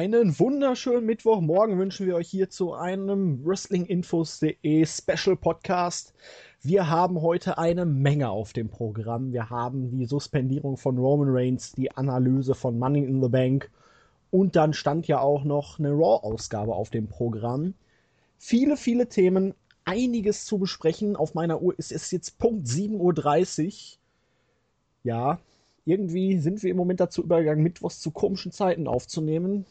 Einen 0.00 0.38
wunderschönen 0.38 1.04
Mittwochmorgen 1.04 1.78
wünschen 1.78 2.06
wir 2.06 2.14
euch 2.14 2.30
hier 2.30 2.48
zu 2.48 2.72
einem 2.72 3.44
WrestlingInfos.de 3.44 4.86
Special 4.86 5.36
Podcast. 5.36 6.14
Wir 6.62 6.88
haben 6.88 7.20
heute 7.20 7.58
eine 7.58 7.84
Menge 7.84 8.30
auf 8.30 8.54
dem 8.54 8.70
Programm. 8.70 9.34
Wir 9.34 9.50
haben 9.50 9.90
die 9.90 10.06
Suspendierung 10.06 10.78
von 10.78 10.96
Roman 10.96 11.28
Reigns, 11.28 11.72
die 11.72 11.94
Analyse 11.94 12.54
von 12.54 12.78
Money 12.78 13.04
in 13.04 13.22
the 13.22 13.28
Bank 13.28 13.70
und 14.30 14.56
dann 14.56 14.72
stand 14.72 15.06
ja 15.06 15.20
auch 15.20 15.44
noch 15.44 15.78
eine 15.78 15.90
Raw-Ausgabe 15.90 16.74
auf 16.74 16.88
dem 16.88 17.06
Programm. 17.06 17.74
Viele, 18.38 18.78
viele 18.78 19.06
Themen, 19.06 19.52
einiges 19.84 20.46
zu 20.46 20.56
besprechen. 20.56 21.14
Auf 21.14 21.34
meiner 21.34 21.60
Uhr 21.60 21.78
ist 21.78 21.92
es 21.92 22.10
jetzt 22.10 22.38
Punkt 22.38 22.66
7.30 22.66 23.66
Uhr. 23.66 23.98
Ja, 25.04 25.40
irgendwie 25.84 26.38
sind 26.38 26.62
wir 26.62 26.70
im 26.70 26.78
Moment 26.78 27.00
dazu 27.00 27.22
übergegangen, 27.22 27.62
Mittwochs 27.62 28.00
zu 28.00 28.12
komischen 28.12 28.50
Zeiten 28.50 28.86
aufzunehmen. 28.86 29.66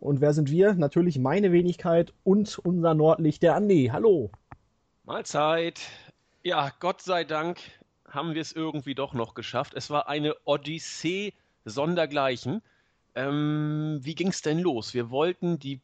Und 0.00 0.20
wer 0.20 0.32
sind 0.32 0.50
wir? 0.50 0.74
Natürlich 0.74 1.18
meine 1.18 1.50
Wenigkeit 1.50 2.12
und 2.22 2.58
unser 2.60 2.94
Nordlicht, 2.94 3.42
der 3.42 3.56
Andi. 3.56 3.90
Hallo. 3.92 4.30
Mahlzeit. 5.04 5.80
Ja, 6.44 6.70
Gott 6.78 7.02
sei 7.02 7.24
Dank 7.24 7.58
haben 8.08 8.34
wir 8.34 8.40
es 8.40 8.52
irgendwie 8.52 8.94
doch 8.94 9.12
noch 9.12 9.34
geschafft. 9.34 9.74
Es 9.74 9.90
war 9.90 10.08
eine 10.08 10.36
Odyssee 10.44 11.34
sondergleichen. 11.64 12.62
Ähm, 13.16 13.98
wie 14.02 14.14
ging 14.14 14.28
es 14.28 14.40
denn 14.40 14.60
los? 14.60 14.94
Wir 14.94 15.10
wollten 15.10 15.58
die 15.58 15.80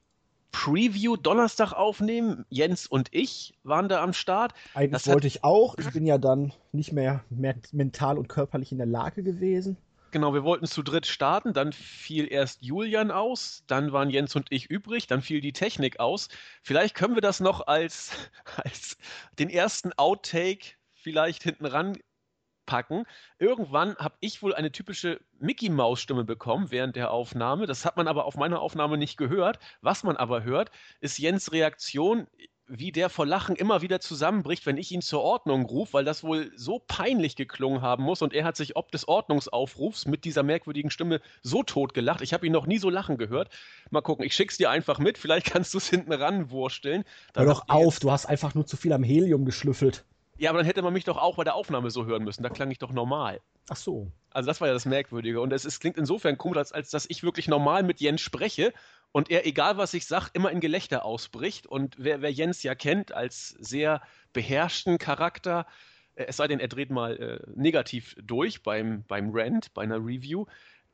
Preview 0.52 1.16
Donnerstag 1.16 1.72
aufnehmen. 1.72 2.46
Jens 2.48 2.86
und 2.86 3.08
ich 3.10 3.54
waren 3.64 3.88
da 3.88 4.00
am 4.00 4.12
Start. 4.12 4.54
Eigentlich 4.74 4.92
das 4.92 5.12
wollte 5.12 5.26
ich 5.26 5.42
auch. 5.42 5.76
Ich 5.76 5.90
bin 5.90 6.06
ja 6.06 6.18
dann 6.18 6.52
nicht 6.70 6.92
mehr, 6.92 7.24
mehr 7.30 7.56
mental 7.72 8.16
und 8.16 8.28
körperlich 8.28 8.70
in 8.70 8.78
der 8.78 8.86
Lage 8.86 9.24
gewesen. 9.24 9.76
Genau, 10.14 10.32
wir 10.32 10.44
wollten 10.44 10.66
zu 10.66 10.84
dritt 10.84 11.06
starten, 11.06 11.54
dann 11.54 11.72
fiel 11.72 12.30
erst 12.32 12.62
Julian 12.62 13.10
aus, 13.10 13.64
dann 13.66 13.90
waren 13.90 14.10
Jens 14.10 14.36
und 14.36 14.46
ich 14.50 14.70
übrig, 14.70 15.08
dann 15.08 15.22
fiel 15.22 15.40
die 15.40 15.52
Technik 15.52 15.98
aus. 15.98 16.28
Vielleicht 16.62 16.94
können 16.94 17.16
wir 17.16 17.20
das 17.20 17.40
noch 17.40 17.66
als, 17.66 18.12
als 18.64 18.96
den 19.40 19.50
ersten 19.50 19.92
Outtake 19.94 20.76
vielleicht 20.92 21.42
hinten 21.42 21.66
ran 21.66 21.98
packen. 22.64 23.06
Irgendwann 23.40 23.96
habe 23.96 24.14
ich 24.20 24.40
wohl 24.40 24.54
eine 24.54 24.70
typische 24.70 25.20
Mickey 25.40 25.68
Maus 25.68 26.00
Stimme 26.00 26.22
bekommen 26.22 26.70
während 26.70 26.94
der 26.94 27.10
Aufnahme. 27.10 27.66
Das 27.66 27.84
hat 27.84 27.96
man 27.96 28.06
aber 28.06 28.24
auf 28.24 28.36
meiner 28.36 28.60
Aufnahme 28.60 28.96
nicht 28.96 29.16
gehört. 29.16 29.58
Was 29.80 30.04
man 30.04 30.16
aber 30.16 30.44
hört, 30.44 30.70
ist 31.00 31.18
Jens 31.18 31.50
Reaktion, 31.50 32.28
wie 32.66 32.92
der 32.92 33.10
vor 33.10 33.26
Lachen 33.26 33.56
immer 33.56 33.82
wieder 33.82 34.00
zusammenbricht, 34.00 34.64
wenn 34.66 34.78
ich 34.78 34.90
ihn 34.90 35.02
zur 35.02 35.20
Ordnung 35.20 35.66
rufe, 35.66 35.92
weil 35.92 36.04
das 36.04 36.24
wohl 36.24 36.50
so 36.56 36.80
peinlich 36.86 37.36
geklungen 37.36 37.82
haben 37.82 38.04
muss 38.04 38.22
und 38.22 38.32
er 38.32 38.44
hat 38.44 38.56
sich 38.56 38.76
ob 38.76 38.90
des 38.90 39.06
Ordnungsaufrufs 39.06 40.06
mit 40.06 40.24
dieser 40.24 40.42
merkwürdigen 40.42 40.90
Stimme 40.90 41.20
so 41.42 41.62
tot 41.62 41.94
gelacht. 41.94 42.22
Ich 42.22 42.32
habe 42.32 42.46
ihn 42.46 42.52
noch 42.52 42.66
nie 42.66 42.78
so 42.78 42.88
lachen 42.88 43.18
gehört. 43.18 43.50
Mal 43.90 44.00
gucken, 44.00 44.24
ich 44.24 44.34
schick's 44.34 44.56
dir 44.56 44.70
einfach 44.70 44.98
mit, 44.98 45.18
vielleicht 45.18 45.46
kannst 45.46 45.74
du 45.74 45.78
es 45.78 45.88
hinten 45.88 46.12
ranwursteln. 46.12 47.04
Hör 47.34 47.44
doch 47.44 47.68
auf, 47.68 48.00
du 48.00 48.10
hast 48.10 48.26
einfach 48.26 48.54
nur 48.54 48.66
zu 48.66 48.76
viel 48.76 48.92
am 48.92 49.02
Helium 49.02 49.44
geschlüffelt. 49.44 50.04
Ja, 50.36 50.50
aber 50.50 50.58
dann 50.58 50.66
hätte 50.66 50.82
man 50.82 50.92
mich 50.92 51.04
doch 51.04 51.16
auch 51.16 51.36
bei 51.36 51.44
der 51.44 51.54
Aufnahme 51.54 51.90
so 51.90 52.06
hören 52.06 52.24
müssen. 52.24 52.42
Da 52.42 52.48
klang 52.48 52.70
ich 52.70 52.78
doch 52.78 52.92
normal. 52.92 53.40
Ach 53.68 53.76
so. 53.76 54.10
Also 54.30 54.48
das 54.48 54.60
war 54.60 54.68
ja 54.68 54.74
das 54.74 54.84
Merkwürdige. 54.84 55.40
Und 55.40 55.52
es, 55.52 55.64
es 55.64 55.78
klingt 55.78 55.96
insofern 55.96 56.36
komisch, 56.36 56.58
als, 56.58 56.72
als 56.72 56.90
dass 56.90 57.06
ich 57.08 57.22
wirklich 57.22 57.46
normal 57.46 57.84
mit 57.84 58.00
Jens 58.00 58.20
spreche 58.20 58.72
und 59.14 59.30
er, 59.30 59.46
egal 59.46 59.76
was 59.76 59.94
ich 59.94 60.06
sage, 60.06 60.30
immer 60.32 60.50
in 60.50 60.58
Gelächter 60.58 61.04
ausbricht. 61.04 61.68
Und 61.68 61.94
wer, 61.98 62.20
wer 62.20 62.32
Jens 62.32 62.64
ja 62.64 62.74
kennt 62.74 63.12
als 63.12 63.50
sehr 63.60 64.02
beherrschten 64.32 64.98
Charakter, 64.98 65.66
äh, 66.16 66.24
es 66.26 66.36
sei 66.36 66.48
denn, 66.48 66.58
er 66.58 66.66
dreht 66.66 66.90
mal 66.90 67.16
äh, 67.16 67.52
negativ 67.54 68.16
durch 68.20 68.64
beim, 68.64 69.04
beim 69.06 69.30
Rant, 69.32 69.72
bei 69.72 69.82
einer 69.82 69.98
Review, 69.98 70.46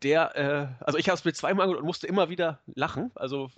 der, 0.03 0.37
äh, 0.37 0.85
also 0.85 0.99
ich 0.99 1.09
habe 1.09 1.17
es 1.17 1.25
mir 1.25 1.33
zweimal 1.33 1.65
angehört 1.65 1.81
und 1.81 1.87
musste 1.87 2.07
immer 2.09 2.29
wieder 2.29 2.61
lachen. 2.67 3.11
Also 3.15 3.51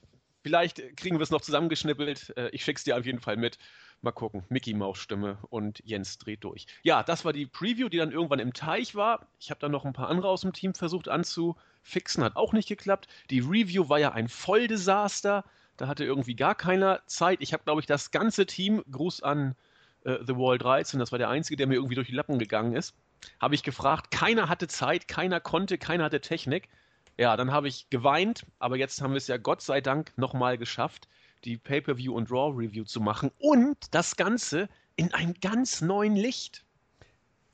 vielleicht 0.45 0.97
kriegen 0.97 1.19
wir 1.19 1.25
es 1.25 1.31
noch 1.31 1.41
zusammengeschnippelt. 1.41 2.33
Äh, 2.37 2.51
ich 2.51 2.63
schick's 2.63 2.85
dir 2.85 2.97
auf 2.97 3.05
jeden 3.05 3.21
Fall 3.21 3.37
mit. 3.37 3.59
Mal 4.03 4.11
gucken. 4.11 4.45
Mickey 4.49 4.75
Maus 4.75 4.99
Stimme 4.99 5.39
und 5.49 5.81
Jens 5.85 6.19
dreht 6.19 6.43
durch. 6.43 6.67
Ja, 6.83 7.05
das 7.05 7.25
war 7.25 7.33
die 7.33 7.47
Preview, 7.47 7.89
die 7.89 7.99
dann 7.99 8.11
irgendwann 8.11 8.41
im 8.41 8.53
Teich 8.53 8.97
war. 8.97 9.29
Ich 9.39 9.51
habe 9.51 9.61
dann 9.61 9.71
noch 9.71 9.85
ein 9.85 9.93
paar 9.93 10.09
andere 10.09 10.29
aus 10.29 10.41
dem 10.41 10.53
Team 10.53 10.75
versucht 10.75 11.09
anzufixen, 11.09 12.25
hat 12.25 12.35
auch 12.35 12.53
nicht 12.53 12.69
geklappt. 12.69 13.07
Die 13.31 13.39
Review 13.39 13.89
war 13.89 14.01
ja 14.01 14.11
ein 14.11 14.29
Volldesaster. 14.29 15.45
Da 15.77 15.87
hatte 15.87 16.05
irgendwie 16.05 16.35
gar 16.35 16.57
keiner 16.57 17.01
Zeit. 17.07 17.39
Ich 17.43 17.53
habe, 17.53 17.63
glaube 17.63 17.81
ich, 17.81 17.87
das 17.87 18.11
ganze 18.11 18.45
Team, 18.45 18.83
Gruß 18.91 19.23
an 19.23 19.55
äh, 20.03 20.19
The 20.27 20.35
Wall 20.37 20.59
13, 20.59 20.99
das 20.99 21.13
war 21.13 21.19
der 21.19 21.29
Einzige, 21.29 21.57
der 21.57 21.69
mir 21.69 21.75
irgendwie 21.75 21.95
durch 21.95 22.09
die 22.09 22.15
Lappen 22.15 22.41
gegangen 22.41 22.75
ist, 22.75 22.97
habe 23.41 23.55
ich 23.55 23.63
gefragt. 23.63 24.11
Keiner 24.11 24.49
hatte 24.49 24.67
Zeit, 24.67 25.07
keiner 25.07 25.39
konnte, 25.39 25.79
keiner 25.79 26.05
hatte 26.05 26.21
Technik. 26.21 26.69
Ja, 27.19 27.37
dann 27.37 27.53
habe 27.53 27.69
ich 27.69 27.89
geweint, 27.89 28.47
aber 28.59 28.77
jetzt 28.77 29.01
haben 29.01 29.13
wir 29.13 29.19
es 29.19 29.29
ja 29.29 29.37
Gott 29.37 29.63
sei 29.63 29.81
Dank 29.81 30.13
nochmal 30.17 30.59
geschafft 30.59 31.09
die 31.45 31.57
Pay-per-View 31.57 32.15
und 32.15 32.31
Raw 32.31 32.55
Review 32.57 32.85
zu 32.85 33.01
machen 33.01 33.31
und 33.39 33.77
das 33.95 34.17
Ganze 34.17 34.69
in 34.97 35.13
einem 35.15 35.35
ganz 35.41 35.81
neuen 35.81 36.17
Licht. 36.17 36.65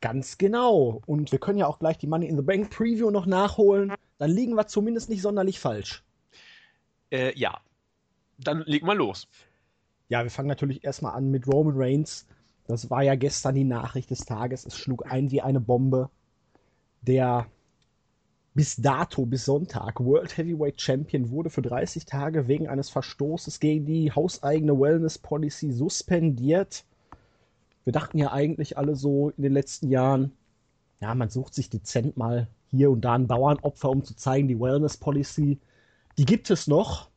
Ganz 0.00 0.38
genau. 0.38 1.02
Und 1.06 1.32
wir 1.32 1.38
können 1.38 1.58
ja 1.58 1.66
auch 1.66 1.78
gleich 1.78 1.98
die 1.98 2.06
Money 2.06 2.26
in 2.26 2.36
the 2.36 2.42
Bank 2.42 2.70
Preview 2.70 3.10
noch 3.10 3.26
nachholen. 3.26 3.92
Dann 4.18 4.30
liegen 4.30 4.54
wir 4.54 4.66
zumindest 4.66 5.08
nicht 5.08 5.22
sonderlich 5.22 5.58
falsch. 5.58 6.04
Äh, 7.10 7.36
ja. 7.38 7.60
Dann 8.38 8.62
leg 8.66 8.84
mal 8.84 8.96
los. 8.96 9.28
Ja, 10.08 10.22
wir 10.22 10.30
fangen 10.30 10.48
natürlich 10.48 10.84
erstmal 10.84 11.14
an 11.14 11.30
mit 11.30 11.46
Roman 11.48 11.74
Reigns. 11.76 12.26
Das 12.66 12.90
war 12.90 13.02
ja 13.02 13.14
gestern 13.16 13.56
die 13.56 13.64
Nachricht 13.64 14.10
des 14.10 14.20
Tages. 14.20 14.64
Es 14.66 14.76
schlug 14.76 15.10
ein 15.10 15.30
wie 15.30 15.42
eine 15.42 15.60
Bombe. 15.60 16.10
Der 17.02 17.46
bis 18.58 18.74
dato, 18.74 19.24
bis 19.24 19.44
Sonntag, 19.44 20.00
World 20.00 20.36
Heavyweight 20.36 20.80
Champion 20.80 21.30
wurde 21.30 21.48
für 21.48 21.62
30 21.62 22.06
Tage 22.06 22.48
wegen 22.48 22.66
eines 22.66 22.90
Verstoßes 22.90 23.60
gegen 23.60 23.86
die 23.86 24.10
hauseigene 24.10 24.80
Wellness 24.80 25.16
Policy 25.16 25.70
suspendiert. 25.70 26.84
Wir 27.84 27.92
dachten 27.92 28.18
ja 28.18 28.32
eigentlich 28.32 28.76
alle 28.76 28.96
so 28.96 29.30
in 29.36 29.44
den 29.44 29.52
letzten 29.52 29.88
Jahren, 29.90 30.32
ja, 31.00 31.14
man 31.14 31.30
sucht 31.30 31.54
sich 31.54 31.70
dezent 31.70 32.16
mal 32.16 32.48
hier 32.66 32.90
und 32.90 33.02
da 33.02 33.14
ein 33.14 33.28
Bauernopfer, 33.28 33.90
um 33.90 34.02
zu 34.02 34.16
zeigen, 34.16 34.48
die 34.48 34.58
Wellness 34.58 34.96
Policy, 34.96 35.60
die 36.18 36.24
gibt 36.24 36.50
es 36.50 36.66
noch, 36.66 37.10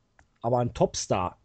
aber 0.44 0.60
ein 0.60 0.76
Topstar, 0.76 1.40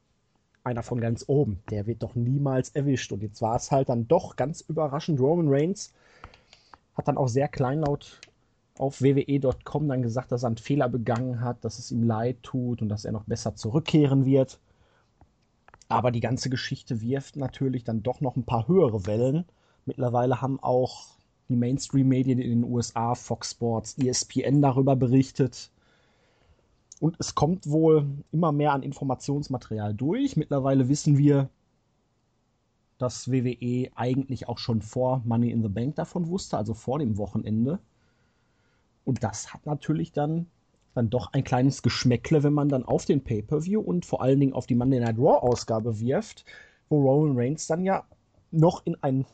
einer 0.62 0.82
von 0.82 1.00
ganz 1.00 1.24
oben, 1.26 1.62
der 1.70 1.86
wird 1.86 2.02
doch 2.02 2.14
niemals 2.14 2.68
erwischt. 2.68 3.12
Und 3.12 3.22
jetzt 3.22 3.40
war 3.40 3.56
es 3.56 3.70
halt 3.70 3.88
dann 3.88 4.06
doch 4.06 4.36
ganz 4.36 4.60
überraschend 4.60 5.20
Roman 5.20 5.48
Reigns, 5.48 5.94
hat 6.94 7.08
dann 7.08 7.16
auch 7.16 7.28
sehr 7.28 7.48
kleinlaut 7.48 8.20
auf 8.78 9.00
wwe.com 9.00 9.88
dann 9.88 10.02
gesagt, 10.02 10.32
dass 10.32 10.44
er 10.44 10.48
einen 10.48 10.56
Fehler 10.56 10.88
begangen 10.88 11.40
hat, 11.40 11.64
dass 11.64 11.78
es 11.78 11.90
ihm 11.90 12.02
leid 12.02 12.42
tut 12.42 12.82
und 12.82 12.88
dass 12.88 13.04
er 13.04 13.12
noch 13.12 13.24
besser 13.24 13.54
zurückkehren 13.54 14.24
wird. 14.24 14.60
Aber 15.88 16.10
die 16.10 16.20
ganze 16.20 16.50
Geschichte 16.50 17.00
wirft 17.00 17.36
natürlich 17.36 17.84
dann 17.84 18.02
doch 18.02 18.20
noch 18.20 18.36
ein 18.36 18.44
paar 18.44 18.68
höhere 18.68 19.06
Wellen. 19.06 19.44
Mittlerweile 19.84 20.42
haben 20.42 20.58
auch 20.60 21.16
die 21.48 21.56
Mainstream-Medien 21.56 22.40
in 22.40 22.62
den 22.62 22.64
USA, 22.64 23.14
Fox 23.14 23.52
Sports, 23.52 23.96
ESPN 23.98 24.62
darüber 24.62 24.96
berichtet. 24.96 25.70
Und 26.98 27.16
es 27.18 27.34
kommt 27.34 27.70
wohl 27.70 28.06
immer 28.32 28.52
mehr 28.52 28.72
an 28.72 28.82
Informationsmaterial 28.82 29.94
durch. 29.94 30.36
Mittlerweile 30.36 30.88
wissen 30.88 31.18
wir, 31.18 31.50
dass 32.98 33.30
WWE 33.30 33.90
eigentlich 33.94 34.48
auch 34.48 34.58
schon 34.58 34.80
vor 34.80 35.22
Money 35.24 35.50
in 35.50 35.62
the 35.62 35.68
Bank 35.68 35.96
davon 35.96 36.28
wusste, 36.28 36.56
also 36.56 36.74
vor 36.74 36.98
dem 36.98 37.18
Wochenende. 37.18 37.78
Und 39.06 39.22
das 39.22 39.54
hat 39.54 39.64
natürlich 39.64 40.12
dann, 40.12 40.46
dann 40.94 41.08
doch 41.08 41.32
ein 41.32 41.44
kleines 41.44 41.80
Geschmäckle, 41.80 42.42
wenn 42.42 42.52
man 42.52 42.68
dann 42.68 42.84
auf 42.84 43.04
den 43.04 43.22
Pay-Per-View 43.22 43.80
und 43.80 44.04
vor 44.04 44.20
allen 44.20 44.40
Dingen 44.40 44.52
auf 44.52 44.66
die 44.66 44.74
Monday 44.74 45.00
Night 45.00 45.16
Raw-Ausgabe 45.16 46.00
wirft, 46.00 46.44
wo 46.88 47.00
Roman 47.00 47.38
Reigns 47.38 47.68
dann 47.68 47.84
ja 47.84 48.04
noch 48.50 48.84
in 48.84 48.96
ein 49.02 49.24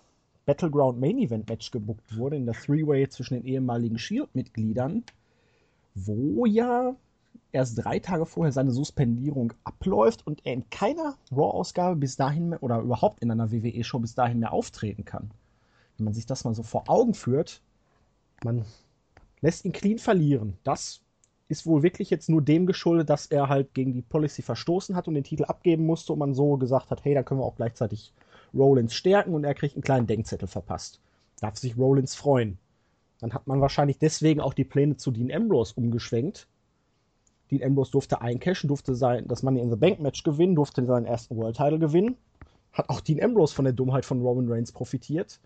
Battleground 0.44 1.00
Main 1.00 1.18
Event 1.18 1.48
Match 1.48 1.70
gebuckt 1.70 2.16
wurde, 2.16 2.36
in 2.36 2.44
der 2.44 2.54
Three-Way 2.54 3.08
zwischen 3.08 3.34
den 3.34 3.46
ehemaligen 3.46 3.98
Shield-Mitgliedern, 3.98 5.04
wo 5.94 6.44
ja 6.44 6.94
erst 7.52 7.82
drei 7.82 7.98
Tage 7.98 8.26
vorher 8.26 8.52
seine 8.52 8.72
Suspendierung 8.72 9.54
abläuft 9.64 10.26
und 10.26 10.44
er 10.44 10.52
in 10.52 10.68
keiner 10.68 11.16
Raw-Ausgabe 11.30 11.96
bis 11.96 12.16
dahin 12.16 12.50
mehr, 12.50 12.62
oder 12.62 12.80
überhaupt 12.80 13.22
in 13.22 13.30
einer 13.30 13.50
WWE-Show 13.50 14.00
bis 14.00 14.14
dahin 14.14 14.40
mehr 14.40 14.52
auftreten 14.52 15.06
kann. 15.06 15.30
Wenn 15.96 16.04
man 16.04 16.14
sich 16.14 16.26
das 16.26 16.44
mal 16.44 16.54
so 16.54 16.62
vor 16.62 16.84
Augen 16.88 17.14
führt, 17.14 17.62
man 18.44 18.64
lässt 19.42 19.64
ihn 19.64 19.72
clean 19.72 19.98
verlieren. 19.98 20.56
Das 20.64 21.02
ist 21.48 21.66
wohl 21.66 21.82
wirklich 21.82 22.08
jetzt 22.08 22.30
nur 22.30 22.40
dem 22.40 22.66
geschuldet, 22.66 23.10
dass 23.10 23.26
er 23.26 23.48
halt 23.48 23.74
gegen 23.74 23.92
die 23.92 24.00
Policy 24.00 24.40
verstoßen 24.40 24.96
hat 24.96 25.06
und 25.06 25.14
den 25.14 25.24
Titel 25.24 25.44
abgeben 25.44 25.84
musste 25.84 26.14
und 26.14 26.18
man 26.18 26.32
so 26.32 26.56
gesagt 26.56 26.90
hat, 26.90 27.04
hey, 27.04 27.14
da 27.14 27.22
können 27.22 27.40
wir 27.40 27.44
auch 27.44 27.56
gleichzeitig 27.56 28.14
Rollins 28.54 28.94
stärken 28.94 29.34
und 29.34 29.44
er 29.44 29.54
kriegt 29.54 29.74
einen 29.74 29.82
kleinen 29.82 30.06
Denkzettel 30.06 30.48
verpasst. 30.48 31.00
Darf 31.40 31.58
sich 31.58 31.76
Rollins 31.76 32.14
freuen. 32.14 32.58
Dann 33.20 33.34
hat 33.34 33.46
man 33.46 33.60
wahrscheinlich 33.60 33.98
deswegen 33.98 34.40
auch 34.40 34.54
die 34.54 34.64
Pläne 34.64 34.96
zu 34.96 35.10
Dean 35.10 35.30
Ambrose 35.30 35.74
umgeschwenkt. 35.76 36.48
Dean 37.50 37.62
Ambrose 37.62 37.90
durfte 37.90 38.20
eincashen, 38.20 38.68
durfte 38.68 38.94
sein, 38.94 39.28
das 39.28 39.42
Money 39.42 39.60
in 39.60 39.70
the 39.70 39.76
Bank 39.76 40.00
Match 40.00 40.22
gewinnen, 40.22 40.54
durfte 40.54 40.84
seinen 40.84 41.06
ersten 41.06 41.36
World 41.36 41.56
Title 41.56 41.78
gewinnen. 41.78 42.16
Hat 42.72 42.88
auch 42.88 43.00
Dean 43.00 43.22
Ambrose 43.22 43.54
von 43.54 43.64
der 43.64 43.74
Dummheit 43.74 44.06
von 44.06 44.22
Roman 44.22 44.50
Reigns 44.50 44.72
profitiert. 44.72 45.40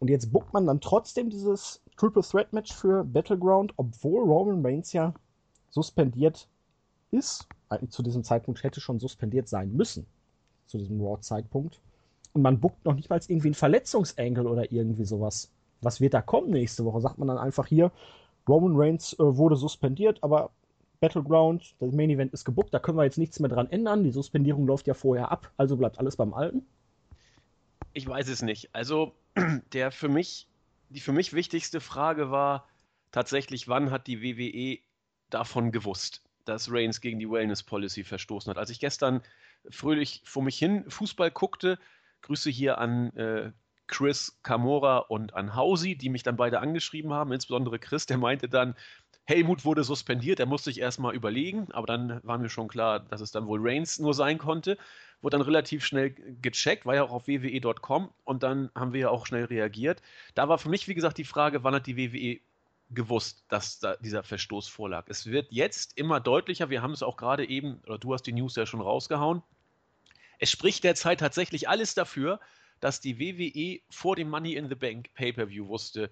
Und 0.00 0.08
jetzt 0.08 0.32
buckt 0.32 0.52
man 0.52 0.66
dann 0.66 0.80
trotzdem 0.80 1.30
dieses 1.30 1.81
Triple 1.96 2.22
Threat 2.22 2.52
Match 2.52 2.72
für 2.72 3.04
Battleground, 3.04 3.72
obwohl 3.76 4.22
Roman 4.22 4.64
Reigns 4.64 4.92
ja 4.92 5.14
suspendiert 5.70 6.48
ist, 7.10 7.46
eigentlich 7.68 7.90
zu 7.90 8.02
diesem 8.02 8.24
Zeitpunkt 8.24 8.62
hätte 8.62 8.80
schon 8.80 8.98
suspendiert 8.98 9.48
sein 9.48 9.72
müssen. 9.74 10.06
Zu 10.66 10.78
diesem 10.78 11.00
Raw-Zeitpunkt. 11.00 11.80
Und 12.32 12.42
man 12.42 12.60
buckt 12.60 12.84
noch 12.84 12.94
nicht 12.94 13.10
mal 13.10 13.20
irgendwie 13.26 13.48
einen 13.48 13.54
Verletzungsengel 13.54 14.46
oder 14.46 14.72
irgendwie 14.72 15.04
sowas. 15.04 15.50
Was 15.80 16.00
wird 16.00 16.14
da 16.14 16.22
kommen 16.22 16.50
nächste 16.50 16.84
Woche? 16.84 17.00
Sagt 17.00 17.18
man 17.18 17.28
dann 17.28 17.38
einfach 17.38 17.66
hier, 17.66 17.90
Roman 18.48 18.74
Reigns 18.76 19.14
äh, 19.14 19.18
wurde 19.18 19.56
suspendiert, 19.56 20.22
aber 20.22 20.50
Battleground, 21.00 21.74
das 21.80 21.92
Main 21.92 22.10
Event 22.10 22.32
ist 22.32 22.44
gebuckt, 22.44 22.72
da 22.72 22.78
können 22.78 22.96
wir 22.96 23.04
jetzt 23.04 23.18
nichts 23.18 23.40
mehr 23.40 23.50
dran 23.50 23.70
ändern. 23.70 24.04
Die 24.04 24.12
Suspendierung 24.12 24.66
läuft 24.66 24.86
ja 24.86 24.94
vorher 24.94 25.32
ab, 25.32 25.50
also 25.56 25.76
bleibt 25.76 25.98
alles 25.98 26.16
beim 26.16 26.32
Alten. 26.32 26.64
Ich 27.92 28.06
weiß 28.06 28.28
es 28.28 28.42
nicht. 28.42 28.70
Also 28.72 29.12
der 29.72 29.90
für 29.90 30.08
mich, 30.08 30.48
die 30.92 31.00
für 31.00 31.12
mich 31.12 31.32
wichtigste 31.32 31.80
Frage 31.80 32.30
war 32.30 32.68
tatsächlich, 33.10 33.68
wann 33.68 33.90
hat 33.90 34.06
die 34.06 34.22
WWE 34.22 34.78
davon 35.30 35.72
gewusst, 35.72 36.22
dass 36.44 36.70
Reigns 36.70 37.00
gegen 37.00 37.18
die 37.18 37.30
Wellness 37.30 37.62
Policy 37.62 38.04
verstoßen 38.04 38.50
hat. 38.50 38.58
Als 38.58 38.70
ich 38.70 38.80
gestern 38.80 39.22
fröhlich 39.70 40.22
vor 40.24 40.42
mich 40.42 40.58
hin 40.58 40.84
Fußball 40.88 41.30
guckte, 41.30 41.78
Grüße 42.22 42.50
hier 42.50 42.78
an 42.78 43.14
äh, 43.16 43.52
Chris 43.86 44.38
Camora 44.42 44.98
und 44.98 45.34
an 45.34 45.54
Hausi, 45.54 45.96
die 45.96 46.08
mich 46.08 46.22
dann 46.22 46.36
beide 46.36 46.60
angeschrieben 46.60 47.12
haben, 47.12 47.32
insbesondere 47.32 47.78
Chris, 47.78 48.06
der 48.06 48.18
meinte 48.18 48.48
dann, 48.48 48.74
Helmut 49.24 49.64
wurde 49.64 49.84
suspendiert, 49.84 50.40
er 50.40 50.46
musste 50.46 50.70
sich 50.70 50.80
erstmal 50.80 51.14
überlegen, 51.14 51.70
aber 51.72 51.86
dann 51.86 52.20
war 52.24 52.38
mir 52.38 52.48
schon 52.48 52.68
klar, 52.68 53.00
dass 53.00 53.20
es 53.20 53.30
dann 53.30 53.46
wohl 53.46 53.60
Reigns 53.62 53.98
nur 53.98 54.14
sein 54.14 54.38
konnte. 54.38 54.76
Wurde 55.20 55.36
dann 55.36 55.46
relativ 55.46 55.84
schnell 55.84 56.10
gecheckt, 56.10 56.84
war 56.84 56.96
ja 56.96 57.04
auch 57.04 57.12
auf 57.12 57.28
WWE.com 57.28 58.10
und 58.24 58.42
dann 58.42 58.70
haben 58.74 58.92
wir 58.92 59.00
ja 59.00 59.10
auch 59.10 59.26
schnell 59.26 59.44
reagiert. 59.44 60.02
Da 60.34 60.48
war 60.48 60.58
für 60.58 60.68
mich, 60.68 60.88
wie 60.88 60.94
gesagt, 60.94 61.18
die 61.18 61.24
Frage, 61.24 61.62
wann 61.62 61.74
hat 61.74 61.86
die 61.86 61.96
WWE 61.96 62.40
gewusst, 62.90 63.44
dass 63.48 63.78
da 63.78 63.96
dieser 63.96 64.24
Verstoß 64.24 64.66
vorlag. 64.66 65.06
Es 65.08 65.26
wird 65.26 65.52
jetzt 65.52 65.96
immer 65.96 66.18
deutlicher, 66.18 66.68
wir 66.68 66.82
haben 66.82 66.92
es 66.92 67.04
auch 67.04 67.16
gerade 67.16 67.48
eben, 67.48 67.80
oder 67.86 67.98
du 67.98 68.12
hast 68.12 68.24
die 68.24 68.32
News 68.32 68.56
ja 68.56 68.66
schon 68.66 68.80
rausgehauen. 68.80 69.42
Es 70.40 70.50
spricht 70.50 70.82
derzeit 70.82 71.20
tatsächlich 71.20 71.68
alles 71.68 71.94
dafür, 71.94 72.40
dass 72.80 73.00
die 73.00 73.20
WWE 73.20 73.80
vor 73.88 74.16
dem 74.16 74.28
Money 74.28 74.54
in 74.54 74.68
the 74.68 74.74
Bank 74.74 75.14
Pay-per-View 75.14 75.68
wusste, 75.68 76.10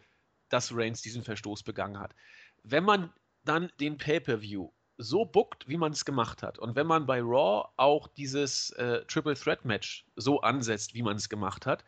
dass 0.49 0.75
Reigns 0.75 1.03
diesen 1.03 1.25
Verstoß 1.25 1.65
begangen 1.65 1.99
hat 1.99 2.15
wenn 2.62 2.85
man 2.85 3.12
dann 3.45 3.71
den 3.81 3.97
Pay-per-View 3.97 4.71
so 4.99 5.25
bookt, 5.25 5.67
wie 5.69 5.79
man 5.79 5.93
es 5.93 6.05
gemacht 6.05 6.43
hat, 6.43 6.59
und 6.59 6.77
wenn 6.77 6.87
man 6.87 7.07
bei 7.07 7.21
Raw 7.21 7.69
auch 7.77 8.07
dieses 8.09 8.71
äh, 8.73 9.05
Triple 9.07 9.35
Threat 9.35 9.65
Match 9.65 10.07
so 10.17 10.41
ansetzt, 10.43 10.95
wie 10.95 11.03
man 11.03 11.17
es 11.17 11.29
gemacht 11.29 11.67
hat, 11.67 11.85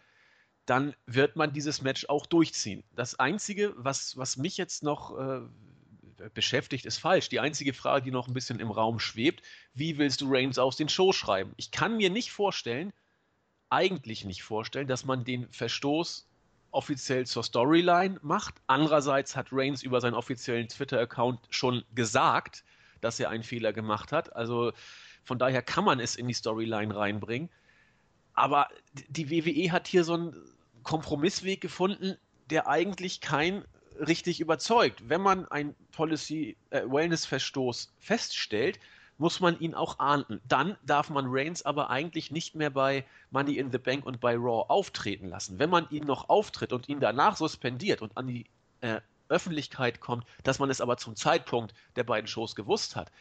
dann 0.66 0.94
wird 1.06 1.36
man 1.36 1.52
dieses 1.52 1.82
Match 1.82 2.06
auch 2.08 2.26
durchziehen. 2.26 2.84
Das 2.92 3.19
Einzige, 3.19 3.74
was, 3.76 4.16
was 4.16 4.36
mich 4.36 4.56
jetzt 4.56 4.82
noch 4.82 5.19
äh, 5.19 5.40
beschäftigt, 6.34 6.86
ist 6.86 6.98
falsch. 6.98 7.28
Die 7.28 7.40
einzige 7.40 7.74
Frage, 7.74 8.04
die 8.04 8.10
noch 8.10 8.28
ein 8.28 8.34
bisschen 8.34 8.60
im 8.60 8.70
Raum 8.70 8.98
schwebt, 8.98 9.42
wie 9.74 9.98
willst 9.98 10.20
du 10.20 10.32
Reigns 10.32 10.58
aus 10.58 10.76
den 10.76 10.88
Show 10.88 11.12
schreiben? 11.12 11.52
Ich 11.56 11.70
kann 11.70 11.96
mir 11.96 12.10
nicht 12.10 12.30
vorstellen, 12.30 12.92
eigentlich 13.70 14.24
nicht 14.24 14.42
vorstellen, 14.42 14.86
dass 14.86 15.04
man 15.04 15.24
den 15.24 15.50
Verstoß 15.50 16.28
offiziell 16.72 17.26
zur 17.26 17.44
Storyline 17.44 18.19
macht. 18.22 18.54
Andererseits 18.66 19.36
hat 19.36 19.48
Reigns 19.52 19.82
über 19.82 20.00
seinen 20.00 20.14
offiziellen 20.14 20.69
Twitter-Account 20.69 21.40
schon 21.50 21.84
gesagt, 21.94 22.64
dass 23.00 23.20
er 23.20 23.30
einen 23.30 23.42
Fehler 23.42 23.72
gemacht 23.72 24.10
hat. 24.10 24.34
Also 24.34 24.72
von 25.24 25.38
daher 25.38 25.62
kann 25.62 25.84
man 25.84 26.00
es 26.00 26.16
in 26.16 26.26
die 26.26 26.34
Storyline 26.34 26.94
reinbringen. 26.94 27.48
Aber 28.34 28.69
die 29.08 29.30
WWE 29.30 29.70
hat 29.70 29.86
hier 29.86 30.04
so 30.04 30.14
einen 30.14 30.34
Kompromissweg 30.82 31.60
gefunden, 31.60 32.16
der 32.50 32.66
eigentlich 32.66 33.20
kein 33.20 33.64
richtig 33.98 34.40
überzeugt. 34.40 35.08
Wenn 35.08 35.20
man 35.20 35.46
einen 35.48 35.74
Policy 35.92 36.56
äh, 36.70 36.82
feststellt, 37.98 38.80
muss 39.22 39.38
man 39.38 39.56
ihn 39.60 39.72
auch 39.72 40.00
ahnden. 40.00 40.40
Dann 40.48 40.76
darf 40.84 41.08
man 41.08 41.26
Reigns 41.28 41.64
aber 41.64 41.90
eigentlich 41.90 42.32
nicht 42.32 42.56
mehr 42.56 42.70
bei 42.70 43.04
Money 43.30 43.56
in 43.56 43.70
the 43.70 43.78
Bank 43.78 44.04
und 44.04 44.20
bei 44.20 44.34
Raw 44.34 44.64
auftreten 44.69 45.28
lassen. 45.28 45.60
Wenn 45.60 45.70
man 45.70 45.88
ihn 45.90 46.04
noch 46.04 46.28
auftritt 46.28 46.72
und 46.72 46.88
ihn 46.88 46.98
danach 46.98 47.36
suspendiert 47.36 48.02
und 48.02 48.16
an 48.16 48.26
die 48.26 48.46
äh, 48.80 49.00
Öffentlichkeit 49.28 50.00
kommt, 50.00 50.26
dass 50.42 50.58
man 50.58 50.70
es 50.70 50.80
aber 50.80 50.96
zum 50.96 51.14
Zeitpunkt 51.14 51.72
der 51.94 52.02
beiden 52.02 52.26
Shows 52.26 52.56
gewusst 52.56 52.96
hat, 52.96 53.12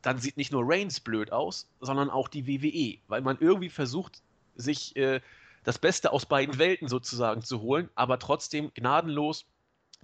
dann 0.00 0.18
sieht 0.18 0.36
nicht 0.36 0.52
nur 0.52 0.62
Reigns 0.64 1.00
blöd 1.00 1.32
aus, 1.32 1.68
sondern 1.80 2.08
auch 2.08 2.28
die 2.28 2.46
WWE, 2.46 3.00
weil 3.08 3.22
man 3.22 3.36
irgendwie 3.40 3.68
versucht, 3.68 4.22
sich 4.54 4.94
äh, 4.94 5.20
das 5.64 5.80
Beste 5.80 6.12
aus 6.12 6.24
beiden 6.24 6.58
Welten 6.58 6.86
sozusagen 6.86 7.42
zu 7.42 7.62
holen, 7.62 7.90
aber 7.96 8.20
trotzdem 8.20 8.70
gnadenlos 8.74 9.44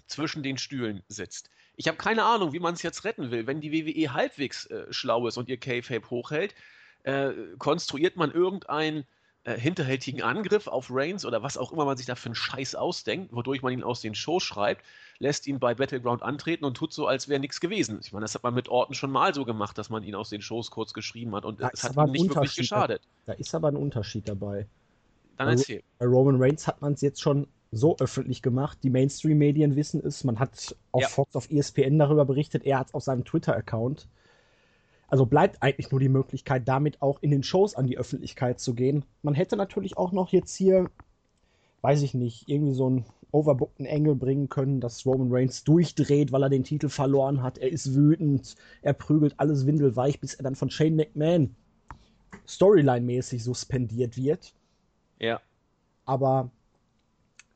zwischen 0.08 0.42
den 0.42 0.58
Stühlen 0.58 1.04
sitzt. 1.06 1.48
Ich 1.76 1.88
habe 1.88 1.96
keine 1.96 2.24
Ahnung, 2.24 2.52
wie 2.52 2.60
man 2.60 2.74
es 2.74 2.82
jetzt 2.82 3.04
retten 3.04 3.30
will. 3.30 3.46
Wenn 3.46 3.60
die 3.60 3.72
WWE 3.72 4.12
halbwegs 4.12 4.66
äh, 4.66 4.86
schlau 4.90 5.26
ist 5.26 5.36
und 5.36 5.48
ihr 5.48 5.56
K-Fape 5.56 6.10
hochhält, 6.10 6.54
äh, 7.02 7.32
konstruiert 7.58 8.16
man 8.16 8.30
irgendeinen 8.30 9.04
äh, 9.44 9.58
hinterhältigen 9.58 10.22
Angriff 10.22 10.66
auf 10.68 10.88
Reigns 10.90 11.26
oder 11.26 11.42
was 11.42 11.58
auch 11.58 11.70
immer 11.70 11.84
man 11.84 11.98
sich 11.98 12.06
da 12.06 12.14
für 12.14 12.26
einen 12.26 12.34
Scheiß 12.34 12.74
ausdenkt, 12.74 13.30
wodurch 13.34 13.60
man 13.60 13.74
ihn 13.74 13.82
aus 13.82 14.00
den 14.00 14.14
Shows 14.14 14.42
schreibt, 14.42 14.84
lässt 15.18 15.46
ihn 15.46 15.58
bei 15.58 15.74
Battleground 15.74 16.22
antreten 16.22 16.64
und 16.64 16.78
tut 16.78 16.94
so, 16.94 17.06
als 17.06 17.28
wäre 17.28 17.40
nichts 17.40 17.60
gewesen. 17.60 18.00
Ich 18.02 18.12
meine, 18.12 18.24
das 18.24 18.34
hat 18.34 18.42
man 18.42 18.54
mit 18.54 18.70
Orten 18.70 18.94
schon 18.94 19.10
mal 19.10 19.34
so 19.34 19.44
gemacht, 19.44 19.76
dass 19.76 19.90
man 19.90 20.02
ihn 20.02 20.14
aus 20.14 20.30
den 20.30 20.40
Shows 20.40 20.70
kurz 20.70 20.94
geschrieben 20.94 21.34
hat 21.34 21.44
und 21.44 21.60
es 21.60 21.84
hat 21.84 21.94
ihm 21.94 22.12
nicht 22.12 22.34
wirklich 22.34 22.56
geschadet. 22.56 23.02
Da, 23.26 23.32
da 23.32 23.38
ist 23.38 23.54
aber 23.54 23.68
ein 23.68 23.76
Unterschied 23.76 24.26
dabei. 24.28 24.66
Dann 25.36 25.48
erzähl. 25.48 25.82
Bei 25.98 26.06
Roman 26.06 26.40
Reigns 26.40 26.66
hat 26.66 26.80
man 26.80 26.94
es 26.94 27.02
jetzt 27.02 27.20
schon 27.20 27.46
so 27.76 27.96
öffentlich 27.98 28.42
gemacht. 28.42 28.78
Die 28.82 28.90
Mainstream-Medien 28.90 29.76
wissen 29.76 30.00
es. 30.04 30.24
Man 30.24 30.38
hat 30.38 30.76
auf 30.92 31.02
ja. 31.02 31.08
Fox, 31.08 31.36
auf 31.36 31.50
ESPN 31.50 31.98
darüber 31.98 32.24
berichtet. 32.24 32.64
Er 32.64 32.80
hat 32.80 32.88
es 32.88 32.94
auf 32.94 33.02
seinem 33.02 33.24
Twitter-Account. 33.24 34.08
Also 35.08 35.26
bleibt 35.26 35.62
eigentlich 35.62 35.90
nur 35.90 36.00
die 36.00 36.08
Möglichkeit, 36.08 36.66
damit 36.66 37.00
auch 37.02 37.22
in 37.22 37.30
den 37.30 37.42
Shows 37.42 37.74
an 37.74 37.86
die 37.86 37.98
Öffentlichkeit 37.98 38.58
zu 38.58 38.74
gehen. 38.74 39.04
Man 39.22 39.34
hätte 39.34 39.56
natürlich 39.56 39.96
auch 39.96 40.12
noch 40.12 40.30
jetzt 40.30 40.56
hier, 40.56 40.90
weiß 41.82 42.02
ich 42.02 42.14
nicht, 42.14 42.48
irgendwie 42.48 42.74
so 42.74 42.86
einen 42.86 43.04
overbookten 43.30 43.84
Engel 43.84 44.14
bringen 44.14 44.48
können, 44.48 44.80
dass 44.80 45.04
Roman 45.04 45.28
Reigns 45.30 45.64
durchdreht, 45.64 46.32
weil 46.32 46.42
er 46.44 46.48
den 46.48 46.64
Titel 46.64 46.88
verloren 46.88 47.42
hat. 47.42 47.58
Er 47.58 47.70
ist 47.70 47.94
wütend, 47.94 48.54
er 48.82 48.92
prügelt 48.92 49.34
alles 49.38 49.66
windelweich, 49.66 50.20
bis 50.20 50.34
er 50.34 50.44
dann 50.44 50.54
von 50.54 50.70
Shane 50.70 50.96
McMahon 50.96 51.54
Storyline-mäßig 52.46 53.42
suspendiert 53.42 54.16
wird. 54.16 54.54
Ja. 55.18 55.40
Aber 56.04 56.50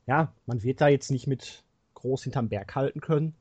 ja, 0.09 0.33
man 0.47 0.62
wird 0.62 0.81
da 0.81 0.88
jetzt 0.88 1.11
nicht 1.11 1.27
mit 1.27 1.62
groß 1.95 2.25
hinterm 2.25 2.49
Berg 2.49 2.75
halten 2.75 3.00
können, 3.00 3.35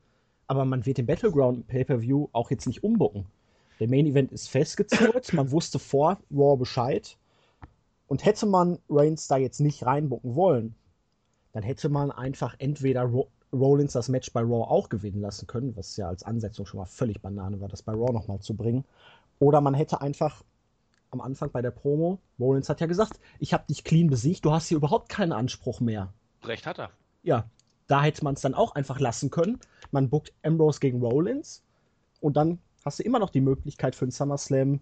aber 0.46 0.66
man 0.66 0.84
wird 0.84 0.98
den 0.98 1.06
Battleground 1.06 1.66
Pay-Per-View 1.66 2.28
auch 2.32 2.50
jetzt 2.50 2.66
nicht 2.66 2.84
umbucken. 2.84 3.24
Der 3.80 3.88
Main 3.88 4.06
Event 4.06 4.32
ist 4.32 4.48
festgezurrt, 4.48 5.32
man 5.32 5.50
wusste 5.50 5.78
vor 5.78 6.18
Raw 6.30 6.56
Bescheid. 6.58 7.16
Und 8.06 8.24
hätte 8.24 8.46
man 8.46 8.78
Reigns 8.88 9.28
da 9.28 9.36
jetzt 9.36 9.60
nicht 9.60 9.84
reinbucken 9.84 10.34
wollen, 10.34 10.74
dann 11.52 11.62
hätte 11.62 11.88
man 11.88 12.10
einfach 12.10 12.54
entweder 12.58 13.02
Ro 13.02 13.28
Rollins 13.50 13.94
das 13.94 14.10
Match 14.10 14.30
bei 14.34 14.42
Raw 14.42 14.70
auch 14.70 14.90
gewinnen 14.90 15.22
lassen 15.22 15.46
können, 15.46 15.74
was 15.74 15.96
ja 15.96 16.06
als 16.06 16.22
Ansetzung 16.22 16.66
schon 16.66 16.80
mal 16.80 16.84
völlig 16.84 17.22
Banane 17.22 17.62
war, 17.62 17.68
das 17.68 17.82
bei 17.82 17.92
Raw 17.92 18.12
nochmal 18.12 18.40
zu 18.40 18.54
bringen. 18.54 18.84
Oder 19.38 19.62
man 19.62 19.72
hätte 19.72 20.02
einfach 20.02 20.44
am 21.10 21.22
Anfang 21.22 21.50
bei 21.50 21.62
der 21.62 21.70
Promo, 21.70 22.18
Rollins 22.38 22.68
hat 22.68 22.82
ja 22.82 22.86
gesagt, 22.86 23.18
ich 23.38 23.54
habe 23.54 23.64
dich 23.66 23.84
clean 23.84 24.10
besiegt, 24.10 24.44
du 24.44 24.52
hast 24.52 24.68
hier 24.68 24.76
überhaupt 24.76 25.08
keinen 25.08 25.32
Anspruch 25.32 25.80
mehr. 25.80 26.12
Recht 26.44 26.66
hat 26.66 26.78
er. 26.78 26.90
Ja, 27.22 27.44
da 27.86 28.02
hätte 28.02 28.24
man 28.24 28.34
es 28.34 28.40
dann 28.40 28.54
auch 28.54 28.74
einfach 28.74 29.00
lassen 29.00 29.30
können. 29.30 29.58
Man 29.90 30.08
bookt 30.08 30.32
Ambrose 30.42 30.80
gegen 30.80 31.02
Rollins 31.02 31.62
und 32.20 32.36
dann 32.36 32.58
hast 32.84 32.98
du 32.98 33.02
immer 33.02 33.18
noch 33.18 33.30
die 33.30 33.40
Möglichkeit 33.40 33.94
für 33.94 34.04
einen 34.04 34.12
SummerSlam 34.12 34.80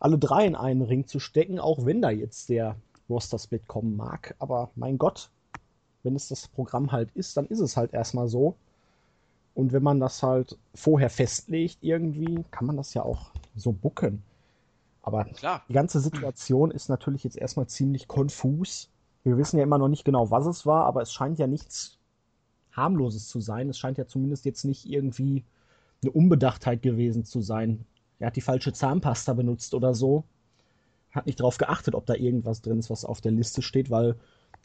alle 0.00 0.18
drei 0.18 0.44
in 0.44 0.54
einen 0.54 0.82
Ring 0.82 1.06
zu 1.06 1.18
stecken, 1.18 1.58
auch 1.58 1.86
wenn 1.86 2.02
da 2.02 2.10
jetzt 2.10 2.50
der 2.50 2.76
Roster-Split 3.08 3.66
kommen 3.66 3.96
mag. 3.96 4.34
Aber 4.38 4.70
mein 4.74 4.98
Gott, 4.98 5.30
wenn 6.02 6.14
es 6.14 6.28
das 6.28 6.46
Programm 6.48 6.92
halt 6.92 7.10
ist, 7.14 7.38
dann 7.38 7.46
ist 7.46 7.60
es 7.60 7.76
halt 7.76 7.94
erstmal 7.94 8.28
so. 8.28 8.54
Und 9.54 9.72
wenn 9.72 9.82
man 9.82 10.00
das 10.00 10.22
halt 10.22 10.58
vorher 10.74 11.08
festlegt 11.08 11.78
irgendwie, 11.80 12.44
kann 12.50 12.66
man 12.66 12.76
das 12.76 12.92
ja 12.92 13.02
auch 13.02 13.30
so 13.56 13.72
bucken. 13.72 14.22
Aber 15.00 15.24
Klar. 15.24 15.62
die 15.68 15.72
ganze 15.72 16.00
Situation 16.00 16.70
ist 16.70 16.88
natürlich 16.88 17.24
jetzt 17.24 17.36
erstmal 17.38 17.66
ziemlich 17.66 18.06
konfus. 18.06 18.90
Wir 19.24 19.36
wissen 19.36 19.56
ja 19.56 19.64
immer 19.64 19.78
noch 19.78 19.88
nicht 19.88 20.04
genau, 20.04 20.30
was 20.30 20.46
es 20.46 20.66
war, 20.66 20.84
aber 20.84 21.02
es 21.02 21.12
scheint 21.12 21.38
ja 21.38 21.46
nichts 21.46 21.98
harmloses 22.72 23.28
zu 23.28 23.40
sein. 23.40 23.68
Es 23.68 23.78
scheint 23.78 23.98
ja 23.98 24.06
zumindest 24.06 24.44
jetzt 24.44 24.64
nicht 24.64 24.86
irgendwie 24.86 25.44
eine 26.02 26.12
Unbedachtheit 26.12 26.82
gewesen 26.82 27.24
zu 27.24 27.40
sein. 27.40 27.86
Er 28.18 28.28
hat 28.28 28.36
die 28.36 28.42
falsche 28.42 28.72
Zahnpasta 28.72 29.32
benutzt 29.32 29.74
oder 29.74 29.94
so. 29.94 30.24
Hat 31.10 31.26
nicht 31.26 31.40
darauf 31.40 31.58
geachtet, 31.58 31.94
ob 31.94 32.06
da 32.06 32.14
irgendwas 32.14 32.60
drin 32.60 32.78
ist, 32.78 32.90
was 32.90 33.04
auf 33.04 33.20
der 33.20 33.32
Liste 33.32 33.62
steht, 33.62 33.90
weil 33.90 34.16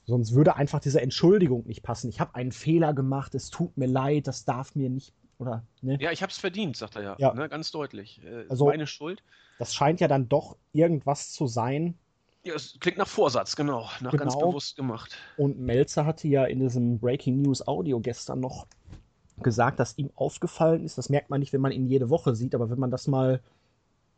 sonst 0.05 0.33
würde 0.33 0.55
einfach 0.55 0.79
diese 0.79 1.01
Entschuldigung 1.01 1.65
nicht 1.67 1.83
passen. 1.83 2.09
Ich 2.09 2.19
habe 2.19 2.35
einen 2.35 2.51
Fehler 2.51 2.93
gemacht, 2.93 3.35
es 3.35 3.49
tut 3.49 3.77
mir 3.77 3.87
leid, 3.87 4.27
das 4.27 4.45
darf 4.45 4.75
mir 4.75 4.89
nicht 4.89 5.13
oder 5.37 5.63
ne? 5.81 5.97
Ja, 6.01 6.11
ich 6.11 6.21
habe 6.21 6.31
es 6.31 6.37
verdient, 6.37 6.75
sagt 6.75 6.97
er 6.97 7.03
ja, 7.03 7.15
ja. 7.17 7.33
Ne, 7.33 7.47
ganz 7.47 7.71
deutlich. 7.71 8.21
Äh, 8.23 8.45
also 8.49 8.65
meine 8.65 8.87
Schuld. 8.87 9.23
Das 9.57 9.73
scheint 9.73 10.01
ja 10.01 10.07
dann 10.07 10.27
doch 10.27 10.57
irgendwas 10.73 11.31
zu 11.31 11.47
sein, 11.47 11.97
ja, 12.43 12.53
es 12.55 12.77
klingt 12.79 12.97
nach 12.97 13.07
Vorsatz, 13.07 13.55
genau. 13.55 13.89
Nach 14.01 14.11
genau. 14.11 14.23
ganz 14.23 14.37
bewusst 14.37 14.75
gemacht. 14.75 15.17
Und 15.37 15.59
Melzer 15.59 16.05
hatte 16.05 16.27
ja 16.27 16.45
in 16.45 16.59
diesem 16.59 16.99
Breaking 16.99 17.41
News 17.41 17.67
Audio 17.67 17.99
gestern 17.99 18.39
noch 18.39 18.67
gesagt, 19.41 19.79
dass 19.79 19.97
ihm 19.97 20.11
aufgefallen 20.15 20.83
ist, 20.83 20.97
das 20.97 21.09
merkt 21.09 21.29
man 21.29 21.39
nicht, 21.39 21.53
wenn 21.53 21.61
man 21.61 21.71
ihn 21.71 21.87
jede 21.87 22.09
Woche 22.09 22.35
sieht, 22.35 22.55
aber 22.55 22.69
wenn 22.69 22.79
man 22.79 22.91
das 22.91 23.07
mal 23.07 23.41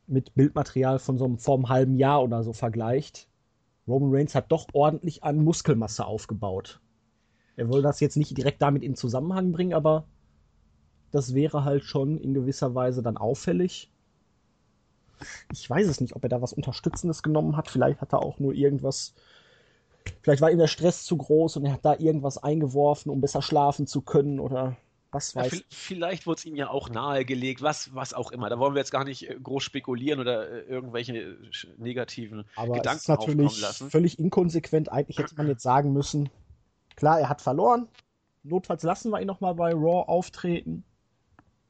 mit 0.07 0.33
Bildmaterial 0.33 0.99
von 0.99 1.17
so 1.17 1.25
einem 1.25 1.37
vor 1.37 1.55
einem 1.55 1.69
halben 1.69 1.95
Jahr 1.95 2.23
oder 2.23 2.43
so 2.43 2.53
vergleicht, 2.53 3.27
Roman 3.87 4.13
Reigns 4.13 4.35
hat 4.35 4.51
doch 4.51 4.67
ordentlich 4.73 5.23
an 5.23 5.43
Muskelmasse 5.43 6.05
aufgebaut. 6.05 6.81
Er 7.55 7.69
will 7.69 7.81
das 7.81 7.99
jetzt 7.99 8.17
nicht 8.17 8.37
direkt 8.37 8.61
damit 8.61 8.83
in 8.83 8.95
Zusammenhang 8.95 9.51
bringen, 9.51 9.73
aber 9.73 10.05
das 11.11 11.33
wäre 11.33 11.63
halt 11.65 11.83
schon 11.83 12.17
in 12.17 12.33
gewisser 12.33 12.73
Weise 12.73 13.03
dann 13.03 13.17
auffällig. 13.17 13.91
Ich 15.51 15.69
weiß 15.69 15.87
es 15.87 16.01
nicht, 16.01 16.15
ob 16.15 16.23
er 16.23 16.29
da 16.29 16.41
was 16.41 16.53
Unterstützendes 16.53 17.23
genommen 17.23 17.57
hat. 17.57 17.69
Vielleicht 17.69 18.01
hat 18.01 18.13
er 18.13 18.21
auch 18.21 18.39
nur 18.39 18.53
irgendwas. 18.53 19.13
Vielleicht 20.21 20.41
war 20.41 20.51
ihm 20.51 20.57
der 20.57 20.67
Stress 20.67 21.03
zu 21.03 21.17
groß 21.17 21.57
und 21.57 21.65
er 21.65 21.73
hat 21.73 21.85
da 21.85 21.95
irgendwas 21.97 22.37
eingeworfen, 22.37 23.11
um 23.11 23.21
besser 23.21 23.41
schlafen 23.41 23.87
zu 23.87 24.01
können 24.01 24.39
oder 24.39 24.77
was 25.11 25.35
weiß 25.35 25.51
ja, 25.51 25.59
Vielleicht 25.69 26.25
wurde 26.25 26.39
es 26.39 26.45
ihm 26.45 26.55
ja 26.55 26.69
auch 26.69 26.89
nahegelegt, 26.89 27.61
was, 27.61 27.93
was 27.93 28.13
auch 28.13 28.31
immer. 28.31 28.49
Da 28.49 28.59
wollen 28.59 28.73
wir 28.73 28.79
jetzt 28.79 28.91
gar 28.91 29.03
nicht 29.03 29.29
äh, 29.29 29.37
groß 29.41 29.61
spekulieren 29.61 30.19
oder 30.19 30.49
äh, 30.49 30.61
irgendwelche 30.61 31.17
äh, 31.17 31.35
negativen 31.77 32.45
Aber 32.55 32.75
Gedanken 32.75 32.97
es 32.97 33.01
ist 33.03 33.07
natürlich 33.09 33.61
lassen. 33.61 33.89
völlig 33.89 34.19
inkonsequent. 34.19 34.89
Eigentlich 34.91 35.17
hätte 35.17 35.35
man 35.35 35.47
jetzt 35.47 35.63
sagen 35.63 35.91
müssen, 35.91 36.29
klar, 36.95 37.19
er 37.19 37.29
hat 37.29 37.41
verloren. 37.41 37.89
Notfalls 38.43 38.83
lassen 38.83 39.11
wir 39.11 39.19
ihn 39.19 39.27
nochmal 39.27 39.55
bei 39.55 39.71
Raw 39.73 40.07
auftreten. 40.07 40.83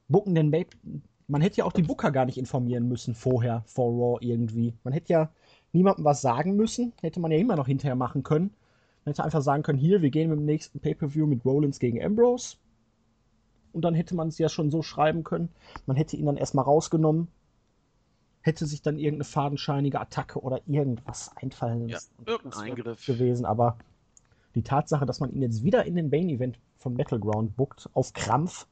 Booken 0.08 0.36
den. 0.36 0.52
Man 1.32 1.42
hätte 1.42 1.60
ja 1.60 1.66
auch 1.66 1.72
die 1.72 1.84
Booker 1.84 2.12
gar 2.12 2.26
nicht 2.26 2.38
informieren 2.38 2.90
müssen 2.90 3.16
vorher, 3.16 3.64
vor 3.66 3.92
Raw 3.92 4.18
irgendwie. 4.20 4.74
Man 4.84 4.94
hätte 4.94 5.14
ja 5.14 5.30
niemandem 5.72 6.04
was 6.04 6.22
sagen 6.22 6.58
müssen. 6.58 6.92
Hätte 7.00 7.22
man 7.22 7.32
ja 7.32 7.38
immer 7.38 7.56
noch 7.56 7.68
hinterher 7.68 7.96
machen 7.96 8.22
können. 8.22 8.52
Man 9.06 9.14
hätte 9.14 9.24
einfach 9.24 9.42
sagen 9.42 9.64
können, 9.64 9.80
hier, 9.80 10.02
wir 10.02 10.10
gehen 10.10 10.30
mit 10.30 10.40
dem 10.40 10.46
nächsten 10.46 10.82
Pay-Per-View 10.82 11.26
mit 11.26 11.46
Rollins 11.46 11.80
gegen 11.80 12.04
Ambrose 12.04 12.58
und 13.72 13.86
dann 13.86 13.96
hätte 13.96 14.14
man 14.14 14.28
es 14.28 14.38
ja 14.38 14.50
schon 14.50 14.72
so 14.72 14.82
schreiben 14.82 15.24
können. 15.24 15.50
Man 15.86 15.96
hätte 15.96 16.18
ihn 16.18 16.26
dann 16.26 16.36
erstmal 16.36 16.66
rausgenommen, 16.66 17.30
hätte 18.42 18.66
sich 18.66 18.82
dann 18.82 18.98
irgendeine 18.98 19.24
fadenscheinige 19.24 20.02
Attacke 20.02 20.40
oder 20.42 20.60
irgendwas 20.68 21.32
einfallen 21.38 21.88
ja, 21.88 22.00
irgendein 22.26 22.62
Eingriff 22.62 23.06
gewesen, 23.06 23.46
aber 23.46 23.78
die 24.56 24.64
Tatsache, 24.64 25.06
dass 25.06 25.22
man 25.22 25.32
ihn 25.32 25.42
jetzt 25.42 25.64
wieder 25.64 25.86
in 25.86 25.96
den 25.96 26.10
Main 26.10 26.28
Event 26.28 26.60
von 26.76 26.96
Battleground 26.96 27.56
buckt, 27.56 27.90
auf 27.94 28.12
Krampf 28.12 28.68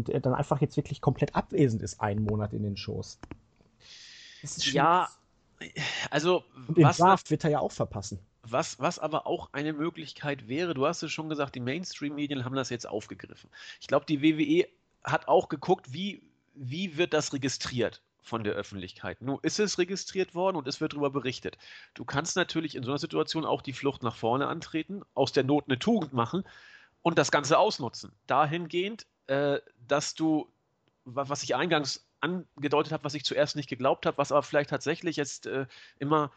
und 0.00 0.08
er 0.08 0.20
dann 0.20 0.34
einfach 0.34 0.60
jetzt 0.60 0.76
wirklich 0.76 1.00
komplett 1.00 1.34
abwesend 1.34 1.82
ist, 1.82 2.00
einen 2.00 2.24
Monat 2.24 2.52
in 2.52 2.62
den 2.62 2.76
Shows. 2.76 3.18
ja, 4.56 5.08
also 6.10 6.42
und 6.68 6.78
den 6.78 6.84
was 6.84 6.96
Draft 6.96 7.30
wird 7.30 7.44
er 7.44 7.50
ja 7.50 7.60
auch 7.60 7.72
verpassen. 7.72 8.18
Was, 8.42 8.80
was 8.80 8.98
aber 8.98 9.26
auch 9.26 9.50
eine 9.52 9.74
Möglichkeit 9.74 10.48
wäre, 10.48 10.72
du 10.72 10.86
hast 10.86 11.02
es 11.02 11.12
schon 11.12 11.28
gesagt, 11.28 11.54
die 11.54 11.60
Mainstream-Medien 11.60 12.46
haben 12.46 12.56
das 12.56 12.70
jetzt 12.70 12.88
aufgegriffen. 12.88 13.50
Ich 13.80 13.86
glaube, 13.86 14.06
die 14.06 14.22
WWE 14.22 14.66
hat 15.04 15.28
auch 15.28 15.50
geguckt, 15.50 15.92
wie, 15.92 16.22
wie 16.54 16.96
wird 16.96 17.12
das 17.12 17.34
registriert 17.34 18.00
von 18.22 18.42
der 18.42 18.54
Öffentlichkeit. 18.54 19.20
Nun 19.20 19.38
ist 19.42 19.60
es 19.60 19.78
registriert 19.78 20.34
worden 20.34 20.56
und 20.56 20.66
es 20.66 20.80
wird 20.80 20.94
darüber 20.94 21.10
berichtet. 21.10 21.58
Du 21.92 22.06
kannst 22.06 22.36
natürlich 22.36 22.74
in 22.74 22.82
so 22.82 22.90
einer 22.90 22.98
Situation 22.98 23.44
auch 23.44 23.60
die 23.60 23.74
Flucht 23.74 24.02
nach 24.02 24.16
vorne 24.16 24.46
antreten, 24.46 25.02
aus 25.14 25.32
der 25.32 25.44
Not 25.44 25.64
eine 25.68 25.78
Tugend 25.78 26.14
machen 26.14 26.44
und 27.02 27.18
das 27.18 27.30
Ganze 27.30 27.58
ausnutzen. 27.58 28.12
Dahingehend, 28.26 29.06
äh, 29.30 29.60
dass 29.86 30.14
du, 30.14 30.48
was 31.04 31.44
ich 31.44 31.54
eingangs 31.54 32.04
angedeutet 32.20 32.92
habe, 32.92 33.04
was 33.04 33.14
ich 33.14 33.24
zuerst 33.24 33.54
nicht 33.54 33.68
geglaubt 33.68 34.04
habe, 34.04 34.18
was 34.18 34.32
aber 34.32 34.42
vielleicht 34.42 34.70
tatsächlich 34.70 35.16
jetzt 35.16 35.46
äh, 35.46 35.66
immer 35.98 36.32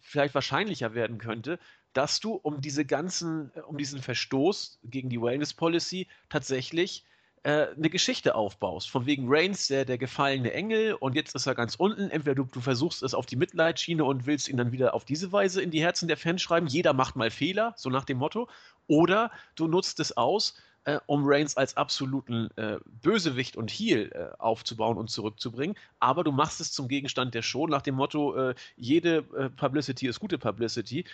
vielleicht 0.00 0.34
wahrscheinlicher 0.34 0.94
werden 0.94 1.16
könnte, 1.18 1.58
dass 1.94 2.20
du 2.20 2.34
um 2.34 2.60
diese 2.60 2.84
ganzen, 2.84 3.50
äh, 3.54 3.60
um 3.60 3.78
diesen 3.78 4.02
Verstoß 4.02 4.78
gegen 4.84 5.08
die 5.08 5.20
Wellness 5.20 5.54
Policy 5.54 6.06
tatsächlich 6.28 7.04
äh, 7.44 7.68
eine 7.68 7.88
Geschichte 7.88 8.34
aufbaust. 8.34 8.90
Von 8.90 9.06
wegen 9.06 9.24
Reigns, 9.26 9.68
der, 9.68 9.86
der 9.86 9.96
gefallene 9.96 10.52
Engel, 10.52 10.92
und 10.92 11.14
jetzt 11.14 11.34
ist 11.34 11.46
er 11.46 11.54
ganz 11.54 11.76
unten. 11.76 12.10
Entweder 12.10 12.34
du, 12.34 12.44
du 12.44 12.60
versuchst 12.60 13.02
es 13.02 13.14
auf 13.14 13.24
die 13.24 13.36
Mitleidsschiene 13.36 14.04
und 14.04 14.26
willst 14.26 14.48
ihn 14.48 14.58
dann 14.58 14.70
wieder 14.70 14.92
auf 14.92 15.06
diese 15.06 15.32
Weise 15.32 15.62
in 15.62 15.70
die 15.70 15.80
Herzen 15.80 16.08
der 16.08 16.18
Fans 16.18 16.42
schreiben. 16.42 16.66
Jeder 16.66 16.92
macht 16.92 17.16
mal 17.16 17.30
Fehler, 17.30 17.72
so 17.76 17.88
nach 17.88 18.04
dem 18.04 18.18
Motto. 18.18 18.48
Oder 18.86 19.30
du 19.54 19.66
nutzt 19.66 19.98
es 19.98 20.16
aus, 20.16 20.54
äh, 20.84 20.98
um 21.06 21.22
Reigns 21.24 21.56
als 21.56 21.76
absoluten 21.76 22.50
äh, 22.56 22.78
Bösewicht 23.02 23.56
und 23.56 23.70
Heel 23.70 24.10
äh, 24.12 24.36
aufzubauen 24.38 24.96
und 24.96 25.10
zurückzubringen. 25.10 25.76
Aber 26.00 26.24
du 26.24 26.32
machst 26.32 26.60
es 26.60 26.72
zum 26.72 26.88
Gegenstand 26.88 27.34
der 27.34 27.42
Show 27.42 27.66
nach 27.66 27.82
dem 27.82 27.96
Motto, 27.96 28.34
äh, 28.34 28.54
jede 28.76 29.18
äh, 29.36 29.50
Publicity 29.50 30.06
ist 30.06 30.20
gute 30.20 30.38
Publicity. 30.38 31.04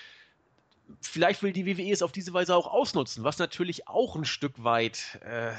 Vielleicht 1.00 1.42
will 1.42 1.52
die 1.52 1.64
WWE 1.66 1.90
es 1.90 2.02
auf 2.02 2.12
diese 2.12 2.34
Weise 2.34 2.54
auch 2.54 2.66
ausnutzen, 2.66 3.24
was 3.24 3.38
natürlich 3.38 3.88
auch 3.88 4.16
ein 4.16 4.26
Stück 4.26 4.62
weit 4.62 5.18
äh, 5.24 5.52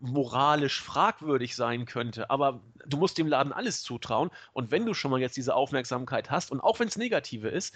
moralisch 0.00 0.80
fragwürdig 0.80 1.56
sein 1.56 1.84
könnte. 1.84 2.30
Aber 2.30 2.60
du 2.86 2.96
musst 2.96 3.18
dem 3.18 3.26
Laden 3.26 3.52
alles 3.52 3.82
zutrauen. 3.82 4.30
Und 4.52 4.70
wenn 4.70 4.86
du 4.86 4.94
schon 4.94 5.10
mal 5.10 5.20
jetzt 5.20 5.36
diese 5.36 5.54
Aufmerksamkeit 5.54 6.30
hast, 6.30 6.52
und 6.52 6.60
auch 6.60 6.78
wenn 6.78 6.88
es 6.88 6.96
negative 6.96 7.48
ist, 7.48 7.74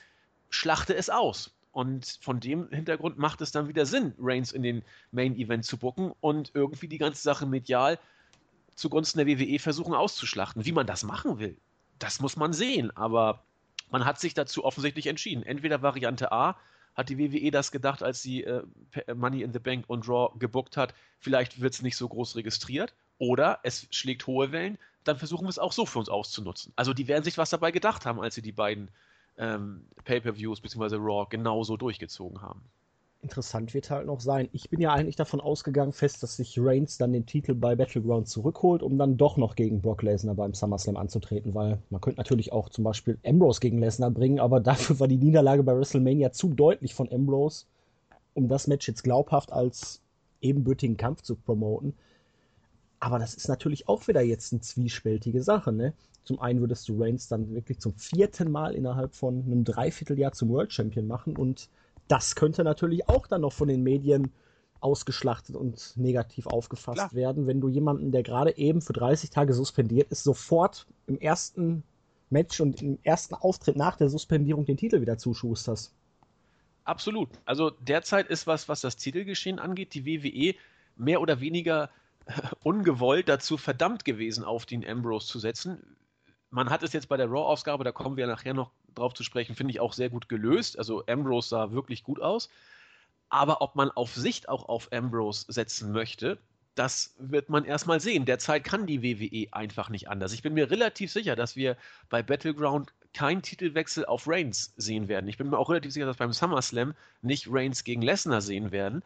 schlachte 0.49 0.95
es 0.95 1.11
aus. 1.11 1.58
Und 1.73 2.19
von 2.21 2.41
dem 2.41 2.69
Hintergrund 2.71 3.19
macht 3.19 3.41
es 3.41 3.53
dann 3.53 3.69
wieder 3.69 3.87
Sinn, 3.87 4.15
Reigns 4.19 4.53
in 4.53 4.63
den 4.63 4.83
Main 5.13 5.37
Event 5.37 5.65
zu 5.65 5.77
bucken 5.77 6.13
und 6.21 6.51
irgendwie 6.55 6.89
die 6.89 6.99
ganze 6.99 7.23
Sache 7.23 7.47
medial 7.47 7.99
zugunsten 8.75 9.19
der 9.19 9.27
WWE 9.27 9.59
versuchen 9.59 9.95
auszuschlachten. 9.95 10.65
Wie 10.65 10.73
man 10.73 10.87
das 10.87 11.03
machen 11.03 11.39
will, 11.39 11.57
das 11.99 12.21
muss 12.21 12.37
man 12.37 12.53
sehen. 12.53 12.97
Aber 12.97 13.43
man 13.91 14.05
hat 14.05 14.21
sich 14.21 14.35
dazu 14.35 14.65
offensichtlich 14.65 15.07
entschieden. 15.07 15.43
Entweder 15.43 15.83
Variante 15.83 16.33
A, 16.33 16.57
hat 16.99 17.09
die 17.11 17.19
WWE 17.19 17.53
das 17.53 17.71
gedacht, 17.71 18.03
als 18.03 18.23
sie 18.23 18.43
äh, 18.43 18.65
Money 19.15 19.43
in 19.43 19.53
the 19.53 19.61
Bank 19.61 19.85
und 19.87 20.09
Raw 20.09 20.37
gebuckt 20.39 20.77
hat, 20.77 20.95
vielleicht 21.21 21.61
wird 21.61 21.73
es 21.75 21.81
nicht 21.81 21.97
so 21.97 22.09
groß 22.09 22.35
registriert. 22.35 22.93
Oder 23.19 23.61
es 23.63 23.87
schlägt 23.91 24.27
hohe 24.27 24.51
Wellen, 24.51 24.79
dann 25.05 25.17
versuchen 25.17 25.45
wir 25.45 25.51
es 25.51 25.61
auch 25.61 25.73
so 25.73 25.87
für 25.87 26.01
uns 26.01 26.09
auszunutzen. 26.09 26.73
Also 26.75 26.93
die 26.93 27.07
werden 27.07 27.23
sich 27.23 27.39
was 27.39 27.51
dabei 27.51 27.71
gedacht 27.71 28.05
haben, 28.05 28.21
als 28.21 28.35
sie 28.35 28.43
die 28.43 28.53
beiden 28.53 28.91
ähm, 29.39 29.85
Pay-per-Views 30.05 30.61
bzw. 30.61 30.97
Raw 30.97 31.27
genauso 31.29 31.77
durchgezogen 31.77 32.43
haben. 32.43 32.63
Interessant 33.21 33.75
wird 33.75 33.91
halt 33.91 34.07
noch 34.07 34.21
sein. 34.21 34.49
Ich 34.53 34.71
bin 34.71 34.81
ja 34.81 34.93
eigentlich 34.93 35.17
davon 35.17 35.41
ausgegangen 35.41 35.93
fest, 35.93 36.23
dass 36.23 36.37
sich 36.37 36.57
Reigns 36.61 36.99
dann 36.99 37.13
den 37.13 37.27
Titel 37.27 37.55
bei 37.55 37.75
Battleground 37.75 38.29
zurückholt, 38.29 38.81
um 38.81 38.97
dann 38.97 39.17
doch 39.17 39.37
noch 39.37 39.57
gegen 39.57 39.81
Brock 39.81 40.03
Lesnar 40.03 40.37
beim 40.37 40.55
SummerSlam 40.55 40.97
anzutreten, 40.97 41.53
weil 41.53 41.83
man 41.91 42.01
könnte 42.01 42.21
natürlich 42.21 42.53
auch 42.53 42.69
zum 42.69 42.85
Beispiel 42.85 43.19
Ambrose 43.27 43.59
gegen 43.59 43.79
Lesnar 43.79 44.13
bringen, 44.13 44.39
aber 44.39 44.61
dafür 44.61 45.01
war 45.01 45.09
die 45.09 45.17
Niederlage 45.17 45.65
bei 45.65 45.77
WrestleMania 45.77 46.31
zu 46.31 46.55
deutlich 46.55 46.95
von 46.95 47.11
Ambrose, 47.11 47.67
um 48.35 48.47
das 48.47 48.69
Match 48.69 48.87
jetzt 48.87 49.03
glaubhaft 49.03 49.53
als 49.53 50.01
ebenbürtigen 50.41 50.97
Kampf 50.97 51.23
zu 51.23 51.35
promoten. 51.35 51.95
Aber 53.01 53.19
das 53.19 53.35
ist 53.35 53.49
natürlich 53.49 53.89
auch 53.89 54.07
wieder 54.07 54.23
jetzt 54.23 54.53
eine 54.53 54.61
zwiespältige 54.61 55.43
Sache, 55.43 55.73
ne? 55.73 55.93
Zum 56.29 56.43
einen 56.43 56.61
würdest 56.61 56.87
du 56.91 57.03
Reigns 57.03 57.27
dann 57.27 57.55
wirklich 57.55 57.79
zum 57.79 57.95
vierten 57.95 58.51
Mal 58.51 58.75
innerhalb 58.75 59.15
von 59.15 59.45
einem 59.47 59.65
Dreivierteljahr 59.65 60.33
zum 60.33 60.51
World 60.51 60.71
Champion 60.71 61.07
machen 61.07 61.39
und 61.39 61.71
das 62.07 62.35
könnte 62.35 62.65
natürlich 62.65 63.09
auch 63.09 63.27
dann 63.27 63.41
noch 63.41 63.55
von 63.55 63.67
den 63.67 63.83
Medien 63.83 64.31
ausgeschlachtet 64.81 65.57
und 65.57 65.95
negativ 65.97 66.47
aufgefasst 66.47 66.99
Klar. 66.99 67.13
werden, 67.15 67.47
wenn 67.47 67.63
du 67.63 67.71
jemanden, 67.71 68.13
der 68.13 68.23
gerade 68.23 68.59
eben 68.59 68.83
für 68.83 68.93
30 68.93 69.31
Tage 69.31 69.55
suspendiert 69.55 70.13
ist, 70.13 70.23
sofort 70.23 70.87
im 71.07 71.19
ersten 71.19 71.83
Match 72.29 72.61
und 72.61 72.83
im 72.83 72.99
ersten 73.05 73.35
Auftritt 73.35 73.77
nach 73.77 73.97
der 73.97 74.11
Suspendierung 74.11 74.67
den 74.67 74.77
Titel 74.77 75.01
wieder 75.01 75.17
zuschusterst. 75.17 75.95
Absolut. 76.85 77.31
Also 77.47 77.71
derzeit 77.71 78.29
ist 78.29 78.47
was, 78.47 78.69
was 78.69 78.83
das 78.83 78.97
Titelgeschehen 78.97 79.59
angeht, 79.59 79.95
die 79.95 80.05
WWE 80.05 80.55
mehr 80.95 81.23
oder 81.23 81.41
weniger 81.41 81.89
ungewollt 82.63 83.31
dazu 83.31 83.57
verdammt 83.57 84.05
gewesen, 84.05 84.45
auf 84.45 84.67
den 84.67 84.87
Ambrose 84.87 85.27
zu 85.27 85.39
setzen 85.39 85.97
man 86.51 86.71
hat 86.71 86.83
es 86.83 86.93
jetzt 86.93 87.09
bei 87.09 87.17
der 87.17 87.29
Raw-Ausgabe, 87.29 87.85
da 87.85 87.93
kommen 87.93 88.17
wir 88.17 88.27
nachher 88.27 88.55
noch 88.55 88.71
drauf 88.95 89.15
zu 89.15 89.23
sprechen, 89.23 89.55
finde 89.55 89.73
ich 89.73 89.81
auch 89.81 89.93
sehr 89.93 90.11
gut 90.11 90.29
gelöst. 90.29 90.79
Also 90.79 91.05
Ambrose 91.07 91.49
sah 91.49 91.73
wirklich 91.73 92.03
gut 92.05 92.21
aus. 92.21 92.49
Aber 93.29 93.61
ob 93.61 93.77
man 93.77 93.91
auf 93.91 94.15
Sicht 94.15 94.49
auch 94.49 94.69
auf 94.69 94.91
Ambrose 94.93 95.45
setzen 95.49 95.93
möchte, 95.93 96.39
das 96.75 97.15
wird 97.19 97.51
man 97.51 97.65
erstmal 97.65 98.01
sehen. 98.01 98.25
Derzeit 98.25 98.65
kann 98.65 98.87
die 98.87 99.03
WWE 99.03 99.53
einfach 99.53 99.91
nicht 99.91 100.09
anders. 100.09 100.33
Ich 100.33 100.43
bin 100.43 100.55
mir 100.55 100.71
relativ 100.71 101.13
sicher, 101.13 101.35
dass 101.37 101.57
wir 101.57 101.77
bei 102.09 102.23
Battleground 102.23 102.93
keinen 103.13 103.43
Titelwechsel 103.43 104.07
auf 104.07 104.29
Reigns 104.29 104.73
sehen 104.77 105.09
werden. 105.09 105.29
Ich 105.29 105.39
bin 105.39 105.51
mir 105.51 105.59
auch 105.59 105.71
relativ 105.71 105.93
sicher, 105.93 106.07
dass 106.07 106.17
beim 106.17 106.33
SummerSlam 106.33 106.95
nicht 107.21 107.49
Reigns 107.51 107.85
gegen 107.85 108.03
Lesnar 108.03 108.41
sehen 108.41 108.71
werden. 108.71 109.03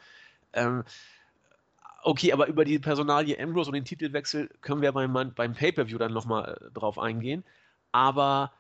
Ähm, 0.52 0.84
Okay, 2.04 2.32
aber 2.32 2.48
über 2.48 2.64
die 2.64 2.80
Personalie 2.80 3.38
Ambrose 3.38 3.70
und 3.70 3.74
den 3.74 3.84
Titelwechsel 3.84 4.50
können 4.60 4.82
wir 4.82 4.90
beim, 4.90 5.12
beim 5.12 5.54
Pay-Per-View 5.54 5.98
dann 5.98 6.12
nochmal 6.12 6.58
äh, 6.60 6.70
drauf 6.72 6.98
eingehen. 6.98 7.44
Aber 7.92 8.52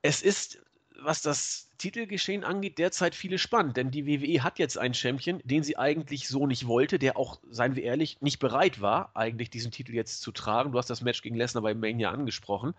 es 0.00 0.22
ist, 0.22 0.62
was 1.00 1.22
das 1.22 1.70
Titelgeschehen 1.78 2.44
angeht, 2.44 2.78
derzeit 2.78 3.16
viele 3.16 3.38
spannend, 3.38 3.76
denn 3.76 3.90
die 3.90 4.06
WWE 4.06 4.44
hat 4.44 4.60
jetzt 4.60 4.78
einen 4.78 4.94
Champion, 4.94 5.40
den 5.42 5.64
sie 5.64 5.76
eigentlich 5.76 6.28
so 6.28 6.46
nicht 6.46 6.68
wollte, 6.68 7.00
der 7.00 7.16
auch, 7.16 7.40
seien 7.50 7.74
wir 7.74 7.82
ehrlich, 7.82 8.20
nicht 8.20 8.38
bereit 8.38 8.80
war, 8.80 9.10
eigentlich 9.14 9.50
diesen 9.50 9.72
Titel 9.72 9.92
jetzt 9.92 10.20
zu 10.20 10.30
tragen. 10.30 10.70
Du 10.70 10.78
hast 10.78 10.90
das 10.90 11.02
Match 11.02 11.22
gegen 11.22 11.34
Lesnar 11.34 11.62
bei 11.62 11.74
Mania 11.74 12.12
angesprochen. 12.12 12.74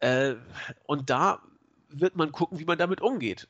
Äh, 0.00 0.34
und 0.84 1.10
da 1.10 1.42
wird 1.90 2.16
man 2.16 2.32
gucken, 2.32 2.58
wie 2.58 2.64
man 2.64 2.78
damit 2.78 3.00
umgeht 3.00 3.46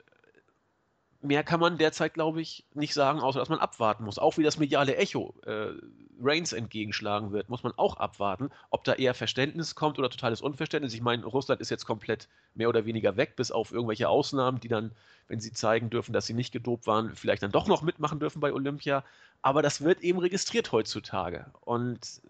mehr 1.26 1.44
kann 1.44 1.60
man 1.60 1.78
derzeit, 1.78 2.14
glaube 2.14 2.40
ich, 2.40 2.64
nicht 2.74 2.94
sagen, 2.94 3.20
außer 3.20 3.38
dass 3.38 3.48
man 3.48 3.58
abwarten 3.58 4.04
muss. 4.04 4.18
Auch 4.18 4.38
wie 4.38 4.42
das 4.42 4.58
mediale 4.58 4.96
Echo 4.96 5.34
äh, 5.44 5.72
Reigns 6.20 6.52
entgegenschlagen 6.52 7.32
wird, 7.32 7.48
muss 7.48 7.62
man 7.62 7.72
auch 7.76 7.96
abwarten, 7.96 8.50
ob 8.70 8.84
da 8.84 8.94
eher 8.94 9.14
Verständnis 9.14 9.74
kommt 9.74 9.98
oder 9.98 10.10
totales 10.10 10.40
Unverständnis. 10.40 10.94
Ich 10.94 11.02
meine, 11.02 11.24
Russland 11.26 11.60
ist 11.60 11.70
jetzt 11.70 11.84
komplett 11.84 12.28
mehr 12.54 12.68
oder 12.68 12.86
weniger 12.86 13.16
weg, 13.16 13.36
bis 13.36 13.50
auf 13.50 13.72
irgendwelche 13.72 14.08
Ausnahmen, 14.08 14.60
die 14.60 14.68
dann, 14.68 14.92
wenn 15.28 15.40
sie 15.40 15.52
zeigen 15.52 15.90
dürfen, 15.90 16.12
dass 16.12 16.26
sie 16.26 16.34
nicht 16.34 16.52
gedopt 16.52 16.86
waren, 16.86 17.14
vielleicht 17.14 17.42
dann 17.42 17.52
doch 17.52 17.66
noch 17.66 17.82
mitmachen 17.82 18.18
dürfen 18.18 18.40
bei 18.40 18.52
Olympia. 18.52 19.04
Aber 19.42 19.62
das 19.62 19.82
wird 19.82 20.00
eben 20.00 20.18
registriert 20.18 20.72
heutzutage. 20.72 21.46
Und 21.60 22.22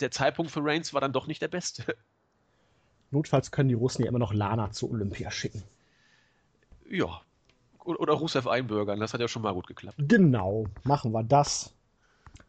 der 0.00 0.10
Zeitpunkt 0.10 0.50
für 0.50 0.64
Reigns 0.64 0.94
war 0.94 1.00
dann 1.00 1.12
doch 1.12 1.26
nicht 1.26 1.42
der 1.42 1.48
beste. 1.48 1.84
Notfalls 3.10 3.50
können 3.50 3.68
die 3.68 3.74
Russen 3.74 4.02
ja 4.02 4.08
immer 4.08 4.18
noch 4.18 4.32
Lana 4.32 4.72
zu 4.72 4.90
Olympia 4.90 5.30
schicken. 5.30 5.62
Ja. 6.90 7.20
Oder 7.84 8.14
Rusev 8.14 8.48
einbürgern, 8.48 8.98
das 8.98 9.12
hat 9.12 9.20
ja 9.20 9.28
schon 9.28 9.42
mal 9.42 9.52
gut 9.52 9.66
geklappt. 9.66 9.96
Genau, 9.98 10.64
machen 10.84 11.12
wir 11.12 11.22
das. 11.22 11.74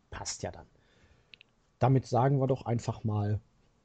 Passt 0.10 0.44
ja 0.44 0.51
dann. 0.51 0.65
Damit 1.80 2.08
sagen 2.08 2.39
wir 2.39 2.48
doch 2.48 2.65
einfach 2.65 3.04
mal, 3.04 3.42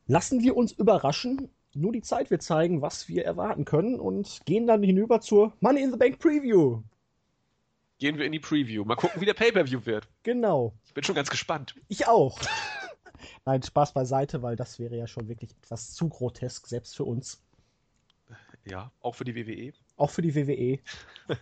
lassen 0.07 0.43
wir 0.43 0.57
uns 0.57 0.73
überraschen. 0.73 1.51
Nur 1.75 1.93
die 1.93 2.03
Zeit 2.03 2.31
wird 2.31 2.43
zeigen, 2.43 2.83
was 2.83 3.09
wir 3.09 3.25
erwarten 3.25 3.65
können 3.65 3.99
und 3.99 4.41
gehen 4.45 4.67
dann 4.67 4.83
hinüber 4.83 5.21
zur 5.21 5.53
Money 5.61 5.83
in 5.83 5.91
the 5.91 5.97
Bank 5.97 6.19
Preview. 6.19 6.83
Gehen 7.99 8.17
wir 8.17 8.25
in 8.25 8.33
die 8.33 8.41
Preview. 8.41 8.85
Mal 8.85 8.97
gucken, 8.97 9.21
wie 9.21 9.27
der 9.27 9.35
Pay-Per-View 9.35 9.85
wird. 9.85 10.09
Genau. 10.23 10.73
Ich 10.87 10.95
bin 10.95 11.05
schon 11.05 11.15
ganz 11.15 11.29
gespannt. 11.29 11.75
Ich 11.89 12.09
auch. 12.09 12.41
Nein, 13.45 13.63
Spaß 13.63 13.93
beiseite, 13.93 14.43
weil 14.43 14.57
das 14.57 14.79
wäre 14.79 14.97
ja 14.97 15.07
schon 15.07 15.29
wirklich 15.29 15.51
etwas 15.63 15.93
zu 15.93 16.09
grotesk, 16.09 16.67
selbst 16.67 16.97
für 16.97 17.05
uns. 17.05 17.43
Ja, 18.65 18.91
auch 19.01 19.15
für 19.15 19.25
die 19.25 19.37
WWE. 19.37 19.73
Auch 20.01 20.11
für 20.11 20.23
die 20.23 20.35
WWE. 20.35 20.79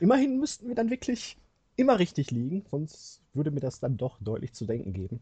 Immerhin 0.00 0.40
müssten 0.40 0.66
wir 0.66 0.74
dann 0.74 0.90
wirklich 0.90 1.36
immer 1.76 2.00
richtig 2.00 2.32
liegen, 2.32 2.64
sonst 2.72 3.22
würde 3.32 3.52
mir 3.52 3.60
das 3.60 3.78
dann 3.78 3.96
doch 3.96 4.18
deutlich 4.20 4.52
zu 4.52 4.66
denken 4.66 4.92
geben. 4.92 5.20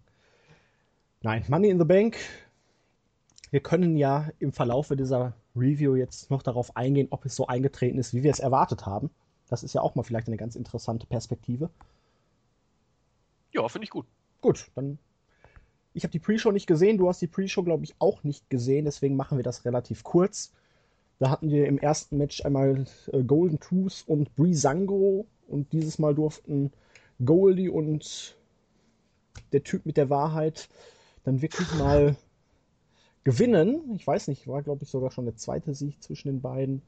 Nein, 1.20 1.44
Money 1.48 1.68
in 1.68 1.78
the 1.78 1.84
Bank. 1.84 2.16
Wir 3.50 3.60
können 3.60 3.98
ja 3.98 4.30
im 4.38 4.52
Verlaufe 4.52 4.96
dieser 4.96 5.34
Review 5.54 5.96
jetzt 5.96 6.30
noch 6.30 6.42
darauf 6.42 6.78
eingehen, 6.78 7.08
ob 7.10 7.26
es 7.26 7.36
so 7.36 7.46
eingetreten 7.46 7.98
ist, 7.98 8.14
wie 8.14 8.22
wir 8.22 8.30
es 8.30 8.40
erwartet 8.40 8.86
haben. 8.86 9.10
Das 9.48 9.62
ist 9.62 9.74
ja 9.74 9.82
auch 9.82 9.94
mal 9.94 10.02
vielleicht 10.02 10.28
eine 10.28 10.38
ganz 10.38 10.56
interessante 10.56 11.06
Perspektive. 11.06 11.68
Ja, 13.52 13.68
finde 13.68 13.84
ich 13.84 13.90
gut. 13.90 14.06
Gut, 14.40 14.70
dann. 14.74 14.98
Ich 15.92 16.04
habe 16.04 16.12
die 16.12 16.20
Pre-Show 16.20 16.52
nicht 16.52 16.66
gesehen, 16.66 16.96
du 16.96 17.06
hast 17.06 17.20
die 17.20 17.26
Pre-Show, 17.26 17.64
glaube 17.64 17.84
ich, 17.84 17.94
auch 17.98 18.24
nicht 18.24 18.48
gesehen, 18.48 18.86
deswegen 18.86 19.14
machen 19.14 19.36
wir 19.38 19.44
das 19.44 19.66
relativ 19.66 20.04
kurz. 20.04 20.54
Da 21.18 21.30
hatten 21.30 21.50
wir 21.50 21.66
im 21.66 21.78
ersten 21.78 22.18
Match 22.18 22.44
einmal 22.44 22.86
äh, 23.12 23.22
Golden 23.22 23.58
Truth 23.60 24.04
und 24.06 24.34
Breezango 24.36 25.26
und 25.48 25.72
dieses 25.72 25.98
Mal 25.98 26.14
durften 26.14 26.72
Goldie 27.24 27.68
und 27.68 28.36
der 29.52 29.62
Typ 29.62 29.86
mit 29.86 29.96
der 29.96 30.10
Wahrheit 30.10 30.68
dann 31.24 31.42
wirklich 31.42 31.72
mal 31.74 32.16
gewinnen. 33.24 33.94
Ich 33.96 34.06
weiß 34.06 34.28
nicht, 34.28 34.46
war 34.46 34.62
glaube 34.62 34.84
ich 34.84 34.90
sogar 34.90 35.10
schon 35.10 35.24
der 35.24 35.36
zweite 35.36 35.74
Sieg 35.74 36.02
zwischen 36.02 36.28
den 36.28 36.40
beiden. 36.40 36.82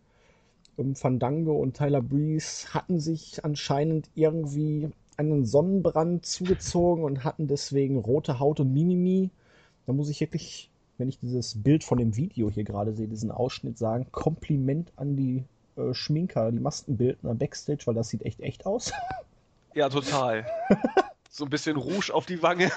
Ähm, 0.78 0.94
Fandango 0.94 1.56
und 1.56 1.76
Tyler 1.76 2.02
Breeze 2.02 2.73
hatten 2.73 3.00
sich 3.00 3.44
anscheinend 3.44 4.11
irgendwie 4.14 4.90
einen 5.16 5.44
Sonnenbrand 5.44 6.25
zugezogen 6.25 7.02
und 7.04 7.25
hatten 7.25 7.49
deswegen 7.49 7.99
rote 7.99 8.38
Haut 8.38 8.61
und 8.61 8.73
Mimimi. 8.73 9.30
Da 9.87 9.92
muss 9.92 10.11
ich 10.11 10.20
wirklich, 10.20 10.70
wenn 10.99 11.09
ich 11.09 11.19
dieses 11.19 11.62
Bild 11.62 11.85
von 11.85 11.99
dem 11.99 12.17
Video 12.17 12.50
hier 12.50 12.64
gerade 12.64 12.93
sehe, 12.93 13.09
diesen 13.09 13.31
Ausschnitt 13.31 13.78
sagen, 13.78 14.11
Kompliment 14.11 14.93
an 14.97 15.17
die 15.17 15.45
äh, 15.76 15.95
Schminker, 15.95 16.50
die 16.50 16.59
Maskenbildner 16.59 17.35
Backstage, 17.35 17.87
weil 17.87 17.95
das 17.95 18.09
sieht 18.09 18.23
echt 18.23 18.40
echt 18.40 18.67
aus. 18.67 18.93
Ja, 19.75 19.88
total. 19.90 20.44
so 21.31 21.44
ein 21.44 21.51
bisschen 21.51 21.77
Rouge 21.77 22.12
auf 22.12 22.27
die 22.27 22.42
Wange. 22.42 22.72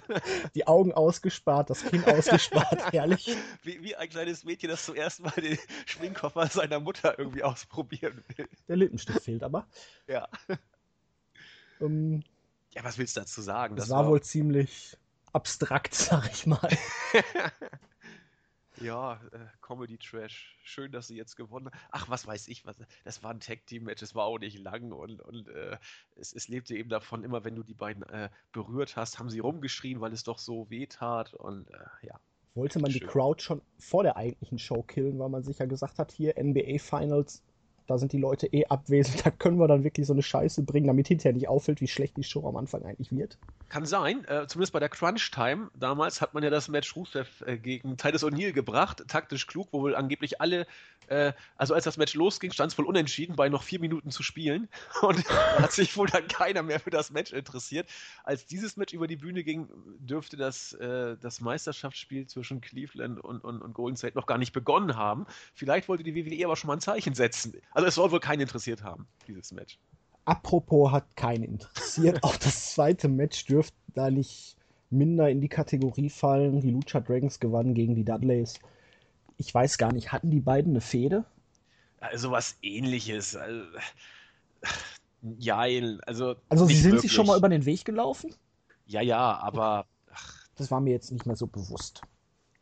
die 0.54 0.68
Augen 0.68 0.92
ausgespart, 0.92 1.70
das 1.70 1.82
Kinn 1.82 2.04
ausgespart, 2.04 2.92
herrlich. 2.92 3.34
Wie, 3.62 3.82
wie 3.82 3.96
ein 3.96 4.08
kleines 4.08 4.44
Mädchen, 4.44 4.68
das 4.68 4.84
zum 4.84 4.94
ersten 4.94 5.24
Mal 5.24 5.32
den 5.32 5.58
Schminkkoffer 5.86 6.46
seiner 6.46 6.78
Mutter 6.78 7.18
irgendwie 7.18 7.42
ausprobieren 7.42 8.22
will. 8.36 8.46
Der 8.68 8.76
Lippenstift 8.76 9.22
fehlt 9.22 9.42
aber. 9.42 9.66
Ja. 10.06 10.28
Ähm, 11.80 12.22
ja, 12.74 12.84
was 12.84 12.98
willst 12.98 13.16
du 13.16 13.20
dazu 13.20 13.40
sagen? 13.42 13.74
Das, 13.74 13.86
das 13.86 13.96
war, 13.96 14.04
war 14.04 14.12
wohl 14.12 14.22
ziemlich 14.22 14.96
abstrakt, 15.34 15.94
sag 15.94 16.30
ich 16.30 16.46
mal. 16.46 16.68
Ja, 18.80 19.20
äh, 19.32 19.38
Comedy 19.60 19.98
Trash. 19.98 20.58
Schön, 20.62 20.90
dass 20.90 21.06
sie 21.06 21.16
jetzt 21.16 21.36
gewonnen 21.36 21.66
haben. 21.66 21.78
Ach, 21.90 22.08
was 22.08 22.26
weiß 22.26 22.48
ich, 22.48 22.66
was. 22.66 22.76
Das 23.04 23.22
war 23.22 23.30
ein 23.30 23.40
Tag-Team-Match, 23.40 24.02
es 24.02 24.14
war 24.14 24.24
auch 24.24 24.38
nicht 24.38 24.58
lang 24.58 24.90
und, 24.92 25.20
und 25.20 25.48
äh, 25.48 25.76
es, 26.16 26.32
es 26.32 26.48
lebte 26.48 26.76
eben 26.76 26.88
davon, 26.88 27.22
immer 27.22 27.44
wenn 27.44 27.54
du 27.54 27.62
die 27.62 27.74
beiden 27.74 28.02
äh, 28.04 28.30
berührt 28.52 28.96
hast, 28.96 29.18
haben 29.18 29.30
sie 29.30 29.38
rumgeschrien, 29.38 30.00
weil 30.00 30.12
es 30.12 30.24
doch 30.24 30.38
so 30.38 30.68
weh 30.70 30.86
tat 30.86 31.34
und 31.34 31.70
äh, 31.70 32.06
ja. 32.06 32.18
Wollte 32.54 32.78
man 32.78 32.90
Schön. 32.90 33.00
die 33.00 33.06
Crowd 33.06 33.42
schon 33.42 33.62
vor 33.78 34.02
der 34.02 34.16
eigentlichen 34.16 34.58
Show 34.58 34.82
killen, 34.82 35.18
weil 35.18 35.28
man 35.28 35.42
sich 35.42 35.58
ja 35.58 35.66
gesagt 35.66 35.98
hat, 35.98 36.12
hier 36.12 36.34
NBA 36.36 36.78
Finals 36.78 37.42
da 37.86 37.98
sind 37.98 38.12
die 38.12 38.18
Leute 38.18 38.46
eh 38.46 38.66
abwesend, 38.66 39.24
da 39.26 39.30
können 39.30 39.58
wir 39.58 39.68
dann 39.68 39.84
wirklich 39.84 40.06
so 40.06 40.12
eine 40.12 40.22
Scheiße 40.22 40.62
bringen, 40.62 40.86
damit 40.86 41.08
hinterher 41.08 41.32
nicht 41.32 41.48
auffällt, 41.48 41.80
wie 41.80 41.88
schlecht 41.88 42.16
die 42.16 42.24
Show 42.24 42.46
am 42.48 42.56
Anfang 42.56 42.84
eigentlich 42.84 43.12
wird. 43.12 43.38
Kann 43.68 43.86
sein, 43.86 44.24
äh, 44.26 44.46
zumindest 44.46 44.72
bei 44.72 44.80
der 44.80 44.88
Crunch 44.88 45.30
Time 45.30 45.70
damals 45.74 46.20
hat 46.20 46.34
man 46.34 46.42
ja 46.42 46.50
das 46.50 46.68
Match 46.68 46.94
Rusev 46.96 47.42
äh, 47.46 47.58
gegen 47.58 47.96
Titus 47.96 48.24
O'Neill 48.24 48.52
gebracht, 48.52 49.04
taktisch 49.08 49.46
klug, 49.46 49.68
wo 49.72 49.82
wohl 49.82 49.96
angeblich 49.96 50.40
alle, 50.40 50.66
äh, 51.08 51.32
also 51.56 51.74
als 51.74 51.84
das 51.84 51.96
Match 51.96 52.14
losging, 52.14 52.52
stand 52.52 52.72
es 52.72 52.78
wohl 52.78 52.86
unentschieden, 52.86 53.36
bei 53.36 53.48
noch 53.48 53.62
vier 53.62 53.80
Minuten 53.80 54.10
zu 54.10 54.22
spielen 54.22 54.68
und 55.02 55.28
hat 55.58 55.72
sich 55.72 55.96
wohl 55.96 56.06
dann 56.06 56.26
keiner 56.28 56.62
mehr 56.62 56.80
für 56.80 56.90
das 56.90 57.10
Match 57.10 57.32
interessiert. 57.32 57.88
Als 58.22 58.46
dieses 58.46 58.76
Match 58.76 58.92
über 58.92 59.06
die 59.06 59.16
Bühne 59.16 59.44
ging, 59.44 59.68
dürfte 59.98 60.36
das, 60.36 60.72
äh, 60.74 61.16
das 61.20 61.40
Meisterschaftsspiel 61.40 62.26
zwischen 62.26 62.60
Cleveland 62.60 63.22
und, 63.22 63.44
und, 63.44 63.60
und 63.60 63.74
Golden 63.74 63.96
State 63.96 64.16
noch 64.16 64.26
gar 64.26 64.38
nicht 64.38 64.52
begonnen 64.52 64.96
haben. 64.96 65.26
Vielleicht 65.54 65.88
wollte 65.88 66.04
die 66.04 66.14
WWE 66.14 66.44
aber 66.44 66.56
schon 66.56 66.68
mal 66.68 66.74
ein 66.74 66.80
Zeichen 66.80 67.14
setzen. 67.14 67.54
Also 67.74 67.88
es 67.88 67.94
soll 67.96 68.10
wohl 68.12 68.20
keinen 68.20 68.40
interessiert 68.40 68.82
haben, 68.82 69.06
dieses 69.26 69.52
Match. 69.52 69.78
Apropos 70.24 70.90
hat 70.92 71.16
keinen 71.16 71.44
interessiert. 71.44 72.18
Auch 72.22 72.36
das 72.36 72.72
zweite 72.72 73.08
Match 73.08 73.44
dürfte 73.44 73.76
da 73.94 74.10
nicht 74.10 74.56
minder 74.90 75.28
in 75.28 75.40
die 75.40 75.48
Kategorie 75.48 76.08
fallen. 76.08 76.60
Die 76.60 76.70
Lucha 76.70 77.00
Dragons 77.00 77.40
gewannen 77.40 77.74
gegen 77.74 77.94
die 77.94 78.04
Dudleys. 78.04 78.54
Ich 79.36 79.52
weiß 79.52 79.76
gar 79.76 79.92
nicht, 79.92 80.12
hatten 80.12 80.30
die 80.30 80.40
beiden 80.40 80.72
eine 80.72 80.80
Fehde? 80.80 81.24
Also 82.00 82.30
was 82.30 82.56
ähnliches. 82.62 83.34
Also, 83.34 83.64
ja, 85.38 85.58
also. 86.06 86.36
Also 86.48 86.66
sie 86.66 86.74
sind 86.74 86.92
wirklich. 86.92 87.02
sich 87.02 87.12
schon 87.12 87.26
mal 87.26 87.36
über 87.36 87.48
den 87.48 87.64
Weg 87.64 87.84
gelaufen? 87.84 88.34
Ja, 88.86 89.00
ja, 89.00 89.38
aber. 89.38 89.86
Ach. 90.12 90.46
Das 90.56 90.70
war 90.70 90.80
mir 90.80 90.92
jetzt 90.92 91.10
nicht 91.10 91.26
mehr 91.26 91.36
so 91.36 91.48
bewusst. 91.48 92.02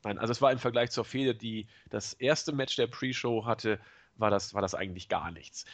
Nein, 0.04 0.18
also 0.18 0.32
es 0.32 0.40
war 0.40 0.50
im 0.50 0.58
Vergleich 0.58 0.90
zur 0.90 1.04
Fehde, 1.04 1.34
die 1.34 1.66
das 1.90 2.14
erste 2.14 2.52
Match 2.52 2.74
der 2.76 2.86
Pre-Show 2.86 3.44
hatte, 3.44 3.78
war 4.16 4.30
das, 4.30 4.54
war 4.54 4.62
das 4.62 4.74
eigentlich 4.74 5.08
gar 5.08 5.30
nichts. 5.30 5.64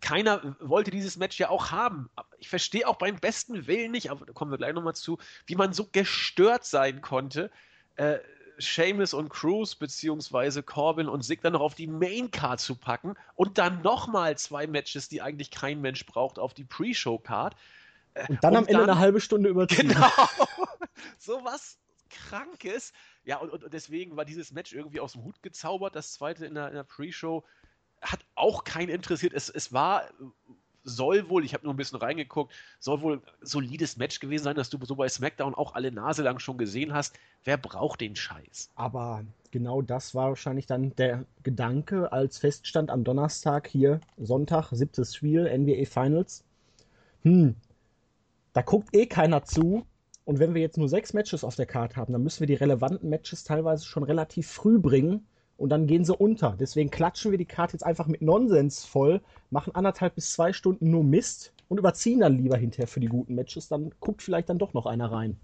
Keiner 0.00 0.56
wollte 0.60 0.90
dieses 0.90 1.16
Match 1.16 1.38
ja 1.38 1.48
auch 1.48 1.70
haben. 1.70 2.10
Ich 2.38 2.48
verstehe 2.48 2.86
auch 2.86 2.96
beim 2.96 3.16
besten 3.16 3.66
Willen 3.66 3.92
nicht, 3.92 4.10
aber 4.10 4.26
da 4.26 4.32
kommen 4.32 4.50
wir 4.50 4.58
gleich 4.58 4.74
nochmal 4.74 4.94
zu, 4.94 5.18
wie 5.46 5.56
man 5.56 5.72
so 5.72 5.88
gestört 5.90 6.64
sein 6.64 7.00
konnte, 7.00 7.50
äh, 7.96 8.18
Seamus 8.58 9.14
und 9.14 9.28
Cruz 9.28 9.74
beziehungsweise 9.74 10.62
Corbin 10.62 11.08
und 11.08 11.22
Sig 11.22 11.42
dann 11.42 11.52
noch 11.52 11.60
auf 11.60 11.74
die 11.74 11.86
Main 11.86 12.30
Card 12.30 12.60
zu 12.60 12.74
packen 12.74 13.14
und 13.34 13.58
dann 13.58 13.82
nochmal 13.82 14.38
zwei 14.38 14.66
Matches, 14.66 15.08
die 15.08 15.22
eigentlich 15.22 15.50
kein 15.50 15.80
Mensch 15.80 16.06
braucht, 16.06 16.38
auf 16.38 16.54
die 16.54 16.64
Pre-Show 16.64 17.18
Card. 17.18 17.54
Äh, 18.14 18.26
und 18.28 18.42
dann 18.42 18.52
und 18.52 18.58
am 18.58 18.66
Ende 18.66 18.82
eine 18.82 18.98
halbe 18.98 19.20
Stunde 19.20 19.48
überziehen. 19.48 19.88
Genau. 19.96 20.10
so 21.18 21.44
was 21.44 21.78
Krankes. 22.10 22.92
Ja, 23.24 23.38
und, 23.38 23.50
und, 23.50 23.72
deswegen 23.72 24.16
war 24.16 24.24
dieses 24.24 24.52
Match 24.52 24.72
irgendwie 24.72 25.00
aus 25.00 25.12
dem 25.12 25.24
Hut 25.24 25.42
gezaubert. 25.42 25.94
Das 25.96 26.12
zweite 26.12 26.46
in 26.46 26.54
der, 26.54 26.68
in 26.68 26.74
der 26.74 26.84
Pre-Show 26.84 27.44
hat 28.00 28.20
auch 28.34 28.64
keinen 28.64 28.88
interessiert. 28.88 29.32
Es, 29.32 29.48
es 29.48 29.72
war, 29.72 30.08
soll 30.84 31.28
wohl, 31.28 31.44
ich 31.44 31.54
habe 31.54 31.64
nur 31.64 31.74
ein 31.74 31.76
bisschen 31.76 31.98
reingeguckt, 31.98 32.54
soll 32.78 33.00
wohl 33.00 33.22
solides 33.40 33.96
Match 33.96 34.20
gewesen 34.20 34.44
sein, 34.44 34.56
dass 34.56 34.70
du 34.70 34.78
so 34.84 34.94
bei 34.94 35.08
SmackDown 35.08 35.54
auch 35.54 35.74
alle 35.74 35.90
Nase 35.90 36.22
lang 36.22 36.38
schon 36.38 36.58
gesehen 36.58 36.94
hast. 36.94 37.18
Wer 37.44 37.56
braucht 37.56 38.00
den 38.00 38.16
Scheiß? 38.16 38.70
Aber 38.76 39.24
genau 39.50 39.82
das 39.82 40.14
war 40.14 40.28
wahrscheinlich 40.28 40.66
dann 40.66 40.94
der 40.96 41.24
Gedanke, 41.42 42.12
als 42.12 42.38
feststand 42.38 42.90
am 42.90 43.04
Donnerstag 43.04 43.66
hier, 43.66 44.00
Sonntag, 44.16 44.68
siebtes 44.72 45.16
Spiel, 45.16 45.44
NBA 45.44 45.86
Finals. 45.86 46.44
Hm, 47.22 47.56
da 48.52 48.62
guckt 48.62 48.94
eh 48.94 49.06
keiner 49.06 49.44
zu 49.44 49.86
und 50.26 50.40
wenn 50.40 50.54
wir 50.54 50.60
jetzt 50.60 50.76
nur 50.76 50.88
sechs 50.88 51.14
Matches 51.14 51.44
auf 51.44 51.54
der 51.54 51.66
Karte 51.66 51.96
haben, 51.96 52.12
dann 52.12 52.24
müssen 52.24 52.40
wir 52.40 52.48
die 52.48 52.54
relevanten 52.54 53.08
Matches 53.08 53.44
teilweise 53.44 53.86
schon 53.86 54.02
relativ 54.02 54.48
früh 54.48 54.80
bringen 54.80 55.24
und 55.56 55.68
dann 55.70 55.86
gehen 55.86 56.04
sie 56.04 56.16
unter. 56.16 56.56
Deswegen 56.58 56.90
klatschen 56.90 57.30
wir 57.30 57.38
die 57.38 57.46
Karte 57.46 57.74
jetzt 57.74 57.84
einfach 57.84 58.08
mit 58.08 58.22
Nonsens 58.22 58.84
voll, 58.84 59.20
machen 59.50 59.76
anderthalb 59.76 60.16
bis 60.16 60.32
zwei 60.32 60.52
Stunden 60.52 60.90
nur 60.90 61.04
Mist 61.04 61.54
und 61.68 61.78
überziehen 61.78 62.18
dann 62.18 62.36
lieber 62.36 62.56
hinterher 62.56 62.88
für 62.88 62.98
die 62.98 63.06
guten 63.06 63.36
Matches. 63.36 63.68
Dann 63.68 63.94
guckt 64.00 64.20
vielleicht 64.20 64.48
dann 64.48 64.58
doch 64.58 64.74
noch 64.74 64.86
einer 64.86 65.12
rein. 65.12 65.38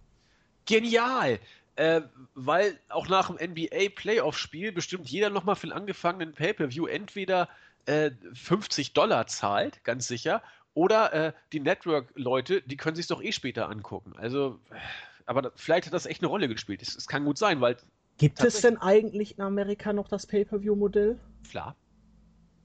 Genial! 0.67 1.39
Äh, 1.77 2.03
weil 2.35 2.77
auch 2.89 3.09
nach 3.09 3.33
dem 3.33 3.51
NBA 3.51 3.91
Playoff-Spiel 3.95 4.73
bestimmt 4.73 5.09
jeder 5.09 5.31
nochmal 5.31 5.55
für 5.55 5.69
den 5.69 5.73
angefangenen 5.73 6.35
Pay-Per-View 6.35 6.87
entweder 6.87 7.49
äh, 7.87 8.11
50 8.35 8.95
Dollar 8.95 9.29
zahlt, 9.29 9.85
ganz 9.85 10.09
sicher, 10.09 10.43
oder 10.75 11.13
äh, 11.13 11.33
die 11.53 11.61
Network-Leute, 11.61 12.63
die 12.63 12.77
können 12.77 12.97
sich 12.97 13.07
doch 13.07 13.23
eh 13.23 13.33
später 13.33 13.69
angucken. 13.69 14.15
Also, 14.17 14.59
aber 15.27 15.53
vielleicht 15.57 15.87
hat 15.87 15.93
das 15.93 16.07
echt 16.07 16.23
eine 16.23 16.29
Rolle 16.29 16.49
gespielt. 16.49 16.83
Es, 16.83 16.97
es 16.97 17.07
kann 17.07 17.25
gut 17.25 17.39
sein, 17.39 17.61
weil. 17.61 17.77
Gibt 18.19 18.43
es 18.43 18.61
denn 18.61 18.77
eigentlich 18.77 19.39
in 19.39 19.45
Amerika 19.45 19.93
noch 19.93 20.09
das 20.09 20.27
Pay-Per-View-Modell? 20.27 21.19
Klar. 21.49 21.77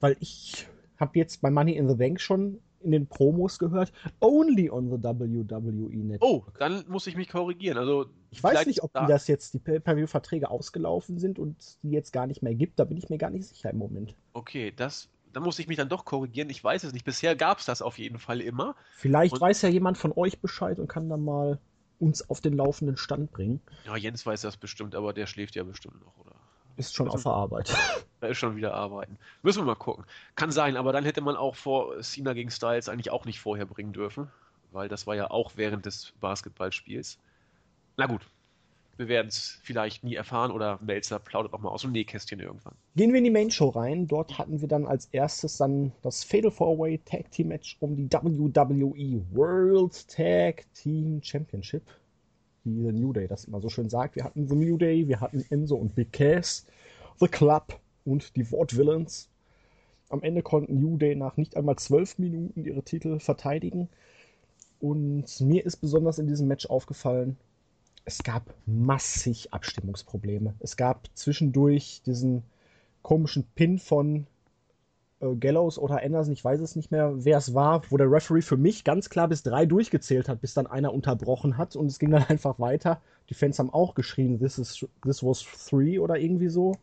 Weil 0.00 0.16
ich 0.20 0.66
habe 0.98 1.18
jetzt 1.18 1.40
bei 1.40 1.50
Money 1.50 1.72
in 1.72 1.88
the 1.88 1.94
Bank 1.94 2.20
schon 2.20 2.60
in 2.80 2.92
den 2.92 3.06
Promos 3.06 3.58
gehört, 3.58 3.92
only 4.20 4.70
on 4.70 4.90
the 4.90 5.02
WWE 5.02 5.96
Network. 5.96 6.22
Oh, 6.22 6.44
dann 6.58 6.84
muss 6.88 7.06
ich 7.06 7.16
mich 7.16 7.28
korrigieren. 7.28 7.78
Also 7.78 8.06
ich 8.30 8.42
weiß 8.42 8.66
nicht, 8.66 8.82
ob 8.82 8.92
da 8.92 9.00
die 9.00 9.12
das 9.12 9.26
jetzt 9.26 9.54
die 9.54 9.58
Pay-per-view-Verträge 9.58 10.50
ausgelaufen 10.50 11.18
sind 11.18 11.38
und 11.38 11.56
die 11.82 11.90
jetzt 11.90 12.12
gar 12.12 12.26
nicht 12.26 12.42
mehr 12.42 12.54
gibt. 12.54 12.78
Da 12.78 12.84
bin 12.84 12.96
ich 12.96 13.08
mir 13.08 13.18
gar 13.18 13.30
nicht 13.30 13.46
sicher 13.46 13.70
im 13.70 13.78
Moment. 13.78 14.14
Okay, 14.32 14.72
das 14.74 15.08
da 15.38 15.44
muss 15.44 15.60
ich 15.60 15.68
mich 15.68 15.76
dann 15.76 15.88
doch 15.88 16.04
korrigieren. 16.04 16.50
Ich 16.50 16.64
weiß 16.64 16.82
es 16.82 16.92
nicht. 16.92 17.04
Bisher 17.04 17.36
gab 17.36 17.58
es 17.58 17.64
das 17.64 17.80
auf 17.80 17.96
jeden 17.98 18.18
Fall 18.18 18.40
immer. 18.40 18.74
Vielleicht 18.96 19.34
und 19.34 19.40
weiß 19.40 19.62
ja 19.62 19.68
jemand 19.68 19.96
von 19.96 20.12
euch 20.12 20.40
Bescheid 20.40 20.80
und 20.80 20.88
kann 20.88 21.08
dann 21.08 21.24
mal 21.24 21.60
uns 22.00 22.28
auf 22.28 22.40
den 22.40 22.54
laufenden 22.54 22.96
Stand 22.96 23.30
bringen. 23.30 23.60
Ja, 23.86 23.96
Jens 23.96 24.26
weiß 24.26 24.40
das 24.40 24.56
bestimmt, 24.56 24.96
aber 24.96 25.12
der 25.12 25.28
schläft 25.28 25.54
ja 25.54 25.62
bestimmt 25.62 26.04
noch, 26.04 26.18
oder? 26.18 26.34
Ist 26.76 26.96
schon 26.96 27.08
auf 27.08 27.22
der 27.22 27.32
Arbeit. 27.32 27.72
Er 28.20 28.30
ist 28.30 28.38
schon 28.38 28.56
wieder 28.56 28.74
arbeiten. 28.74 29.16
Müssen 29.42 29.60
wir 29.60 29.66
mal 29.66 29.76
gucken. 29.76 30.04
Kann 30.34 30.50
sein, 30.50 30.76
aber 30.76 30.92
dann 30.92 31.04
hätte 31.04 31.20
man 31.20 31.36
auch 31.36 31.54
vor 31.54 32.00
Cena 32.00 32.32
gegen 32.32 32.50
Styles 32.50 32.88
eigentlich 32.88 33.12
auch 33.12 33.26
nicht 33.26 33.38
vorher 33.38 33.64
bringen 33.64 33.92
dürfen, 33.92 34.26
weil 34.72 34.88
das 34.88 35.06
war 35.06 35.14
ja 35.14 35.30
auch 35.30 35.52
während 35.54 35.86
des 35.86 36.14
Basketballspiels. 36.20 37.20
Na 37.96 38.06
gut, 38.06 38.22
wir 38.98 39.08
werden 39.08 39.28
es 39.28 39.58
vielleicht 39.62 40.04
nie 40.04 40.16
erfahren 40.16 40.50
oder 40.50 40.78
Melzer 40.82 41.18
plaudert 41.18 41.54
auch 41.54 41.60
mal 41.60 41.70
aus 41.70 41.82
dem 41.82 41.92
Nähkästchen 41.92 42.40
irgendwann. 42.40 42.74
Gehen 42.96 43.12
wir 43.12 43.18
in 43.18 43.24
die 43.24 43.30
Main 43.30 43.50
Show 43.50 43.68
rein. 43.68 44.06
Dort 44.06 44.38
hatten 44.38 44.60
wir 44.60 44.68
dann 44.68 44.86
als 44.86 45.06
erstes 45.06 45.56
dann 45.56 45.92
das 46.02 46.24
Fatal 46.24 46.50
Four 46.50 46.78
Way 46.78 46.98
Tag 47.04 47.30
Team 47.30 47.48
Match 47.48 47.76
um 47.80 47.96
die 47.96 48.10
WWE 48.10 49.24
World 49.32 50.08
Tag 50.08 50.64
Team 50.74 51.22
Championship 51.22 51.82
wie 52.64 52.82
The 52.82 52.92
New 52.92 53.12
Day 53.12 53.28
das 53.28 53.44
immer 53.44 53.60
so 53.60 53.68
schön 53.68 53.88
sagt. 53.88 54.16
Wir 54.16 54.24
hatten 54.24 54.48
The 54.48 54.56
New 54.56 54.76
Day, 54.76 55.08
wir 55.08 55.20
hatten 55.20 55.44
Enzo 55.48 55.76
und 55.76 55.94
Big 55.94 56.12
Cass, 56.12 56.66
The 57.18 57.28
Club 57.28 57.78
und 58.04 58.36
die 58.36 58.50
Villains. 58.50 59.30
Am 60.08 60.22
Ende 60.22 60.42
konnten 60.42 60.80
New 60.80 60.96
Day 60.96 61.14
nach 61.14 61.36
nicht 61.36 61.56
einmal 61.56 61.76
zwölf 61.76 62.18
Minuten 62.18 62.64
ihre 62.64 62.82
Titel 62.82 63.18
verteidigen. 63.20 63.88
Und 64.80 65.40
mir 65.40 65.64
ist 65.66 65.76
besonders 65.76 66.18
in 66.18 66.26
diesem 66.26 66.48
Match 66.48 66.66
aufgefallen, 66.66 67.36
es 68.08 68.22
gab 68.22 68.54
massig 68.64 69.52
Abstimmungsprobleme. 69.52 70.54
Es 70.60 70.78
gab 70.78 71.10
zwischendurch 71.12 72.00
diesen 72.06 72.42
komischen 73.02 73.44
Pin 73.54 73.78
von 73.78 74.26
äh, 75.20 75.34
Gallows 75.34 75.78
oder 75.78 76.02
Anderson, 76.02 76.32
ich 76.32 76.42
weiß 76.42 76.58
es 76.60 76.74
nicht 76.74 76.90
mehr, 76.90 77.12
wer 77.26 77.36
es 77.36 77.52
war, 77.52 77.82
wo 77.90 77.98
der 77.98 78.10
Referee 78.10 78.40
für 78.40 78.56
mich 78.56 78.84
ganz 78.84 79.10
klar 79.10 79.28
bis 79.28 79.42
drei 79.42 79.66
durchgezählt 79.66 80.30
hat, 80.30 80.40
bis 80.40 80.54
dann 80.54 80.66
einer 80.66 80.94
unterbrochen 80.94 81.58
hat 81.58 81.76
und 81.76 81.84
es 81.84 81.98
ging 81.98 82.10
dann 82.10 82.22
einfach 82.28 82.58
weiter. 82.58 83.02
Die 83.28 83.34
Fans 83.34 83.58
haben 83.58 83.68
auch 83.68 83.94
geschrien, 83.94 84.38
this, 84.38 84.56
is, 84.56 84.86
this 85.04 85.22
was 85.22 85.44
three 85.68 85.98
oder 85.98 86.16
irgendwie 86.16 86.48
so. 86.48 86.78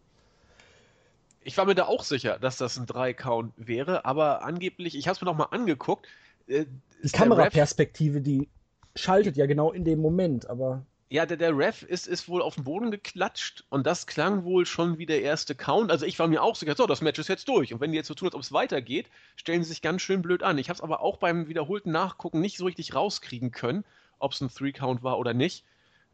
Ich 1.41 1.57
war 1.57 1.65
mir 1.65 1.73
da 1.73 1.85
auch 1.85 2.03
sicher, 2.03 2.37
dass 2.37 2.57
das 2.57 2.77
ein 2.77 2.85
Drei-Count 2.85 3.51
wäre, 3.57 4.05
aber 4.05 4.43
angeblich, 4.43 4.95
ich 4.95 5.07
habe 5.07 5.15
es 5.15 5.21
mir 5.21 5.25
noch 5.25 5.37
mal 5.37 5.45
angeguckt. 5.45 6.05
Äh, 6.45 6.65
die 7.03 7.09
Kameraperspektive, 7.09 8.21
die 8.21 8.47
schaltet 8.95 9.37
ja 9.37 9.47
genau 9.47 9.71
in 9.71 9.83
dem 9.85 9.99
Moment, 9.99 10.47
aber 10.47 10.85
ja, 11.09 11.25
der, 11.25 11.37
der 11.37 11.55
Ref 11.55 11.83
ist, 11.83 12.07
ist 12.07 12.27
wohl 12.27 12.41
auf 12.41 12.55
den 12.55 12.63
Boden 12.63 12.89
geklatscht 12.89 13.63
und 13.69 13.85
das 13.85 14.07
klang 14.07 14.43
wohl 14.43 14.65
schon 14.65 14.97
wie 14.97 15.05
der 15.05 15.21
erste 15.21 15.53
Count. 15.53 15.91
Also 15.91 16.05
ich 16.05 16.17
war 16.17 16.27
mir 16.27 16.41
auch 16.41 16.55
sicher, 16.55 16.75
so, 16.75 16.87
das 16.87 17.01
Match 17.01 17.19
ist 17.19 17.27
jetzt 17.27 17.47
durch. 17.47 17.73
Und 17.73 17.79
wenn 17.79 17.91
die 17.91 17.97
jetzt 17.97 18.07
so 18.07 18.15
tun, 18.15 18.27
als 18.27 18.35
ob 18.35 18.41
es 18.41 18.51
weitergeht, 18.51 19.07
stellen 19.35 19.63
sie 19.63 19.69
sich 19.69 19.81
ganz 19.83 20.01
schön 20.01 20.23
blöd 20.23 20.41
an. 20.41 20.57
Ich 20.57 20.69
habe 20.69 20.75
es 20.75 20.81
aber 20.81 21.01
auch 21.01 21.17
beim 21.17 21.47
wiederholten 21.47 21.91
Nachgucken 21.91 22.41
nicht 22.41 22.57
so 22.57 22.65
richtig 22.65 22.95
rauskriegen 22.95 23.51
können, 23.51 23.85
ob 24.17 24.31
es 24.31 24.41
ein 24.41 24.49
Three-Count 24.49 25.03
war 25.03 25.19
oder 25.19 25.33
nicht. 25.33 25.63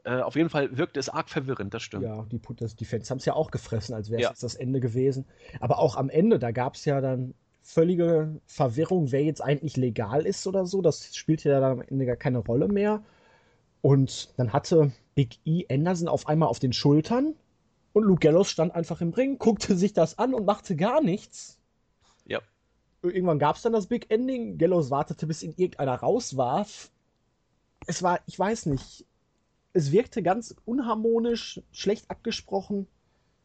Äh, 0.03 0.21
auf 0.21 0.35
jeden 0.35 0.49
Fall 0.49 0.77
wirkte 0.77 0.99
es 0.99 1.09
arg 1.09 1.29
verwirrend, 1.29 1.73
das 1.73 1.83
stimmt. 1.83 2.03
Ja, 2.03 2.25
die, 2.29 2.41
das, 2.57 2.75
die 2.75 2.85
Fans 2.85 3.09
haben 3.09 3.19
es 3.19 3.25
ja 3.25 3.33
auch 3.33 3.51
gefressen, 3.51 3.95
als 3.95 4.09
wäre 4.09 4.19
es 4.19 4.23
ja. 4.23 4.29
jetzt 4.29 4.43
das 4.43 4.55
Ende 4.55 4.81
gewesen. 4.81 5.25
Aber 5.61 5.79
auch 5.79 5.95
am 5.95 6.09
Ende, 6.09 6.37
da 6.37 6.51
gab 6.51 6.75
es 6.75 6.83
ja 6.85 6.99
dann 6.99 7.33
völlige 7.63 8.41
Verwirrung, 8.45 9.11
wer 9.11 9.23
jetzt 9.23 9.41
eigentlich 9.41 9.77
legal 9.77 10.25
ist 10.25 10.45
oder 10.47 10.65
so. 10.65 10.81
Das 10.81 11.15
spielt 11.15 11.43
ja 11.43 11.59
dann 11.59 11.79
am 11.79 11.81
Ende 11.81 12.05
gar 12.05 12.15
keine 12.17 12.39
Rolle 12.39 12.67
mehr. 12.67 13.03
Und 13.81 14.33
dann 14.37 14.53
hatte 14.53 14.91
Big 15.15 15.39
E 15.45 15.65
Anderson 15.69 16.07
auf 16.07 16.27
einmal 16.27 16.49
auf 16.49 16.59
den 16.59 16.73
Schultern 16.73 17.35
und 17.93 18.03
Luke 18.03 18.19
Gallows 18.19 18.49
stand 18.49 18.73
einfach 18.73 19.01
im 19.01 19.09
Ring, 19.09 19.37
guckte 19.37 19.75
sich 19.75 19.93
das 19.93 20.17
an 20.17 20.33
und 20.33 20.45
machte 20.45 20.75
gar 20.75 21.01
nichts. 21.01 21.57
Ja. 22.25 22.39
Irgendwann 23.01 23.39
gab 23.39 23.55
es 23.55 23.63
dann 23.63 23.73
das 23.73 23.87
Big 23.87 24.11
Ending. 24.11 24.57
Gallows 24.57 24.91
wartete, 24.91 25.27
bis 25.27 25.43
ihn 25.43 25.53
irgendeiner 25.57 25.95
rauswarf. 25.95 26.91
Es 27.87 28.03
war, 28.03 28.19
ich 28.27 28.37
weiß 28.37 28.67
nicht, 28.67 29.05
es 29.73 29.91
wirkte 29.91 30.21
ganz 30.21 30.55
unharmonisch, 30.65 31.61
schlecht 31.71 32.09
abgesprochen. 32.09 32.87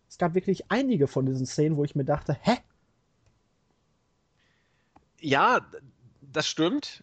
Es 0.08 0.18
gab 0.18 0.34
wirklich 0.34 0.70
einige 0.70 1.08
von 1.08 1.26
diesen 1.26 1.46
Szenen, 1.46 1.76
wo 1.76 1.84
ich 1.84 1.96
mir 1.96 2.04
dachte, 2.04 2.36
hä? 2.42 2.58
Ja, 5.20 5.66
das 6.20 6.46
stimmt. 6.46 7.02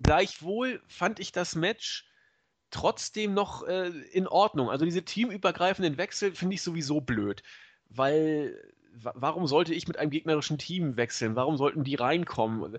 Gleichwohl 0.00 0.80
fand 0.86 1.18
ich 1.18 1.32
das 1.32 1.56
Match 1.56 2.07
trotzdem 2.70 3.34
noch 3.34 3.66
äh, 3.66 3.88
in 4.12 4.26
Ordnung. 4.26 4.70
Also 4.70 4.84
diese 4.84 5.04
teamübergreifenden 5.04 5.96
Wechsel 5.96 6.32
finde 6.34 6.54
ich 6.54 6.62
sowieso 6.62 7.00
blöd, 7.00 7.42
weil 7.88 8.56
warum 8.92 9.46
sollte 9.46 9.74
ich 9.74 9.86
mit 9.86 9.98
einem 9.98 10.10
gegnerischen 10.10 10.58
Team 10.58 10.96
wechseln? 10.96 11.36
Warum 11.36 11.56
sollten 11.56 11.84
die 11.84 11.94
reinkommen? 11.94 12.78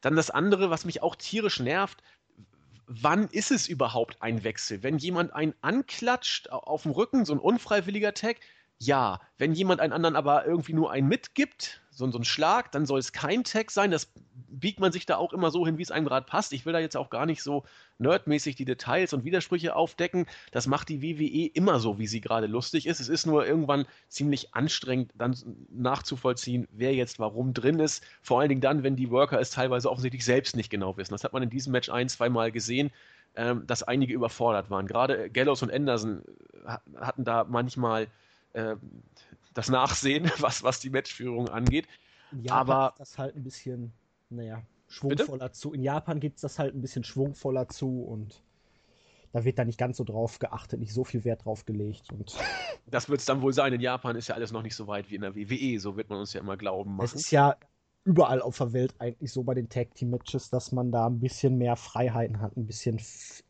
Dann 0.00 0.16
das 0.16 0.30
andere, 0.30 0.70
was 0.70 0.84
mich 0.84 1.02
auch 1.02 1.14
tierisch 1.14 1.60
nervt, 1.60 2.02
wann 2.86 3.28
ist 3.28 3.50
es 3.50 3.68
überhaupt 3.68 4.22
ein 4.22 4.44
Wechsel? 4.44 4.82
Wenn 4.82 4.98
jemand 4.98 5.32
einen 5.34 5.54
anklatscht 5.60 6.50
auf 6.50 6.82
dem 6.82 6.92
Rücken, 6.92 7.24
so 7.24 7.34
ein 7.34 7.38
unfreiwilliger 7.38 8.14
Tag, 8.14 8.38
ja. 8.78 9.20
Wenn 9.36 9.52
jemand 9.52 9.80
einen 9.80 9.92
anderen 9.92 10.16
aber 10.16 10.46
irgendwie 10.46 10.72
nur 10.72 10.90
einen 10.90 11.08
mitgibt, 11.08 11.80
so, 11.90 12.08
so 12.10 12.18
ein 12.18 12.24
Schlag, 12.24 12.70
dann 12.70 12.86
soll 12.86 13.00
es 13.00 13.12
kein 13.12 13.42
Tag 13.42 13.72
sein. 13.72 13.90
Das 13.90 14.12
biegt 14.48 14.78
man 14.78 14.92
sich 14.92 15.04
da 15.04 15.16
auch 15.16 15.32
immer 15.32 15.50
so 15.50 15.66
hin, 15.66 15.78
wie 15.78 15.82
es 15.82 15.90
einem 15.90 16.06
gerade 16.06 16.24
passt. 16.24 16.52
Ich 16.52 16.64
will 16.64 16.72
da 16.72 16.78
jetzt 16.78 16.96
auch 16.96 17.10
gar 17.10 17.26
nicht 17.26 17.42
so 17.42 17.64
nerdmäßig 17.98 18.54
die 18.54 18.64
Details 18.64 19.12
und 19.12 19.24
Widersprüche 19.24 19.74
aufdecken. 19.74 20.26
Das 20.52 20.68
macht 20.68 20.88
die 20.88 21.02
WWE 21.02 21.50
immer 21.52 21.80
so, 21.80 21.98
wie 21.98 22.06
sie 22.06 22.20
gerade 22.20 22.46
lustig 22.46 22.86
ist. 22.86 23.00
Es 23.00 23.08
ist 23.08 23.26
nur 23.26 23.44
irgendwann 23.44 23.84
ziemlich 24.08 24.54
anstrengend, 24.54 25.10
dann 25.16 25.36
nachzuvollziehen, 25.70 26.68
wer 26.70 26.94
jetzt 26.94 27.18
warum 27.18 27.52
drin 27.52 27.80
ist. 27.80 28.04
Vor 28.22 28.38
allen 28.38 28.48
Dingen 28.48 28.60
dann, 28.60 28.84
wenn 28.84 28.94
die 28.94 29.10
Worker 29.10 29.40
es 29.40 29.50
teilweise 29.50 29.90
offensichtlich 29.90 30.24
selbst 30.24 30.54
nicht 30.54 30.70
genau 30.70 30.96
wissen. 30.96 31.14
Das 31.14 31.24
hat 31.24 31.32
man 31.32 31.42
in 31.42 31.50
diesem 31.50 31.72
Match 31.72 31.90
ein, 31.90 32.08
zwei 32.08 32.28
Mal 32.28 32.52
gesehen, 32.52 32.92
ähm, 33.34 33.66
dass 33.66 33.82
einige 33.82 34.14
überfordert 34.14 34.70
waren. 34.70 34.86
Gerade 34.86 35.30
Gallows 35.30 35.62
und 35.62 35.72
Anderson 35.72 36.22
hatten 36.64 37.24
da 37.24 37.44
manchmal 37.44 38.06
äh, 38.52 38.76
das 39.54 39.68
Nachsehen, 39.68 40.30
was, 40.38 40.62
was 40.62 40.80
die 40.80 40.90
Matchführung 40.90 41.48
angeht. 41.48 41.86
Ja, 42.42 42.54
aber 42.54 42.94
das 42.98 43.18
halt 43.18 43.36
ein 43.36 43.42
bisschen 43.42 43.92
naja, 44.30 44.62
schwungvoller 44.88 45.46
Bitte? 45.46 45.52
zu. 45.52 45.72
In 45.72 45.82
Japan 45.82 46.20
gibt 46.20 46.36
es 46.36 46.42
das 46.42 46.58
halt 46.58 46.74
ein 46.74 46.80
bisschen 46.80 47.04
schwungvoller 47.04 47.68
zu 47.68 48.02
und 48.02 48.42
da 49.32 49.44
wird 49.44 49.58
da 49.58 49.64
nicht 49.64 49.78
ganz 49.78 49.98
so 49.98 50.04
drauf 50.04 50.38
geachtet, 50.38 50.80
nicht 50.80 50.92
so 50.92 51.04
viel 51.04 51.24
Wert 51.24 51.44
drauf 51.44 51.66
gelegt. 51.66 52.10
Und 52.12 52.34
das 52.86 53.08
wird 53.08 53.20
es 53.20 53.26
dann 53.26 53.42
wohl 53.42 53.52
sein. 53.52 53.72
In 53.72 53.80
Japan 53.80 54.16
ist 54.16 54.28
ja 54.28 54.34
alles 54.34 54.52
noch 54.52 54.62
nicht 54.62 54.74
so 54.74 54.86
weit 54.86 55.10
wie 55.10 55.16
in 55.16 55.20
der 55.20 55.34
WWE, 55.34 55.78
so 55.78 55.96
wird 55.96 56.08
man 56.08 56.18
uns 56.18 56.32
ja 56.32 56.40
immer 56.40 56.56
glauben 56.56 56.96
machen. 56.96 57.04
Es 57.04 57.14
ist 57.14 57.30
ja 57.30 57.56
überall 58.08 58.40
auf 58.40 58.56
der 58.56 58.72
Welt 58.72 58.94
eigentlich 58.98 59.32
so 59.32 59.42
bei 59.42 59.52
den 59.52 59.68
Tag 59.68 59.94
Team 59.94 60.10
Matches, 60.10 60.48
dass 60.48 60.72
man 60.72 60.90
da 60.90 61.06
ein 61.06 61.20
bisschen 61.20 61.58
mehr 61.58 61.76
Freiheiten 61.76 62.40
hat, 62.40 62.56
ein 62.56 62.66
bisschen, 62.66 62.98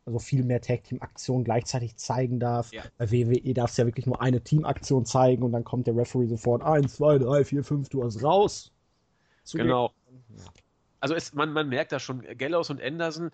also 0.04 0.18
viel 0.18 0.44
mehr 0.44 0.60
Tag 0.60 0.82
Team 0.82 1.00
Aktionen 1.00 1.44
gleichzeitig 1.44 1.96
zeigen 1.96 2.40
darf. 2.40 2.72
Ja. 2.72 2.82
Bei 2.98 3.10
WWE 3.10 3.54
darf 3.54 3.70
es 3.70 3.76
ja 3.76 3.86
wirklich 3.86 4.06
nur 4.06 4.20
eine 4.20 4.40
Team-Aktion 4.42 5.06
zeigen 5.06 5.44
und 5.44 5.52
dann 5.52 5.62
kommt 5.62 5.86
der 5.86 5.96
Referee 5.96 6.26
sofort 6.26 6.62
1, 6.62 6.96
2, 6.96 7.18
3, 7.18 7.44
4, 7.44 7.64
5, 7.64 7.88
du 7.88 8.02
hast 8.02 8.22
raus. 8.22 8.72
Genau. 9.52 9.92
Ja 10.36 10.44
also 11.00 11.14
es, 11.14 11.32
man, 11.34 11.52
man 11.52 11.68
merkt 11.68 11.92
da 11.92 11.98
schon, 11.98 12.22
Gallows 12.36 12.70
und 12.70 12.82
Anderson 12.82 13.30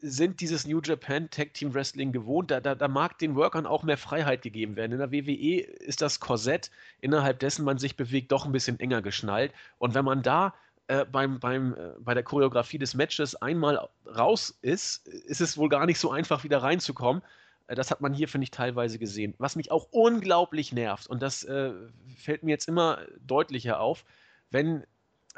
sind 0.00 0.40
dieses 0.40 0.66
New 0.66 0.80
Japan 0.82 1.30
Tag 1.30 1.54
Team 1.54 1.74
Wrestling 1.74 2.12
gewohnt. 2.12 2.50
Da, 2.50 2.60
da, 2.60 2.74
da 2.74 2.88
mag 2.88 3.18
den 3.18 3.34
Workern 3.34 3.66
auch 3.66 3.82
mehr 3.82 3.98
Freiheit 3.98 4.42
gegeben 4.42 4.76
werden. 4.76 4.92
In 4.92 4.98
der 4.98 5.12
WWE 5.12 5.60
ist 5.60 6.02
das 6.02 6.20
Korsett, 6.20 6.70
innerhalb 7.00 7.38
dessen 7.40 7.64
man 7.64 7.78
sich 7.78 7.96
bewegt, 7.96 8.32
doch 8.32 8.46
ein 8.46 8.52
bisschen 8.52 8.78
enger 8.80 9.02
geschnallt. 9.02 9.52
Und 9.78 9.94
wenn 9.94 10.04
man 10.04 10.22
da 10.22 10.54
äh, 10.88 11.04
beim, 11.04 11.38
beim, 11.38 11.74
äh, 11.74 11.90
bei 11.98 12.14
der 12.14 12.22
Choreografie 12.22 12.78
des 12.78 12.94
Matches 12.94 13.34
einmal 13.36 13.88
raus 14.06 14.58
ist, 14.62 15.06
ist 15.06 15.40
es 15.40 15.58
wohl 15.58 15.68
gar 15.68 15.86
nicht 15.86 15.98
so 15.98 16.10
einfach, 16.10 16.44
wieder 16.44 16.62
reinzukommen. 16.62 17.22
Äh, 17.66 17.74
das 17.74 17.90
hat 17.90 18.00
man 18.00 18.14
hier, 18.14 18.28
finde 18.28 18.44
ich, 18.44 18.50
teilweise 18.50 18.98
gesehen. 18.98 19.34
Was 19.38 19.54
mich 19.54 19.70
auch 19.70 19.88
unglaublich 19.90 20.72
nervt, 20.72 21.06
und 21.06 21.22
das 21.22 21.44
äh, 21.44 21.72
fällt 22.16 22.42
mir 22.42 22.52
jetzt 22.52 22.68
immer 22.68 23.00
deutlicher 23.26 23.80
auf, 23.80 24.04
wenn 24.50 24.84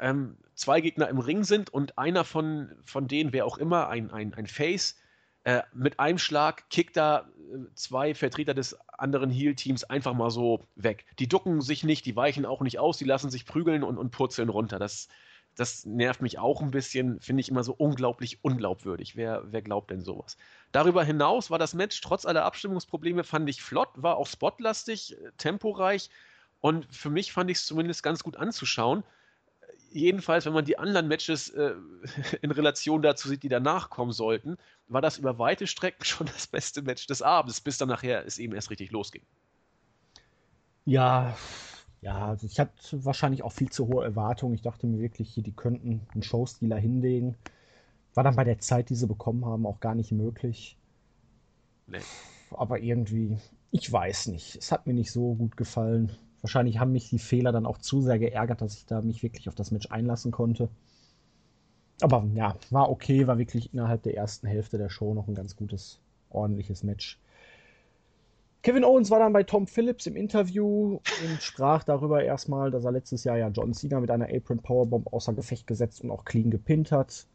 ähm, 0.01 0.37
zwei 0.55 0.81
Gegner 0.81 1.07
im 1.07 1.19
Ring 1.19 1.43
sind 1.43 1.69
und 1.69 1.97
einer 1.97 2.25
von, 2.25 2.71
von 2.83 3.07
denen, 3.07 3.31
wer 3.31 3.45
auch 3.45 3.57
immer, 3.57 3.87
ein, 3.87 4.11
ein, 4.11 4.33
ein 4.33 4.47
Face, 4.47 4.97
äh, 5.43 5.61
mit 5.73 5.99
einem 5.99 6.17
Schlag 6.17 6.69
kickt 6.69 6.97
da 6.97 7.27
zwei 7.73 8.13
Vertreter 8.13 8.53
des 8.53 8.77
anderen 8.97 9.29
Heal-Teams 9.29 9.83
einfach 9.83 10.13
mal 10.13 10.29
so 10.29 10.67
weg. 10.75 11.05
Die 11.19 11.27
ducken 11.27 11.61
sich 11.61 11.83
nicht, 11.83 12.05
die 12.05 12.15
weichen 12.15 12.45
auch 12.45 12.61
nicht 12.61 12.79
aus, 12.79 12.97
die 12.97 13.05
lassen 13.05 13.29
sich 13.29 13.45
prügeln 13.45 13.83
und, 13.83 13.97
und 13.97 14.11
purzeln 14.11 14.49
runter. 14.49 14.79
Das, 14.79 15.07
das 15.55 15.85
nervt 15.85 16.21
mich 16.21 16.39
auch 16.39 16.61
ein 16.61 16.71
bisschen, 16.71 17.19
finde 17.19 17.41
ich 17.41 17.49
immer 17.49 17.63
so 17.63 17.73
unglaublich 17.73 18.43
unglaubwürdig. 18.43 19.15
Wer, 19.15 19.43
wer 19.51 19.61
glaubt 19.61 19.91
denn 19.91 20.01
sowas? 20.01 20.37
Darüber 20.71 21.03
hinaus 21.03 21.49
war 21.49 21.59
das 21.59 21.73
Match 21.73 21.99
trotz 22.01 22.25
aller 22.25 22.45
Abstimmungsprobleme, 22.45 23.23
fand 23.23 23.49
ich 23.49 23.61
flott, 23.61 23.89
war 23.95 24.17
auch 24.17 24.27
spotlastig, 24.27 25.17
temporeich 25.37 26.09
und 26.59 26.87
für 26.93 27.09
mich 27.09 27.33
fand 27.33 27.49
ich 27.49 27.57
es 27.57 27.65
zumindest 27.65 28.03
ganz 28.03 28.23
gut 28.23 28.37
anzuschauen 28.37 29.03
jedenfalls, 29.91 30.45
wenn 30.45 30.53
man 30.53 30.65
die 30.65 30.77
anderen 30.77 31.07
Matches 31.07 31.49
äh, 31.49 31.73
in 32.41 32.51
Relation 32.51 33.01
dazu 33.01 33.27
sieht, 33.27 33.43
die 33.43 33.49
danach 33.49 33.89
kommen 33.89 34.11
sollten, 34.11 34.57
war 34.87 35.01
das 35.01 35.17
über 35.17 35.37
weite 35.39 35.67
Strecken 35.67 36.03
schon 36.05 36.27
das 36.27 36.47
beste 36.47 36.81
Match 36.81 37.07
des 37.07 37.21
Abends, 37.21 37.61
bis 37.61 37.77
dann 37.77 37.89
nachher 37.89 38.25
es 38.25 38.37
eben 38.39 38.53
erst 38.53 38.69
richtig 38.69 38.91
losging. 38.91 39.23
Ja, 40.85 41.35
ja, 42.01 42.27
also 42.27 42.47
ich 42.47 42.59
hatte 42.59 43.05
wahrscheinlich 43.05 43.43
auch 43.43 43.51
viel 43.51 43.69
zu 43.69 43.87
hohe 43.87 44.03
Erwartungen. 44.03 44.55
Ich 44.55 44.63
dachte 44.63 44.87
mir 44.87 44.99
wirklich, 44.99 45.35
die 45.35 45.51
könnten 45.51 46.01
einen 46.13 46.23
Showstealer 46.23 46.77
hinlegen. 46.77 47.35
War 48.15 48.23
dann 48.23 48.35
bei 48.35 48.43
der 48.43 48.59
Zeit, 48.59 48.89
die 48.89 48.95
sie 48.95 49.07
bekommen 49.07 49.45
haben, 49.45 49.67
auch 49.67 49.79
gar 49.79 49.93
nicht 49.93 50.11
möglich. 50.11 50.77
Nee. 51.85 51.99
Aber 52.49 52.79
irgendwie, 52.79 53.37
ich 53.69 53.91
weiß 53.91 54.27
nicht. 54.27 54.55
Es 54.55 54.71
hat 54.71 54.87
mir 54.87 54.93
nicht 54.93 55.11
so 55.11 55.35
gut 55.35 55.55
gefallen. 55.55 56.11
Wahrscheinlich 56.41 56.79
haben 56.79 56.91
mich 56.91 57.09
die 57.09 57.19
Fehler 57.19 57.51
dann 57.51 57.65
auch 57.65 57.77
zu 57.77 58.01
sehr 58.01 58.19
geärgert, 58.19 58.61
dass 58.61 58.75
ich 58.75 58.85
da 58.85 59.01
mich 59.01 59.23
wirklich 59.23 59.47
auf 59.47 59.55
das 59.55 59.71
Match 59.71 59.91
einlassen 59.91 60.31
konnte. 60.31 60.69
Aber 62.01 62.27
ja, 62.33 62.55
war 62.71 62.89
okay, 62.89 63.27
war 63.27 63.37
wirklich 63.37 63.73
innerhalb 63.73 64.01
der 64.03 64.17
ersten 64.17 64.47
Hälfte 64.47 64.77
der 64.77 64.89
Show 64.89 65.13
noch 65.13 65.27
ein 65.27 65.35
ganz 65.35 65.55
gutes, 65.55 65.99
ordentliches 66.29 66.83
Match. 66.83 67.19
Kevin 68.63 68.83
Owens 68.83 69.09
war 69.09 69.19
dann 69.19 69.33
bei 69.33 69.43
Tom 69.43 69.65
Phillips 69.65 70.05
im 70.05 70.15
Interview 70.15 70.99
und 71.23 71.41
sprach 71.41 71.83
darüber 71.83 72.23
erstmal, 72.23 72.69
dass 72.69 72.85
er 72.85 72.91
letztes 72.91 73.23
Jahr 73.23 73.37
ja 73.37 73.49
John 73.49 73.73
Cena 73.73 73.99
mit 73.99 74.11
einer 74.11 74.29
Apron 74.31 74.59
Powerbomb 74.59 75.11
außer 75.11 75.33
Gefecht 75.33 75.65
gesetzt 75.65 76.03
und 76.03 76.11
auch 76.11 76.25
clean 76.25 76.51
gepinnt 76.51 76.91
hat. 76.91 77.25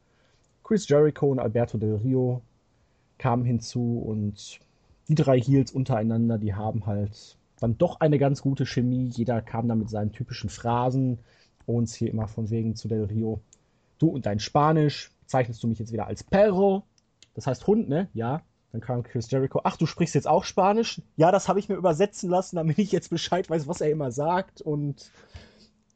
Chris 0.62 0.88
Jericho 0.88 1.26
und 1.26 1.40
Alberto 1.40 1.78
Del 1.78 1.96
Rio 1.96 2.42
kamen 3.18 3.44
hinzu 3.44 4.02
und 4.06 4.60
die 5.08 5.14
drei 5.14 5.40
Heels 5.40 5.72
untereinander, 5.72 6.38
die 6.38 6.54
haben 6.54 6.86
halt 6.86 7.36
dann 7.60 7.78
doch 7.78 8.00
eine 8.00 8.18
ganz 8.18 8.42
gute 8.42 8.66
Chemie. 8.66 9.08
Jeder 9.08 9.40
kam 9.42 9.68
dann 9.68 9.78
mit 9.78 9.90
seinen 9.90 10.12
typischen 10.12 10.50
Phrasen. 10.50 11.18
Uns 11.64 11.94
hier 11.94 12.10
immer 12.10 12.28
von 12.28 12.50
wegen 12.50 12.76
zu 12.76 12.88
Del 12.88 13.04
Rio. 13.04 13.40
Du 13.98 14.08
und 14.08 14.26
dein 14.26 14.38
Spanisch. 14.38 15.10
Zeichnest 15.26 15.62
du 15.62 15.68
mich 15.68 15.78
jetzt 15.78 15.92
wieder 15.92 16.06
als 16.06 16.22
Perro? 16.22 16.84
Das 17.34 17.46
heißt 17.46 17.66
Hund, 17.66 17.88
ne? 17.88 18.08
Ja. 18.14 18.42
Dann 18.72 18.80
kam 18.80 19.02
Chris 19.02 19.30
Jericho. 19.30 19.60
Ach, 19.64 19.76
du 19.76 19.86
sprichst 19.86 20.14
jetzt 20.14 20.28
auch 20.28 20.44
Spanisch? 20.44 21.00
Ja, 21.16 21.32
das 21.32 21.48
habe 21.48 21.58
ich 21.58 21.68
mir 21.68 21.76
übersetzen 21.76 22.28
lassen, 22.28 22.56
damit 22.56 22.78
ich 22.78 22.92
jetzt 22.92 23.08
Bescheid 23.08 23.48
weiß, 23.48 23.68
was 23.68 23.80
er 23.80 23.90
immer 23.90 24.10
sagt. 24.10 24.60
Und 24.60 25.10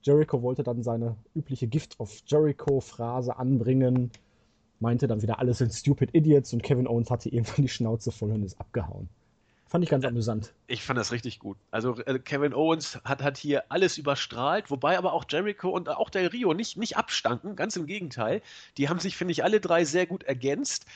Jericho 0.03 0.42
wollte 0.42 0.62
dann 0.62 0.83
seine 0.83 1.16
übliche 1.35 1.66
Gift 1.66 2.01
of 2.01 2.23
Jericho-Phrase 2.27 3.37
anbringen. 3.37 4.11
Meinte 4.79 5.09
dann 5.09 5.20
wieder, 5.20 5.38
alles 5.38 5.59
sind 5.59 5.75
stupid 5.75 6.14
idiots. 6.14 6.55
Und 6.55 6.62
Kevin 6.62 6.87
Owens 6.87 7.11
hatte 7.11 7.29
irgendwann 7.29 7.62
die 7.62 7.68
Schnauze 7.68 8.12
voll 8.12 8.33
und 8.33 8.44
ist 8.44 8.59
abgehauen. 8.59 9.09
Fand 9.70 9.85
ich 9.85 9.90
ganz 9.90 10.04
amüsant. 10.04 10.52
Ich 10.66 10.83
fand 10.83 10.98
das 10.98 11.12
richtig 11.12 11.38
gut. 11.38 11.56
Also 11.70 11.96
äh, 11.98 12.18
Kevin 12.18 12.54
Owens 12.54 12.98
hat, 13.04 13.22
hat 13.22 13.38
hier 13.38 13.62
alles 13.68 13.98
überstrahlt, 13.98 14.68
wobei 14.68 14.98
aber 14.98 15.12
auch 15.12 15.24
Jericho 15.28 15.68
und 15.68 15.88
auch 15.88 16.11
Del 16.11 16.26
Rio 16.26 16.54
nicht, 16.54 16.76
nicht 16.76 16.96
abstanken, 16.96 17.54
ganz 17.54 17.76
im 17.76 17.87
Gegenteil. 17.87 18.42
Die 18.78 18.88
haben 18.88 18.98
sich, 18.98 19.16
finde 19.16 19.30
ich, 19.30 19.44
alle 19.44 19.61
drei 19.61 19.85
sehr 19.85 20.06
gut 20.06 20.24
ergänzt. 20.24 20.87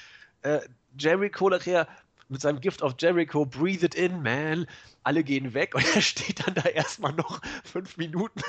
Äh, 0.43 0.59
Jericho 0.99 1.49
nachher 1.49 1.87
mit 2.29 2.41
seinem 2.41 2.61
Gift 2.61 2.83
of 2.83 2.97
Jericho, 2.99 3.47
breathe 3.47 3.87
it 3.87 3.95
in, 3.95 4.25
man. 4.25 4.67
Alle 5.05 5.23
gehen 5.23 5.55
weg 5.55 5.77
und 5.77 5.85
er 5.95 6.03
steht 6.03 6.45
dann 6.45 6.55
da 6.55 6.63
erstmal 6.63 7.13
noch 7.13 7.41
fünf 7.63 7.97
Minuten, 7.97 8.41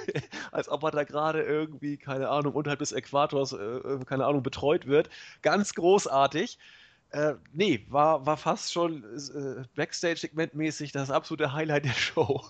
als 0.50 0.68
ob 0.68 0.82
er 0.82 0.90
da 0.90 1.04
gerade 1.04 1.44
irgendwie, 1.44 1.96
keine 1.96 2.28
Ahnung, 2.28 2.54
unterhalb 2.54 2.80
des 2.80 2.90
Äquators, 2.90 3.52
äh, 3.52 3.56
äh 3.56 4.04
keine 4.04 4.26
Ahnung, 4.26 4.42
betreut 4.42 4.86
wird. 4.88 5.10
Ganz 5.42 5.74
großartig. 5.74 6.58
Äh, 7.14 7.36
nee, 7.52 7.86
war, 7.90 8.26
war 8.26 8.36
fast 8.36 8.72
schon 8.72 9.04
äh, 9.04 9.62
Backstage-Segment-mäßig 9.76 10.90
das 10.90 11.12
absolute 11.12 11.52
Highlight 11.52 11.84
der 11.84 11.92
Show. 11.92 12.42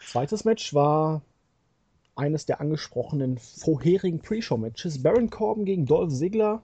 Zweites 0.00 0.46
Match 0.46 0.72
war 0.72 1.20
eines 2.14 2.46
der 2.46 2.62
angesprochenen 2.62 3.36
vorherigen 3.36 4.20
Pre-Show-Matches. 4.20 5.02
Baron 5.02 5.28
Corbin 5.28 5.66
gegen 5.66 5.84
Dolph 5.84 6.14
Ziggler. 6.14 6.62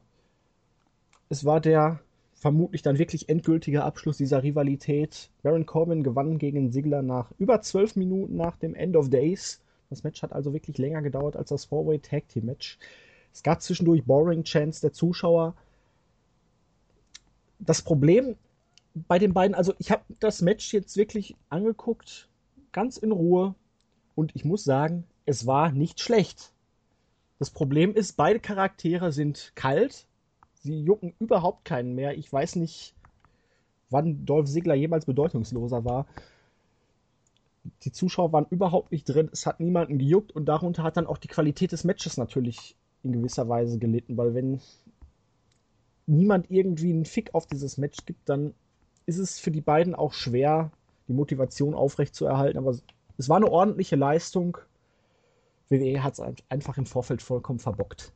Es 1.28 1.44
war 1.44 1.61
der 1.61 2.00
vermutlich 2.37 2.81
dann 2.81 2.98
wirklich 2.98 3.28
endgültige 3.28 3.85
Abschluss 3.85 4.16
dieser 4.16 4.42
Rivalität. 4.42 5.28
Baron 5.42 5.66
Corbin 5.66 6.02
gewann 6.02 6.38
gegen 6.38 6.72
Ziggler 6.72 7.02
nach 7.02 7.33
über 7.38 7.61
zwölf 7.61 7.96
Minuten 7.96 8.37
nach 8.37 8.57
dem 8.57 8.74
End 8.74 8.96
of 8.96 9.11
Days. 9.11 9.61
Das 9.90 10.05
Match 10.05 10.22
hat 10.22 10.33
also 10.33 10.55
wirklich 10.55 10.78
länger 10.78 11.02
gedauert 11.02 11.37
als 11.37 11.50
das 11.50 11.66
Four-Way 11.66 11.98
Tag 11.98 12.28
Team 12.28 12.46
Match. 12.46 12.78
Es 13.35 13.42
gab 13.42 13.61
zwischendurch 13.61 14.05
Boring 14.05 14.44
Chance 14.44 14.81
der 14.81 14.94
Zuschauer 14.94 15.55
das 17.66 17.83
Problem 17.83 18.37
bei 18.94 19.18
den 19.18 19.33
beiden, 19.33 19.55
also 19.55 19.75
ich 19.79 19.90
habe 19.90 20.03
das 20.20 20.42
Match 20.42 20.72
jetzt 20.72 20.96
wirklich 20.96 21.35
angeguckt, 21.48 22.29
ganz 22.72 22.96
in 22.96 23.12
Ruhe, 23.12 23.55
und 24.14 24.35
ich 24.35 24.44
muss 24.44 24.64
sagen, 24.64 25.05
es 25.25 25.46
war 25.46 25.72
nicht 25.72 26.01
schlecht. 26.01 26.53
Das 27.38 27.51
Problem 27.51 27.94
ist, 27.94 28.16
beide 28.16 28.40
Charaktere 28.40 29.12
sind 29.12 29.53
kalt, 29.55 30.07
sie 30.61 30.83
jucken 30.83 31.14
überhaupt 31.18 31.64
keinen 31.64 31.94
mehr. 31.94 32.16
Ich 32.16 32.33
weiß 32.33 32.57
nicht, 32.57 32.94
wann 33.90 34.25
Dolph 34.27 34.48
Ziggler 34.48 34.75
jemals 34.75 35.07
bedeutungsloser 35.07 35.85
war. 35.85 36.07
Die 37.85 37.92
Zuschauer 37.92 38.33
waren 38.33 38.46
überhaupt 38.51 38.92
nicht 38.92 39.05
drin, 39.05 39.31
es 39.33 39.46
hat 39.46 39.61
niemanden 39.61 39.98
gejuckt 39.98 40.33
und 40.33 40.46
darunter 40.46 40.83
hat 40.83 40.96
dann 40.96 41.07
auch 41.07 41.18
die 41.18 41.29
Qualität 41.29 41.72
des 41.72 41.85
Matches 41.85 42.16
natürlich 42.16 42.77
in 43.03 43.12
gewisser 43.12 43.48
Weise 43.48 43.79
gelitten, 43.79 44.16
weil 44.16 44.35
wenn 44.35 44.61
niemand 46.06 46.50
irgendwie 46.50 46.90
einen 46.90 47.04
Fick 47.04 47.34
auf 47.34 47.46
dieses 47.46 47.78
Match 47.78 48.04
gibt, 48.06 48.28
dann 48.28 48.54
ist 49.06 49.18
es 49.18 49.38
für 49.38 49.50
die 49.50 49.60
beiden 49.60 49.94
auch 49.94 50.12
schwer, 50.12 50.70
die 51.08 51.12
Motivation 51.12 51.74
aufrechtzuerhalten. 51.74 52.58
Aber 52.58 52.76
es 53.18 53.28
war 53.28 53.36
eine 53.36 53.50
ordentliche 53.50 53.96
Leistung. 53.96 54.58
WWE 55.68 56.02
hat 56.02 56.14
es 56.14 56.20
einfach 56.48 56.76
im 56.76 56.86
Vorfeld 56.86 57.22
vollkommen 57.22 57.58
verbockt. 57.58 58.12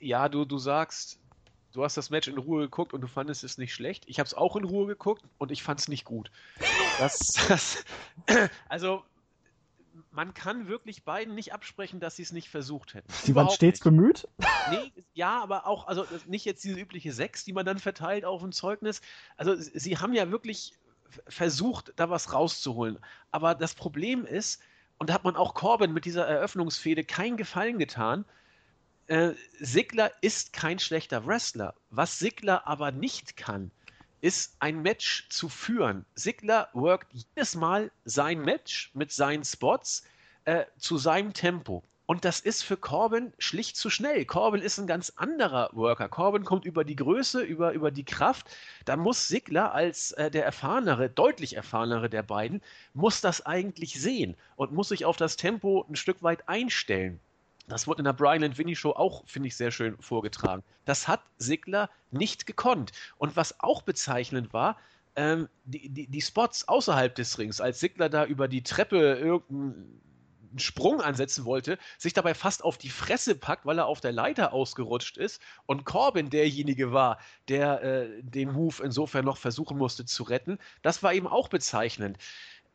Ja, 0.00 0.28
du, 0.28 0.44
du 0.44 0.58
sagst, 0.58 1.18
du 1.72 1.84
hast 1.84 1.96
das 1.96 2.10
Match 2.10 2.28
in 2.28 2.38
Ruhe 2.38 2.62
geguckt 2.62 2.92
und 2.92 3.00
du 3.00 3.08
fandest 3.08 3.44
es 3.44 3.58
nicht 3.58 3.74
schlecht. 3.74 4.04
Ich 4.06 4.18
habe 4.18 4.26
es 4.26 4.34
auch 4.34 4.56
in 4.56 4.64
Ruhe 4.64 4.86
geguckt 4.86 5.22
und 5.38 5.50
ich 5.50 5.62
fand 5.62 5.80
es 5.80 5.88
nicht 5.88 6.04
gut. 6.04 6.30
Das, 6.98 7.34
das, 7.48 7.84
also 8.68 9.02
man 10.10 10.34
kann 10.34 10.68
wirklich 10.68 11.04
beiden 11.04 11.34
nicht 11.34 11.52
absprechen, 11.52 12.00
dass 12.00 12.16
sie 12.16 12.22
es 12.22 12.32
nicht 12.32 12.48
versucht 12.48 12.94
hätten. 12.94 13.10
Sie 13.12 13.34
waren 13.34 13.50
stets 13.50 13.78
nicht. 13.78 13.84
bemüht? 13.84 14.28
Nee, 14.70 14.92
ja, 15.14 15.42
aber 15.42 15.66
auch, 15.66 15.86
also 15.86 16.04
nicht 16.26 16.44
jetzt 16.44 16.64
diese 16.64 16.78
übliche 16.78 17.12
Sechs, 17.12 17.44
die 17.44 17.52
man 17.52 17.66
dann 17.66 17.78
verteilt 17.78 18.24
auf 18.24 18.42
ein 18.42 18.52
Zeugnis. 18.52 19.00
Also 19.36 19.54
sie 19.56 19.98
haben 19.98 20.12
ja 20.12 20.30
wirklich 20.30 20.74
versucht, 21.26 21.92
da 21.96 22.10
was 22.10 22.32
rauszuholen. 22.32 22.98
Aber 23.30 23.54
das 23.54 23.74
Problem 23.74 24.24
ist, 24.24 24.60
und 24.98 25.10
da 25.10 25.14
hat 25.14 25.24
man 25.24 25.36
auch 25.36 25.54
Corbin 25.54 25.92
mit 25.92 26.04
dieser 26.04 26.26
Eröffnungsfehde 26.26 27.04
keinen 27.04 27.36
Gefallen 27.36 27.78
getan, 27.78 28.24
äh, 29.06 29.32
Sigler 29.58 30.12
ist 30.20 30.52
kein 30.52 30.78
schlechter 30.78 31.26
Wrestler. 31.26 31.74
Was 31.90 32.18
Sigler 32.18 32.66
aber 32.66 32.92
nicht 32.92 33.36
kann, 33.36 33.70
ist 34.20 34.56
ein 34.58 34.82
Match 34.82 35.28
zu 35.28 35.48
führen. 35.48 36.04
Sigler 36.14 36.68
workt 36.72 37.12
jedes 37.12 37.54
Mal 37.54 37.90
sein 38.04 38.40
Match 38.40 38.90
mit 38.94 39.12
seinen 39.12 39.44
Spots 39.44 40.04
äh, 40.44 40.64
zu 40.78 40.98
seinem 40.98 41.32
Tempo. 41.32 41.82
Und 42.10 42.24
das 42.24 42.40
ist 42.40 42.62
für 42.62 42.78
Corbin 42.78 43.34
schlicht 43.38 43.76
zu 43.76 43.90
schnell. 43.90 44.24
Corbin 44.24 44.62
ist 44.62 44.78
ein 44.78 44.86
ganz 44.86 45.12
anderer 45.16 45.68
Worker. 45.74 46.08
Corbin 46.08 46.42
kommt 46.42 46.64
über 46.64 46.82
die 46.82 46.96
Größe, 46.96 47.42
über, 47.42 47.72
über 47.72 47.90
die 47.90 48.04
Kraft. 48.04 48.46
Da 48.86 48.96
muss 48.96 49.28
Sigler 49.28 49.74
als 49.74 50.12
äh, 50.12 50.30
der 50.30 50.46
erfahrenere, 50.46 51.10
deutlich 51.10 51.54
erfahrenere 51.54 52.08
der 52.08 52.22
beiden, 52.22 52.62
muss 52.94 53.20
das 53.20 53.44
eigentlich 53.44 54.00
sehen 54.00 54.36
und 54.56 54.72
muss 54.72 54.88
sich 54.88 55.04
auf 55.04 55.18
das 55.18 55.36
Tempo 55.36 55.84
ein 55.86 55.96
Stück 55.96 56.22
weit 56.22 56.48
einstellen. 56.48 57.20
Das 57.68 57.86
wurde 57.86 58.00
in 58.00 58.04
der 58.04 58.14
Brian 58.14 58.42
and 58.42 58.58
Winnie 58.58 58.76
Show 58.76 58.90
auch, 58.90 59.22
finde 59.26 59.48
ich, 59.48 59.56
sehr 59.56 59.70
schön 59.70 59.96
vorgetragen. 60.00 60.62
Das 60.84 61.06
hat 61.06 61.20
Sigler 61.36 61.90
nicht 62.10 62.46
gekonnt. 62.46 62.92
Und 63.18 63.36
was 63.36 63.60
auch 63.60 63.82
bezeichnend 63.82 64.52
war, 64.52 64.78
ähm, 65.16 65.48
die, 65.64 65.88
die, 65.88 66.06
die, 66.06 66.20
Spots 66.20 66.66
außerhalb 66.66 67.14
des 67.14 67.38
Rings, 67.38 67.60
als 67.60 67.80
Sigler 67.80 68.08
da 68.08 68.24
über 68.24 68.48
die 68.48 68.62
Treppe 68.62 69.14
irgendeinen 69.14 70.00
Sprung 70.56 71.00
ansetzen 71.00 71.44
wollte, 71.44 71.78
sich 71.98 72.14
dabei 72.14 72.34
fast 72.34 72.64
auf 72.64 72.78
die 72.78 72.88
Fresse 72.88 73.34
packt, 73.34 73.66
weil 73.66 73.78
er 73.78 73.86
auf 73.86 74.00
der 74.00 74.12
Leiter 74.12 74.52
ausgerutscht 74.52 75.18
ist 75.18 75.42
und 75.66 75.84
Corbin 75.84 76.30
derjenige 76.30 76.92
war, 76.92 77.18
der 77.48 77.82
äh, 77.82 78.22
den 78.22 78.52
Move 78.52 78.82
insofern 78.82 79.24
noch 79.24 79.36
versuchen 79.36 79.76
musste 79.76 80.04
zu 80.04 80.22
retten. 80.22 80.58
Das 80.82 81.02
war 81.02 81.12
eben 81.12 81.26
auch 81.26 81.48
bezeichnend. 81.48 82.16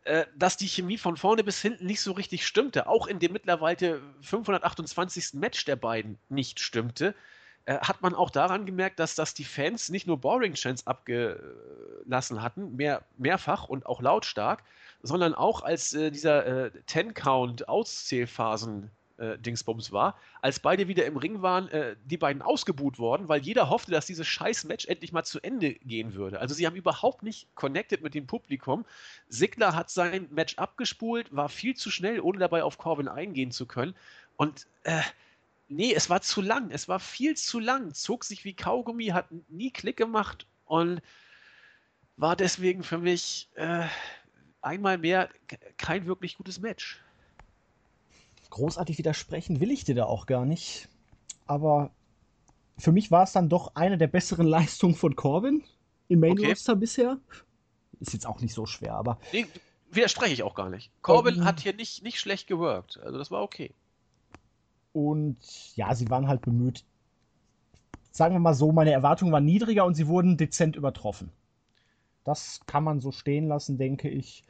Äh, 0.05 0.25
dass 0.35 0.57
die 0.57 0.67
Chemie 0.67 0.97
von 0.97 1.15
vorne 1.15 1.45
bis 1.45 1.61
hinten 1.61 1.85
nicht 1.85 2.01
so 2.01 2.11
richtig 2.11 2.45
stimmte, 2.45 2.87
auch 2.87 3.07
in 3.07 3.19
dem 3.19 3.31
mittlerweile 3.31 4.01
528. 4.21 5.33
Match 5.35 5.63
der 5.65 5.77
beiden 5.77 6.17
nicht 6.29 6.59
stimmte. 6.59 7.15
äh, 7.65 7.77
hat 7.79 8.01
man 8.01 8.13
auch 8.15 8.29
daran 8.29 8.65
gemerkt, 8.65 8.99
dass 8.99 9.15
das 9.15 9.33
die 9.33 9.45
Fans 9.45 9.89
nicht 9.89 10.07
nur 10.07 10.17
Boring 10.19 10.53
Chants 10.55 10.85
abgelassen 10.87 12.41
hatten, 12.41 12.75
mehr, 12.75 13.03
mehrfach 13.17 13.67
und 13.69 13.85
auch 13.85 14.01
lautstark, 14.01 14.63
sondern 15.01 15.33
auch 15.35 15.61
als 15.63 15.93
äh, 15.93 16.11
dieser 16.11 16.65
äh, 16.65 16.71
Ten-Count-Auszählphasen 16.87 18.91
äh, 19.17 19.37
Dingsbums 19.37 19.91
war, 19.91 20.17
als 20.41 20.59
beide 20.59 20.87
wieder 20.87 21.05
im 21.05 21.17
Ring 21.17 21.41
waren, 21.41 21.67
äh, 21.69 21.95
die 22.05 22.17
beiden 22.17 22.41
ausgebuht 22.41 22.99
worden, 22.99 23.27
weil 23.27 23.41
jeder 23.41 23.69
hoffte, 23.69 23.91
dass 23.91 24.05
dieses 24.05 24.27
scheiß 24.27 24.63
Match 24.65 24.85
endlich 24.85 25.11
mal 25.11 25.23
zu 25.23 25.39
Ende 25.41 25.73
gehen 25.73 26.13
würde. 26.13 26.39
Also 26.39 26.55
sie 26.55 26.65
haben 26.65 26.75
überhaupt 26.75 27.23
nicht 27.23 27.47
connected 27.55 28.01
mit 28.01 28.13
dem 28.13 28.27
Publikum. 28.27 28.85
Sigler 29.27 29.75
hat 29.75 29.89
sein 29.89 30.27
Match 30.31 30.55
abgespult, 30.55 31.35
war 31.35 31.49
viel 31.49 31.75
zu 31.75 31.91
schnell, 31.91 32.19
ohne 32.19 32.39
dabei 32.39 32.63
auf 32.63 32.77
Corbin 32.77 33.07
eingehen 33.07 33.51
zu 33.51 33.65
können. 33.65 33.95
Und 34.35 34.67
äh, 34.83 35.01
nee, 35.67 35.93
es 35.93 36.09
war 36.09 36.21
zu 36.21 36.41
lang. 36.41 36.71
Es 36.71 36.87
war 36.87 36.99
viel 36.99 37.35
zu 37.35 37.59
lang. 37.59 37.93
Zog 37.93 38.23
sich 38.23 38.45
wie 38.45 38.55
Kaugummi, 38.55 39.07
hat 39.07 39.27
nie 39.49 39.71
Klick 39.71 39.97
gemacht 39.97 40.47
und 40.65 41.01
war 42.17 42.35
deswegen 42.35 42.83
für 42.83 42.97
mich 42.97 43.49
äh, 43.55 43.85
einmal 44.61 44.97
mehr 44.97 45.29
kein 45.77 46.05
wirklich 46.05 46.37
gutes 46.37 46.59
Match. 46.59 46.99
Großartig 48.53 48.99
widersprechen 48.99 49.61
will 49.61 49.71
ich 49.71 49.83
dir 49.83 49.95
da 49.95 50.05
auch 50.05 50.27
gar 50.27 50.45
nicht. 50.45 50.87
Aber 51.47 51.89
für 52.77 52.91
mich 52.91 53.09
war 53.09 53.23
es 53.23 53.31
dann 53.31 53.49
doch 53.49 53.73
eine 53.73 53.97
der 53.97 54.05
besseren 54.05 54.45
Leistungen 54.57 54.93
von 54.93 55.15
Corbin 55.15 55.63
im 56.07 56.19
Main 56.19 56.33
okay. 56.33 56.49
Roster 56.49 56.75
bisher. 56.75 57.17
Ist 57.99 58.13
jetzt 58.13 58.27
auch 58.27 58.41
nicht 58.41 58.53
so 58.53 58.67
schwer, 58.67 58.93
aber. 58.93 59.17
Nee, 59.31 59.47
widerspreche 59.89 60.33
ich 60.33 60.43
auch 60.43 60.53
gar 60.53 60.69
nicht. 60.69 60.91
Corbin 61.01 61.39
um, 61.39 61.45
hat 61.45 61.61
hier 61.61 61.73
nicht, 61.73 62.03
nicht 62.03 62.19
schlecht 62.19 62.45
geworkt. 62.45 62.99
Also 63.01 63.17
das 63.17 63.31
war 63.31 63.41
okay. 63.41 63.73
Und 64.91 65.39
ja, 65.75 65.95
sie 65.95 66.11
waren 66.11 66.27
halt 66.27 66.41
bemüht. 66.41 66.85
Sagen 68.11 68.35
wir 68.35 68.39
mal 68.39 68.53
so, 68.53 68.71
meine 68.71 68.91
Erwartungen 68.91 69.31
waren 69.31 69.45
niedriger 69.45 69.83
und 69.83 69.95
sie 69.95 70.05
wurden 70.05 70.37
dezent 70.37 70.75
übertroffen. 70.75 71.31
Das 72.23 72.59
kann 72.67 72.83
man 72.83 72.99
so 72.99 73.11
stehen 73.11 73.47
lassen, 73.47 73.79
denke 73.79 74.09
ich. 74.09 74.43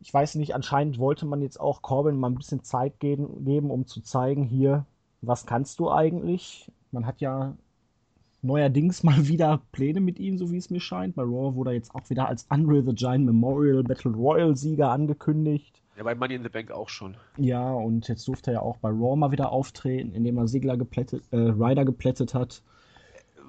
Ich 0.00 0.12
weiß 0.12 0.36
nicht, 0.36 0.54
anscheinend 0.54 0.98
wollte 0.98 1.26
man 1.26 1.42
jetzt 1.42 1.58
auch 1.60 1.82
Corbin 1.82 2.16
mal 2.16 2.28
ein 2.28 2.36
bisschen 2.36 2.62
Zeit 2.62 3.00
geben, 3.00 3.44
geben 3.44 3.70
um 3.70 3.86
zu 3.86 4.00
zeigen, 4.00 4.44
hier, 4.44 4.86
was 5.20 5.46
kannst 5.46 5.80
du 5.80 5.90
eigentlich? 5.90 6.70
Man 6.92 7.06
hat 7.06 7.20
ja 7.20 7.56
neuerdings 8.42 9.02
mal 9.02 9.26
wieder 9.26 9.60
Pläne 9.72 10.00
mit 10.00 10.18
ihm, 10.18 10.38
so 10.38 10.50
wie 10.50 10.56
es 10.56 10.70
mir 10.70 10.80
scheint. 10.80 11.16
Bei 11.16 11.22
Raw 11.22 11.54
wurde 11.54 11.70
er 11.70 11.74
jetzt 11.74 11.94
auch 11.94 12.08
wieder 12.10 12.28
als 12.28 12.46
Unreal 12.50 12.84
the 12.84 12.94
Giant 12.94 13.26
Memorial 13.26 13.82
Battle 13.82 14.12
Royal 14.12 14.56
Sieger 14.56 14.90
angekündigt. 14.90 15.82
Ja, 15.96 16.04
bei 16.04 16.14
Money 16.14 16.36
in 16.36 16.44
the 16.44 16.48
Bank 16.48 16.70
auch 16.70 16.88
schon. 16.88 17.16
Ja, 17.36 17.72
und 17.72 18.06
jetzt 18.06 18.26
durfte 18.28 18.52
er 18.52 18.54
ja 18.54 18.62
auch 18.62 18.76
bei 18.76 18.90
Raw 18.90 19.16
mal 19.16 19.32
wieder 19.32 19.50
auftreten, 19.50 20.12
indem 20.12 20.38
er 20.38 20.46
Sigler 20.46 20.76
geplättet, 20.76 21.24
äh, 21.32 21.36
Ryder 21.36 21.84
geplättet 21.84 22.34
hat 22.34 22.62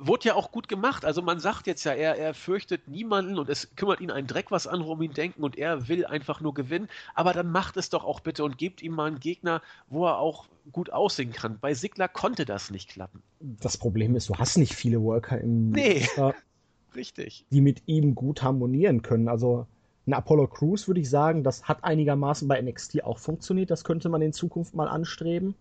wurde 0.02 0.30
ja 0.30 0.36
auch 0.36 0.52
gut 0.52 0.68
gemacht. 0.68 1.06
Also 1.06 1.22
man 1.22 1.40
sagt 1.40 1.68
jetzt 1.68 1.84
ja, 1.84 1.94
er, 1.94 2.18
er 2.18 2.34
fürchtet 2.34 2.88
niemanden 2.88 3.38
und 3.38 3.50
es 3.50 3.76
kümmert 3.76 4.02
ihn 4.02 4.12
ein 4.12 4.28
Dreck, 4.28 4.52
was 4.52 4.68
andere 4.68 4.92
um 4.92 5.02
ihn 5.02 5.14
denken 5.14 5.44
und 5.44 5.58
er 5.58 5.88
will 5.88 6.06
einfach 6.06 6.42
nur 6.42 6.54
gewinnen. 6.54 6.90
Aber 7.16 7.34
dann 7.34 7.52
macht 7.52 7.78
es 7.78 7.90
doch 7.90 8.04
auch 8.04 8.20
bitte 8.20 8.44
und 8.44 8.58
gebt 8.58 8.82
ihm 8.82 8.94
mal 8.94 9.08
einen 9.08 9.20
Gegner, 9.20 9.62
wo 9.88 10.06
er 10.06 10.18
auch 10.18 10.48
gut 10.72 10.92
aussehen 10.92 11.32
kann. 11.32 11.60
Bei 11.60 11.74
Sigler 11.74 12.08
konnte 12.08 12.46
das 12.46 12.72
nicht 12.72 12.90
klappen. 12.90 13.22
Das 13.40 13.78
Problem 13.78 14.16
ist, 14.16 14.30
du 14.30 14.36
hast 14.36 14.58
nicht 14.58 14.76
viele 14.76 15.02
Worker 15.02 15.40
im 15.40 15.72
nee. 15.72 16.02
Muster, 16.02 16.36
Richtig. 16.96 17.46
die 17.52 17.62
mit 17.62 17.84
ihm 17.86 18.16
gut 18.16 18.44
harmonieren 18.44 19.02
können. 19.02 19.28
Also 19.28 19.68
ein 20.08 20.14
Apollo 20.14 20.48
Crews 20.48 20.88
würde 20.88 21.02
ich 21.02 21.10
sagen, 21.10 21.44
das 21.44 21.64
hat 21.64 21.84
einigermaßen 21.84 22.48
bei 22.48 22.62
NXT 22.62 23.04
auch 23.04 23.20
funktioniert. 23.20 23.70
Das 23.70 23.84
könnte 23.84 24.10
man 24.10 24.22
in 24.22 24.34
Zukunft 24.34 24.76
mal 24.76 24.88
anstreben. 24.88 25.56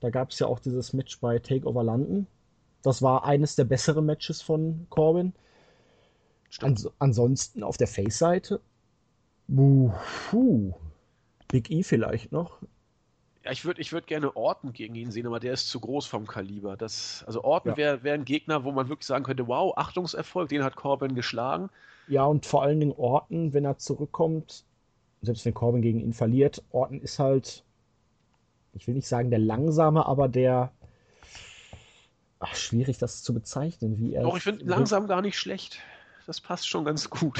Da 0.00 0.10
gab 0.10 0.30
es 0.30 0.38
ja 0.38 0.46
auch 0.46 0.58
dieses 0.58 0.92
Match 0.92 1.20
bei 1.20 1.38
Takeover 1.38 1.84
London, 1.84 2.26
das 2.82 3.02
war 3.02 3.24
eines 3.24 3.56
der 3.56 3.64
besseren 3.64 4.06
Matches 4.06 4.42
von 4.42 4.86
Corbin. 4.90 5.32
Ans 6.60 6.88
ansonsten 6.98 7.62
auf 7.62 7.76
der 7.76 7.86
Face-Seite. 7.86 8.60
Big 11.48 11.70
E 11.70 11.82
vielleicht 11.82 12.32
noch. 12.32 12.58
Ja, 13.44 13.52
ich 13.52 13.64
würde 13.64 13.80
ich 13.80 13.92
würd 13.92 14.06
gerne 14.06 14.36
Orton 14.36 14.72
gegen 14.72 14.94
ihn 14.94 15.10
sehen, 15.10 15.26
aber 15.26 15.40
der 15.40 15.54
ist 15.54 15.68
zu 15.68 15.80
groß 15.80 16.06
vom 16.06 16.26
Kaliber. 16.26 16.76
Das, 16.76 17.24
also 17.26 17.42
Orton 17.42 17.72
ja. 17.72 17.76
wäre 17.76 18.02
wär 18.02 18.14
ein 18.14 18.24
Gegner, 18.24 18.64
wo 18.64 18.72
man 18.72 18.88
wirklich 18.88 19.06
sagen 19.06 19.24
könnte, 19.24 19.48
wow, 19.48 19.72
Achtungserfolg, 19.76 20.48
den 20.48 20.62
hat 20.62 20.76
Corbin 20.76 21.14
geschlagen. 21.14 21.70
Ja, 22.06 22.24
und 22.24 22.44
vor 22.44 22.62
allen 22.62 22.80
Dingen 22.80 22.94
Orton, 22.96 23.52
wenn 23.52 23.64
er 23.64 23.78
zurückkommt, 23.78 24.64
selbst 25.22 25.44
wenn 25.44 25.54
Corbin 25.54 25.82
gegen 25.82 26.00
ihn 26.00 26.12
verliert, 26.12 26.62
Orton 26.70 27.00
ist 27.00 27.18
halt, 27.18 27.64
ich 28.74 28.86
will 28.86 28.94
nicht 28.94 29.08
sagen 29.08 29.30
der 29.30 29.38
langsame, 29.38 30.04
aber 30.06 30.28
der 30.28 30.72
ach, 32.40 32.54
schwierig, 32.56 32.98
das 32.98 33.22
zu 33.22 33.32
bezeichnen, 33.32 33.98
wie 33.98 34.14
er. 34.14 34.22
Doch, 34.22 34.36
ich 34.36 34.42
finde 34.42 34.64
langsam 34.64 35.06
gar 35.06 35.22
nicht 35.22 35.38
schlecht. 35.38 35.78
Das 36.26 36.40
passt 36.40 36.68
schon 36.68 36.84
ganz 36.84 37.08
gut. 37.08 37.38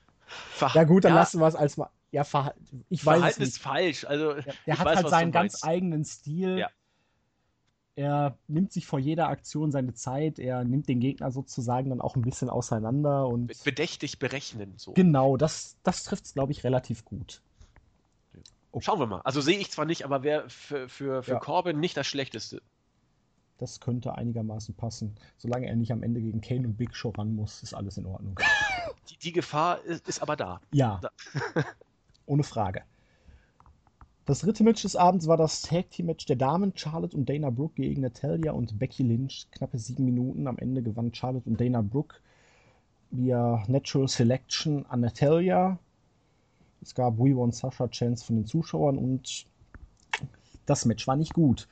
ja, 0.74 0.84
gut, 0.84 1.04
dann 1.04 1.12
ja, 1.12 1.20
lassen 1.20 1.40
wir 1.40 1.46
es 1.46 1.54
als 1.54 1.76
mal. 1.76 1.90
Ja, 2.10 2.24
Verha 2.24 2.54
ich 2.88 3.02
Verhalten 3.02 3.24
weiß 3.24 3.38
ist 3.38 3.58
falsch. 3.58 4.04
Also, 4.04 4.36
ja, 4.36 4.42
der 4.66 4.78
hat 4.78 4.86
weiß, 4.86 4.96
halt 4.96 5.08
seinen 5.08 5.32
ganz 5.32 5.64
eigenen 5.64 6.04
Stil. 6.04 6.58
Ja. 6.58 6.70
Er 7.94 8.38
nimmt 8.48 8.72
sich 8.72 8.86
vor 8.86 8.98
jeder 8.98 9.28
Aktion 9.28 9.70
seine 9.70 9.92
Zeit, 9.92 10.38
er 10.38 10.64
nimmt 10.64 10.88
den 10.88 11.00
Gegner 11.00 11.30
sozusagen 11.30 11.90
dann 11.90 12.00
auch 12.00 12.16
ein 12.16 12.22
bisschen 12.22 12.48
auseinander 12.48 13.26
und. 13.26 13.52
Bedächtig 13.64 14.18
berechnen, 14.18 14.74
so. 14.76 14.92
Genau, 14.92 15.36
das, 15.36 15.76
das 15.82 16.04
trifft 16.04 16.24
es, 16.24 16.34
glaube 16.34 16.52
ich, 16.52 16.64
relativ 16.64 17.04
gut. 17.04 17.42
Schauen 18.80 18.98
wir 18.98 19.06
mal. 19.06 19.20
Also 19.24 19.42
sehe 19.42 19.58
ich 19.58 19.70
zwar 19.70 19.84
nicht, 19.84 20.04
aber 20.04 20.22
wäre 20.22 20.48
für, 20.48 20.88
für, 20.88 21.22
für. 21.22 21.38
Corbin 21.38 21.78
nicht 21.80 21.96
das 21.96 22.06
Schlechteste. 22.06 22.62
Das 23.62 23.78
könnte 23.78 24.18
einigermaßen 24.18 24.74
passen. 24.74 25.14
Solange 25.38 25.68
er 25.68 25.76
nicht 25.76 25.92
am 25.92 26.02
Ende 26.02 26.20
gegen 26.20 26.40
Kane 26.40 26.66
und 26.66 26.76
Big 26.76 26.96
Show 26.96 27.10
ran 27.10 27.36
muss, 27.36 27.62
ist 27.62 27.74
alles 27.74 27.96
in 27.96 28.06
Ordnung. 28.06 28.34
Die, 29.08 29.16
die 29.18 29.32
Gefahr 29.32 29.80
ist, 29.84 30.08
ist, 30.08 30.20
aber 30.20 30.34
da. 30.34 30.60
Ja. 30.72 30.98
Da. 31.00 31.10
Ohne 32.26 32.42
Frage. 32.42 32.82
Das 34.24 34.40
dritte 34.40 34.64
Match 34.64 34.82
des 34.82 34.96
Abends 34.96 35.28
war 35.28 35.36
das 35.36 35.62
Tag 35.62 35.90
Team 35.90 36.06
Match 36.06 36.26
der 36.26 36.34
Damen. 36.34 36.72
Charlotte 36.74 37.16
und 37.16 37.28
Dana 37.28 37.50
Brooke 37.50 37.74
gegen 37.74 38.02
Natalia 38.02 38.50
und 38.50 38.80
Becky 38.80 39.04
Lynch. 39.04 39.46
Knappe 39.52 39.78
sieben 39.78 40.06
Minuten. 40.06 40.48
Am 40.48 40.58
Ende 40.58 40.82
gewann 40.82 41.14
Charlotte 41.14 41.48
und 41.48 41.60
Dana 41.60 41.82
Brooke 41.82 42.16
via 43.12 43.62
Natural 43.68 44.08
Selection 44.08 44.84
an 44.86 45.02
Natalia. 45.02 45.78
Es 46.80 46.96
gab 46.96 47.16
We 47.16 47.36
Want 47.36 47.54
Sasha 47.54 47.86
Chance 47.86 48.24
von 48.24 48.34
den 48.34 48.46
Zuschauern 48.46 48.98
und 48.98 49.46
das 50.66 50.84
Match 50.84 51.06
war 51.06 51.14
nicht 51.14 51.32
gut 51.32 51.68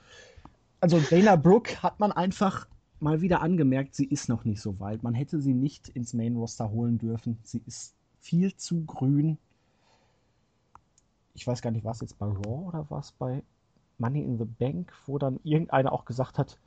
also 0.80 0.98
Dana 0.98 1.36
Brooke 1.36 1.82
hat 1.82 2.00
man 2.00 2.12
einfach 2.12 2.66
mal 3.00 3.20
wieder 3.20 3.40
angemerkt, 3.40 3.94
sie 3.94 4.06
ist 4.06 4.28
noch 4.28 4.44
nicht 4.44 4.60
so 4.60 4.78
weit. 4.80 5.02
Man 5.02 5.14
hätte 5.14 5.40
sie 5.40 5.54
nicht 5.54 5.88
ins 5.88 6.12
Main 6.12 6.36
Roster 6.36 6.70
holen 6.70 6.98
dürfen. 6.98 7.38
Sie 7.42 7.62
ist 7.66 7.94
viel 8.20 8.54
zu 8.56 8.84
grün. 8.84 9.38
Ich 11.34 11.46
weiß 11.46 11.62
gar 11.62 11.70
nicht, 11.70 11.84
was 11.84 12.00
jetzt 12.00 12.18
bei 12.18 12.26
Raw 12.26 12.68
oder 12.68 12.86
was 12.90 13.12
bei 13.12 13.42
Money 13.98 14.22
in 14.22 14.38
the 14.38 14.44
Bank, 14.44 14.92
wo 15.06 15.18
dann 15.18 15.40
irgendeiner 15.44 15.92
auch 15.92 16.04
gesagt 16.04 16.38
hat, 16.38 16.58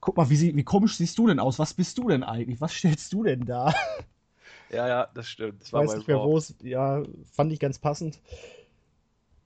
guck 0.00 0.16
mal, 0.16 0.30
wie, 0.30 0.36
sie, 0.36 0.54
wie 0.54 0.64
komisch 0.64 0.96
siehst 0.96 1.18
du 1.18 1.26
denn 1.26 1.38
aus? 1.38 1.58
Was 1.58 1.74
bist 1.74 1.98
du 1.98 2.08
denn 2.08 2.22
eigentlich? 2.22 2.60
Was 2.60 2.72
stellst 2.72 3.12
du 3.12 3.24
denn 3.24 3.44
da? 3.44 3.74
Ja, 4.70 4.88
ja, 4.88 5.08
das 5.14 5.28
stimmt. 5.28 5.62
Das 5.62 5.72
war 5.72 5.82
weiß 5.82 5.96
nicht 5.96 6.08
mehr, 6.08 6.20
wo 6.20 6.36
es, 6.36 6.54
ja, 6.62 7.02
fand 7.30 7.52
ich 7.52 7.60
ganz 7.60 7.78
passend. 7.78 8.20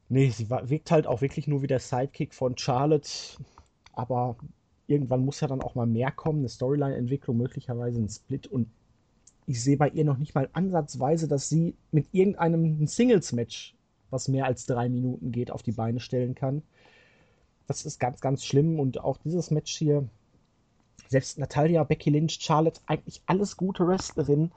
Nee, 0.08 0.30
sie 0.30 0.48
war, 0.50 0.68
wirkt 0.70 0.90
halt 0.90 1.06
auch 1.06 1.20
wirklich 1.20 1.48
nur 1.48 1.62
wie 1.62 1.66
der 1.66 1.80
Sidekick 1.80 2.32
von 2.32 2.56
Charlotte 2.56 3.08
aber 3.96 4.36
irgendwann 4.86 5.24
muss 5.24 5.40
ja 5.40 5.48
dann 5.48 5.62
auch 5.62 5.74
mal 5.74 5.86
mehr 5.86 6.12
kommen, 6.12 6.40
eine 6.40 6.48
Storyline-Entwicklung, 6.48 7.36
möglicherweise 7.36 8.00
ein 8.00 8.08
Split 8.08 8.46
und 8.46 8.68
ich 9.46 9.62
sehe 9.62 9.76
bei 9.76 9.88
ihr 9.88 10.04
noch 10.04 10.18
nicht 10.18 10.34
mal 10.34 10.48
ansatzweise, 10.52 11.28
dass 11.28 11.48
sie 11.48 11.74
mit 11.92 12.08
irgendeinem 12.12 12.86
Singles-Match, 12.86 13.74
was 14.10 14.28
mehr 14.28 14.46
als 14.46 14.66
drei 14.66 14.88
Minuten 14.88 15.32
geht, 15.32 15.50
auf 15.50 15.62
die 15.62 15.72
Beine 15.72 16.00
stellen 16.00 16.34
kann. 16.34 16.62
Das 17.66 17.84
ist 17.84 17.98
ganz, 17.98 18.20
ganz 18.20 18.44
schlimm 18.44 18.78
und 18.78 19.00
auch 19.00 19.18
dieses 19.18 19.50
Match 19.50 19.76
hier, 19.76 20.08
selbst 21.08 21.38
Natalia, 21.38 21.84
Becky 21.84 22.10
Lynch, 22.10 22.38
Charlotte, 22.40 22.80
eigentlich 22.86 23.22
alles 23.26 23.56
gute 23.56 23.86
Wrestlerinnen. 23.86 24.52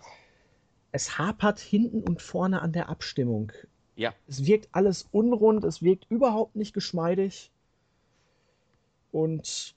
Es 0.91 1.17
hapert 1.19 1.59
hinten 1.59 2.01
und 2.01 2.21
vorne 2.21 2.61
an 2.61 2.71
der 2.71 2.89
Abstimmung. 2.89 3.51
Ja. 3.95 4.13
Es 4.27 4.45
wirkt 4.45 4.69
alles 4.71 5.07
unrund, 5.11 5.63
es 5.63 5.83
wirkt 5.83 6.07
überhaupt 6.09 6.55
nicht 6.55 6.73
geschmeidig. 6.73 7.51
Und 9.11 9.75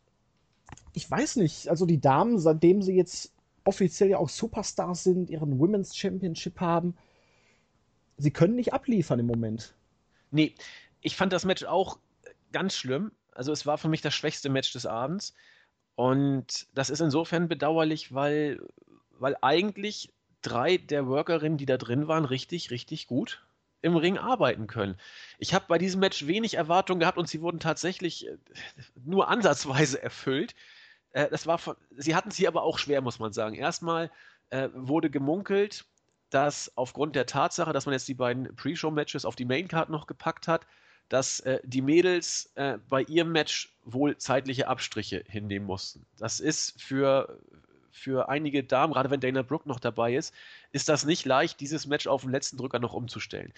ich 0.94 1.10
weiß 1.10 1.36
nicht, 1.36 1.68
also 1.68 1.86
die 1.86 2.00
Damen, 2.00 2.38
seitdem 2.38 2.82
sie 2.82 2.94
jetzt 2.94 3.32
offiziell 3.64 4.10
ja 4.10 4.18
auch 4.18 4.28
Superstars 4.28 5.04
sind, 5.04 5.30
ihren 5.30 5.58
Women's 5.58 5.96
Championship 5.96 6.60
haben, 6.60 6.96
sie 8.18 8.30
können 8.30 8.56
nicht 8.56 8.72
abliefern 8.72 9.20
im 9.20 9.26
Moment. 9.26 9.74
Nee, 10.30 10.54
ich 11.00 11.16
fand 11.16 11.32
das 11.32 11.44
Match 11.44 11.64
auch 11.64 11.98
ganz 12.52 12.74
schlimm. 12.74 13.12
Also 13.32 13.52
es 13.52 13.66
war 13.66 13.78
für 13.78 13.88
mich 13.88 14.02
das 14.02 14.14
schwächste 14.14 14.50
Match 14.50 14.72
des 14.72 14.86
Abends. 14.86 15.34
Und 15.94 16.66
das 16.74 16.90
ist 16.90 17.00
insofern 17.00 17.48
bedauerlich, 17.48 18.14
weil, 18.14 18.60
weil 19.18 19.36
eigentlich 19.40 20.12
drei 20.42 20.76
der 20.76 21.06
Workerinnen, 21.06 21.58
die 21.58 21.66
da 21.66 21.76
drin 21.76 22.08
waren, 22.08 22.24
richtig, 22.24 22.70
richtig 22.70 23.06
gut 23.06 23.42
im 23.82 23.96
Ring 23.96 24.16
arbeiten 24.16 24.66
können. 24.66 24.96
Ich 25.38 25.54
habe 25.54 25.66
bei 25.68 25.78
diesem 25.78 26.00
Match 26.00 26.26
wenig 26.26 26.54
Erwartungen 26.54 27.00
gehabt 27.00 27.18
und 27.18 27.28
sie 27.28 27.40
wurden 27.42 27.60
tatsächlich 27.60 28.26
äh, 28.26 28.36
nur 29.04 29.28
ansatzweise 29.28 30.02
erfüllt. 30.02 30.54
Äh, 31.10 31.28
das 31.28 31.46
war 31.46 31.58
von, 31.58 31.76
sie 31.90 32.14
hatten 32.14 32.30
sie 32.30 32.48
aber 32.48 32.62
auch 32.62 32.78
schwer, 32.78 33.00
muss 33.00 33.18
man 33.18 33.32
sagen. 33.32 33.54
Erstmal 33.54 34.10
äh, 34.50 34.68
wurde 34.74 35.10
gemunkelt, 35.10 35.84
dass 36.30 36.76
aufgrund 36.76 37.14
der 37.14 37.26
Tatsache, 37.26 37.72
dass 37.72 37.86
man 37.86 37.92
jetzt 37.92 38.08
die 38.08 38.14
beiden 38.14 38.54
Pre-Show-Matches 38.56 39.24
auf 39.24 39.36
die 39.36 39.44
Maincard 39.44 39.90
noch 39.90 40.06
gepackt 40.06 40.48
hat, 40.48 40.66
dass 41.08 41.40
äh, 41.40 41.60
die 41.64 41.82
Mädels 41.82 42.52
äh, 42.54 42.78
bei 42.88 43.02
ihrem 43.02 43.32
Match 43.32 43.76
wohl 43.84 44.16
zeitliche 44.16 44.68
Abstriche 44.68 45.24
hinnehmen 45.28 45.66
mussten. 45.66 46.06
Das 46.18 46.40
ist 46.40 46.80
für, 46.80 47.38
für 47.90 48.28
einige 48.30 48.64
Damen, 48.64 48.94
gerade 48.94 49.10
wenn 49.10 49.20
Dana 49.20 49.42
Brooke 49.42 49.68
noch 49.68 49.80
dabei 49.80 50.14
ist, 50.14 50.32
ist 50.72 50.88
das 50.88 51.04
nicht 51.04 51.24
leicht, 51.24 51.60
dieses 51.60 51.86
Match 51.86 52.06
auf 52.06 52.22
den 52.22 52.30
letzten 52.30 52.56
Drücker 52.56 52.78
noch 52.78 52.94
umzustellen. 52.94 53.52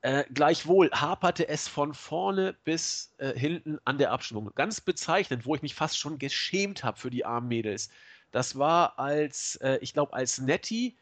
Äh, 0.00 0.24
gleichwohl 0.32 0.90
haperte 0.92 1.48
es 1.48 1.66
von 1.66 1.92
vorne 1.92 2.54
bis 2.64 3.12
äh, 3.18 3.36
hinten 3.36 3.78
an 3.84 3.98
der 3.98 4.12
Abstimmung. 4.12 4.52
Ganz 4.54 4.80
bezeichnend, 4.80 5.44
wo 5.44 5.56
ich 5.56 5.62
mich 5.62 5.74
fast 5.74 5.98
schon 5.98 6.18
geschämt 6.18 6.84
habe 6.84 6.98
für 6.98 7.10
die 7.10 7.24
armen 7.24 7.48
Mädels. 7.48 7.90
Das 8.30 8.58
war 8.58 8.98
als, 8.98 9.56
äh, 9.56 9.78
ich 9.80 9.94
glaube, 9.94 10.12
als 10.12 10.38
Nettie 10.38 10.96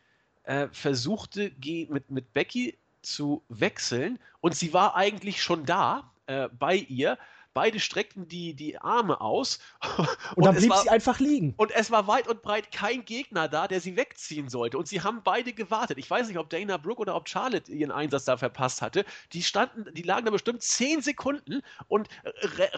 äh, 0.44 0.68
versuchte 0.72 1.52
mit, 1.90 2.10
mit 2.10 2.32
Becky 2.32 2.78
zu 3.02 3.44
wechseln 3.48 4.18
und 4.40 4.54
sie 4.54 4.72
war 4.72 4.96
eigentlich 4.96 5.42
schon 5.42 5.66
da 5.66 6.12
äh, 6.26 6.48
bei 6.48 6.76
ihr. 6.76 7.18
Beide 7.56 7.80
streckten 7.80 8.28
die, 8.28 8.52
die 8.52 8.76
Arme 8.76 9.18
aus. 9.18 9.60
Und, 9.96 10.08
und 10.36 10.44
dann 10.44 10.56
blieb 10.56 10.68
war, 10.68 10.82
sie 10.82 10.90
einfach 10.90 11.20
liegen. 11.20 11.54
Und 11.56 11.70
es 11.70 11.90
war 11.90 12.06
weit 12.06 12.28
und 12.28 12.42
breit 12.42 12.70
kein 12.70 13.06
Gegner 13.06 13.48
da, 13.48 13.66
der 13.66 13.80
sie 13.80 13.96
wegziehen 13.96 14.50
sollte. 14.50 14.76
Und 14.76 14.88
sie 14.88 15.00
haben 15.00 15.22
beide 15.24 15.54
gewartet. 15.54 15.96
Ich 15.96 16.10
weiß 16.10 16.28
nicht, 16.28 16.36
ob 16.36 16.50
Dana 16.50 16.76
Brooke 16.76 17.00
oder 17.00 17.16
ob 17.16 17.30
Charlotte 17.30 17.72
ihren 17.72 17.92
Einsatz 17.92 18.26
da 18.26 18.36
verpasst 18.36 18.82
hatte. 18.82 19.06
Die 19.32 19.42
standen, 19.42 19.86
die 19.94 20.02
lagen 20.02 20.26
da 20.26 20.32
bestimmt 20.32 20.62
zehn 20.62 21.00
Sekunden 21.00 21.62
und 21.88 22.10
äh, 22.24 22.68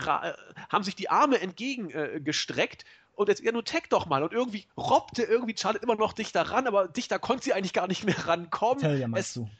haben 0.68 0.84
sich 0.84 0.94
die 0.94 1.10
Arme 1.10 1.40
entgegengestreckt 1.40 2.84
und 3.16 3.28
jetzt, 3.28 3.42
ja, 3.42 3.50
nur 3.50 3.64
tag 3.64 3.90
doch 3.90 4.06
mal. 4.06 4.22
Und 4.22 4.32
irgendwie 4.32 4.64
robbte 4.76 5.24
irgendwie 5.24 5.56
Charlotte 5.58 5.82
immer 5.82 5.96
noch 5.96 6.12
dichter 6.12 6.42
ran, 6.42 6.68
aber 6.68 6.86
dichter 6.86 7.18
konnte 7.18 7.42
sie 7.42 7.52
eigentlich 7.52 7.72
gar 7.72 7.88
nicht 7.88 8.04
mehr 8.04 8.28
rankommen. 8.28 8.78
Tell 8.78 9.00
ja, 9.00 9.08
meinst 9.08 9.30
es, 9.30 9.34
du? 9.34 9.50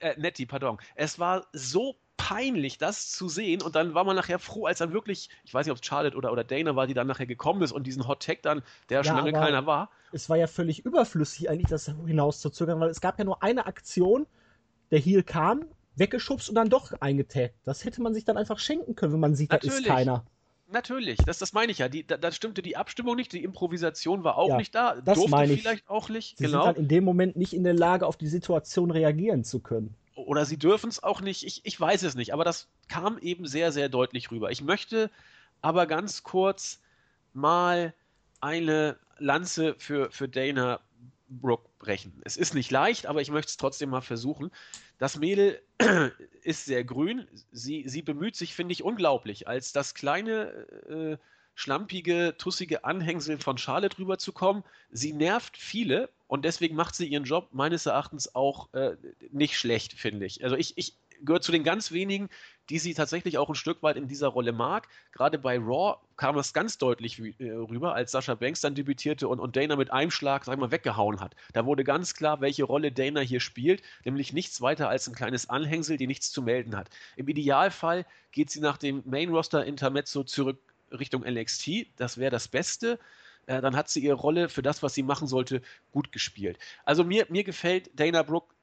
äh, 0.00 0.14
Nettie, 0.18 0.44
pardon. 0.44 0.78
Es 0.94 1.18
war 1.18 1.46
so 1.54 1.96
peinlich, 2.26 2.76
das 2.76 3.12
zu 3.12 3.28
sehen. 3.28 3.62
Und 3.62 3.76
dann 3.76 3.94
war 3.94 4.02
man 4.02 4.16
nachher 4.16 4.40
froh, 4.40 4.66
als 4.66 4.78
dann 4.78 4.92
wirklich, 4.92 5.30
ich 5.44 5.54
weiß 5.54 5.64
nicht, 5.64 5.70
ob 5.70 5.78
es 5.80 5.86
Charlotte 5.86 6.16
oder, 6.16 6.32
oder 6.32 6.42
Dana 6.42 6.74
war, 6.74 6.88
die 6.88 6.94
dann 6.94 7.06
nachher 7.06 7.26
gekommen 7.26 7.62
ist 7.62 7.70
und 7.70 7.86
diesen 7.86 8.08
Hot 8.08 8.24
Tag 8.24 8.42
dann, 8.42 8.62
der 8.88 8.98
ja, 8.98 9.04
schon 9.04 9.16
lange 9.16 9.32
keiner 9.32 9.64
war. 9.66 9.90
Es 10.10 10.28
war 10.28 10.36
ja 10.36 10.48
völlig 10.48 10.84
überflüssig, 10.84 11.48
eigentlich 11.48 11.68
das 11.68 11.86
hinauszuzögern, 11.86 12.80
weil 12.80 12.90
es 12.90 13.00
gab 13.00 13.18
ja 13.20 13.24
nur 13.24 13.44
eine 13.44 13.66
Aktion, 13.66 14.26
der 14.90 14.98
Heel 14.98 15.22
kam, 15.22 15.66
weggeschubst 15.94 16.48
und 16.48 16.56
dann 16.56 16.68
doch 16.68 16.92
eingetaggt. 17.00 17.54
Das 17.64 17.84
hätte 17.84 18.02
man 18.02 18.12
sich 18.12 18.24
dann 18.24 18.36
einfach 18.36 18.58
schenken 18.58 18.96
können, 18.96 19.12
wenn 19.12 19.20
man 19.20 19.36
sieht, 19.36 19.52
Natürlich. 19.52 19.76
da 19.76 19.80
ist 19.80 19.86
keiner. 19.86 20.24
Natürlich, 20.68 21.18
das, 21.18 21.38
das 21.38 21.52
meine 21.52 21.70
ich 21.70 21.78
ja. 21.78 21.88
Die, 21.88 22.04
da, 22.04 22.16
da, 22.16 22.32
stimmte 22.32 22.60
die 22.60 22.76
Abstimmung 22.76 23.14
nicht, 23.14 23.32
die 23.32 23.44
Improvisation 23.44 24.24
war 24.24 24.36
auch 24.36 24.48
ja, 24.48 24.56
nicht 24.56 24.74
da, 24.74 24.96
das 24.96 25.14
durfte 25.14 25.30
meine 25.30 25.52
ich. 25.52 25.62
vielleicht 25.62 25.88
auch 25.88 26.08
nicht. 26.08 26.38
Sie 26.38 26.46
genau. 26.46 26.64
sind 26.64 26.76
dann 26.76 26.82
in 26.82 26.88
dem 26.88 27.04
Moment 27.04 27.36
nicht 27.36 27.52
in 27.52 27.62
der 27.62 27.74
Lage, 27.74 28.04
auf 28.04 28.16
die 28.16 28.26
Situation 28.26 28.90
reagieren 28.90 29.44
zu 29.44 29.60
können. 29.60 29.94
Oder 30.16 30.46
sie 30.46 30.56
dürfen 30.56 30.88
es 30.88 31.02
auch 31.02 31.20
nicht, 31.20 31.44
ich, 31.44 31.60
ich 31.64 31.78
weiß 31.78 32.02
es 32.02 32.14
nicht, 32.14 32.32
aber 32.32 32.42
das 32.42 32.68
kam 32.88 33.18
eben 33.18 33.46
sehr, 33.46 33.70
sehr 33.70 33.90
deutlich 33.90 34.30
rüber. 34.30 34.50
Ich 34.50 34.62
möchte 34.62 35.10
aber 35.60 35.86
ganz 35.86 36.22
kurz 36.22 36.80
mal 37.34 37.94
eine 38.40 38.98
Lanze 39.18 39.74
für, 39.78 40.10
für 40.10 40.28
Dana 40.28 40.80
Brooke 41.28 41.68
brechen. 41.78 42.20
Es 42.24 42.36
ist 42.36 42.54
nicht 42.54 42.70
leicht, 42.70 43.06
aber 43.06 43.20
ich 43.20 43.30
möchte 43.30 43.50
es 43.50 43.56
trotzdem 43.58 43.90
mal 43.90 44.00
versuchen. 44.00 44.50
Das 44.98 45.18
Mädel 45.18 45.60
ist 46.42 46.64
sehr 46.64 46.82
grün. 46.82 47.26
Sie, 47.52 47.84
sie 47.86 48.02
bemüht 48.02 48.36
sich, 48.36 48.54
finde 48.54 48.72
ich, 48.72 48.82
unglaublich, 48.82 49.48
als 49.48 49.72
das 49.72 49.94
kleine, 49.94 50.50
äh, 50.88 51.18
schlampige, 51.56 52.36
tussige 52.38 52.84
Anhängsel 52.84 53.38
von 53.38 53.58
Charlotte 53.58 53.98
rüberzukommen. 53.98 54.62
Sie 54.90 55.12
nervt 55.12 55.56
viele 55.56 56.10
und 56.28 56.44
deswegen 56.44 56.76
macht 56.76 56.94
sie 56.94 57.08
ihren 57.08 57.24
Job 57.24 57.48
meines 57.52 57.86
Erachtens 57.86 58.34
auch 58.34 58.72
äh, 58.74 58.96
nicht 59.32 59.58
schlecht, 59.58 59.94
finde 59.94 60.26
ich. 60.26 60.44
Also 60.44 60.54
ich, 60.54 60.78
ich 60.78 60.94
gehört 61.22 61.44
zu 61.44 61.52
den 61.52 61.64
ganz 61.64 61.92
wenigen, 61.92 62.28
die 62.68 62.78
sie 62.78 62.92
tatsächlich 62.92 63.38
auch 63.38 63.48
ein 63.48 63.54
Stück 63.54 63.82
weit 63.82 63.96
in 63.96 64.06
dieser 64.06 64.28
Rolle 64.28 64.52
mag. 64.52 64.88
Gerade 65.12 65.38
bei 65.38 65.56
Raw 65.56 65.96
kam 66.16 66.36
es 66.36 66.52
ganz 66.52 66.76
deutlich 66.76 67.18
äh, 67.38 67.50
rüber, 67.52 67.94
als 67.94 68.12
Sascha 68.12 68.34
Banks 68.34 68.60
dann 68.60 68.74
debütierte 68.74 69.26
und, 69.28 69.40
und 69.40 69.56
Dana 69.56 69.76
mit 69.76 69.90
einem 69.90 70.10
Schlag, 70.10 70.44
sag 70.44 70.58
mal, 70.58 70.70
weggehauen 70.70 71.20
hat. 71.20 71.34
Da 71.54 71.64
wurde 71.64 71.84
ganz 71.84 72.14
klar, 72.14 72.42
welche 72.42 72.64
Rolle 72.64 72.92
Dana 72.92 73.20
hier 73.20 73.40
spielt, 73.40 73.82
nämlich 74.04 74.32
nichts 74.32 74.60
weiter 74.60 74.88
als 74.88 75.08
ein 75.08 75.14
kleines 75.14 75.48
Anhängsel, 75.48 75.96
die 75.96 76.06
nichts 76.06 76.30
zu 76.30 76.42
melden 76.42 76.76
hat. 76.76 76.90
Im 77.16 77.28
Idealfall 77.28 78.04
geht 78.32 78.50
sie 78.50 78.60
nach 78.60 78.76
dem 78.76 79.02
Main 79.06 79.30
Roster 79.30 79.64
Intermezzo 79.64 80.24
zurück 80.24 80.58
Richtung 80.90 81.22
NXT. 81.22 81.86
Das 81.96 82.18
wäre 82.18 82.30
das 82.30 82.48
Beste 82.48 82.98
äh, 83.46 83.60
dann 83.60 83.76
hat 83.76 83.88
sie 83.88 84.00
ihre 84.00 84.16
Rolle 84.16 84.48
für 84.48 84.62
das, 84.62 84.82
was 84.82 84.94
sie 84.94 85.02
machen 85.02 85.26
sollte, 85.26 85.62
gut 85.92 86.12
gespielt. 86.12 86.58
Also 86.84 87.04
mir, 87.04 87.26
mir 87.28 87.44
gefällt 87.44 87.90
Dana 87.98 88.22
Brooke 88.22 88.54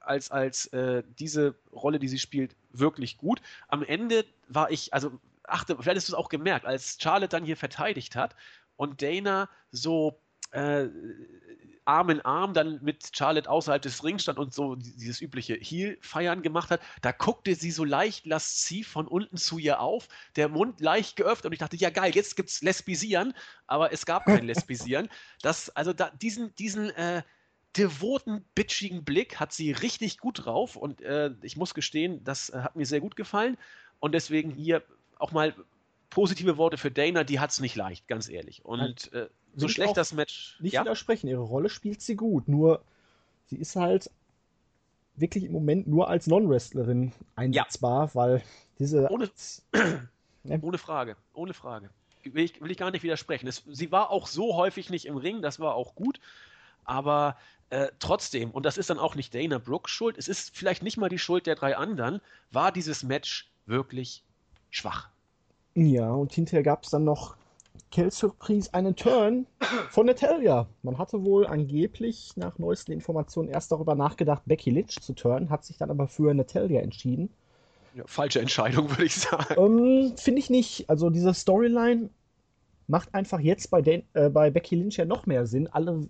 als, 0.00 0.30
als 0.30 0.66
äh, 0.68 1.02
diese 1.18 1.54
Rolle, 1.72 1.98
die 1.98 2.08
sie 2.08 2.18
spielt, 2.18 2.56
wirklich 2.72 3.18
gut. 3.18 3.42
Am 3.68 3.82
Ende 3.82 4.24
war 4.48 4.70
ich, 4.70 4.94
also 4.94 5.12
achte, 5.44 5.76
vielleicht 5.76 5.96
hast 5.96 6.08
du 6.08 6.12
es 6.12 6.18
auch 6.18 6.28
gemerkt, 6.28 6.66
als 6.66 6.98
Charlotte 7.00 7.28
dann 7.28 7.44
hier 7.44 7.56
verteidigt 7.56 8.16
hat 8.16 8.34
und 8.76 9.02
Dana 9.02 9.48
so 9.70 10.20
äh, 10.52 10.86
Arm 11.88 12.10
in 12.10 12.20
Arm 12.20 12.52
dann 12.52 12.78
mit 12.82 13.16
Charlotte 13.16 13.48
außerhalb 13.48 13.80
des 13.80 14.04
Rings 14.04 14.22
stand 14.22 14.38
und 14.38 14.52
so 14.52 14.76
dieses 14.76 15.20
übliche 15.20 15.54
Heel-Feiern 15.54 16.42
gemacht 16.42 16.70
hat, 16.70 16.80
da 17.00 17.12
guckte 17.12 17.54
sie 17.54 17.70
so 17.70 17.84
leicht 17.84 18.26
lasziv 18.26 18.88
von 18.88 19.08
unten 19.08 19.38
zu 19.38 19.58
ihr 19.58 19.80
auf, 19.80 20.08
der 20.36 20.48
Mund 20.48 20.80
leicht 20.80 21.16
geöffnet 21.16 21.46
und 21.46 21.52
ich 21.52 21.58
dachte, 21.58 21.76
ja 21.76 21.90
geil, 21.90 22.12
jetzt 22.14 22.36
gibt's 22.36 22.62
Lesbisieren, 22.62 23.32
aber 23.66 23.92
es 23.92 24.04
gab 24.04 24.26
kein 24.26 24.44
Lesbisieren. 24.44 25.08
Das, 25.40 25.70
also 25.70 25.92
da, 25.92 26.10
diesen, 26.10 26.54
diesen, 26.56 26.90
äh, 26.90 27.22
devoten, 27.76 28.44
bitchigen 28.54 29.04
Blick 29.04 29.38
hat 29.38 29.52
sie 29.52 29.72
richtig 29.72 30.18
gut 30.18 30.44
drauf 30.44 30.74
und 30.74 31.00
äh, 31.00 31.30
ich 31.42 31.56
muss 31.56 31.74
gestehen, 31.74 32.24
das 32.24 32.50
äh, 32.50 32.58
hat 32.58 32.76
mir 32.76 32.86
sehr 32.86 33.00
gut 33.00 33.14
gefallen 33.14 33.56
und 34.00 34.12
deswegen 34.12 34.50
hier 34.50 34.82
auch 35.18 35.32
mal 35.32 35.54
positive 36.10 36.56
Worte 36.56 36.76
für 36.76 36.90
Dana, 36.90 37.24
die 37.24 37.38
hat 37.38 37.50
es 37.50 37.60
nicht 37.60 37.76
leicht, 37.76 38.08
ganz 38.08 38.28
ehrlich. 38.28 38.64
Und 38.64 39.12
äh, 39.12 39.28
so 39.60 39.68
schlecht 39.68 39.96
das 39.96 40.12
Match. 40.12 40.58
Nicht 40.60 40.74
ja? 40.74 40.82
widersprechen, 40.82 41.28
ihre 41.28 41.42
Rolle 41.42 41.68
spielt 41.68 42.00
sie 42.00 42.16
gut, 42.16 42.48
nur 42.48 42.82
sie 43.46 43.56
ist 43.56 43.76
halt 43.76 44.10
wirklich 45.16 45.44
im 45.44 45.52
Moment 45.52 45.86
nur 45.86 46.08
als 46.08 46.26
Non-Wrestlerin 46.26 47.12
einsetzbar, 47.34 48.06
ja. 48.06 48.14
weil 48.14 48.42
diese. 48.78 49.08
Ohne, 49.10 49.30
ohne 50.62 50.78
Frage, 50.78 51.16
ohne 51.34 51.54
Frage. 51.54 51.90
Will 52.24 52.44
ich, 52.44 52.60
will 52.60 52.70
ich 52.70 52.76
gar 52.76 52.90
nicht 52.90 53.02
widersprechen. 53.02 53.46
Es, 53.46 53.62
sie 53.66 53.90
war 53.90 54.10
auch 54.10 54.26
so 54.26 54.54
häufig 54.54 54.90
nicht 54.90 55.06
im 55.06 55.16
Ring, 55.16 55.40
das 55.40 55.60
war 55.60 55.74
auch 55.74 55.94
gut, 55.94 56.20
aber 56.84 57.36
äh, 57.70 57.88
trotzdem, 57.98 58.50
und 58.50 58.66
das 58.66 58.76
ist 58.76 58.90
dann 58.90 58.98
auch 58.98 59.14
nicht 59.14 59.34
Dana 59.34 59.58
Brooks 59.58 59.90
Schuld, 59.90 60.18
es 60.18 60.28
ist 60.28 60.56
vielleicht 60.56 60.82
nicht 60.82 60.96
mal 60.96 61.08
die 61.08 61.18
Schuld 61.18 61.46
der 61.46 61.54
drei 61.54 61.76
anderen, 61.76 62.20
war 62.50 62.72
dieses 62.72 63.02
Match 63.02 63.50
wirklich 63.66 64.24
schwach. 64.70 65.08
Ja, 65.74 66.10
und 66.10 66.32
hinterher 66.32 66.62
gab 66.62 66.84
es 66.84 66.90
dann 66.90 67.04
noch 67.04 67.36
Quelle 67.90 68.10
Surprise 68.10 68.72
einen 68.74 68.94
Turn 68.96 69.46
von 69.90 70.06
Natalia. 70.06 70.68
Man 70.82 70.98
hatte 70.98 71.24
wohl 71.24 71.46
angeblich 71.46 72.32
nach 72.36 72.58
neuesten 72.58 72.92
Informationen 72.92 73.48
erst 73.48 73.72
darüber 73.72 73.94
nachgedacht, 73.94 74.42
Becky 74.46 74.70
Lynch 74.70 75.00
zu 75.00 75.14
turnen, 75.14 75.50
hat 75.50 75.64
sich 75.64 75.78
dann 75.78 75.90
aber 75.90 76.06
für 76.06 76.32
Natalia 76.34 76.80
entschieden. 76.80 77.30
Ja, 77.94 78.04
falsche 78.06 78.40
Entscheidung, 78.40 78.90
würde 78.90 79.04
ich 79.04 79.16
sagen. 79.16 79.54
Ähm, 79.56 80.12
Finde 80.16 80.40
ich 80.40 80.50
nicht. 80.50 80.88
Also 80.90 81.10
diese 81.10 81.32
Storyline 81.32 82.10
macht 82.86 83.14
einfach 83.14 83.40
jetzt 83.40 83.70
bei, 83.70 83.82
Den 83.82 84.02
äh, 84.14 84.28
bei 84.28 84.50
Becky 84.50 84.76
Lynch 84.76 84.96
ja 84.96 85.04
noch 85.04 85.26
mehr 85.26 85.46
Sinn. 85.46 85.66
Alle 85.68 86.08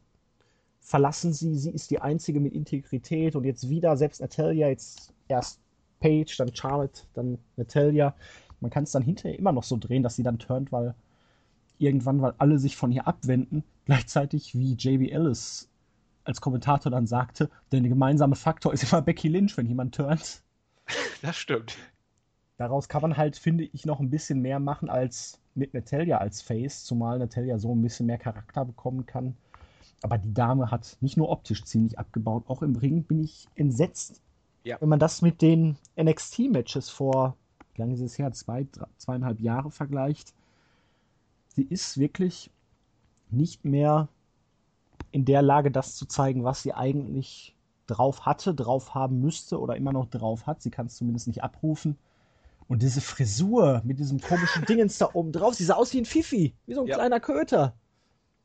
verlassen 0.81 1.33
sie, 1.33 1.55
sie 1.55 1.71
ist 1.71 1.91
die 1.91 2.01
einzige 2.01 2.41
mit 2.41 2.55
Integrität 2.55 3.37
und 3.37 3.45
jetzt 3.45 3.69
wieder 3.69 3.97
selbst 3.97 4.21
Natalia, 4.21 4.69
jetzt 4.69 5.13
erst 5.29 5.61
Paige, 6.01 6.35
dann 6.39 6.55
Charlotte, 6.55 7.03
dann 7.15 7.39
Natalia. 7.57 8.15
Man 8.61 8.71
kann 8.71 8.85
es 8.85 8.93
dann 8.93 9.03
hinterher 9.03 9.39
immer 9.39 9.53
noch 9.53 9.63
so 9.63 9.77
drehen, 9.77 10.03
dass 10.03 10.17
sie 10.17 10.23
dann 10.23 10.39
turnt, 10.39 10.73
weil 10.73 10.95
irgendwann, 11.79 12.21
weil 12.21 12.35
alle 12.39 12.59
sich 12.59 12.77
von 12.77 12.93
ihr 12.93 13.07
abwenden, 13.07 13.65
gleichzeitig 13.85 14.55
wie 14.55 14.75
JB 14.75 15.11
Ellis 15.13 15.69
als 16.25 16.41
Kommentator 16.41 16.93
dann 16.93 17.07
sagte, 17.07 17.49
der 17.73 17.81
gemeinsame 17.81 18.37
Faktor 18.37 18.73
ist 18.73 18.93
immer 18.93 19.03
Becky 19.03 19.29
Lynch, 19.29 19.57
wenn 19.57 19.67
jemand 19.67 19.95
turnt. 19.95 20.43
Das 21.23 21.37
stimmt. 21.37 21.77
Daraus 22.59 22.89
kann 22.89 23.03
man 23.03 23.17
halt, 23.17 23.37
finde 23.37 23.65
ich, 23.65 23.87
noch 23.87 24.01
ein 24.01 24.11
bisschen 24.11 24.41
mehr 24.41 24.59
machen 24.59 24.91
als 24.91 25.41
mit 25.55 25.75
Natalia 25.75 26.19
als 26.19 26.43
Face, 26.43 26.85
zumal 26.85 27.19
Natalia 27.19 27.59
so 27.59 27.75
ein 27.75 27.83
bisschen 27.83 28.07
mehr 28.07 28.19
Charakter 28.19 28.65
bekommen 28.65 29.07
kann. 29.07 29.37
Aber 30.03 30.19
die 30.19 30.33
Dame 30.33 30.71
hat 30.71 30.97
nicht 31.01 31.17
nur 31.17 31.29
optisch 31.31 31.65
ziemlich 31.65 31.99
abgebaut, 31.99 32.45
auch 32.47 32.63
im 32.63 32.77
Ring 32.77 33.03
bin 33.05 33.23
ich 33.23 33.49
entsetzt. 33.55 34.23
Ja. 34.65 34.81
Wenn 34.81 34.89
man 34.89 34.99
das 34.99 35.23
mit 35.23 35.43
den 35.43 35.77
NXT-Matches 36.01 36.91
vor, 36.91 37.37
wie 37.75 37.81
lange 37.81 37.95
ist 37.95 38.01
es 38.01 38.19
her, 38.19 38.33
zwei, 38.33 38.67
drei, 38.71 38.87
zweieinhalb 38.97 39.41
Jahre 39.41 39.71
vergleicht, 39.71 40.35
sie 41.59 41.65
ist 41.65 41.99
wirklich 41.99 42.53
nicht 43.31 43.65
mehr 43.65 44.09
in 45.11 45.25
der 45.25 45.43
Lage, 45.43 45.73
das 45.73 45.97
zu 45.97 46.07
zeigen, 46.07 46.45
was 46.45 46.63
sie 46.63 46.73
eigentlich 46.73 47.57
drauf 47.89 48.27
hatte, 48.27 48.55
drauf 48.55 48.95
haben 48.95 49.21
müsste 49.21 49.59
oder 49.59 49.75
immer 49.75 49.93
noch 49.93 50.07
drauf 50.07 50.47
hat. 50.47 50.63
Sie 50.63 50.71
kann 50.71 50.87
es 50.87 50.97
zumindest 50.97 51.27
nicht 51.27 51.43
abrufen. 51.43 51.99
Und 52.69 52.83
diese 52.83 53.01
Frisur 53.01 53.83
mit 53.85 53.99
diesem 53.99 54.21
komischen 54.21 54.65
Dingens 54.69 54.99
da 54.99 55.09
oben 55.15 55.33
drauf, 55.33 55.55
sie 55.55 55.65
sah 55.65 55.75
aus 55.75 55.93
wie 55.95 55.99
ein 55.99 56.05
Fifi, 56.05 56.55
wie 56.67 56.75
so 56.75 56.83
ein 56.83 56.87
ja. 56.87 56.95
kleiner 56.95 57.19
Köter. 57.19 57.75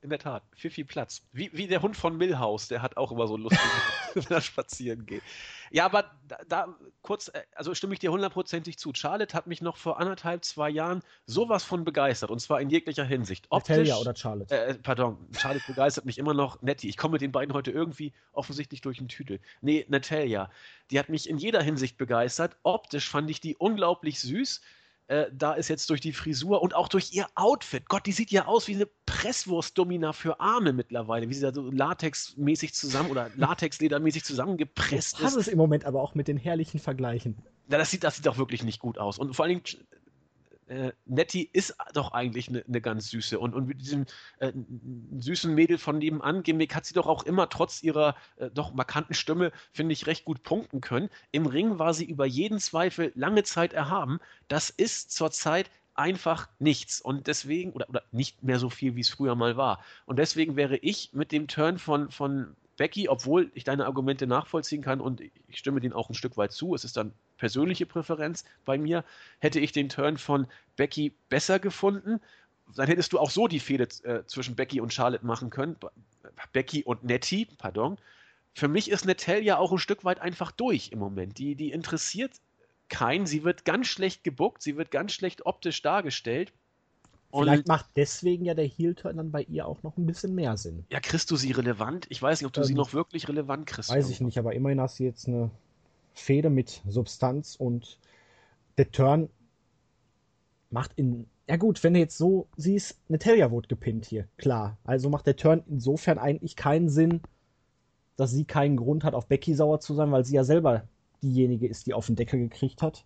In 0.04 0.10
der 0.10 0.20
Tat, 0.20 0.44
Fifi 0.54 0.84
Platz. 0.84 1.22
Wie, 1.32 1.50
wie 1.54 1.66
der 1.66 1.82
Hund 1.82 1.96
von 1.96 2.18
Millhaus, 2.18 2.68
der 2.68 2.82
hat 2.82 2.98
auch 2.98 3.14
immer 3.14 3.26
so 3.26 3.38
Lust, 3.38 3.56
wenn 4.14 4.26
er 4.28 4.42
spazieren 4.42 5.06
geht. 5.06 5.24
Ja, 5.72 5.86
aber 5.86 6.12
da, 6.28 6.38
da, 6.50 6.76
kurz, 7.02 7.30
äh, 7.30 7.42
also 7.56 7.74
stimme 7.74 7.94
ich 7.94 8.00
dir 8.00 8.12
hundertprozentig 8.12 8.78
zu. 8.78 8.92
Charlotte 8.94 9.34
hat 9.34 9.48
mich 9.48 9.62
noch 9.62 9.78
vor 9.78 10.02
anderthalb, 10.02 10.44
zwei 10.44 10.70
Jahren 10.70 11.02
sowas 11.26 11.64
von 11.64 11.86
begeistert 11.86 12.32
und 12.32 12.40
zwar 12.40 12.60
in 12.60 12.70
jeglicher 12.70 13.06
Hinsicht. 13.06 13.46
Optisch, 13.50 13.78
Natalia 13.78 13.96
oder 13.96 14.14
Charlotte? 14.14 14.54
Äh, 14.54 14.76
pardon, 14.76 15.18
Charlotte 15.38 15.66
begeistert 15.68 16.04
mich 16.04 16.18
immer 16.18 16.34
noch. 16.34 16.62
Nettie, 16.62 16.90
ich 16.90 16.98
komme 16.98 17.14
mit 17.14 17.22
den 17.22 17.32
beiden 17.32 17.54
heute 17.54 17.72
irgendwie 17.72 18.12
offensichtlich 18.34 18.82
durch 18.82 18.98
den 18.98 19.08
Tüdel. 19.08 19.40
Nee, 19.62 19.86
Natalia, 19.88 20.52
die 20.92 21.00
hat 21.00 21.08
mich 21.08 21.30
in 21.30 21.38
jeder 21.38 21.64
Hinsicht 21.64 21.98
begeistert. 21.98 22.58
Optisch 22.64 23.10
fand 23.10 23.30
ich 23.30 23.40
die 23.40 23.56
unglaublich 23.56 24.20
süß. 24.20 24.60
Äh, 25.08 25.26
da 25.34 25.54
ist 25.54 25.68
jetzt 25.68 25.90
durch 25.90 26.00
die 26.00 26.14
Frisur 26.14 26.62
und 26.62 26.76
auch 26.76 26.88
durch 26.88 27.14
ihr 27.14 27.28
Outfit. 27.36 27.90
Gott, 27.90 28.06
die 28.06 28.14
sieht 28.14 28.32
ja 28.32 28.46
aus 28.46 28.68
wie 28.68 28.76
eine 28.76 28.88
Presswurstdomina 29.06 30.14
für 30.14 30.40
Arme 30.40 30.72
mittlerweile, 30.72 31.28
wie 31.28 31.34
sie 31.34 31.42
da 31.42 31.54
so 31.54 31.70
latexmäßig 31.70 32.74
zusammen 32.74 33.12
oder 33.12 33.30
latexledermäßig 33.36 34.24
zusammengepresst 34.24 35.20
ist. 35.20 35.24
Das 35.24 35.36
es 35.36 35.48
im 35.48 35.58
Moment 35.58 35.86
aber 35.86 36.02
auch 36.02 36.16
mit 36.16 36.30
den 36.30 36.38
herrlichen 36.38 36.80
Vergleichen. 36.80 37.38
Ja, 37.70 37.78
das 37.78 37.92
sieht, 37.92 38.04
das 38.04 38.16
sieht 38.16 38.28
auch 38.28 38.38
wirklich 38.38 38.64
nicht 38.64 38.80
gut 38.80 38.98
aus. 38.98 39.20
Und 39.20 39.36
vor 39.36 39.46
allen 39.46 39.62
Dingen 39.62 39.78
äh, 40.74 40.94
Nettie 41.06 41.50
ist 41.54 41.76
doch 41.94 42.12
eigentlich 42.14 42.50
eine 42.50 42.64
ne 42.68 42.82
ganz 42.82 43.10
süße. 43.10 43.40
Und, 43.40 43.54
und 43.54 43.68
mit 43.68 43.82
diesem 43.82 44.06
äh, 44.40 44.52
süßen 45.20 45.54
Mädel 45.54 45.78
von 45.78 46.00
nebenan 46.00 46.44
Gimmick 46.44 46.76
hat 46.76 46.86
sie 46.86 46.94
doch 46.94 47.08
auch 47.08 47.24
immer 47.24 47.50
trotz 47.50 47.84
ihrer 47.84 48.16
äh, 48.38 48.50
doch 48.50 48.74
markanten 48.74 49.14
Stimme, 49.14 49.52
finde 49.72 49.94
ich, 49.94 50.08
recht 50.08 50.26
gut 50.26 50.44
punkten 50.44 50.82
können. 50.82 51.10
Im 51.32 51.46
Ring 51.46 51.80
war 51.80 51.94
sie 51.94 52.06
über 52.06 52.26
jeden 52.26 52.60
Zweifel 52.60 53.12
lange 53.16 53.44
Zeit 53.44 53.74
erhaben. 53.74 54.20
Das 54.48 54.70
ist 54.70 55.12
zurzeit 55.12 55.70
einfach 55.94 56.50
nichts. 56.60 57.00
Und 57.02 57.28
deswegen, 57.28 57.72
oder, 57.72 57.88
oder 57.90 58.04
nicht 58.12 58.42
mehr 58.44 58.58
so 58.60 58.70
viel, 58.70 58.96
wie 58.96 59.02
es 59.02 59.10
früher 59.10 59.36
mal 59.36 59.58
war. 59.58 59.84
Und 60.06 60.18
deswegen 60.18 60.56
wäre 60.56 60.78
ich 60.78 61.14
mit 61.14 61.32
dem 61.32 61.48
Turn 61.48 61.78
von, 61.78 62.10
von 62.10 62.56
Becky, 62.78 63.08
obwohl 63.08 63.52
ich 63.54 63.64
deine 63.64 63.86
Argumente 63.86 64.28
nachvollziehen 64.28 64.82
kann 64.82 65.00
und 65.00 65.22
ich 65.22 65.34
stimme 65.52 65.80
denen 65.80 65.94
auch 65.94 66.10
ein 66.10 66.16
Stück 66.16 66.38
weit 66.38 66.52
zu, 66.52 66.74
es 66.74 66.84
ist 66.84 66.98
dann 66.98 67.14
persönliche 67.38 67.86
Präferenz 67.86 68.46
bei 68.66 68.78
mir, 68.78 69.04
hätte 69.40 69.60
ich 69.60 69.72
den 69.72 69.90
Turn 69.90 70.18
von 70.18 70.48
Becky 70.76 71.14
besser 71.30 71.60
gefunden. 71.60 72.20
Dann 72.76 72.88
hättest 72.88 73.14
du 73.14 73.20
auch 73.20 73.30
so 73.30 73.48
die 73.48 73.60
Fehde 73.60 73.88
äh, 74.04 74.26
zwischen 74.26 74.56
Becky 74.56 74.82
und 74.82 74.94
Charlotte 74.94 75.26
machen 75.26 75.50
können. 75.50 75.76
Becky 76.52 76.84
und 76.84 77.04
Nettie, 77.04 77.48
pardon. 77.58 77.98
Für 78.56 78.68
mich 78.68 78.90
ist 78.90 79.06
Natalia 79.06 79.58
auch 79.58 79.72
ein 79.72 79.80
Stück 79.80 80.04
weit 80.06 80.20
einfach 80.20 80.52
durch 80.52 80.92
im 80.92 81.00
Moment. 81.00 81.38
Die, 81.38 81.56
die 81.56 81.72
interessiert 81.72 82.32
keinen. 82.90 83.26
Sie 83.26 83.44
wird 83.44 83.66
ganz 83.66 83.88
schlecht 83.88 84.24
gebuckt, 84.24 84.62
sie 84.62 84.78
wird 84.78 84.92
ganz 84.92 85.14
schlecht 85.14 85.46
optisch 85.46 85.82
dargestellt. 85.82 86.54
Und 87.34 87.46
Vielleicht 87.46 87.68
macht 87.68 87.88
deswegen 87.96 88.46
ja 88.46 88.54
der 88.54 88.68
Heel-Turn 88.68 89.18
dann 89.18 89.32
bei 89.32 89.42
ihr 89.42 89.68
auch 89.68 89.82
noch 89.82 89.98
ein 89.98 90.06
bisschen 90.06 90.36
mehr 90.36 90.56
Sinn. 90.56 90.86
Ja, 90.92 91.00
kriegst 91.00 91.32
du 91.32 91.36
sie 91.36 91.52
relevant? 91.52 92.06
Ich 92.10 92.22
weiß 92.22 92.40
nicht, 92.40 92.46
ob 92.46 92.54
du 92.54 92.62
ähm, 92.62 92.68
sie 92.68 92.76
noch 92.76 92.94
wirklich 92.94 93.28
relevant 93.28 93.66
kriegst. 93.66 93.90
Weiß 93.90 94.12
ich 94.12 94.22
nicht, 94.22 94.38
aber 94.38 94.54
immerhin 94.54 94.80
hast 94.80 95.00
du 95.00 95.04
jetzt 95.04 95.28
eine 95.28 95.50
Fehde 96.14 96.52
mit 96.52 96.84
Substanz 96.88 97.56
und 97.56 97.98
der 98.78 98.92
Turn 98.92 99.30
macht 100.70 100.92
in. 100.96 101.26
Ja 101.50 101.56
gut, 101.56 101.84
wenn 101.84 101.96
du 101.96 102.02
jetzt 102.02 102.20
so 102.20 102.46
siehst, 102.56 103.00
Natalia 103.10 103.50
wurde 103.50 103.68
gepinnt 103.68 104.06
hier, 104.06 104.28
klar. 104.38 104.78
Also 104.84 105.10
macht 105.10 105.26
der 105.26 105.36
Turn 105.36 105.64
insofern 105.68 106.20
eigentlich 106.20 106.56
keinen 106.56 106.90
Sinn, 106.90 107.20
dass 108.16 108.30
sie 108.30 108.46
keinen 108.46 108.78
Grund 108.78 109.04
hat, 109.04 109.16
auf 109.16 109.26
Becky 109.26 109.56
sauer 109.56 109.80
zu 109.80 109.96
sein, 109.96 110.12
weil 110.12 110.24
sie 110.24 110.36
ja 110.36 110.44
selber 110.44 110.84
diejenige 111.24 111.68
ist, 111.68 111.88
die 111.88 111.96
auf 111.96 112.06
den 112.06 112.16
Deckel 112.16 112.42
gekriegt 112.42 112.84
hat. 112.84 113.06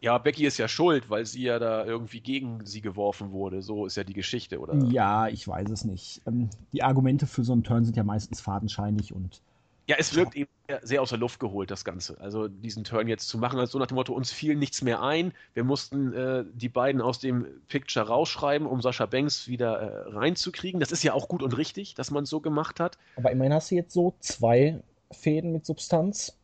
Ja, 0.00 0.18
Becky 0.18 0.46
ist 0.46 0.58
ja 0.58 0.68
schuld, 0.68 1.08
weil 1.10 1.24
sie 1.24 1.42
ja 1.42 1.58
da 1.58 1.84
irgendwie 1.84 2.20
gegen 2.20 2.64
sie 2.66 2.80
geworfen 2.80 3.32
wurde. 3.32 3.62
So 3.62 3.86
ist 3.86 3.96
ja 3.96 4.04
die 4.04 4.12
Geschichte, 4.12 4.60
oder? 4.60 4.74
Ja, 4.90 5.28
ich 5.28 5.46
weiß 5.48 5.70
es 5.70 5.84
nicht. 5.84 6.22
Ähm, 6.26 6.50
die 6.72 6.82
Argumente 6.82 7.26
für 7.26 7.44
so 7.44 7.52
einen 7.52 7.64
Turn 7.64 7.84
sind 7.84 7.96
ja 7.96 8.04
meistens 8.04 8.40
fadenscheinig 8.40 9.14
und. 9.14 9.40
Ja, 9.88 9.96
es 9.98 10.16
wirkt 10.16 10.34
eben 10.34 10.50
sehr 10.82 11.00
aus 11.00 11.10
der 11.10 11.18
Luft 11.18 11.38
geholt, 11.38 11.70
das 11.70 11.84
Ganze. 11.84 12.20
Also 12.20 12.48
diesen 12.48 12.82
Turn 12.82 13.06
jetzt 13.06 13.28
zu 13.28 13.38
machen, 13.38 13.60
also 13.60 13.72
so 13.72 13.78
nach 13.78 13.86
dem 13.86 13.94
Motto, 13.94 14.12
uns 14.12 14.32
fiel 14.32 14.56
nichts 14.56 14.82
mehr 14.82 15.00
ein. 15.00 15.32
Wir 15.54 15.62
mussten 15.62 16.12
äh, 16.12 16.44
die 16.52 16.68
beiden 16.68 17.00
aus 17.00 17.20
dem 17.20 17.46
Picture 17.68 18.04
rausschreiben, 18.04 18.66
um 18.66 18.82
Sascha 18.82 19.06
Banks 19.06 19.46
wieder 19.46 19.78
äh, 19.80 20.08
reinzukriegen. 20.10 20.80
Das 20.80 20.90
ist 20.90 21.04
ja 21.04 21.12
auch 21.12 21.28
gut 21.28 21.40
und 21.40 21.56
richtig, 21.56 21.94
dass 21.94 22.10
man 22.10 22.24
es 22.24 22.30
so 22.30 22.40
gemacht 22.40 22.80
hat. 22.80 22.98
Aber 23.14 23.30
immerhin 23.30 23.54
hast 23.54 23.70
du 23.70 23.76
jetzt 23.76 23.94
so 23.94 24.14
zwei 24.18 24.82
Fäden 25.12 25.52
mit 25.52 25.64
Substanz. 25.64 26.36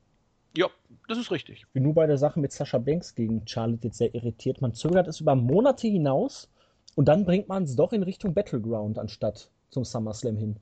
Ja, 0.56 0.68
das 1.08 1.18
ist 1.18 1.30
richtig. 1.30 1.58
Ich 1.60 1.68
bin 1.68 1.82
nur 1.82 1.94
bei 1.94 2.06
der 2.06 2.18
Sache 2.18 2.40
mit 2.40 2.52
Sascha 2.52 2.78
Banks 2.78 3.14
gegen 3.14 3.46
Charlotte 3.46 3.88
jetzt 3.88 3.98
sehr 3.98 4.14
irritiert. 4.14 4.60
Man 4.60 4.74
zögert 4.74 5.08
es 5.08 5.20
über 5.20 5.34
Monate 5.34 5.88
hinaus 5.88 6.48
und 6.94 7.06
dann 7.06 7.24
bringt 7.24 7.48
man 7.48 7.64
es 7.64 7.76
doch 7.76 7.92
in 7.92 8.02
Richtung 8.02 8.34
Battleground 8.34 8.98
anstatt 8.98 9.50
zum 9.70 9.84
SummerSlam 9.84 10.36
hin. 10.36 10.56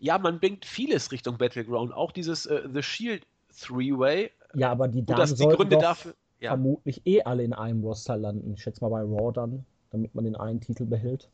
Ja, 0.00 0.18
man 0.18 0.40
bringt 0.40 0.64
vieles 0.64 1.12
Richtung 1.12 1.38
Battleground. 1.38 1.92
Auch 1.92 2.10
dieses 2.10 2.46
uh, 2.46 2.60
The 2.72 2.82
Shield 2.82 3.26
Three-Way. 3.58 4.30
Ja, 4.54 4.70
aber 4.70 4.88
die 4.88 5.04
Damen 5.04 5.34
die 5.34 5.44
Gründe 5.44 5.78
dafür, 5.78 6.14
ja. 6.40 6.50
vermutlich 6.50 7.02
eh 7.06 7.22
alle 7.22 7.44
in 7.44 7.52
einem 7.52 7.82
Roster 7.82 8.16
landen. 8.16 8.52
Ich 8.54 8.62
schätze 8.62 8.82
mal 8.82 8.90
bei 8.90 9.02
Raw 9.02 9.32
dann, 9.32 9.64
damit 9.90 10.14
man 10.14 10.24
den 10.24 10.36
einen 10.36 10.60
Titel 10.60 10.86
behält 10.86 11.28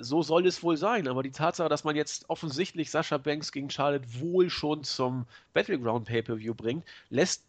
so 0.00 0.22
soll 0.22 0.46
es 0.46 0.62
wohl 0.62 0.76
sein, 0.76 1.06
aber 1.08 1.22
die 1.22 1.30
Tatsache, 1.30 1.68
dass 1.68 1.84
man 1.84 1.94
jetzt 1.94 2.28
offensichtlich 2.28 2.90
Sascha 2.90 3.18
Banks 3.18 3.52
gegen 3.52 3.70
Charlotte 3.70 4.06
wohl 4.20 4.50
schon 4.50 4.82
zum 4.82 5.26
Battleground 5.52 6.06
Pay-Per-View 6.06 6.54
bringt, 6.54 6.84
lässt 7.10 7.44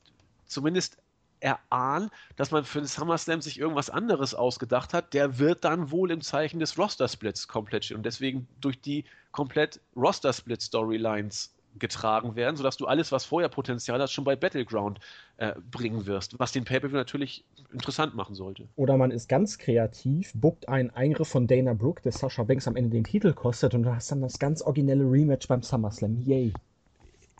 zumindest 0.52 0.98
erahnen, 1.42 2.10
dass 2.36 2.52
man 2.52 2.64
für 2.64 2.80
den 2.80 2.88
SummerSlam 2.88 3.42
sich 3.42 3.60
irgendwas 3.60 3.90
anderes 3.90 4.36
ausgedacht 4.36 4.94
hat, 4.94 5.14
der 5.14 5.40
wird 5.40 5.64
dann 5.64 5.92
wohl 5.92 6.12
im 6.12 6.22
Zeichen 6.22 6.60
des 6.60 6.78
Roster-Splits 6.78 7.48
komplett 7.48 7.86
stehen 7.86 7.98
und 7.98 8.06
deswegen 8.06 8.48
durch 8.60 8.80
die 8.80 9.06
komplett 9.32 9.82
Roster-Split-Storylines 9.96 11.56
getragen 11.80 12.36
werden, 12.36 12.58
sodass 12.58 12.78
du 12.78 12.86
alles, 12.86 13.12
was 13.12 13.26
vorher 13.26 13.50
Potenzial 13.50 14.02
hat, 14.02 14.12
schon 14.12 14.26
bei 14.26 14.36
Battleground 14.36 15.00
äh, 15.38 15.54
bringen 15.72 16.06
wirst, 16.06 16.38
was 16.38 16.52
den 16.52 16.66
Pay-Per-View 16.66 16.98
natürlich 16.98 17.46
interessant 17.72 18.14
machen 18.14 18.36
sollte. 18.36 18.68
Oder 18.76 18.98
man 18.98 19.10
ist 19.10 19.30
ganz 19.30 19.58
kreativ, 19.58 20.34
buckt 20.36 20.68
einen 20.68 20.90
Eingriff 20.90 21.30
von 21.30 21.48
Dana 21.48 21.74
Brooke, 21.74 22.02
der 22.02 22.12
Sascha 22.12 22.44
Banks 22.44 22.68
am 22.68 22.76
Ende 22.76 22.90
den 22.90 23.06
Titel 23.06 23.34
kostet 23.34 23.74
und 23.74 23.84
du 23.84 23.96
hast 23.96 24.12
dann 24.12 24.22
das 24.22 24.38
ganz 24.38 24.62
originelle 24.62 25.06
Rematch 25.06 25.48
beim 25.48 25.64
SummerSlam. 25.64 26.20
Yay. 26.26 26.54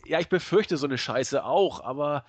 Ja, 0.06 0.18
ich 0.18 0.28
befürchte 0.28 0.78
so 0.78 0.86
eine 0.86 0.98
Scheiße 0.98 1.44
auch, 1.44 1.84
aber 1.84 2.24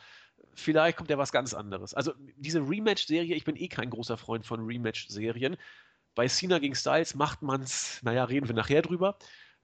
vielleicht 0.56 0.98
kommt 0.98 1.10
ja 1.10 1.18
was 1.18 1.32
ganz 1.32 1.54
anderes. 1.54 1.94
Also 1.94 2.14
diese 2.38 2.60
Rematch-Serie, 2.60 3.36
ich 3.36 3.44
bin 3.44 3.56
eh 3.56 3.68
kein 3.68 3.90
großer 3.90 4.18
Freund 4.18 4.46
von 4.46 4.66
Rematch-Serien. 4.66 5.58
Bei 6.16 6.28
Cena 6.28 6.60
gegen 6.60 6.76
Styles 6.76 7.16
macht 7.16 7.42
man's, 7.42 8.00
naja, 8.04 8.24
reden 8.26 8.48
wir 8.48 8.56
nachher 8.56 8.82
drüber. 8.82 9.18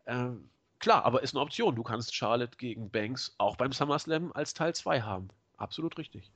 Ähm, 0.07 0.49
klar, 0.79 1.05
aber 1.05 1.21
ist 1.21 1.35
eine 1.35 1.41
Option. 1.41 1.75
Du 1.75 1.83
kannst 1.83 2.15
Charlotte 2.15 2.57
gegen 2.57 2.89
Banks 2.89 3.35
auch 3.37 3.55
beim 3.55 3.71
SummerSlam 3.71 4.31
als 4.33 4.53
Teil 4.53 4.73
2 4.73 5.01
haben. 5.01 5.29
Absolut 5.57 5.97
richtig. 5.97 6.31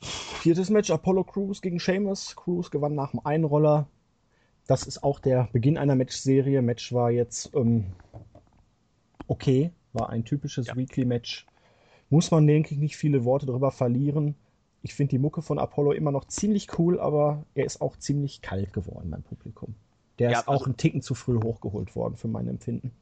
Viertes 0.00 0.70
Match, 0.70 0.90
Apollo 0.90 1.24
Crews 1.24 1.62
gegen 1.62 1.78
Sheamus. 1.78 2.34
Crews 2.36 2.70
gewann 2.70 2.94
nach 2.94 3.12
dem 3.12 3.24
Einroller. 3.24 3.86
Das 4.66 4.84
ist 4.84 5.02
auch 5.02 5.20
der 5.20 5.48
Beginn 5.52 5.78
einer 5.78 5.94
Matchserie. 5.94 6.62
Match 6.62 6.92
war 6.92 7.10
jetzt 7.10 7.54
ähm, 7.54 7.92
okay, 9.26 9.70
war 9.92 10.10
ein 10.10 10.24
typisches 10.24 10.66
ja. 10.66 10.76
Weekly-Match 10.76 11.46
muss 12.14 12.30
man, 12.30 12.46
denke 12.46 12.72
ich, 12.72 12.78
nicht 12.78 12.96
viele 12.96 13.24
Worte 13.24 13.44
darüber 13.44 13.72
verlieren. 13.72 14.36
Ich 14.82 14.94
finde 14.94 15.10
die 15.10 15.18
Mucke 15.18 15.42
von 15.42 15.58
Apollo 15.58 15.90
immer 15.94 16.12
noch 16.12 16.26
ziemlich 16.26 16.78
cool, 16.78 17.00
aber 17.00 17.44
er 17.56 17.64
ist 17.64 17.80
auch 17.80 17.96
ziemlich 17.96 18.40
kalt 18.40 18.72
geworden 18.72 19.10
beim 19.10 19.24
Publikum. 19.24 19.74
Der 20.20 20.30
ja, 20.30 20.38
ist 20.38 20.46
auch 20.46 20.52
also, 20.52 20.66
einen 20.66 20.76
Ticken 20.76 21.02
zu 21.02 21.16
früh 21.16 21.42
hochgeholt 21.42 21.96
worden, 21.96 22.16
für 22.16 22.28
mein 22.28 22.46
Empfinden. 22.46 22.92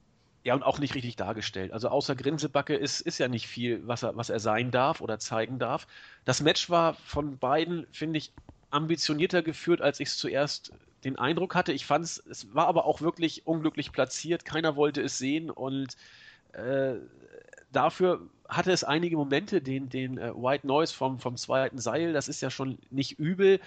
Ja, 0.45 0.55
und 0.55 0.63
auch 0.63 0.79
nicht 0.79 0.95
richtig 0.95 1.17
dargestellt. 1.17 1.75
Also 1.75 1.89
außer 1.89 2.17
Grinsebacke 2.17 2.75
ist, 2.75 3.03
ist 3.03 3.19
ja 3.19 3.29
nicht 3.29 3.47
viel, 3.49 3.87
was 3.87 4.03
er, 4.03 4.17
was 4.17 4.31
er 4.31 4.41
sein 4.41 4.71
darf 4.71 5.03
oder 5.03 5.19
zeigen 5.19 5.59
darf. 5.59 5.87
Das 6.25 6.41
Match 6.41 6.71
war 6.71 6.95
von 6.95 7.37
beiden, 7.37 7.87
finde 7.93 8.17
ich, 8.17 8.33
ambitionierter 8.71 9.43
geführt, 9.43 9.83
als 9.83 10.01
ich 10.01 10.09
es 10.09 10.17
zuerst 10.17 10.73
den 11.05 11.19
Eindruck 11.19 11.55
hatte. 11.55 11.75
Ich 11.75 11.85
fand 11.85 12.07
es, 12.07 12.17
es 12.31 12.55
war 12.55 12.67
aber 12.67 12.87
auch 12.87 13.03
wirklich 13.03 13.47
unglücklich 13.47 13.93
platziert. 13.93 14.47
Keiner 14.47 14.75
wollte 14.75 15.03
es 15.03 15.19
sehen 15.19 15.51
und 15.51 15.99
äh, 16.55 16.95
dafür 17.73 18.31
hatte 18.57 18.71
es 18.71 18.85
einige 18.85 19.17
Momente, 19.17 19.61
den, 19.61 19.89
den 19.89 20.19
äh, 20.19 20.33
White 20.35 20.67
Noise 20.67 20.95
vom, 20.95 21.19
vom 21.19 21.37
zweiten 21.37 21.79
Seil, 21.79 22.13
das 22.13 22.29
ist 22.29 22.43
ja 22.43 22.51
schon 22.51 22.79
nicht 22.91 23.19
übel. 23.19 23.61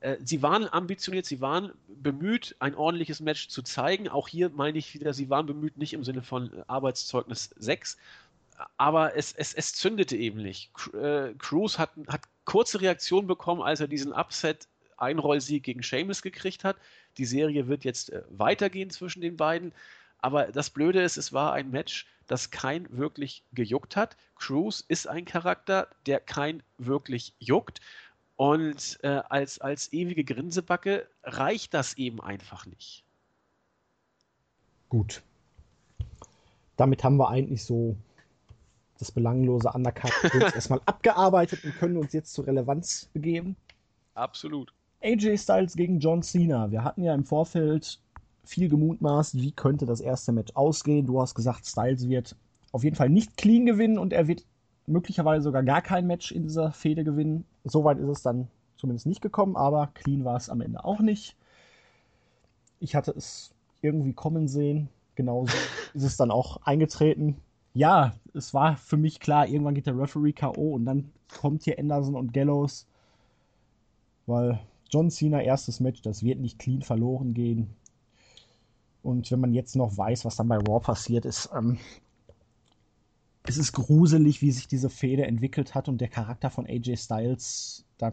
Äh, 0.00 0.16
sie 0.24 0.42
waren 0.42 0.68
ambitioniert, 0.72 1.26
sie 1.26 1.40
waren 1.40 1.72
bemüht, 1.88 2.56
ein 2.60 2.74
ordentliches 2.74 3.20
Match 3.20 3.48
zu 3.48 3.62
zeigen. 3.62 4.08
Auch 4.08 4.28
hier 4.28 4.50
meine 4.50 4.78
ich 4.78 4.94
wieder, 4.94 5.12
sie 5.12 5.28
waren 5.28 5.46
bemüht, 5.46 5.76
nicht 5.76 5.92
im 5.92 6.04
Sinne 6.04 6.22
von 6.22 6.52
äh, 6.52 6.62
Arbeitszeugnis 6.68 7.50
6, 7.58 7.96
aber 8.76 9.16
es, 9.16 9.32
es, 9.32 9.54
es 9.54 9.74
zündete 9.74 10.16
eben 10.16 10.40
nicht. 10.40 10.70
Äh, 10.94 11.34
Cruz 11.38 11.78
hat, 11.78 11.90
hat 12.06 12.22
kurze 12.44 12.80
Reaktion 12.80 13.26
bekommen, 13.26 13.62
als 13.62 13.80
er 13.80 13.88
diesen 13.88 14.12
Upset 14.12 14.68
Einrollsieg 14.96 15.62
gegen 15.62 15.82
Seamus 15.82 16.22
gekriegt 16.22 16.64
hat. 16.64 16.76
Die 17.18 17.24
Serie 17.24 17.68
wird 17.68 17.84
jetzt 17.84 18.12
weitergehen 18.30 18.90
zwischen 18.90 19.20
den 19.20 19.36
beiden. 19.36 19.72
Aber 20.20 20.46
das 20.46 20.70
Blöde 20.70 21.02
ist, 21.02 21.16
es 21.16 21.32
war 21.32 21.52
ein 21.52 21.70
Match, 21.70 22.06
das 22.26 22.50
kein 22.50 22.86
wirklich 22.90 23.44
gejuckt 23.52 23.96
hat. 23.96 24.16
Cruz 24.36 24.84
ist 24.86 25.08
ein 25.08 25.24
Charakter, 25.24 25.88
der 26.06 26.20
kein 26.20 26.62
wirklich 26.76 27.34
juckt. 27.38 27.80
Und 28.36 28.98
äh, 29.02 29.22
als, 29.28 29.60
als 29.60 29.92
ewige 29.92 30.24
Grinsebacke 30.24 31.08
reicht 31.24 31.74
das 31.74 31.94
eben 31.94 32.20
einfach 32.20 32.66
nicht. 32.66 33.04
Gut. 34.88 35.22
Damit 36.76 37.02
haben 37.02 37.16
wir 37.16 37.28
eigentlich 37.28 37.64
so 37.64 37.96
das 38.98 39.10
belanglose 39.10 39.70
Undercut 39.72 40.12
erstmal 40.54 40.80
abgearbeitet 40.86 41.64
und 41.64 41.76
können 41.76 41.96
uns 41.96 42.12
jetzt 42.12 42.32
zur 42.32 42.46
Relevanz 42.46 43.08
begeben. 43.12 43.56
Absolut. 44.14 44.72
AJ 45.02 45.38
Styles 45.38 45.74
gegen 45.74 46.00
John 46.00 46.22
Cena. 46.22 46.70
Wir 46.70 46.82
hatten 46.82 47.04
ja 47.04 47.14
im 47.14 47.24
Vorfeld 47.24 48.00
viel 48.48 48.68
gemutmaßt, 48.68 49.36
wie 49.36 49.52
könnte 49.52 49.84
das 49.84 50.00
erste 50.00 50.32
Match 50.32 50.52
ausgehen. 50.56 51.06
Du 51.06 51.20
hast 51.20 51.34
gesagt, 51.34 51.66
Styles 51.66 52.08
wird 52.08 52.34
auf 52.72 52.82
jeden 52.82 52.96
Fall 52.96 53.10
nicht 53.10 53.36
clean 53.36 53.66
gewinnen 53.66 53.98
und 53.98 54.12
er 54.12 54.26
wird 54.26 54.44
möglicherweise 54.86 55.44
sogar 55.44 55.62
gar 55.62 55.82
kein 55.82 56.06
Match 56.06 56.32
in 56.32 56.44
dieser 56.44 56.72
Fehde 56.72 57.04
gewinnen. 57.04 57.44
Soweit 57.64 57.98
ist 57.98 58.08
es 58.08 58.22
dann 58.22 58.48
zumindest 58.76 59.06
nicht 59.06 59.20
gekommen, 59.20 59.54
aber 59.56 59.88
clean 59.94 60.24
war 60.24 60.36
es 60.36 60.48
am 60.48 60.62
Ende 60.62 60.84
auch 60.84 61.00
nicht. 61.00 61.36
Ich 62.80 62.94
hatte 62.94 63.10
es 63.10 63.52
irgendwie 63.82 64.14
kommen 64.14 64.48
sehen. 64.48 64.88
Genauso 65.14 65.52
ist 65.94 66.04
es 66.04 66.16
dann 66.16 66.30
auch 66.30 66.62
eingetreten. 66.62 67.36
Ja, 67.74 68.14
es 68.32 68.54
war 68.54 68.76
für 68.76 68.96
mich 68.96 69.20
klar, 69.20 69.46
irgendwann 69.46 69.74
geht 69.74 69.86
der 69.86 69.98
Referee 69.98 70.32
K.O. 70.32 70.74
und 70.74 70.86
dann 70.86 71.12
kommt 71.38 71.64
hier 71.64 71.78
Anderson 71.78 72.16
und 72.16 72.32
Gallows. 72.32 72.86
Weil 74.26 74.60
John 74.90 75.10
Cena 75.10 75.42
erstes 75.42 75.80
Match, 75.80 76.00
das 76.00 76.22
wird 76.22 76.40
nicht 76.40 76.58
clean 76.58 76.82
verloren 76.82 77.34
gehen. 77.34 77.76
Und 79.02 79.30
wenn 79.30 79.40
man 79.40 79.54
jetzt 79.54 79.76
noch 79.76 79.96
weiß, 79.96 80.24
was 80.24 80.36
dann 80.36 80.48
bei 80.48 80.56
Raw 80.56 80.80
passiert 80.80 81.24
ist, 81.24 81.50
ähm, 81.54 81.78
es 83.44 83.56
ist 83.56 83.72
gruselig, 83.72 84.42
wie 84.42 84.50
sich 84.50 84.68
diese 84.68 84.90
Fehde 84.90 85.26
entwickelt 85.26 85.74
hat 85.74 85.88
und 85.88 86.00
der 86.00 86.08
Charakter 86.08 86.50
von 86.50 86.66
AJ 86.66 86.96
Styles, 86.96 87.84
da 87.96 88.12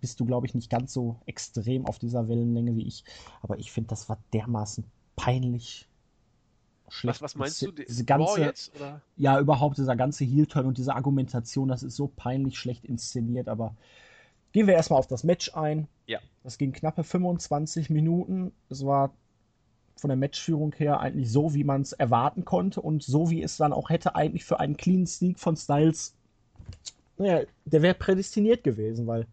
bist 0.00 0.18
du, 0.18 0.24
glaube 0.24 0.46
ich, 0.46 0.54
nicht 0.54 0.70
ganz 0.70 0.92
so 0.92 1.20
extrem 1.26 1.86
auf 1.86 1.98
dieser 1.98 2.28
Wellenlänge 2.28 2.74
wie 2.74 2.86
ich. 2.86 3.04
Aber 3.42 3.58
ich 3.58 3.70
finde, 3.70 3.88
das 3.88 4.08
war 4.08 4.18
dermaßen 4.32 4.84
peinlich 5.14 5.88
schlecht. 6.88 7.20
Was, 7.20 7.22
was 7.22 7.34
meinst 7.36 7.62
du? 7.62 7.72
Diese 7.72 8.04
ganze, 8.04 8.40
jetzt, 8.40 8.74
oder? 8.76 9.02
Ja, 9.16 9.38
überhaupt 9.38 9.78
dieser 9.78 9.96
ganze 9.96 10.24
Heel-Turn 10.24 10.66
und 10.66 10.78
diese 10.78 10.94
Argumentation, 10.94 11.68
das 11.68 11.82
ist 11.82 11.96
so 11.96 12.08
peinlich 12.08 12.58
schlecht 12.58 12.84
inszeniert. 12.84 13.48
Aber 13.48 13.76
gehen 14.52 14.66
wir 14.66 14.74
erstmal 14.74 14.98
auf 14.98 15.06
das 15.06 15.24
Match 15.24 15.54
ein. 15.54 15.88
Ja. 16.06 16.20
Das 16.42 16.58
ging 16.58 16.72
knappe 16.72 17.04
25 17.04 17.90
Minuten. 17.90 18.52
Es 18.70 18.84
war 18.84 19.12
von 19.96 20.08
der 20.08 20.16
Matchführung 20.16 20.74
her 20.74 21.00
eigentlich 21.00 21.30
so, 21.30 21.54
wie 21.54 21.64
man 21.64 21.82
es 21.82 21.92
erwarten 21.92 22.44
konnte 22.44 22.80
und 22.80 23.02
so, 23.02 23.30
wie 23.30 23.42
es 23.42 23.56
dann 23.56 23.72
auch 23.72 23.90
hätte 23.90 24.14
eigentlich 24.14 24.44
für 24.44 24.60
einen 24.60 24.76
Clean 24.76 25.06
Sneak 25.06 25.38
von 25.38 25.56
Styles, 25.56 26.14
naja, 27.18 27.42
der 27.64 27.82
wäre 27.82 27.94
prädestiniert 27.94 28.62
gewesen, 28.62 29.06
weil 29.06 29.26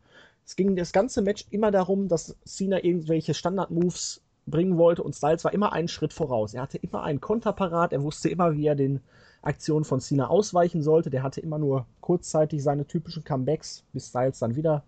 es 0.45 0.55
ging 0.55 0.75
das 0.75 0.91
ganze 0.93 1.21
Match 1.21 1.45
immer 1.51 1.71
darum, 1.71 2.07
dass 2.07 2.35
Cena 2.45 2.83
irgendwelche 2.83 3.33
Standard-Moves 3.33 4.21
bringen 4.45 4.77
wollte 4.77 5.03
und 5.03 5.15
Styles 5.15 5.43
war 5.43 5.53
immer 5.53 5.73
einen 5.73 5.87
Schritt 5.87 6.13
voraus. 6.13 6.53
Er 6.53 6.61
hatte 6.63 6.77
immer 6.77 7.03
einen 7.03 7.21
Konterparat, 7.21 7.93
er 7.93 8.03
wusste 8.03 8.29
immer, 8.29 8.53
wie 8.55 8.67
er 8.67 8.75
den 8.75 9.01
Aktionen 9.41 9.85
von 9.85 9.99
Cena 9.99 10.27
ausweichen 10.27 10.81
sollte. 10.81 11.09
Der 11.09 11.23
hatte 11.23 11.41
immer 11.41 11.57
nur 11.57 11.85
kurzzeitig 12.01 12.63
seine 12.63 12.85
typischen 12.85 13.23
Comebacks, 13.23 13.83
bis 13.93 14.07
Styles 14.07 14.39
dann 14.39 14.55
wieder 14.55 14.83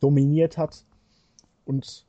dominiert 0.00 0.56
hat. 0.56 0.84
Und 1.64 2.06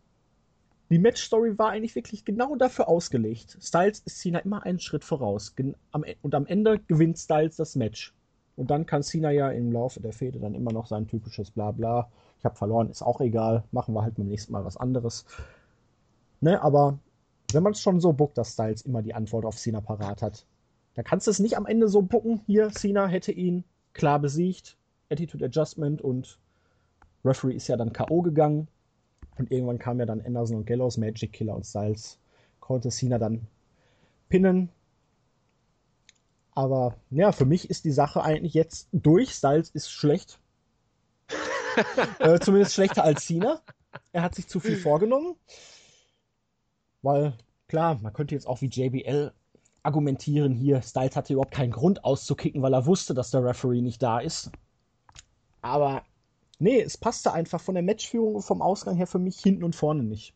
die 0.89 0.99
Matchstory 0.99 1.57
war 1.57 1.69
eigentlich 1.69 1.95
wirklich 1.95 2.25
genau 2.25 2.55
dafür 2.55 2.87
ausgelegt. 2.87 3.57
Styles 3.61 3.99
ist 3.99 4.19
Cena 4.19 4.39
immer 4.39 4.63
einen 4.63 4.79
Schritt 4.79 5.03
voraus. 5.03 5.53
E- 5.57 6.15
und 6.21 6.35
am 6.35 6.45
Ende 6.45 6.79
gewinnt 6.79 7.19
Styles 7.19 7.57
das 7.57 7.75
Match. 7.75 8.13
Und 8.55 8.71
dann 8.71 8.85
kann 8.85 9.03
Cena 9.03 9.31
ja 9.31 9.49
im 9.51 9.71
Laufe 9.71 10.01
der 10.01 10.13
Fehde 10.13 10.39
dann 10.39 10.55
immer 10.55 10.73
noch 10.73 10.87
sein 10.87 11.07
typisches 11.07 11.51
Blabla 11.51 12.09
ich 12.39 12.45
habe 12.45 12.55
verloren, 12.55 12.89
ist 12.89 13.01
auch 13.01 13.19
egal, 13.21 13.63
machen 13.71 13.93
wir 13.93 14.01
halt 14.01 14.15
beim 14.15 14.27
nächsten 14.27 14.53
Mal 14.53 14.63
was 14.63 14.77
anderes. 14.77 15.25
Ne, 16.39 16.61
aber 16.61 16.97
wenn 17.51 17.63
man 17.63 17.73
es 17.73 17.81
schon 17.81 17.99
so 17.99 18.13
bookt, 18.13 18.37
dass 18.37 18.53
Styles 18.53 18.83
immer 18.83 19.01
die 19.01 19.13
Antwort 19.13 19.45
auf 19.45 19.57
Cena 19.57 19.81
parat 19.81 20.21
hat, 20.21 20.45
dann 20.95 21.03
kannst 21.03 21.27
du 21.27 21.31
es 21.31 21.39
nicht 21.39 21.57
am 21.57 21.65
Ende 21.65 21.89
so 21.89 22.01
bucken, 22.01 22.41
hier, 22.45 22.69
Cena 22.69 23.07
hätte 23.07 23.33
ihn 23.33 23.65
klar 23.93 24.19
besiegt, 24.19 24.77
Attitude 25.09 25.45
Adjustment 25.45 26.01
und 26.01 26.39
Referee 27.25 27.55
ist 27.55 27.67
ja 27.67 27.75
dann 27.75 27.91
K.O. 27.91 28.21
gegangen. 28.21 28.69
Und 29.39 29.51
irgendwann 29.51 29.79
kam 29.79 29.99
ja 29.99 30.05
dann 30.05 30.21
Anderson 30.21 30.57
und 30.57 30.67
Gallows, 30.67 30.97
Magic 30.97 31.31
Killer 31.31 31.55
und 31.55 31.65
Styles. 31.65 32.19
Konnte 32.59 32.89
Cena 32.89 33.17
dann 33.17 33.47
pinnen. 34.27 34.69
Aber 36.51 36.97
ja, 37.09 37.31
für 37.31 37.45
mich 37.45 37.69
ist 37.69 37.85
die 37.85 37.91
Sache 37.91 38.21
eigentlich 38.21 38.53
jetzt 38.53 38.89
durch. 38.91 39.31
Styles 39.31 39.69
ist 39.69 39.89
schlecht. 39.89 40.41
äh, 42.19 42.37
zumindest 42.39 42.73
schlechter 42.73 43.05
als 43.05 43.25
Cena. 43.25 43.61
Er 44.11 44.23
hat 44.23 44.35
sich 44.35 44.47
zu 44.47 44.59
viel 44.59 44.75
vorgenommen. 44.75 45.35
Weil, 47.01 47.33
klar, 47.69 47.97
man 48.01 48.11
könnte 48.11 48.35
jetzt 48.35 48.45
auch 48.45 48.59
wie 48.61 48.67
JBL 48.67 49.31
argumentieren, 49.83 50.53
hier, 50.53 50.81
Styles 50.81 51.15
hatte 51.15 51.31
überhaupt 51.31 51.53
keinen 51.53 51.71
Grund 51.71 52.03
auszukicken, 52.03 52.61
weil 52.61 52.73
er 52.73 52.85
wusste, 52.85 53.13
dass 53.13 53.31
der 53.31 53.45
Referee 53.45 53.81
nicht 53.81 54.03
da 54.03 54.19
ist. 54.19 54.51
Aber 55.61 56.03
nee, 56.59 56.81
es 56.81 56.97
passte 56.97 57.33
einfach 57.33 57.61
von 57.61 57.75
der 57.75 57.83
Matchführung 57.83 58.35
und 58.35 58.43
vom 58.43 58.61
Ausgang 58.61 58.95
her 58.95 59.07
für 59.07 59.19
mich 59.19 59.39
hinten 59.39 59.63
und 59.63 59.75
vorne 59.75 60.03
nicht. 60.03 60.33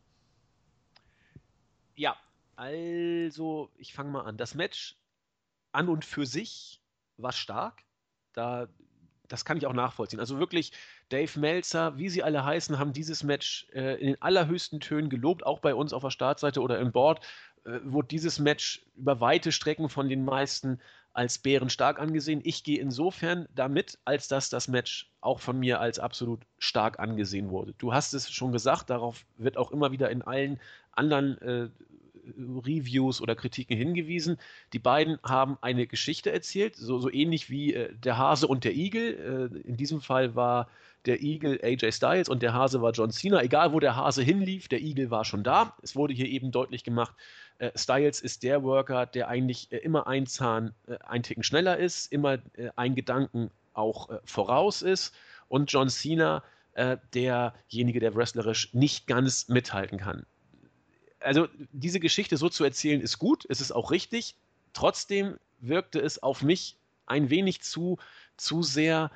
Ja, 1.95 2.15
also, 2.55 3.69
ich 3.77 3.93
fange 3.93 4.11
mal 4.11 4.21
an. 4.21 4.37
Das 4.37 4.55
Match 4.55 4.97
an 5.71 5.89
und 5.89 6.05
für 6.05 6.25
sich 6.25 6.81
war 7.17 7.31
stark. 7.31 7.83
Da 8.33 8.67
das 9.27 9.45
kann 9.45 9.57
ich 9.57 9.65
auch 9.65 9.73
nachvollziehen. 9.73 10.19
Also 10.19 10.37
wirklich, 10.37 10.73
Dave 11.09 11.39
Meltzer, 11.39 11.97
wie 11.97 12.09
sie 12.09 12.23
alle 12.23 12.45
heißen, 12.45 12.77
haben 12.77 12.93
dieses 12.93 13.23
Match 13.23 13.67
äh, 13.73 13.99
in 13.99 14.07
den 14.07 14.21
allerhöchsten 14.21 14.79
Tönen 14.79 15.09
gelobt, 15.09 15.45
auch 15.45 15.59
bei 15.59 15.73
uns 15.73 15.93
auf 15.93 16.03
der 16.03 16.11
Startseite 16.11 16.61
oder 16.61 16.77
im 16.79 16.91
Board 16.91 17.25
äh, 17.65 17.79
wurde 17.83 18.09
dieses 18.09 18.39
Match 18.39 18.85
über 18.95 19.21
weite 19.21 19.51
Strecken 19.51 19.89
von 19.89 20.09
den 20.09 20.23
meisten 20.25 20.79
als 21.13 21.37
bärenstark 21.37 21.99
angesehen. 21.99 22.41
Ich 22.43 22.63
gehe 22.63 22.79
insofern 22.79 23.47
damit, 23.55 23.99
als 24.03 24.27
dass 24.27 24.49
das 24.49 24.67
Match 24.67 25.11
auch 25.21 25.39
von 25.39 25.59
mir 25.59 25.79
als 25.79 25.99
absolut 25.99 26.41
stark 26.57 26.99
angesehen 26.99 27.49
wurde. 27.49 27.73
Du 27.77 27.93
hast 27.93 28.13
es 28.13 28.31
schon 28.31 28.51
gesagt, 28.51 28.89
darauf 28.89 29.25
wird 29.37 29.57
auch 29.57 29.71
immer 29.71 29.91
wieder 29.91 30.09
in 30.09 30.21
allen 30.23 30.59
anderen 30.91 31.37
äh, 31.41 31.69
Reviews 32.37 33.21
oder 33.21 33.35
Kritiken 33.35 33.77
hingewiesen. 33.77 34.37
Die 34.71 34.79
beiden 34.79 35.19
haben 35.23 35.57
eine 35.61 35.87
Geschichte 35.87 36.31
erzählt, 36.31 36.75
so, 36.75 36.99
so 36.99 37.11
ähnlich 37.11 37.49
wie 37.49 37.73
äh, 37.73 37.93
der 37.95 38.17
Hase 38.17 38.47
und 38.47 38.63
der 38.63 38.75
Igel. 38.75 39.51
Äh, 39.53 39.67
in 39.67 39.77
diesem 39.77 40.01
Fall 40.01 40.35
war 40.35 40.69
der 41.05 41.21
Igel 41.21 41.59
AJ 41.61 41.91
Styles 41.91 42.29
und 42.29 42.41
der 42.41 42.53
Hase 42.53 42.81
war 42.81 42.91
John 42.91 43.11
Cena. 43.11 43.41
Egal, 43.41 43.73
wo 43.73 43.79
der 43.79 43.95
Hase 43.95 44.23
hinlief, 44.23 44.67
der 44.67 44.81
Igel 44.81 45.11
war 45.11 45.25
schon 45.25 45.43
da. 45.43 45.75
Es 45.81 45.95
wurde 45.95 46.13
hier 46.13 46.27
eben 46.27 46.51
deutlich 46.51 46.83
gemacht, 46.83 47.13
äh, 47.59 47.71
Styles 47.75 48.21
ist 48.21 48.43
der 48.43 48.63
Worker, 48.63 49.05
der 49.05 49.27
eigentlich 49.27 49.71
äh, 49.71 49.77
immer 49.77 50.07
ein 50.07 50.25
Zahn, 50.25 50.73
äh, 50.87 50.97
ein 51.05 51.23
Ticken 51.23 51.43
schneller 51.43 51.77
ist, 51.77 52.11
immer 52.11 52.33
äh, 52.55 52.69
ein 52.75 52.95
Gedanken 52.95 53.51
auch 53.73 54.09
voraus 54.23 54.83
ist. 54.83 55.15
Und 55.49 55.71
John 55.71 55.89
Cena, 55.89 56.43
derjenige, 56.75 57.99
der 57.99 58.13
wrestlerisch 58.13 58.71
nicht 58.73 59.07
ganz 59.07 59.47
mithalten 59.47 59.97
kann 59.97 60.27
also 61.23 61.47
diese 61.71 61.99
Geschichte 61.99 62.37
so 62.37 62.49
zu 62.49 62.63
erzählen 62.63 63.01
ist 63.01 63.19
gut, 63.19 63.45
es 63.49 63.61
ist 63.61 63.71
auch 63.71 63.91
richtig. 63.91 64.35
Trotzdem 64.73 65.37
wirkte 65.59 65.99
es 65.99 66.21
auf 66.21 66.41
mich 66.41 66.77
ein 67.05 67.29
wenig 67.29 67.61
zu, 67.61 67.97
zu 68.37 68.63
sehr 68.63 69.11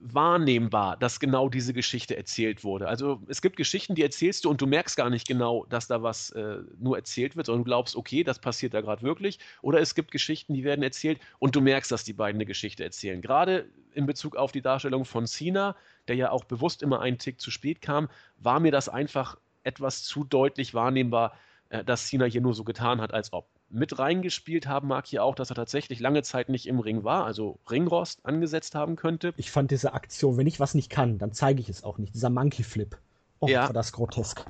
wahrnehmbar, 0.00 0.96
dass 0.96 1.20
genau 1.20 1.48
diese 1.48 1.74
Geschichte 1.74 2.16
erzählt 2.16 2.64
wurde. 2.64 2.88
Also 2.88 3.20
es 3.28 3.42
gibt 3.42 3.56
Geschichten, 3.56 3.94
die 3.94 4.02
erzählst 4.02 4.44
du 4.44 4.50
und 4.50 4.60
du 4.60 4.66
merkst 4.66 4.96
gar 4.96 5.10
nicht 5.10 5.28
genau, 5.28 5.66
dass 5.68 5.86
da 5.86 6.02
was 6.02 6.30
äh, 6.30 6.58
nur 6.78 6.96
erzählt 6.96 7.36
wird, 7.36 7.46
sondern 7.46 7.64
du 7.64 7.68
glaubst, 7.68 7.94
okay, 7.94 8.24
das 8.24 8.38
passiert 8.38 8.72
da 8.72 8.80
gerade 8.80 9.02
wirklich. 9.02 9.38
Oder 9.60 9.80
es 9.80 9.94
gibt 9.94 10.10
Geschichten, 10.10 10.54
die 10.54 10.64
werden 10.64 10.82
erzählt 10.82 11.20
und 11.38 11.54
du 11.54 11.60
merkst, 11.60 11.92
dass 11.92 12.04
die 12.04 12.14
beiden 12.14 12.38
eine 12.38 12.46
Geschichte 12.46 12.82
erzählen. 12.82 13.20
Gerade 13.20 13.68
in 13.94 14.06
Bezug 14.06 14.36
auf 14.36 14.52
die 14.52 14.62
Darstellung 14.62 15.04
von 15.04 15.26
Cena, 15.26 15.76
der 16.08 16.16
ja 16.16 16.30
auch 16.30 16.44
bewusst 16.44 16.82
immer 16.82 17.00
einen 17.00 17.18
Tick 17.18 17.40
zu 17.40 17.50
spät 17.50 17.82
kam, 17.82 18.08
war 18.38 18.58
mir 18.58 18.72
das 18.72 18.88
einfach 18.88 19.36
etwas 19.64 20.02
zu 20.02 20.24
deutlich 20.24 20.72
wahrnehmbar, 20.72 21.36
dass 21.84 22.06
Cena 22.06 22.24
hier 22.24 22.40
nur 22.40 22.54
so 22.54 22.64
getan 22.64 23.00
hat, 23.00 23.14
als 23.14 23.32
ob. 23.32 23.46
Mit 23.68 23.98
reingespielt 23.98 24.66
haben 24.66 24.88
mag 24.88 25.06
hier 25.06 25.22
auch, 25.22 25.34
dass 25.34 25.50
er 25.50 25.56
tatsächlich 25.56 26.00
lange 26.00 26.22
Zeit 26.22 26.48
nicht 26.48 26.66
im 26.66 26.80
Ring 26.80 27.04
war, 27.04 27.24
also 27.24 27.58
Ringrost 27.70 28.26
angesetzt 28.26 28.74
haben 28.74 28.96
könnte. 28.96 29.32
Ich 29.36 29.50
fand 29.50 29.70
diese 29.70 29.94
Aktion, 29.94 30.36
wenn 30.36 30.46
ich 30.46 30.58
was 30.58 30.74
nicht 30.74 30.90
kann, 30.90 31.18
dann 31.18 31.32
zeige 31.32 31.60
ich 31.60 31.68
es 31.68 31.84
auch 31.84 31.98
nicht. 31.98 32.14
Dieser 32.14 32.30
Monkey 32.30 32.64
Flip. 32.64 32.96
Oh, 33.38 33.46
ja. 33.48 33.66
war 33.66 33.72
das 33.72 33.92
grotesk. 33.92 34.44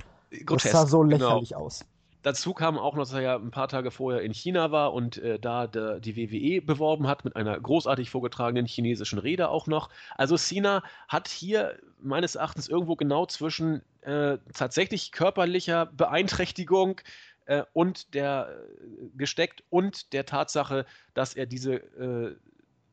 grotesk. 0.45 0.47
Das 0.63 0.71
sah 0.71 0.85
so 0.87 1.01
genau. 1.01 1.17
lächerlich 1.17 1.49
genau. 1.49 1.61
aus. 1.61 1.85
Dazu 2.23 2.53
kam 2.53 2.77
auch 2.77 2.95
noch, 2.95 3.03
dass 3.03 3.13
er 3.13 3.21
ja 3.21 3.35
ein 3.35 3.51
paar 3.51 3.67
Tage 3.67 3.89
vorher 3.89 4.21
in 4.21 4.33
China 4.33 4.71
war 4.71 4.93
und 4.93 5.17
äh, 5.17 5.39
da 5.39 5.67
de, 5.67 5.99
die 5.99 6.15
WWE 6.15 6.61
beworben 6.61 7.07
hat 7.07 7.25
mit 7.25 7.35
einer 7.35 7.59
großartig 7.59 8.09
vorgetragenen 8.09 8.67
chinesischen 8.67 9.19
Rede 9.19 9.49
auch 9.49 9.67
noch. 9.67 9.89
Also 10.17 10.37
Cena 10.37 10.83
hat 11.07 11.27
hier 11.27 11.79
meines 11.99 12.35
Erachtens 12.35 12.67
irgendwo 12.67 12.95
genau 12.95 13.25
zwischen 13.25 13.81
äh, 14.01 14.37
tatsächlich 14.53 15.11
körperlicher 15.11 15.87
Beeinträchtigung 15.87 17.01
äh, 17.45 17.63
und 17.73 18.13
der 18.13 18.49
äh, 18.49 19.17
gesteckt 19.17 19.63
und 19.69 20.13
der 20.13 20.25
Tatsache, 20.25 20.85
dass 21.13 21.33
er 21.33 21.45
diese 21.47 21.75
äh, 21.75 22.35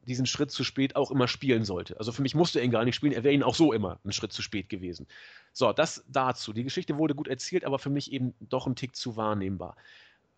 diesen 0.09 0.27
Schritt 0.27 0.51
zu 0.51 0.65
spät 0.65 0.97
auch 0.97 1.11
immer 1.11 1.29
spielen 1.29 1.65
sollte. 1.65 1.99
Also 1.99 2.11
für 2.11 2.23
mich 2.23 2.35
musste 2.35 2.59
er 2.59 2.65
ihn 2.65 2.71
gar 2.71 2.85
nicht 2.85 2.97
spielen, 2.97 3.13
er 3.13 3.25
wäre 3.25 3.35
ihn 3.35 3.43
auch 3.43 3.55
so 3.55 3.73
immer 3.73 4.01
einen 4.03 4.13
Schritt 4.13 4.33
zu 4.33 4.43
spät 4.43 4.69
gewesen. 4.69 5.07
So, 5.53 5.73
das 5.73 6.05
dazu. 6.09 6.53
Die 6.53 6.65
Geschichte 6.65 6.99
wurde 6.99 7.15
gut 7.15 7.29
erzählt, 7.29 7.65
aber 7.65 7.79
für 7.79 7.91
mich 7.91 8.13
eben 8.13 8.35
doch 8.41 8.67
ein 8.67 8.75
Tick 8.75 8.97
zu 8.97 9.17
wahrnehmbar. 9.17 9.77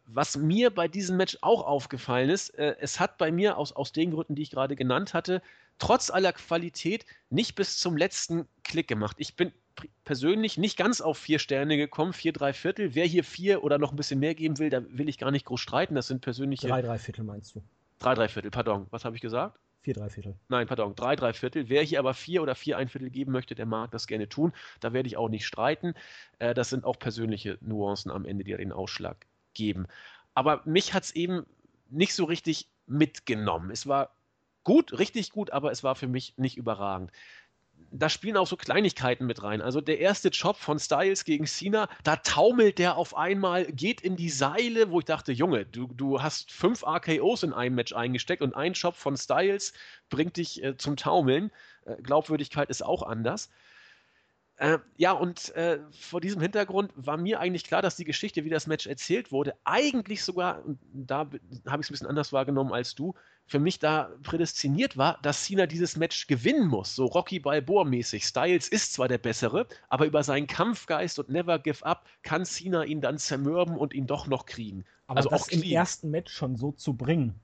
Was 0.06 0.36
mir 0.36 0.70
bei 0.70 0.88
diesem 0.88 1.16
Match 1.16 1.38
auch 1.40 1.64
aufgefallen 1.64 2.30
ist, 2.30 2.50
äh, 2.58 2.74
es 2.80 2.98
hat 2.98 3.16
bei 3.16 3.30
mir 3.30 3.56
aus, 3.56 3.72
aus 3.72 3.92
den 3.92 4.10
Gründen, 4.10 4.34
die 4.34 4.42
ich 4.42 4.50
gerade 4.50 4.74
genannt 4.74 5.14
hatte, 5.14 5.40
trotz 5.78 6.10
aller 6.10 6.32
Qualität 6.32 7.06
nicht 7.30 7.54
bis 7.54 7.78
zum 7.78 7.96
letzten 7.96 8.46
Klick 8.64 8.88
gemacht. 8.88 9.16
Ich 9.18 9.36
bin 9.36 9.52
persönlich 10.04 10.58
nicht 10.58 10.76
ganz 10.76 11.00
auf 11.00 11.16
vier 11.16 11.38
Sterne 11.38 11.76
gekommen, 11.76 12.12
vier, 12.12 12.32
drei 12.32 12.52
Viertel. 12.52 12.94
Wer 12.94 13.06
hier 13.06 13.24
vier 13.24 13.62
oder 13.64 13.78
noch 13.78 13.92
ein 13.92 13.96
bisschen 13.96 14.20
mehr 14.20 14.34
geben 14.34 14.58
will, 14.58 14.70
da 14.70 14.82
will 14.88 15.08
ich 15.08 15.18
gar 15.18 15.30
nicht 15.30 15.46
groß 15.46 15.60
streiten. 15.60 15.94
Das 15.94 16.08
sind 16.08 16.20
persönliche. 16.20 16.66
Drei, 16.66 16.82
drei 16.82 16.98
Viertel 16.98 17.24
meinst 17.24 17.54
du? 17.54 17.62
Drei, 18.00 18.14
drei 18.14 18.28
Viertel, 18.28 18.50
pardon. 18.50 18.86
Was 18.90 19.04
habe 19.04 19.14
ich 19.14 19.22
gesagt? 19.22 19.60
Vier, 19.82 19.94
drei 19.94 20.08
Viertel. 20.08 20.34
Nein, 20.48 20.66
pardon, 20.66 20.94
drei, 20.94 21.16
drei 21.16 21.34
Viertel. 21.34 21.68
Wer 21.68 21.82
hier 21.82 21.98
aber 21.98 22.14
vier 22.14 22.42
oder 22.42 22.54
vier 22.54 22.78
ein 22.78 22.88
Viertel 22.88 23.10
geben 23.10 23.30
möchte, 23.30 23.54
der 23.54 23.66
mag 23.66 23.90
das 23.92 24.06
gerne 24.06 24.28
tun. 24.28 24.52
Da 24.80 24.92
werde 24.94 25.06
ich 25.06 25.18
auch 25.18 25.28
nicht 25.28 25.46
streiten. 25.46 25.94
Äh, 26.38 26.54
das 26.54 26.70
sind 26.70 26.84
auch 26.84 26.98
persönliche 26.98 27.58
Nuancen 27.60 28.10
am 28.10 28.24
Ende, 28.24 28.42
die 28.42 28.56
den 28.56 28.72
Ausschlag 28.72 29.26
geben. 29.52 29.86
Aber 30.34 30.62
mich 30.64 30.94
hat 30.94 31.04
es 31.04 31.14
eben 31.14 31.44
nicht 31.90 32.14
so 32.14 32.24
richtig 32.24 32.68
mitgenommen. 32.86 33.70
Es 33.70 33.86
war 33.86 34.16
gut, 34.64 34.98
richtig 34.98 35.30
gut, 35.30 35.50
aber 35.50 35.70
es 35.70 35.84
war 35.84 35.94
für 35.94 36.08
mich 36.08 36.34
nicht 36.38 36.56
überragend 36.56 37.12
da 37.90 38.08
spielen 38.08 38.36
auch 38.36 38.46
so 38.46 38.56
Kleinigkeiten 38.56 39.26
mit 39.26 39.42
rein. 39.42 39.60
Also 39.60 39.80
der 39.80 39.98
erste 39.98 40.28
Job 40.28 40.56
von 40.56 40.78
Styles 40.78 41.24
gegen 41.24 41.46
Cena, 41.46 41.88
da 42.04 42.16
taumelt 42.16 42.78
der 42.78 42.96
auf 42.96 43.16
einmal, 43.16 43.66
geht 43.66 44.00
in 44.00 44.16
die 44.16 44.30
Seile, 44.30 44.90
wo 44.90 45.00
ich 45.00 45.04
dachte, 45.04 45.32
Junge, 45.32 45.66
du, 45.66 45.88
du 45.88 46.22
hast 46.22 46.52
fünf 46.52 46.84
RKOs 46.84 47.42
in 47.42 47.52
einem 47.52 47.74
Match 47.74 47.92
eingesteckt 47.92 48.42
und 48.42 48.54
ein 48.54 48.74
Job 48.74 48.94
von 48.94 49.16
Styles 49.16 49.72
bringt 50.08 50.36
dich 50.36 50.62
äh, 50.62 50.76
zum 50.76 50.96
Taumeln. 50.96 51.50
Äh, 51.84 51.96
Glaubwürdigkeit 52.02 52.70
ist 52.70 52.84
auch 52.84 53.02
anders. 53.02 53.50
Äh, 54.60 54.78
ja, 54.98 55.12
und 55.12 55.54
äh, 55.54 55.78
vor 55.90 56.20
diesem 56.20 56.42
Hintergrund 56.42 56.92
war 56.94 57.16
mir 57.16 57.40
eigentlich 57.40 57.64
klar, 57.64 57.80
dass 57.80 57.96
die 57.96 58.04
Geschichte, 58.04 58.44
wie 58.44 58.50
das 58.50 58.66
Match 58.66 58.86
erzählt 58.86 59.32
wurde, 59.32 59.54
eigentlich 59.64 60.22
sogar, 60.22 60.62
da 60.92 61.20
habe 61.20 61.38
ich 61.38 61.86
es 61.86 61.88
ein 61.88 61.92
bisschen 61.92 62.06
anders 62.06 62.30
wahrgenommen 62.30 62.70
als 62.70 62.94
du, 62.94 63.14
für 63.46 63.58
mich 63.58 63.78
da 63.78 64.10
prädestiniert 64.22 64.98
war, 64.98 65.18
dass 65.22 65.44
Cena 65.44 65.64
dieses 65.64 65.96
Match 65.96 66.26
gewinnen 66.26 66.68
muss. 66.68 66.94
So 66.94 67.06
Rocky 67.06 67.40
Balboa-mäßig. 67.40 68.22
Styles 68.22 68.68
ist 68.68 68.92
zwar 68.92 69.08
der 69.08 69.16
Bessere, 69.16 69.66
aber 69.88 70.04
über 70.04 70.22
seinen 70.22 70.46
Kampfgeist 70.46 71.18
und 71.18 71.30
Never 71.30 71.58
Give 71.58 71.82
Up 71.86 72.04
kann 72.22 72.44
Cena 72.44 72.84
ihn 72.84 73.00
dann 73.00 73.16
zermürben 73.16 73.78
und 73.78 73.94
ihn 73.94 74.06
doch 74.06 74.26
noch 74.26 74.44
kriegen. 74.44 74.84
Aber 75.06 75.16
also 75.16 75.30
das 75.30 75.40
auch 75.40 75.48
im 75.48 75.62
ersten 75.62 76.10
Match 76.10 76.34
schon 76.34 76.56
so 76.56 76.70
zu 76.72 76.92
bringen, 76.92 77.40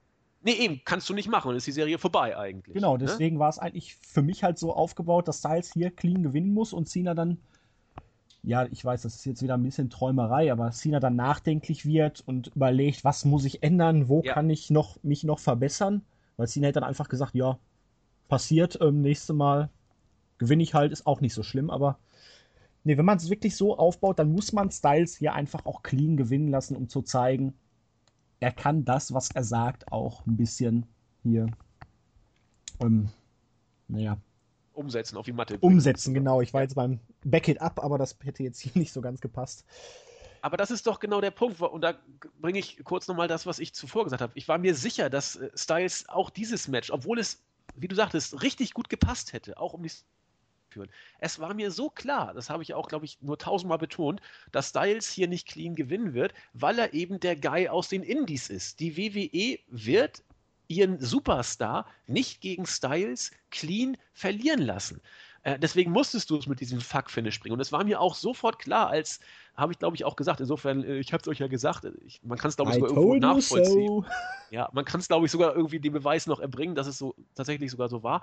Nee, 0.46 0.52
eben, 0.52 0.80
kannst 0.84 1.08
du 1.08 1.14
nicht 1.14 1.28
machen, 1.28 1.48
dann 1.48 1.56
ist 1.56 1.66
die 1.66 1.72
Serie 1.72 1.98
vorbei 1.98 2.38
eigentlich. 2.38 2.72
Genau, 2.72 2.92
ne? 2.92 3.04
deswegen 3.04 3.34
ne? 3.34 3.40
war 3.40 3.48
es 3.48 3.58
eigentlich 3.58 3.96
für 3.96 4.22
mich 4.22 4.44
halt 4.44 4.60
so 4.60 4.72
aufgebaut, 4.72 5.26
dass 5.26 5.40
Styles 5.40 5.72
hier 5.72 5.90
clean 5.90 6.22
gewinnen 6.22 6.54
muss 6.54 6.72
und 6.72 6.88
Cena 6.88 7.14
dann, 7.14 7.38
ja, 8.44 8.64
ich 8.66 8.84
weiß, 8.84 9.02
das 9.02 9.16
ist 9.16 9.24
jetzt 9.24 9.42
wieder 9.42 9.54
ein 9.54 9.64
bisschen 9.64 9.90
Träumerei, 9.90 10.52
aber 10.52 10.70
Cena 10.70 11.00
dann 11.00 11.16
nachdenklich 11.16 11.84
wird 11.84 12.22
und 12.26 12.54
überlegt, 12.54 13.02
was 13.02 13.24
muss 13.24 13.44
ich 13.44 13.64
ändern, 13.64 14.08
wo 14.08 14.22
ja. 14.22 14.34
kann 14.34 14.48
ich 14.48 14.70
noch, 14.70 15.02
mich 15.02 15.24
noch 15.24 15.40
verbessern, 15.40 16.02
weil 16.36 16.46
Cena 16.46 16.68
hätte 16.68 16.78
dann 16.78 16.88
einfach 16.88 17.08
gesagt, 17.08 17.34
ja, 17.34 17.58
passiert, 18.28 18.78
ähm, 18.80 19.02
nächste 19.02 19.32
Mal 19.32 19.68
gewinne 20.38 20.62
ich 20.62 20.74
halt, 20.74 20.92
ist 20.92 21.08
auch 21.08 21.20
nicht 21.20 21.34
so 21.34 21.42
schlimm, 21.42 21.70
aber 21.70 21.98
nee, 22.84 22.96
wenn 22.96 23.04
man 23.04 23.16
es 23.16 23.30
wirklich 23.30 23.56
so 23.56 23.76
aufbaut, 23.76 24.20
dann 24.20 24.30
muss 24.30 24.52
man 24.52 24.70
Styles 24.70 25.16
hier 25.16 25.34
einfach 25.34 25.66
auch 25.66 25.82
clean 25.82 26.16
gewinnen 26.16 26.46
lassen, 26.46 26.76
um 26.76 26.88
zu 26.88 27.02
zeigen, 27.02 27.54
er 28.40 28.52
kann 28.52 28.84
das, 28.84 29.14
was 29.14 29.30
er 29.30 29.44
sagt, 29.44 29.90
auch 29.92 30.26
ein 30.26 30.36
bisschen 30.36 30.86
hier, 31.22 31.46
ähm, 32.80 33.08
naja. 33.88 34.18
Umsetzen, 34.72 35.16
auf 35.16 35.24
die 35.24 35.32
Matte. 35.32 35.58
Bringen. 35.58 35.74
Umsetzen, 35.74 36.12
genau. 36.12 36.42
Ich 36.42 36.52
war 36.52 36.62
jetzt 36.62 36.74
beim 36.74 37.00
Back 37.24 37.48
It 37.48 37.60
Up, 37.60 37.82
aber 37.82 37.96
das 37.96 38.16
hätte 38.22 38.42
jetzt 38.42 38.60
hier 38.60 38.72
nicht 38.80 38.92
so 38.92 39.00
ganz 39.00 39.20
gepasst. 39.20 39.64
Aber 40.42 40.56
das 40.56 40.70
ist 40.70 40.86
doch 40.86 41.00
genau 41.00 41.20
der 41.20 41.30
Punkt, 41.30 41.60
und 41.60 41.80
da 41.80 41.94
bringe 42.40 42.58
ich 42.58 42.84
kurz 42.84 43.08
nochmal 43.08 43.26
das, 43.26 43.46
was 43.46 43.58
ich 43.58 43.74
zuvor 43.74 44.04
gesagt 44.04 44.22
habe. 44.22 44.32
Ich 44.36 44.46
war 44.48 44.58
mir 44.58 44.74
sicher, 44.74 45.10
dass 45.10 45.36
äh, 45.36 45.50
Styles 45.54 46.08
auch 46.08 46.30
dieses 46.30 46.68
Match, 46.68 46.90
obwohl 46.90 47.18
es, 47.18 47.42
wie 47.74 47.88
du 47.88 47.96
sagtest, 47.96 48.42
richtig 48.42 48.74
gut 48.74 48.88
gepasst 48.88 49.32
hätte, 49.32 49.58
auch 49.58 49.72
um 49.72 49.82
die 49.82 49.90
führen. 50.76 50.90
Es 51.18 51.38
war 51.38 51.54
mir 51.54 51.70
so 51.70 51.88
klar, 51.88 52.34
das 52.34 52.50
habe 52.50 52.62
ich 52.62 52.74
auch, 52.74 52.88
glaube 52.88 53.06
ich, 53.06 53.18
nur 53.22 53.38
tausendmal 53.38 53.78
betont, 53.78 54.20
dass 54.52 54.68
Styles 54.68 55.10
hier 55.10 55.26
nicht 55.26 55.48
clean 55.48 55.74
gewinnen 55.74 56.12
wird, 56.14 56.34
weil 56.52 56.78
er 56.78 56.92
eben 56.92 57.18
der 57.18 57.36
Guy 57.36 57.68
aus 57.68 57.88
den 57.88 58.02
Indies 58.02 58.50
ist. 58.50 58.80
Die 58.80 58.96
WWE 58.96 59.58
wird 59.68 60.22
ihren 60.68 61.00
Superstar 61.00 61.86
nicht 62.06 62.40
gegen 62.40 62.66
Styles 62.66 63.30
clean 63.50 63.96
verlieren 64.12 64.60
lassen. 64.60 65.00
Äh, 65.46 65.60
deswegen 65.60 65.92
musstest 65.92 66.28
du 66.28 66.36
es 66.36 66.48
mit 66.48 66.58
diesem 66.58 66.80
Fuck-Finish 66.80 67.38
bringen. 67.38 67.54
Und 67.54 67.60
es 67.60 67.70
war 67.70 67.84
mir 67.84 68.00
auch 68.00 68.16
sofort 68.16 68.58
klar, 68.58 68.88
als 68.88 69.20
habe 69.56 69.72
ich, 69.72 69.78
glaube 69.78 69.94
ich, 69.94 70.04
auch 70.04 70.16
gesagt. 70.16 70.40
Insofern, 70.40 70.82
äh, 70.82 70.98
ich 70.98 71.12
habe 71.12 71.22
es 71.22 71.28
euch 71.28 71.38
ja 71.38 71.46
gesagt, 71.46 71.84
äh, 71.84 71.92
ich, 72.04 72.20
man 72.24 72.36
kann 72.36 72.48
es, 72.48 72.56
glaube 72.56 72.72
ich, 72.72 72.74
sogar 72.76 72.90
irgendwo 72.90 73.14
nachvollziehen. 73.14 73.86
So. 73.86 74.04
Ja, 74.50 74.68
man 74.72 74.84
kann 74.84 75.00
es, 75.00 75.08
glaube 75.08 75.26
ich, 75.26 75.32
sogar 75.32 75.54
irgendwie 75.54 75.80
den 75.80 75.92
Beweis 75.92 76.26
noch 76.26 76.40
erbringen, 76.40 76.74
dass 76.74 76.86
es 76.86 76.98
so 76.98 77.14
tatsächlich 77.34 77.70
sogar 77.70 77.88
so 77.88 78.02
war. 78.02 78.22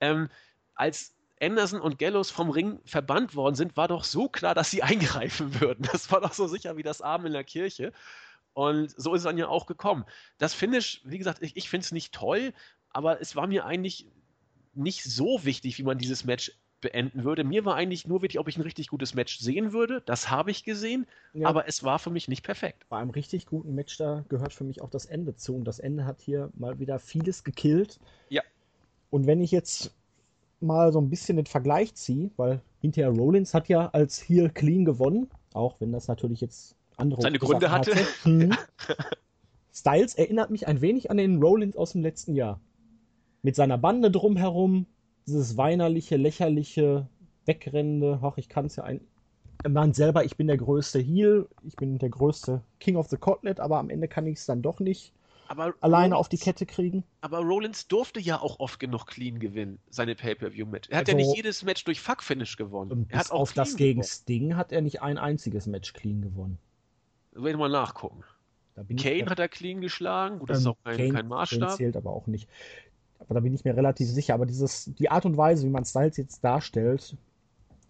Ähm, 0.00 0.28
als 0.74 1.14
Anderson 1.40 1.80
und 1.80 1.98
Gallows 1.98 2.30
vom 2.30 2.50
Ring 2.50 2.80
verbannt 2.84 3.34
worden 3.34 3.54
sind, 3.54 3.76
war 3.76 3.88
doch 3.88 4.04
so 4.04 4.28
klar, 4.28 4.54
dass 4.54 4.70
sie 4.70 4.82
eingreifen 4.84 5.60
würden. 5.60 5.86
Das 5.90 6.10
war 6.10 6.20
doch 6.20 6.32
so 6.32 6.46
sicher 6.46 6.76
wie 6.76 6.82
das 6.82 7.00
Arm 7.00 7.26
in 7.26 7.32
der 7.32 7.44
Kirche. 7.44 7.92
Und 8.52 8.90
so 8.96 9.14
ist 9.14 9.20
es 9.20 9.24
dann 9.24 9.38
ja 9.38 9.48
auch 9.48 9.66
gekommen. 9.66 10.04
Das 10.38 10.54
Finish, 10.54 11.02
wie 11.04 11.18
gesagt, 11.18 11.42
ich, 11.42 11.56
ich 11.56 11.68
finde 11.68 11.84
es 11.84 11.92
nicht 11.92 12.14
toll, 12.14 12.52
aber 12.90 13.20
es 13.20 13.34
war 13.34 13.48
mir 13.48 13.66
eigentlich 13.66 14.06
nicht 14.74 15.02
so 15.02 15.44
wichtig, 15.44 15.78
wie 15.78 15.82
man 15.82 15.98
dieses 15.98 16.24
Match 16.24 16.52
beenden 16.80 17.24
würde. 17.24 17.44
Mir 17.44 17.64
war 17.64 17.76
eigentlich 17.76 18.06
nur 18.06 18.22
wichtig, 18.22 18.38
ob 18.38 18.46
ich 18.46 18.58
ein 18.58 18.62
richtig 18.62 18.88
gutes 18.88 19.14
Match 19.14 19.38
sehen 19.38 19.72
würde. 19.72 20.02
Das 20.04 20.30
habe 20.30 20.50
ich 20.50 20.64
gesehen, 20.64 21.06
ja. 21.32 21.48
aber 21.48 21.66
es 21.66 21.82
war 21.82 21.98
für 21.98 22.10
mich 22.10 22.28
nicht 22.28 22.44
perfekt. 22.44 22.86
Bei 22.88 22.98
einem 22.98 23.10
richtig 23.10 23.46
guten 23.46 23.74
Match 23.74 23.96
da 23.96 24.24
gehört 24.28 24.52
für 24.52 24.64
mich 24.64 24.82
auch 24.82 24.90
das 24.90 25.06
Ende 25.06 25.34
zu. 25.34 25.56
Und 25.56 25.64
das 25.64 25.78
Ende 25.78 26.04
hat 26.04 26.20
hier 26.20 26.50
mal 26.54 26.78
wieder 26.78 26.98
vieles 26.98 27.42
gekillt. 27.42 27.98
Ja. 28.28 28.42
Und 29.10 29.26
wenn 29.26 29.40
ich 29.40 29.50
jetzt 29.50 29.94
mal 30.64 30.92
so 30.92 31.00
ein 31.00 31.10
bisschen 31.10 31.36
den 31.36 31.46
Vergleich 31.46 31.94
ziehe, 31.94 32.30
weil 32.36 32.60
hinterher 32.80 33.10
Rollins 33.10 33.54
hat 33.54 33.68
ja 33.68 33.88
als 33.88 34.20
Heel 34.20 34.50
clean 34.50 34.84
gewonnen, 34.84 35.28
auch 35.52 35.80
wenn 35.80 35.92
das 35.92 36.08
natürlich 36.08 36.40
jetzt 36.40 36.76
andere 36.96 37.22
seine 37.22 37.38
Gründe 37.38 37.70
hatte. 37.70 37.94
hatte. 37.94 38.06
Hm. 38.24 38.52
Styles 39.72 40.14
erinnert 40.14 40.50
mich 40.50 40.68
ein 40.68 40.80
wenig 40.80 41.10
an 41.10 41.16
den 41.16 41.42
Rollins 41.42 41.76
aus 41.76 41.92
dem 41.92 42.02
letzten 42.02 42.34
Jahr. 42.34 42.60
Mit 43.42 43.56
seiner 43.56 43.76
Bande 43.76 44.10
drumherum, 44.10 44.86
dieses 45.26 45.56
weinerliche, 45.56 46.16
lächerliche, 46.16 47.08
wegrennende, 47.44 48.20
ach, 48.22 48.36
ich 48.36 48.48
kann 48.48 48.66
es 48.66 48.76
ja 48.76 48.84
ein. 48.84 49.00
Meint 49.66 49.96
selber, 49.96 50.24
ich 50.24 50.36
bin 50.36 50.46
der 50.46 50.58
größte 50.58 50.98
Heel, 50.98 51.48
ich 51.62 51.76
bin 51.76 51.98
der 51.98 52.10
größte 52.10 52.62
King 52.80 52.96
of 52.96 53.08
the 53.08 53.16
Cotlet, 53.16 53.60
aber 53.60 53.78
am 53.78 53.90
Ende 53.90 54.08
kann 54.08 54.26
ich 54.26 54.38
es 54.38 54.46
dann 54.46 54.62
doch 54.62 54.78
nicht 54.78 55.12
aber 55.58 55.74
alleine 55.80 56.14
Rollins, 56.14 56.20
auf 56.20 56.28
die 56.28 56.38
Kette 56.38 56.66
kriegen. 56.66 57.04
Aber 57.20 57.38
Rollins 57.38 57.88
durfte 57.88 58.20
ja 58.20 58.40
auch 58.40 58.60
oft 58.60 58.78
genug 58.78 59.06
clean 59.06 59.38
gewinnen, 59.38 59.78
seine 59.90 60.14
Pay-Per-View-Match. 60.14 60.90
Er 60.90 60.98
hat 60.98 61.08
also, 61.08 61.18
ja 61.18 61.24
nicht 61.24 61.36
jedes 61.36 61.62
Match 61.62 61.84
durch 61.84 62.00
Fuck-Finish 62.00 62.56
gewonnen. 62.56 63.06
Er 63.08 63.20
hat 63.20 63.30
auch 63.30 63.40
auf 63.40 63.52
das 63.52 63.76
gegen 63.76 64.00
gewonnen. 64.00 64.10
Sting 64.10 64.56
hat 64.56 64.72
er 64.72 64.80
nicht 64.80 65.02
ein 65.02 65.18
einziges 65.18 65.66
Match 65.66 65.92
clean 65.92 66.22
gewonnen. 66.22 66.58
Will 67.32 67.52
ich 67.52 67.58
mal 67.58 67.68
nachgucken. 67.68 68.22
Kane 68.96 69.26
hat 69.26 69.38
er 69.38 69.48
clean 69.48 69.80
geschlagen. 69.80 70.40
Gut, 70.40 70.50
das 70.50 70.58
ähm, 70.58 70.62
ist 70.62 70.66
auch 70.66 70.76
kein, 70.84 70.96
Kane, 70.96 71.12
kein 71.12 71.28
Maßstab. 71.28 71.60
Kane 71.60 71.76
zählt 71.76 71.96
aber 71.96 72.10
auch 72.10 72.26
nicht. 72.26 72.48
Aber 73.20 73.34
da 73.34 73.40
bin 73.40 73.54
ich 73.54 73.64
mir 73.64 73.76
relativ 73.76 74.08
sicher. 74.08 74.34
Aber 74.34 74.46
dieses, 74.46 74.90
die 74.94 75.10
Art 75.10 75.24
und 75.24 75.36
Weise, 75.36 75.64
wie 75.66 75.70
man 75.70 75.84
Styles 75.84 76.16
jetzt 76.16 76.42
darstellt, 76.42 77.16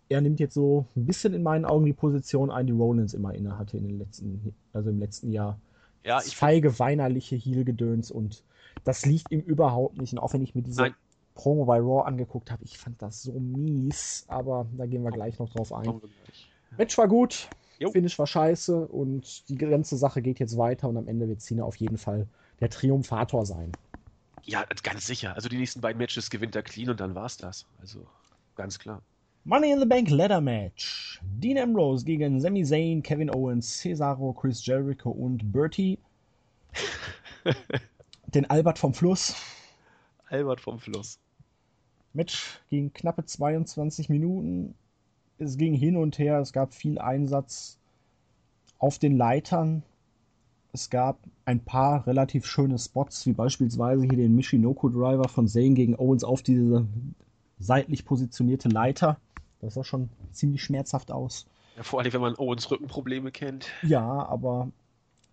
er 0.08 0.20
nimmt 0.20 0.40
jetzt 0.40 0.54
so 0.54 0.86
ein 0.96 1.06
bisschen 1.06 1.32
in 1.34 1.42
meinen 1.42 1.64
Augen 1.64 1.86
die 1.86 1.92
Position 1.92 2.50
ein, 2.50 2.66
die 2.66 2.72
Rollins 2.72 3.14
immer 3.14 3.34
inne 3.34 3.58
hatte 3.58 3.78
in 3.78 3.88
den 3.88 3.98
letzten, 3.98 4.54
also 4.72 4.90
im 4.90 4.98
letzten 4.98 5.30
Jahr. 5.30 5.58
Ja, 6.04 6.20
ich 6.24 6.36
feige, 6.36 6.78
weinerliche 6.78 7.34
Heel-Gedöns 7.36 8.10
und 8.10 8.42
das 8.84 9.06
liegt 9.06 9.30
ihm 9.30 9.40
überhaupt 9.40 9.96
nicht. 9.96 10.12
Und 10.12 10.18
auch 10.18 10.34
wenn 10.34 10.42
ich 10.42 10.54
mir 10.54 10.62
diese 10.62 10.82
Nein. 10.82 10.94
Promo 11.34 11.64
bei 11.64 11.78
Raw 11.78 12.06
angeguckt 12.06 12.50
habe, 12.50 12.62
ich 12.64 12.78
fand 12.78 13.00
das 13.00 13.22
so 13.22 13.32
mies, 13.32 14.24
aber 14.28 14.66
da 14.76 14.86
gehen 14.86 15.02
wir 15.02 15.10
gleich 15.10 15.38
noch 15.38 15.48
drauf 15.48 15.72
ein. 15.72 16.00
Match 16.76 16.98
war 16.98 17.08
gut, 17.08 17.48
jo. 17.78 17.90
Finish 17.90 18.18
war 18.18 18.26
scheiße 18.26 18.86
und 18.88 19.48
die 19.48 19.56
ganze 19.56 19.96
Sache 19.96 20.20
geht 20.20 20.38
jetzt 20.38 20.58
weiter 20.58 20.88
und 20.88 20.96
am 20.96 21.08
Ende 21.08 21.28
wird 21.28 21.40
Cena 21.40 21.64
auf 21.64 21.76
jeden 21.76 21.98
Fall 21.98 22.26
der 22.60 22.68
Triumphator 22.68 23.46
sein. 23.46 23.72
Ja, 24.42 24.64
ganz 24.82 25.06
sicher. 25.06 25.34
Also 25.34 25.48
die 25.48 25.56
nächsten 25.56 25.80
beiden 25.80 25.98
Matches 25.98 26.28
gewinnt 26.28 26.54
er 26.54 26.62
clean 26.62 26.90
und 26.90 27.00
dann 27.00 27.14
war's 27.14 27.38
das. 27.38 27.66
Also 27.80 28.06
ganz 28.56 28.78
klar. 28.78 29.00
Money 29.46 29.72
in 29.72 29.78
the 29.78 29.84
Bank 29.84 30.08
Ladder 30.08 30.40
Match. 30.40 31.20
Dean 31.22 31.58
Ambrose 31.58 32.06
gegen 32.06 32.40
Sami 32.40 32.64
Zayn, 32.64 33.02
Kevin 33.02 33.28
Owens, 33.28 33.78
Cesaro, 33.78 34.32
Chris 34.32 34.64
Jericho 34.64 35.10
und 35.10 35.52
Bertie. 35.52 35.98
Den 38.34 38.48
Albert 38.48 38.78
vom 38.78 38.94
Fluss. 38.94 39.34
Albert 40.30 40.62
vom 40.62 40.80
Fluss. 40.80 41.18
Match 42.14 42.58
ging 42.70 42.90
knappe 42.94 43.26
22 43.26 44.08
Minuten. 44.08 44.74
Es 45.36 45.58
ging 45.58 45.74
hin 45.74 45.98
und 45.98 46.18
her, 46.18 46.38
es 46.38 46.54
gab 46.54 46.72
viel 46.72 46.98
Einsatz 46.98 47.76
auf 48.78 48.98
den 48.98 49.14
Leitern. 49.18 49.82
Es 50.72 50.88
gab 50.88 51.18
ein 51.44 51.60
paar 51.60 52.06
relativ 52.06 52.46
schöne 52.46 52.78
Spots, 52.78 53.26
wie 53.26 53.34
beispielsweise 53.34 54.06
hier 54.06 54.16
den 54.16 54.36
Michinoku 54.36 54.88
Driver 54.88 55.28
von 55.28 55.48
Zane 55.48 55.74
gegen 55.74 55.96
Owens 55.96 56.24
auf 56.24 56.40
diese 56.40 56.86
seitlich 57.64 58.04
positionierte 58.04 58.68
Leiter. 58.68 59.18
Das 59.60 59.74
sah 59.74 59.84
schon 59.84 60.10
ziemlich 60.32 60.62
schmerzhaft 60.62 61.10
aus. 61.10 61.46
Ja, 61.76 61.82
vor 61.82 62.00
allem, 62.00 62.12
wenn 62.12 62.20
man 62.20 62.36
Owens 62.36 62.70
Rückenprobleme 62.70 63.32
kennt. 63.32 63.68
Ja, 63.82 64.04
aber 64.04 64.70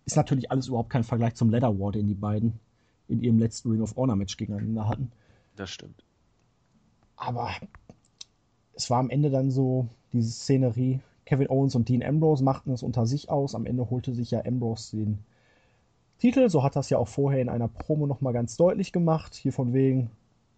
ist 0.04 0.16
natürlich 0.16 0.50
alles 0.50 0.68
überhaupt 0.68 0.90
kein 0.90 1.04
Vergleich 1.04 1.34
zum 1.34 1.50
Leather 1.50 1.78
War, 1.78 1.92
den 1.92 2.08
die 2.08 2.14
beiden 2.14 2.58
in 3.08 3.22
ihrem 3.22 3.38
letzten 3.38 3.70
Ring 3.70 3.82
of 3.82 3.94
Honor 3.96 4.16
Match 4.16 4.36
gegeneinander 4.36 4.88
hatten. 4.88 5.12
Das 5.56 5.70
stimmt. 5.70 6.02
Aber 7.16 7.50
es 8.74 8.90
war 8.90 8.98
am 8.98 9.10
Ende 9.10 9.30
dann 9.30 9.50
so 9.50 9.86
diese 10.12 10.30
Szenerie. 10.30 11.00
Kevin 11.24 11.50
Owens 11.50 11.74
und 11.74 11.88
Dean 11.88 12.02
Ambrose 12.02 12.42
machten 12.42 12.72
es 12.72 12.82
unter 12.82 13.06
sich 13.06 13.30
aus. 13.30 13.54
Am 13.54 13.66
Ende 13.66 13.90
holte 13.90 14.14
sich 14.14 14.30
ja 14.30 14.44
Ambrose 14.44 14.96
den 14.96 15.18
Titel. 16.18 16.48
So 16.48 16.62
hat 16.64 16.74
das 16.74 16.90
ja 16.90 16.98
auch 16.98 17.08
vorher 17.08 17.40
in 17.40 17.48
einer 17.48 17.68
Promo 17.68 18.06
nochmal 18.06 18.32
ganz 18.32 18.56
deutlich 18.56 18.92
gemacht. 18.92 19.34
Hier 19.34 19.52
von 19.52 19.72
wegen 19.72 20.10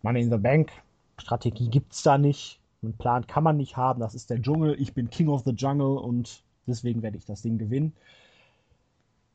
Money 0.02 0.22
in 0.22 0.30
the 0.30 0.38
Bank. 0.38 0.70
Strategie 1.18 1.68
gibt's 1.68 2.02
da 2.02 2.18
nicht. 2.18 2.60
Einen 2.82 2.96
Plan 2.96 3.26
kann 3.26 3.44
man 3.44 3.56
nicht 3.56 3.76
haben. 3.76 4.00
Das 4.00 4.14
ist 4.14 4.30
der 4.30 4.40
Dschungel. 4.40 4.76
Ich 4.80 4.92
bin 4.94 5.10
King 5.10 5.28
of 5.28 5.42
the 5.44 5.52
Jungle 5.52 5.98
und 5.98 6.42
deswegen 6.66 7.02
werde 7.02 7.16
ich 7.16 7.24
das 7.24 7.42
Ding 7.42 7.58
gewinnen. 7.58 7.92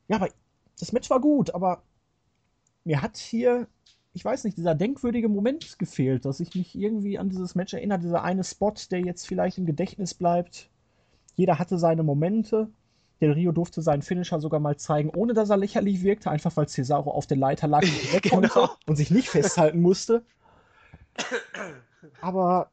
Ja, 0.07 0.17
aber 0.17 0.29
das 0.79 0.91
Match 0.91 1.09
war 1.09 1.19
gut, 1.19 1.53
aber 1.53 1.81
mir 2.83 3.01
hat 3.01 3.17
hier, 3.17 3.67
ich 4.13 4.23
weiß 4.23 4.43
nicht, 4.43 4.57
dieser 4.57 4.75
denkwürdige 4.75 5.29
Moment 5.29 5.77
gefehlt, 5.77 6.25
dass 6.25 6.39
ich 6.39 6.55
mich 6.55 6.75
irgendwie 6.75 7.19
an 7.19 7.29
dieses 7.29 7.55
Match 7.55 7.73
erinnere, 7.73 7.99
dieser 7.99 8.23
eine 8.23 8.43
Spot, 8.43 8.73
der 8.89 9.01
jetzt 9.01 9.27
vielleicht 9.27 9.57
im 9.57 9.65
Gedächtnis 9.65 10.13
bleibt. 10.13 10.69
Jeder 11.35 11.59
hatte 11.59 11.77
seine 11.77 12.03
Momente. 12.03 12.69
Del 13.21 13.33
Rio 13.33 13.51
durfte 13.51 13.81
seinen 13.81 14.01
Finisher 14.01 14.39
sogar 14.39 14.61
mal 14.61 14.77
zeigen, 14.77 15.09
ohne 15.13 15.33
dass 15.33 15.49
er 15.49 15.57
lächerlich 15.57 16.03
wirkte, 16.03 16.31
einfach 16.31 16.55
weil 16.55 16.69
Cesaro 16.69 17.11
auf 17.11 17.27
der 17.27 17.37
Leiter 17.37 17.67
lag 17.67 17.81
und 18.13 18.21
Genau. 18.43 18.69
und 18.87 18.95
sich 18.95 19.11
nicht 19.11 19.27
festhalten 19.29 19.81
musste. 19.81 20.23
Aber 22.21 22.71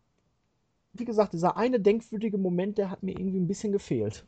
wie 0.93 1.05
gesagt, 1.05 1.33
dieser 1.33 1.57
eine 1.57 1.81
denkwürdige 1.81 2.39
Moment, 2.39 2.79
der 2.79 2.91
hat 2.91 3.03
mir 3.03 3.19
irgendwie 3.19 3.39
ein 3.39 3.49
bisschen 3.49 3.73
gefehlt. 3.73 4.25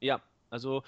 Ja, 0.00 0.20
also 0.50 0.82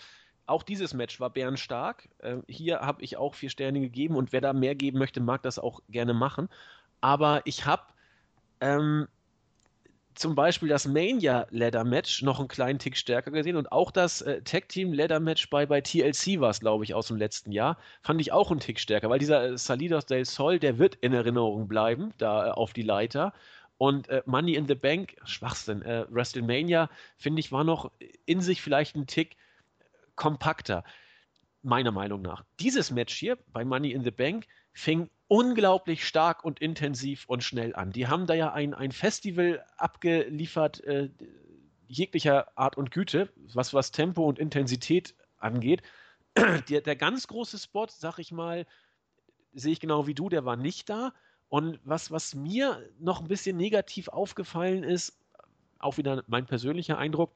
auch 0.46 0.62
dieses 0.62 0.92
Match 0.94 1.20
war 1.20 1.30
bärenstark. 1.30 2.08
Äh, 2.18 2.38
hier 2.48 2.80
habe 2.80 3.02
ich 3.02 3.16
auch 3.16 3.34
vier 3.34 3.50
Sterne 3.50 3.80
gegeben 3.80 4.16
und 4.16 4.32
wer 4.32 4.40
da 4.40 4.52
mehr 4.52 4.74
geben 4.74 4.98
möchte, 4.98 5.20
mag 5.20 5.42
das 5.42 5.58
auch 5.58 5.80
gerne 5.88 6.12
machen. 6.14 6.48
Aber 7.00 7.42
ich 7.44 7.64
habe 7.66 7.82
ähm, 8.60 9.08
zum 10.14 10.34
Beispiel 10.34 10.68
das 10.68 10.86
Mania 10.86 11.46
Ladder 11.50 11.84
Match 11.84 12.22
noch 12.22 12.38
einen 12.38 12.48
kleinen 12.48 12.78
Tick 12.78 12.96
stärker 12.96 13.30
gesehen 13.30 13.56
und 13.56 13.72
auch 13.72 13.90
das 13.90 14.22
äh, 14.22 14.42
Tag 14.42 14.68
Team 14.68 14.92
Ladder 14.92 15.20
Match 15.20 15.50
bei, 15.50 15.66
bei 15.66 15.80
TLC 15.80 16.40
war 16.40 16.50
es, 16.50 16.60
glaube 16.60 16.84
ich, 16.84 16.94
aus 16.94 17.08
dem 17.08 17.16
letzten 17.16 17.52
Jahr, 17.52 17.78
fand 18.02 18.20
ich 18.20 18.32
auch 18.32 18.50
einen 18.50 18.60
Tick 18.60 18.78
stärker, 18.78 19.10
weil 19.10 19.18
dieser 19.18 19.44
äh, 19.44 19.58
Salidos 19.58 20.06
del 20.06 20.24
Sol, 20.24 20.58
der 20.58 20.78
wird 20.78 20.96
in 20.96 21.12
Erinnerung 21.12 21.68
bleiben, 21.68 22.12
da 22.18 22.48
äh, 22.48 22.50
auf 22.50 22.72
die 22.72 22.82
Leiter. 22.82 23.32
Und 23.76 24.08
äh, 24.08 24.22
Money 24.24 24.54
in 24.54 24.68
the 24.68 24.76
Bank, 24.76 25.16
Schwachsinn, 25.24 25.82
äh, 25.82 26.06
WrestleMania, 26.08 26.88
finde 27.16 27.40
ich, 27.40 27.50
war 27.50 27.64
noch 27.64 27.90
in 28.24 28.40
sich 28.40 28.62
vielleicht 28.62 28.94
ein 28.94 29.06
Tick 29.06 29.36
kompakter, 30.14 30.84
meiner 31.62 31.90
Meinung 31.90 32.22
nach. 32.22 32.44
Dieses 32.60 32.90
Match 32.92 33.14
hier 33.14 33.36
bei 33.52 33.64
Money 33.64 33.90
in 33.90 34.04
the 34.04 34.12
Bank 34.12 34.46
fing 34.72 35.10
unglaublich 35.28 36.06
stark 36.06 36.44
und 36.44 36.60
intensiv 36.60 37.24
und 37.26 37.42
schnell 37.42 37.74
an. 37.74 37.92
Die 37.92 38.08
haben 38.08 38.26
da 38.26 38.34
ja 38.34 38.52
ein, 38.52 38.74
ein 38.74 38.92
Festival 38.92 39.64
abgeliefert, 39.76 40.82
äh, 40.84 41.10
jeglicher 41.86 42.48
Art 42.56 42.76
und 42.76 42.90
Güte, 42.90 43.30
was, 43.52 43.74
was 43.74 43.90
Tempo 43.90 44.24
und 44.24 44.38
Intensität 44.38 45.14
angeht. 45.38 45.82
Der, 46.68 46.80
der 46.80 46.96
ganz 46.96 47.28
große 47.28 47.58
Spot, 47.58 47.86
sag 47.88 48.18
ich 48.18 48.32
mal, 48.32 48.66
sehe 49.52 49.70
ich 49.70 49.78
genau 49.78 50.08
wie 50.08 50.14
du, 50.14 50.28
der 50.28 50.44
war 50.44 50.56
nicht 50.56 50.90
da. 50.90 51.14
Und 51.48 51.78
was, 51.84 52.10
was 52.10 52.34
mir 52.34 52.82
noch 52.98 53.20
ein 53.20 53.28
bisschen 53.28 53.56
negativ 53.56 54.08
aufgefallen 54.08 54.82
ist, 54.82 55.16
auch 55.78 55.96
wieder 55.96 56.24
mein 56.26 56.46
persönlicher 56.46 56.98
Eindruck, 56.98 57.32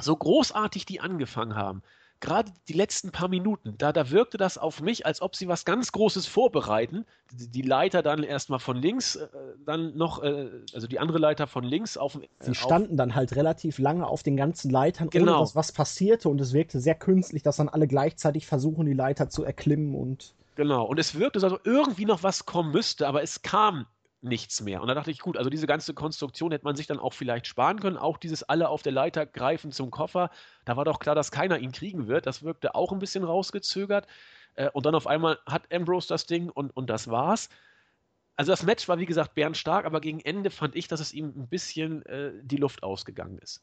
so 0.00 0.14
großartig 0.14 0.86
die 0.86 1.00
angefangen 1.00 1.56
haben, 1.56 1.82
gerade 2.20 2.52
die 2.68 2.74
letzten 2.74 3.10
paar 3.10 3.28
Minuten, 3.28 3.74
da, 3.78 3.92
da 3.92 4.10
wirkte 4.10 4.36
das 4.36 4.58
auf 4.58 4.80
mich, 4.80 5.06
als 5.06 5.22
ob 5.22 5.34
sie 5.34 5.48
was 5.48 5.64
ganz 5.64 5.92
Großes 5.92 6.26
vorbereiten. 6.26 7.06
Die, 7.32 7.62
Leiter 7.62 8.02
dann 8.02 8.22
erstmal 8.22 8.58
von 8.58 8.76
links, 8.76 9.16
äh, 9.16 9.28
dann 9.64 9.96
noch, 9.96 10.22
äh, 10.22 10.48
also 10.74 10.86
die 10.86 10.98
andere 10.98 11.18
Leiter 11.18 11.46
von 11.46 11.64
links 11.64 11.96
auf. 11.96 12.16
Äh, 12.16 12.28
Sie 12.40 12.54
standen 12.54 12.96
dann 12.96 13.14
halt 13.14 13.36
relativ 13.36 13.78
lange 13.78 14.06
auf 14.06 14.22
den 14.22 14.36
ganzen 14.36 14.70
Leitern, 14.70 15.10
Genau. 15.10 15.32
ohne 15.32 15.40
dass 15.40 15.56
was 15.56 15.72
passierte 15.72 16.28
und 16.28 16.40
es 16.40 16.52
wirkte 16.52 16.80
sehr 16.80 16.94
künstlich, 16.94 17.42
dass 17.42 17.56
dann 17.56 17.68
alle 17.68 17.86
gleichzeitig 17.86 18.46
versuchen, 18.46 18.86
die 18.86 18.92
Leiter 18.92 19.30
zu 19.30 19.44
erklimmen 19.44 19.94
und 19.94 20.34
Genau, 20.56 20.84
und 20.84 20.98
es 20.98 21.18
wirkte 21.18 21.40
so, 21.40 21.46
als 21.46 21.54
ob 21.54 21.66
irgendwie 21.66 22.04
noch 22.04 22.22
was 22.22 22.44
kommen 22.44 22.72
müsste, 22.72 23.08
aber 23.08 23.22
es 23.22 23.40
kam 23.42 23.86
nichts 24.22 24.60
mehr. 24.60 24.82
Und 24.82 24.88
da 24.88 24.94
dachte 24.94 25.10
ich, 25.10 25.20
gut, 25.20 25.36
also 25.36 25.50
diese 25.50 25.66
ganze 25.66 25.94
Konstruktion 25.94 26.52
hätte 26.52 26.64
man 26.64 26.76
sich 26.76 26.86
dann 26.86 26.98
auch 26.98 27.12
vielleicht 27.12 27.46
sparen 27.46 27.80
können. 27.80 27.96
Auch 27.96 28.18
dieses 28.18 28.42
alle 28.42 28.68
auf 28.68 28.82
der 28.82 28.92
Leiter 28.92 29.26
greifen 29.26 29.72
zum 29.72 29.90
Koffer, 29.90 30.30
da 30.64 30.76
war 30.76 30.84
doch 30.84 30.98
klar, 30.98 31.14
dass 31.14 31.30
keiner 31.30 31.58
ihn 31.58 31.72
kriegen 31.72 32.06
wird. 32.06 32.26
Das 32.26 32.42
wirkte 32.42 32.74
auch 32.74 32.92
ein 32.92 32.98
bisschen 32.98 33.24
rausgezögert. 33.24 34.06
Äh, 34.54 34.70
Und 34.72 34.86
dann 34.86 34.94
auf 34.94 35.06
einmal 35.06 35.38
hat 35.46 35.72
Ambrose 35.72 36.08
das 36.08 36.26
Ding 36.26 36.50
und, 36.50 36.70
und 36.76 36.90
das 36.90 37.08
war's. 37.08 37.48
Also 38.36 38.52
das 38.52 38.62
Match 38.62 38.88
war, 38.88 38.98
wie 38.98 39.06
gesagt, 39.06 39.34
bärenstark, 39.34 39.84
aber 39.84 40.00
gegen 40.00 40.20
Ende 40.20 40.50
fand 40.50 40.74
ich, 40.74 40.88
dass 40.88 41.00
es 41.00 41.12
ihm 41.12 41.28
ein 41.36 41.48
bisschen 41.48 42.04
äh, 42.06 42.32
die 42.42 42.56
Luft 42.56 42.82
ausgegangen 42.82 43.38
ist. 43.38 43.62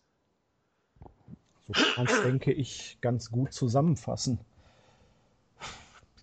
so 1.67 1.73
kann 1.73 2.07
denke 2.23 2.53
ich, 2.53 2.97
ganz 3.01 3.31
gut 3.31 3.53
zusammenfassen. 3.53 4.39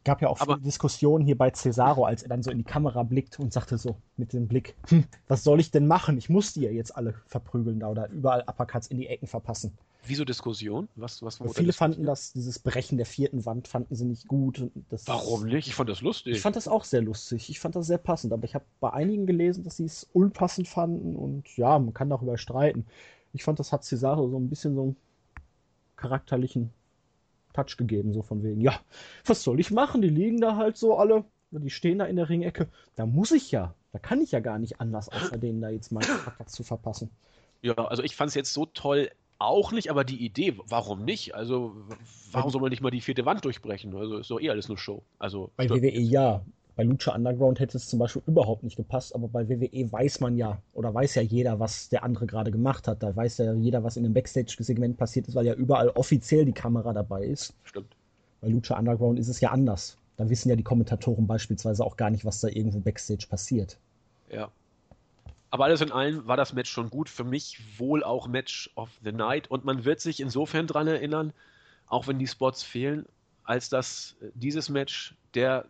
Es 0.04 0.06
gab 0.06 0.20
ja 0.20 0.28
auch 0.28 0.38
Aber- 0.38 0.56
viele 0.56 0.64
Diskussionen 0.66 1.24
hier 1.24 1.38
bei 1.38 1.48
Cesaro, 1.50 2.04
als 2.04 2.22
er 2.22 2.28
dann 2.28 2.42
so 2.42 2.50
in 2.50 2.58
die 2.58 2.64
Kamera 2.64 3.04
blickt 3.04 3.40
und 3.40 3.54
sagte 3.54 3.78
so 3.78 3.96
mit 4.18 4.34
dem 4.34 4.48
Blick, 4.48 4.74
hm, 4.88 5.04
was 5.28 5.42
soll 5.44 5.60
ich 5.60 5.70
denn 5.70 5.86
machen? 5.86 6.18
Ich 6.18 6.28
muss 6.28 6.52
die 6.52 6.60
ja 6.60 6.70
jetzt 6.70 6.94
alle 6.94 7.14
verprügeln 7.26 7.80
da 7.80 7.88
oder 7.88 8.10
überall 8.10 8.42
Uppercuts 8.46 8.88
in 8.88 8.98
die 8.98 9.06
Ecken 9.06 9.26
verpassen. 9.26 9.72
Wieso 10.06 10.26
Diskussion? 10.26 10.88
Was, 10.94 11.22
was 11.22 11.40
wurde 11.40 11.54
Viele 11.54 11.72
fanden 11.72 12.04
das, 12.04 12.34
dieses 12.34 12.58
Brechen 12.58 12.98
der 12.98 13.06
vierten 13.06 13.46
Wand, 13.46 13.66
fanden 13.66 13.94
sie 13.94 14.04
nicht 14.04 14.28
gut. 14.28 14.70
Das, 14.90 15.08
Warum 15.08 15.44
nicht? 15.46 15.68
Ich 15.68 15.74
fand 15.74 15.88
das 15.88 16.02
lustig. 16.02 16.34
Ich 16.34 16.42
fand 16.42 16.56
das 16.56 16.68
auch 16.68 16.84
sehr 16.84 17.00
lustig. 17.00 17.48
Ich 17.48 17.58
fand 17.58 17.74
das 17.74 17.86
sehr 17.86 17.96
passend. 17.96 18.34
Aber 18.34 18.44
ich 18.44 18.54
habe 18.54 18.66
bei 18.80 18.92
einigen 18.92 19.24
gelesen, 19.24 19.64
dass 19.64 19.78
sie 19.78 19.86
es 19.86 20.04
unpassend 20.12 20.68
fanden. 20.68 21.16
Und 21.16 21.56
ja, 21.56 21.78
man 21.78 21.94
kann 21.94 22.10
darüber 22.10 22.36
streiten. 22.36 22.84
Ich 23.32 23.42
fand, 23.42 23.58
das 23.58 23.72
hat 23.72 23.84
Cesaro 23.84 24.28
so 24.28 24.36
ein 24.38 24.50
bisschen 24.50 24.74
so 24.74 24.82
einen 24.82 24.96
charakterlichen 25.96 26.74
Touch 27.54 27.78
gegeben. 27.78 28.12
So 28.12 28.22
von 28.22 28.42
wegen, 28.42 28.60
ja, 28.60 28.78
was 29.24 29.42
soll 29.42 29.60
ich 29.60 29.70
machen? 29.70 30.02
Die 30.02 30.10
liegen 30.10 30.40
da 30.40 30.56
halt 30.56 30.76
so 30.76 30.96
alle. 30.96 31.24
Die 31.50 31.70
stehen 31.70 32.00
da 32.00 32.04
in 32.04 32.16
der 32.16 32.28
Ringecke. 32.28 32.68
Da 32.96 33.06
muss 33.06 33.32
ich 33.32 33.50
ja. 33.50 33.74
Da 33.92 33.98
kann 34.00 34.20
ich 34.20 34.32
ja 34.32 34.40
gar 34.40 34.58
nicht 34.58 34.80
anders, 34.80 35.08
außer 35.08 35.38
denen 35.38 35.60
da 35.60 35.70
jetzt 35.70 35.92
meinen 35.92 36.06
Charakter 36.06 36.46
zu 36.46 36.64
verpassen. 36.64 37.10
Ja, 37.62 37.74
also 37.74 38.02
ich 38.02 38.16
fand 38.16 38.28
es 38.28 38.34
jetzt 38.34 38.52
so 38.52 38.66
toll 38.66 39.08
auch 39.38 39.72
nicht, 39.72 39.90
aber 39.90 40.04
die 40.04 40.24
Idee, 40.24 40.58
warum 40.68 41.04
nicht? 41.04 41.34
Also, 41.34 41.74
warum 42.32 42.50
soll 42.50 42.60
man 42.60 42.70
nicht 42.70 42.82
mal 42.82 42.90
die 42.90 43.00
vierte 43.00 43.24
Wand 43.24 43.44
durchbrechen? 43.44 43.94
Also, 43.94 44.18
ist 44.18 44.30
doch 44.30 44.40
eh 44.40 44.50
alles 44.50 44.68
nur 44.68 44.78
Show. 44.78 45.02
Also, 45.18 45.50
Bei 45.56 45.68
WWE 45.68 45.98
ja. 45.98 46.44
Bei 46.76 46.82
Lucha 46.82 47.14
Underground 47.14 47.60
hätte 47.60 47.76
es 47.76 47.88
zum 47.88 48.00
Beispiel 48.00 48.22
überhaupt 48.26 48.64
nicht 48.64 48.76
gepasst, 48.76 49.14
aber 49.14 49.28
bei 49.28 49.48
WWE 49.48 49.92
weiß 49.92 50.20
man 50.20 50.36
ja, 50.36 50.58
oder 50.72 50.92
weiß 50.92 51.14
ja 51.14 51.22
jeder, 51.22 51.60
was 51.60 51.88
der 51.88 52.02
andere 52.02 52.26
gerade 52.26 52.50
gemacht 52.50 52.88
hat. 52.88 53.02
Da 53.02 53.14
weiß 53.14 53.38
ja 53.38 53.52
jeder, 53.52 53.84
was 53.84 53.96
in 53.96 54.02
dem 54.02 54.12
Backstage-Segment 54.12 54.96
passiert 54.96 55.28
ist, 55.28 55.36
weil 55.36 55.46
ja 55.46 55.54
überall 55.54 55.90
offiziell 55.90 56.44
die 56.44 56.52
Kamera 56.52 56.92
dabei 56.92 57.24
ist. 57.24 57.54
stimmt. 57.62 57.94
Bei 58.40 58.48
Lucha 58.48 58.76
Underground 58.76 59.18
ist 59.18 59.28
es 59.28 59.40
ja 59.40 59.50
anders. 59.50 59.96
Da 60.16 60.28
wissen 60.28 60.48
ja 60.48 60.56
die 60.56 60.62
Kommentatoren 60.62 61.26
beispielsweise 61.26 61.84
auch 61.84 61.96
gar 61.96 62.10
nicht, 62.10 62.24
was 62.24 62.40
da 62.40 62.48
irgendwo 62.48 62.80
Backstage 62.80 63.26
passiert. 63.28 63.78
Ja. 64.30 64.50
Aber 65.50 65.64
alles 65.64 65.80
in 65.80 65.92
allem 65.92 66.26
war 66.26 66.36
das 66.36 66.52
Match 66.52 66.70
schon 66.70 66.90
gut. 66.90 67.08
Für 67.08 67.24
mich 67.24 67.78
wohl 67.78 68.02
auch 68.02 68.26
Match 68.26 68.70
of 68.74 68.90
the 69.04 69.12
Night. 69.12 69.48
Und 69.48 69.64
man 69.64 69.84
wird 69.84 70.00
sich 70.00 70.18
insofern 70.18 70.66
dran 70.66 70.88
erinnern, 70.88 71.32
auch 71.86 72.08
wenn 72.08 72.18
die 72.18 72.26
Spots 72.26 72.64
fehlen, 72.64 73.06
als 73.44 73.68
dass 73.68 74.16
äh, 74.20 74.26
dieses 74.34 74.68
Match 74.68 75.14
der 75.34 75.66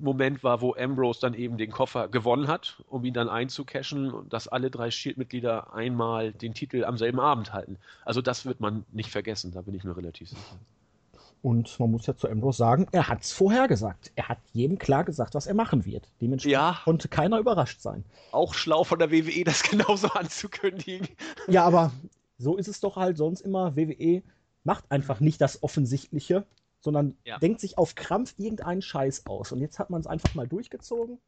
Moment 0.00 0.42
war, 0.42 0.60
wo 0.60 0.74
Ambrose 0.74 1.20
dann 1.20 1.34
eben 1.34 1.56
den 1.56 1.70
Koffer 1.70 2.08
gewonnen 2.08 2.48
hat, 2.48 2.82
um 2.88 3.04
ihn 3.04 3.14
dann 3.14 3.28
einzucashen 3.28 4.10
und 4.10 4.32
dass 4.32 4.48
alle 4.48 4.70
drei 4.70 4.90
Shield-Mitglieder 4.90 5.72
einmal 5.74 6.32
den 6.32 6.54
Titel 6.54 6.84
am 6.84 6.96
selben 6.96 7.20
Abend 7.20 7.52
halten. 7.52 7.78
Also 8.04 8.20
das 8.20 8.44
wird 8.46 8.60
man 8.60 8.84
nicht 8.92 9.10
vergessen, 9.10 9.52
da 9.52 9.62
bin 9.62 9.74
ich 9.74 9.84
mir 9.84 9.96
relativ 9.96 10.28
sicher. 10.30 10.40
Und 11.42 11.78
man 11.78 11.90
muss 11.90 12.06
ja 12.06 12.16
zu 12.16 12.28
Ambrose 12.30 12.56
sagen, 12.56 12.86
er 12.90 13.08
hat 13.08 13.20
es 13.22 13.32
vorhergesagt. 13.32 14.12
Er 14.16 14.28
hat 14.30 14.38
jedem 14.54 14.78
klar 14.78 15.04
gesagt, 15.04 15.34
was 15.34 15.46
er 15.46 15.52
machen 15.54 15.84
wird. 15.84 16.08
Dementsprechend 16.22 16.52
Ja. 16.52 16.80
konnte 16.84 17.08
keiner 17.08 17.38
überrascht 17.38 17.80
sein. 17.82 18.02
Auch 18.32 18.54
schlau 18.54 18.82
von 18.82 18.98
der 18.98 19.10
WWE, 19.10 19.44
das 19.44 19.62
genauso 19.70 20.08
anzukündigen. 20.08 21.06
Ja, 21.46 21.64
aber 21.66 21.92
so 22.38 22.56
ist 22.56 22.68
es 22.68 22.80
doch 22.80 22.96
halt 22.96 23.18
sonst 23.18 23.42
immer. 23.42 23.76
WWE 23.76 24.22
macht 24.64 24.90
einfach 24.90 25.20
nicht 25.20 25.38
das 25.42 25.62
Offensichtliche, 25.62 26.46
sondern 26.84 27.16
Ja. 27.24 27.38
denkt 27.38 27.60
sich 27.60 27.78
auf 27.78 27.94
Krampf 27.94 28.34
irgendeinen 28.36 28.82
Scheiß 28.82 29.26
aus. 29.26 29.52
Und 29.52 29.60
jetzt 29.60 29.78
hat 29.78 29.88
man 29.88 30.02
es 30.02 30.06
einfach 30.06 30.34
mal 30.34 30.46
durchgezogen, 30.46 31.18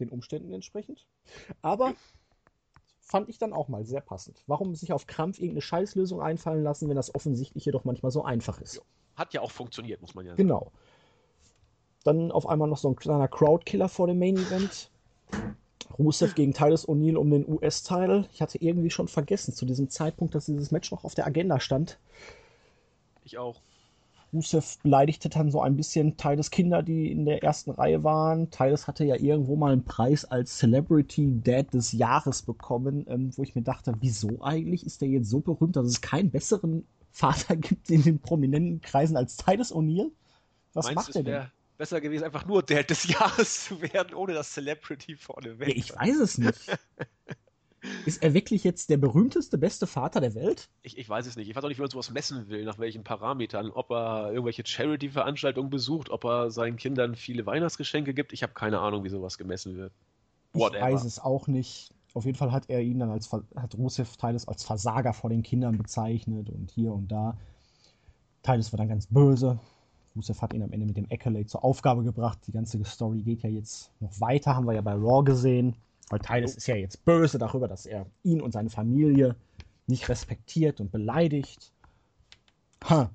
den 0.00 0.08
Umständen 0.08 0.52
entsprechend. 0.54 1.06
Aber 1.60 1.94
fand 2.98 3.28
ich 3.28 3.38
dann 3.38 3.52
auch 3.52 3.68
mal 3.68 3.84
sehr 3.84 4.00
passend. 4.00 4.42
Warum 4.46 4.74
sich 4.74 4.94
auf 4.94 5.06
Krampf 5.06 5.38
irgendeine 5.38 5.60
Scheißlösung 5.60 6.22
einfallen 6.22 6.64
lassen, 6.64 6.88
wenn 6.88 6.96
das 6.96 7.14
Offensichtliche 7.14 7.70
doch 7.70 7.84
manchmal 7.84 8.10
so 8.10 8.24
einfach 8.24 8.60
ist? 8.60 8.82
hat 9.14 9.32
ja 9.32 9.40
auch 9.40 9.50
funktioniert, 9.50 10.02
muss 10.02 10.14
man 10.14 10.26
ja 10.26 10.32
sagen. 10.32 10.42
Genau. 10.42 10.72
Dann 12.04 12.30
auf 12.30 12.46
einmal 12.46 12.68
noch 12.68 12.76
so 12.76 12.88
ein 12.88 12.96
kleiner 12.96 13.28
Crowdkiller 13.28 13.88
vor 13.88 14.06
dem 14.06 14.18
Main 14.18 14.36
Event. 14.36 14.90
Rusev 15.98 16.34
gegen 16.34 16.52
Titus 16.52 16.86
O'Neill 16.86 17.16
um 17.16 17.30
den 17.30 17.48
US-Title. 17.48 18.28
Ich 18.32 18.42
hatte 18.42 18.58
irgendwie 18.58 18.90
schon 18.90 19.08
vergessen 19.08 19.54
zu 19.54 19.64
diesem 19.64 19.88
Zeitpunkt, 19.88 20.34
dass 20.34 20.44
dieses 20.44 20.70
Match 20.70 20.90
noch 20.90 21.04
auf 21.04 21.14
der 21.14 21.26
Agenda 21.26 21.60
stand. 21.60 21.98
Ich 23.24 23.38
auch. 23.38 23.62
Rusev 24.36 24.78
beleidigte 24.82 25.28
dann 25.28 25.50
so 25.50 25.60
ein 25.60 25.76
bisschen 25.76 26.16
Titus 26.16 26.50
Kinder, 26.50 26.82
die 26.82 27.10
in 27.10 27.24
der 27.24 27.42
ersten 27.42 27.70
Reihe 27.70 28.04
waren. 28.04 28.50
Titus 28.50 28.86
hatte 28.86 29.04
ja 29.04 29.16
irgendwo 29.16 29.56
mal 29.56 29.72
einen 29.72 29.84
Preis 29.84 30.24
als 30.24 30.58
Celebrity 30.58 31.40
Dad 31.42 31.72
des 31.72 31.92
Jahres 31.92 32.42
bekommen, 32.42 33.06
ähm, 33.08 33.30
wo 33.36 33.42
ich 33.42 33.54
mir 33.54 33.62
dachte, 33.62 33.94
wieso 34.00 34.42
eigentlich 34.42 34.84
ist 34.84 35.00
der 35.00 35.08
jetzt 35.08 35.30
so 35.30 35.40
berühmt, 35.40 35.76
dass 35.76 35.86
es 35.86 36.00
keinen 36.00 36.30
besseren 36.30 36.86
Vater 37.12 37.56
gibt 37.56 37.90
in 37.90 38.02
den 38.02 38.20
prominenten 38.20 38.80
Kreisen 38.80 39.16
als 39.16 39.36
Titus 39.36 39.72
O'Neill? 39.72 40.10
Was 40.74 40.86
Meinst 40.86 40.96
macht 40.96 41.16
er 41.16 41.22
denn? 41.22 41.46
besser 41.76 42.00
gewesen, 42.00 42.24
einfach 42.24 42.46
nur 42.46 42.62
Dad 42.62 42.88
des 42.90 43.04
Jahres 43.08 43.64
zu 43.64 43.80
werden, 43.82 44.14
ohne 44.14 44.34
das 44.34 44.52
Celebrity 44.52 45.16
vorne 45.16 45.58
weg. 45.58 45.68
Ja, 45.68 45.74
ich 45.74 45.94
weiß 45.94 46.16
es 46.20 46.38
nicht. 46.38 46.66
Ist 48.04 48.22
er 48.22 48.34
wirklich 48.34 48.64
jetzt 48.64 48.90
der 48.90 48.96
berühmteste, 48.96 49.58
beste 49.58 49.86
Vater 49.86 50.20
der 50.20 50.34
Welt? 50.34 50.68
Ich, 50.82 50.98
ich 50.98 51.08
weiß 51.08 51.26
es 51.26 51.36
nicht. 51.36 51.48
Ich 51.48 51.56
weiß 51.56 51.64
auch 51.64 51.68
nicht, 51.68 51.78
wie 51.78 51.82
man 51.82 51.90
sowas 51.90 52.10
messen 52.10 52.48
will, 52.48 52.64
nach 52.64 52.78
welchen 52.78 53.04
Parametern. 53.04 53.70
Ob 53.70 53.90
er 53.90 54.30
irgendwelche 54.32 54.64
Charity-Veranstaltungen 54.64 55.70
besucht, 55.70 56.10
ob 56.10 56.24
er 56.24 56.50
seinen 56.50 56.76
Kindern 56.76 57.16
viele 57.16 57.46
Weihnachtsgeschenke 57.46 58.14
gibt. 58.14 58.32
Ich 58.32 58.42
habe 58.42 58.52
keine 58.52 58.80
Ahnung, 58.80 59.04
wie 59.04 59.08
sowas 59.08 59.38
gemessen 59.38 59.76
wird. 59.76 59.92
Whatever. 60.52 60.76
Ich 60.76 60.94
weiß 60.94 61.04
es 61.04 61.18
auch 61.18 61.46
nicht. 61.46 61.92
Auf 62.14 62.24
jeden 62.24 62.38
Fall 62.38 62.52
hat 62.52 62.70
er 62.70 62.80
ihn 62.80 62.98
dann 62.98 63.10
als, 63.10 63.30
hat 63.32 63.74
Rusev 63.76 64.16
Titus 64.16 64.48
als 64.48 64.64
Versager 64.64 65.12
vor 65.12 65.28
den 65.28 65.42
Kindern 65.42 65.76
bezeichnet 65.76 66.48
und 66.48 66.70
hier 66.70 66.92
und 66.92 67.08
da. 67.08 67.36
Titus 68.42 68.72
war 68.72 68.78
dann 68.78 68.88
ganz 68.88 69.06
böse, 69.06 69.58
Rusev 70.16 70.40
hat 70.40 70.54
ihn 70.54 70.62
am 70.62 70.72
Ende 70.72 70.86
mit 70.86 70.96
dem 70.96 71.06
Accolade 71.10 71.46
zur 71.46 71.62
Aufgabe 71.62 72.02
gebracht. 72.04 72.38
Die 72.46 72.52
ganze 72.52 72.82
Story 72.84 73.20
geht 73.20 73.42
ja 73.42 73.50
jetzt 73.50 73.90
noch 74.00 74.18
weiter, 74.20 74.56
haben 74.56 74.66
wir 74.66 74.72
ja 74.72 74.80
bei 74.80 74.94
Raw 74.94 75.22
gesehen. 75.24 75.76
Weil 76.08 76.20
Titus 76.20 76.54
ist 76.54 76.66
ja 76.66 76.76
jetzt 76.76 77.04
böse 77.04 77.38
darüber, 77.38 77.66
dass 77.68 77.86
er 77.86 78.06
ihn 78.22 78.40
und 78.40 78.52
seine 78.52 78.70
Familie 78.70 79.34
nicht 79.86 80.08
respektiert 80.08 80.80
und 80.80 80.92
beleidigt. 80.92 81.72
Ha. 82.88 83.10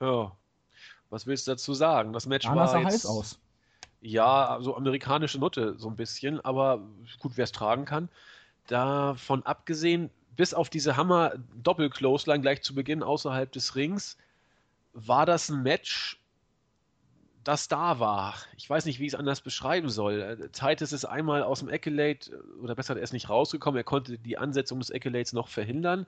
Ja. 0.00 0.36
Was 1.08 1.26
willst 1.26 1.46
du 1.46 1.52
dazu 1.52 1.72
sagen? 1.72 2.12
Das 2.12 2.26
Match 2.26 2.46
Anna 2.46 2.66
war 2.66 2.80
jetzt, 2.80 2.86
heiß 2.86 3.06
aus. 3.06 3.38
Ja, 4.00 4.58
so 4.60 4.76
amerikanische 4.76 5.38
Note 5.38 5.76
so 5.78 5.88
ein 5.88 5.96
bisschen, 5.96 6.40
aber 6.44 6.82
gut, 7.18 7.32
wer 7.36 7.44
es 7.44 7.52
tragen 7.52 7.84
kann. 7.84 8.08
Davon 8.66 9.42
abgesehen, 9.44 10.10
bis 10.36 10.52
auf 10.52 10.68
diese 10.68 10.96
Hammer 10.96 11.32
Doppel-Clothesline 11.62 12.42
gleich 12.42 12.62
zu 12.62 12.74
Beginn 12.74 13.02
außerhalb 13.02 13.50
des 13.50 13.74
Rings, 13.74 14.18
war 14.92 15.24
das 15.26 15.48
ein 15.48 15.62
Match, 15.62 16.20
das 17.46 17.68
da 17.68 18.00
war. 18.00 18.34
Ich 18.56 18.68
weiß 18.68 18.86
nicht, 18.86 18.98
wie 18.98 19.06
ich 19.06 19.12
es 19.12 19.18
anders 19.18 19.40
beschreiben 19.40 19.88
soll. 19.88 20.20
Äh, 20.20 20.48
Titus 20.48 20.92
ist 20.92 21.04
einmal 21.04 21.44
aus 21.44 21.60
dem 21.60 21.68
Accolade, 21.68 22.18
äh, 22.32 22.60
oder 22.60 22.74
besser, 22.74 22.96
er 22.96 23.02
ist 23.02 23.12
nicht 23.12 23.30
rausgekommen, 23.30 23.78
er 23.78 23.84
konnte 23.84 24.18
die 24.18 24.36
Ansetzung 24.36 24.80
des 24.80 24.90
Accolades 24.90 25.32
noch 25.32 25.46
verhindern. 25.46 26.06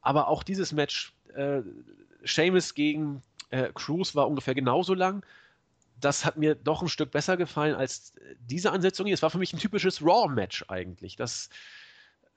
Aber 0.00 0.28
auch 0.28 0.42
dieses 0.42 0.72
Match, 0.72 1.12
äh, 1.34 1.60
Seamus 2.24 2.74
gegen 2.74 3.22
äh, 3.50 3.70
Cruz, 3.74 4.14
war 4.14 4.26
ungefähr 4.26 4.54
genauso 4.54 4.94
lang. 4.94 5.24
Das 6.00 6.24
hat 6.24 6.38
mir 6.38 6.54
doch 6.54 6.80
ein 6.80 6.88
Stück 6.88 7.10
besser 7.10 7.36
gefallen 7.36 7.74
als 7.74 8.14
diese 8.40 8.72
Ansetzung 8.72 9.04
hier. 9.04 9.14
Es 9.14 9.22
war 9.22 9.28
für 9.28 9.36
mich 9.36 9.52
ein 9.52 9.58
typisches 9.58 10.02
Raw-Match 10.02 10.64
eigentlich. 10.68 11.16
Das 11.16 11.50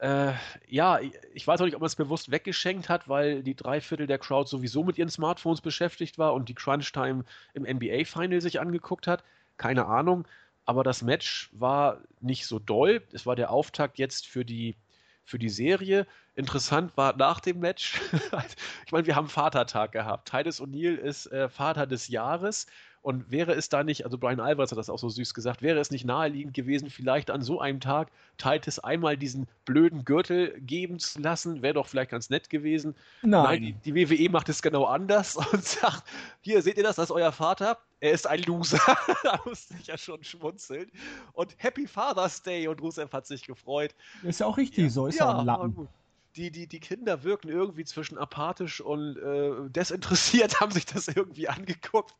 äh, 0.03 0.33
ja, 0.67 0.99
ich 1.33 1.47
weiß 1.47 1.61
auch 1.61 1.65
nicht, 1.65 1.75
ob 1.75 1.81
man 1.81 1.87
es 1.87 1.95
bewusst 1.95 2.29
weggeschenkt 2.29 2.89
hat, 2.89 3.07
weil 3.07 3.41
die 3.41 3.55
drei 3.55 3.79
Viertel 3.79 4.05
der 4.05 4.19
Crowd 4.19 4.49
sowieso 4.49 4.83
mit 4.83 4.97
ihren 4.97 5.09
Smartphones 5.09 5.61
beschäftigt 5.61 6.17
war 6.17 6.33
und 6.33 6.49
die 6.49 6.55
Crunch-Time 6.55 7.23
im 7.53 7.63
NBA-Final 7.63 8.41
sich 8.41 8.59
angeguckt 8.59 9.07
hat. 9.07 9.23
Keine 9.55 9.85
Ahnung. 9.85 10.27
Aber 10.65 10.83
das 10.83 11.03
Match 11.03 11.49
war 11.53 12.01
nicht 12.19 12.47
so 12.47 12.59
doll. 12.59 13.01
Es 13.13 13.25
war 13.25 13.37
der 13.37 13.49
Auftakt 13.49 13.97
jetzt 13.97 14.27
für 14.27 14.43
die, 14.43 14.75
für 15.23 15.39
die 15.39 15.49
Serie. 15.49 16.05
Interessant 16.35 16.97
war 16.97 17.15
nach 17.15 17.39
dem 17.39 17.59
Match, 17.59 18.01
ich 18.85 18.91
meine, 18.91 19.07
wir 19.07 19.15
haben 19.15 19.29
Vatertag 19.29 19.93
gehabt. 19.93 20.29
Titus 20.29 20.61
O'Neill 20.61 20.95
ist 20.95 21.27
äh, 21.27 21.47
Vater 21.47 21.87
des 21.87 22.09
Jahres 22.09 22.67
und 23.03 23.29
wäre 23.29 23.53
es 23.53 23.67
da 23.67 23.83
nicht, 23.83 24.05
also 24.05 24.17
Brian 24.17 24.39
Alvarez 24.39 24.71
hat 24.71 24.77
das 24.77 24.89
auch 24.89 24.97
so 24.97 25.09
süß 25.09 25.33
gesagt, 25.33 25.61
wäre 25.61 25.77
es 25.77 25.91
nicht 25.91 26.05
naheliegend 26.05 26.53
gewesen, 26.53 26.89
vielleicht 26.89 27.29
an 27.29 27.41
so 27.41 27.59
einem 27.59 27.81
Tag 27.81 28.09
Titus 28.37 28.79
einmal 28.79 29.17
diesen 29.17 29.45
blöden 29.65 30.05
Gürtel 30.05 30.59
geben 30.61 30.99
zu 30.99 31.19
lassen, 31.19 31.61
wäre 31.61 31.73
doch 31.73 31.87
vielleicht 31.87 32.11
ganz 32.11 32.29
nett 32.29 32.49
gewesen. 32.49 32.95
Nein. 33.21 33.43
Nein 33.43 33.61
die, 33.83 33.91
die, 33.91 34.09
WWE 34.09 34.29
macht 34.29 34.47
es 34.47 34.61
genau 34.61 34.85
anders 34.85 35.35
und 35.51 35.63
sagt, 35.63 36.03
hier 36.39 36.61
seht 36.61 36.77
ihr 36.77 36.83
das, 36.83 36.95
das 36.95 37.05
ist 37.05 37.11
euer 37.11 37.33
Vater, 37.33 37.77
er 37.99 38.11
ist 38.13 38.25
ein 38.25 38.41
Loser. 38.43 38.79
da 39.23 39.39
musste 39.45 39.75
ich 39.79 39.87
ja 39.87 39.97
schon 39.97 40.23
schmunzeln. 40.23 40.89
Und 41.33 41.55
Happy 41.57 41.87
Father's 41.87 42.41
Day 42.41 42.69
und 42.69 42.81
Rusev 42.81 43.11
hat 43.11 43.27
sich 43.27 43.45
gefreut. 43.45 43.93
Ist 44.23 44.39
ja 44.39 44.45
auch 44.45 44.57
richtig, 44.57 44.85
ja. 44.85 44.89
so 44.89 45.07
ist 45.07 45.19
ja, 45.19 45.43
er 45.43 45.61
ein 45.61 45.89
die, 46.35 46.51
die, 46.51 46.67
die 46.67 46.79
Kinder 46.79 47.23
wirken 47.23 47.49
irgendwie 47.49 47.85
zwischen 47.85 48.17
apathisch 48.17 48.81
und 48.81 49.17
äh, 49.17 49.69
desinteressiert, 49.69 50.59
haben 50.61 50.71
sich 50.71 50.85
das 50.85 51.07
irgendwie 51.07 51.47
angeguckt. 51.47 52.15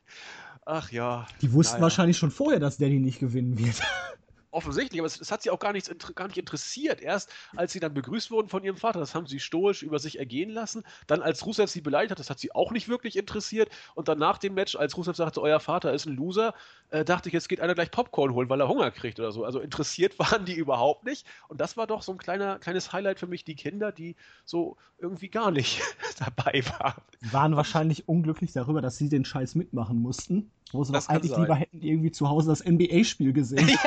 Ach 0.65 0.91
ja. 0.91 1.27
Die 1.41 1.51
wussten 1.51 1.73
naja. 1.75 1.83
wahrscheinlich 1.83 2.17
schon 2.17 2.31
vorher, 2.31 2.59
dass 2.59 2.77
Danny 2.77 2.99
nicht 2.99 3.19
gewinnen 3.19 3.57
wird. 3.57 3.75
Offensichtlich, 4.53 5.01
aber 5.01 5.07
es, 5.07 5.19
es, 5.19 5.31
hat 5.31 5.41
sie 5.41 5.49
auch 5.49 5.57
gar, 5.57 5.73
nichts, 5.73 5.89
gar 6.13 6.27
nicht 6.27 6.37
interessiert. 6.37 7.01
Erst 7.01 7.33
als 7.55 7.73
sie 7.73 7.79
dann 7.79 7.95
begrüßt 7.95 8.29
wurden 8.29 8.49
von 8.49 8.63
ihrem 8.63 8.77
Vater, 8.77 8.99
das 8.99 9.15
haben 9.15 9.25
sie 9.25 9.39
stoisch 9.39 9.81
über 9.81 9.97
sich 9.97 10.19
ergehen 10.19 10.51
lassen. 10.51 10.83
Dann 11.07 11.23
als 11.23 11.43
Rusev 11.45 11.71
sie 11.71 11.81
beleidigt 11.81 12.11
hat, 12.11 12.19
das 12.19 12.29
hat 12.29 12.37
sie 12.37 12.53
auch 12.53 12.71
nicht 12.71 12.87
wirklich 12.87 13.17
interessiert. 13.17 13.69
Und 13.95 14.09
dann 14.09 14.19
nach 14.19 14.37
dem 14.37 14.53
Match, 14.53 14.75
als 14.75 14.95
Rusev 14.95 15.17
sagte, 15.17 15.41
euer 15.41 15.59
Vater 15.59 15.91
ist 15.91 16.05
ein 16.05 16.15
Loser, 16.15 16.53
äh, 16.91 17.03
dachte 17.03 17.29
ich, 17.29 17.33
jetzt 17.33 17.49
geht 17.49 17.61
einer 17.61 17.73
gleich 17.73 17.89
Popcorn 17.89 18.35
holen, 18.35 18.47
weil 18.47 18.61
er 18.61 18.67
Hunger 18.67 18.91
kriegt 18.91 19.19
oder 19.19 19.31
so. 19.31 19.43
Also 19.43 19.59
interessiert 19.59 20.19
waren 20.19 20.45
die 20.45 20.53
überhaupt 20.53 21.03
nicht. 21.03 21.25
Und 21.47 21.59
das 21.59 21.75
war 21.75 21.87
doch 21.87 22.03
so 22.03 22.11
ein 22.11 22.19
kleiner, 22.19 22.59
kleines 22.59 22.93
Highlight 22.93 23.19
für 23.19 23.27
mich, 23.27 23.43
die 23.43 23.55
Kinder, 23.55 23.91
die 23.91 24.15
so 24.45 24.77
irgendwie 24.99 25.29
gar 25.29 25.49
nicht 25.49 25.81
dabei 26.19 26.63
waren. 26.79 27.01
Waren 27.31 27.55
wahrscheinlich 27.55 28.07
unglücklich 28.07 28.53
darüber, 28.53 28.81
dass 28.81 28.97
sie 28.97 29.09
den 29.09 29.25
Scheiß 29.25 29.55
mitmachen 29.55 29.97
mussten. 29.97 30.51
Wo 30.73 30.83
sie 30.83 30.91
das 30.91 31.07
doch 31.07 31.13
eigentlich 31.13 31.31
sein. 31.31 31.41
lieber 31.41 31.55
hätten 31.55 31.81
irgendwie 31.81 32.11
zu 32.11 32.29
Hause 32.29 32.49
das 32.49 32.63
NBA-Spiel 32.65 33.33
gesehen. 33.33 33.67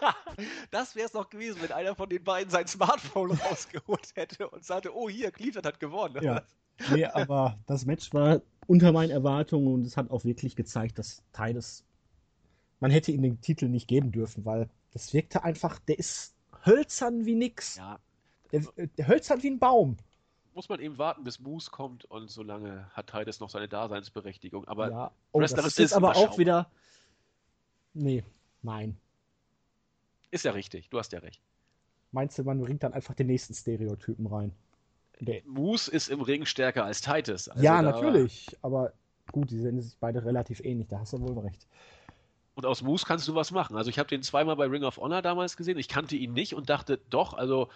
Ja, 0.00 0.14
das 0.72 0.96
wäre 0.96 1.06
es 1.06 1.12
doch 1.12 1.30
gewesen, 1.30 1.62
wenn 1.62 1.70
einer 1.70 1.94
von 1.94 2.08
den 2.08 2.22
beiden 2.22 2.50
sein 2.50 2.66
Smartphone 2.66 3.30
rausgeholt 3.50 4.12
hätte 4.16 4.48
und 4.48 4.64
sagte, 4.64 4.94
oh 4.94 5.08
hier, 5.08 5.30
Cleveland 5.30 5.64
hat 5.64 5.78
gewonnen. 5.78 6.22
Ja. 6.22 6.42
Nee, 6.92 7.04
aber 7.04 7.58
das 7.66 7.86
Match 7.86 8.12
war 8.12 8.42
unter 8.66 8.92
meinen 8.92 9.10
Erwartungen 9.10 9.72
und 9.72 9.86
es 9.86 9.96
hat 9.96 10.10
auch 10.10 10.24
wirklich 10.24 10.56
gezeigt, 10.56 10.98
dass 10.98 11.22
Titus, 11.32 11.84
man 12.80 12.90
hätte 12.90 13.12
ihm 13.12 13.22
den 13.22 13.40
Titel 13.40 13.68
nicht 13.68 13.86
geben 13.86 14.10
dürfen, 14.10 14.44
weil 14.44 14.68
das 14.92 15.14
wirkte 15.14 15.44
einfach, 15.44 15.78
der 15.78 15.98
ist 15.98 16.34
hölzern 16.66 17.24
wie 17.24 17.36
nix. 17.36 17.76
Ja. 17.76 17.98
Der, 18.50 18.62
der 18.98 19.06
hölzern 19.06 19.42
wie 19.42 19.50
ein 19.50 19.58
Baum 19.60 19.96
muss 20.54 20.68
man 20.68 20.80
eben 20.80 20.98
warten, 20.98 21.24
bis 21.24 21.40
Moose 21.40 21.70
kommt 21.70 22.04
und 22.04 22.30
solange 22.30 22.88
hat 22.92 23.08
Titus 23.08 23.40
noch 23.40 23.50
seine 23.50 23.68
Daseinsberechtigung. 23.68 24.66
Aber 24.66 24.90
ja. 24.90 25.10
oh, 25.32 25.40
das 25.40 25.52
ist 25.52 25.78
jetzt 25.78 25.94
aber 25.94 26.16
auch 26.16 26.38
wieder. 26.38 26.70
Nee, 27.92 28.24
nein. 28.62 28.96
Ist 30.30 30.44
ja 30.44 30.52
richtig, 30.52 30.88
du 30.90 30.98
hast 30.98 31.12
ja 31.12 31.20
recht. 31.20 31.40
Meinst 32.12 32.38
du, 32.38 32.44
man 32.44 32.60
bringt 32.60 32.82
dann 32.82 32.92
einfach 32.92 33.14
den 33.14 33.26
nächsten 33.26 33.54
Stereotypen 33.54 34.26
rein? 34.26 34.52
Der 35.20 35.42
Moose 35.44 35.90
ist 35.90 36.08
im 36.08 36.20
Ring 36.20 36.44
stärker 36.44 36.84
als 36.84 37.00
Titus. 37.00 37.48
Also 37.48 37.62
ja, 37.62 37.82
natürlich, 37.82 38.56
aber 38.62 38.92
gut, 39.32 39.50
die 39.50 39.58
sehen 39.58 39.80
sich 39.80 39.96
beide 39.98 40.24
relativ 40.24 40.60
ähnlich, 40.60 40.88
da 40.88 41.00
hast 41.00 41.12
du 41.12 41.20
wohl 41.20 41.38
recht. 41.38 41.66
Und 42.54 42.66
aus 42.66 42.82
Moose 42.82 43.04
kannst 43.04 43.26
du 43.26 43.34
was 43.34 43.50
machen. 43.50 43.76
Also 43.76 43.90
ich 43.90 43.98
habe 43.98 44.08
den 44.08 44.22
zweimal 44.22 44.56
bei 44.56 44.66
Ring 44.66 44.84
of 44.84 44.98
Honor 44.98 45.22
damals 45.22 45.56
gesehen. 45.56 45.78
Ich 45.78 45.88
kannte 45.88 46.14
ihn 46.14 46.32
nicht 46.32 46.54
und 46.54 46.70
dachte, 46.70 47.00
doch, 47.10 47.34
also 47.34 47.68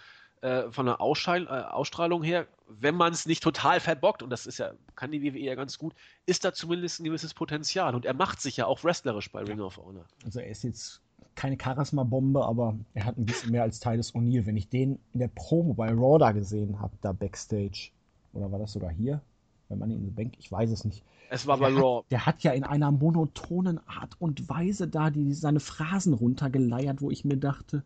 äh, 0.42 0.70
von 0.70 0.86
der 0.86 1.00
Ausstrahl 1.00 1.46
äh, 1.46 1.48
Ausstrahlung 1.48 2.22
her, 2.22 2.46
wenn 2.68 2.94
man 2.94 3.12
es 3.12 3.26
nicht 3.26 3.42
total 3.42 3.80
verbockt, 3.80 4.22
und 4.22 4.30
das 4.30 4.46
ist 4.46 4.58
ja, 4.58 4.72
kann 4.94 5.10
die 5.10 5.22
WWE 5.22 5.38
ja 5.38 5.54
ganz 5.54 5.78
gut, 5.78 5.94
ist 6.26 6.44
da 6.44 6.52
zumindest 6.52 7.00
ein 7.00 7.04
gewisses 7.04 7.34
Potenzial. 7.34 7.94
Und 7.94 8.04
er 8.04 8.14
macht 8.14 8.40
sich 8.40 8.56
ja 8.56 8.66
auch 8.66 8.84
wrestlerisch 8.84 9.30
bei 9.32 9.42
Ring 9.42 9.60
of 9.60 9.78
Honor. 9.78 10.04
Also 10.24 10.40
er 10.40 10.48
ist 10.48 10.64
jetzt 10.64 11.00
keine 11.34 11.56
Charisma-Bombe, 11.60 12.44
aber 12.44 12.76
er 12.94 13.04
hat 13.04 13.16
ein 13.16 13.24
bisschen 13.24 13.52
mehr 13.52 13.62
als 13.62 13.80
Titus 13.80 14.14
O'Neill. 14.14 14.44
Wenn 14.44 14.56
ich 14.56 14.68
den 14.68 14.98
in 15.12 15.20
der 15.20 15.28
Promo 15.28 15.72
bei 15.72 15.88
Raw 15.88 16.18
da 16.18 16.32
gesehen 16.32 16.80
habe, 16.80 16.92
da 17.00 17.12
Backstage, 17.12 17.90
oder 18.32 18.50
war 18.50 18.58
das 18.58 18.72
sogar 18.72 18.90
hier? 18.90 19.22
Wenn 19.68 19.78
man 19.78 19.90
ihn 19.90 19.98
in 19.98 20.14
der 20.14 20.22
Bank, 20.22 20.34
ich 20.38 20.50
weiß 20.50 20.70
es 20.70 20.84
nicht. 20.84 21.04
Es 21.30 21.46
war 21.46 21.58
bei 21.58 21.70
der 21.70 21.80
Raw. 21.80 21.98
Hat, 21.98 22.10
der 22.10 22.26
hat 22.26 22.42
ja 22.42 22.52
in 22.52 22.64
einer 22.64 22.90
monotonen 22.90 23.78
Art 23.86 24.16
und 24.18 24.48
Weise 24.48 24.88
da 24.88 25.10
die, 25.10 25.32
seine 25.32 25.60
Phrasen 25.60 26.12
runtergeleiert, 26.12 27.00
wo 27.00 27.10
ich 27.10 27.24
mir 27.24 27.36
dachte, 27.36 27.84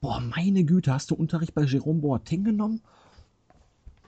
Boah, 0.00 0.20
meine 0.20 0.64
Güte, 0.64 0.92
hast 0.92 1.10
du 1.10 1.14
Unterricht 1.14 1.54
bei 1.54 1.62
Jerome 1.62 2.00
Boateng 2.00 2.44
genommen? 2.44 2.82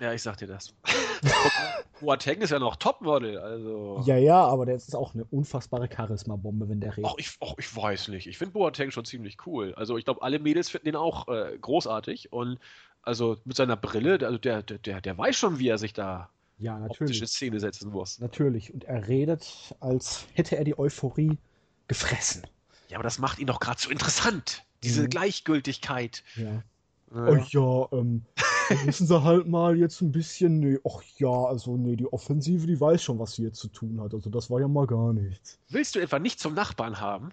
Ja, 0.01 0.13
ich 0.13 0.23
sag 0.23 0.37
dir 0.37 0.47
das. 0.47 0.75
Boateng 2.01 2.41
ist 2.41 2.51
ja 2.51 2.59
noch 2.59 2.77
Topmodel, 2.77 3.39
also. 3.39 4.03
Ja, 4.05 4.17
ja, 4.17 4.47
aber 4.47 4.67
der 4.67 4.77
ist 4.77 4.95
auch 4.95 5.15
eine 5.15 5.25
unfassbare 5.25 5.89
Charisma-Bombe, 5.93 6.69
wenn 6.69 6.81
der 6.81 6.97
redet. 6.97 7.11
Ach, 7.11 7.19
ich, 7.19 7.37
ach, 7.41 7.55
ich 7.59 7.75
weiß 7.75 8.09
nicht. 8.09 8.29
Ich 8.29 8.39
finde 8.39 8.53
Boateng 8.53 8.93
schon 8.93 9.05
ziemlich 9.05 9.39
cool. 9.47 9.75
Also, 9.75 9.99
ich 9.99 10.05
glaube, 10.05 10.23
alle 10.23 10.39
Mädels 10.39 10.69
finden 10.69 10.89
ihn 10.89 10.97
auch 10.97 11.27
äh, 11.29 11.59
großartig 11.61 12.33
und 12.33 12.59
also 13.03 13.39
mit 13.45 13.57
seiner 13.57 13.77
Brille, 13.77 14.25
also 14.25 14.39
der, 14.39 14.63
der, 14.63 15.01
der 15.01 15.19
weiß 15.19 15.35
schon, 15.35 15.59
wie 15.59 15.69
er 15.69 15.79
sich 15.79 15.93
da 15.93 16.29
ja, 16.59 16.85
optische 16.87 17.27
Szene 17.27 17.59
setzen 17.59 17.91
muss. 17.91 18.19
Natürlich. 18.21 18.73
Und 18.73 18.85
er 18.85 19.09
redet, 19.09 19.75
als 19.81 20.27
hätte 20.35 20.57
er 20.57 20.65
die 20.65 20.79
Euphorie 20.79 21.39
gefressen. 21.87 22.47
Ja, 22.89 22.99
aber 22.99 23.05
das 23.05 23.19
macht 23.19 23.39
ihn 23.39 23.47
doch 23.47 23.61
gerade 23.61 23.81
so 23.81 23.91
interessant. 23.91 24.65
Diese 24.83 25.03
mhm. 25.03 25.11
Gleichgültigkeit. 25.11 26.23
Ja. 26.37 26.63
Ja. 27.15 27.27
Ach 27.27 27.51
ja, 27.51 27.89
ähm, 27.93 28.23
müssen 28.85 29.07
sie 29.07 29.23
halt 29.23 29.47
mal 29.47 29.77
jetzt 29.79 30.01
ein 30.03 30.13
bisschen, 30.13 30.61
nee, 30.61 30.79
ach 30.87 31.03
ja, 31.17 31.29
also 31.29 31.77
nee, 31.77 31.97
die 31.97 32.11
Offensive, 32.13 32.67
die 32.67 32.79
weiß 32.79 33.03
schon, 33.03 33.19
was 33.19 33.33
sie 33.33 33.45
jetzt 33.45 33.59
zu 33.59 33.69
tun 33.69 34.01
hat. 34.01 34.13
Also 34.13 34.29
das 34.29 34.51
war 34.51 34.61
ja 34.61 34.69
mal 34.69 34.87
gar 34.87 35.13
nichts. 35.13 35.59
Willst 35.69 35.95
du 35.95 36.01
etwa 36.01 36.19
nicht 36.19 36.39
zum 36.39 36.55
Nachbarn 36.55 37.01
haben? 37.01 37.33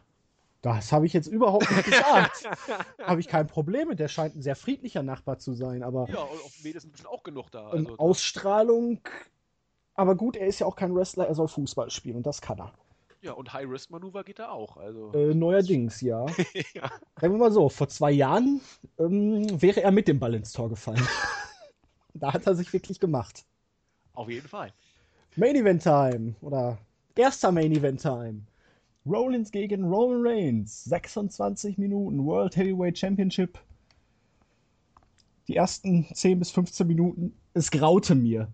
Das 0.61 0.91
habe 0.91 1.05
ich 1.05 1.13
jetzt 1.13 1.27
überhaupt 1.27 1.69
nicht 1.69 1.83
gesagt. 1.83 2.49
habe 3.03 3.19
ich 3.19 3.27
kein 3.27 3.45
Problem 3.45 3.89
mit. 3.89 3.99
Der 3.99 4.07
scheint 4.07 4.35
ein 4.35 4.41
sehr 4.41 4.55
friedlicher 4.55 5.03
Nachbar 5.03 5.37
zu 5.37 5.53
sein, 5.53 5.83
aber. 5.83 6.09
Ja, 6.09 6.21
und 6.21 6.43
auf 6.43 6.63
Med 6.63 6.75
ist 6.75 6.85
inzwischen 6.85 7.05
auch 7.05 7.21
genug 7.21 7.51
da. 7.51 7.67
Also, 7.67 7.97
Ausstrahlung. 7.97 9.01
Aber 9.93 10.15
gut, 10.15 10.35
er 10.35 10.47
ist 10.47 10.59
ja 10.59 10.65
auch 10.65 10.75
kein 10.75 10.95
Wrestler, 10.95 11.27
er 11.27 11.35
soll 11.35 11.47
Fußball 11.47 11.91
spielen 11.91 12.17
und 12.17 12.25
das 12.25 12.41
kann 12.41 12.59
er. 12.59 12.73
Ja, 13.25 13.31
und 13.31 13.51
High-Risk-Manöver 13.51 14.23
geht 14.23 14.37
da 14.37 14.49
auch. 14.49 14.77
Also. 14.77 15.11
Äh, 15.13 15.33
neuerdings, 15.33 15.99
ja. 16.01 16.27
ja. 16.75 16.91
Sagen 17.19 17.33
wir 17.33 17.39
mal 17.39 17.51
so, 17.51 17.69
vor 17.69 17.89
zwei 17.89 18.11
Jahren 18.11 18.61
ähm, 18.99 19.59
wäre 19.59 19.81
er 19.81 19.89
mit 19.89 20.07
dem 20.07 20.19
Ball 20.19 20.35
ins 20.35 20.53
Tor 20.53 20.69
gefallen. 20.69 21.01
da 22.13 22.33
hat 22.33 22.45
er 22.45 22.53
sich 22.53 22.71
wirklich 22.71 22.99
gemacht. 22.99 23.43
Auf 24.13 24.29
jeden 24.29 24.47
Fall. 24.47 24.71
Main 25.37 25.55
Event 25.55 25.81
Time. 25.81 26.35
Oder 26.41 26.77
erster 27.15 27.51
Main 27.51 27.71
Event 27.71 27.99
Time. 27.99 28.41
Rollins 29.07 29.49
gegen 29.49 29.85
Roman 29.85 30.21
Reigns. 30.21 30.83
26 30.83 31.79
Minuten 31.79 32.23
World 32.27 32.55
Heavyweight 32.55 32.99
Championship. 32.99 33.57
Die 35.47 35.55
ersten 35.55 36.05
10 36.13 36.37
bis 36.37 36.51
15 36.51 36.85
Minuten, 36.85 37.33
es 37.55 37.71
graute 37.71 38.13
mir 38.13 38.53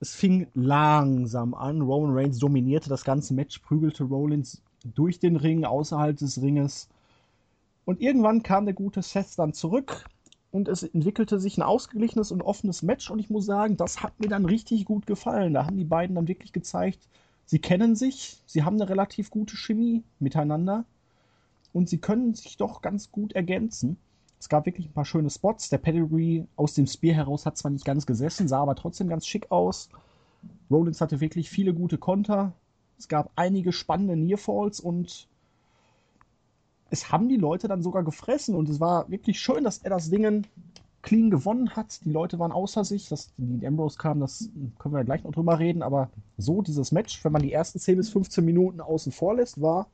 es 0.00 0.14
fing 0.14 0.48
langsam 0.54 1.54
an. 1.54 1.82
Roman 1.82 2.16
Reigns 2.16 2.38
dominierte 2.38 2.88
das 2.88 3.04
ganze 3.04 3.34
Match, 3.34 3.58
prügelte 3.58 4.04
Rollins 4.04 4.62
durch 4.94 5.18
den 5.18 5.36
Ring, 5.36 5.64
außerhalb 5.64 6.16
des 6.16 6.40
Ringes. 6.40 6.88
Und 7.84 8.00
irgendwann 8.00 8.42
kam 8.42 8.64
der 8.64 8.74
gute 8.74 9.02
Seth 9.02 9.38
dann 9.38 9.52
zurück 9.52 10.06
und 10.50 10.68
es 10.68 10.82
entwickelte 10.82 11.38
sich 11.38 11.58
ein 11.58 11.62
ausgeglichenes 11.62 12.32
und 12.32 12.42
offenes 12.42 12.82
Match. 12.82 13.10
Und 13.10 13.18
ich 13.18 13.28
muss 13.28 13.44
sagen, 13.44 13.76
das 13.76 14.02
hat 14.02 14.18
mir 14.18 14.28
dann 14.28 14.46
richtig 14.46 14.86
gut 14.86 15.06
gefallen. 15.06 15.52
Da 15.52 15.66
haben 15.66 15.76
die 15.76 15.84
beiden 15.84 16.16
dann 16.16 16.28
wirklich 16.28 16.52
gezeigt, 16.52 17.06
sie 17.44 17.58
kennen 17.58 17.94
sich, 17.94 18.42
sie 18.46 18.62
haben 18.62 18.76
eine 18.76 18.88
relativ 18.88 19.30
gute 19.30 19.56
Chemie 19.56 20.02
miteinander 20.18 20.84
und 21.72 21.88
sie 21.88 21.98
können 21.98 22.34
sich 22.34 22.56
doch 22.56 22.80
ganz 22.80 23.12
gut 23.12 23.34
ergänzen. 23.34 23.98
Es 24.40 24.48
gab 24.48 24.64
wirklich 24.64 24.86
ein 24.88 24.94
paar 24.94 25.04
schöne 25.04 25.28
Spots. 25.28 25.68
Der 25.68 25.78
Pedigree 25.78 26.46
aus 26.56 26.72
dem 26.72 26.86
Spear 26.86 27.14
heraus 27.14 27.44
hat 27.44 27.58
zwar 27.58 27.70
nicht 27.70 27.84
ganz 27.84 28.06
gesessen, 28.06 28.48
sah 28.48 28.62
aber 28.62 28.74
trotzdem 28.74 29.08
ganz 29.08 29.26
schick 29.26 29.52
aus. 29.52 29.90
Rollins 30.70 31.02
hatte 31.02 31.20
wirklich 31.20 31.50
viele 31.50 31.74
gute 31.74 31.98
Konter. 31.98 32.54
Es 32.98 33.06
gab 33.06 33.30
einige 33.36 33.72
spannende 33.72 34.16
Nearfalls 34.16 34.80
und 34.80 35.28
es 36.88 37.12
haben 37.12 37.28
die 37.28 37.36
Leute 37.36 37.68
dann 37.68 37.82
sogar 37.82 38.02
gefressen 38.02 38.54
und 38.54 38.68
es 38.70 38.80
war 38.80 39.10
wirklich 39.10 39.38
schön, 39.38 39.62
dass 39.62 39.78
er 39.78 39.90
das 39.90 40.10
Ding 40.10 40.46
clean 41.02 41.30
gewonnen 41.30 41.76
hat. 41.76 42.02
Die 42.04 42.10
Leute 42.10 42.38
waren 42.38 42.50
außer 42.50 42.82
sich, 42.84 43.08
dass 43.10 43.32
die 43.36 43.66
Ambrose 43.66 43.98
kamen, 43.98 44.20
das 44.20 44.48
können 44.78 44.94
wir 44.94 45.00
ja 45.00 45.04
gleich 45.04 45.22
noch 45.22 45.32
drüber 45.32 45.58
reden, 45.58 45.82
aber 45.82 46.10
so 46.38 46.62
dieses 46.62 46.92
Match, 46.92 47.22
wenn 47.24 47.32
man 47.32 47.42
die 47.42 47.52
ersten 47.52 47.78
10 47.78 47.98
bis 47.98 48.08
15 48.08 48.42
Minuten 48.42 48.80
außen 48.80 49.12
vor 49.12 49.36
lässt, 49.36 49.60
war 49.60 49.86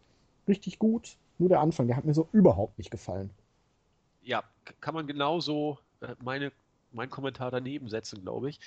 richtig 0.47 0.79
gut. 0.79 1.19
Nur 1.39 1.49
der 1.49 1.61
Anfang, 1.61 1.89
der 1.89 1.97
hat 1.97 2.05
mir 2.05 2.15
so 2.15 2.29
überhaupt 2.33 2.79
nicht 2.79 2.93
gefallen 2.93 3.31
ja, 4.27 4.45
kann 4.81 4.95
man 4.95 5.07
genauso 5.07 5.79
äh, 6.01 6.15
meine, 6.23 6.53
meinen 6.93 7.11
Kommentar 7.11 7.51
daneben 7.51 7.89
setzen, 7.89 8.23
glaube 8.23 8.51
ich. 8.51 8.61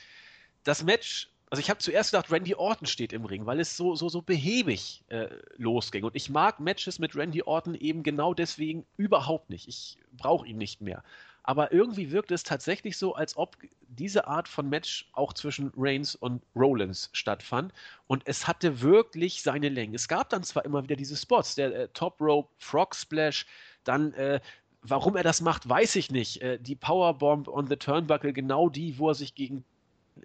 Das 0.64 0.84
Match, 0.84 1.30
also 1.50 1.60
ich 1.60 1.70
habe 1.70 1.80
zuerst 1.80 2.12
gedacht, 2.12 2.32
Randy 2.32 2.56
Orton 2.56 2.88
steht 2.88 3.14
im 3.14 3.26
Ring, 3.26 3.46
weil 3.46 3.60
es 3.60 3.76
so, 3.76 3.96
so, 3.96 4.10
so 4.10 4.22
behäbig 4.22 5.04
äh, 5.10 5.28
losging. 5.58 6.04
Und 6.04 6.16
ich 6.16 6.30
mag 6.30 6.60
Matches 6.60 7.00
mit 7.00 7.16
Randy 7.16 7.44
Orton 7.44 7.76
eben 7.76 8.04
genau 8.04 8.34
deswegen 8.34 8.86
überhaupt 8.98 9.50
nicht. 9.50 9.68
Ich 9.68 9.98
brauche 10.14 10.48
ihn 10.48 10.58
nicht 10.58 10.82
mehr. 10.82 11.04
Aber 11.44 11.72
irgendwie 11.72 12.12
wirkt 12.12 12.32
es 12.32 12.44
tatsächlich 12.44 12.98
so, 12.98 13.16
als 13.16 13.36
ob 13.36 13.58
diese 13.88 14.28
Art 14.28 14.48
von 14.48 14.70
Match 14.70 15.10
auch 15.14 15.34
zwischen 15.34 15.72
Reigns 15.76 16.14
und 16.14 16.44
Rollins 16.56 17.10
stattfand. 17.14 17.74
Und 18.08 18.24
es 18.26 18.48
hatte 18.48 18.82
wirklich 18.82 19.42
seine 19.42 19.70
Länge. 19.70 19.96
Es 19.96 20.08
gab 20.08 20.30
dann 20.30 20.44
zwar 20.44 20.64
immer 20.66 20.84
wieder 20.84 20.96
diese 20.96 21.18
Spots, 21.18 21.56
der 21.56 21.76
äh, 21.76 21.88
Top 21.90 22.22
Rope, 22.22 22.50
Frog 22.60 22.94
Splash, 22.94 23.48
dann 23.84 24.14
äh, 24.14 24.40
Warum 24.82 25.18
er 25.18 25.24
das 25.24 25.42
macht, 25.42 25.68
weiß 25.68 25.96
ich 25.98 26.10
nicht. 26.10 26.42
Äh, 26.42 26.58
die 26.60 26.76
Powerbomb 26.76 27.48
on 27.48 27.68
the 27.68 27.76
Turnbuckle, 27.76 28.34
genau 28.34 28.70
die, 28.70 28.98
wo 28.98 29.10
er 29.10 29.16
sich 29.16 29.36
gegen 29.36 29.66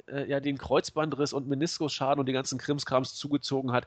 äh, 0.07 0.29
ja, 0.29 0.41
den 0.41 0.59
Kreuzbandriss 0.59 1.33
und 1.33 1.49
Meniskusschaden 1.49 2.21
und 2.21 2.27
den 2.27 2.35
ganzen 2.35 2.59
Krimskrams 2.59 3.15
zugezogen 3.15 3.73
hat. 3.73 3.87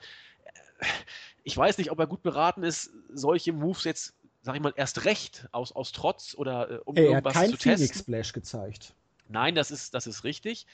Ich 1.43 1.55
weiß 1.55 1.78
nicht, 1.78 1.91
ob 1.91 1.99
er 1.99 2.07
gut 2.07 2.22
beraten 2.22 2.63
ist, 2.63 2.91
solche 3.13 3.53
Moves 3.53 3.86
jetzt, 3.86 4.13
sag 4.41 4.55
ich 4.55 4.61
mal, 4.61 4.74
erst 4.76 5.05
recht 5.05 5.47
aus, 5.51 5.72
aus 5.72 5.93
Trotz 5.93 6.36
oder 6.36 6.70
äh, 6.70 6.80
um 6.84 6.95
Ey, 6.97 7.05
irgendwas 7.05 7.34
er 7.34 7.39
hat 7.39 7.47
kein 7.47 7.51
zu 7.51 7.57
Phoenix 7.57 7.82
testen. 7.82 8.01
Splash 8.01 8.34
gezeigt. 8.34 8.93
Nein, 9.30 9.55
das 9.55 9.72
ist, 9.72 9.93
das 9.93 10.05
ist 10.07 10.24
richtig. 10.26 10.68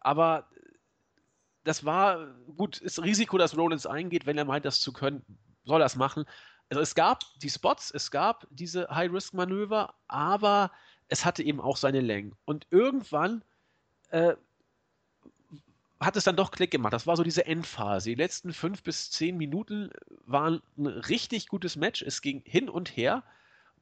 Aber 0.00 0.48
das 1.62 1.84
war 1.84 2.34
gut, 2.56 2.78
ist 2.78 3.02
Risiko, 3.02 3.38
dass 3.38 3.56
Rollins 3.56 3.86
eingeht, 3.86 4.26
wenn 4.26 4.38
er 4.38 4.44
meint, 4.44 4.64
das 4.64 4.80
zu 4.80 4.92
können, 4.92 5.22
soll 5.64 5.80
er 5.80 5.86
es 5.86 5.96
machen 5.96 6.24
also 6.70 6.80
es 6.80 6.94
gab 6.94 7.24
die 7.42 7.50
Spots, 7.50 7.90
es 7.90 8.10
gab 8.10 8.46
diese 8.50 8.88
High-Risk-Manöver, 8.88 9.92
aber 10.08 10.70
es 11.08 11.24
hatte 11.24 11.42
eben 11.42 11.60
auch 11.60 11.76
seine 11.76 12.00
Längen. 12.00 12.36
Und 12.44 12.66
irgendwann 12.70 13.42
äh, 14.10 14.34
hat 15.98 16.16
es 16.16 16.24
dann 16.24 16.36
doch 16.36 16.50
Klick 16.50 16.70
gemacht. 16.70 16.92
Das 16.92 17.06
war 17.06 17.16
so 17.16 17.24
diese 17.24 17.44
Endphase. 17.44 18.10
Die 18.10 18.14
letzten 18.14 18.52
fünf 18.52 18.82
bis 18.82 19.10
zehn 19.10 19.36
Minuten 19.36 19.90
waren 20.26 20.62
ein 20.78 20.86
richtig 20.86 21.48
gutes 21.48 21.76
Match. 21.76 22.02
Es 22.02 22.22
ging 22.22 22.42
hin 22.44 22.70
und 22.70 22.96
her. 22.96 23.22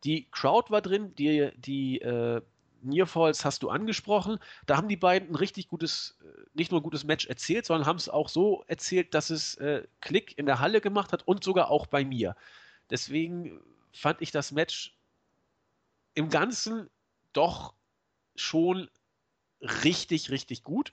Die 0.04 0.26
Crowd 0.30 0.70
war 0.70 0.80
drin, 0.80 1.14
die, 1.16 1.50
die 1.56 2.00
äh, 2.00 2.40
Nearfalls 2.82 3.44
hast 3.44 3.62
du 3.62 3.70
angesprochen. 3.70 4.38
Da 4.66 4.76
haben 4.76 4.88
die 4.88 4.96
beiden 4.96 5.30
ein 5.30 5.34
richtig 5.34 5.68
gutes, 5.68 6.16
äh, 6.22 6.26
nicht 6.54 6.70
nur 6.70 6.80
ein 6.80 6.84
gutes 6.84 7.04
Match 7.04 7.26
erzählt, 7.26 7.66
sondern 7.66 7.86
haben 7.86 7.96
es 7.96 8.08
auch 8.08 8.28
so 8.28 8.64
erzählt, 8.66 9.14
dass 9.14 9.30
es 9.30 9.56
äh, 9.56 9.82
Klick 10.00 10.38
in 10.38 10.46
der 10.46 10.60
Halle 10.60 10.80
gemacht 10.80 11.12
hat 11.12 11.26
und 11.26 11.44
sogar 11.44 11.70
auch 11.70 11.86
bei 11.86 12.04
mir. 12.04 12.34
Deswegen 12.90 13.60
fand 13.92 14.22
ich 14.22 14.30
das 14.30 14.52
Match 14.52 14.96
im 16.14 16.28
Ganzen 16.30 16.88
doch 17.32 17.74
schon 18.34 18.88
richtig, 19.60 20.30
richtig 20.30 20.62
gut. 20.62 20.92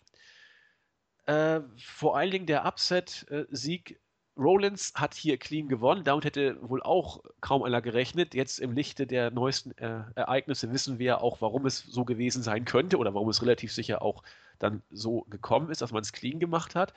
Äh, 1.26 1.62
vor 1.78 2.18
allen 2.18 2.32
Dingen 2.32 2.46
der 2.46 2.66
Upset-Sieg. 2.66 4.00
Rollins 4.38 4.92
hat 4.96 5.14
hier 5.14 5.38
clean 5.38 5.70
gewonnen. 5.70 6.04
Damit 6.04 6.26
hätte 6.26 6.58
wohl 6.62 6.84
auch 6.84 7.24
kaum 7.40 7.64
einer 7.64 7.82
gerechnet. 7.82 8.34
Jetzt 8.34 8.60
im 8.60 8.74
Lichte 8.74 9.08
der 9.08 9.32
neuesten 9.32 9.72
äh, 9.78 10.04
Ereignisse 10.16 10.74
wissen 10.74 11.00
wir 11.00 11.22
auch, 11.22 11.40
warum 11.40 11.66
es 11.66 11.80
so 11.80 12.04
gewesen 12.04 12.44
sein 12.44 12.66
könnte 12.66 12.98
oder 12.98 13.14
warum 13.14 13.30
es 13.30 13.42
relativ 13.42 13.72
sicher 13.72 14.02
auch 14.02 14.24
dann 14.60 14.84
so 14.92 15.22
gekommen 15.30 15.70
ist, 15.70 15.82
dass 15.82 15.94
man 15.94 16.02
es 16.02 16.12
clean 16.12 16.40
gemacht 16.40 16.76
hat. 16.76 16.94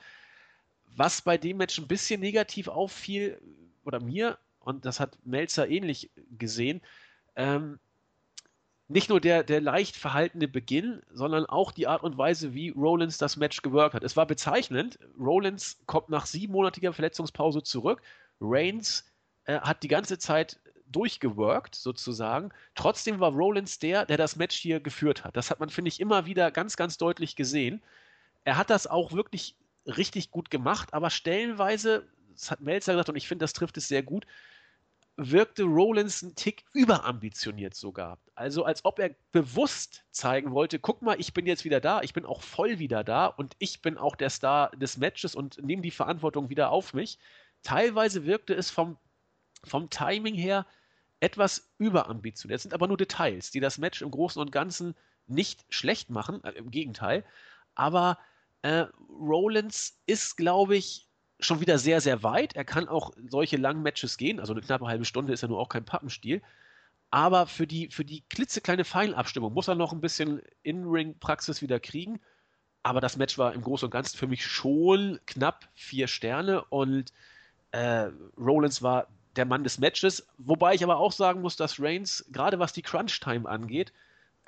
Was 0.97 1.21
bei 1.21 1.37
dem 1.37 1.57
Match 1.57 1.77
ein 1.77 1.87
bisschen 1.87 2.19
negativ 2.19 2.67
auffiel, 2.67 3.39
oder 3.85 3.99
mir 3.99 4.37
und 4.69 4.85
das 4.85 4.99
hat 4.99 5.17
Melzer 5.25 5.67
ähnlich 5.67 6.11
gesehen, 6.37 6.81
ähm, 7.35 7.79
nicht 8.87 9.09
nur 9.09 9.21
der, 9.21 9.43
der 9.43 9.61
leicht 9.61 9.95
verhaltene 9.95 10.47
Beginn, 10.47 11.01
sondern 11.11 11.45
auch 11.45 11.71
die 11.71 11.87
Art 11.87 12.01
und 12.01 12.17
Weise, 12.17 12.55
wie 12.55 12.69
Rollins 12.69 13.19
das 13.19 13.37
Match 13.37 13.61
geworkt 13.61 13.93
hat. 13.93 14.03
Es 14.03 14.17
war 14.17 14.25
bezeichnend. 14.25 14.97
Rollins 15.19 15.77
kommt 15.85 16.09
nach 16.09 16.25
siebenmonatiger 16.25 16.91
Verletzungspause 16.91 17.61
zurück. 17.61 18.01
Reigns 18.41 19.05
äh, 19.45 19.59
hat 19.59 19.83
die 19.83 19.89
ganze 19.89 20.17
Zeit 20.17 20.59
durchgeworkt, 20.87 21.75
sozusagen. 21.75 22.49
Trotzdem 22.73 23.19
war 23.19 23.31
Rollins 23.31 23.77
der, 23.77 24.07
der 24.07 24.17
das 24.17 24.35
Match 24.35 24.57
hier 24.57 24.79
geführt 24.79 25.23
hat. 25.23 25.37
Das 25.37 25.51
hat 25.51 25.59
man, 25.59 25.69
finde 25.69 25.89
ich, 25.89 25.99
immer 25.99 26.25
wieder 26.25 26.49
ganz, 26.49 26.75
ganz 26.75 26.97
deutlich 26.97 27.35
gesehen. 27.35 27.83
Er 28.43 28.57
hat 28.57 28.71
das 28.71 28.87
auch 28.87 29.11
wirklich 29.11 29.55
richtig 29.85 30.31
gut 30.31 30.49
gemacht, 30.49 30.95
aber 30.95 31.11
stellenweise, 31.11 32.07
das 32.31 32.49
hat 32.49 32.61
Melzer 32.61 32.93
gesagt 32.93 33.09
und 33.09 33.15
ich 33.17 33.27
finde, 33.27 33.43
das 33.43 33.53
trifft 33.53 33.77
es 33.77 33.87
sehr 33.87 34.01
gut, 34.01 34.25
wirkte 35.19 35.63
Rollins 35.63 36.21
ein 36.21 36.35
Tick 36.35 36.63
überambitioniert 36.73 37.75
sogar. 37.75 38.17
Also 38.35 38.63
als 38.63 38.85
ob 38.85 38.99
er 38.99 39.15
bewusst 39.31 40.05
zeigen 40.11 40.51
wollte, 40.51 40.79
guck 40.79 41.01
mal, 41.01 41.19
ich 41.19 41.33
bin 41.33 41.45
jetzt 41.45 41.65
wieder 41.65 41.81
da, 41.81 42.01
ich 42.01 42.13
bin 42.13 42.25
auch 42.25 42.41
voll 42.41 42.79
wieder 42.79 43.03
da 43.03 43.25
und 43.25 43.55
ich 43.59 43.81
bin 43.81 43.97
auch 43.97 44.15
der 44.15 44.29
Star 44.29 44.71
des 44.71 44.97
Matches 44.97 45.35
und 45.35 45.61
nehme 45.61 45.81
die 45.81 45.91
Verantwortung 45.91 46.49
wieder 46.49 46.71
auf 46.71 46.93
mich. 46.93 47.19
Teilweise 47.63 48.25
wirkte 48.25 48.53
es 48.53 48.71
vom, 48.71 48.97
vom 49.65 49.89
Timing 49.89 50.35
her 50.35 50.65
etwas 51.19 51.69
überambitioniert. 51.77 52.57
Es 52.57 52.63
sind 52.63 52.73
aber 52.73 52.87
nur 52.87 52.97
Details, 52.97 53.51
die 53.51 53.59
das 53.59 53.77
Match 53.77 54.01
im 54.01 54.11
Großen 54.11 54.41
und 54.41 54.53
Ganzen 54.53 54.95
nicht 55.27 55.65
schlecht 55.69 56.09
machen, 56.09 56.41
äh, 56.45 56.51
im 56.51 56.71
Gegenteil. 56.71 57.25
Aber 57.75 58.17
äh, 58.61 58.85
Rollins 59.09 59.99
ist, 60.05 60.37
glaube 60.37 60.77
ich, 60.77 61.08
schon 61.39 61.61
wieder 61.61 61.77
sehr, 61.77 62.01
sehr 62.01 62.23
weit. 62.23 62.55
Er 62.55 62.65
kann 62.65 62.87
auch 62.87 63.11
solche 63.29 63.57
langen 63.57 63.83
Matches 63.83 64.17
gehen. 64.17 64.39
Also 64.39 64.53
eine 64.53 64.61
knappe 64.61 64.87
halbe 64.87 65.05
Stunde 65.05 65.33
ist 65.33 65.41
ja 65.41 65.47
nur 65.47 65.59
auch 65.59 65.69
kein 65.69 65.85
Pappenstiel. 65.85 66.41
Aber 67.11 67.47
für 67.47 67.65
die, 67.67 67.89
für 67.89 68.05
die 68.05 68.21
klitzekleine 68.29 68.85
Feinabstimmung 68.85 69.53
muss 69.53 69.67
er 69.67 69.75
noch 69.75 69.93
ein 69.93 70.01
bisschen 70.01 70.41
In-Ring-Praxis 70.63 71.61
wieder 71.61 71.79
kriegen. 71.79 72.19
aber 72.83 73.01
das 73.01 73.17
Match 73.17 73.37
war 73.37 73.53
im 73.53 73.61
Großen 73.61 73.85
und 73.85 73.91
Ganzen 73.91 74.17
für 74.17 74.27
mich 74.27 74.45
schon 74.45 75.19
knapp 75.25 75.69
vier 75.75 76.07
Sterne 76.07 76.63
und 76.65 77.13
äh, 77.71 78.09
Rollins 78.37 78.81
war 78.81 79.07
der 79.35 79.45
Mann 79.45 79.63
des 79.63 79.79
Matches, 79.79 80.27
wobei 80.37 80.73
ich 80.73 80.83
aber 80.83 80.97
auch 80.97 81.11
sagen 81.11 81.41
muss, 81.41 81.55
dass 81.55 81.79
Reigns, 81.79 82.25
gerade 82.31 82.59
was 82.59 82.73
die 82.73 82.81
Crunch-Time 82.81 83.47
angeht, 83.47 83.93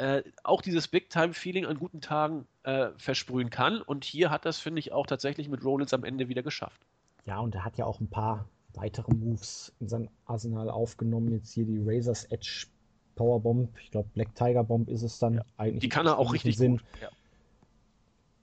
äh, 0.02 0.24
auch 0.44 0.64
dieses 0.64 0.88
Big-Time-Feeling 0.88 1.66
an 1.66 1.78
guten 1.78 2.02
Tagen 2.02 2.48
äh, 2.64 2.88
versprühen 2.98 3.52
kann. 3.52 3.82
Und 3.84 4.04
hier 4.04 4.32
hat 4.32 4.46
das, 4.46 4.60
finde 4.60 4.80
ich, 4.80 4.94
auch 4.94 5.06
tatsächlich 5.06 5.48
mit 5.48 5.64
Rollins 5.64 5.94
am 5.94 6.04
Ende 6.04 6.28
wieder 6.28 6.42
geschafft. 6.42 6.82
Ja, 7.26 7.40
und 7.40 7.54
er 7.54 7.64
hat 7.64 7.78
ja 7.78 7.86
auch 7.86 8.00
ein 8.00 8.10
paar 8.10 8.48
weitere 8.74 9.14
Moves 9.14 9.72
in 9.80 9.88
sein 9.88 10.10
Arsenal 10.26 10.72
aufgenommen. 10.72 11.32
Jetzt 11.32 11.54
hier 11.54 11.66
die 11.66 11.80
Razor's 11.80 12.26
Edge 12.26 12.66
Powerbomb, 13.14 13.70
ich 13.80 13.92
glaube 13.92 14.10
Black 14.14 14.34
Tiger 14.34 14.64
Bomb 14.64 14.90
ist 14.90 15.04
es 15.04 15.20
dann 15.20 15.36
ja. 15.36 15.46
eigentlich. 15.58 15.82
Die 15.82 15.90
kann 15.90 16.08
er 16.08 16.18
auch 16.18 16.34
richtig 16.34 16.58
Sinn. 16.58 16.78
gut. 16.78 16.86
Ja. 17.00 17.10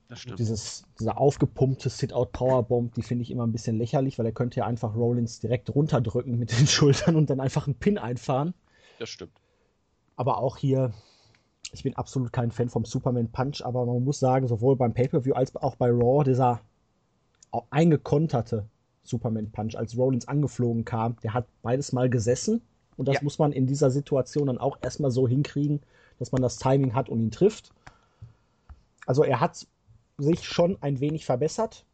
Das 0.07 0.21
stimmt. 0.21 0.39
Dieses, 0.39 0.85
diese 0.97 1.17
aufgepumpte 1.17 1.89
Sit-Out 1.89 2.31
Powerbomb, 2.31 2.93
die 2.93 3.01
finde 3.01 3.23
ich 3.23 3.31
immer 3.31 3.45
ein 3.45 3.51
bisschen 3.51 3.77
lächerlich, 3.77 4.17
weil 4.17 4.25
er 4.25 4.31
könnte 4.31 4.61
ja 4.61 4.65
einfach 4.65 4.95
Rollins 4.95 5.41
direkt 5.41 5.75
runterdrücken 5.75 6.39
mit 6.39 6.57
den 6.57 6.67
Schultern 6.67 7.17
und 7.17 7.29
dann 7.29 7.41
einfach 7.41 7.67
einen 7.67 7.75
Pin 7.75 7.97
einfahren. 7.97 8.53
Das 8.97 9.09
stimmt. 9.09 9.33
Aber 10.15 10.37
auch 10.37 10.55
hier, 10.55 10.93
ich 11.71 11.83
bin 11.83 11.95
absolut 11.95 12.33
kein 12.33 12.51
Fan 12.51 12.69
vom 12.69 12.85
Superman 12.85 13.29
Punch, 13.29 13.61
aber 13.63 13.85
man 13.85 14.03
muss 14.03 14.19
sagen, 14.19 14.47
sowohl 14.47 14.75
beim 14.75 14.93
Pay-Per-View 14.93 15.33
als 15.33 15.55
auch 15.55 15.75
bei 15.75 15.89
Raw, 15.89 16.23
dieser 16.23 16.61
eingekonterte 17.69 18.65
Superman 19.03 19.51
Punch, 19.51 19.75
als 19.75 19.97
Rollins 19.97 20.27
angeflogen 20.27 20.85
kam, 20.85 21.15
der 21.23 21.33
hat 21.33 21.47
beides 21.61 21.93
mal 21.93 22.09
gesessen. 22.09 22.61
Und 22.97 23.07
das 23.07 23.15
ja. 23.15 23.23
muss 23.23 23.39
man 23.39 23.51
in 23.51 23.65
dieser 23.65 23.91
Situation 23.91 24.47
dann 24.47 24.57
auch 24.57 24.77
erstmal 24.81 25.11
so 25.11 25.27
hinkriegen, 25.27 25.79
dass 26.17 26.31
man 26.31 26.41
das 26.41 26.57
Timing 26.57 26.93
hat 26.93 27.09
und 27.09 27.19
ihn 27.19 27.31
trifft. 27.31 27.71
Also 29.05 29.23
er 29.23 29.39
hat 29.39 29.65
sich 30.17 30.43
schon 30.43 30.77
ein 30.81 30.99
wenig 30.99 31.25
verbessert. 31.25 31.85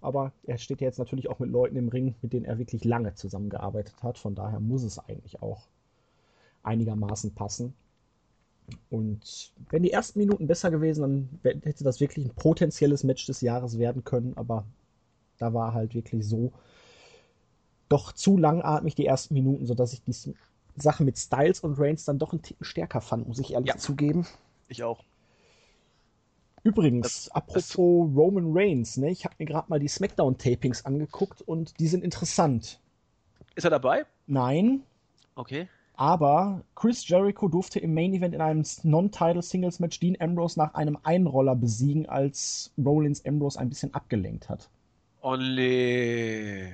Aber 0.00 0.32
er 0.44 0.58
steht 0.58 0.82
ja 0.82 0.86
jetzt 0.86 0.98
natürlich 0.98 1.28
auch 1.28 1.38
mit 1.38 1.50
Leuten 1.50 1.76
im 1.76 1.88
Ring, 1.88 2.14
mit 2.20 2.32
denen 2.32 2.44
er 2.44 2.58
wirklich 2.58 2.84
lange 2.84 3.14
zusammengearbeitet 3.14 4.02
hat. 4.02 4.18
Von 4.18 4.34
daher 4.34 4.60
muss 4.60 4.82
es 4.82 4.98
eigentlich 4.98 5.42
auch 5.42 5.66
einigermaßen 6.62 7.34
passen. 7.34 7.74
Und 8.90 9.52
wenn 9.70 9.82
die 9.82 9.92
ersten 9.92 10.18
Minuten 10.18 10.46
besser 10.46 10.70
gewesen, 10.70 11.02
dann 11.42 11.60
hätte 11.62 11.84
das 11.84 12.00
wirklich 12.00 12.26
ein 12.26 12.34
potenzielles 12.34 13.04
Match 13.04 13.26
des 13.26 13.40
Jahres 13.40 13.78
werden 13.78 14.04
können. 14.04 14.32
Aber 14.36 14.64
da 15.38 15.52
war 15.52 15.74
halt 15.74 15.94
wirklich 15.94 16.26
so 16.26 16.52
doch 17.88 18.12
zu 18.12 18.38
langatmig 18.38 18.94
die 18.94 19.06
ersten 19.06 19.34
Minuten, 19.34 19.66
sodass 19.66 19.92
ich 19.92 20.02
die 20.02 20.34
Sache 20.76 21.04
mit 21.04 21.18
Styles 21.18 21.60
und 21.60 21.78
Reigns 21.78 22.04
dann 22.04 22.18
doch 22.18 22.32
einen 22.32 22.42
Ticken 22.42 22.64
stärker 22.64 23.00
fand, 23.00 23.28
muss 23.28 23.38
ich 23.38 23.52
ehrlich 23.52 23.68
ja. 23.68 23.76
zugeben. 23.76 24.26
Ich 24.68 24.82
auch. 24.82 25.04
Übrigens, 26.62 27.26
das, 27.26 27.30
apropos 27.30 27.68
das... 27.68 27.78
Roman 27.78 28.56
Reigns, 28.56 28.96
ne, 28.96 29.10
ich 29.10 29.26
habe 29.26 29.34
mir 29.38 29.44
gerade 29.44 29.68
mal 29.68 29.78
die 29.78 29.88
SmackDown-Tapings 29.88 30.86
angeguckt 30.86 31.42
und 31.42 31.78
die 31.78 31.86
sind 31.86 32.02
interessant. 32.02 32.80
Ist 33.54 33.64
er 33.64 33.70
dabei? 33.70 34.06
Nein. 34.26 34.82
Okay. 35.34 35.68
Aber 35.96 36.62
Chris 36.74 37.06
Jericho 37.06 37.48
durfte 37.48 37.78
im 37.78 37.94
Main 37.94 38.14
Event 38.14 38.34
in 38.34 38.40
einem 38.40 38.64
Non-Title 38.82 39.42
Singles 39.42 39.78
Match 39.78 40.00
Dean 40.00 40.16
Ambrose 40.18 40.58
nach 40.58 40.74
einem 40.74 40.98
Einroller 41.04 41.54
besiegen, 41.54 42.08
als 42.08 42.72
Rollins 42.82 43.24
Ambrose 43.24 43.58
ein 43.60 43.68
bisschen 43.68 43.94
abgelenkt 43.94 44.48
hat. 44.48 44.68
Nee. 45.38 46.64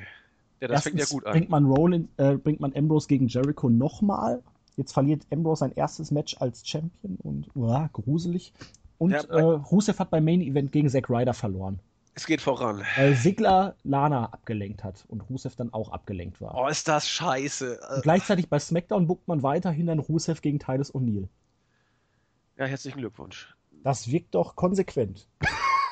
Ja, 0.61 0.69
das 0.69 0.87
Erstens 0.87 0.93
fängt 0.93 0.99
ja 1.01 1.07
gut 1.07 1.27
an. 1.27 1.33
Bringt 1.33 1.51
man, 1.51 1.67
Rollins, 1.67 2.09
äh, 2.17 2.37
bringt 2.37 2.61
man 2.61 2.75
Ambrose 2.75 3.09
gegen 3.09 3.29
Jericho 3.29 3.69
nochmal. 3.69 4.43
Jetzt 4.77 4.93
verliert 4.93 5.27
Ambrose 5.31 5.61
sein 5.61 5.73
erstes 5.75 6.11
Match 6.11 6.37
als 6.41 6.67
Champion 6.67 7.19
und 7.23 7.49
uh, 7.55 7.87
gruselig. 7.93 8.53
Und 8.97 9.13
ja, 9.13 9.23
äh, 9.25 9.41
Rusev 9.43 9.99
hat 9.99 10.11
beim 10.11 10.25
Main 10.25 10.41
Event 10.41 10.73
gegen 10.73 10.89
Zack 10.89 11.11
Ryder 11.11 11.35
verloren. 11.35 11.79
Es 12.15 12.27
geht 12.27 12.41
voran. 12.41 12.85
Weil 12.97 13.15
Sigler 13.15 13.77
Lana 13.85 14.27
abgelenkt 14.27 14.85
hat 14.85 15.05
und 15.09 15.23
Rusev 15.31 15.55
dann 15.57 15.73
auch 15.73 15.91
abgelenkt 15.91 16.41
war. 16.41 16.55
Oh, 16.55 16.67
ist 16.67 16.89
das 16.89 17.09
scheiße. 17.09 17.81
Und 17.95 18.03
gleichzeitig 18.03 18.49
bei 18.49 18.59
SmackDown 18.59 19.07
buckt 19.07 19.29
man 19.29 19.43
weiterhin 19.43 19.87
dann 19.87 20.01
Rusev 20.01 20.43
gegen 20.43 20.59
Titus 20.59 20.93
O'Neill. 20.95 21.29
Ja, 22.57 22.67
herzlichen 22.67 22.99
Glückwunsch. 22.99 23.55
Das 23.83 24.11
wirkt 24.11 24.35
doch 24.35 24.57
konsequent. 24.57 25.29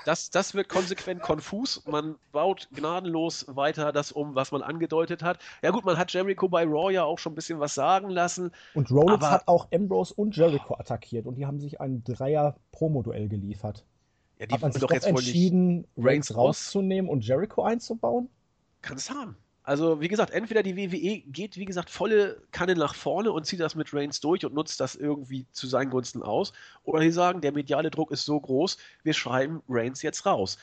Das, 0.05 0.31
das 0.31 0.55
wird 0.55 0.69
konsequent 0.69 1.21
konfus. 1.21 1.83
Man 1.87 2.17
baut 2.33 2.69
gnadenlos 2.73 3.45
weiter 3.49 3.93
das 3.93 4.13
um, 4.13 4.35
was 4.35 4.53
man 4.53 4.63
angedeutet 4.63 5.23
hat. 5.23 5.39
Ja 5.63 5.71
gut, 5.71 5.85
man 5.85 5.99
hat 5.99 6.13
Jericho 6.13 6.49
bei 6.49 6.65
Raw 6.65 6.93
ja 6.93 7.05
auch 7.05 7.19
schon 7.19 7.33
ein 7.33 7.35
bisschen 7.35 7.61
was 7.61 7.75
sagen 7.75 8.09
lassen. 8.09 8.53
Und 8.75 8.91
Rollins 8.91 9.25
hat 9.25 9.47
auch 9.47 9.69
Ambrose 9.73 10.15
und 10.15 10.37
Jericho 10.37 10.75
attackiert 10.79 11.27
und 11.27 11.37
die 11.37 11.47
haben 11.47 11.61
sich 11.61 11.81
ein 11.81 12.05
Dreier-Promo-Duell 12.05 13.29
geliefert. 13.29 13.85
Ja, 14.39 14.47
die 14.47 14.55
hat 14.55 14.63
man 14.63 14.73
sich 14.73 14.81
doch, 14.81 14.89
doch 14.89 15.03
entschieden, 15.03 15.87
Reigns 15.97 16.35
rauszunehmen 16.35 17.11
und 17.11 17.27
Jericho 17.27 17.63
einzubauen? 17.63 18.29
Kann 18.83 18.97
es 18.97 19.11
haben. 19.11 19.37
Also, 19.69 20.01
wie 20.01 20.09
gesagt, 20.09 20.31
entweder 20.31 20.63
die 20.63 20.77
WWE 20.77 21.21
geht, 21.31 21.59
wie 21.59 21.67
gesagt, 21.67 21.91
volle 21.91 22.41
Kanne 22.53 22.75
nach 22.75 22.95
vorne 22.95 23.33
und 23.33 23.45
zieht 23.45 23.61
das 23.61 23.75
mit 23.75 23.93
Reigns 23.93 24.19
durch 24.21 24.47
und 24.47 24.55
nutzt 24.55 24.81
das 24.81 24.95
irgendwie 24.95 25.45
zu 25.53 25.67
seinen 25.67 25.91
Gunsten 25.91 26.23
aus. 26.23 26.55
Oder 26.85 27.03
sie 27.03 27.11
sagen, 27.11 27.43
der 27.43 27.53
mediale 27.53 27.91
Druck 27.91 28.11
ist 28.11 28.25
so 28.25 28.41
groß, 28.41 28.79
wir 29.03 29.13
schreiben 29.13 29.61
Reigns 29.69 30.01
jetzt 30.01 30.25
raus. 30.25 30.57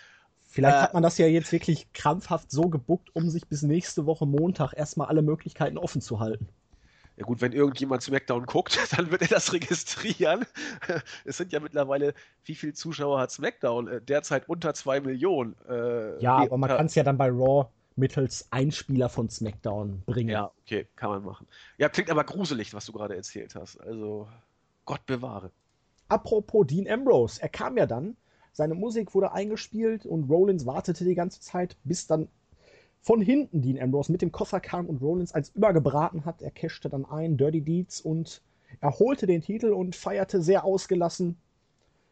Vielleicht 0.47 0.77
äh, 0.77 0.81
hat 0.81 0.93
man 0.95 1.03
das 1.03 1.19
ja 1.19 1.27
jetzt 1.27 1.51
wirklich 1.51 1.91
krampfhaft 1.93 2.49
so 2.49 2.63
gebuckt, 2.63 3.09
um 3.13 3.29
sich 3.29 3.45
bis 3.45 3.61
nächste 3.61 4.07
Woche 4.07 4.25
Montag 4.25 4.73
erstmal 4.73 5.07
alle 5.07 5.21
Möglichkeiten 5.21 5.77
offen 5.77 6.01
zu 6.01 6.19
halten. 6.19 6.47
Ja 7.17 7.25
gut, 7.25 7.39
wenn 7.41 7.53
irgendjemand 7.53 8.01
SmackDown 8.01 8.45
guckt, 8.45 8.77
dann 8.97 9.11
wird 9.11 9.21
er 9.21 9.27
das 9.27 9.53
registrieren. 9.53 10.45
Es 11.25 11.37
sind 11.37 11.51
ja 11.53 11.59
mittlerweile, 11.59 12.13
wie 12.43 12.55
viele 12.55 12.73
Zuschauer 12.73 13.19
hat 13.19 13.31
SmackDown? 13.31 13.87
Äh, 13.87 14.01
derzeit 14.01 14.49
unter 14.49 14.73
zwei 14.73 14.99
Millionen. 14.99 15.55
Äh, 15.69 16.21
ja, 16.21 16.37
aber 16.37 16.57
man 16.57 16.69
kann 16.69 16.85
es 16.85 16.95
ja 16.95 17.03
dann 17.03 17.17
bei 17.17 17.29
Raw 17.29 17.67
mittels 17.95 18.47
Einspieler 18.51 19.09
von 19.09 19.29
SmackDown 19.29 20.03
bringen. 20.05 20.29
Ja, 20.29 20.51
okay, 20.61 20.87
kann 20.95 21.09
man 21.09 21.23
machen. 21.23 21.47
Ja, 21.77 21.89
klingt 21.89 22.09
aber 22.09 22.25
gruselig, 22.25 22.73
was 22.73 22.85
du 22.85 22.91
gerade 22.91 23.15
erzählt 23.15 23.55
hast. 23.55 23.77
Also, 23.77 24.27
Gott 24.85 25.05
bewahre. 25.05 25.51
Apropos 26.09 26.67
Dean 26.67 26.87
Ambrose, 26.87 27.41
er 27.41 27.49
kam 27.49 27.77
ja 27.77 27.85
dann, 27.85 28.15
seine 28.51 28.75
Musik 28.75 29.15
wurde 29.15 29.31
eingespielt 29.31 30.05
und 30.05 30.29
Rollins 30.29 30.65
wartete 30.65 31.03
die 31.03 31.15
ganze 31.15 31.41
Zeit, 31.41 31.77
bis 31.83 32.05
dann 32.07 32.27
von 33.05 33.21
hinten 33.21 33.61
Dean 33.61 33.79
Ambrose 33.79 34.11
mit 34.11 34.21
dem 34.21 34.31
Koffer 34.31 34.59
kam 34.59 34.87
und 34.87 35.01
Rollins 35.01 35.33
als 35.33 35.49
übergebraten 35.49 36.25
hat. 36.25 36.41
Er 36.41 36.51
cashte 36.51 36.89
dann 36.89 37.05
ein, 37.05 37.37
Dirty 37.37 37.61
Deeds 37.61 38.01
und 38.01 38.41
er 38.81 38.97
holte 38.97 39.27
den 39.27 39.41
Titel 39.41 39.73
und 39.73 39.95
feierte 39.95 40.41
sehr 40.41 40.65
ausgelassen 40.65 41.37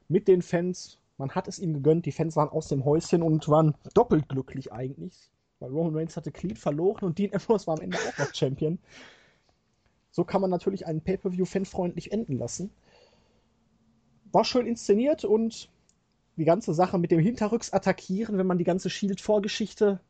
mit 0.08 0.28
den 0.28 0.42
Fans. 0.42 1.00
Man 1.18 1.32
hat 1.32 1.48
es 1.48 1.60
ihm 1.60 1.74
gegönnt, 1.74 2.06
die 2.06 2.12
Fans 2.12 2.36
waren 2.36 2.50
aus 2.50 2.68
dem 2.68 2.86
Häuschen 2.86 3.24
und 3.24 3.50
waren 3.50 3.76
doppelt 3.94 4.30
glücklich 4.30 4.72
eigentlich 4.72 5.32
weil 5.64 5.72
Roman 5.72 5.96
Reigns 5.96 6.18
hatte 6.18 6.32
Clean 6.32 6.58
verloren 6.58 7.06
und 7.06 7.18
Dean 7.18 7.34
Ambrose 7.34 7.68
war 7.68 7.78
am 7.78 7.84
Ende 7.84 7.98
auch 7.98 8.18
noch 8.18 8.34
Champion. 8.36 8.80
So 10.12 10.26
kann 10.26 10.42
man 10.42 10.50
natürlich 10.50 10.86
einen 10.86 11.02
Pay-Per-View 11.02 11.46
fanfreundlich 11.46 12.12
enden 12.12 12.38
lassen. 12.38 12.70
War 14.34 14.44
schön 14.44 14.68
inszeniert 14.68 15.24
und 15.24 15.70
die 16.36 16.44
ganze 16.44 16.74
Sache 16.74 17.00
mit 17.00 17.12
dem 17.12 17.20
Hinterrücks 17.20 17.72
attackieren, 17.72 18.38
wenn 18.38 18.46
man 18.46 18.58
die 18.58 18.66
ganze 18.66 18.90
Shield-Vorgeschichte 18.90 20.02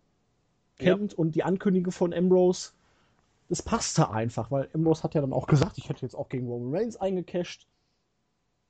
kennt 0.77 1.13
ja. 1.13 1.17
und 1.17 1.35
die 1.35 1.43
Ankündigung 1.43 1.91
von 1.91 2.13
Ambrose, 2.13 2.71
das 3.49 3.61
passte 3.61 4.09
einfach, 4.09 4.51
weil 4.51 4.69
Ambrose 4.73 5.03
hat 5.03 5.15
ja 5.15 5.21
dann 5.21 5.33
auch 5.33 5.47
gesagt, 5.47 5.77
ich 5.77 5.89
hätte 5.89 6.01
jetzt 6.01 6.15
auch 6.15 6.29
gegen 6.29 6.47
Roman 6.47 6.75
Reigns 6.75 6.97
eingecasht. 6.97 7.67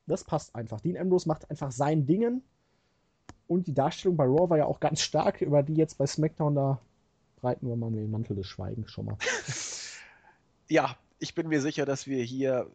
Das 0.06 0.24
passt 0.26 0.56
einfach. 0.56 0.82
Dean 0.82 0.98
Ambrose 0.98 1.28
macht 1.28 1.50
einfach 1.50 1.72
sein 1.72 2.06
Dingen 2.06 2.44
und 3.48 3.68
die 3.68 3.74
Darstellung 3.74 4.18
bei 4.18 4.26
Raw 4.26 4.50
war 4.50 4.58
ja 4.58 4.66
auch 4.66 4.80
ganz 4.80 5.02
stark, 5.02 5.42
über 5.42 5.64
die 5.64 5.76
jetzt 5.76 5.98
bei 5.98 6.08
SmackDown, 6.08 6.56
da 6.56 6.82
breiten 7.38 7.68
wir 7.68 7.76
mal 7.76 7.92
den 7.92 8.10
Mantel 8.10 8.36
des 8.36 8.48
Schweigens 8.48 8.92
schon 8.92 9.06
mal. 9.06 9.18
ja, 10.70 10.96
ich 11.20 11.36
bin 11.36 11.48
mir 11.48 11.62
sicher, 11.62 11.86
dass 11.86 12.08
wir 12.08 12.24
hier, 12.24 12.70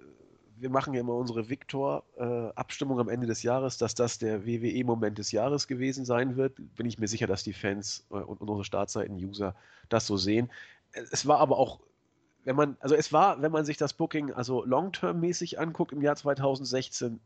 wir 0.60 0.70
machen 0.70 0.94
ja 0.94 1.00
immer 1.00 1.14
unsere 1.14 1.48
Victor-Abstimmung 1.48 3.00
am 3.00 3.08
Ende 3.08 3.26
des 3.26 3.42
Jahres, 3.42 3.78
dass 3.78 3.94
das 3.94 4.18
der 4.18 4.46
WWE-Moment 4.46 5.18
des 5.18 5.32
Jahres 5.32 5.66
gewesen 5.68 6.04
sein 6.04 6.36
wird. 6.36 6.54
Bin 6.76 6.86
ich 6.86 6.98
mir 6.98 7.08
sicher, 7.08 7.26
dass 7.26 7.44
die 7.44 7.52
Fans 7.52 8.06
äh, 8.10 8.14
und 8.14 8.40
unsere 8.40 8.64
Startseiten-User 8.64 9.54
das 9.88 10.06
so 10.06 10.16
sehen. 10.16 10.50
Es 10.92 11.26
war 11.26 11.38
aber 11.38 11.58
auch 11.58 11.80
wenn 12.44 12.56
man, 12.56 12.78
also 12.80 12.94
es 12.94 13.12
war, 13.12 13.42
wenn 13.42 13.52
man 13.52 13.66
sich 13.66 13.76
das 13.76 13.92
Booking 13.92 14.32
also 14.32 14.64
long-term-mäßig 14.64 15.58
anguckt 15.58 15.92
im 15.92 16.00
Jahr 16.00 16.16
2016, 16.16 17.20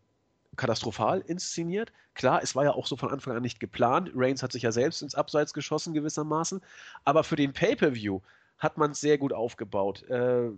katastrophal 0.56 1.20
inszeniert. 1.20 1.92
Klar, 2.14 2.42
es 2.42 2.56
war 2.56 2.64
ja 2.64 2.72
auch 2.72 2.86
so 2.86 2.96
von 2.96 3.10
Anfang 3.10 3.36
an 3.36 3.42
nicht 3.42 3.60
geplant. 3.60 4.10
Reigns 4.14 4.42
hat 4.42 4.50
sich 4.50 4.62
ja 4.62 4.72
selbst 4.72 5.00
ins 5.00 5.14
Abseits 5.14 5.54
geschossen 5.54 5.94
gewissermaßen. 5.94 6.60
Aber 7.04 7.24
für 7.24 7.36
den 7.36 7.52
Pay-per-View 7.52 8.20
hat 8.58 8.78
man 8.78 8.90
es 8.90 9.00
sehr 9.00 9.16
gut 9.16 9.32
aufgebaut. 9.32 10.02
Äh, 10.08 10.50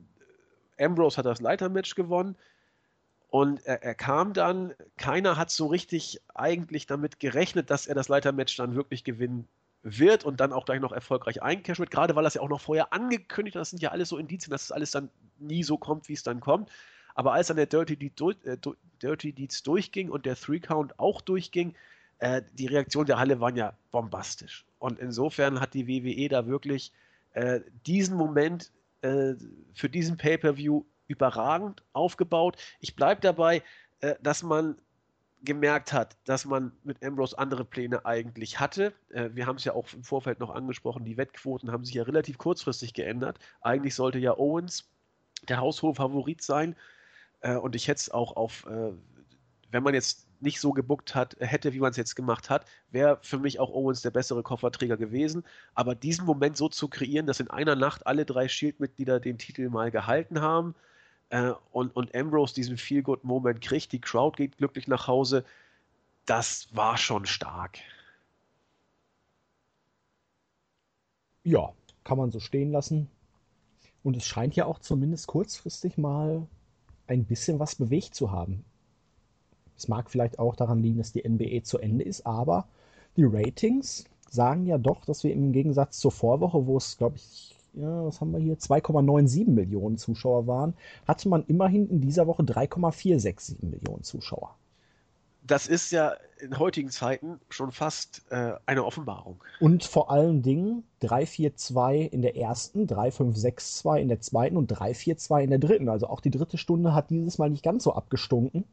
Ambrose 0.78 1.18
hat 1.18 1.26
das 1.26 1.40
Leitermatch 1.40 1.94
gewonnen. 1.94 2.36
Und 3.35 3.66
er, 3.66 3.82
er, 3.82 3.97
kam 3.97 4.32
dann, 4.32 4.74
keiner 4.97 5.36
hat 5.36 5.51
so 5.51 5.66
richtig 5.66 6.20
eigentlich 6.36 6.86
damit 6.86 7.19
gerechnet, 7.19 7.69
dass 7.69 7.89
er 7.89 7.97
das 7.97 8.06
Leitermatch 8.06 8.56
dann 8.56 8.77
wirklich 8.77 9.02
gewinnen 9.02 9.48
wird 9.82 10.23
und 10.23 10.39
dann 10.39 10.52
auch 10.52 10.65
gleich 10.65 10.78
noch 10.78 10.93
erfolgreich 10.93 11.43
eincashen 11.43 11.82
wird, 11.82 11.90
gerade 11.90 12.15
weil 12.15 12.23
das 12.23 12.35
ja 12.35 12.43
auch 12.43 12.48
noch 12.48 12.61
vorher 12.61 12.93
angekündigt 12.93 13.56
hat. 13.56 13.62
Das 13.62 13.70
sind 13.70 13.82
ja 13.82 13.90
alles 13.90 14.11
so 14.11 14.19
Indizien, 14.19 14.52
dass 14.52 14.62
es 14.62 14.69
das 14.69 14.77
alles 14.77 14.93
dann 14.93 15.11
nie 15.40 15.65
so 15.65 15.77
kommt, 15.77 16.09
wie 16.09 16.12
es 16.12 16.23
dann 16.23 16.39
kommt. 16.39 16.70
Aber 17.16 17.32
als 17.32 17.48
dann 17.48 17.56
der 17.56 17.66
Dirty, 17.66 17.97
Deed, 17.97 18.20
äh, 18.44 18.56
Dirty 19.02 19.32
Deeds 19.32 19.65
durchging 19.65 20.11
und 20.11 20.27
der 20.27 20.36
Three 20.36 20.61
Count 20.61 20.97
auch 21.01 21.20
durchging, 21.20 21.74
äh, 22.20 22.40
die 22.52 22.66
Reaktionen 22.66 23.06
der 23.06 23.19
Halle 23.19 23.40
waren 23.40 23.56
ja 23.56 23.77
bombastisch. 23.90 24.65
Und 24.78 25.01
insofern 25.01 25.59
hat 25.59 25.74
die 25.74 25.89
WWE 25.89 26.28
da 26.28 26.47
wirklich 26.47 26.93
äh, 27.32 27.62
diesen 27.85 28.16
Moment 28.16 28.70
äh, 29.02 29.35
für 29.74 29.89
diesen 29.89 30.19
Pay-per-View 30.19 30.85
überragend 31.06 31.82
aufgebaut. 31.93 32.56
Ich 32.81 32.97
bleibe 32.97 33.20
dabei, 33.20 33.62
äh, 34.01 34.14
dass 34.22 34.43
man 34.43 34.76
gemerkt 35.44 35.93
hat, 35.93 36.16
dass 36.24 36.44
man 36.44 36.72
mit 36.85 37.05
Ambrose 37.05 37.39
andere 37.39 37.64
Pläne 37.64 38.06
eigentlich 38.06 38.60
hatte. 38.60 38.93
Äh, 39.10 39.31
wir 39.35 39.47
haben 39.47 39.56
es 39.56 39.64
ja 39.64 39.74
auch 39.74 39.86
im 39.93 40.02
Vorfeld 40.02 40.40
noch 40.40 40.51
angesprochen, 40.51 41.05
die 41.05 41.16
Wettquoten 41.16 41.70
haben 41.70 41.85
sich 41.85 41.94
ja 41.94 42.02
relativ 42.05 42.39
kurzfristig 42.39 42.94
geändert. 42.94 43.39
Eigentlich 43.60 43.94
sollte 43.94 44.18
ja 44.18 44.36
Owens 44.36 44.89
der 45.48 45.59
haushohe 45.59 45.94
Favorit 45.94 46.43
sein. 46.43 46.76
Äh, 47.40 47.56
und 47.56 47.74
ich 47.74 47.89
hätte 47.89 48.01
es 48.01 48.10
auch 48.10 48.36
auf, 48.36 48.66
äh, 48.66 48.93
wenn 49.70 49.82
man 49.82 49.94
jetzt 49.94 50.26
nicht 50.40 50.60
so 50.60 50.72
gebuckt 50.72 51.14
hat, 51.14 51.36
hätte, 51.40 51.72
wie 51.72 51.81
man 51.81 51.90
es 51.90 51.97
jetzt 51.97 52.14
gemacht 52.16 52.51
hat, 52.51 52.66
wäre 52.90 53.18
für 53.22 53.39
mich 53.39 53.60
auch 53.60 53.70
Owens 53.70 54.02
der 54.02 54.10
bessere 54.10 54.43
Kofferträger 54.43 54.97
gewesen. 54.97 55.44
Aber 55.74 55.94
diesen 55.94 56.26
Moment 56.26 56.56
so 56.56 56.68
zu 56.68 56.89
kreieren, 56.89 57.26
dass 57.26 57.40
in 57.40 57.51
einer 57.51 57.76
Nacht 57.76 58.06
alle 58.06 58.24
drei 58.24 58.48
Shield-Mitglieder 58.48 59.20
den 59.20 59.39
Titel 59.39 59.68
mal 59.68 59.90
gehalten 59.90 60.40
haben, 60.40 60.74
äh, 61.35 61.52
und, 61.73 61.97
und 61.97 62.15
Ambrose 62.15 62.55
diesen 62.55 62.77
Feel-Good-Moment 62.77 63.61
kriegt, 63.61 63.90
die 63.90 64.01
Crowd 64.01 64.36
geht 64.36 64.56
glücklich 64.56 64.86
nach 64.86 65.09
Hause, 65.09 65.44
das 66.27 66.69
war 66.77 66.97
schon 66.97 67.27
stark. 67.27 67.78
Ja, 71.43 71.73
kann 72.05 72.19
man 72.19 72.31
so 72.31 72.39
stehen 72.39 72.70
lassen. 72.70 73.11
Und 74.05 74.16
es 74.16 74.24
scheint 74.24 74.55
ja 74.55 74.66
auch 74.66 74.78
zumindest 74.78 75.27
kurzfristig 75.27 75.98
mal 75.98 76.47
ein 77.09 77.24
bisschen 77.24 77.59
was 77.59 77.74
bewegt 77.74 78.15
zu 78.15 78.31
haben. 78.31 78.65
Es 79.77 79.89
mag 79.89 80.11
vielleicht 80.11 80.39
auch 80.39 80.55
daran 80.55 80.82
liegen, 80.82 80.98
dass 80.98 81.12
die 81.12 81.28
NBA 81.28 81.65
zu 81.65 81.78
Ende 81.78 82.05
ist, 82.05 82.24
aber 82.24 82.69
die 83.16 83.24
Ratings 83.24 84.05
sagen 84.31 84.66
ja 84.66 84.78
doch, 84.78 85.05
dass 85.05 85.24
wir 85.24 85.32
im 85.32 85.52
Gegensatz 85.52 85.98
zur 85.98 86.12
Vorwoche, 86.12 86.66
wo 86.66 86.77
es, 86.77 86.97
glaube 86.97 87.16
ich, 87.16 87.56
ja, 87.76 88.05
was 88.05 88.20
haben 88.20 88.32
wir 88.32 88.40
hier, 88.40 88.56
2,97 88.56 89.48
Millionen 89.48 89.96
Zuschauer 89.96 90.46
waren, 90.46 90.74
hatte 91.06 91.28
man 91.28 91.44
immerhin 91.46 91.88
in 91.88 92.01
dieser 92.01 92.26
Woche 92.26 92.44
3,467 92.44 93.62
Millionen 93.62 94.02
Zuschauer. 94.02 94.55
Das 95.46 95.66
ist 95.66 95.90
ja 95.90 96.14
in 96.40 96.59
heutigen 96.59 96.88
Zeiten 96.88 97.38
schon 97.51 97.70
fast 97.70 98.22
äh, 98.30 98.55
eine 98.64 98.84
Offenbarung. 98.84 99.42
Und 99.60 99.84
vor 99.84 100.10
allen 100.10 100.40
Dingen 100.42 100.84
342 101.01 102.12
in 102.12 102.22
der 102.22 102.36
ersten, 102.36 102.86
3562 102.86 104.02
in 104.02 104.09
der 104.09 104.20
zweiten 104.20 104.56
und 104.56 104.68
342 104.68 105.44
in 105.44 105.51
der 105.51 105.59
dritten. 105.59 105.88
Also 105.90 106.06
auch 106.09 106.20
die 106.20 106.30
dritte 106.30 106.56
Stunde 106.56 106.94
hat 106.94 107.10
dieses 107.10 107.36
Mal 107.36 107.51
nicht 107.51 107.62
ganz 107.62 107.84
so 107.84 107.92
abgestunken. 107.92 108.64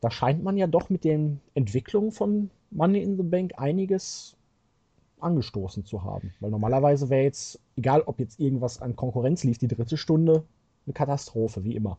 Da 0.00 0.10
scheint 0.10 0.42
man 0.42 0.56
ja 0.56 0.66
doch 0.66 0.88
mit 0.88 1.04
den 1.04 1.40
Entwicklungen 1.54 2.12
von 2.12 2.50
Money 2.70 3.02
in 3.02 3.18
the 3.18 3.22
Bank 3.22 3.52
einiges 3.58 4.34
angestoßen 5.22 5.84
zu 5.84 6.02
haben. 6.04 6.32
Weil 6.40 6.50
normalerweise 6.50 7.10
wäre 7.10 7.22
jetzt, 7.22 7.60
egal 7.76 8.02
ob 8.02 8.18
jetzt 8.20 8.40
irgendwas 8.40 8.80
an 8.80 8.96
Konkurrenz 8.96 9.44
lief, 9.44 9.58
die 9.58 9.68
dritte 9.68 9.96
Stunde 9.96 10.44
eine 10.86 10.94
Katastrophe, 10.94 11.64
wie 11.64 11.76
immer. 11.76 11.98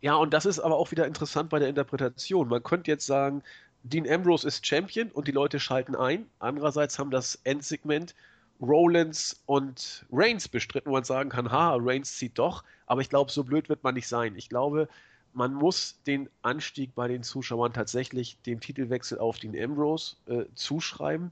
Ja, 0.00 0.14
und 0.14 0.32
das 0.32 0.46
ist 0.46 0.60
aber 0.60 0.76
auch 0.76 0.90
wieder 0.90 1.06
interessant 1.06 1.50
bei 1.50 1.58
der 1.58 1.68
Interpretation. 1.68 2.48
Man 2.48 2.62
könnte 2.62 2.90
jetzt 2.90 3.06
sagen, 3.06 3.42
Dean 3.82 4.08
Ambrose 4.08 4.46
ist 4.46 4.66
Champion 4.66 5.10
und 5.10 5.28
die 5.28 5.32
Leute 5.32 5.60
schalten 5.60 5.94
ein. 5.94 6.26
Andererseits 6.38 6.98
haben 6.98 7.10
das 7.10 7.38
Endsegment 7.44 8.14
Rollins 8.60 9.42
und 9.46 10.04
Reigns 10.12 10.48
bestritten, 10.48 10.90
wo 10.90 10.94
man 10.94 11.04
sagen 11.04 11.30
kann, 11.30 11.50
ha, 11.50 11.76
Reigns 11.78 12.16
zieht 12.16 12.38
doch. 12.38 12.64
Aber 12.86 13.00
ich 13.00 13.08
glaube, 13.08 13.30
so 13.30 13.44
blöd 13.44 13.68
wird 13.68 13.82
man 13.82 13.94
nicht 13.94 14.08
sein. 14.08 14.36
Ich 14.36 14.48
glaube, 14.48 14.88
man 15.32 15.54
muss 15.54 16.00
den 16.06 16.28
Anstieg 16.42 16.94
bei 16.94 17.08
den 17.08 17.22
Zuschauern 17.22 17.72
tatsächlich 17.72 18.40
dem 18.42 18.60
Titelwechsel 18.60 19.18
auf 19.18 19.38
Dean 19.38 19.58
Ambrose 19.58 20.16
äh, 20.26 20.44
zuschreiben. 20.54 21.30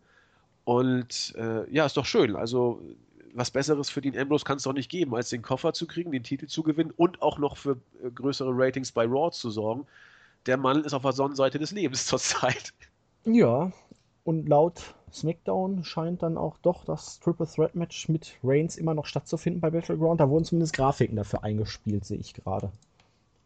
Und 0.69 1.35
äh, 1.39 1.67
ja, 1.73 1.87
ist 1.87 1.97
doch 1.97 2.05
schön. 2.05 2.37
Also 2.37 2.83
was 3.33 3.51
Besseres 3.51 3.89
für 3.89 4.03
den 4.03 4.19
Ambrose 4.19 4.45
kann 4.45 4.59
es 4.59 4.65
doch 4.65 4.75
nicht 4.75 4.91
geben, 4.91 5.15
als 5.15 5.31
den 5.31 5.41
Koffer 5.41 5.73
zu 5.73 5.87
kriegen, 5.87 6.13
den 6.13 6.25
Titel 6.25 6.47
zu 6.47 6.63
gewinnen 6.63 6.93
und 6.95 7.23
auch 7.23 7.39
noch 7.39 7.57
für 7.57 7.79
äh, 8.05 8.11
größere 8.11 8.51
Ratings 8.53 8.93
bei 8.93 9.07
Raw 9.07 9.31
zu 9.31 9.49
sorgen. 9.49 9.87
Der 10.45 10.59
Mann 10.59 10.85
ist 10.85 10.93
auf 10.93 11.01
der 11.01 11.13
Sonnenseite 11.13 11.59
des 11.59 11.71
Lebens 11.71 12.05
zurzeit. 12.07 12.75
Ja, 13.25 13.73
und 14.25 14.47
laut 14.47 14.95
SmackDown 15.11 15.85
scheint 15.85 16.23
dann 16.23 16.37
auch 16.37 16.59
doch 16.59 16.85
das 16.85 17.19
Triple 17.21 17.47
Threat 17.47 17.75
Match 17.75 18.11
mit 18.11 18.37
Reigns 18.45 18.77
immer 18.77 18.93
noch 18.93 19.07
stattzufinden 19.07 19.63
bei 19.63 19.71
Battleground. 19.71 20.21
Da 20.21 20.29
wurden 20.29 20.45
zumindest 20.45 20.75
Grafiken 20.75 21.17
dafür 21.17 21.45
eingespielt, 21.45 22.05
sehe 22.05 22.19
ich 22.19 22.35
gerade. 22.35 22.71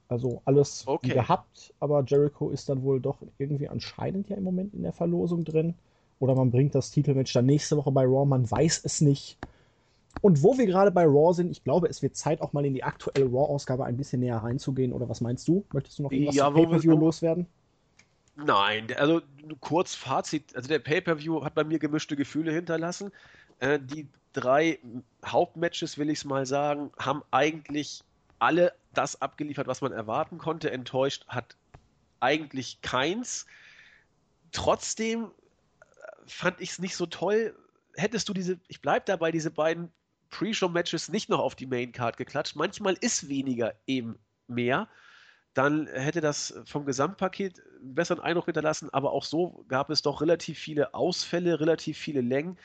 Also 0.09 0.43
alles 0.45 0.89
okay. 0.89 1.15
gehabt, 1.15 1.73
aber 1.79 2.03
Jericho 2.05 2.51
ist 2.51 2.69
dann 2.69 2.83
wohl 2.83 3.01
doch 3.01 3.19
irgendwie 3.39 3.69
anscheinend 3.69 4.29
ja 4.29 4.37
im 4.37 4.43
Moment 4.43 4.75
in 4.75 4.83
der 4.83 4.93
Verlosung 4.93 5.45
drin. 5.45 5.77
Oder 6.23 6.37
man 6.37 6.53
bringt 6.53 6.77
das 6.77 6.93
Titelmatch 6.93 7.33
dann 7.33 7.47
nächste 7.47 7.77
Woche 7.77 7.91
bei 7.91 8.05
Raw, 8.05 8.25
man 8.25 8.49
weiß 8.49 8.83
es 8.85 9.01
nicht. 9.01 9.37
Und 10.21 10.41
wo 10.45 10.57
wir 10.57 10.67
gerade 10.67 10.93
bei 10.93 11.03
Raw 11.03 11.35
sind, 11.35 11.51
ich 11.51 11.65
glaube, 11.65 11.89
es 11.89 12.01
wird 12.01 12.15
Zeit, 12.15 12.41
auch 12.41 12.53
mal 12.53 12.65
in 12.65 12.75
die 12.75 12.85
aktuelle 12.85 13.27
Raw-Ausgabe 13.27 13.85
ein 13.85 13.97
bisschen 13.97 14.21
näher 14.21 14.37
reinzugehen. 14.37 14.93
Oder 14.93 15.09
was 15.09 15.21
meinst 15.21 15.49
du? 15.49 15.65
Möchtest 15.73 15.99
du 15.99 16.05
noch 16.05 16.13
irgendwas 16.13 16.37
ja, 16.37 16.49
Pay-Per-View 16.49 16.97
loswerden? 16.97 17.47
Nein, 18.37 18.87
also 18.97 19.21
kurz 19.59 19.97
Fazit. 19.97 20.55
Also 20.55 20.69
der 20.69 20.79
Pay-Per-View 20.79 21.43
hat 21.43 21.57
bei 21.57 21.65
mir 21.65 21.81
gemischte 21.81 22.15
Gefühle 22.15 22.53
hinterlassen. 22.53 23.11
Äh, 23.59 23.81
die 23.81 24.07
drei 24.33 24.79
Hauptmatches, 25.27 25.99
will 25.99 26.09
ich 26.09 26.19
es 26.19 26.25
mal 26.25 26.47
sagen, 26.47 26.93
haben 27.01 27.23
eigentlich 27.33 28.05
alle 28.39 28.75
das 28.95 29.21
abgeliefert, 29.21 29.67
was 29.67 29.81
man 29.81 29.91
erwarten 29.91 30.39
konnte. 30.39 30.71
Enttäuscht 30.71 31.27
hat 31.27 31.57
eigentlich 32.21 32.81
keins. 32.81 33.47
Trotzdem 34.53 35.33
fand 36.33 36.61
ich 36.61 36.71
es 36.71 36.79
nicht 36.79 36.97
so 36.97 37.07
toll. 37.07 37.55
Hättest 37.95 38.29
du 38.29 38.35
diese, 38.35 38.59
ich 38.69 38.81
bleibe 38.81 39.05
dabei, 39.07 39.31
diese 39.33 39.51
beiden 39.51 39.93
Pre-Show-Matches 40.31 41.11
nicht 41.11 41.29
noch 41.29 41.41
auf 41.41 41.55
die 41.55 41.67
Main-Card 41.67 42.17
geklatscht. 42.17 42.57
Manchmal 42.57 42.95
ist 43.01 43.29
weniger 43.29 43.75
eben 43.87 44.19
mehr. 44.49 44.89
Dann 45.55 45.87
hätte 45.87 46.23
das 46.23 46.55
vom 46.65 46.87
Gesamtpaket 46.87 47.61
einen 47.81 47.95
besseren 47.95 48.23
Eindruck 48.23 48.47
hinterlassen, 48.47 48.89
aber 48.93 49.13
auch 49.13 49.25
so 49.25 49.65
gab 49.69 49.91
es 49.91 50.01
doch 50.01 50.23
relativ 50.23 50.59
viele 50.59 50.95
Ausfälle, 50.95 51.61
relativ 51.61 51.99
viele 51.99 52.23
Längen. 52.23 52.59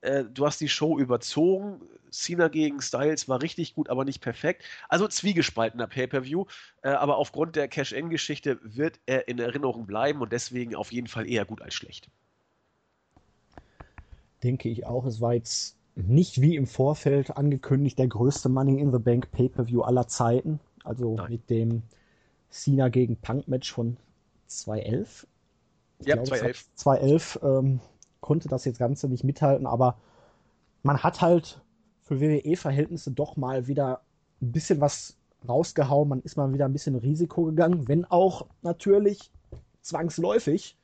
Äh, 0.00 0.24
du 0.24 0.46
hast 0.46 0.60
die 0.60 0.70
Show 0.70 0.98
überzogen. 0.98 1.82
Cena 2.10 2.48
gegen 2.48 2.80
Styles 2.80 3.28
war 3.28 3.42
richtig 3.42 3.74
gut, 3.74 3.90
aber 3.90 4.06
nicht 4.06 4.22
perfekt. 4.22 4.64
Also 4.88 5.06
zwiegespaltener 5.08 5.86
Pay-Per-View. 5.86 6.46
Äh, 6.82 6.88
aber 6.88 7.18
aufgrund 7.18 7.56
der 7.56 7.68
Cash-In-Geschichte 7.68 8.58
wird 8.62 8.98
er 9.04 9.28
in 9.28 9.38
Erinnerung 9.38 9.86
bleiben 9.86 10.22
und 10.22 10.32
deswegen 10.32 10.74
auf 10.74 10.92
jeden 10.92 11.08
Fall 11.08 11.28
eher 11.28 11.44
gut 11.44 11.60
als 11.60 11.74
schlecht 11.74 12.08
denke 14.42 14.68
ich 14.68 14.86
auch. 14.86 15.06
Es 15.06 15.20
war 15.20 15.34
jetzt 15.34 15.76
nicht 15.94 16.40
wie 16.40 16.56
im 16.56 16.66
Vorfeld 16.66 17.36
angekündigt 17.36 17.98
der 17.98 18.08
größte 18.08 18.48
Money 18.48 18.80
in 18.80 18.92
the 18.92 18.98
Bank 18.98 19.30
Pay-per-View 19.32 19.82
aller 19.82 20.06
Zeiten. 20.06 20.60
Also 20.84 21.16
Nein. 21.16 21.30
mit 21.30 21.50
dem 21.50 21.82
Cena 22.50 22.88
gegen 22.88 23.16
Punk 23.16 23.48
Match 23.48 23.72
von 23.72 23.96
2011. 24.46 25.26
Ich 26.00 26.06
ja, 26.06 26.14
glaube, 26.14 26.28
2011. 26.28 26.74
2011 26.74 27.40
ähm, 27.42 27.80
konnte 28.20 28.48
das 28.48 28.64
jetzt 28.64 28.78
Ganze 28.78 29.08
nicht 29.08 29.24
mithalten, 29.24 29.66
aber 29.66 29.98
man 30.82 31.02
hat 31.02 31.20
halt 31.20 31.60
für 32.02 32.20
WWE-Verhältnisse 32.20 33.10
doch 33.12 33.36
mal 33.36 33.66
wieder 33.66 34.02
ein 34.40 34.52
bisschen 34.52 34.80
was 34.80 35.16
rausgehauen. 35.48 36.08
Man 36.08 36.20
ist 36.22 36.36
mal 36.36 36.52
wieder 36.52 36.66
ein 36.66 36.72
bisschen 36.72 36.96
Risiko 36.96 37.44
gegangen, 37.44 37.88
wenn 37.88 38.04
auch 38.04 38.46
natürlich 38.62 39.30
zwangsläufig 39.80 40.76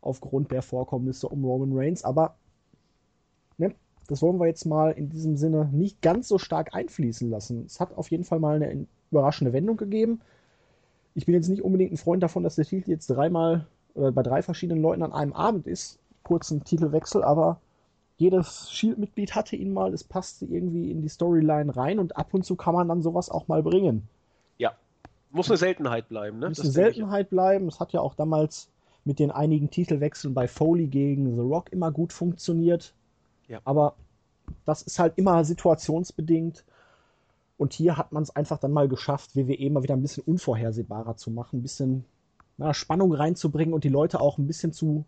aufgrund 0.00 0.50
der 0.50 0.62
Vorkommnisse 0.62 1.28
um 1.28 1.44
Roman 1.44 1.72
Reigns. 1.72 2.04
Aber? 2.04 2.36
Das 4.06 4.22
wollen 4.22 4.38
wir 4.38 4.46
jetzt 4.46 4.66
mal 4.66 4.90
in 4.90 5.08
diesem 5.08 5.36
Sinne 5.36 5.68
nicht 5.72 6.02
ganz 6.02 6.28
so 6.28 6.38
stark 6.38 6.74
einfließen 6.74 7.30
lassen. 7.30 7.64
Es 7.66 7.80
hat 7.80 7.96
auf 7.96 8.10
jeden 8.10 8.24
Fall 8.24 8.38
mal 8.38 8.62
eine 8.62 8.86
überraschende 9.10 9.52
Wendung 9.52 9.76
gegeben. 9.76 10.20
Ich 11.14 11.26
bin 11.26 11.34
jetzt 11.34 11.48
nicht 11.48 11.62
unbedingt 11.62 11.92
ein 11.92 11.96
Freund 11.96 12.22
davon, 12.22 12.42
dass 12.42 12.56
der 12.56 12.64
Titel 12.64 12.90
jetzt 12.90 13.06
dreimal 13.06 13.66
oder 13.94 14.12
bei 14.12 14.22
drei 14.22 14.42
verschiedenen 14.42 14.82
Leuten 14.82 15.02
an 15.02 15.12
einem 15.12 15.32
Abend 15.32 15.66
ist. 15.66 15.98
Kurzen 16.22 16.64
Titelwechsel, 16.64 17.22
aber 17.22 17.60
jedes 18.16 18.70
Shield-Mitglied 18.70 19.34
hatte 19.34 19.56
ihn 19.56 19.72
mal, 19.72 19.92
es 19.92 20.04
passte 20.04 20.46
irgendwie 20.46 20.90
in 20.90 21.02
die 21.02 21.08
Storyline 21.08 21.76
rein 21.76 21.98
und 21.98 22.16
ab 22.16 22.32
und 22.32 22.44
zu 22.44 22.56
kann 22.56 22.74
man 22.74 22.88
dann 22.88 23.02
sowas 23.02 23.30
auch 23.30 23.48
mal 23.48 23.62
bringen. 23.62 24.08
Ja, 24.58 24.74
muss 25.30 25.50
eine 25.50 25.56
Seltenheit 25.56 26.08
bleiben, 26.08 26.38
ne? 26.38 26.48
Muss 26.48 26.60
eine 26.60 26.70
Seltenheit 26.70 27.30
bleiben. 27.30 27.68
Es 27.68 27.80
hat 27.80 27.92
ja 27.92 28.00
auch 28.00 28.14
damals 28.14 28.68
mit 29.04 29.18
den 29.18 29.30
einigen 29.30 29.70
Titelwechseln 29.70 30.32
bei 30.32 30.48
Foley 30.48 30.86
gegen 30.86 31.34
The 31.34 31.42
Rock 31.42 31.72
immer 31.72 31.90
gut 31.90 32.12
funktioniert. 32.12 32.94
Ja. 33.48 33.60
Aber 33.64 33.96
das 34.64 34.82
ist 34.82 34.98
halt 34.98 35.18
immer 35.18 35.44
situationsbedingt. 35.44 36.64
Und 37.56 37.72
hier 37.72 37.96
hat 37.96 38.12
man 38.12 38.22
es 38.22 38.34
einfach 38.34 38.58
dann 38.58 38.72
mal 38.72 38.88
geschafft, 38.88 39.36
WWE 39.36 39.70
mal 39.70 39.82
wieder 39.82 39.94
ein 39.94 40.02
bisschen 40.02 40.24
unvorhersehbarer 40.24 41.16
zu 41.16 41.30
machen, 41.30 41.60
ein 41.60 41.62
bisschen 41.62 42.04
na, 42.56 42.74
Spannung 42.74 43.12
reinzubringen 43.12 43.74
und 43.74 43.84
die 43.84 43.88
Leute 43.88 44.20
auch 44.20 44.38
ein 44.38 44.46
bisschen 44.46 44.72
zu 44.72 45.04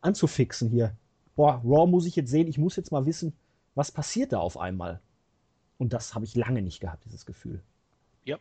anzufixen 0.00 0.70
hier. 0.70 0.94
Boah, 1.36 1.60
Raw 1.64 1.86
muss 1.86 2.06
ich 2.06 2.16
jetzt 2.16 2.30
sehen, 2.30 2.48
ich 2.48 2.58
muss 2.58 2.76
jetzt 2.76 2.92
mal 2.92 3.06
wissen, 3.06 3.34
was 3.74 3.92
passiert 3.92 4.32
da 4.32 4.38
auf 4.38 4.58
einmal. 4.58 5.00
Und 5.78 5.92
das 5.92 6.14
habe 6.14 6.24
ich 6.24 6.34
lange 6.34 6.62
nicht 6.62 6.80
gehabt, 6.80 7.04
dieses 7.04 7.26
Gefühl. 7.26 7.62
Ja, 8.24 8.38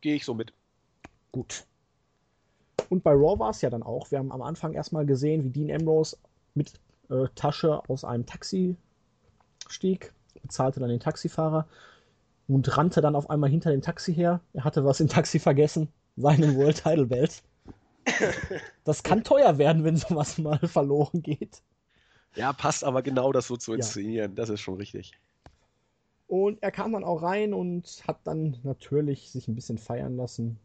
gehe 0.00 0.14
ich 0.14 0.24
so 0.24 0.34
mit. 0.34 0.52
Gut. 1.32 1.66
Und 2.90 3.02
bei 3.02 3.12
Raw 3.12 3.38
war 3.38 3.50
es 3.50 3.60
ja 3.62 3.70
dann 3.70 3.82
auch. 3.82 4.10
Wir 4.10 4.18
haben 4.18 4.32
am 4.32 4.42
Anfang 4.42 4.74
erstmal 4.74 5.06
gesehen, 5.06 5.44
wie 5.44 5.50
Dean 5.50 5.70
Ambrose 5.70 6.16
mit 6.54 6.80
äh, 7.10 7.28
Tasche 7.34 7.88
aus 7.88 8.04
einem 8.04 8.26
Taxi 8.26 8.76
stieg, 9.68 10.12
bezahlte 10.42 10.80
dann 10.80 10.88
den 10.88 11.00
Taxifahrer 11.00 11.66
und 12.48 12.76
rannte 12.76 13.00
dann 13.00 13.16
auf 13.16 13.30
einmal 13.30 13.50
hinter 13.50 13.70
dem 13.70 13.82
Taxi 13.82 14.14
her. 14.14 14.40
Er 14.52 14.64
hatte 14.64 14.84
was 14.84 15.00
im 15.00 15.08
Taxi 15.08 15.38
vergessen, 15.38 15.88
seinen 16.16 16.56
World 16.56 16.82
Title 16.82 17.06
Belt. 17.06 17.42
Das 18.84 19.02
kann 19.02 19.24
teuer 19.24 19.56
werden, 19.56 19.82
wenn 19.84 19.96
sowas 19.96 20.36
mal 20.36 20.58
verloren 20.58 21.22
geht. 21.22 21.62
Ja, 22.34 22.52
passt 22.52 22.84
aber 22.84 23.02
genau 23.02 23.32
das 23.32 23.46
so 23.46 23.56
zu 23.56 23.72
inszenieren. 23.72 24.32
Ja. 24.32 24.34
Das 24.34 24.50
ist 24.50 24.60
schon 24.60 24.74
richtig. 24.74 25.18
Und 26.26 26.62
er 26.62 26.70
kam 26.70 26.92
dann 26.92 27.04
auch 27.04 27.22
rein 27.22 27.54
und 27.54 28.02
hat 28.06 28.18
dann 28.24 28.58
natürlich 28.62 29.30
sich 29.30 29.48
ein 29.48 29.54
bisschen 29.54 29.78
feiern 29.78 30.16
lassen. 30.16 30.58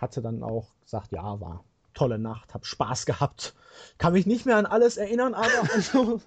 Hatte 0.00 0.22
dann 0.22 0.42
auch 0.42 0.68
gesagt, 0.82 1.12
ja, 1.12 1.40
war 1.40 1.64
tolle 1.94 2.18
Nacht, 2.18 2.54
hab 2.54 2.66
Spaß 2.66 3.06
gehabt. 3.06 3.54
Kann 3.98 4.12
mich 4.12 4.26
nicht 4.26 4.46
mehr 4.46 4.56
an 4.56 4.66
alles 4.66 4.96
erinnern, 4.96 5.34
aber 5.34 5.48
also 5.74 6.20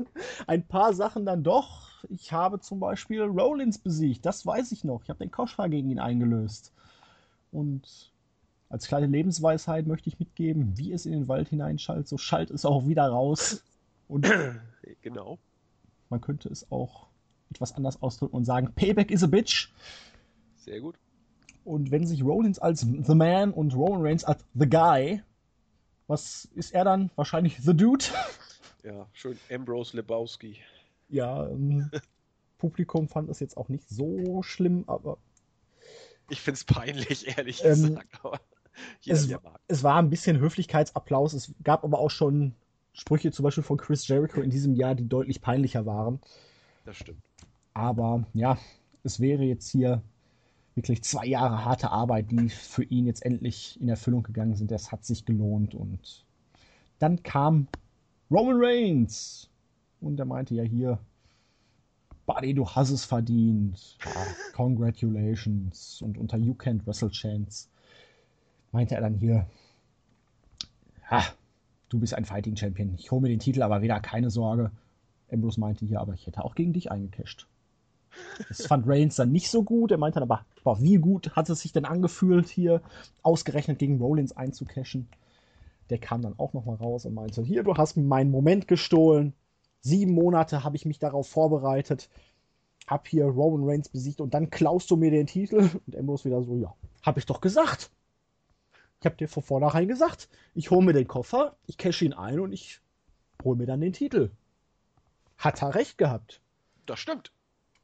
ein 0.48 0.68
paar 0.68 0.94
Sachen 0.94 1.26
dann 1.26 1.44
doch. 1.44 2.03
Ich 2.10 2.34
habe 2.34 2.60
zum 2.60 2.80
Beispiel 2.80 3.22
Rollins 3.22 3.77
besiegt, 3.77 4.26
das 4.26 4.45
weiß 4.45 4.72
ich 4.72 4.84
noch. 4.84 5.03
Ich 5.03 5.10
habe 5.10 5.19
den 5.19 5.31
Koschra 5.31 5.68
gegen 5.68 5.90
ihn 5.90 5.99
eingelöst. 5.99 6.73
Und 7.52 8.11
als 8.69 8.88
kleine 8.88 9.07
Lebensweisheit 9.07 9.88
möchte 9.88 10.10
ich 10.10 10.19
mitgeben, 10.19 10.77
wie 10.77 10.91
es 10.91 11.06
in 11.06 11.11
den 11.11 11.27
Wald 11.27 11.49
hineinschallt, 11.49 12.07
so 12.07 12.18
schallt 12.18 12.49
es 12.52 12.65
auch 12.65 12.88
wieder 12.88 13.07
raus. 13.07 13.64
Und 14.07 14.27
genau. 15.02 15.38
Man 16.10 16.22
könnte 16.22 16.49
es 16.49 16.72
auch 16.72 17.07
etwas 17.49 17.73
anders 17.73 18.02
ausdrücken 18.02 18.35
und 18.35 18.45
sagen, 18.45 18.73
Payback 18.76 19.11
is 19.11 19.23
a 19.23 19.27
bitch. 19.27 19.72
Sehr 20.57 20.81
gut. 20.81 20.95
Und 21.64 21.91
wenn 21.91 22.06
sich 22.06 22.23
Rollins 22.23 22.60
als 22.60 22.81
The 22.81 23.15
Man 23.15 23.52
und 23.52 23.76
Roman 23.76 24.02
Reigns 24.02 24.23
als 24.23 24.44
The 24.53 24.69
Guy, 24.69 25.22
was 26.08 26.46
ist 26.56 26.74
er 26.74 26.84
dann? 26.84 27.12
Wahrscheinlich 27.16 27.58
The 27.62 27.76
Dude. 27.76 28.06
Ja, 28.86 29.08
schön 29.14 29.40
Ambrose 29.50 29.96
Lebowski. 29.96 30.58
Ja, 31.08 31.48
ähm, 31.48 31.90
Publikum 32.58 33.08
fand 33.08 33.30
es 33.30 33.40
jetzt 33.40 33.56
auch 33.56 33.70
nicht 33.70 33.88
so 33.88 34.44
schlimm, 34.44 34.84
aber. 34.88 35.18
Ich 36.30 36.42
finde 36.42 36.58
es 36.58 36.66
peinlich, 36.66 37.38
ehrlich 37.38 37.64
ähm, 37.64 37.96
gesagt. 37.96 38.20
Es, 39.06 39.30
es, 39.70 39.84
war 39.84 39.96
ein 39.96 40.10
bisschen 40.10 40.38
Höflichkeitsapplaus. 40.38 41.32
Es 41.32 41.54
gab 41.64 41.86
aber 41.86 42.00
auch 42.00 42.10
schon 42.10 42.56
Sprüche, 42.92 43.32
zum 43.32 43.44
Beispiel 43.44 43.64
von 43.64 43.78
Chris 43.78 44.06
Jericho 44.06 44.42
in 44.42 44.50
diesem 44.50 44.76
Jahr, 44.76 44.96
die 44.96 45.08
deutlich 45.08 45.42
peinlicher 45.42 45.86
waren. 45.86 46.20
Das 46.84 46.98
stimmt. 46.98 47.22
Aber 47.74 48.26
ja, 48.34 48.58
es 49.04 49.20
wäre 49.20 49.44
jetzt 49.44 49.70
hier 49.70 50.02
wirklich 50.76 51.04
zwei 51.04 51.26
Jahre 51.26 51.66
harte 51.66 51.91
Arbeit, 51.91 52.32
die 52.32 52.50
für 52.50 52.84
ihn 52.84 53.06
jetzt 53.06 53.26
endlich 53.26 53.80
in 53.80 53.90
Erfüllung 53.90 54.24
gegangen 54.24 54.56
sind. 54.56 54.72
Das 54.72 54.91
hat 54.91 55.06
sich 55.06 55.26
gelohnt. 55.26 55.76
Und 55.76 56.26
dann 57.00 57.22
kam 57.24 57.68
Roman 58.32 58.58
Reigns. 58.58 59.50
Und 60.02 60.20
er 60.20 60.26
meinte 60.26 60.56
ja 60.56 60.64
hier, 60.64 61.00
Buddy, 62.26 62.54
du 62.54 62.68
hast 62.68 62.90
es 62.90 63.06
verdient. 63.06 63.98
Ja, 64.04 64.12
congratulations. 64.54 66.02
Und 66.02 66.18
unter 66.18 66.38
You 66.38 66.54
Can't 66.54 66.86
Wrestle 66.86 67.10
Chance 67.10 67.68
meinte 68.72 68.95
er 68.95 69.02
dann 69.02 69.16
hier, 69.16 69.45
ja, 71.12 71.24
du 71.90 72.00
bist 72.00 72.14
ein 72.14 72.26
Fighting 72.26 72.56
Champion. 72.56 72.95
Ich 72.95 73.12
hole 73.12 73.22
mir 73.22 73.30
den 73.30 73.40
Titel, 73.40 73.62
aber 73.62 73.82
wieder 73.82 74.00
keine 74.00 74.30
Sorge. 74.30 74.72
Ambrose 75.32 75.60
meinte 75.60 75.86
hier, 75.86 76.02
aber 76.02 76.14
ich 76.14 76.26
hätte 76.28 76.44
auch 76.44 76.56
gegen 76.56 76.74
dich 76.74 76.91
eingecasht. 76.91 77.48
Das 78.48 78.65
fand 78.65 78.88
Reigns 78.88 79.15
dann 79.15 79.31
nicht 79.31 79.49
so 79.49 79.64
gut. 79.64 79.91
Er 79.91 79.98
meinte 79.98 80.19
dann 80.19 80.30
aber, 80.30 80.45
boah, 80.64 80.81
wie 80.81 80.98
gut 80.98 81.35
hat 81.35 81.49
es 81.49 81.61
sich 81.61 81.72
denn 81.72 81.85
angefühlt, 81.85 82.48
hier 82.49 82.81
ausgerechnet 83.22 83.80
gegen 83.80 83.99
Rollins 83.99 84.35
einzucashen. 84.35 85.07
Der 85.90 85.98
kam 85.98 86.22
dann 86.22 86.38
auch 86.38 86.53
nochmal 86.53 86.76
raus 86.76 87.06
und 87.06 87.14
meinte, 87.14 87.44
hier, 87.44 87.64
du 87.64 87.76
hast 87.76 87.98
meinen 87.98 88.31
Moment 88.31 88.68
gestohlen. 88.68 89.34
Sieben 89.81 90.14
Monate 90.14 90.64
habe 90.64 90.76
ich 90.76 90.85
mich 90.85 90.99
darauf 90.99 91.27
vorbereitet. 91.27 92.10
Hab 92.88 93.07
hier 93.07 93.26
Roman 93.26 93.69
Reigns 93.69 93.90
besiegt 93.90 94.22
und 94.22 94.34
dann 94.34 94.49
klaust 94.49 94.90
du 94.91 94.95
mir 94.95 95.11
den 95.11 95.27
Titel. 95.27 95.69
Und 95.85 95.95
Ambrose 95.95 96.26
wieder 96.26 96.41
so, 96.44 96.56
ja, 96.56 96.73
hab 97.02 97.18
ich 97.18 97.26
doch 97.26 97.41
gesagt. 97.41 97.91
Ich 98.99 99.06
hab 99.06 99.18
dir 99.18 99.27
von 99.27 99.44
vornherein 99.44 99.90
gesagt, 99.90 100.30
ich 100.56 100.72
hole 100.72 100.85
mir 100.85 100.94
den 100.94 101.10
Koffer, 101.10 101.57
ich 101.68 101.77
cash 101.77 102.02
ihn 102.02 102.14
ein 102.14 102.40
und 102.40 102.53
ich 102.53 102.80
hole 103.44 103.57
mir 103.57 103.65
dann 103.65 103.81
den 103.81 103.91
Titel. 103.91 104.31
Hat 105.38 105.61
er 105.61 105.76
recht 105.76 105.98
gehabt. 105.98 106.40
Das 106.85 106.99
stimmt. 106.99 107.34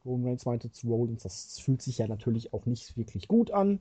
Roman 0.05 0.29
Reigns 0.29 0.45
meinte 0.45 0.71
zu 0.71 0.87
Rollins, 0.87 1.23
das 1.23 1.59
fühlt 1.59 1.81
sich 1.81 1.97
ja 1.97 2.07
natürlich 2.07 2.53
auch 2.53 2.65
nicht 2.65 2.97
wirklich 2.97 3.27
gut 3.27 3.51
an. 3.51 3.79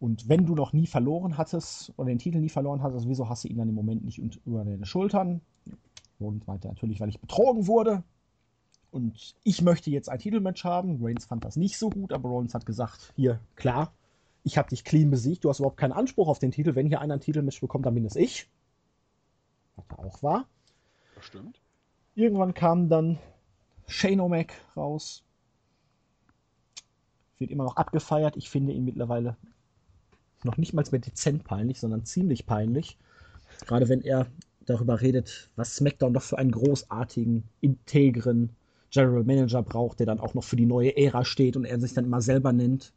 Und 0.00 0.28
wenn 0.28 0.46
du 0.46 0.54
noch 0.54 0.72
nie 0.72 0.86
verloren 0.86 1.36
hattest 1.36 1.92
oder 1.96 2.08
den 2.08 2.18
Titel 2.18 2.38
nie 2.38 2.48
verloren 2.48 2.82
hattest, 2.82 3.08
wieso 3.08 3.28
hast 3.28 3.44
du 3.44 3.48
ihn 3.48 3.58
dann 3.58 3.68
im 3.68 3.74
Moment 3.74 4.04
nicht 4.04 4.18
über 4.18 4.64
deine 4.64 4.86
Schultern? 4.86 5.40
Rollins 6.20 6.46
meinte 6.46 6.68
natürlich, 6.68 7.00
weil 7.00 7.08
ich 7.08 7.20
betrogen 7.20 7.66
wurde. 7.66 8.04
Und 8.90 9.34
ich 9.42 9.60
möchte 9.60 9.90
jetzt 9.90 10.08
ein 10.08 10.18
Titelmatch 10.18 10.64
haben. 10.64 11.04
Reigns 11.04 11.26
fand 11.26 11.44
das 11.44 11.56
nicht 11.56 11.76
so 11.78 11.90
gut, 11.90 12.12
aber 12.12 12.28
Rollins 12.28 12.54
hat 12.54 12.64
gesagt, 12.64 13.12
hier, 13.16 13.40
klar, 13.56 13.92
ich 14.44 14.56
habe 14.56 14.70
dich 14.70 14.84
clean 14.84 15.10
besiegt, 15.10 15.44
du 15.44 15.50
hast 15.50 15.58
überhaupt 15.58 15.76
keinen 15.76 15.92
Anspruch 15.92 16.28
auf 16.28 16.38
den 16.38 16.52
Titel. 16.52 16.74
Wenn 16.74 16.86
hier 16.86 17.00
einer 17.00 17.14
ein 17.14 17.20
Titelmatch 17.20 17.60
bekommt, 17.60 17.84
dann 17.86 17.94
bin 17.94 18.04
es 18.04 18.16
ich. 18.16 18.48
Was 19.76 19.98
auch 19.98 20.22
wahr. 20.22 20.46
Das 21.16 21.24
stimmt. 21.24 21.60
Irgendwann 22.14 22.54
kam 22.54 22.88
dann 22.88 23.18
Shane 23.88 24.20
O'Mac 24.20 24.52
raus. 24.76 25.24
Wird 27.38 27.50
immer 27.50 27.64
noch 27.64 27.76
abgefeiert. 27.76 28.36
Ich 28.36 28.50
finde 28.50 28.72
ihn 28.72 28.84
mittlerweile 28.84 29.36
noch 30.44 30.56
nicht 30.56 30.72
mal 30.72 30.84
mehr 30.90 31.00
dezent 31.00 31.44
peinlich, 31.44 31.80
sondern 31.80 32.04
ziemlich 32.04 32.46
peinlich. 32.46 32.96
Gerade 33.66 33.88
wenn 33.88 34.02
er 34.02 34.26
darüber 34.66 35.00
redet, 35.00 35.50
was 35.56 35.76
SmackDown 35.76 36.12
doch 36.12 36.22
für 36.22 36.38
einen 36.38 36.52
großartigen, 36.52 37.44
integren 37.60 38.50
General 38.90 39.24
Manager 39.24 39.62
braucht, 39.62 39.98
der 39.98 40.06
dann 40.06 40.20
auch 40.20 40.34
noch 40.34 40.44
für 40.44 40.56
die 40.56 40.66
neue 40.66 40.96
Ära 40.96 41.24
steht 41.24 41.56
und 41.56 41.64
er 41.64 41.80
sich 41.80 41.94
dann 41.94 42.04
immer 42.04 42.20
selber 42.20 42.52
nennt. 42.52 42.92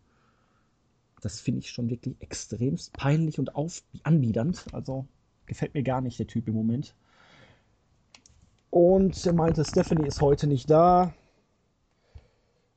Das 1.21 1.39
finde 1.39 1.59
ich 1.59 1.69
schon 1.69 1.89
wirklich 1.89 2.15
extremst 2.19 2.93
peinlich 2.93 3.39
und 3.39 3.55
auf 3.55 3.83
anbiedernd. 4.03 4.65
Also 4.73 5.05
gefällt 5.45 5.73
mir 5.73 5.83
gar 5.83 6.01
nicht 6.01 6.19
der 6.19 6.27
Typ 6.27 6.47
im 6.47 6.55
Moment. 6.55 6.95
Und 8.71 9.25
er 9.25 9.33
meinte, 9.33 9.65
Stephanie 9.65 10.07
ist 10.07 10.21
heute 10.21 10.47
nicht 10.47 10.69
da. 10.69 11.13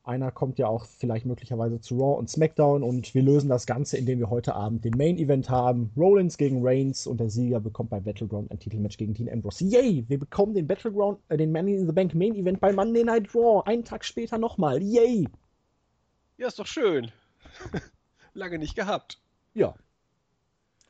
Einer 0.02 0.32
kommt 0.32 0.58
ja 0.58 0.66
auch 0.66 0.84
vielleicht 0.84 1.24
möglicherweise 1.24 1.80
zu 1.80 1.94
Raw 1.96 2.18
und 2.18 2.28
SmackDown 2.28 2.82
und 2.82 3.14
wir 3.14 3.22
lösen 3.22 3.48
das 3.48 3.64
Ganze, 3.64 3.96
indem 3.96 4.18
wir 4.18 4.28
heute 4.28 4.54
Abend 4.54 4.84
den 4.84 4.98
Main 4.98 5.16
Event 5.16 5.48
haben. 5.48 5.92
Rollins 5.96 6.36
gegen 6.36 6.66
Reigns 6.66 7.06
und 7.06 7.20
der 7.20 7.30
Sieger 7.30 7.60
bekommt 7.60 7.90
bei 7.90 8.00
Battleground 8.00 8.50
ein 8.50 8.58
Titelmatch 8.58 8.98
gegen 8.98 9.14
Dean 9.14 9.30
Ambrose. 9.30 9.64
Yay! 9.64 10.04
Wir 10.08 10.18
bekommen 10.18 10.52
den 10.52 10.66
Battleground, 10.66 11.20
äh, 11.28 11.36
den 11.36 11.52
Money 11.52 11.76
in 11.76 11.86
the 11.86 11.92
Bank 11.92 12.12
Main 12.14 12.34
Event 12.34 12.60
bei 12.60 12.72
Monday 12.72 13.04
Night 13.04 13.32
Raw. 13.34 13.62
Einen 13.64 13.84
Tag 13.84 14.04
später 14.04 14.36
nochmal. 14.36 14.82
Yay! 14.82 15.28
Ja, 16.38 16.48
ist 16.48 16.58
doch 16.58 16.66
schön. 16.66 17.12
Lange 18.34 18.58
nicht 18.58 18.74
gehabt. 18.74 19.20
Ja. 19.54 19.74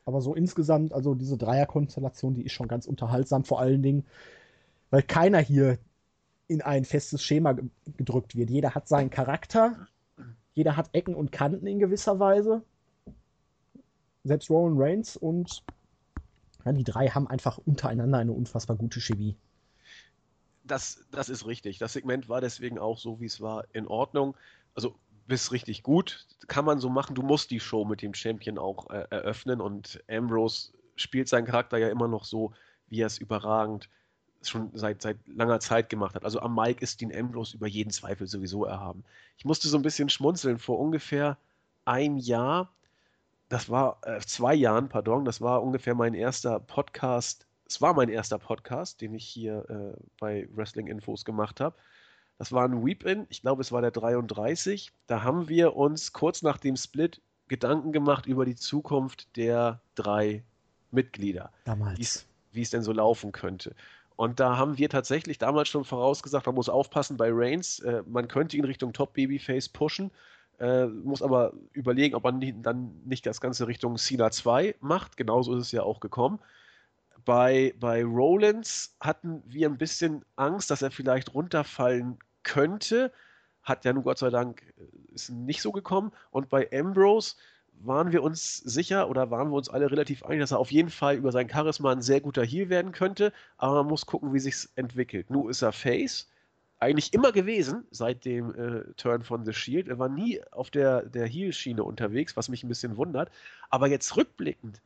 Aber 0.06 0.22
so 0.22 0.34
insgesamt, 0.34 0.94
also 0.94 1.14
diese 1.14 1.36
Dreierkonstellation, 1.36 2.34
die 2.34 2.46
ist 2.46 2.52
schon 2.52 2.68
ganz 2.68 2.86
unterhaltsam, 2.86 3.44
vor 3.44 3.60
allen 3.60 3.82
Dingen 3.82 4.06
weil 4.90 5.02
keiner 5.02 5.38
hier 5.38 5.78
in 6.46 6.62
ein 6.62 6.84
festes 6.84 7.22
Schema 7.22 7.56
gedrückt 7.96 8.36
wird. 8.36 8.50
Jeder 8.50 8.74
hat 8.74 8.88
seinen 8.88 9.10
Charakter, 9.10 9.86
jeder 10.54 10.76
hat 10.76 10.90
Ecken 10.92 11.14
und 11.14 11.32
Kanten 11.32 11.66
in 11.66 11.78
gewisser 11.78 12.18
Weise. 12.18 12.62
Selbst 14.24 14.50
Roman 14.50 14.80
Reigns 14.80 15.16
und 15.16 15.64
ja, 16.64 16.72
die 16.72 16.84
drei 16.84 17.08
haben 17.08 17.26
einfach 17.26 17.58
untereinander 17.58 18.18
eine 18.18 18.32
unfassbar 18.32 18.76
gute 18.76 19.00
Chemie. 19.00 19.36
Das, 20.62 21.04
das 21.10 21.28
ist 21.28 21.46
richtig. 21.46 21.78
Das 21.78 21.92
Segment 21.92 22.28
war 22.28 22.40
deswegen 22.40 22.78
auch 22.78 22.98
so, 22.98 23.20
wie 23.20 23.26
es 23.26 23.40
war, 23.40 23.66
in 23.74 23.86
Ordnung. 23.86 24.34
Also 24.74 24.94
bis 25.26 25.52
richtig 25.52 25.82
gut. 25.82 26.26
Kann 26.46 26.64
man 26.64 26.80
so 26.80 26.88
machen. 26.88 27.14
Du 27.14 27.22
musst 27.22 27.50
die 27.50 27.60
Show 27.60 27.84
mit 27.84 28.00
dem 28.00 28.14
Champion 28.14 28.58
auch 28.58 28.88
äh, 28.90 29.06
eröffnen 29.10 29.60
und 29.60 30.02
Ambrose 30.08 30.72
spielt 30.96 31.28
seinen 31.28 31.46
Charakter 31.46 31.76
ja 31.76 31.88
immer 31.88 32.08
noch 32.08 32.24
so, 32.24 32.52
wie 32.88 33.00
er 33.00 33.08
es 33.08 33.18
überragend 33.18 33.90
schon 34.48 34.70
seit, 34.74 35.02
seit 35.02 35.18
langer 35.26 35.60
Zeit 35.60 35.88
gemacht 35.88 36.14
hat. 36.14 36.24
Also 36.24 36.40
am 36.40 36.54
Mike 36.54 36.82
ist 36.82 37.00
Dean 37.00 37.14
Ambrose 37.14 37.56
über 37.56 37.66
jeden 37.66 37.90
Zweifel 37.90 38.26
sowieso 38.26 38.64
erhaben. 38.64 39.04
Ich 39.36 39.44
musste 39.44 39.68
so 39.68 39.76
ein 39.76 39.82
bisschen 39.82 40.08
schmunzeln. 40.08 40.58
Vor 40.58 40.78
ungefähr 40.78 41.36
ein 41.84 42.16
Jahr, 42.16 42.72
das 43.48 43.68
war, 43.70 43.98
äh, 44.02 44.20
zwei 44.20 44.54
Jahren, 44.54 44.88
pardon, 44.88 45.24
das 45.24 45.40
war 45.40 45.62
ungefähr 45.62 45.94
mein 45.94 46.14
erster 46.14 46.60
Podcast. 46.60 47.46
Es 47.66 47.80
war 47.80 47.94
mein 47.94 48.08
erster 48.08 48.38
Podcast, 48.38 49.00
den 49.00 49.14
ich 49.14 49.26
hier 49.26 49.64
äh, 49.68 50.00
bei 50.18 50.48
Wrestling 50.54 50.86
Infos 50.86 51.24
gemacht 51.24 51.60
habe. 51.60 51.76
Das 52.38 52.52
war 52.52 52.64
ein 52.64 52.84
Weep-In, 52.84 53.26
ich 53.28 53.42
glaube, 53.42 53.62
es 53.62 53.70
war 53.70 53.80
der 53.80 53.92
33. 53.92 54.92
Da 55.06 55.22
haben 55.22 55.48
wir 55.48 55.76
uns 55.76 56.12
kurz 56.12 56.42
nach 56.42 56.58
dem 56.58 56.76
Split 56.76 57.20
Gedanken 57.48 57.92
gemacht 57.92 58.26
über 58.26 58.44
die 58.44 58.56
Zukunft 58.56 59.36
der 59.36 59.80
drei 59.94 60.42
Mitglieder. 60.90 61.52
Damals. 61.64 62.26
Wie 62.52 62.62
es 62.62 62.70
denn 62.70 62.82
so 62.82 62.92
laufen 62.92 63.32
könnte. 63.32 63.74
Und 64.16 64.38
da 64.38 64.56
haben 64.56 64.78
wir 64.78 64.88
tatsächlich 64.88 65.38
damals 65.38 65.68
schon 65.68 65.84
vorausgesagt, 65.84 66.46
man 66.46 66.54
muss 66.54 66.68
aufpassen 66.68 67.16
bei 67.16 67.30
Reigns, 67.32 67.80
äh, 67.80 68.02
man 68.06 68.28
könnte 68.28 68.56
ihn 68.56 68.64
Richtung 68.64 68.92
Top 68.92 69.14
Babyface 69.14 69.68
pushen. 69.68 70.10
Äh, 70.60 70.86
muss 70.86 71.20
aber 71.20 71.52
überlegen, 71.72 72.14
ob 72.14 72.22
man 72.22 72.62
dann 72.62 73.00
nicht 73.04 73.26
das 73.26 73.40
Ganze 73.40 73.66
Richtung 73.66 73.96
Cena 73.96 74.30
2 74.30 74.76
macht. 74.80 75.16
Genauso 75.16 75.54
ist 75.56 75.62
es 75.62 75.72
ja 75.72 75.82
auch 75.82 75.98
gekommen. 75.98 76.38
Bei, 77.24 77.74
bei 77.80 78.04
Rollins 78.04 78.96
hatten 79.00 79.42
wir 79.46 79.68
ein 79.68 79.78
bisschen 79.78 80.24
Angst, 80.36 80.70
dass 80.70 80.82
er 80.82 80.92
vielleicht 80.92 81.34
runterfallen 81.34 82.18
könnte. 82.44 83.12
Hat 83.62 83.84
ja 83.84 83.92
nun 83.92 84.04
Gott 84.04 84.18
sei 84.18 84.30
Dank 84.30 84.62
äh, 84.76 85.14
ist 85.14 85.30
nicht 85.30 85.60
so 85.60 85.72
gekommen. 85.72 86.12
Und 86.30 86.48
bei 86.48 86.68
Ambrose 86.72 87.34
waren 87.80 88.12
wir 88.12 88.22
uns 88.22 88.58
sicher 88.58 89.08
oder 89.08 89.30
waren 89.30 89.50
wir 89.50 89.56
uns 89.56 89.68
alle 89.68 89.90
relativ 89.90 90.24
einig, 90.24 90.40
dass 90.40 90.52
er 90.52 90.58
auf 90.58 90.72
jeden 90.72 90.90
Fall 90.90 91.16
über 91.16 91.32
sein 91.32 91.48
Charisma 91.50 91.92
ein 91.92 92.02
sehr 92.02 92.20
guter 92.20 92.44
Heal 92.44 92.68
werden 92.68 92.92
könnte. 92.92 93.32
Aber 93.58 93.82
man 93.82 93.86
muss 93.86 94.06
gucken, 94.06 94.32
wie 94.32 94.38
sich 94.38 94.68
entwickelt. 94.76 95.30
Nun 95.30 95.50
ist 95.50 95.62
er 95.62 95.72
Face 95.72 96.28
eigentlich 96.80 97.12
immer 97.12 97.32
gewesen 97.32 97.84
seit 97.90 98.24
dem 98.24 98.54
äh, 98.54 98.92
Turn 98.96 99.22
von 99.22 99.44
The 99.44 99.52
Shield. 99.52 99.88
Er 99.88 99.98
war 99.98 100.08
nie 100.08 100.42
auf 100.50 100.70
der, 100.70 101.02
der 101.02 101.26
Heel-Schiene 101.26 101.82
unterwegs, 101.82 102.36
was 102.36 102.48
mich 102.48 102.62
ein 102.62 102.68
bisschen 102.68 102.96
wundert. 102.96 103.30
Aber 103.70 103.86
jetzt 103.88 104.16
rückblickend 104.16 104.80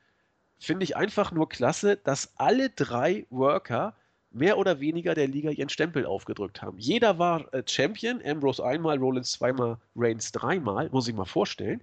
finde 0.59 0.85
ich 0.85 0.97
einfach 0.97 1.33
nur 1.33 1.49
klasse, 1.49 1.97
dass 1.97 2.33
alle 2.37 2.71
drei 2.71 3.27
Worker 3.31 3.95
mehr 4.31 4.59
oder 4.59 4.81
weniger 4.81 5.15
der 5.15 5.27
Liga 5.27 5.51
ihren 5.51 5.69
Stempel 5.69 6.05
aufgedrückt 6.05 6.63
haben. 6.63 6.79
Jeder 6.79 7.19
war 7.19 7.53
äh, 7.55 7.63
Champion, 7.67 8.21
Ambrose 8.25 8.65
einmal, 8.65 8.99
Rollins 8.99 9.33
zweimal, 9.33 9.79
Reigns 9.97 10.33
dreimal, 10.33 10.89
muss 10.91 11.09
ich 11.09 11.15
mal 11.15 11.25
vorstellen. 11.25 11.81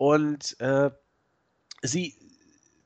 Und 0.00 0.58
äh, 0.60 0.90
sie, 1.82 2.14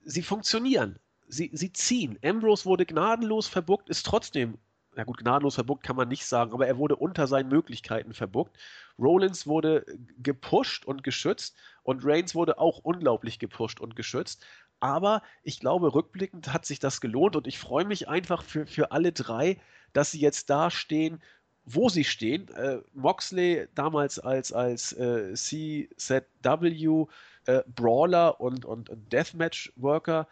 sie 0.04 0.22
funktionieren. 0.22 0.98
Sie, 1.28 1.48
sie 1.52 1.72
ziehen. 1.72 2.18
Ambrose 2.24 2.64
wurde 2.64 2.86
gnadenlos 2.86 3.46
verbuckt, 3.46 3.88
ist 3.88 4.04
trotzdem 4.04 4.58
na 4.96 5.04
gut, 5.04 5.18
gnadenlos 5.18 5.56
verbuckt 5.56 5.84
kann 5.84 5.96
man 5.96 6.08
nicht 6.08 6.26
sagen, 6.26 6.52
aber 6.52 6.66
er 6.66 6.78
wurde 6.78 6.96
unter 6.96 7.26
seinen 7.26 7.48
Möglichkeiten 7.48 8.14
verbuckt. 8.14 8.56
Rollins 8.98 9.46
wurde 9.46 9.84
gepusht 10.18 10.84
und 10.84 11.02
geschützt 11.02 11.56
und 11.82 12.04
Reigns 12.04 12.34
wurde 12.34 12.58
auch 12.58 12.78
unglaublich 12.78 13.38
gepusht 13.38 13.80
und 13.80 13.96
geschützt. 13.96 14.44
Aber 14.80 15.22
ich 15.42 15.60
glaube, 15.60 15.94
rückblickend 15.94 16.52
hat 16.52 16.66
sich 16.66 16.78
das 16.78 17.00
gelohnt 17.00 17.36
und 17.36 17.46
ich 17.46 17.58
freue 17.58 17.84
mich 17.84 18.08
einfach 18.08 18.42
für, 18.42 18.66
für 18.66 18.92
alle 18.92 19.12
drei, 19.12 19.60
dass 19.92 20.10
sie 20.10 20.20
jetzt 20.20 20.50
da 20.50 20.70
stehen, 20.70 21.22
wo 21.66 21.88
sie 21.88 22.04
stehen. 22.04 22.48
Äh, 22.54 22.78
Moxley 22.94 23.66
damals 23.74 24.18
als, 24.18 24.52
als 24.52 24.92
äh, 24.92 25.34
CZW 25.34 27.06
äh, 27.46 27.62
Brawler 27.74 28.40
und, 28.40 28.64
und 28.64 28.90
Deathmatch-Worker, 29.12 30.28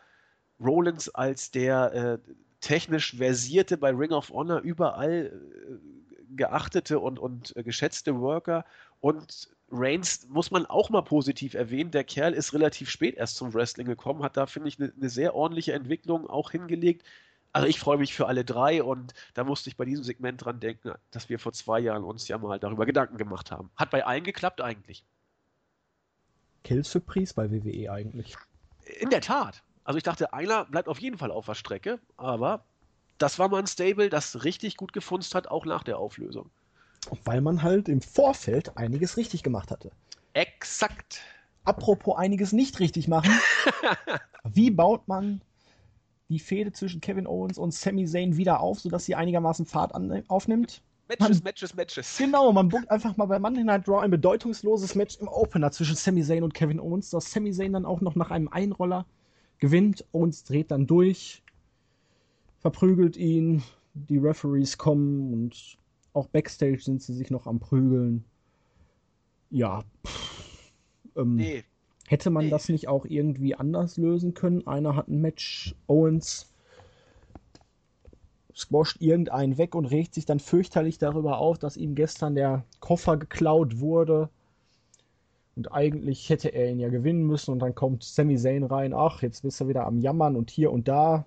Rollins 0.61 1.09
als 1.09 1.51
der 1.51 1.93
äh, 1.93 2.33
technisch 2.61 3.17
versierte, 3.17 3.77
bei 3.77 3.91
Ring 3.91 4.13
of 4.13 4.31
Honor 4.31 4.61
überall 4.61 5.33
äh, 5.33 6.37
geachtete 6.37 7.01
und, 7.01 7.19
und 7.19 7.55
äh, 7.57 7.63
geschätzte 7.63 8.19
Worker. 8.21 8.65
Und 9.01 9.51
Reigns 9.71 10.29
muss 10.29 10.51
man 10.51 10.67
auch 10.67 10.91
mal 10.91 11.03
positiv 11.03 11.55
erwähnen. 11.55 11.91
Der 11.91 12.05
Kerl 12.05 12.35
ist 12.35 12.53
relativ 12.53 12.91
spät 12.91 13.17
erst 13.17 13.37
zum 13.37 13.55
Wrestling 13.55 13.87
gekommen, 13.87 14.23
hat 14.23 14.37
da, 14.37 14.47
finde 14.47 14.69
ich, 14.69 14.79
eine 14.79 14.93
ne 14.97 15.09
sehr 15.09 15.35
ordentliche 15.35 15.73
Entwicklung 15.73 16.29
auch 16.29 16.51
hingelegt. 16.51 17.05
Also 17.53 17.69
ich 17.69 17.79
freue 17.79 17.99
mich 17.99 18.15
für 18.15 18.27
alle 18.27 18.45
drei 18.45 18.83
und 18.83 19.13
da 19.35 19.45
musste 19.45 19.69
ich 19.69 19.77
bei 19.77 19.85
diesem 19.85 20.05
Segment 20.05 20.43
dran 20.43 20.59
denken, 20.59 20.93
dass 21.11 21.29
wir 21.29 21.39
vor 21.39 21.53
zwei 21.53 21.81
Jahren 21.81 22.03
uns 22.03 22.27
ja 22.29 22.39
mal 22.39 22.59
darüber 22.59 22.87
Gedanken 22.87 23.19
gemacht 23.19 23.51
haben. 23.51 23.71
Hat 23.77 23.91
bei 23.91 24.07
allen 24.07 24.25
geklappt 24.25 24.63
eigentlich. 24.63 25.05
Kills 26.65 26.89
für 26.89 27.01
Priest 27.01 27.37
bei 27.37 27.51
WWE 27.51 27.93
eigentlich. 27.93 28.37
In 29.01 29.11
der 29.11 29.21
Tat. 29.21 29.63
Also 29.85 29.99
ich 29.99 30.03
dachte, 30.03 30.33
einer 30.33 30.65
bleibt 30.65 30.89
auf 30.89 31.01
jeden 31.01 31.19
Fall 31.19 31.31
auf 31.31 31.47
der 31.47 31.55
Strecke, 31.55 31.99
aber 32.17 32.65
das 33.19 33.39
war 33.39 33.49
mal 33.49 33.59
ein 33.59 33.67
Stable, 33.67 34.09
das 34.09 34.45
richtig 34.45 34.77
gut 34.77 34.93
gefunzt 34.93 35.35
hat, 35.35 35.49
auch 35.49 35.67
nach 35.67 35.85
der 35.85 35.99
Auflösung. 35.99 36.51
Weil 37.25 37.41
man 37.41 37.63
halt 37.63 37.89
im 37.89 38.01
Vorfeld 38.01 38.77
einiges 38.77 39.17
richtig 39.17 39.43
gemacht 39.43 39.71
hatte. 39.71 39.91
Exakt. 40.33 41.21
Apropos 41.65 42.17
einiges 42.17 42.53
nicht 42.53 42.81
richtig 42.81 43.09
machen. 43.09 43.33
wie 44.45 44.71
baut 44.71 45.07
man 45.07 45.43
die 46.29 46.39
Fehde 46.39 46.73
zwischen 46.73 47.01
Kevin 47.01 47.27
Owens 47.27 47.59
und 47.59 47.75
Sami 47.75 48.07
Zayn 48.07 48.37
wieder 48.37 48.61
auf, 48.61 48.81
sodass 48.81 49.05
sie 49.05 49.15
einigermaßen 49.15 49.67
Fahrt 49.67 49.93
aufnimmt? 50.29 50.83
Matches, 51.09 51.39
man, 51.39 51.45
Matches, 51.45 51.75
Matches. 51.75 52.19
Genau, 52.19 52.53
man 52.53 52.69
buckt 52.69 52.91
einfach 52.91 53.17
mal 53.17 53.27
bei 53.27 53.39
Monday 53.39 53.65
Night 53.65 53.89
Raw 53.89 54.01
ein 54.01 54.11
bedeutungsloses 54.11 54.95
Match 54.95 55.19
im 55.19 55.29
Opener 55.29 55.71
zwischen 55.71 55.97
Sami 55.97 56.23
Zayn 56.23 56.43
und 56.43 56.55
Kevin 56.55 56.81
Owens, 56.81 57.11
dass 57.11 57.31
Sami 57.31 57.53
Zayn 57.53 57.73
dann 57.73 57.85
auch 57.85 58.01
noch 58.01 58.15
nach 58.15 58.31
einem 58.31 58.49
Einroller 58.49 59.07
gewinnt, 59.59 60.05
Owens 60.13 60.45
dreht 60.45 60.71
dann 60.71 60.87
durch, 60.87 61.43
verprügelt 62.61 63.17
ihn, 63.17 63.63
die 63.95 64.19
Referees 64.19 64.79
kommen 64.79 65.33
und 65.33 65.77
auch 66.15 66.29
backstage 66.29 66.81
sind 66.81 67.03
sie 67.03 67.15
sich 67.15 67.31
noch 67.31 67.47
am 67.47 67.61
Prügeln. 67.61 68.25
Ja. 69.51 69.85
Pff, 70.07 70.73
ähm, 71.17 71.37
nee. 71.37 71.65
Hätte 72.09 72.31
man 72.31 72.51
das 72.51 72.69
nicht 72.69 72.89
auch 72.89 73.05
irgendwie 73.05 73.55
anders 73.55 73.97
lösen 73.97 74.35
können? 74.35 74.67
Einer 74.67 74.97
hat 74.97 75.09
ein 75.09 75.21
Match, 75.21 75.75
Owens 75.87 76.53
squasht 78.55 79.01
irgendeinen 79.01 79.59
weg 79.59 79.75
und 79.75 79.87
regt 79.87 80.15
sich 80.15 80.27
dann 80.27 80.41
fürchterlich 80.41 80.99
darüber 80.99 81.39
auf, 81.39 81.59
dass 81.59 81.77
ihm 81.77 81.95
gestern 81.95 82.35
der 82.35 82.65
Koffer 82.81 83.17
geklaut 83.17 83.81
wurde. 83.81 84.29
Und 85.57 85.73
eigentlich 85.73 86.31
hätte 86.31 86.49
er 86.49 86.71
ihn 86.71 86.79
ja 86.79 86.89
gewinnen 86.89 87.27
müssen 87.27 87.53
und 87.53 87.59
dann 87.59 87.75
kommt 87.75 88.03
Sami 88.05 88.37
Zayn 88.37 88.65
rein. 88.65 88.95
Ach, 88.95 89.23
jetzt 89.23 89.43
bist 89.43 89.61
du 89.61 89.69
wieder 89.69 89.87
am 89.87 89.99
Jammern 89.99 90.37
und 90.37 90.51
hier 90.51 90.73
und 90.73 90.89
da. 90.89 91.27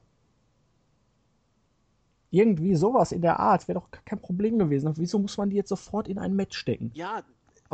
Irgendwie 2.32 2.76
sowas 2.76 3.12
in 3.12 3.22
der 3.22 3.40
Art 3.40 3.68
wäre 3.68 3.80
doch 3.80 3.90
kein 4.04 4.20
Problem 4.20 4.58
gewesen. 4.58 4.92
Wieso 4.98 5.20
muss 5.20 5.38
man 5.38 5.50
die 5.50 5.56
jetzt 5.56 5.70
sofort 5.70 6.08
in 6.08 6.18
ein 6.18 6.36
Match 6.36 6.58
stecken? 6.58 6.92
Ja. 6.94 7.24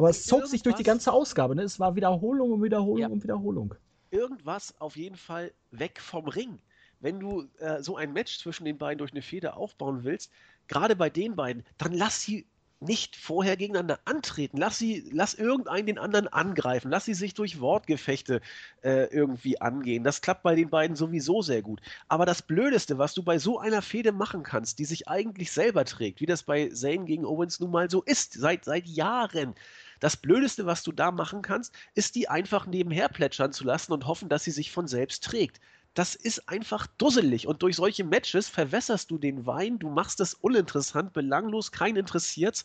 Aber 0.02 0.10
es 0.10 0.23
zog 0.23 0.48
sich 0.48 0.64
durch 0.64 0.76
die 0.78 0.84
ganze 0.84 1.14
Ausgabe. 1.14 1.56
Ne? 1.56 1.61
Es 1.61 1.80
war 1.80 1.95
Wiederholung 1.95 2.53
und 2.53 2.64
Wiederholung 2.64 2.98
ja. 2.98 3.07
und 3.07 3.22
Wiederholung. 3.22 3.76
Irgendwas 4.10 4.73
auf 4.82 4.95
jeden 4.95 5.15
Fall 5.15 5.53
weg 5.69 6.02
vom 6.02 6.28
Ring. 6.28 6.57
Wenn 7.02 7.19
du 7.19 7.48
äh, 7.60 7.84
so 7.84 7.98
ein 7.98 8.11
Match 8.11 8.40
zwischen 8.40 8.65
den 8.65 8.80
beiden 8.80 8.98
durch 8.98 9.11
eine 9.11 9.22
Feder 9.22 9.57
aufbauen 9.57 10.03
willst, 10.03 10.32
gerade 10.68 10.95
bei 10.95 11.11
den 11.11 11.36
beiden, 11.36 11.64
dann 11.78 11.94
lass 11.94 12.19
sie 12.19 12.48
nicht 12.80 13.15
vorher 13.15 13.57
gegeneinander 13.57 13.99
antreten. 14.06 14.57
Lass 14.57 14.80
sie, 14.80 15.07
lass 15.11 15.36
irgendeinen 15.36 15.86
den 15.86 15.99
anderen 15.99 16.28
angreifen. 16.28 16.90
Lass 16.90 17.06
sie 17.06 17.14
sich 17.14 17.36
durch 17.36 17.60
Wortgefechte 17.60 18.41
äh, 18.82 19.06
irgendwie 19.14 19.61
angehen. 19.61 20.03
Das 20.03 20.22
klappt 20.22 20.41
bei 20.41 20.56
den 20.56 20.72
beiden 20.72 20.95
sowieso 20.95 21.44
sehr 21.44 21.61
gut. 21.61 21.80
Aber 22.07 22.26
das 22.26 22.41
Blödeste, 22.41 22.98
was 22.98 23.14
du 23.14 23.22
bei 23.22 23.38
so 23.38 23.60
einer 23.60 23.84
Fehde 23.84 24.11
machen 24.11 24.41
kannst, 24.41 24.80
die 24.80 24.86
sich 24.86 25.07
eigentlich 25.07 25.52
selber 25.52 25.86
trägt, 25.86 26.22
wie 26.22 26.26
das 26.26 26.41
bei 26.41 26.69
Zane 26.69 27.06
gegen 27.06 27.23
Owens 27.23 27.60
nun 27.60 27.69
mal 27.69 27.90
so 27.90 28.02
ist, 28.02 28.34
seit, 28.34 28.65
seit 28.65 28.88
Jahren. 28.88 29.53
Das 30.02 30.18
Blödeste, 30.18 30.65
was 30.65 30.84
du 30.84 30.91
da 30.91 31.11
machen 31.11 31.41
kannst, 31.41 31.73
ist 31.95 32.15
die 32.15 32.28
einfach 32.28 32.65
nebenher 32.65 33.07
plätschern 33.07 33.53
zu 33.53 33.64
lassen 33.64 33.94
und 33.94 34.06
hoffen, 34.06 34.28
dass 34.28 34.44
sie 34.44 34.52
sich 34.52 34.72
von 34.72 34.90
selbst 34.90 35.23
trägt 35.23 35.61
das 35.94 36.15
ist 36.15 36.48
einfach 36.48 36.88
dusselig. 36.98 37.48
Und 37.48 37.64
durch 37.64 37.76
solche 37.76 38.03
Matches 38.03 38.48
verwässerst 38.48 39.11
du 39.11 39.18
den 39.18 39.45
Wein, 39.45 39.80
du 39.80 39.90
machst 39.90 40.19
es 40.22 40.34
uninteressant, 40.34 41.14
belanglos, 41.14 41.72
kein 41.72 41.95
interessiert's. 41.95 42.64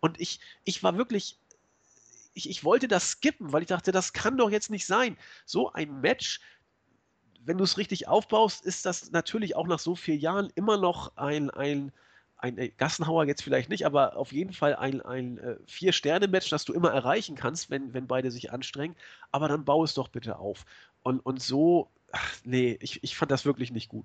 Und 0.00 0.20
ich, 0.20 0.40
ich 0.64 0.82
war 0.82 0.96
wirklich, 0.96 1.38
ich, 2.34 2.48
ich 2.48 2.62
wollte 2.64 2.86
das 2.86 3.12
skippen, 3.12 3.52
weil 3.52 3.62
ich 3.62 3.68
dachte, 3.68 3.90
das 3.90 4.12
kann 4.12 4.36
doch 4.38 4.50
jetzt 4.50 4.70
nicht 4.70 4.86
sein. 4.86 5.16
So 5.44 5.72
ein 5.72 6.00
Match, 6.00 6.40
wenn 7.40 7.58
du 7.58 7.64
es 7.64 7.78
richtig 7.78 8.06
aufbaust, 8.06 8.64
ist 8.64 8.86
das 8.86 9.10
natürlich 9.10 9.56
auch 9.56 9.66
nach 9.66 9.80
so 9.80 9.96
vielen 9.96 10.20
Jahren 10.20 10.52
immer 10.54 10.76
noch 10.76 11.16
ein, 11.16 11.50
ein, 11.50 11.92
ein 12.38 12.56
äh, 12.58 12.68
Gassenhauer 12.68 13.26
jetzt 13.26 13.42
vielleicht 13.42 13.68
nicht, 13.68 13.84
aber 13.84 14.16
auf 14.16 14.32
jeden 14.32 14.52
Fall 14.52 14.76
ein, 14.76 15.02
ein 15.02 15.38
äh, 15.38 15.56
Vier-Sterne-Match, 15.66 16.50
das 16.50 16.64
du 16.64 16.72
immer 16.72 16.90
erreichen 16.90 17.36
kannst, 17.36 17.70
wenn, 17.70 17.92
wenn 17.94 18.06
beide 18.06 18.30
sich 18.30 18.52
anstrengen. 18.52 18.96
Aber 19.32 19.48
dann 19.48 19.64
bau 19.64 19.84
es 19.84 19.94
doch 19.94 20.08
bitte 20.08 20.38
auf. 20.38 20.64
Und, 21.02 21.20
und 21.20 21.42
so 21.42 21.90
ach, 22.12 22.36
nee, 22.44 22.78
ich, 22.80 23.02
ich 23.02 23.16
fand 23.16 23.30
das 23.30 23.44
wirklich 23.44 23.72
nicht 23.72 23.88
gut. 23.88 24.04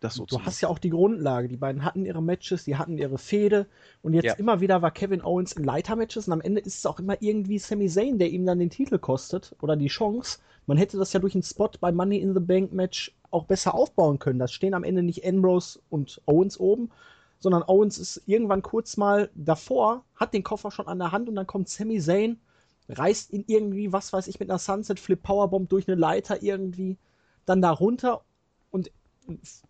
Das 0.00 0.14
so 0.14 0.24
du 0.24 0.42
hast 0.42 0.62
ja 0.62 0.68
auch 0.68 0.78
die 0.78 0.88
Grundlage. 0.88 1.48
Die 1.48 1.58
beiden 1.58 1.84
hatten 1.84 2.06
ihre 2.06 2.22
Matches, 2.22 2.64
die 2.64 2.76
hatten 2.76 2.96
ihre 2.96 3.18
Fehde 3.18 3.66
und 4.00 4.14
jetzt 4.14 4.24
ja. 4.24 4.34
immer 4.34 4.60
wieder 4.60 4.80
war 4.80 4.90
Kevin 4.90 5.22
Owens 5.22 5.52
in 5.52 5.64
Leiter-Matches 5.64 6.26
und 6.26 6.32
am 6.32 6.40
Ende 6.40 6.62
ist 6.62 6.78
es 6.78 6.86
auch 6.86 6.98
immer 6.98 7.20
irgendwie 7.20 7.58
Sami 7.58 7.86
Zayn, 7.86 8.18
der 8.18 8.30
ihm 8.30 8.46
dann 8.46 8.58
den 8.58 8.70
Titel 8.70 8.98
kostet 8.98 9.54
oder 9.60 9.76
die 9.76 9.88
Chance. 9.88 10.38
Man 10.66 10.78
hätte 10.78 10.96
das 10.96 11.12
ja 11.12 11.20
durch 11.20 11.34
einen 11.34 11.42
Spot 11.42 11.70
bei 11.80 11.92
Money 11.92 12.16
in 12.16 12.32
the 12.32 12.40
Bank 12.40 12.72
Match 12.72 13.14
auch 13.30 13.44
besser 13.44 13.74
aufbauen 13.74 14.18
können. 14.18 14.38
Da 14.38 14.48
stehen 14.48 14.72
am 14.72 14.84
Ende 14.84 15.02
nicht 15.02 15.26
Ambrose 15.26 15.80
und 15.90 16.22
Owens 16.24 16.58
oben, 16.58 16.90
sondern 17.40 17.64
Owens 17.66 17.98
ist 17.98 18.22
irgendwann 18.26 18.62
kurz 18.62 18.96
mal 18.96 19.30
davor, 19.34 20.04
hat 20.14 20.34
den 20.34 20.44
Koffer 20.44 20.70
schon 20.70 20.86
an 20.86 20.98
der 20.98 21.10
Hand 21.10 21.28
und 21.28 21.34
dann 21.34 21.46
kommt 21.46 21.68
Sami 21.68 21.98
Zayn, 21.98 22.38
reißt 22.88 23.32
ihn 23.32 23.44
irgendwie, 23.46 23.92
was 23.92 24.12
weiß 24.12 24.28
ich, 24.28 24.38
mit 24.38 24.50
einer 24.50 24.58
Sunset 24.58 25.00
Flip 25.00 25.20
Powerbomb 25.20 25.68
durch 25.68 25.88
eine 25.88 25.96
Leiter 25.98 26.42
irgendwie 26.42 26.98
dann 27.46 27.62
da 27.62 27.70
runter 27.70 28.22
und 28.70 28.90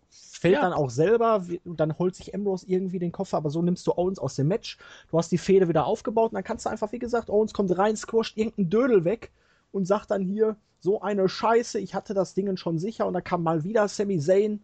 fällt 0.09 0.55
ja. 0.55 0.61
dann 0.61 0.73
auch 0.73 0.89
selber 0.89 1.45
und 1.65 1.79
dann 1.79 1.97
holt 1.97 2.15
sich 2.15 2.33
Ambrose 2.35 2.65
irgendwie 2.67 2.99
den 2.99 3.11
Koffer, 3.11 3.37
aber 3.37 3.49
so 3.49 3.61
nimmst 3.61 3.87
du 3.87 3.93
Owens 3.93 4.19
aus 4.19 4.35
dem 4.35 4.47
Match. 4.47 4.77
Du 5.09 5.17
hast 5.17 5.31
die 5.31 5.37
Fehde 5.37 5.67
wieder 5.67 5.85
aufgebaut 5.85 6.31
und 6.31 6.35
dann 6.35 6.43
kannst 6.43 6.65
du 6.65 6.69
einfach, 6.69 6.91
wie 6.91 6.99
gesagt, 6.99 7.29
Owens 7.29 7.53
kommt 7.53 7.75
rein, 7.77 7.95
squasht 7.95 8.37
irgendeinen 8.37 8.69
Dödel 8.69 9.05
weg 9.05 9.31
und 9.71 9.85
sagt 9.85 10.11
dann 10.11 10.23
hier, 10.23 10.57
so 10.79 11.01
eine 11.01 11.29
Scheiße, 11.29 11.79
ich 11.79 11.93
hatte 11.93 12.13
das 12.13 12.33
Ding 12.33 12.57
schon 12.57 12.79
sicher 12.79 13.05
und 13.05 13.13
da 13.13 13.21
kam 13.21 13.43
mal 13.43 13.63
wieder 13.63 13.87
Sami 13.87 14.19
Zayn, 14.19 14.61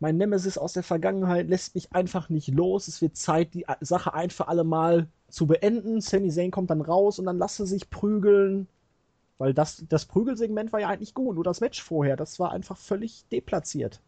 mein 0.00 0.16
Nemesis 0.16 0.58
aus 0.58 0.72
der 0.72 0.82
Vergangenheit 0.82 1.48
lässt 1.48 1.74
mich 1.74 1.92
einfach 1.92 2.28
nicht 2.28 2.48
los. 2.48 2.88
Es 2.88 3.00
wird 3.00 3.16
Zeit, 3.16 3.54
die 3.54 3.64
Sache 3.80 4.14
ein 4.14 4.30
für 4.30 4.48
alle 4.48 4.64
Mal 4.64 5.08
zu 5.28 5.46
beenden. 5.46 6.00
Sami 6.00 6.30
Zayn 6.30 6.50
kommt 6.50 6.70
dann 6.70 6.80
raus 6.80 7.18
und 7.18 7.26
dann 7.26 7.38
lasse 7.38 7.66
sich 7.66 7.90
prügeln. 7.90 8.66
Weil 9.38 9.54
das, 9.54 9.84
das 9.88 10.06
Prügelsegment 10.06 10.72
war 10.72 10.80
ja 10.80 10.88
eigentlich 10.88 11.14
gut, 11.14 11.34
nur 11.34 11.44
das 11.44 11.60
Match 11.60 11.82
vorher, 11.82 12.16
das 12.16 12.38
war 12.38 12.52
einfach 12.52 12.76
völlig 12.76 13.24
deplatziert. 13.32 14.00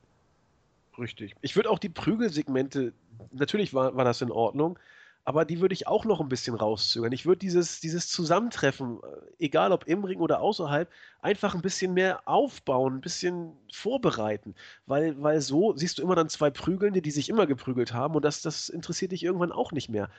Richtig. 0.99 1.35
Ich 1.41 1.57
würde 1.57 1.71
auch 1.71 1.79
die 1.79 1.89
Prügelsegmente, 1.89 2.93
natürlich 3.33 3.75
war, 3.75 3.97
war 3.97 4.05
das 4.05 4.23
in 4.23 4.31
Ordnung, 4.31 4.79
aber 5.27 5.45
die 5.45 5.61
würde 5.61 5.73
ich 5.73 5.89
auch 5.89 6.05
noch 6.05 6.21
ein 6.21 6.29
bisschen 6.29 6.55
rauszögern. 6.55 7.11
Ich 7.11 7.27
würde 7.27 7.41
dieses, 7.41 7.81
dieses 7.81 8.09
Zusammentreffen, 8.09 9.01
äh, 9.03 9.45
egal 9.45 9.73
ob 9.73 9.89
im 9.89 10.05
Ring 10.05 10.21
oder 10.21 10.41
außerhalb, 10.41 10.89
einfach 11.21 11.57
ein 11.57 11.63
bisschen 11.63 11.93
mehr 11.95 12.29
aufbauen, 12.29 12.95
ein 12.95 13.01
bisschen 13.01 13.53
vorbereiten. 13.73 14.55
Weil, 14.87 15.21
weil 15.21 15.41
so 15.41 15.77
siehst 15.77 15.99
du 15.99 16.03
immer 16.03 16.15
dann 16.15 16.29
zwei 16.29 16.51
Prügelnde, 16.51 17.03
die 17.03 17.11
sich 17.11 17.29
immer 17.29 17.49
geprügelt 17.49 17.93
haben 17.93 18.15
und 18.15 18.25
das, 18.25 18.41
das 18.41 18.69
interessiert 18.69 19.11
dich 19.11 19.25
irgendwann 19.25 19.51
auch 19.51 19.73
nicht 19.73 19.89
mehr. 19.89 20.11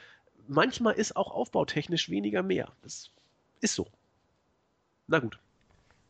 Manchmal 0.50 0.96
ist 0.96 1.16
auch 1.16 1.32
aufbautechnisch 1.32 2.10
weniger 2.10 2.44
mehr. 2.44 2.74
Das 2.84 3.10
ist 3.62 3.76
so. 3.76 3.88
Na 5.08 5.20
gut. 5.20 5.40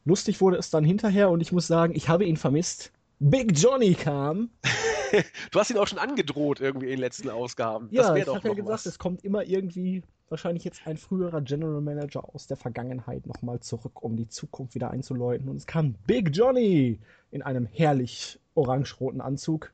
Lustig 0.06 0.42
wurde 0.42 0.58
es 0.58 0.72
dann 0.72 0.84
hinterher 0.84 1.30
und 1.30 1.42
ich 1.42 1.52
muss 1.52 1.68
sagen, 1.68 1.94
ich 1.96 2.10
habe 2.10 2.26
ihn 2.26 2.38
vermisst. 2.38 2.92
Big 3.20 3.56
Johnny 3.56 3.94
kam. 3.94 4.50
du 5.52 5.60
hast 5.60 5.70
ihn 5.70 5.78
auch 5.78 5.88
schon 5.88 6.00
angedroht 6.00 6.60
irgendwie 6.60 6.88
in 6.88 6.94
den 6.94 7.00
letzten 7.00 7.30
Ausgaben. 7.30 7.88
Ja, 7.92 8.16
ich 8.16 8.28
habe 8.28 8.48
ja 8.48 8.54
gesagt, 8.54 8.68
was. 8.68 8.86
es 8.86 9.00
kommt 9.00 9.24
immer 9.24 9.44
irgendwie 9.44 10.04
wahrscheinlich 10.30 10.64
jetzt 10.64 10.86
ein 10.86 10.98
früherer 10.98 11.42
General 11.42 11.82
Manager 11.82 12.24
aus 12.34 12.48
der 12.48 12.58
Vergangenheit 12.58 13.26
nochmal 13.28 13.60
zurück, 13.60 14.04
um 14.04 14.16
die 14.16 14.28
Zukunft 14.28 14.76
wieder 14.76 14.92
einzuläuten. 14.92 15.50
Und 15.50 15.58
es 15.58 15.66
kam 15.66 15.96
Big 16.06 16.36
Johnny 16.36 17.00
in 17.32 17.42
einem 17.42 17.66
herrlich 17.66 18.40
orange-roten 18.56 19.22
Anzug. 19.22 19.72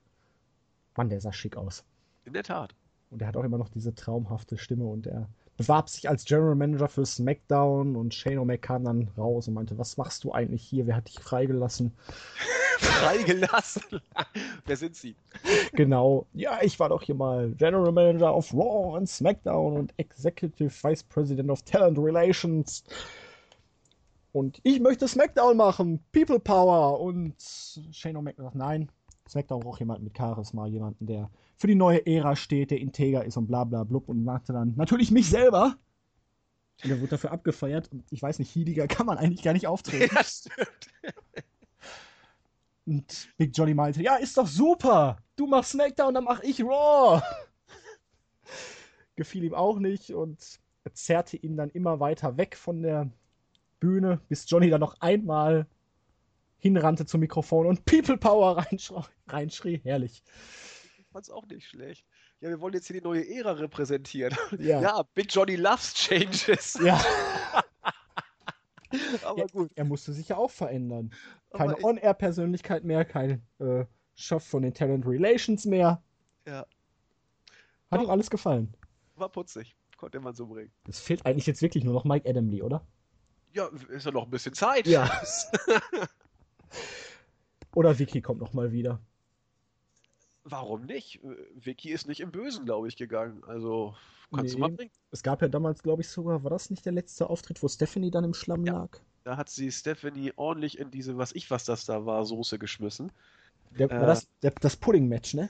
Mann, 0.96 1.10
der 1.10 1.22
sah 1.22 1.34
schick 1.34 1.58
aus. 1.58 1.84
In 2.26 2.34
der 2.34 2.44
Tat. 2.44 2.76
Und 3.10 3.22
er 3.22 3.28
hat 3.28 3.38
auch 3.38 3.44
immer 3.44 3.58
noch 3.58 3.70
diese 3.70 3.96
traumhafte 3.96 4.58
Stimme 4.58 4.86
und 4.86 5.08
er 5.08 5.28
bewarb 5.58 5.90
sich 5.90 6.10
als 6.10 6.26
General 6.26 6.56
Manager 6.56 6.88
für 6.88 7.06
SmackDown 7.06 7.96
und 7.96 8.14
Shane 8.14 8.40
O'Mac 8.40 8.58
kam 8.60 8.84
dann 8.84 9.10
raus 9.18 9.48
und 9.48 9.54
meinte, 9.54 9.78
was 9.78 9.98
machst 9.98 10.24
du 10.24 10.32
eigentlich 10.32 10.64
hier? 10.64 10.88
Wer 10.88 10.96
hat 10.96 11.08
dich 11.08 11.20
freigelassen? 11.20 11.94
freigelassen? 12.80 14.02
Wer 14.66 14.78
sind 14.78 14.96
Sie? 14.96 15.16
Genau. 15.74 16.26
Ja, 16.34 16.60
ich 16.62 16.80
war 16.80 16.90
doch 16.90 17.02
hier 17.02 17.16
mal 17.16 17.52
General 17.52 17.92
Manager 17.92 18.36
of 18.36 18.54
Raw 18.54 18.98
und 18.98 19.08
SmackDown 19.08 19.78
und 19.78 19.94
Executive 19.98 20.72
Vice 20.72 21.04
President 21.04 21.50
of 21.50 21.62
Talent 21.64 21.98
Relations. 22.00 22.84
Und 24.32 24.60
ich 24.64 24.80
möchte 24.80 25.08
SmackDown 25.08 25.56
machen. 25.56 26.04
People 26.12 26.40
Power. 26.40 27.00
Und 27.00 27.36
Shane 27.92 28.18
O'Mac 28.18 28.42
sagt, 28.42 28.56
nein, 28.56 28.90
SmackDown 29.28 29.62
braucht 29.62 29.80
jemanden 29.80 30.04
mit 30.04 30.18
Charisma, 30.18 30.68
jemanden, 30.68 31.06
der 31.06 31.30
für 31.58 31.68
die 31.68 31.76
neue 31.76 32.06
Ära 32.06 32.36
steht, 32.36 32.72
der 32.72 32.80
integer 32.80 33.24
ist 33.24 33.38
und 33.38 33.48
bla 33.48 33.64
bla 33.64 33.84
blub 33.84 34.10
und 34.10 34.26
sagte 34.26 34.54
dann 34.54 34.74
natürlich 34.76 35.12
mich 35.12 35.30
selber. 35.30 35.78
Und 36.84 36.90
er 36.90 37.00
wurde 37.00 37.12
dafür 37.12 37.32
abgefeiert. 37.32 37.90
Und 37.92 38.04
ich 38.12 38.22
weiß 38.22 38.40
nicht, 38.40 38.54
healiger 38.56 38.88
kann 38.88 39.06
man 39.06 39.18
eigentlich 39.18 39.44
gar 39.44 39.54
nicht 39.54 39.68
auftreten. 39.68 40.14
Ja, 40.14 40.24
stimmt. 40.24 40.90
Und 42.86 43.30
Big 43.38 43.58
Johnny 43.58 43.74
meinte, 43.74 44.02
ja, 44.02 44.16
ist 44.16 44.38
doch 44.38 44.48
super. 44.48 45.18
Du 45.36 45.48
machst 45.48 45.72
SmackDown, 45.72 46.14
dann 46.14 46.26
mach 46.26 46.42
ich 46.42 46.62
Raw. 46.62 47.22
Gefiel 49.16 49.44
ihm 49.46 49.54
auch 49.54 49.80
nicht 49.80 50.14
und 50.14 50.60
er 50.84 50.94
zerrte 50.94 51.38
ihn 51.38 51.56
dann 51.56 51.70
immer 51.70 52.00
weiter 52.00 52.36
weg 52.36 52.58
von 52.58 52.82
der 52.82 53.10
Bühne, 53.80 54.20
bis 54.28 54.50
Johnny 54.50 54.70
dann 54.70 54.82
noch 54.82 55.00
einmal 55.00 55.68
hinrannte 56.64 57.06
zum 57.06 57.20
Mikrofon 57.20 57.68
und 57.68 57.84
People 57.84 58.18
Power 58.18 58.58
reinschrie. 58.58 59.04
reinschrie. 59.28 59.82
Herrlich. 59.84 60.24
Ich 60.98 61.06
fand's 61.12 61.30
auch 61.30 61.46
nicht 61.48 61.68
schlecht. 61.68 62.06
Ja, 62.40 62.50
wir 62.50 62.62
wollen 62.62 62.74
jetzt 62.74 62.88
hier 62.88 63.00
die 63.00 63.04
neue 63.04 63.30
Ära 63.30 63.52
repräsentieren. 63.52 64.36
Ja, 64.58 64.82
ja 64.82 65.04
Big 65.14 65.28
Johnny 65.30 65.58
loves 65.58 65.94
changes. 65.94 66.80
Ja. 66.82 67.04
Aber 69.26 69.46
gut. 69.48 69.72
Er, 69.76 69.80
er, 69.80 69.86
musste 69.86 70.14
sich 70.14 70.30
ja 70.30 70.38
auch 70.38 70.52
verändern. 70.52 71.12
Keine 71.52 71.84
On-Air-Persönlichkeit 71.84 72.86
mehr, 72.86 73.04
kein 73.04 73.46
äh, 73.60 73.86
Chef 74.16 74.46
von 74.46 74.62
den 74.62 74.74
Talent 74.74 75.06
Relations 75.06 75.66
mehr. 75.66 76.02
Ja. 76.48 76.66
Hat 77.92 78.00
Doch. 78.00 78.04
ihm 78.04 78.10
alles 78.10 78.30
gefallen. 78.30 78.74
War 79.16 79.30
putzig. 79.30 79.76
Konnte 79.98 80.22
man 80.22 80.34
so 80.34 80.48
bringen. 80.48 80.72
Es 80.88 81.00
fehlt 81.00 81.26
eigentlich 81.26 81.46
jetzt 81.46 81.62
wirklich 81.62 81.84
nur 81.84 81.94
noch 81.94 82.06
Mike 82.06 82.30
Adamley, 82.30 82.62
oder? 82.62 82.86
Ja, 83.54 83.68
ist 83.90 84.06
ja 84.06 84.12
noch 84.12 84.24
ein 84.24 84.32
bisschen 84.32 84.54
Zeit. 84.54 84.88
Ja. 84.88 85.12
Oder 87.76 87.98
Vicky 87.98 88.22
kommt 88.22 88.40
noch 88.40 88.54
mal 88.54 88.72
wieder. 88.72 89.00
Warum 90.44 90.86
nicht? 90.86 91.22
Vicky 91.56 91.90
ist 91.92 92.08
nicht 92.08 92.20
im 92.20 92.32
Bösen, 92.32 92.66
glaube 92.66 92.88
ich, 92.88 92.98
gegangen. 92.98 93.44
Also 93.46 93.96
kannst 94.34 94.56
nee. 94.56 94.60
du 94.60 94.68
mal 94.68 94.72
bringen. 94.72 94.92
Es 95.12 95.24
gab 95.24 95.42
ja 95.42 95.48
damals, 95.48 95.82
glaube 95.82 96.02
ich, 96.02 96.10
sogar, 96.10 96.44
war 96.44 96.50
das 96.50 96.70
nicht 96.70 96.86
der 96.86 96.92
letzte 96.92 97.30
Auftritt, 97.30 97.64
wo 97.64 97.68
Stephanie 97.68 98.12
dann 98.12 98.24
im 98.24 98.34
Schlamm 98.34 98.66
ja. 98.66 98.74
lag? 98.74 99.00
Da 99.24 99.38
hat 99.38 99.50
sie 99.50 99.72
Stephanie 99.72 100.34
ordentlich 100.36 100.78
in 100.78 100.92
diese, 100.92 101.18
was 101.18 101.32
ich, 101.34 101.50
was 101.50 101.64
das 101.64 101.86
da 101.86 102.06
war, 102.06 102.26
Soße 102.26 102.60
geschmissen. 102.60 103.12
Der, 103.72 103.90
äh, 103.90 104.00
war 104.00 104.08
das, 104.08 104.28
der, 104.42 104.52
das 104.52 104.76
Pudding-Match, 104.76 105.34
ne? 105.34 105.50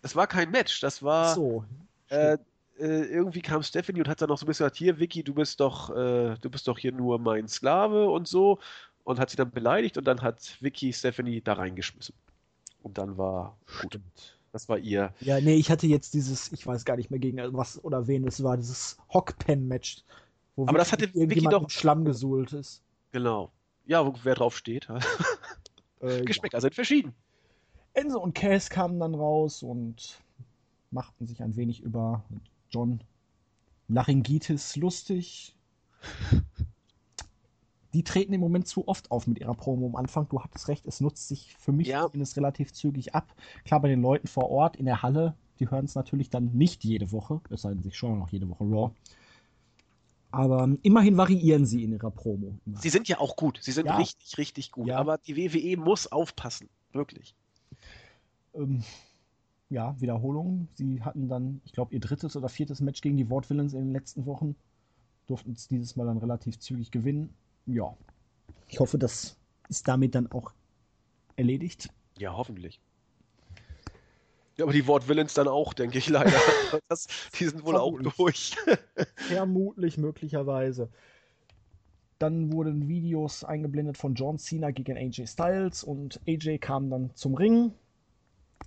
Das 0.00 0.16
war 0.16 0.26
kein 0.26 0.50
Match, 0.50 0.80
das 0.80 1.02
war. 1.02 1.34
So. 1.34 1.64
Äh, 2.08 2.38
äh, 2.78 3.04
irgendwie 3.04 3.42
kam 3.42 3.62
Stephanie 3.62 4.00
und 4.00 4.08
hat 4.08 4.20
dann 4.20 4.28
noch 4.28 4.38
so 4.38 4.44
ein 4.44 4.48
bisschen 4.48 4.64
gesagt, 4.64 4.76
hier, 4.76 4.98
Vicky, 4.98 5.22
du 5.22 5.34
bist 5.34 5.60
doch, 5.60 5.90
äh, 5.90 6.36
du 6.40 6.50
bist 6.50 6.68
doch 6.68 6.78
hier 6.78 6.92
nur 6.92 7.18
mein 7.18 7.48
Sklave 7.48 8.08
und 8.08 8.28
so 8.28 8.58
und 9.06 9.20
hat 9.20 9.30
sie 9.30 9.36
dann 9.36 9.52
beleidigt 9.52 9.96
und 9.96 10.04
dann 10.04 10.20
hat 10.20 10.56
Vicky 10.60 10.92
Stephanie 10.92 11.40
da 11.40 11.52
reingeschmissen. 11.52 12.14
Und 12.82 12.98
dann 12.98 13.16
war 13.16 13.56
gut. 13.80 14.00
Das 14.52 14.68
war 14.68 14.78
ihr. 14.78 15.14
Ja, 15.20 15.40
nee, 15.40 15.54
ich 15.54 15.70
hatte 15.70 15.86
jetzt 15.86 16.12
dieses, 16.14 16.50
ich 16.50 16.66
weiß 16.66 16.84
gar 16.84 16.96
nicht 16.96 17.10
mehr 17.10 17.20
gegen 17.20 17.38
was 17.56 17.82
oder 17.84 18.08
wen 18.08 18.26
es 18.26 18.42
war, 18.42 18.56
dieses 18.56 18.98
Hockpen-Match. 19.12 20.02
Aber 20.56 20.78
das 20.78 20.92
hatte 20.92 21.14
Vicky 21.14 21.42
doch. 21.42 21.70
Schlamm 21.70 22.04
gesuhlt 22.04 22.52
ist. 22.52 22.82
Genau. 23.12 23.52
Ja, 23.86 24.04
wo, 24.04 24.12
wer 24.24 24.34
drauf 24.34 24.56
steht. 24.56 24.88
äh, 26.00 26.22
Geschmäcker 26.22 26.56
ja. 26.56 26.60
sind 26.60 26.74
verschieden. 26.74 27.14
Enzo 27.94 28.18
und 28.18 28.34
Cass 28.34 28.70
kamen 28.70 28.98
dann 28.98 29.14
raus 29.14 29.62
und 29.62 30.18
machten 30.90 31.28
sich 31.28 31.42
ein 31.42 31.54
wenig 31.54 31.80
über 31.80 32.24
John 32.70 33.00
Laryngitis 33.86 34.74
lustig 34.74 35.54
die 37.96 38.04
treten 38.04 38.34
im 38.34 38.42
Moment 38.42 38.68
zu 38.68 38.86
oft 38.86 39.10
auf 39.10 39.26
mit 39.26 39.38
ihrer 39.40 39.54
Promo 39.54 39.86
am 39.86 39.96
Anfang. 39.96 40.28
Du 40.28 40.42
hattest 40.42 40.68
recht, 40.68 40.86
es 40.86 41.00
nutzt 41.00 41.28
sich 41.28 41.56
für 41.56 41.72
mich 41.72 41.86
ja. 41.86 42.04
zumindest 42.04 42.36
relativ 42.36 42.74
zügig 42.74 43.14
ab. 43.14 43.34
Klar, 43.64 43.80
bei 43.80 43.88
den 43.88 44.02
Leuten 44.02 44.26
vor 44.26 44.50
Ort 44.50 44.76
in 44.76 44.84
der 44.84 45.02
Halle, 45.02 45.34
die 45.60 45.70
hören 45.70 45.86
es 45.86 45.94
natürlich 45.94 46.28
dann 46.28 46.52
nicht 46.52 46.84
jede 46.84 47.10
Woche, 47.10 47.40
es 47.48 47.62
sei 47.62 47.70
denn, 47.70 47.82
sich 47.82 47.96
schon 47.96 48.18
noch 48.18 48.28
jede 48.28 48.50
Woche 48.50 48.64
Raw. 48.64 48.90
Aber 50.30 50.68
immerhin 50.82 51.16
variieren 51.16 51.64
sie 51.64 51.84
in 51.84 51.92
ihrer 51.92 52.10
Promo. 52.10 52.58
Immer. 52.66 52.78
Sie 52.80 52.90
sind 52.90 53.08
ja 53.08 53.18
auch 53.18 53.34
gut. 53.34 53.60
Sie 53.62 53.72
sind 53.72 53.86
ja. 53.86 53.96
richtig, 53.96 54.36
richtig 54.36 54.72
gut. 54.72 54.88
Ja. 54.88 54.98
Aber 54.98 55.16
die 55.16 55.34
WWE 55.34 55.78
muss 55.78 56.12
aufpassen. 56.12 56.68
Wirklich. 56.92 57.34
Ähm, 58.52 58.82
ja, 59.70 59.98
Wiederholung. 59.98 60.68
Sie 60.74 61.02
hatten 61.02 61.28
dann, 61.28 61.62
ich 61.64 61.72
glaube, 61.72 61.94
ihr 61.94 62.00
drittes 62.00 62.36
oder 62.36 62.50
viertes 62.50 62.82
Match 62.82 63.00
gegen 63.00 63.16
die 63.16 63.30
Wortvillains 63.30 63.72
in 63.72 63.80
den 63.80 63.92
letzten 63.92 64.26
Wochen. 64.26 64.54
Durften 65.28 65.52
es 65.52 65.66
dieses 65.66 65.96
Mal 65.96 66.04
dann 66.04 66.18
relativ 66.18 66.58
zügig 66.58 66.90
gewinnen 66.90 67.34
ja, 67.66 67.96
ich 68.68 68.80
hoffe, 68.80 68.98
das 68.98 69.36
ist 69.68 69.86
damit 69.88 70.14
dann 70.14 70.30
auch 70.30 70.52
erledigt. 71.36 71.90
Ja, 72.18 72.36
hoffentlich. 72.36 72.80
Ja, 74.56 74.64
aber 74.64 74.72
die 74.72 74.86
Wortwillens 74.86 75.34
dann 75.34 75.48
auch, 75.48 75.74
denke 75.74 75.98
ich 75.98 76.08
leider. 76.08 76.32
Das, 76.88 77.06
die 77.38 77.44
sind 77.44 77.64
wohl 77.64 77.74
Vermutlich. 77.74 78.08
auch 78.08 78.16
durch. 78.16 78.56
Vermutlich, 79.16 79.98
möglicherweise. 79.98 80.88
Dann 82.18 82.52
wurden 82.52 82.88
Videos 82.88 83.44
eingeblendet 83.44 83.98
von 83.98 84.14
John 84.14 84.38
Cena 84.38 84.70
gegen 84.70 84.96
AJ 84.96 85.26
Styles 85.26 85.84
und 85.84 86.20
AJ 86.26 86.58
kam 86.58 86.88
dann 86.90 87.10
zum 87.14 87.34
Ring. 87.34 87.72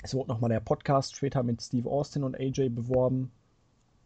Es 0.04 0.14
wurde 0.14 0.30
nochmal 0.30 0.52
der 0.52 0.60
Podcast 0.60 1.16
später 1.16 1.44
mit 1.44 1.62
Steve 1.62 1.90
Austin 1.90 2.24
und 2.24 2.40
AJ 2.40 2.70
beworben. 2.70 3.32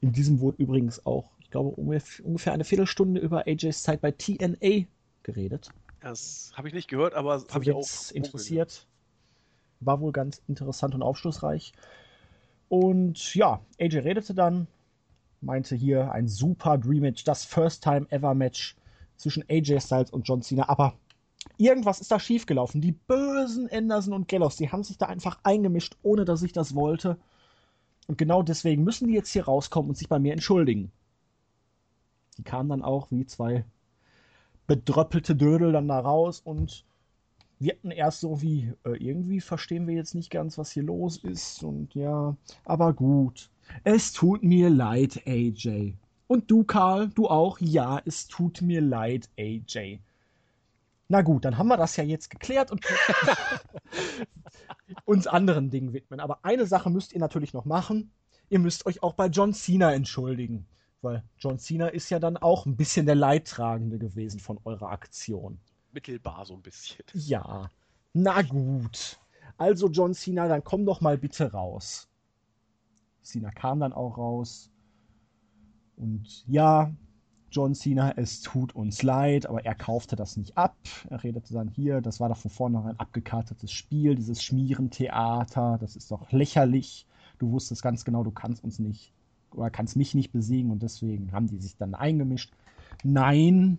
In 0.03 0.11
diesem 0.11 0.39
wurde 0.41 0.61
übrigens 0.61 1.05
auch 1.05 1.31
glaube, 1.53 1.69
ungefähr 1.69 2.51
eine 2.51 2.63
Viertelstunde 2.63 3.21
über 3.21 3.47
AJs 3.47 3.83
Zeit 3.83 4.01
bei 4.01 4.11
TNA 4.11 4.87
geredet. 5.21 5.69
Das 6.01 6.51
habe 6.55 6.67
ich 6.67 6.73
nicht 6.73 6.89
gehört, 6.89 7.13
aber 7.13 7.43
habe 7.51 7.63
ich 7.63 7.71
auch 7.71 7.87
interessiert. 8.11 8.87
War 9.79 10.01
wohl 10.01 10.11
ganz 10.11 10.41
interessant 10.47 10.95
und 10.95 11.03
aufschlussreich. 11.03 11.71
Und 12.69 13.35
ja, 13.35 13.61
AJ 13.79 13.99
redete 13.99 14.33
dann, 14.33 14.67
meinte 15.41 15.75
hier 15.75 16.11
ein 16.11 16.27
super 16.27 16.79
Dream 16.79 17.01
Match, 17.01 17.23
das 17.23 17.45
First 17.45 17.83
Time 17.83 18.07
Ever 18.09 18.33
Match 18.33 18.75
zwischen 19.15 19.43
AJ 19.47 19.79
Styles 19.81 20.09
und 20.09 20.27
John 20.27 20.41
Cena. 20.41 20.69
Aber 20.69 20.95
irgendwas 21.57 22.01
ist 22.01 22.11
da 22.11 22.19
schiefgelaufen. 22.19 22.81
Die 22.81 22.93
bösen 22.93 23.69
Anderson 23.71 24.13
und 24.13 24.27
Gallows, 24.27 24.55
die 24.55 24.71
haben 24.71 24.83
sich 24.83 24.97
da 24.97 25.05
einfach 25.05 25.37
eingemischt, 25.43 25.97
ohne 26.01 26.25
dass 26.25 26.41
ich 26.41 26.51
das 26.51 26.73
wollte. 26.73 27.17
Und 28.07 28.17
genau 28.17 28.43
deswegen 28.43 28.83
müssen 28.83 29.07
die 29.07 29.13
jetzt 29.13 29.31
hier 29.31 29.45
rauskommen 29.45 29.89
und 29.89 29.95
sich 29.95 30.09
bei 30.09 30.19
mir 30.19 30.33
entschuldigen. 30.33 30.91
Die 32.37 32.43
kamen 32.43 32.69
dann 32.69 32.81
auch 32.81 33.11
wie 33.11 33.25
zwei 33.25 33.65
bedröppelte 34.67 35.35
Dödel 35.35 35.71
dann 35.71 35.87
da 35.87 35.99
raus 35.99 36.41
und 36.43 36.85
wirkten 37.59 37.91
erst 37.91 38.19
so 38.19 38.41
wie, 38.41 38.73
äh, 38.85 38.97
irgendwie 38.97 39.39
verstehen 39.39 39.87
wir 39.87 39.95
jetzt 39.95 40.15
nicht 40.15 40.29
ganz, 40.29 40.57
was 40.57 40.71
hier 40.71 40.83
los 40.83 41.17
ist. 41.17 41.63
Und 41.63 41.93
ja, 41.95 42.35
aber 42.65 42.93
gut. 42.93 43.49
Es 43.83 44.11
tut 44.11 44.43
mir 44.43 44.69
leid, 44.69 45.21
AJ. 45.25 45.93
Und 46.27 46.51
du, 46.51 46.63
Karl, 46.63 47.09
du 47.09 47.27
auch? 47.29 47.59
Ja, 47.59 48.01
es 48.05 48.27
tut 48.27 48.61
mir 48.61 48.81
leid, 48.81 49.29
AJ. 49.37 49.99
Na 51.07 51.21
gut, 51.21 51.45
dann 51.45 51.57
haben 51.57 51.67
wir 51.67 51.77
das 51.77 51.95
ja 51.95 52.03
jetzt 52.03 52.29
geklärt 52.29 52.71
und 52.71 52.83
uns 55.05 55.27
anderen 55.27 55.69
Dingen 55.69 55.93
widmen. 55.93 56.19
Aber 56.19 56.43
eine 56.43 56.65
Sache 56.65 56.89
müsst 56.89 57.13
ihr 57.13 57.19
natürlich 57.19 57.53
noch 57.53 57.65
machen. 57.65 58.11
Ihr 58.49 58.59
müsst 58.59 58.85
euch 58.85 59.03
auch 59.03 59.13
bei 59.13 59.27
John 59.27 59.53
Cena 59.53 59.93
entschuldigen. 59.93 60.65
Weil 61.01 61.23
John 61.37 61.59
Cena 61.59 61.87
ist 61.87 62.09
ja 62.09 62.19
dann 62.19 62.37
auch 62.37 62.65
ein 62.65 62.77
bisschen 62.77 63.05
der 63.05 63.15
Leidtragende 63.15 63.99
gewesen 63.99 64.39
von 64.39 64.59
eurer 64.63 64.89
Aktion. 64.89 65.59
Mittelbar 65.91 66.45
so 66.45 66.53
ein 66.55 66.61
bisschen. 66.61 67.03
Ja. 67.13 67.69
Na 68.13 68.41
gut. 68.41 69.19
Also 69.57 69.89
John 69.89 70.13
Cena, 70.13 70.47
dann 70.47 70.63
komm 70.63 70.85
doch 70.85 71.01
mal 71.01 71.17
bitte 71.17 71.51
raus. 71.51 72.07
Cena 73.21 73.51
kam 73.51 73.79
dann 73.79 73.93
auch 73.93 74.17
raus. 74.17 74.71
Und 75.95 76.45
ja, 76.47 76.91
John 77.53 77.75
Cena, 77.75 78.13
es 78.17 78.41
tut 78.41 78.75
uns 78.75 79.03
leid, 79.03 79.45
aber 79.45 79.63
er 79.63 79.75
kaufte 79.75 80.15
das 80.15 80.37
nicht 80.37 80.57
ab. 80.57 80.75
Er 81.11 81.23
redete 81.23 81.53
dann 81.53 81.67
hier, 81.67 82.01
das 82.01 82.19
war 82.19 82.29
doch 82.29 82.37
von 82.37 82.49
vornherein 82.49 82.99
abgekartetes 82.99 83.71
Spiel, 83.71 84.15
dieses 84.15 84.43
Schmierentheater, 84.43 85.77
das 85.79 85.95
ist 85.95 86.09
doch 86.09 86.31
lächerlich. 86.31 87.05
Du 87.37 87.51
wusstest 87.51 87.83
ganz 87.83 88.05
genau, 88.05 88.23
du 88.23 88.31
kannst 88.31 88.63
uns 88.63 88.79
nicht 88.79 89.13
oder 89.51 89.69
kannst 89.69 89.95
mich 89.95 90.15
nicht 90.15 90.31
besiegen 90.31 90.71
und 90.71 90.81
deswegen 90.81 91.31
haben 91.31 91.45
die 91.45 91.59
sich 91.59 91.77
dann 91.77 91.93
eingemischt. 91.93 92.51
Nein, 93.03 93.77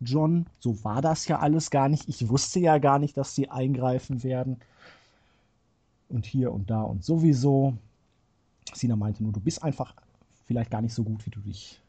John, 0.00 0.44
so 0.60 0.84
war 0.84 1.00
das 1.00 1.26
ja 1.26 1.38
alles 1.38 1.70
gar 1.70 1.88
nicht. 1.88 2.10
Ich 2.10 2.28
wusste 2.28 2.60
ja 2.60 2.76
gar 2.76 2.98
nicht, 2.98 3.16
dass 3.16 3.34
sie 3.34 3.48
eingreifen 3.48 4.22
werden. 4.22 4.58
Und 6.10 6.26
hier 6.26 6.52
und 6.52 6.68
da 6.68 6.82
und 6.82 7.02
sowieso. 7.02 7.72
Sina 8.74 8.96
meinte 8.96 9.22
nur, 9.22 9.32
du 9.32 9.40
bist 9.40 9.62
einfach 9.62 9.94
vielleicht 10.44 10.70
gar 10.70 10.82
nicht 10.82 10.92
so 10.92 11.04
gut, 11.04 11.24
wie 11.24 11.30
du 11.30 11.40
dich 11.40 11.80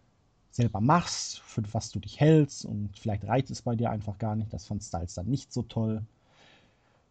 selber 0.56 0.80
machst, 0.80 1.40
für 1.41 1.61
was 1.73 1.90
du 1.90 1.99
dich 1.99 2.19
hältst 2.19 2.65
und 2.65 2.98
vielleicht 2.98 3.26
reicht 3.26 3.49
es 3.49 3.61
bei 3.61 3.76
dir 3.76 3.90
einfach 3.90 4.18
gar 4.18 4.36
nicht. 4.36 4.53
Das 4.53 4.65
fand 4.65 4.84
Styles 4.84 5.14
dann 5.14 5.27
nicht 5.27 5.52
so 5.52 5.64
toll. 5.64 6.02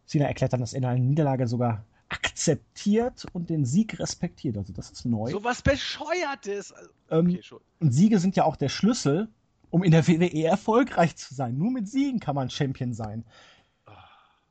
Cena 0.07 0.25
erklärt 0.25 0.53
dann, 0.53 0.61
dass 0.61 0.73
er 0.73 0.87
eine 0.87 0.99
Niederlage 0.99 1.47
sogar 1.47 1.85
akzeptiert 2.09 3.25
und 3.33 3.49
den 3.49 3.65
Sieg 3.65 3.99
respektiert. 3.99 4.57
Also 4.57 4.73
das 4.73 4.91
ist 4.91 5.05
neu. 5.05 5.29
So 5.29 5.43
was 5.43 5.61
Bescheuertes. 5.61 6.73
Ähm, 7.09 7.27
okay, 7.27 7.41
und 7.79 7.91
Siege 7.91 8.19
sind 8.19 8.35
ja 8.35 8.45
auch 8.45 8.55
der 8.55 8.69
Schlüssel, 8.69 9.27
um 9.69 9.83
in 9.83 9.91
der 9.91 10.07
WWE 10.07 10.43
erfolgreich 10.43 11.15
zu 11.15 11.33
sein. 11.33 11.57
Nur 11.57 11.71
mit 11.71 11.87
Siegen 11.87 12.19
kann 12.19 12.35
man 12.35 12.49
Champion 12.49 12.93
sein. 12.93 13.25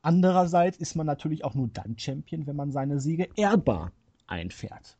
Andererseits 0.01 0.77
ist 0.77 0.95
man 0.95 1.05
natürlich 1.05 1.43
auch 1.43 1.53
nur 1.53 1.67
dann 1.67 1.97
Champion, 1.97 2.47
wenn 2.47 2.55
man 2.55 2.71
seine 2.71 2.99
Siege 2.99 3.27
ehrbar 3.35 3.91
einfährt. 4.27 4.97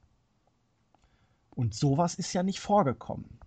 Und 1.52 1.74
sowas 1.76 2.16
ist 2.16 2.34
ja 2.34 2.44
nicht 2.44 2.60
vorgekommen. 2.60 3.40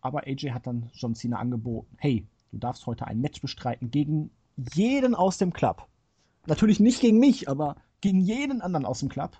Aber 0.00 0.26
AJ 0.26 0.50
hat 0.50 0.66
dann 0.66 0.90
John 0.94 1.14
Cena 1.14 1.38
angeboten, 1.38 1.96
hey, 1.98 2.26
du 2.52 2.58
darfst 2.58 2.86
heute 2.86 3.06
ein 3.06 3.20
Match 3.20 3.40
bestreiten 3.40 3.90
gegen 3.90 4.30
jeden 4.74 5.14
aus 5.14 5.38
dem 5.38 5.52
Club. 5.52 5.86
Natürlich 6.46 6.80
nicht 6.80 7.00
gegen 7.00 7.18
mich, 7.18 7.48
aber 7.48 7.76
gegen 8.00 8.20
jeden 8.20 8.62
anderen 8.62 8.86
aus 8.86 9.00
dem 9.00 9.08
Club. 9.08 9.36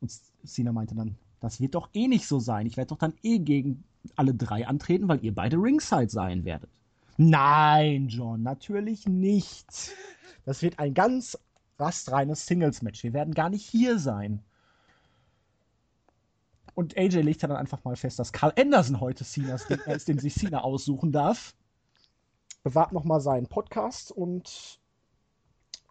Und 0.00 0.10
Cena 0.44 0.72
meinte 0.72 0.94
dann, 0.94 1.16
das 1.40 1.60
wird 1.60 1.74
doch 1.74 1.88
eh 1.92 2.08
nicht 2.08 2.26
so 2.26 2.38
sein. 2.38 2.66
Ich 2.66 2.76
werde 2.76 2.88
doch 2.88 2.98
dann 2.98 3.14
eh 3.22 3.38
gegen 3.38 3.84
alle 4.16 4.34
drei 4.34 4.66
antreten, 4.66 5.08
weil 5.08 5.22
ihr 5.24 5.34
beide 5.34 5.56
Ringside 5.56 6.10
sein 6.10 6.44
werdet. 6.44 6.70
Nein, 7.16 8.08
John, 8.08 8.42
natürlich 8.42 9.06
nicht. 9.06 9.92
Das 10.46 10.62
wird 10.62 10.78
ein 10.78 10.94
ganz 10.94 11.38
rastreines 11.78 12.46
Singles-Match. 12.46 13.02
Wir 13.02 13.12
werden 13.12 13.34
gar 13.34 13.50
nicht 13.50 13.68
hier 13.68 13.98
sein. 13.98 14.42
Und 16.80 16.96
AJ 16.96 17.20
legt 17.20 17.42
dann 17.42 17.52
einfach 17.52 17.84
mal 17.84 17.94
fest, 17.94 18.18
dass 18.18 18.32
Carl 18.32 18.54
Anderson 18.58 19.00
heute 19.00 19.22
Cenas 19.22 19.68
Gegner 19.68 19.94
ist, 19.94 20.08
den 20.08 20.18
sich 20.18 20.34
Cena 20.34 20.62
aussuchen 20.62 21.12
darf. 21.12 21.54
Bewahrt 22.62 22.92
nochmal 22.92 23.20
seinen 23.20 23.48
Podcast 23.48 24.10
und 24.10 24.80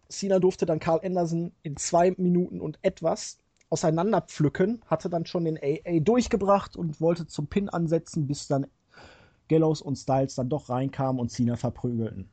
Cena 0.07 0.39
durfte 0.39 0.65
dann 0.65 0.79
Carl 0.79 0.99
Anderson 1.03 1.51
in 1.61 1.77
zwei 1.77 2.15
Minuten 2.17 2.59
und 2.59 2.79
etwas 2.81 3.37
auseinanderpflücken, 3.69 4.81
hatte 4.87 5.11
dann 5.11 5.27
schon 5.27 5.45
den 5.45 5.59
AA 5.59 5.99
durchgebracht 5.99 6.75
und 6.75 6.99
wollte 6.99 7.27
zum 7.27 7.45
Pin 7.45 7.69
ansetzen, 7.69 8.25
bis 8.25 8.47
dann 8.47 8.65
Gallows 9.47 9.83
und 9.83 9.95
Styles 9.95 10.33
dann 10.33 10.49
doch 10.49 10.69
reinkamen 10.69 11.21
und 11.21 11.29
Cena 11.29 11.55
verprügelten. 11.55 12.31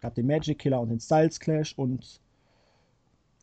Gab 0.00 0.16
den 0.16 0.26
Magic 0.26 0.58
Killer 0.58 0.80
und 0.80 0.88
den 0.88 0.98
Styles 0.98 1.38
Clash 1.38 1.78
und 1.78 2.20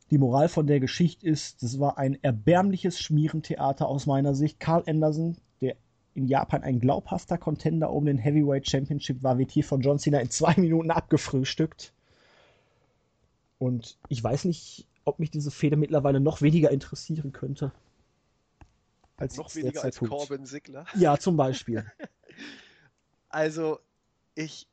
die 0.09 0.17
Moral 0.17 0.47
von 0.47 0.67
der 0.67 0.79
Geschichte 0.79 1.27
ist, 1.27 1.63
das 1.63 1.79
war 1.79 1.97
ein 1.97 2.21
erbärmliches 2.23 2.99
Schmierentheater 2.99 3.88
aus 3.88 4.05
meiner 4.05 4.34
Sicht. 4.34 4.59
Carl 4.59 4.84
Anderson, 4.88 5.38
der 5.61 5.75
in 6.13 6.27
Japan 6.27 6.63
ein 6.63 6.79
glaubhafter 6.79 7.38
Contender 7.38 7.91
um 7.91 8.05
den 8.05 8.17
Heavyweight 8.17 8.69
Championship 8.69 9.21
war, 9.21 9.38
wird 9.38 9.51
hier 9.51 9.63
von 9.63 9.81
John 9.81 9.99
Cena 9.99 10.19
in 10.19 10.29
zwei 10.29 10.53
Minuten 10.57 10.91
abgefrühstückt. 10.91 11.93
Und 13.59 13.97
ich 14.07 14.23
weiß 14.23 14.45
nicht, 14.45 14.88
ob 15.03 15.19
mich 15.19 15.31
diese 15.31 15.51
Fehde 15.51 15.75
mittlerweile 15.75 16.19
noch 16.19 16.41
weniger 16.41 16.71
interessieren 16.71 17.34
könnte. 17.34 17.71
Als 19.17 19.35
noch 19.35 19.53
weniger 19.55 19.84
als 19.84 19.95
tut. 19.95 20.09
Corbin 20.09 20.45
Sigler? 20.45 20.85
Ja, 20.95 21.17
zum 21.17 21.38
Beispiel. 21.38 21.85
also, 23.29 23.79
ich, 24.35 24.67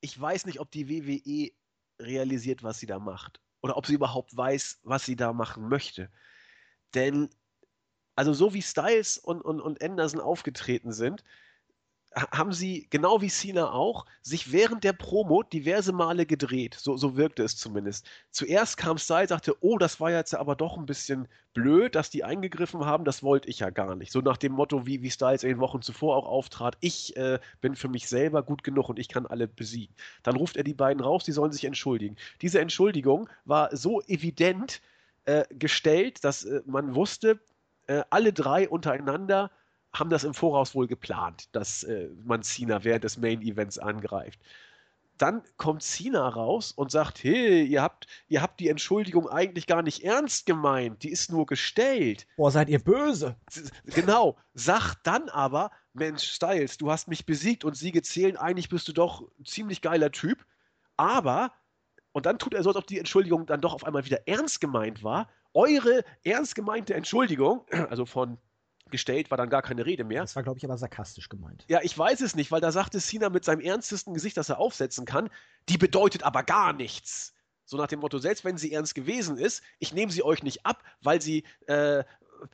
ich 0.00 0.18
weiß 0.18 0.46
nicht, 0.46 0.60
ob 0.60 0.70
die 0.70 0.88
WWE 0.88 1.50
realisiert, 1.98 2.62
was 2.62 2.78
sie 2.78 2.86
da 2.86 2.98
macht 2.98 3.40
oder 3.62 3.76
ob 3.76 3.86
sie 3.86 3.94
überhaupt 3.94 4.36
weiß, 4.36 4.80
was 4.82 5.04
sie 5.04 5.16
da 5.16 5.32
machen 5.32 5.68
möchte. 5.68 6.10
Denn, 6.94 7.30
also 8.16 8.32
so 8.32 8.54
wie 8.54 8.62
Styles 8.62 9.18
und, 9.18 9.42
und, 9.42 9.60
und 9.60 9.82
Anderson 9.82 10.20
aufgetreten 10.20 10.92
sind, 10.92 11.24
haben 12.14 12.52
sie, 12.52 12.88
genau 12.90 13.20
wie 13.20 13.28
Cena 13.28 13.72
auch, 13.72 14.04
sich 14.22 14.50
während 14.50 14.82
der 14.82 14.92
Promo 14.92 15.42
diverse 15.44 15.92
Male 15.92 16.26
gedreht. 16.26 16.74
So, 16.74 16.96
so 16.96 17.16
wirkte 17.16 17.44
es 17.44 17.56
zumindest. 17.56 18.08
Zuerst 18.30 18.76
kam 18.76 18.98
Styles, 18.98 19.28
sagte, 19.28 19.54
oh, 19.60 19.78
das 19.78 20.00
war 20.00 20.10
jetzt 20.10 20.34
aber 20.34 20.56
doch 20.56 20.76
ein 20.76 20.86
bisschen 20.86 21.28
blöd, 21.54 21.94
dass 21.94 22.10
die 22.10 22.24
eingegriffen 22.24 22.84
haben, 22.84 23.04
das 23.04 23.22
wollte 23.22 23.48
ich 23.48 23.60
ja 23.60 23.70
gar 23.70 23.94
nicht. 23.94 24.10
So 24.12 24.20
nach 24.20 24.36
dem 24.36 24.52
Motto, 24.52 24.86
wie, 24.86 25.02
wie 25.02 25.10
Styles 25.10 25.44
in 25.44 25.50
den 25.50 25.60
Wochen 25.60 25.82
zuvor 25.82 26.16
auch 26.16 26.26
auftrat, 26.26 26.76
ich 26.80 27.16
äh, 27.16 27.38
bin 27.60 27.76
für 27.76 27.88
mich 27.88 28.08
selber 28.08 28.42
gut 28.42 28.64
genug 28.64 28.88
und 28.88 28.98
ich 28.98 29.08
kann 29.08 29.26
alle 29.26 29.46
besiegen. 29.46 29.94
Dann 30.22 30.36
ruft 30.36 30.56
er 30.56 30.64
die 30.64 30.74
beiden 30.74 31.02
raus, 31.02 31.24
die 31.24 31.32
sollen 31.32 31.52
sich 31.52 31.64
entschuldigen. 31.64 32.16
Diese 32.42 32.60
Entschuldigung 32.60 33.28
war 33.44 33.74
so 33.76 34.00
evident 34.02 34.80
äh, 35.26 35.44
gestellt, 35.50 36.24
dass 36.24 36.44
äh, 36.44 36.62
man 36.66 36.94
wusste, 36.94 37.38
äh, 37.86 38.04
alle 38.10 38.32
drei 38.32 38.68
untereinander 38.68 39.50
haben 39.92 40.10
das 40.10 40.24
im 40.24 40.34
Voraus 40.34 40.74
wohl 40.74 40.86
geplant, 40.86 41.48
dass 41.52 41.82
äh, 41.84 42.08
man 42.24 42.42
Cena 42.42 42.84
während 42.84 43.04
des 43.04 43.18
Main 43.18 43.42
Events 43.42 43.78
angreift. 43.78 44.40
Dann 45.18 45.42
kommt 45.58 45.82
Cena 45.82 46.26
raus 46.28 46.72
und 46.72 46.90
sagt, 46.90 47.22
hey, 47.22 47.62
ihr 47.64 47.82
habt, 47.82 48.06
ihr 48.28 48.40
habt 48.40 48.58
die 48.58 48.68
Entschuldigung 48.68 49.28
eigentlich 49.28 49.66
gar 49.66 49.82
nicht 49.82 50.02
ernst 50.02 50.46
gemeint, 50.46 51.02
die 51.02 51.10
ist 51.10 51.30
nur 51.30 51.44
gestellt. 51.44 52.26
Boah, 52.38 52.50
seid 52.50 52.70
ihr 52.70 52.78
böse. 52.78 53.36
Genau, 53.84 54.38
sagt 54.54 55.00
dann 55.02 55.28
aber, 55.28 55.72
Mensch, 55.92 56.24
Styles, 56.24 56.78
du 56.78 56.90
hast 56.90 57.08
mich 57.08 57.26
besiegt 57.26 57.64
und 57.64 57.76
Siege 57.76 58.00
zählen, 58.00 58.38
eigentlich 58.38 58.70
bist 58.70 58.88
du 58.88 58.92
doch 58.92 59.22
ein 59.38 59.44
ziemlich 59.44 59.82
geiler 59.82 60.10
Typ, 60.10 60.46
aber, 60.96 61.52
und 62.12 62.24
dann 62.24 62.38
tut 62.38 62.54
er 62.54 62.62
so, 62.62 62.70
als 62.70 62.78
ob 62.78 62.86
die 62.86 62.98
Entschuldigung 62.98 63.44
dann 63.44 63.60
doch 63.60 63.74
auf 63.74 63.84
einmal 63.84 64.06
wieder 64.06 64.26
ernst 64.26 64.60
gemeint 64.60 65.02
war. 65.02 65.28
Eure 65.52 66.02
ernst 66.24 66.54
gemeinte 66.54 66.94
Entschuldigung, 66.94 67.66
also 67.90 68.06
von 68.06 68.38
gestellt, 68.90 69.30
war 69.30 69.38
dann 69.38 69.50
gar 69.50 69.62
keine 69.62 69.86
Rede 69.86 70.04
mehr. 70.04 70.22
Das 70.22 70.36
war, 70.36 70.42
glaube 70.42 70.58
ich, 70.58 70.64
aber 70.64 70.78
sarkastisch 70.78 71.28
gemeint. 71.28 71.64
Ja, 71.68 71.80
ich 71.82 71.96
weiß 71.96 72.20
es 72.20 72.34
nicht, 72.34 72.50
weil 72.50 72.60
da 72.60 72.72
sagte 72.72 73.00
Cena 73.00 73.28
mit 73.28 73.44
seinem 73.44 73.60
ernstesten 73.60 74.14
Gesicht, 74.14 74.36
das 74.36 74.48
er 74.48 74.58
aufsetzen 74.58 75.04
kann, 75.04 75.30
die 75.68 75.78
bedeutet 75.78 76.22
aber 76.22 76.42
gar 76.42 76.72
nichts. 76.72 77.34
So 77.64 77.76
nach 77.76 77.86
dem 77.86 78.00
Motto, 78.00 78.18
selbst 78.18 78.44
wenn 78.44 78.58
sie 78.58 78.72
ernst 78.72 78.94
gewesen 78.94 79.38
ist, 79.38 79.62
ich 79.78 79.94
nehme 79.94 80.10
sie 80.10 80.24
euch 80.24 80.42
nicht 80.42 80.66
ab, 80.66 80.82
weil 81.02 81.22
sie, 81.22 81.44
äh, 81.66 82.02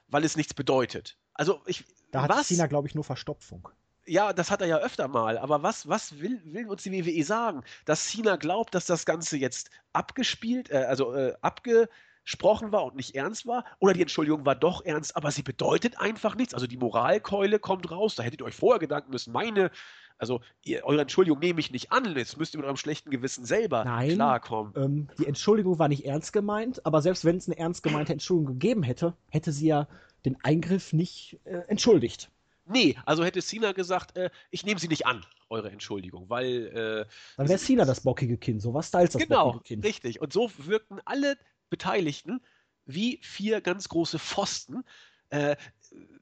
weil 0.09 0.25
es 0.25 0.37
nichts 0.37 0.53
bedeutet. 0.53 1.17
Also 1.33 1.63
ich. 1.67 1.85
Da 2.11 2.23
hat 2.23 2.31
was? 2.31 2.49
Cena, 2.49 2.67
glaube 2.67 2.87
ich, 2.87 2.95
nur 2.95 3.05
Verstopfung. 3.05 3.69
Ja, 4.07 4.33
das 4.33 4.51
hat 4.51 4.61
er 4.61 4.69
ja 4.69 4.79
öfter 4.79 5.09
mal. 5.09 5.39
Aber 5.39 5.63
was, 5.63 5.89
was 5.89 6.21
will, 6.21 6.41
will 6.45 6.69
uns 6.69 6.83
die 6.83 6.93
WWE 6.93 7.25
sagen? 7.25 7.65
Dass 7.85 8.07
Cena 8.09 8.37
glaubt, 8.37 8.75
dass 8.75 8.87
das 8.87 9.05
Ganze 9.05 9.37
jetzt 9.37 9.71
abgespielt, 9.93 10.71
äh, 10.71 10.85
also 10.89 11.15
äh, 11.15 11.35
abge, 11.41 11.89
gesprochen 12.27 12.73
war 12.73 12.85
und 12.85 12.97
nicht 12.97 13.15
ernst 13.15 13.47
war, 13.47 13.65
oder 13.79 13.95
die 13.95 14.03
Entschuldigung 14.03 14.45
war 14.45 14.57
doch 14.57 14.85
ernst, 14.85 15.17
aber 15.17 15.31
sie 15.31 15.43
bedeutet 15.43 15.99
einfach 15.99 16.35
nichts. 16.35 16.53
Also 16.53 16.67
die 16.67 16.77
Moralkeule 16.77 17.59
kommt 17.59 17.91
raus, 17.91 18.17
da 18.17 18.25
hättet 18.25 18.41
ihr 18.41 18.45
euch 18.45 18.55
vorher 18.55 18.81
Gedanken 18.81 19.13
müssen, 19.13 19.33
meine, 19.33 19.71
also 20.19 20.41
ihr, 20.65 20.85
eure 20.85 21.03
Entschuldigung 21.03 21.39
nehme 21.39 21.61
ich 21.61 21.71
nicht 21.71 21.93
an, 21.93 22.17
jetzt 22.17 22.37
müsst 22.37 22.55
ihr 22.55 22.59
mit 22.59 22.67
eurem 22.67 22.77
schlechten 22.77 23.11
Gewissen 23.11 23.45
selber 23.45 23.85
Nein, 23.85 24.15
klarkommen. 24.15 24.73
Ähm, 24.77 25.09
die 25.19 25.27
Entschuldigung 25.27 25.79
war 25.79 25.89
nicht 25.89 26.05
ernst 26.05 26.33
gemeint, 26.33 26.85
aber 26.85 27.01
selbst 27.01 27.25
wenn 27.25 27.37
es 27.37 27.47
eine 27.47 27.59
ernst 27.59 27.83
gemeinte 27.83 28.13
Entschuldigung 28.13 28.55
gegeben 28.55 28.83
hätte, 28.83 29.15
hätte 29.29 29.53
sie 29.53 29.69
ja 29.69 29.87
den 30.25 30.37
Eingriff 30.43 30.93
nicht 30.93 31.39
äh, 31.45 31.59
entschuldigt. 31.69 32.31
Nee, 32.69 32.97
also 33.05 33.25
hätte 33.25 33.41
Cena 33.41 33.71
gesagt, 33.71 34.17
äh, 34.17 34.31
ich 34.51 34.67
nehme 34.67 34.81
sie 34.81 34.89
nicht 34.89 35.07
an, 35.07 35.25
eure 35.49 35.71
Entschuldigung, 35.71 36.29
weil. 36.29 36.67
Äh, 36.67 37.07
Dann 37.37 37.49
wäre 37.49 37.61
Cena 37.61 37.85
das 37.85 38.01
bockige 38.01 38.37
Kind, 38.37 38.61
so 38.61 38.75
was 38.75 38.89
Styles 38.89 39.13
das 39.13 39.23
genau, 39.23 39.53
bockige 39.53 39.63
Kind. 39.63 39.83
Genau, 39.83 39.89
richtig. 39.89 40.21
Und 40.21 40.33
so 40.33 40.51
wirkten 40.59 40.99
alle 41.05 41.37
Beteiligten 41.71 42.41
wie 42.85 43.19
vier 43.23 43.61
ganz 43.61 43.89
große 43.89 44.19
Pfosten. 44.19 44.85
Äh, 45.31 45.57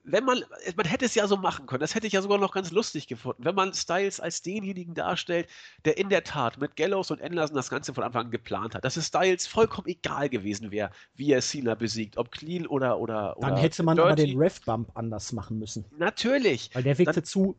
wenn 0.03 0.25
man, 0.25 0.43
man 0.77 0.87
hätte 0.87 1.05
es 1.05 1.15
ja 1.15 1.27
so 1.27 1.37
machen 1.37 1.67
können, 1.67 1.81
das 1.81 1.95
hätte 1.95 2.07
ich 2.07 2.13
ja 2.15 2.23
sogar 2.23 2.39
noch 2.39 2.53
ganz 2.53 2.71
lustig 2.71 3.07
gefunden, 3.07 3.45
wenn 3.45 3.55
man 3.55 3.75
Styles 3.75 4.19
als 4.21 4.41
denjenigen 4.43 4.95
darstellt, 4.95 5.47
der 5.85 5.99
in 5.99 6.09
der 6.09 6.25
Tat 6.25 6.59
mit 6.59 6.77
Gallows 6.77 7.11
und 7.11 7.21
Anderson 7.21 7.57
das 7.57 7.69
Ganze 7.71 7.93
von 7.93 8.05
Anfang 8.05 8.27
an 8.27 8.31
geplant 8.31 8.75
hat, 8.75 8.85
dass 8.85 8.97
es 8.97 9.07
Styles 9.09 9.47
vollkommen 9.47 9.89
egal 9.89 10.29
gewesen 10.31 10.71
wäre, 10.71 10.91
wie 11.15 11.33
er 11.33 11.41
Cena 11.43 11.75
besiegt, 11.75 12.17
ob 12.17 12.31
clean 12.31 12.67
oder 12.67 12.99
oder 12.99 13.37
Dann 13.41 13.53
oder 13.53 13.61
hätte 13.63 13.83
man 13.83 13.97
dirty. 13.97 14.09
aber 14.13 14.17
den 14.17 14.39
Ref-Bump 14.39 14.91
anders 14.95 15.33
machen 15.33 15.59
müssen. 15.59 15.85
natürlich 15.99 16.71
Weil 16.75 16.83
der 16.85 16.97
wirkte 16.99 17.15
Dann- 17.15 17.25
zu 17.25 17.57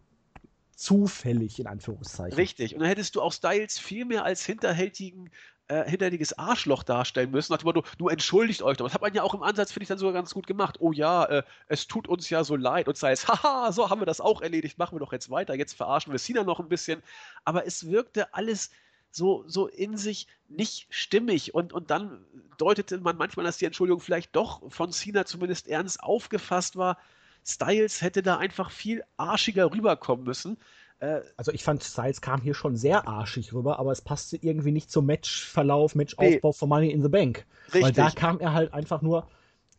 zufällig, 0.75 1.59
in 1.59 1.67
Anführungszeichen. 1.67 2.35
Richtig. 2.35 2.73
Und 2.73 2.81
dann 2.81 2.89
hättest 2.89 3.15
du 3.15 3.21
auch 3.21 3.31
Styles 3.31 3.79
viel 3.79 4.03
mehr 4.05 4.25
als 4.25 4.45
hinterhältigen, 4.45 5.29
äh, 5.67 5.89
hinterhältiges 5.89 6.37
Arschloch 6.37 6.83
darstellen 6.83 7.31
müssen. 7.31 7.51
Nach 7.53 7.59
dem 7.59 7.65
Motto, 7.65 7.83
du 7.97 8.07
entschuldigt 8.07 8.61
euch 8.61 8.77
doch. 8.77 8.85
Das 8.85 8.93
hat 8.93 9.01
man 9.01 9.13
ja 9.13 9.23
auch 9.23 9.33
im 9.33 9.43
Ansatz, 9.43 9.71
finde 9.71 9.83
ich, 9.83 9.89
dann 9.89 9.97
sogar 9.97 10.13
ganz 10.13 10.33
gut 10.33 10.47
gemacht. 10.47 10.77
Oh 10.79 10.91
ja, 10.91 11.25
äh, 11.25 11.43
es 11.67 11.87
tut 11.87 12.07
uns 12.07 12.29
ja 12.29 12.43
so 12.43 12.55
leid. 12.55 12.87
Und 12.87 12.97
Styles, 12.97 13.27
haha, 13.27 13.71
so 13.71 13.89
haben 13.89 14.01
wir 14.01 14.05
das 14.05 14.21
auch 14.21 14.41
erledigt, 14.41 14.77
machen 14.77 14.95
wir 14.95 14.99
doch 14.99 15.11
jetzt 15.11 15.29
weiter. 15.29 15.55
Jetzt 15.55 15.73
verarschen 15.73 16.11
wir 16.11 16.19
Cena 16.19 16.43
noch 16.43 16.59
ein 16.59 16.69
bisschen. 16.69 17.01
Aber 17.43 17.65
es 17.65 17.89
wirkte 17.89 18.33
alles 18.33 18.71
so, 19.11 19.43
so 19.47 19.67
in 19.67 19.97
sich 19.97 20.27
nicht 20.49 20.87
stimmig. 20.89 21.53
Und, 21.55 21.73
und 21.73 21.89
dann 21.89 22.25
deutete 22.57 22.99
man 22.99 23.17
manchmal, 23.17 23.45
dass 23.45 23.57
die 23.57 23.65
Entschuldigung 23.65 24.01
vielleicht 24.01 24.35
doch 24.35 24.71
von 24.71 24.91
Cena 24.91 25.25
zumindest 25.25 25.67
ernst 25.67 26.03
aufgefasst 26.03 26.75
war. 26.75 26.97
Styles 27.45 28.01
hätte 28.01 28.23
da 28.23 28.37
einfach 28.37 28.71
viel 28.71 29.03
arschiger 29.17 29.71
rüberkommen 29.71 30.25
müssen. 30.25 30.57
Äh, 30.99 31.21
Also 31.37 31.51
ich 31.51 31.63
fand, 31.63 31.83
Styles 31.83 32.21
kam 32.21 32.41
hier 32.41 32.53
schon 32.53 32.75
sehr 32.75 33.07
arschig 33.07 33.53
rüber, 33.53 33.79
aber 33.79 33.91
es 33.91 34.01
passte 34.01 34.37
irgendwie 34.37 34.71
nicht 34.71 34.89
zum 34.91 35.05
Matchverlauf, 35.05 35.95
Matchaufbau 35.95 36.51
von 36.51 36.69
Money 36.69 36.91
in 36.91 37.01
the 37.03 37.09
Bank. 37.09 37.45
Weil 37.71 37.83
Richtig. 37.85 37.95
da 37.95 38.09
kam 38.11 38.39
er 38.39 38.53
halt 38.53 38.73
einfach 38.73 39.01
nur 39.01 39.27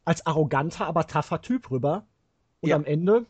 als 0.04 0.24
arroganter, 0.26 0.86
aber 0.86 1.06
tougher 1.06 1.40
Typ 1.40 1.70
rüber. 1.70 2.06
Und 2.60 2.70
Ja. 2.70 2.76
am 2.76 2.84
Ende, 2.84 3.26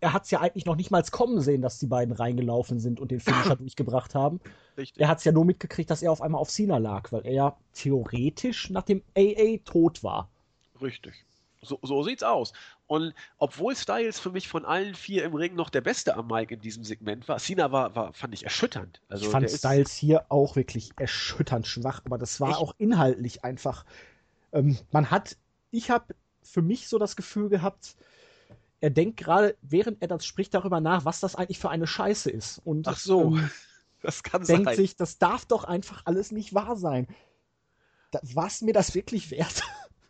er 0.00 0.12
hat 0.12 0.24
es 0.24 0.30
ja 0.30 0.40
eigentlich 0.40 0.64
noch 0.64 0.76
nicht 0.76 0.90
mal 0.90 1.02
kommen 1.02 1.40
sehen, 1.40 1.60
dass 1.60 1.78
die 1.78 1.86
beiden 1.86 2.14
reingelaufen 2.14 2.78
sind 2.80 3.00
und 3.00 3.10
den 3.10 3.20
Finisher 3.20 3.56
durchgebracht 3.56 4.14
haben. 4.14 4.40
Richtig. 4.76 5.00
Er 5.02 5.08
hat 5.08 5.18
es 5.18 5.24
ja 5.24 5.32
nur 5.32 5.44
mitgekriegt, 5.44 5.90
dass 5.90 6.02
er 6.02 6.12
auf 6.12 6.22
einmal 6.22 6.40
auf 6.40 6.48
Cena 6.50 6.78
lag, 6.78 7.12
weil 7.12 7.26
er 7.26 7.32
ja 7.32 7.56
theoretisch 7.74 8.70
nach 8.70 8.82
dem 8.84 9.02
AA 9.16 9.58
tot 9.64 10.02
war. 10.02 10.30
Richtig. 10.80 11.26
So, 11.62 11.78
so 11.82 12.02
sieht's 12.02 12.22
aus. 12.22 12.54
Und 12.90 13.14
obwohl 13.38 13.76
Styles 13.76 14.18
für 14.18 14.32
mich 14.32 14.48
von 14.48 14.64
allen 14.64 14.96
vier 14.96 15.22
im 15.22 15.32
Ring 15.32 15.54
noch 15.54 15.70
der 15.70 15.80
Beste 15.80 16.16
am 16.16 16.26
Mic 16.26 16.52
in 16.52 16.60
diesem 16.60 16.82
Segment 16.82 17.28
war, 17.28 17.38
Cena 17.38 17.70
war, 17.70 17.94
war 17.94 18.12
fand 18.12 18.34
ich 18.34 18.42
erschütternd. 18.42 19.00
Also 19.08 19.26
ich 19.26 19.30
fand 19.30 19.48
Styles 19.48 19.94
hier 19.94 20.26
auch 20.28 20.56
wirklich 20.56 20.90
erschütternd 20.98 21.68
schwach, 21.68 22.02
aber 22.04 22.18
das 22.18 22.40
war 22.40 22.58
auch 22.58 22.74
inhaltlich 22.78 23.44
einfach. 23.44 23.84
Ähm, 24.50 24.76
man 24.90 25.08
hat, 25.08 25.36
ich 25.70 25.88
habe 25.92 26.16
für 26.42 26.62
mich 26.62 26.88
so 26.88 26.98
das 26.98 27.14
Gefühl 27.14 27.48
gehabt, 27.48 27.94
er 28.80 28.90
denkt 28.90 29.18
gerade, 29.18 29.56
während 29.62 30.02
er 30.02 30.08
das 30.08 30.26
spricht, 30.26 30.52
darüber 30.52 30.80
nach, 30.80 31.04
was 31.04 31.20
das 31.20 31.36
eigentlich 31.36 31.60
für 31.60 31.70
eine 31.70 31.86
Scheiße 31.86 32.28
ist. 32.28 32.60
Und 32.64 32.88
Ach 32.88 32.98
so, 32.98 33.36
ähm, 33.36 33.50
das 34.02 34.24
kann 34.24 34.42
denkt 34.42 34.64
sein. 34.64 34.74
sich, 34.74 34.96
das 34.96 35.18
darf 35.18 35.46
doch 35.46 35.62
einfach 35.62 36.02
alles 36.06 36.32
nicht 36.32 36.54
wahr 36.54 36.74
sein. 36.76 37.06
War 38.34 38.48
es 38.48 38.62
mir 38.62 38.72
das 38.72 38.96
wirklich 38.96 39.30
wert? 39.30 39.62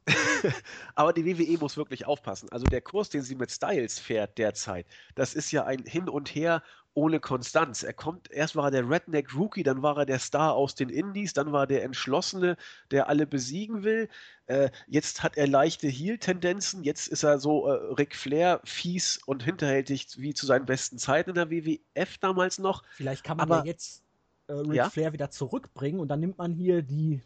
Aber 0.94 1.12
die 1.12 1.24
WWE 1.26 1.58
muss 1.58 1.76
wirklich 1.76 2.06
aufpassen. 2.06 2.48
Also 2.50 2.66
der 2.66 2.80
Kurs, 2.80 3.08
den 3.10 3.22
sie 3.22 3.34
mit 3.34 3.50
Styles 3.50 3.98
fährt 3.98 4.38
derzeit, 4.38 4.86
das 5.14 5.34
ist 5.34 5.52
ja 5.52 5.64
ein 5.64 5.84
Hin 5.84 6.08
und 6.08 6.34
Her 6.34 6.62
ohne 6.94 7.20
Konstanz. 7.20 7.84
Er 7.84 7.92
kommt, 7.92 8.30
erst 8.32 8.56
war 8.56 8.64
er 8.64 8.70
der 8.72 8.90
Redneck 8.90 9.34
Rookie, 9.36 9.62
dann 9.62 9.80
war 9.82 9.96
er 9.98 10.06
der 10.06 10.18
Star 10.18 10.54
aus 10.54 10.74
den 10.74 10.88
Indies, 10.88 11.32
dann 11.32 11.52
war 11.52 11.62
er 11.62 11.66
der 11.68 11.84
Entschlossene, 11.84 12.56
der 12.90 13.08
alle 13.08 13.26
besiegen 13.26 13.84
will. 13.84 14.08
Äh, 14.46 14.70
jetzt 14.88 15.22
hat 15.22 15.36
er 15.36 15.46
leichte 15.46 15.86
Heel-Tendenzen, 15.86 16.82
jetzt 16.82 17.06
ist 17.06 17.22
er 17.22 17.38
so 17.38 17.68
äh, 17.68 17.72
Ric 17.94 18.16
Flair, 18.16 18.60
fies 18.64 19.20
und 19.24 19.44
hinterhältig 19.44 20.08
wie 20.16 20.34
zu 20.34 20.46
seinen 20.46 20.66
besten 20.66 20.98
Zeiten 20.98 21.30
in 21.30 21.36
der 21.36 21.50
WWF 21.50 22.18
damals 22.18 22.58
noch. 22.58 22.82
Vielleicht 22.96 23.22
kann 23.22 23.36
man 23.36 23.44
Aber- 23.50 23.58
ja 23.60 23.66
jetzt 23.66 24.02
äh, 24.48 24.54
Ric 24.54 24.74
Ja? 24.74 24.90
Flair 24.90 25.12
wieder 25.12 25.30
zurückbringen 25.30 26.00
und 26.00 26.08
dann 26.08 26.18
nimmt 26.18 26.38
man 26.38 26.52
hier 26.52 26.82
die 26.82 27.22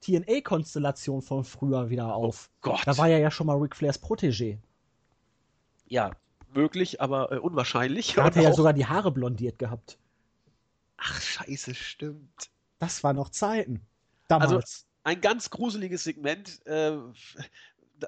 TNA-Konstellation 0.00 1.22
von 1.22 1.44
früher 1.44 1.90
wieder 1.90 2.14
auf. 2.14 2.50
Gott. 2.60 2.82
Da 2.86 2.96
war 2.98 3.08
er 3.08 3.18
ja 3.18 3.30
schon 3.30 3.46
mal 3.46 3.56
Ric 3.56 3.76
Flairs 3.76 4.02
Protégé. 4.02 4.58
ja, 5.86 6.12
möglich, 6.54 7.00
aber 7.00 7.32
äh, 7.32 7.38
unwahrscheinlich. 7.38 8.14
Da 8.14 8.24
hat 8.24 8.36
er 8.36 8.42
ja 8.42 8.52
sogar 8.52 8.72
die 8.72 8.86
Haare 8.86 9.10
blondiert 9.10 9.58
gehabt. 9.58 9.98
Ach, 10.96 11.20
scheiße, 11.20 11.74
stimmt. 11.74 12.50
Das 12.78 13.04
war 13.04 13.12
noch 13.12 13.30
Zeiten. 13.30 13.80
Damals. 14.28 14.52
Also, 14.52 14.66
ein 15.04 15.20
ganz 15.20 15.50
gruseliges 15.50 16.04
Segment. 16.04 16.64
Äh, 16.66 16.98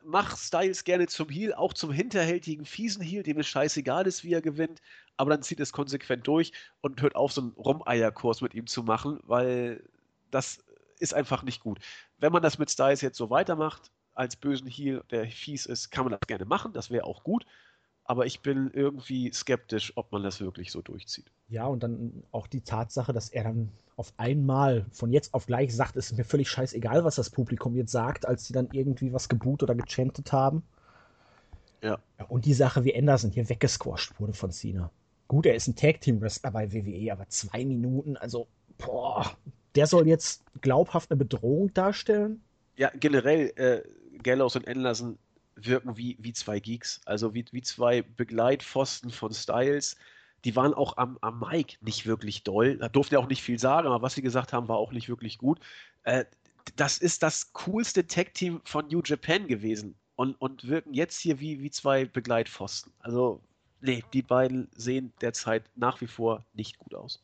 mach 0.04 0.36
Styles 0.36 0.84
gerne 0.84 1.06
zum 1.06 1.28
Heel, 1.28 1.54
auch 1.54 1.72
zum 1.72 1.92
hinterhältigen, 1.92 2.64
fiesen 2.64 3.02
Heel, 3.02 3.22
dem 3.22 3.38
es 3.38 3.48
scheißegal 3.48 4.06
ist, 4.06 4.24
wie 4.24 4.32
er 4.32 4.42
gewinnt, 4.42 4.80
aber 5.16 5.30
dann 5.30 5.42
zieht 5.42 5.60
es 5.60 5.72
konsequent 5.72 6.26
durch 6.26 6.52
und 6.80 7.02
hört 7.02 7.16
auf, 7.16 7.32
so 7.32 7.40
einen 7.40 7.52
Rumeierkurs 7.52 8.40
mit 8.40 8.54
ihm 8.54 8.66
zu 8.66 8.82
machen, 8.82 9.20
weil 9.24 9.82
das 10.30 10.62
ist 11.00 11.14
einfach 11.14 11.42
nicht 11.42 11.60
gut. 11.60 11.80
Wenn 12.18 12.32
man 12.32 12.42
das 12.42 12.58
mit 12.58 12.70
Styles 12.70 13.00
jetzt 13.00 13.16
so 13.16 13.30
weitermacht, 13.30 13.90
als 14.14 14.36
bösen 14.36 14.68
Heel, 14.68 15.02
der 15.10 15.26
fies 15.26 15.66
ist, 15.66 15.90
kann 15.90 16.04
man 16.04 16.12
das 16.12 16.20
gerne 16.26 16.44
machen, 16.44 16.72
das 16.72 16.90
wäre 16.90 17.04
auch 17.04 17.24
gut. 17.24 17.46
Aber 18.04 18.26
ich 18.26 18.40
bin 18.40 18.70
irgendwie 18.72 19.32
skeptisch, 19.32 19.92
ob 19.96 20.10
man 20.10 20.22
das 20.22 20.40
wirklich 20.40 20.72
so 20.72 20.82
durchzieht. 20.82 21.30
ja, 21.48 21.66
und 21.66 21.82
dann 21.82 22.24
auch 22.32 22.46
die 22.48 22.62
Tatsache, 22.62 23.12
dass 23.12 23.28
er 23.28 23.44
dann 23.44 23.70
auf 23.96 24.12
einmal 24.16 24.86
von 24.90 25.12
jetzt 25.12 25.34
auf 25.34 25.46
gleich 25.46 25.74
sagt, 25.76 25.96
es 25.96 26.10
ist 26.10 26.16
mir 26.16 26.24
völlig 26.24 26.48
scheißegal, 26.50 27.04
was 27.04 27.16
das 27.16 27.30
Publikum 27.30 27.76
jetzt 27.76 27.92
sagt, 27.92 28.26
als 28.26 28.46
sie 28.46 28.52
dann 28.52 28.68
irgendwie 28.72 29.12
was 29.12 29.28
geboot 29.28 29.62
oder 29.62 29.74
gechantet 29.74 30.32
haben. 30.32 30.62
Ja. 31.82 31.98
Ja, 32.18 32.24
Und 32.26 32.44
die 32.46 32.54
Sache, 32.54 32.84
wie 32.84 32.96
Anderson 32.96 33.30
hier 33.30 33.48
weggesquasht 33.48 34.18
wurde 34.18 34.32
von 34.32 34.50
Cena. 34.50 34.90
Gut, 35.28 35.46
er 35.46 35.54
ist 35.54 35.68
ein 35.68 35.76
Tag-Team-Wrestler 35.76 36.50
bei 36.50 36.72
WWE, 36.72 37.12
aber 37.12 37.28
zwei 37.28 37.64
Minuten, 37.64 38.16
also, 38.16 38.48
boah, 38.78 39.36
der 39.74 39.86
soll 39.86 40.06
jetzt 40.08 40.42
glaubhaft 40.60 41.10
eine 41.10 41.18
Bedrohung 41.18 41.72
darstellen? 41.74 42.42
Ja, 42.76 42.90
generell, 42.94 43.52
äh, 43.56 43.82
Gallows 44.22 44.56
und 44.56 44.66
Anderson 44.68 45.18
wirken 45.54 45.96
wie, 45.96 46.16
wie 46.20 46.32
zwei 46.32 46.60
Geeks, 46.60 47.00
also 47.04 47.34
wie, 47.34 47.44
wie 47.52 47.62
zwei 47.62 48.02
Begleitpfosten 48.02 49.10
von 49.10 49.32
Styles. 49.32 49.96
Die 50.44 50.56
waren 50.56 50.72
auch 50.72 50.96
am, 50.96 51.18
am 51.20 51.40
Mic 51.40 51.76
nicht 51.82 52.06
wirklich 52.06 52.42
doll. 52.42 52.78
Da 52.78 52.88
durfte 52.88 53.16
er 53.16 53.20
auch 53.20 53.28
nicht 53.28 53.42
viel 53.42 53.58
sagen, 53.58 53.86
aber 53.86 54.02
was 54.02 54.14
sie 54.14 54.22
gesagt 54.22 54.52
haben, 54.52 54.68
war 54.68 54.78
auch 54.78 54.92
nicht 54.92 55.08
wirklich 55.08 55.38
gut. 55.38 55.60
Äh, 56.02 56.24
das 56.76 56.98
ist 56.98 57.22
das 57.22 57.52
coolste 57.52 58.06
Tag-Team 58.06 58.60
von 58.64 58.88
New 58.88 59.02
Japan 59.04 59.46
gewesen 59.46 59.96
und, 60.16 60.34
und 60.40 60.68
wirken 60.68 60.94
jetzt 60.94 61.18
hier 61.18 61.40
wie, 61.40 61.60
wie 61.62 61.70
zwei 61.70 62.04
Begleitpfosten. 62.04 62.92
Also, 63.00 63.42
nee, 63.80 64.04
die 64.12 64.22
beiden 64.22 64.68
sehen 64.74 65.12
derzeit 65.20 65.64
nach 65.76 66.00
wie 66.00 66.06
vor 66.06 66.44
nicht 66.54 66.78
gut 66.78 66.94
aus. 66.94 67.22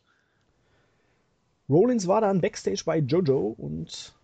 Rollins 1.69 2.07
war 2.07 2.21
dann 2.21 2.41
Backstage 2.41 2.83
bei 2.87 2.99
Jojo 2.99 3.55
und 3.59 4.15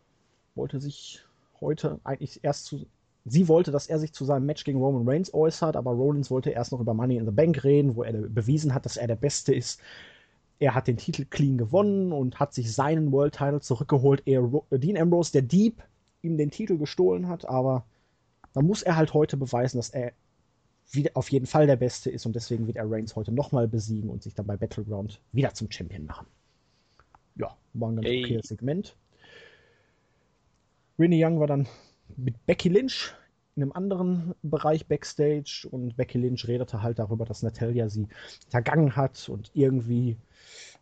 wollte 0.54 0.80
sich 0.80 1.20
heute 1.60 1.98
eigentlich 2.04 2.40
erst 2.42 2.66
zu. 2.66 2.86
Sie 3.24 3.46
wollte, 3.48 3.70
dass 3.70 3.86
er 3.86 3.98
sich 3.98 4.12
zu 4.12 4.24
seinem 4.24 4.46
Match 4.46 4.64
gegen 4.64 4.80
Roman 4.80 5.08
Reigns 5.08 5.32
äußert, 5.32 5.76
aber 5.76 5.92
Rollins 5.92 6.30
wollte 6.30 6.50
erst 6.50 6.72
noch 6.72 6.80
über 6.80 6.94
Money 6.94 7.16
in 7.16 7.24
the 7.24 7.30
Bank 7.30 7.62
reden, 7.62 7.94
wo 7.94 8.02
er 8.02 8.12
bewiesen 8.12 8.74
hat, 8.74 8.84
dass 8.84 8.96
er 8.96 9.06
der 9.06 9.16
Beste 9.16 9.54
ist. 9.54 9.80
Er 10.58 10.74
hat 10.74 10.88
den 10.88 10.96
Titel 10.96 11.24
clean 11.24 11.56
gewonnen 11.58 12.12
und 12.12 12.40
hat 12.40 12.52
sich 12.54 12.72
seinen 12.72 13.12
World 13.12 13.34
Title 13.34 13.60
zurückgeholt, 13.60 14.22
ehe 14.26 14.62
äh, 14.70 14.78
Dean 14.78 14.96
Ambrose, 14.96 15.32
der 15.32 15.42
Dieb, 15.42 15.82
ihm 16.22 16.36
den 16.36 16.50
Titel 16.50 16.78
gestohlen 16.78 17.28
hat, 17.28 17.48
aber 17.48 17.84
da 18.54 18.62
muss 18.62 18.82
er 18.82 18.96
halt 18.96 19.14
heute 19.14 19.36
beweisen, 19.36 19.78
dass 19.78 19.90
er 19.90 20.12
auf 21.14 21.30
jeden 21.30 21.46
Fall 21.46 21.66
der 21.66 21.76
Beste 21.76 22.10
ist 22.10 22.26
und 22.26 22.36
deswegen 22.36 22.66
wird 22.66 22.76
er 22.76 22.90
Reigns 22.90 23.16
heute 23.16 23.32
nochmal 23.32 23.66
besiegen 23.66 24.10
und 24.10 24.22
sich 24.22 24.34
dann 24.34 24.46
bei 24.46 24.56
Battleground 24.56 25.20
wieder 25.32 25.54
zum 25.54 25.70
Champion 25.70 26.06
machen. 26.06 26.26
Ja, 27.36 27.56
war 27.74 27.90
ein 27.90 27.96
ganz 27.96 28.08
Ey. 28.08 28.24
okayes 28.24 28.48
Segment. 28.48 28.96
Renee 30.98 31.24
Young 31.24 31.40
war 31.40 31.46
dann 31.46 31.66
mit 32.16 32.44
Becky 32.46 32.68
Lynch 32.68 33.14
in 33.54 33.62
einem 33.62 33.72
anderen 33.72 34.34
Bereich 34.42 34.86
Backstage 34.86 35.68
und 35.70 35.96
Becky 35.96 36.18
Lynch 36.18 36.48
redete 36.48 36.82
halt 36.82 36.98
darüber, 36.98 37.26
dass 37.26 37.42
Natalia 37.42 37.88
sie 37.88 38.08
hintergangen 38.44 38.96
hat 38.96 39.28
und 39.28 39.50
irgendwie 39.52 40.16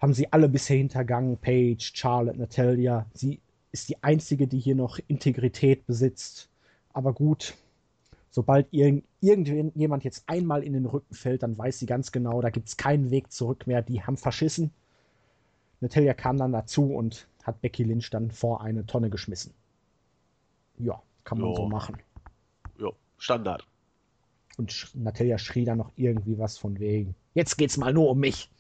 haben 0.00 0.14
sie 0.14 0.32
alle 0.32 0.48
bisher 0.48 0.76
hintergangen, 0.76 1.36
Paige, 1.36 1.90
Charlotte, 1.94 2.38
Natalia. 2.38 3.06
Sie 3.12 3.40
ist 3.72 3.88
die 3.88 4.02
einzige, 4.02 4.46
die 4.46 4.58
hier 4.58 4.76
noch 4.76 5.00
Integrität 5.08 5.84
besitzt. 5.86 6.48
Aber 6.92 7.12
gut, 7.12 7.54
sobald 8.30 8.68
irgend, 8.70 9.04
irgendjemand 9.20 10.04
jetzt 10.04 10.24
einmal 10.28 10.62
in 10.62 10.72
den 10.72 10.86
Rücken 10.86 11.14
fällt, 11.14 11.42
dann 11.42 11.58
weiß 11.58 11.80
sie 11.80 11.86
ganz 11.86 12.12
genau, 12.12 12.40
da 12.40 12.50
gibt 12.50 12.68
es 12.68 12.76
keinen 12.76 13.10
Weg 13.10 13.32
zurück 13.32 13.66
mehr. 13.66 13.82
Die 13.82 14.02
haben 14.02 14.16
verschissen. 14.16 14.70
Natalia 15.80 16.14
kam 16.14 16.36
dann 16.36 16.52
dazu 16.52 16.94
und 16.94 17.26
hat 17.42 17.60
Becky 17.62 17.84
Lynch 17.84 18.10
dann 18.10 18.30
vor 18.30 18.60
eine 18.62 18.86
Tonne 18.86 19.10
geschmissen. 19.10 19.52
Ja, 20.78 21.02
kann 21.24 21.38
man 21.38 21.50
Ja. 21.50 21.56
so 21.56 21.68
machen. 21.68 21.96
Ja, 22.78 22.88
Standard. 23.18 23.66
Und 24.58 24.90
Natalia 24.94 25.38
schrie 25.38 25.64
dann 25.64 25.78
noch 25.78 25.92
irgendwie 25.96 26.38
was 26.38 26.58
von 26.58 26.78
wegen. 26.78 27.14
Jetzt 27.34 27.56
geht's 27.56 27.76
mal 27.76 27.92
nur 27.92 28.10
um 28.10 28.18
mich. 28.18 28.50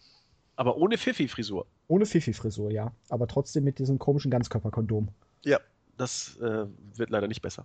Aber 0.56 0.76
ohne 0.76 0.96
Fifi-Frisur. 0.98 1.66
Ohne 1.88 2.06
Fifi-Frisur, 2.06 2.70
ja. 2.70 2.92
Aber 3.08 3.26
trotzdem 3.26 3.64
mit 3.64 3.78
diesem 3.78 3.98
komischen 3.98 4.30
Ganzkörperkondom. 4.30 5.08
Ja, 5.44 5.58
das 5.96 6.36
äh, 6.38 6.66
wird 6.94 7.10
leider 7.10 7.28
nicht 7.28 7.42
besser. 7.42 7.64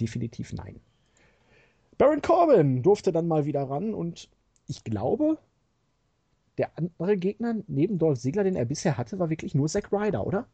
Definitiv 0.00 0.52
nein. 0.52 0.80
Baron 1.96 2.22
Corbin 2.22 2.82
durfte 2.82 3.12
dann 3.12 3.28
mal 3.28 3.44
wieder 3.44 3.62
ran 3.64 3.94
und 3.94 4.28
ich 4.68 4.84
glaube, 4.84 5.38
der 6.60 6.70
andere 6.76 7.16
Gegner 7.16 7.56
neben 7.68 7.98
Dolph 7.98 8.20
Ziggler, 8.20 8.44
den 8.44 8.54
er 8.54 8.66
bisher 8.66 8.98
hatte, 8.98 9.18
war 9.18 9.30
wirklich 9.30 9.54
nur 9.54 9.68
Zack 9.68 9.90
Ryder, 9.92 10.26
oder? 10.26 10.46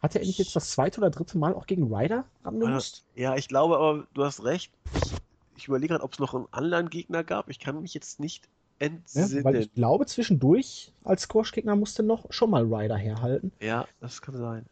Hat 0.00 0.16
er 0.16 0.22
nicht 0.22 0.38
jetzt 0.38 0.56
das 0.56 0.70
zweite 0.70 0.98
oder 0.98 1.10
dritte 1.10 1.36
Mal 1.38 1.54
auch 1.54 1.66
gegen 1.66 1.94
Ryder 1.94 2.24
rangemusst? 2.42 3.04
Ja, 3.14 3.36
ich 3.36 3.48
glaube 3.48 3.76
aber, 3.76 4.06
du 4.14 4.24
hast 4.24 4.42
recht. 4.44 4.72
Ich, 4.94 5.12
ich 5.58 5.68
überlege 5.68 5.92
gerade, 5.92 6.04
ob 6.04 6.14
es 6.14 6.18
noch 6.18 6.34
einen 6.34 6.46
anderen 6.50 6.88
Gegner 6.88 7.22
gab. 7.22 7.50
Ich 7.50 7.60
kann 7.60 7.82
mich 7.82 7.92
jetzt 7.94 8.18
nicht 8.18 8.48
entsinnen. 8.78 9.36
Ja, 9.36 9.44
weil 9.44 9.56
ich 9.56 9.72
glaube, 9.74 10.06
zwischendurch 10.06 10.92
als 11.04 11.22
Squash-Gegner 11.22 11.76
musste 11.76 12.02
noch 12.02 12.32
schon 12.32 12.50
mal 12.50 12.64
Ryder 12.64 12.96
herhalten. 12.96 13.52
Ja, 13.60 13.86
das 14.00 14.22
kann 14.22 14.34
sein. 14.34 14.66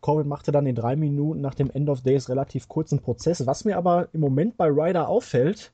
Corbin 0.00 0.26
machte 0.26 0.50
dann 0.50 0.66
in 0.66 0.74
drei 0.74 0.96
Minuten 0.96 1.42
nach 1.42 1.54
dem 1.54 1.70
End 1.70 1.90
of 1.90 2.00
Days 2.00 2.30
relativ 2.30 2.68
kurzen 2.68 3.00
Prozess. 3.00 3.46
Was 3.46 3.66
mir 3.66 3.76
aber 3.76 4.08
im 4.14 4.20
Moment 4.20 4.56
bei 4.56 4.68
Ryder 4.68 5.08
auffällt, 5.08 5.72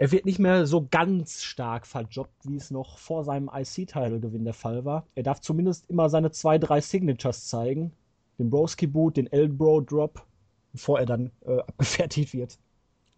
er 0.00 0.10
wird 0.12 0.24
nicht 0.24 0.38
mehr 0.38 0.66
so 0.66 0.88
ganz 0.90 1.42
stark 1.42 1.86
verjobbt, 1.86 2.32
wie 2.44 2.56
es 2.56 2.70
noch 2.70 2.96
vor 2.96 3.22
seinem 3.22 3.50
IC-Title-Gewinn 3.52 4.44
der 4.44 4.54
Fall 4.54 4.86
war. 4.86 5.06
Er 5.14 5.22
darf 5.22 5.42
zumindest 5.42 5.90
immer 5.90 6.08
seine 6.08 6.30
zwei, 6.30 6.56
drei 6.56 6.80
Signatures 6.80 7.48
zeigen. 7.48 7.92
Den 8.38 8.48
Broski-Boot, 8.48 9.18
den 9.18 9.30
Elbro-Drop, 9.30 10.24
bevor 10.72 11.00
er 11.00 11.04
dann 11.04 11.30
äh, 11.44 11.58
abgefertigt 11.68 12.32
wird. 12.32 12.58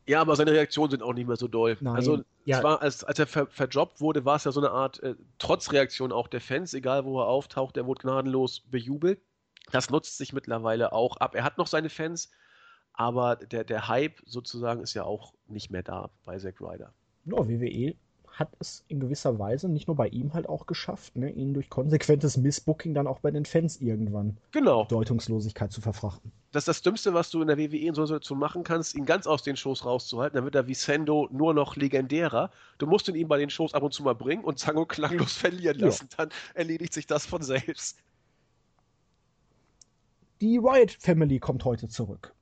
Ja, 0.08 0.20
aber 0.20 0.34
seine 0.34 0.50
Reaktionen 0.50 0.90
sind 0.90 1.04
auch 1.04 1.14
nicht 1.14 1.28
mehr 1.28 1.36
so 1.36 1.46
doll. 1.46 1.76
Nein. 1.80 1.94
Also, 1.94 2.22
Ja. 2.46 2.58
es 2.58 2.64
war, 2.64 2.82
als, 2.82 3.04
als 3.04 3.20
er 3.20 3.28
ver, 3.28 3.46
verjobbt 3.46 4.00
wurde, 4.00 4.24
war 4.24 4.34
es 4.34 4.42
ja 4.42 4.50
so 4.50 4.58
eine 4.58 4.72
Art 4.72 5.00
äh, 5.04 5.14
Trotzreaktion 5.38 6.10
auch 6.10 6.26
der 6.26 6.40
Fans, 6.40 6.74
egal 6.74 7.04
wo 7.04 7.20
er 7.20 7.28
auftaucht, 7.28 7.76
er 7.76 7.86
wurde 7.86 8.02
gnadenlos 8.02 8.58
bejubelt. 8.58 9.20
Das 9.70 9.88
nutzt 9.90 10.18
sich 10.18 10.32
mittlerweile 10.32 10.92
auch 10.92 11.16
ab. 11.18 11.36
Er 11.36 11.44
hat 11.44 11.58
noch 11.58 11.68
seine 11.68 11.90
Fans, 11.90 12.32
aber 12.94 13.36
der, 13.36 13.64
der 13.64 13.88
Hype 13.88 14.20
sozusagen 14.26 14.82
ist 14.82 14.94
ja 14.94 15.04
auch 15.04 15.32
nicht 15.48 15.70
mehr 15.70 15.82
da 15.82 16.10
bei 16.24 16.38
Zack 16.38 16.60
Ryder. 16.60 16.92
Ja, 17.24 17.48
WWE 17.48 17.94
hat 18.38 18.48
es 18.60 18.82
in 18.88 18.98
gewisser 18.98 19.38
Weise 19.38 19.68
nicht 19.68 19.86
nur 19.88 19.96
bei 19.96 20.08
ihm 20.08 20.32
halt 20.32 20.48
auch 20.48 20.66
geschafft, 20.66 21.16
ne, 21.16 21.30
ihn 21.30 21.52
durch 21.52 21.68
konsequentes 21.68 22.36
Missbooking 22.38 22.94
dann 22.94 23.06
auch 23.06 23.20
bei 23.20 23.30
den 23.30 23.44
Fans 23.44 23.80
irgendwann 23.80 24.38
Genau. 24.52 24.84
Deutungslosigkeit 24.86 25.70
zu 25.70 25.80
verfrachten. 25.82 26.32
Das 26.50 26.62
ist 26.62 26.68
das 26.68 26.82
Dümmste, 26.82 27.14
was 27.14 27.30
du 27.30 27.40
in 27.42 27.48
der 27.48 27.58
WWE 27.58 27.76
in 27.76 27.94
so 27.94 28.06
Situation 28.06 28.38
machen 28.38 28.64
kannst, 28.64 28.94
ihn 28.94 29.04
ganz 29.04 29.26
aus 29.26 29.42
den 29.42 29.56
Shows 29.56 29.84
rauszuhalten. 29.84 30.36
Dann 30.36 30.44
wird 30.44 30.54
er 30.54 30.66
wie 30.66 30.74
Sendo 30.74 31.28
nur 31.30 31.54
noch 31.54 31.76
legendärer. 31.76 32.50
Du 32.78 32.86
musst 32.86 33.08
ihn 33.08 33.14
ihm 33.14 33.28
bei 33.28 33.38
den 33.38 33.50
Shows 33.50 33.74
ab 33.74 33.82
und 33.82 33.92
zu 33.92 34.02
mal 34.02 34.14
bringen 34.14 34.44
und 34.44 34.66
und 34.66 34.88
klanglos 34.88 35.32
verlieren 35.36 35.78
Ja. 35.78 35.86
lassen. 35.86 36.08
Dann 36.16 36.30
erledigt 36.54 36.94
sich 36.94 37.06
das 37.06 37.26
von 37.26 37.42
selbst. 37.42 37.98
Die 40.40 40.56
Riot 40.58 40.90
Family 40.98 41.38
kommt 41.38 41.64
heute 41.64 41.88
zurück. 41.88 42.34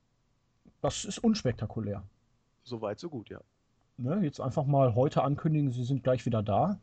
Das 0.81 1.05
ist 1.05 1.19
unspektakulär. 1.19 2.03
Soweit, 2.63 2.99
so 2.99 3.09
gut, 3.09 3.29
ja. 3.29 3.39
Ne, 3.97 4.21
jetzt 4.23 4.39
einfach 4.39 4.65
mal 4.65 4.95
heute 4.95 5.23
ankündigen, 5.23 5.71
sie 5.71 5.83
sind 5.83 6.03
gleich 6.03 6.25
wieder 6.25 6.41
da. 6.41 6.79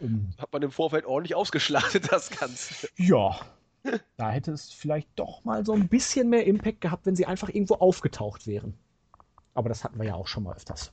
Ähm, 0.00 0.30
Hat 0.38 0.52
man 0.52 0.62
im 0.62 0.70
Vorfeld 0.70 1.04
ordentlich 1.04 1.34
ausgeschlachtet, 1.34 2.08
das 2.12 2.30
Ganze. 2.30 2.88
ja, 2.96 3.38
da 4.16 4.30
hätte 4.30 4.52
es 4.52 4.72
vielleicht 4.72 5.08
doch 5.16 5.44
mal 5.44 5.64
so 5.64 5.72
ein 5.72 5.88
bisschen 5.88 6.28
mehr 6.28 6.46
Impact 6.46 6.80
gehabt, 6.80 7.06
wenn 7.06 7.16
sie 7.16 7.26
einfach 7.26 7.48
irgendwo 7.48 7.74
aufgetaucht 7.74 8.46
wären. 8.46 8.74
Aber 9.54 9.68
das 9.68 9.84
hatten 9.84 9.98
wir 9.98 10.06
ja 10.06 10.14
auch 10.14 10.26
schon 10.26 10.44
mal 10.44 10.54
öfters. 10.54 10.92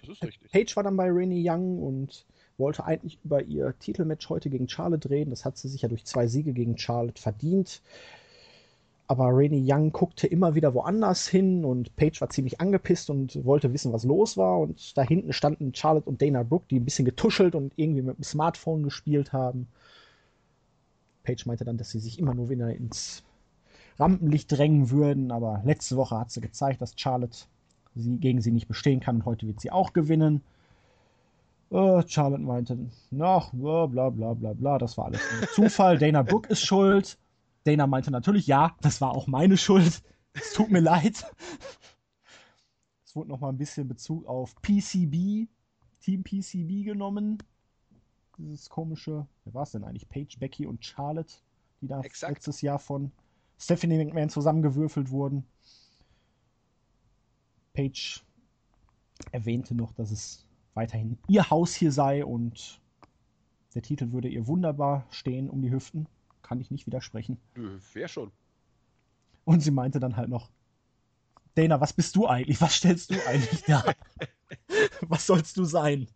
Das 0.00 0.10
ist 0.10 0.22
richtig. 0.22 0.50
Paige 0.50 0.76
war 0.76 0.82
dann 0.82 0.96
bei 0.96 1.10
Renee 1.10 1.42
Young 1.48 1.82
und 1.82 2.26
wollte 2.58 2.84
eigentlich 2.84 3.18
über 3.24 3.42
ihr 3.42 3.78
Titelmatch 3.78 4.28
heute 4.28 4.50
gegen 4.50 4.68
Charlotte 4.68 5.08
reden. 5.08 5.30
Das 5.30 5.44
hat 5.44 5.56
sie 5.56 5.68
sich 5.68 5.82
ja 5.82 5.88
durch 5.88 6.04
zwei 6.04 6.26
Siege 6.26 6.52
gegen 6.52 6.76
Charlotte 6.76 7.20
verdient. 7.20 7.82
Aber 9.12 9.28
Renee 9.36 9.62
Young 9.62 9.92
guckte 9.92 10.26
immer 10.26 10.54
wieder 10.54 10.72
woanders 10.72 11.28
hin 11.28 11.66
und 11.66 11.94
Paige 11.96 12.22
war 12.22 12.30
ziemlich 12.30 12.62
angepisst 12.62 13.10
und 13.10 13.44
wollte 13.44 13.74
wissen, 13.74 13.92
was 13.92 14.04
los 14.04 14.38
war. 14.38 14.58
Und 14.58 14.96
da 14.96 15.02
hinten 15.02 15.34
standen 15.34 15.74
Charlotte 15.74 16.08
und 16.08 16.22
Dana 16.22 16.44
Brooke, 16.44 16.64
die 16.70 16.80
ein 16.80 16.86
bisschen 16.86 17.04
getuschelt 17.04 17.54
und 17.54 17.74
irgendwie 17.76 18.00
mit 18.00 18.16
dem 18.16 18.24
Smartphone 18.24 18.82
gespielt 18.84 19.34
haben. 19.34 19.68
Paige 21.24 21.42
meinte 21.44 21.66
dann, 21.66 21.76
dass 21.76 21.90
sie 21.90 21.98
sich 21.98 22.18
immer 22.18 22.32
nur 22.32 22.48
wieder 22.48 22.74
ins 22.74 23.22
Rampenlicht 23.98 24.50
drängen 24.50 24.88
würden. 24.88 25.30
Aber 25.30 25.60
letzte 25.62 25.98
Woche 25.98 26.18
hat 26.18 26.30
sie 26.30 26.40
gezeigt, 26.40 26.80
dass 26.80 26.94
Charlotte 26.96 27.36
sie, 27.94 28.16
gegen 28.16 28.40
sie 28.40 28.50
nicht 28.50 28.66
bestehen 28.66 29.00
kann 29.00 29.16
und 29.16 29.26
heute 29.26 29.46
wird 29.46 29.60
sie 29.60 29.70
auch 29.70 29.92
gewinnen. 29.92 30.40
Äh, 31.70 32.02
Charlotte 32.06 32.42
meinte, 32.42 32.78
na, 33.10 33.46
bla 33.52 33.84
bla 33.84 34.08
bla 34.08 34.32
bla 34.32 34.54
bla, 34.54 34.78
das 34.78 34.96
war 34.96 35.04
alles 35.04 35.20
Zufall. 35.54 35.98
Dana 35.98 36.22
Brooke 36.22 36.48
ist 36.48 36.62
schuld. 36.62 37.18
Dana 37.64 37.86
meinte 37.86 38.10
natürlich, 38.10 38.46
ja, 38.46 38.76
das 38.80 39.00
war 39.00 39.12
auch 39.12 39.26
meine 39.26 39.56
Schuld. 39.56 40.02
Es 40.32 40.52
tut 40.52 40.70
mir 40.70 40.80
leid. 40.80 41.24
Es 43.04 43.14
wurde 43.14 43.28
nochmal 43.28 43.52
ein 43.52 43.58
bisschen 43.58 43.88
Bezug 43.88 44.26
auf 44.26 44.54
PCB, 44.62 45.48
Team 46.00 46.24
PCB 46.24 46.84
genommen. 46.84 47.38
Dieses 48.38 48.68
komische, 48.68 49.26
wer 49.44 49.54
war 49.54 49.62
es 49.64 49.72
denn 49.72 49.84
eigentlich? 49.84 50.08
Paige, 50.08 50.36
Becky 50.38 50.66
und 50.66 50.84
Charlotte, 50.84 51.34
die 51.80 51.86
da 51.86 52.00
Exakt. 52.00 52.32
letztes 52.32 52.62
Jahr 52.62 52.78
von 52.78 53.12
Stephanie 53.58 54.02
McMahon 54.02 54.30
zusammengewürfelt 54.30 55.10
wurden. 55.10 55.44
Paige 57.74 58.20
erwähnte 59.30 59.74
noch, 59.74 59.92
dass 59.92 60.10
es 60.10 60.46
weiterhin 60.74 61.18
ihr 61.28 61.50
Haus 61.50 61.74
hier 61.74 61.92
sei 61.92 62.24
und 62.24 62.80
der 63.74 63.82
Titel 63.82 64.12
würde 64.12 64.28
ihr 64.28 64.46
wunderbar 64.46 65.06
stehen 65.10 65.48
um 65.48 65.62
die 65.62 65.70
Hüften. 65.70 66.06
Kann 66.42 66.60
ich 66.60 66.70
nicht 66.70 66.86
widersprechen. 66.86 67.40
Nö, 67.56 67.78
Wer 67.92 68.08
schon. 68.08 68.32
Und 69.44 69.60
sie 69.60 69.70
meinte 69.70 70.00
dann 70.00 70.16
halt 70.16 70.28
noch, 70.28 70.50
Dana, 71.54 71.80
was 71.80 71.92
bist 71.92 72.16
du 72.16 72.26
eigentlich? 72.26 72.60
Was 72.60 72.76
stellst 72.76 73.10
du 73.10 73.26
eigentlich 73.26 73.62
da? 73.64 73.84
was 75.02 75.26
sollst 75.26 75.56
du 75.56 75.64
sein? 75.64 76.08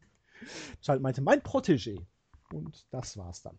Charlotte 0.80 1.02
meinte, 1.02 1.22
mein 1.22 1.40
Protégé. 1.40 2.04
Und 2.52 2.86
das 2.90 3.16
war's 3.16 3.42
dann. 3.42 3.58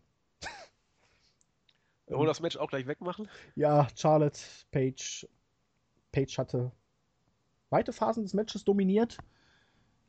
Wollen 2.06 2.22
wir 2.22 2.26
das 2.26 2.40
Match 2.40 2.56
auch 2.56 2.68
gleich 2.68 2.86
wegmachen? 2.86 3.28
Ja, 3.54 3.86
Charlotte, 3.94 4.40
Paige. 4.70 5.28
Paige 6.10 6.34
hatte 6.38 6.72
weite 7.70 7.92
Phasen 7.92 8.22
des 8.22 8.32
Matches 8.32 8.64
dominiert, 8.64 9.18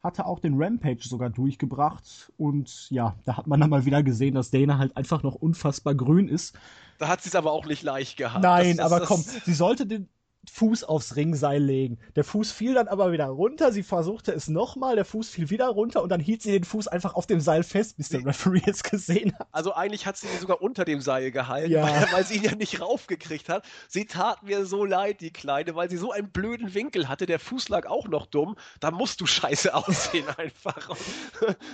hatte 0.04 0.26
auch 0.26 0.40
den 0.40 0.62
Rampage 0.62 1.08
sogar 1.08 1.30
durchgebracht. 1.30 2.32
Und 2.38 2.90
ja, 2.90 3.16
da 3.26 3.38
hat 3.38 3.48
man 3.48 3.60
dann 3.60 3.70
mal 3.70 3.86
wieder 3.86 4.02
gesehen, 4.04 4.36
dass 4.36 4.52
Dana 4.52 4.78
halt 4.78 4.96
einfach 4.96 5.24
noch 5.24 5.36
unfassbar 5.36 5.96
grün 5.96 6.28
ist. 6.28 6.58
Da 7.00 7.08
hat 7.08 7.22
sie 7.22 7.30
es 7.30 7.36
aber 7.36 7.52
auch 7.52 7.66
nicht 7.66 7.84
leicht 7.84 8.18
gehabt. 8.18 8.44
Nein, 8.44 8.78
Das- 8.78 8.78
das- 8.78 8.86
aber 8.92 9.00
das- 9.00 9.08
komm, 9.10 9.22
sie 9.46 9.54
sollte 9.54 9.86
den 9.86 10.08
Fuß 10.52 10.84
aufs 10.86 11.16
Ringseil 11.16 11.61
legen. 11.61 11.99
Der 12.16 12.24
Fuß 12.24 12.52
fiel 12.52 12.74
dann 12.74 12.88
aber 12.88 13.11
wieder 13.11 13.26
runter. 13.28 13.72
Sie 13.72 13.84
versuchte 13.84 14.32
es 14.32 14.48
nochmal. 14.48 14.95
Der 14.95 15.06
Fuß 15.06 15.30
fiel 15.30 15.49
wieder 15.49 15.68
runter 15.68 16.02
und 16.02 16.10
dann 16.10 16.22
hielt 16.22 16.41
sie 16.41 16.52
den 16.52 16.64
Fuß 16.64 16.88
einfach 16.88 17.14
auf 17.14 17.28
dem 17.28 17.40
Seil 17.41 17.64
fest, 17.64 17.98
bis 17.98 18.10
der 18.10 18.26
Referee 18.26 18.61
es 18.66 18.82
gesehen 18.84 19.34
hat. 19.38 19.48
Also 19.52 19.74
eigentlich 19.74 20.06
hat 20.06 20.18
sie 20.18 20.28
ihn 20.28 20.40
sogar 20.40 20.61
unter 20.61 20.86
dem 20.86 21.02
Seil 21.02 21.32
gehalten, 21.32 21.72
Ja. 21.72 21.84
weil, 21.84 22.07
weil 22.14 22.26
sie 22.26 22.38
ihn 22.38 22.44
ja 22.44 22.56
nicht 22.56 22.82
raufgekriegt 22.82 23.49
hat. 23.49 23.66
Sie 23.90 24.06
tat 24.06 24.44
mir 24.44 24.66
so 24.66 24.86
leid, 24.86 25.22
die 25.22 25.32
Kleine, 25.32 25.76
weil 25.76 25.90
sie 25.90 25.98
so 25.98 26.11
einen 26.11 26.32
blöden 26.32 26.74
Winkel 26.74 27.10
hatte. 27.10 27.26
Der 27.26 27.40
Fuß 27.40 27.70
lag 27.70 27.86
auch 27.86 28.07
noch 28.07 28.26
dumm. 28.26 28.56
Da 28.80 28.91
musst 28.91 29.22
du 29.22 29.26
scheiße 29.26 29.74
aussehen 29.76 30.26
einfach. 30.38 30.95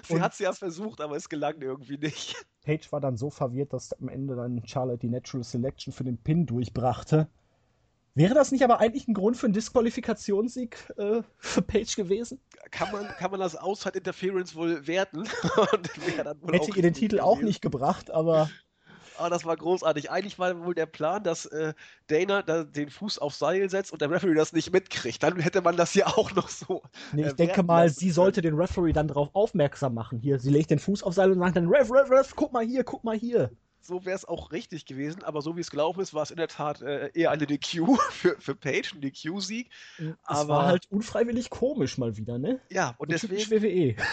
Sie 0.04 0.16
Und- 0.16 0.22
hat 0.22 0.34
es 0.34 0.40
ja 0.40 0.52
versucht, 0.54 1.02
aber 1.02 1.16
es 1.16 1.30
gelang 1.30 1.62
irgendwie 1.62 1.98
nicht. 1.98 2.36
Paige 2.64 2.88
war 2.92 3.00
dann 3.00 3.16
so 3.16 3.30
verwirrt, 3.30 3.74
dass 3.74 3.94
am 3.94 4.10
Ende 4.10 4.36
dann 4.36 4.64
Charlotte 4.66 4.98
die 5.00 5.10
Natural 5.10 5.44
Selection 5.44 5.94
für 5.94 6.04
den 6.04 6.18
Pin 6.18 6.48
durchbrachte. 6.48 7.30
Wäre 8.16 8.34
das 8.34 8.52
nicht 8.52 8.64
aber 8.64 8.80
eigentlich 8.80 9.08
ein 9.08 9.14
Grund 9.14 9.36
für 9.36 9.46
einen 9.46 9.54
Disqualifikationssieg 9.54 10.78
äh, 10.98 11.22
für 11.38 11.62
Paige 11.62 11.94
gewesen? 11.98 12.40
Kann 12.72 12.92
man, 12.92 13.08
kann 13.08 13.30
man 13.30 13.42
das 13.42 13.58
Outside 13.58 13.98
Interference 13.98 14.56
wohl 14.56 14.88
werten? 14.88 15.26
Wohl 16.42 16.54
Hätte 16.54 16.72
ihr 16.76 16.82
den 16.82 16.94
Titel 16.94 17.20
auch 17.20 17.42
nicht 17.42 17.62
gebracht, 17.62 18.10
aber 18.10 18.50
Ah, 19.18 19.30
das 19.30 19.46
war 19.46 19.56
großartig. 19.56 20.12
Eigentlich 20.12 20.40
war 20.40 20.66
wohl 20.66 20.76
der 20.76 20.86
Plan, 20.86 21.24
dass 21.24 21.46
äh, 21.46 21.74
Dana 22.08 22.42
da 22.42 22.64
den 22.64 22.90
Fuß 22.90 23.20
aufs 23.20 23.40
Seil 23.40 23.70
setzt 23.70 23.92
und 23.92 24.02
der 24.02 24.10
Referee 24.10 24.34
das 24.34 24.54
nicht 24.54 24.72
mitkriegt. 24.72 25.24
Dann 25.24 25.40
hätte 25.40 25.62
man 25.62 25.78
das 25.78 25.92
hier 25.92 26.08
auch 26.18 26.34
noch 26.34 26.50
so. 26.50 26.82
nee, 27.14 27.24
äh, 27.24 27.28
ich 27.28 27.34
denke 27.34 27.54
werten 27.54 27.68
mal, 27.68 27.90
sie 27.90 28.06
können. 28.06 28.14
sollte 28.14 28.42
den 28.42 28.56
Referee 28.56 28.94
dann 28.94 29.08
darauf 29.08 29.30
aufmerksam 29.34 29.94
machen. 29.94 30.20
Hier, 30.20 30.40
sie 30.40 30.50
legt 30.50 30.70
den 30.70 30.80
Fuß 30.80 31.04
aufs 31.04 31.16
Seil 31.16 31.32
und 31.32 31.40
sagt 31.40 31.56
dann, 31.56 31.68
Ref, 31.68 31.90
Ref, 31.92 32.10
Ref, 32.10 32.34
guck 32.36 32.52
mal 32.52 32.66
hier, 32.66 32.84
guck 32.84 33.04
mal 33.04 33.16
hier. 33.16 33.52
So 33.86 34.04
wäre 34.04 34.16
es 34.16 34.26
auch 34.26 34.52
richtig 34.52 34.86
gewesen, 34.88 35.24
aber 35.24 35.42
so 35.44 35.56
wie 35.56 35.62
es 35.62 35.70
gelaufen 35.70 36.00
ist, 36.02 36.14
war 36.16 36.24
es 36.24 36.32
in 36.32 36.38
der 36.38 36.48
Tat 36.48 36.82
äh, 36.82 37.12
eher 37.14 37.30
eine 37.30 37.46
DQ 37.46 37.96
für, 38.10 38.36
für 38.40 38.56
Page, 38.56 38.94
ein 38.96 39.02
DQ-Sieg. 39.02 39.70
Es 40.00 40.06
Aber- 40.24 40.50
war 40.50 40.66
halt 40.66 40.88
unfreiwillig 40.92 41.50
komisch 41.52 41.98
mal 42.00 42.18
wieder, 42.18 42.40
ne? 42.40 42.60
Ja, 42.72 42.96
und 42.98 43.10
typisch 43.10 43.48
deswegen 43.50 43.96
WWE. 43.98 44.04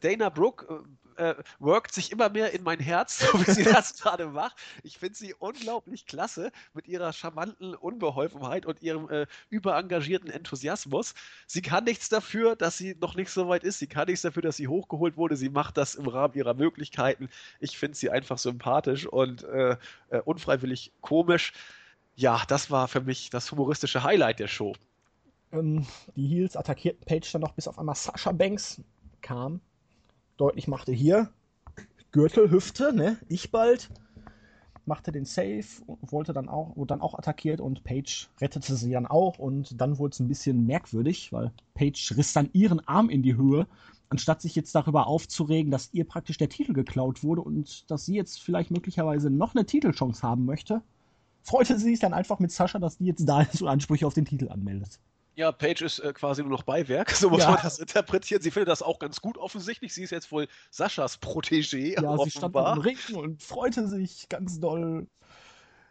Dana 0.00 0.28
Brooke 0.28 0.84
äh, 1.20 1.34
workt 1.58 1.92
sich 1.92 2.10
immer 2.12 2.30
mehr 2.30 2.52
in 2.52 2.62
mein 2.62 2.80
Herz, 2.80 3.18
so 3.32 3.46
wie 3.46 3.50
sie 3.50 3.64
das 3.64 3.94
gerade 4.00 4.26
macht. 4.26 4.56
Ich 4.82 4.98
finde 4.98 5.16
sie 5.16 5.34
unglaublich 5.34 6.06
klasse 6.06 6.50
mit 6.72 6.88
ihrer 6.88 7.12
charmanten 7.12 7.74
Unbeholfenheit 7.74 8.66
und 8.66 8.82
ihrem 8.82 9.08
äh, 9.10 9.26
überengagierten 9.50 10.30
Enthusiasmus. 10.30 11.14
Sie 11.46 11.62
kann 11.62 11.84
nichts 11.84 12.08
dafür, 12.08 12.56
dass 12.56 12.78
sie 12.78 12.96
noch 13.00 13.14
nicht 13.14 13.30
so 13.30 13.48
weit 13.48 13.64
ist. 13.64 13.78
Sie 13.78 13.86
kann 13.86 14.06
nichts 14.06 14.22
dafür, 14.22 14.42
dass 14.42 14.56
sie 14.56 14.68
hochgeholt 14.68 15.16
wurde. 15.16 15.36
Sie 15.36 15.50
macht 15.50 15.76
das 15.76 15.94
im 15.94 16.08
Rahmen 16.08 16.34
ihrer 16.34 16.54
Möglichkeiten. 16.54 17.28
Ich 17.60 17.78
finde 17.78 17.96
sie 17.96 18.10
einfach 18.10 18.38
sympathisch 18.38 19.06
und 19.06 19.44
äh, 19.44 19.76
äh, 20.08 20.20
unfreiwillig 20.24 20.92
komisch. 21.02 21.52
Ja, 22.16 22.42
das 22.48 22.70
war 22.70 22.88
für 22.88 23.00
mich 23.00 23.30
das 23.30 23.50
humoristische 23.50 24.02
Highlight 24.02 24.40
der 24.40 24.48
Show. 24.48 24.74
Ähm, 25.52 25.86
die 26.16 26.26
Heels 26.26 26.56
attackierten 26.56 27.04
Page 27.04 27.30
dann 27.32 27.42
noch, 27.42 27.52
bis 27.52 27.68
auf 27.68 27.78
einmal 27.78 27.94
Sasha 27.94 28.32
Banks 28.32 28.80
kam. 29.20 29.60
Deutlich 30.40 30.68
machte 30.68 30.90
hier 30.90 31.28
Gürtel, 32.12 32.50
Hüfte, 32.50 32.94
ne? 32.94 33.18
Ich 33.28 33.50
bald. 33.50 33.90
Machte 34.86 35.12
den 35.12 35.26
Save 35.26 35.66
und 35.84 36.12
wollte 36.12 36.32
dann 36.32 36.48
auch, 36.48 36.78
wurde 36.78 36.94
dann 36.94 37.02
auch 37.02 37.12
attackiert 37.12 37.60
und 37.60 37.84
Page 37.84 38.30
rettete 38.40 38.74
sie 38.74 38.90
dann 38.90 39.06
auch 39.06 39.38
und 39.38 39.78
dann 39.78 39.98
wurde 39.98 40.14
es 40.14 40.18
ein 40.18 40.28
bisschen 40.28 40.64
merkwürdig, 40.64 41.30
weil 41.30 41.52
Page 41.74 42.14
riss 42.16 42.32
dann 42.32 42.48
ihren 42.54 42.80
Arm 42.88 43.10
in 43.10 43.22
die 43.22 43.36
Höhe, 43.36 43.66
anstatt 44.08 44.40
sich 44.40 44.54
jetzt 44.54 44.74
darüber 44.74 45.08
aufzuregen, 45.08 45.70
dass 45.70 45.92
ihr 45.92 46.06
praktisch 46.06 46.38
der 46.38 46.48
Titel 46.48 46.72
geklaut 46.72 47.22
wurde 47.22 47.42
und 47.42 47.90
dass 47.90 48.06
sie 48.06 48.14
jetzt 48.14 48.40
vielleicht 48.42 48.70
möglicherweise 48.70 49.28
noch 49.28 49.54
eine 49.54 49.66
Titelchance 49.66 50.22
haben 50.22 50.46
möchte, 50.46 50.80
freute 51.42 51.78
sie 51.78 51.90
sich 51.90 52.00
dann 52.00 52.14
einfach 52.14 52.38
mit 52.38 52.50
Sascha, 52.50 52.78
dass 52.78 52.96
die 52.96 53.04
jetzt 53.04 53.28
da 53.28 53.42
ist 53.42 53.60
und 53.60 53.68
Ansprüche 53.68 54.06
auf 54.06 54.14
den 54.14 54.24
Titel 54.24 54.48
anmeldet. 54.48 55.00
Ja, 55.36 55.52
Paige 55.52 55.84
ist 55.84 56.00
äh, 56.00 56.12
quasi 56.12 56.42
nur 56.42 56.50
noch 56.50 56.62
Beiwerk, 56.64 57.10
so 57.12 57.30
muss 57.30 57.40
Ja. 57.42 57.52
man 57.52 57.60
das 57.62 57.78
interpretieren. 57.78 58.42
Sie 58.42 58.50
findet 58.50 58.68
das 58.68 58.82
auch 58.82 58.98
ganz 58.98 59.20
gut 59.20 59.38
offensichtlich. 59.38 59.94
Sie 59.94 60.02
ist 60.02 60.10
jetzt 60.10 60.30
wohl 60.32 60.48
Saschas 60.70 61.20
Protégé, 61.22 62.00
Ja, 62.00 62.18
sie 62.18 62.30
stand 62.30 62.56
im 62.56 62.64
offenbar. 62.64 62.84
Ring 62.84 62.98
und 63.14 63.42
freute 63.42 63.86
sich 63.88 64.28
ganz 64.28 64.60
doll. 64.60 65.06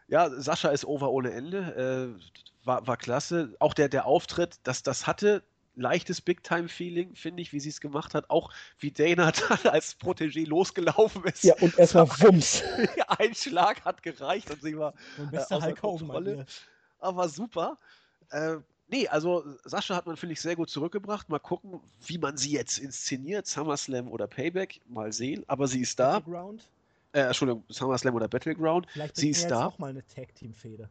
Ja, 0.07 0.29
Sascha 0.29 0.69
ist 0.69 0.85
over 0.85 1.11
ohne 1.11 1.31
Ende. 1.31 2.17
Äh, 2.17 2.65
war, 2.65 2.85
war 2.87 2.97
klasse. 2.97 3.55
Auch 3.59 3.73
der, 3.73 3.89
der 3.89 4.05
Auftritt, 4.05 4.59
das, 4.63 4.83
das 4.83 5.07
hatte 5.07 5.43
leichtes 5.75 6.19
Big-Time-Feeling, 6.21 7.15
finde 7.15 7.41
ich, 7.41 7.53
wie 7.53 7.59
sie 7.59 7.69
es 7.69 7.79
gemacht 7.79 8.13
hat. 8.13 8.29
Auch 8.29 8.51
wie 8.79 8.91
Dana 8.91 9.31
dann 9.49 9.71
als 9.71 9.97
Protégé 9.99 10.45
losgelaufen 10.47 11.23
ist. 11.25 11.43
Ja, 11.43 11.55
und 11.61 11.77
erstmal 11.77 12.07
Wumms. 12.19 12.63
Ein 13.07 13.33
Schlag 13.35 13.85
hat 13.85 14.03
gereicht 14.03 14.49
und 14.51 14.61
sie 14.61 14.77
war 14.77 14.93
äh, 15.31 15.37
außer 15.37 15.61
Hulk 15.61 15.79
Kontrolle. 15.79 16.45
aber 16.99 17.29
super. 17.29 17.77
Äh, 18.31 18.57
nee, 18.89 19.07
also 19.07 19.43
Sascha 19.63 19.95
hat 19.95 20.05
man, 20.05 20.17
finde 20.17 20.33
ich, 20.33 20.41
sehr 20.41 20.55
gut 20.55 20.69
zurückgebracht. 20.69 21.29
Mal 21.29 21.39
gucken, 21.39 21.79
wie 22.05 22.17
man 22.17 22.37
sie 22.37 22.51
jetzt 22.51 22.77
inszeniert. 22.77 23.47
SummerSlam 23.47 24.09
oder 24.09 24.27
Payback, 24.27 24.81
mal 24.87 25.11
sehen. 25.11 25.43
Aber 25.47 25.67
sie 25.67 25.81
ist 25.81 25.99
da. 25.99 26.19
Battleground. 26.19 26.67
Äh, 27.11 27.21
Entschuldigung, 27.21 27.63
SummerSlam 27.69 28.15
oder 28.15 28.27
Battleground. 28.27 28.87
Vielleicht 28.91 29.15
Sie 29.15 29.29
ist 29.29 29.47
da. 29.47 29.67
auch 29.67 29.79
mal 29.79 29.89
eine 29.89 30.05
Tag-Team-Fehde. 30.07 30.89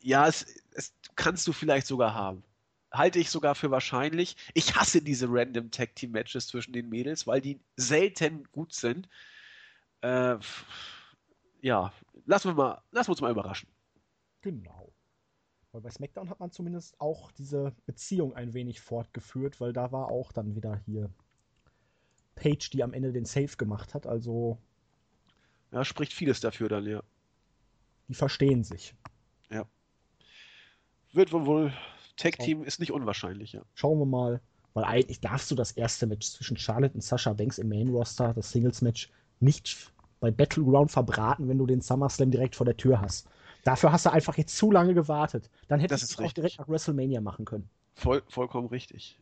Ja, 0.00 0.28
es, 0.28 0.46
es 0.72 0.92
kannst 1.16 1.46
du 1.48 1.52
vielleicht 1.52 1.86
sogar 1.86 2.14
haben. 2.14 2.44
Halte 2.92 3.18
ich 3.18 3.30
sogar 3.30 3.54
für 3.54 3.70
wahrscheinlich. 3.70 4.36
Ich 4.54 4.76
hasse 4.76 5.02
diese 5.02 5.26
random 5.28 5.70
Tag 5.70 5.94
Team 5.96 6.12
Matches 6.12 6.46
zwischen 6.46 6.72
den 6.72 6.88
Mädels, 6.88 7.26
weil 7.26 7.40
die 7.40 7.60
selten 7.76 8.44
gut 8.52 8.72
sind. 8.72 9.08
Äh, 10.00 10.36
ja, 11.60 11.92
lassen 12.24 12.50
wir 12.50 12.54
mal, 12.54 12.82
lassen 12.92 13.08
wir 13.08 13.12
uns 13.12 13.20
mal 13.20 13.30
überraschen. 13.30 13.68
Genau. 14.40 14.92
Weil 15.72 15.82
bei 15.82 15.90
SmackDown 15.90 16.30
hat 16.30 16.40
man 16.40 16.50
zumindest 16.50 17.00
auch 17.00 17.30
diese 17.32 17.74
Beziehung 17.86 18.34
ein 18.34 18.54
wenig 18.54 18.80
fortgeführt, 18.80 19.60
weil 19.60 19.72
da 19.72 19.92
war 19.92 20.10
auch 20.10 20.32
dann 20.32 20.54
wieder 20.54 20.76
hier 20.86 21.10
Paige, 22.34 22.70
die 22.72 22.82
am 22.82 22.92
Ende 22.92 23.12
den 23.12 23.24
Save 23.24 23.56
gemacht 23.56 23.94
hat. 23.94 24.06
Also 24.06 24.58
Ja, 25.72 25.84
spricht 25.84 26.12
vieles 26.12 26.40
dafür 26.40 26.68
dann, 26.68 26.86
ja. 26.86 27.02
die 28.08 28.14
verstehen 28.14 28.64
sich. 28.64 28.94
Wird 31.12 31.32
wohl, 31.32 31.46
wohl 31.46 31.72
Tag 32.16 32.38
Team 32.38 32.64
ist 32.64 32.80
nicht 32.80 32.92
unwahrscheinlich, 32.92 33.52
ja. 33.52 33.62
Schauen 33.74 33.98
wir 33.98 34.06
mal. 34.06 34.40
Weil 34.74 34.84
eigentlich 34.84 35.20
darfst 35.20 35.50
du 35.50 35.54
das 35.54 35.72
erste 35.72 36.06
Match 36.06 36.30
zwischen 36.30 36.56
Charlotte 36.56 36.94
und 36.94 37.00
Sasha 37.00 37.32
Banks 37.32 37.58
im 37.58 37.68
Main 37.68 37.88
Roster, 37.88 38.34
das 38.34 38.52
Singles-Match, 38.52 39.10
nicht 39.40 39.92
bei 40.20 40.30
Battleground 40.30 40.90
verbraten, 40.90 41.48
wenn 41.48 41.58
du 41.58 41.66
den 41.66 41.80
SummerSlam 41.80 42.30
direkt 42.30 42.56
vor 42.56 42.66
der 42.66 42.76
Tür 42.76 43.00
hast. 43.00 43.28
Dafür 43.64 43.92
hast 43.92 44.06
du 44.06 44.12
einfach 44.12 44.36
jetzt 44.36 44.56
zu 44.56 44.70
lange 44.70 44.94
gewartet. 44.94 45.50
Dann 45.68 45.80
hättest 45.80 46.02
Das 46.02 46.16
du 46.16 46.22
es 46.22 46.28
auch 46.30 46.32
direkt 46.32 46.58
nach 46.58 46.68
WrestleMania 46.68 47.20
machen 47.20 47.44
können. 47.44 47.68
Voll, 47.94 48.22
vollkommen 48.28 48.68
richtig. 48.68 49.18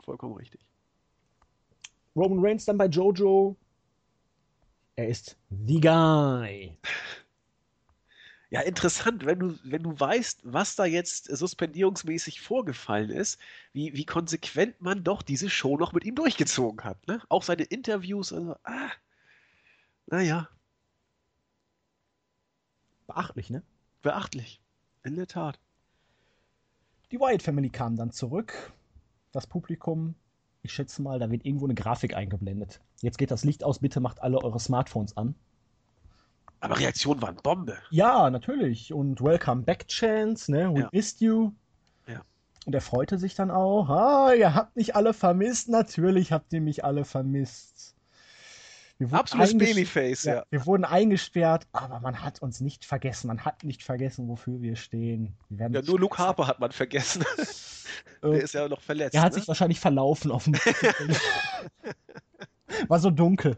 Vollkommen 0.00 0.34
richtig. 0.34 0.60
Roman 2.16 2.44
Reigns 2.44 2.64
dann 2.64 2.78
bei 2.78 2.86
Jojo. 2.86 3.56
Er 4.96 5.08
ist 5.08 5.36
the 5.50 5.80
guy. 5.80 6.76
Ja, 8.52 8.62
interessant, 8.62 9.24
wenn 9.26 9.38
du, 9.38 9.56
wenn 9.62 9.84
du 9.84 10.00
weißt, 10.00 10.40
was 10.42 10.74
da 10.74 10.84
jetzt 10.84 11.26
suspendierungsmäßig 11.26 12.40
vorgefallen 12.40 13.08
ist, 13.10 13.38
wie, 13.72 13.94
wie 13.94 14.04
konsequent 14.04 14.80
man 14.80 15.04
doch 15.04 15.22
diese 15.22 15.48
Show 15.48 15.76
noch 15.76 15.92
mit 15.92 16.04
ihm 16.04 16.16
durchgezogen 16.16 16.82
hat. 16.82 17.06
Ne? 17.06 17.22
Auch 17.28 17.44
seine 17.44 17.62
Interviews, 17.62 18.32
also, 18.32 18.56
ah, 18.64 18.90
naja, 20.06 20.48
Beachtlich, 23.10 23.50
ne? 23.50 23.64
Beachtlich. 24.02 24.60
In 25.02 25.16
der 25.16 25.26
Tat. 25.26 25.58
Die 27.10 27.18
Wyatt 27.18 27.42
Family 27.42 27.70
kam 27.70 27.96
dann 27.96 28.12
zurück. 28.12 28.72
Das 29.32 29.46
Publikum, 29.46 30.14
ich 30.62 30.72
schätze 30.72 31.02
mal, 31.02 31.18
da 31.18 31.30
wird 31.30 31.44
irgendwo 31.44 31.66
eine 31.66 31.74
Grafik 31.74 32.14
eingeblendet. 32.14 32.80
Jetzt 33.00 33.18
geht 33.18 33.30
das 33.30 33.44
Licht 33.44 33.64
aus, 33.64 33.78
bitte 33.78 34.00
macht 34.00 34.20
alle 34.22 34.42
eure 34.42 34.60
Smartphones 34.60 35.16
an. 35.16 35.34
Aber 36.60 36.78
Reaktionen 36.78 37.22
waren 37.22 37.36
Bombe. 37.36 37.78
Ja, 37.90 38.28
natürlich. 38.28 38.92
Und 38.92 39.22
Welcome 39.22 39.62
Back 39.62 39.88
Chance, 39.88 40.52
ne? 40.52 40.72
We 40.74 40.80
Ja. 40.80 40.88
missed 40.92 41.20
you. 41.22 41.52
Ja. 42.06 42.20
Und 42.66 42.74
er 42.74 42.82
freute 42.82 43.18
sich 43.18 43.34
dann 43.34 43.50
auch. 43.50 43.88
Ah, 43.88 44.34
ihr 44.34 44.54
habt 44.54 44.76
mich 44.76 44.94
alle 44.94 45.14
vermisst. 45.14 45.70
Natürlich 45.70 46.32
habt 46.32 46.52
ihr 46.52 46.60
mich 46.60 46.84
alle 46.84 47.06
vermisst. 47.06 47.94
Wir 49.00 49.10
wurden 49.10 49.20
Absolutes 49.20 49.56
Babyface, 49.56 50.24
ja. 50.24 50.44
Wir 50.50 50.66
wurden 50.66 50.84
eingesperrt, 50.84 51.66
aber 51.72 52.00
man 52.00 52.22
hat 52.22 52.42
uns 52.42 52.60
nicht 52.60 52.84
vergessen. 52.84 53.28
Man 53.28 53.46
hat 53.46 53.64
nicht 53.64 53.82
vergessen, 53.82 54.28
wofür 54.28 54.60
wir 54.60 54.76
stehen. 54.76 55.38
Wir 55.48 55.70
Ja, 55.70 55.80
nur 55.80 55.98
Luke 55.98 56.18
Harper 56.18 56.46
hat 56.46 56.60
man 56.60 56.70
vergessen. 56.70 57.24
Der 58.22 58.42
ist 58.42 58.52
ja 58.52 58.68
noch 58.68 58.82
verletzt. 58.82 59.14
Er 59.14 59.22
hat 59.22 59.32
ne? 59.32 59.38
sich 59.38 59.48
wahrscheinlich 59.48 59.80
verlaufen 59.80 60.30
auf 60.30 60.44
dem. 60.44 60.52
War 62.88 63.00
so 63.00 63.10
dunkel. 63.10 63.56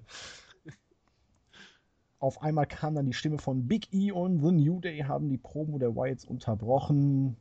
Auf 2.21 2.41
einmal 2.41 2.67
kam 2.67 2.95
dann 2.95 3.07
die 3.07 3.13
Stimme 3.13 3.39
von 3.39 3.67
Big 3.67 3.93
E 3.93 4.13
und 4.13 4.45
The 4.45 4.53
New 4.53 4.79
Day 4.79 5.01
haben 5.01 5.29
die 5.29 5.39
Promo 5.39 5.77
der 5.77 5.97
Wyatts 5.97 6.25
unterbrochen. 6.25 7.37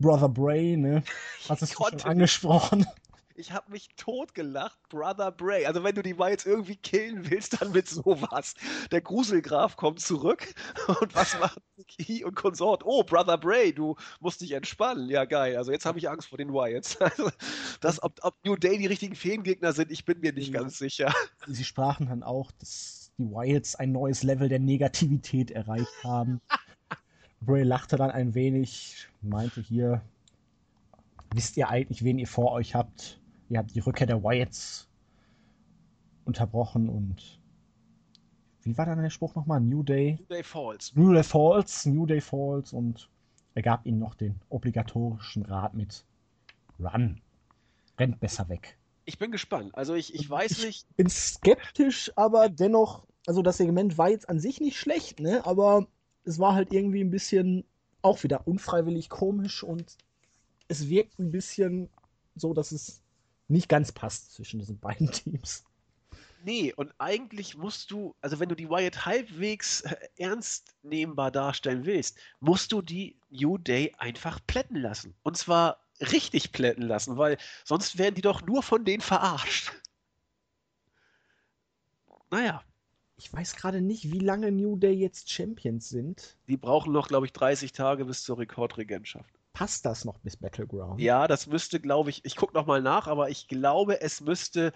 Brother 0.00 0.28
Bray, 0.28 0.76
ne? 0.76 1.02
Hast 1.48 1.62
es 1.62 1.72
schon 1.72 1.98
angesprochen. 2.02 2.84
Ich 3.40 3.52
habe 3.52 3.72
mich 3.72 3.88
totgelacht, 3.96 4.78
Brother 4.90 5.32
Bray. 5.32 5.64
Also 5.64 5.82
wenn 5.82 5.94
du 5.94 6.02
die 6.02 6.12
mal 6.12 6.30
jetzt 6.30 6.46
irgendwie 6.46 6.76
killen 6.76 7.30
willst, 7.30 7.60
dann 7.60 7.72
mit 7.72 7.88
sowas. 7.88 8.54
Der 8.90 9.00
Gruselgraf 9.00 9.76
kommt 9.76 10.00
zurück 10.00 10.54
und 11.00 11.14
was 11.14 11.38
macht 11.40 11.58
Key 11.88 12.22
und 12.22 12.34
Konsort? 12.34 12.84
Oh, 12.84 13.02
Brother 13.02 13.38
Bray, 13.38 13.72
du 13.72 13.96
musst 14.20 14.42
dich 14.42 14.52
entspannen. 14.52 15.08
Ja, 15.08 15.24
geil. 15.24 15.56
Also 15.56 15.72
jetzt 15.72 15.86
habe 15.86 15.98
ich 15.98 16.10
Angst 16.10 16.28
vor 16.28 16.36
den 16.38 16.52
Wyatts. 16.52 16.98
Also, 17.10 17.30
das, 17.80 18.02
ob, 18.02 18.20
ob 18.22 18.36
New 18.44 18.56
Day 18.56 18.76
die 18.78 18.86
richtigen 18.86 19.16
Feengegner 19.16 19.72
sind, 19.72 19.90
ich 19.90 20.04
bin 20.04 20.20
mir 20.20 20.32
nicht 20.32 20.52
Ja. 20.52 20.60
ganz 20.60 20.76
sicher. 20.78 21.12
Sie 21.46 21.64
sprachen 21.64 22.06
dann 22.06 22.22
auch, 22.22 22.52
dass 22.52 23.10
die 23.18 23.24
Wyatts 23.24 23.74
ein 23.74 23.90
neues 23.90 24.22
Level 24.22 24.48
der 24.50 24.58
Negativität 24.60 25.50
erreicht 25.50 26.04
haben. 26.04 26.40
Bray 27.40 27.62
lachte 27.62 27.96
dann 27.96 28.10
ein 28.10 28.34
wenig, 28.34 29.08
meinte 29.22 29.62
hier, 29.62 30.02
wisst 31.34 31.56
ihr 31.56 31.68
eigentlich, 31.68 32.04
wen 32.04 32.18
ihr 32.18 32.26
vor 32.26 32.52
euch 32.52 32.74
habt? 32.74 33.19
Ihr 33.50 33.58
habt 33.58 33.74
die 33.74 33.80
Rückkehr 33.80 34.06
der 34.06 34.22
Wyatts 34.22 34.88
unterbrochen 36.24 36.88
und 36.88 37.40
wie 38.62 38.78
war 38.78 38.86
dann 38.86 39.02
der 39.02 39.10
Spruch 39.10 39.34
nochmal? 39.34 39.60
New 39.60 39.82
Day? 39.82 40.18
New 40.20 40.26
Day 40.26 40.44
Falls. 40.44 40.94
New 40.94 41.12
Day 41.12 41.22
Falls, 41.24 41.86
New 41.86 42.06
Day 42.06 42.20
Falls 42.20 42.72
und 42.72 43.10
er 43.54 43.62
gab 43.62 43.84
ihnen 43.86 43.98
noch 43.98 44.14
den 44.14 44.40
obligatorischen 44.50 45.44
Rat 45.44 45.74
mit 45.74 46.04
Run. 46.78 47.20
Rennt 47.98 48.20
besser 48.20 48.48
weg. 48.48 48.78
Ich 49.04 49.18
bin 49.18 49.32
gespannt. 49.32 49.74
Also 49.74 49.94
ich, 49.94 50.14
ich 50.14 50.30
weiß 50.30 50.64
nicht. 50.64 50.86
bin 50.96 51.10
skeptisch, 51.10 52.12
aber 52.14 52.48
dennoch, 52.48 53.04
also 53.26 53.42
das 53.42 53.56
Segment 53.56 53.98
war 53.98 54.10
jetzt 54.10 54.28
an 54.28 54.38
sich 54.38 54.60
nicht 54.60 54.78
schlecht, 54.78 55.18
ne? 55.18 55.44
Aber 55.44 55.88
es 56.22 56.38
war 56.38 56.54
halt 56.54 56.72
irgendwie 56.72 57.00
ein 57.00 57.10
bisschen 57.10 57.64
auch 58.02 58.22
wieder 58.22 58.46
unfreiwillig 58.46 59.08
komisch 59.08 59.64
und 59.64 59.96
es 60.68 60.88
wirkt 60.88 61.18
ein 61.18 61.32
bisschen 61.32 61.88
so, 62.36 62.54
dass 62.54 62.70
es 62.70 63.02
nicht 63.50 63.68
ganz 63.68 63.92
passt 63.92 64.34
zwischen 64.34 64.58
diesen 64.60 64.78
beiden 64.80 65.06
Teams. 65.12 65.64
Nee, 66.42 66.72
und 66.74 66.92
eigentlich 66.98 67.56
musst 67.56 67.90
du, 67.90 68.14
also 68.22 68.40
wenn 68.40 68.48
du 68.48 68.54
die 68.56 68.70
Wyatt 68.70 69.04
halbwegs 69.04 69.82
äh, 69.82 69.96
ernst 70.16 70.74
nehmbar 70.82 71.30
darstellen 71.30 71.84
willst, 71.84 72.18
musst 72.40 72.72
du 72.72 72.80
die 72.82 73.18
New 73.30 73.58
Day 73.58 73.92
einfach 73.98 74.40
plätten 74.46 74.76
lassen. 74.76 75.14
Und 75.22 75.36
zwar 75.36 75.84
richtig 76.00 76.52
plätten 76.52 76.82
lassen, 76.84 77.18
weil 77.18 77.36
sonst 77.64 77.98
werden 77.98 78.14
die 78.14 78.22
doch 78.22 78.40
nur 78.42 78.62
von 78.62 78.84
denen 78.86 79.02
verarscht. 79.02 79.70
naja, 82.30 82.62
Ich 83.16 83.32
weiß 83.32 83.54
gerade 83.56 83.80
nicht, 83.82 84.10
wie 84.12 84.18
lange 84.18 84.50
New 84.52 84.76
Day 84.76 84.92
jetzt 84.94 85.30
Champions 85.30 85.88
sind. 85.90 86.38
die 86.48 86.56
brauchen 86.58 86.92
noch, 86.92 87.08
glaube 87.08 87.24
ich, 87.26 87.32
30 87.32 87.72
Tage 87.72 88.04
bis 88.04 88.22
zur 88.24 88.38
Rekordregentschaft. 88.38 89.39
Passt 89.52 89.84
das 89.84 90.04
noch 90.04 90.18
bis 90.18 90.36
Battleground? 90.36 91.00
Ja, 91.00 91.26
das 91.28 91.46
müsste, 91.46 91.80
glaube 91.80 92.10
ich, 92.10 92.24
ich 92.24 92.36
gucke 92.36 92.54
nochmal 92.54 92.82
nach, 92.82 93.06
aber 93.06 93.30
ich 93.30 93.48
glaube, 93.48 94.00
es 94.00 94.20
müsste 94.20 94.72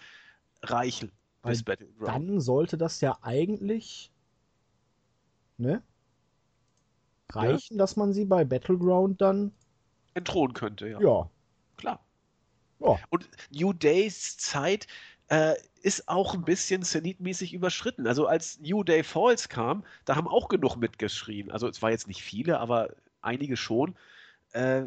reichen 0.62 1.12
bis 1.42 1.60
Weil 1.60 1.64
Battleground. 1.64 2.08
Dann 2.08 2.40
sollte 2.40 2.76
das 2.76 3.00
ja 3.00 3.18
eigentlich 3.22 4.10
ne, 5.58 5.82
reichen, 7.32 7.78
dass 7.78 7.96
man 7.96 8.12
sie 8.12 8.24
bei 8.24 8.44
Battleground 8.44 9.20
dann, 9.20 9.52
Entthronen 10.14 10.54
könnte, 10.54 10.88
ja. 10.88 11.00
ja, 11.00 11.30
Klar. 11.76 12.00
ja, 12.80 12.98
Und 13.10 13.28
New 13.50 13.72
Days 13.72 14.36
Zeit 14.36 14.86
äh, 15.28 15.54
ist 15.82 16.08
auch 16.08 16.34
ein 16.34 16.44
bisschen 16.44 16.82
zenitmäßig 16.82 17.52
überschritten. 17.52 18.06
Also 18.06 18.26
als 18.26 18.60
New 18.60 18.84
Day 18.84 19.02
Falls 19.02 19.48
kam, 19.48 19.84
da 20.04 20.16
haben 20.16 20.28
auch 20.28 20.48
genug 20.48 20.76
mitgeschrien. 20.76 21.50
Also 21.50 21.68
es 21.68 21.82
war 21.82 21.90
jetzt 21.90 22.08
nicht 22.08 22.22
viele, 22.22 22.60
aber 22.60 22.94
einige 23.22 23.56
schon. 23.56 23.96
Äh, 24.54 24.86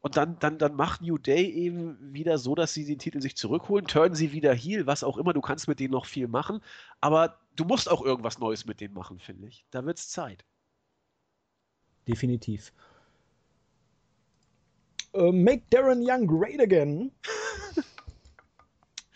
und 0.00 0.16
dann, 0.16 0.38
dann, 0.38 0.58
dann 0.58 0.74
macht 0.74 1.02
New 1.02 1.18
Day 1.18 1.50
eben 1.50 2.14
wieder 2.14 2.38
so, 2.38 2.54
dass 2.54 2.72
sie 2.72 2.86
den 2.86 2.98
Titel 2.98 3.20
sich 3.20 3.36
zurückholen, 3.36 3.86
turnen 3.86 4.14
sie 4.14 4.32
wieder 4.32 4.54
heel, 4.54 4.86
was 4.86 5.02
auch 5.02 5.18
immer. 5.18 5.32
Du 5.32 5.40
kannst 5.40 5.66
mit 5.66 5.80
denen 5.80 5.92
noch 5.92 6.06
viel 6.06 6.28
machen, 6.28 6.60
aber 7.00 7.38
du 7.56 7.64
musst 7.64 7.90
auch 7.90 8.02
irgendwas 8.04 8.38
Neues 8.38 8.64
mit 8.64 8.80
denen 8.80 8.94
machen, 8.94 9.18
finde 9.18 9.48
ich. 9.48 9.66
Da 9.70 9.84
wird's 9.84 10.08
Zeit. 10.08 10.44
definitiv. 12.06 12.72
Äh, 15.14 15.32
make 15.32 15.64
Darren 15.70 16.00
Young 16.02 16.26
great 16.26 16.60
again. 16.60 17.10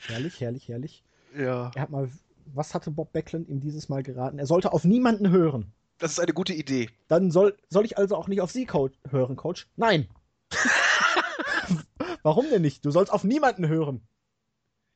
herrlich, 0.08 0.40
herrlich, 0.40 0.68
herrlich. 0.68 1.04
Ja. 1.36 1.70
Er 1.74 1.82
hat 1.82 1.90
mal, 1.90 2.10
was 2.46 2.74
hatte 2.74 2.90
Bob 2.90 3.12
Backlund 3.12 3.48
ihm 3.48 3.60
dieses 3.60 3.88
Mal 3.88 4.02
geraten? 4.02 4.40
Er 4.40 4.46
sollte 4.46 4.72
auf 4.72 4.84
niemanden 4.84 5.30
hören. 5.30 5.72
Das 6.02 6.10
ist 6.10 6.18
eine 6.18 6.32
gute 6.32 6.52
Idee. 6.52 6.90
Dann 7.06 7.30
soll, 7.30 7.56
soll 7.68 7.84
ich 7.84 7.96
also 7.96 8.16
auch 8.16 8.26
nicht 8.26 8.40
auf 8.40 8.50
Sie 8.50 8.66
Coach, 8.66 8.98
hören, 9.08 9.36
Coach? 9.36 9.68
Nein. 9.76 10.08
Warum 12.24 12.50
denn 12.50 12.62
nicht? 12.62 12.84
Du 12.84 12.90
sollst 12.90 13.12
auf 13.12 13.22
niemanden 13.22 13.68
hören. 13.68 14.04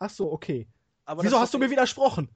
Ach 0.01 0.11
so, 0.11 0.33
okay. 0.33 0.67
Aber 1.05 1.23
Wieso 1.23 1.39
hast 1.39 1.55
du 1.55 1.59
mir 1.61 1.71
widersprochen? 1.71 2.29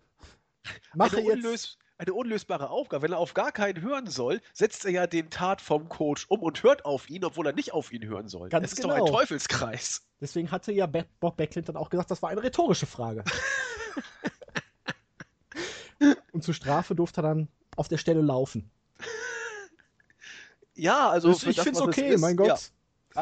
Mache 0.94 1.16
eine, 1.16 1.32
unlös 1.32 1.78
eine 1.98 2.14
unlösbare 2.14 2.70
Aufgabe. 2.70 3.02
Wenn 3.02 3.12
er 3.12 3.18
auf 3.18 3.34
gar 3.34 3.50
keinen 3.50 3.82
hören 3.82 4.06
soll, 4.06 4.40
setzt 4.52 4.84
er 4.84 4.92
ja 4.92 5.06
den 5.08 5.30
Tat 5.30 5.60
vom 5.60 5.88
Coach 5.88 6.26
um 6.28 6.38
und 6.40 6.62
hört 6.62 6.84
auf 6.84 7.10
ihn, 7.10 7.24
obwohl 7.24 7.46
er 7.48 7.52
nicht 7.52 7.72
auf 7.72 7.92
ihn 7.92 8.06
hören 8.06 8.28
soll. 8.28 8.50
Ganz 8.50 8.70
das 8.70 8.78
ist 8.78 8.84
doch 8.84 8.90
ein 8.90 9.04
genau. 9.04 9.18
Teufelskreis. 9.18 10.06
Deswegen 10.20 10.52
hatte 10.52 10.70
ja 10.70 10.86
Bob 10.86 11.36
Backlund 11.36 11.68
dann 11.68 11.76
auch 11.76 11.90
gesagt, 11.90 12.12
das 12.12 12.22
war 12.22 12.30
eine 12.30 12.44
rhetorische 12.44 12.86
Frage. 12.86 13.24
Und 16.32 16.42
zur 16.44 16.54
Strafe 16.54 16.94
durfte 16.94 17.20
er 17.20 17.22
dann 17.22 17.48
auf 17.76 17.88
der 17.88 17.98
Stelle 17.98 18.20
laufen. 18.22 18.70
Ja, 20.74 21.10
also 21.10 21.28
Das- 21.28 21.42
ich 21.44 21.60
finde 21.60 21.78
es 21.78 21.82
okay, 21.82 22.16
mein 22.16 22.36
Gott. 22.36 22.46
Ja, 22.46 22.56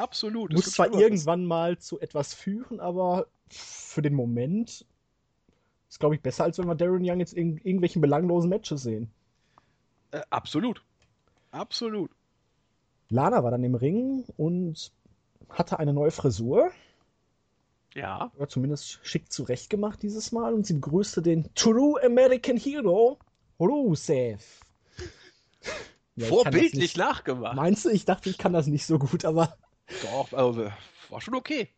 absolut. 0.00 0.52
Muss 0.52 0.70
zwar 0.72 0.92
irgendwann 0.92 1.44
mal 1.44 1.78
zu 1.78 1.98
etwas 1.98 2.34
führen, 2.34 2.78
aber 2.78 3.26
für 3.48 4.00
den 4.02 4.14
Moment 4.14 4.86
ist, 5.88 5.98
glaube 5.98 6.14
ich, 6.14 6.20
besser, 6.22 6.44
als 6.44 6.58
wenn 6.58 6.66
wir 6.66 6.74
Darren 6.76 7.02
Young 7.02 7.18
jetzt 7.18 7.32
in 7.32 7.56
irgendwelchen 7.56 8.00
belanglosen 8.02 8.50
Matches 8.50 8.82
sehen. 8.82 9.10
Äh, 10.12 10.20
absolut. 10.30 10.84
Absolut. 11.50 12.10
Lana 13.08 13.42
war 13.42 13.50
dann 13.50 13.64
im 13.64 13.74
Ring 13.74 14.24
und 14.36 14.92
hatte 15.48 15.78
eine 15.78 15.94
neue 15.94 16.10
Frisur. 16.10 16.70
Ja. 17.98 18.30
Oder 18.36 18.48
zumindest 18.48 19.00
schick 19.02 19.32
zurechtgemacht 19.32 20.02
dieses 20.02 20.32
Mal. 20.32 20.54
Und 20.54 20.66
sie 20.66 20.74
begrüßte 20.74 21.20
den 21.20 21.52
True 21.54 22.00
American 22.04 22.56
Hero, 22.56 23.18
Rusev. 23.58 24.60
Ja, 26.14 26.26
Vorbildlich 26.26 26.96
nachgemacht. 26.96 27.56
Meinst 27.56 27.84
du? 27.84 27.90
Ich 27.90 28.04
dachte, 28.04 28.30
ich 28.30 28.38
kann 28.38 28.52
das 28.52 28.66
nicht 28.66 28.86
so 28.86 28.98
gut, 28.98 29.24
aber 29.24 29.56
Doch, 30.02 30.32
also, 30.32 30.70
war 31.10 31.20
schon 31.20 31.34
okay. 31.34 31.68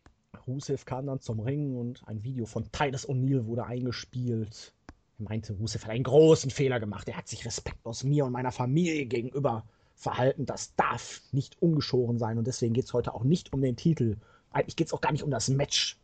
Rusev 0.47 0.85
kam 0.85 1.05
dann 1.05 1.19
zum 1.19 1.39
Ring 1.39 1.75
und 1.75 2.01
ein 2.07 2.23
Video 2.23 2.45
von 2.45 2.71
Titus 2.71 3.07
O'Neill 3.07 3.45
wurde 3.45 3.65
eingespielt. 3.65 4.73
Er 5.19 5.23
meinte, 5.25 5.53
Rusev 5.53 5.85
hat 5.85 5.91
einen 5.91 6.03
großen 6.03 6.49
Fehler 6.49 6.79
gemacht. 6.79 7.07
Er 7.07 7.17
hat 7.17 7.27
sich 7.27 7.45
respektlos 7.45 8.03
mir 8.03 8.25
und 8.25 8.31
meiner 8.31 8.51
Familie 8.51 9.05
gegenüber 9.05 9.63
verhalten. 9.95 10.45
Das 10.45 10.75
darf 10.75 11.21
nicht 11.31 11.61
ungeschoren 11.61 12.17
sein 12.17 12.37
und 12.37 12.47
deswegen 12.47 12.73
geht 12.73 12.85
es 12.85 12.93
heute 12.93 13.13
auch 13.13 13.23
nicht 13.23 13.53
um 13.53 13.61
den 13.61 13.75
Titel. 13.75 14.17
Eigentlich 14.51 14.75
geht 14.75 14.87
es 14.87 14.93
auch 14.93 15.01
gar 15.01 15.11
nicht 15.11 15.23
um 15.23 15.31
das 15.31 15.47
Match. 15.49 16.00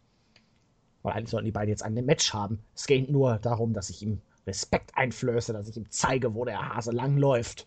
Weil 1.07 1.13
eigentlich 1.13 1.29
sollten 1.29 1.45
die 1.45 1.51
beiden 1.53 1.69
jetzt 1.69 1.84
ein 1.84 1.93
Match 1.93 2.34
haben. 2.34 2.59
Es 2.75 2.85
geht 2.85 3.09
nur 3.09 3.38
darum, 3.38 3.71
dass 3.71 3.89
ich 3.89 4.01
ihm 4.03 4.19
Respekt 4.45 4.91
einflöße, 4.97 5.53
dass 5.53 5.69
ich 5.69 5.77
ihm 5.77 5.89
zeige, 5.89 6.35
wo 6.35 6.43
der 6.43 6.75
Hase 6.75 6.91
lang 6.91 7.15
läuft. 7.15 7.65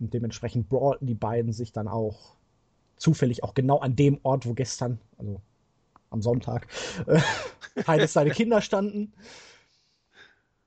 Und 0.00 0.14
dementsprechend 0.14 0.70
brawlten 0.70 1.06
die 1.06 1.12
beiden 1.14 1.52
sich 1.52 1.72
dann 1.72 1.86
auch 1.86 2.34
zufällig 2.96 3.44
auch 3.44 3.52
genau 3.52 3.80
an 3.80 3.94
dem 3.94 4.18
Ort, 4.22 4.46
wo 4.46 4.54
gestern, 4.54 4.98
also 5.18 5.42
am 6.08 6.22
Sonntag, 6.22 6.66
äh, 7.06 7.20
Heides 7.86 8.14
seine 8.14 8.30
Kinder 8.30 8.62
standen. 8.62 9.12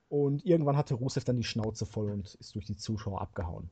Und 0.09 0.45
irgendwann 0.45 0.77
hatte 0.77 0.93
Rusev 0.93 1.23
dann 1.25 1.37
die 1.37 1.43
Schnauze 1.43 1.87
voll 1.87 2.11
und 2.11 2.35
ist 2.35 2.53
durch 2.53 2.65
die 2.67 2.77
Zuschauer 2.77 3.19
abgehauen. 3.19 3.67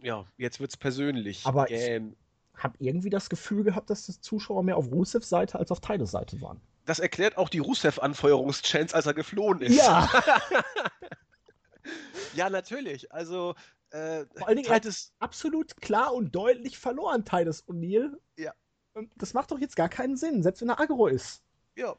Ja, 0.00 0.26
jetzt 0.36 0.60
wird's 0.60 0.76
persönlich. 0.76 1.46
Aber 1.46 1.70
ich- 1.70 1.78
Gähn. 1.78 2.14
Hab 2.56 2.74
irgendwie 2.78 3.10
das 3.10 3.30
Gefühl 3.30 3.64
gehabt, 3.64 3.88
dass 3.88 4.04
die 4.04 4.20
Zuschauer 4.20 4.62
mehr 4.62 4.76
auf 4.76 4.92
Rusevs 4.92 5.30
Seite 5.30 5.58
als 5.58 5.72
auf 5.72 5.80
Tides 5.80 6.10
Seite 6.12 6.40
waren. 6.42 6.60
Das 6.86 6.98
erklärt 6.98 7.36
auch 7.38 7.48
die 7.48 7.60
Rusev-Anfeuerungschance, 7.60 8.94
als 8.94 9.06
er 9.06 9.14
geflohen 9.14 9.60
ist. 9.62 9.76
Ja, 9.76 10.08
Ja, 12.34 12.50
natürlich. 12.50 13.12
Also, 13.12 13.54
äh, 13.90 14.24
Vor 14.36 14.48
allen 14.48 14.56
Dingen, 14.56 14.68
er 14.68 14.76
hat 14.76 14.82
Titus, 14.82 15.12
absolut 15.18 15.76
klar 15.80 16.14
und 16.14 16.34
deutlich 16.34 16.78
verloren, 16.78 17.24
Titus 17.24 17.66
O'Neill. 17.68 18.12
Ja. 18.36 18.52
Und 18.94 19.10
das 19.16 19.34
macht 19.34 19.50
doch 19.50 19.58
jetzt 19.58 19.76
gar 19.76 19.88
keinen 19.88 20.16
Sinn, 20.16 20.42
selbst 20.42 20.62
wenn 20.62 20.68
er 20.70 20.80
aggro 20.80 21.06
ist. 21.06 21.42
ja, 21.76 21.94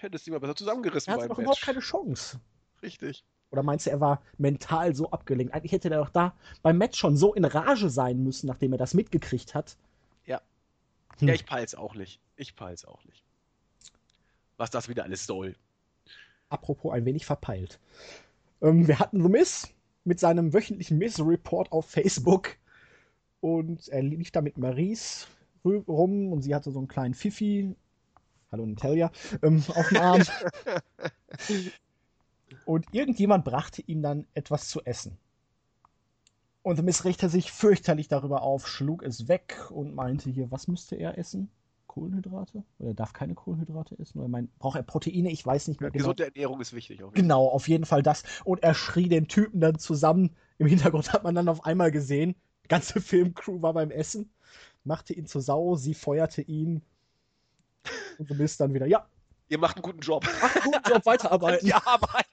hättest 0.00 0.26
du 0.26 0.32
mal 0.32 0.40
besser 0.40 0.56
zusammengerissen 0.56 1.12
Er 1.12 1.22
hat 1.22 1.30
doch 1.30 1.38
überhaupt 1.38 1.62
keine 1.62 1.80
Chance. 1.80 2.40
Richtig. 2.82 3.24
Oder 3.50 3.62
meinst 3.62 3.86
du, 3.86 3.90
er 3.90 4.00
war 4.00 4.22
mental 4.38 4.94
so 4.94 5.10
abgelenkt? 5.10 5.54
Eigentlich 5.54 5.72
hätte 5.72 5.90
er 5.90 5.98
doch 5.98 6.10
da 6.10 6.36
beim 6.62 6.78
Match 6.78 6.98
schon 6.98 7.16
so 7.16 7.34
in 7.34 7.44
Rage 7.44 7.90
sein 7.90 8.22
müssen, 8.22 8.46
nachdem 8.46 8.72
er 8.72 8.78
das 8.78 8.94
mitgekriegt 8.94 9.54
hat. 9.54 9.76
Ja. 10.24 10.40
Hm. 11.18 11.28
Ja, 11.28 11.34
ich 11.34 11.46
peil's 11.46 11.74
auch 11.74 11.94
nicht. 11.94 12.20
Ich 12.36 12.54
peil's 12.54 12.84
auch 12.84 13.04
nicht. 13.04 13.24
Was 14.60 14.68
das 14.68 14.90
wieder 14.90 15.04
alles 15.04 15.24
soll. 15.24 15.56
Apropos 16.50 16.92
ein 16.92 17.06
wenig 17.06 17.24
verpeilt. 17.24 17.80
Ähm, 18.60 18.86
wir 18.86 18.98
hatten 18.98 19.22
The 19.22 19.28
Miss 19.30 19.72
mit 20.04 20.20
seinem 20.20 20.52
wöchentlichen 20.52 20.98
Miss-Report 20.98 21.72
auf 21.72 21.86
Facebook. 21.86 22.58
Und 23.40 23.88
er 23.88 24.02
lief 24.02 24.32
da 24.32 24.42
mit 24.42 24.58
Maries 24.58 25.28
rum 25.64 26.30
und 26.30 26.42
sie 26.42 26.54
hatte 26.54 26.72
so 26.72 26.78
einen 26.78 26.88
kleinen 26.88 27.14
Fifi. 27.14 27.74
Hallo 28.52 28.66
Natalia. 28.66 29.10
Ähm, 29.42 29.64
auf 29.74 29.88
dem 29.88 29.96
Arm. 29.96 30.22
und 32.66 32.84
irgendjemand 32.92 33.46
brachte 33.46 33.80
ihm 33.86 34.02
dann 34.02 34.26
etwas 34.34 34.68
zu 34.68 34.82
essen. 34.84 35.16
Und 36.60 36.76
The 36.76 36.82
Miss 36.82 37.06
regte 37.06 37.30
sich 37.30 37.50
fürchterlich 37.50 38.08
darüber 38.08 38.42
auf, 38.42 38.68
schlug 38.68 39.04
es 39.04 39.26
weg 39.26 39.70
und 39.70 39.94
meinte 39.94 40.28
hier, 40.28 40.50
was 40.50 40.68
müsste 40.68 40.96
er 40.96 41.16
essen? 41.16 41.50
Kohlenhydrate? 41.90 42.62
Oder 42.78 42.90
er 42.90 42.94
darf 42.94 43.12
keine 43.12 43.34
Kohlenhydrate 43.34 43.98
essen? 43.98 44.20
Oder 44.20 44.28
mein, 44.28 44.48
braucht 44.60 44.76
er 44.76 44.84
Proteine? 44.84 45.30
Ich 45.32 45.44
weiß 45.44 45.66
nicht 45.66 45.80
mehr 45.80 45.90
genau. 45.90 46.04
Gesunde 46.04 46.26
Ernährung 46.26 46.60
ist 46.60 46.72
wichtig. 46.72 47.02
Auf 47.02 47.12
Genau, 47.14 47.48
auf 47.48 47.68
jeden 47.68 47.84
Fall 47.84 48.02
das. 48.02 48.22
Und 48.44 48.62
er 48.62 48.74
schrie 48.74 49.08
den 49.08 49.26
Typen 49.26 49.60
dann 49.60 49.78
zusammen. 49.78 50.36
Im 50.58 50.68
Hintergrund 50.68 51.12
hat 51.12 51.24
man 51.24 51.34
dann 51.34 51.48
auf 51.48 51.64
einmal 51.64 51.90
gesehen, 51.90 52.36
die 52.64 52.68
ganze 52.68 53.00
Filmcrew 53.00 53.60
war 53.60 53.74
beim 53.74 53.90
Essen, 53.90 54.30
machte 54.84 55.14
ihn 55.14 55.26
zur 55.26 55.42
Sau, 55.42 55.74
sie 55.74 55.94
feuerte 55.94 56.42
ihn. 56.42 56.82
Und 58.18 58.28
so 58.28 58.34
bist 58.36 58.60
dann 58.60 58.72
wieder, 58.72 58.86
ja, 58.86 59.06
Ihr 59.48 59.58
macht 59.58 59.76
einen 59.76 59.82
guten 59.82 59.98
Job. 60.00 60.24
ach, 60.42 60.54
gut, 60.62 60.88
Job, 60.88 61.06
weiterarbeiten. 61.06 61.66
Die 61.66 61.74
Arbeit. 61.74 62.28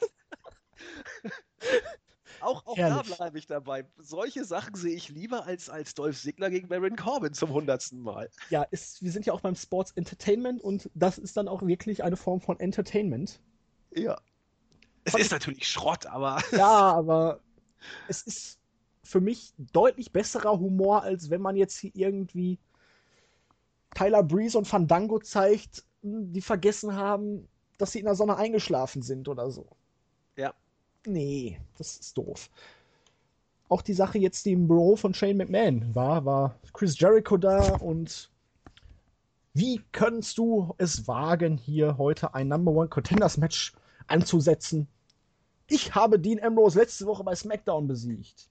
Auch 2.42 2.66
auch 2.66 2.76
da 2.76 3.02
bleibe 3.02 3.38
ich 3.38 3.48
dabei. 3.48 3.86
Solche 3.98 4.46
Sachen 4.46 4.76
sehe 4.76 4.96
ich 4.96 5.10
lieber 5.10 5.46
als, 5.46 5.70
als 5.70 5.94
Dolph 5.94 6.20
Ziggler 6.20 6.50
gegen 6.50 6.68
Baron 6.68 6.96
Corbin 6.96 7.34
zum 7.34 7.52
hundertsten 7.52 8.02
Mal. 8.02 8.30
Ja, 8.50 8.64
ist, 8.64 9.04
wir 9.04 9.12
sind 9.12 9.26
ja 9.26 9.34
auch 9.34 9.42
beim 9.42 9.56
Sports 9.56 9.92
Entertainment 9.96 10.62
und 10.62 10.90
das 10.94 11.18
ist 11.18 11.38
dann 11.38 11.48
auch 11.48 11.62
wirklich 11.62 12.04
eine 12.04 12.18
Form 12.18 12.42
von 12.42 12.60
Entertainment. 12.60 13.40
Ja. 13.94 14.18
Es 15.04 15.14
ist 15.14 15.32
natürlich 15.32 15.68
Schrott, 15.68 16.06
aber 16.06 16.42
Ja, 16.52 16.94
aber 16.94 17.40
es 18.08 18.24
ist 18.24 18.60
für 19.04 19.22
mich 19.22 19.54
deutlich 19.58 20.12
besserer 20.12 20.60
Humor, 20.60 21.04
als 21.04 21.30
wenn 21.30 21.42
man 21.42 21.56
jetzt 21.56 21.78
hier 21.78 21.92
irgendwie 21.96 22.60
Tyler 23.96 24.22
Breeze 24.22 24.58
und 24.58 24.68
Fandango 24.68 25.20
zeigt, 25.20 25.86
die 26.02 26.42
vergessen 26.42 26.96
haben, 26.96 27.48
dass 27.78 27.94
sie 27.94 28.00
in 28.00 28.06
der 28.06 28.16
Sonne 28.16 28.36
eingeschlafen 28.38 29.02
sind 29.02 29.28
oder 29.28 29.50
so. 29.50 29.68
Ja. 30.36 30.54
Nee, 31.06 31.60
das 31.78 31.98
ist 31.98 32.18
doof. 32.18 32.50
Auch 33.70 33.82
die 33.82 33.94
Sache 33.94 34.18
jetzt, 34.18 34.46
die 34.46 34.54
im 34.54 34.68
Büro 34.68 34.96
von 34.96 35.14
Shane 35.14 35.38
McMahon 35.38 35.94
war, 35.94 36.26
war 36.26 36.60
Chris 36.74 37.00
Jericho 37.00 37.38
da 37.38 37.76
und 37.78 38.30
wie 39.54 39.82
kannst 39.92 40.38
du 40.38 40.74
es 40.78 41.08
wagen, 41.08 41.58
hier 41.58 41.98
heute 41.98 42.34
ein 42.34 42.48
Number 42.48 42.72
One 42.72 42.90
Contenders 42.90 43.38
Match 43.38 43.74
anzusetzen? 44.08 44.88
ich 45.70 45.96
habe 45.96 46.20
Dean 46.20 46.42
Ambrose 46.42 46.80
letzte 46.80 47.06
Woche 47.06 47.24
bei 47.24 47.36
SmackDown 47.36 47.88
besiegt. 47.88 48.50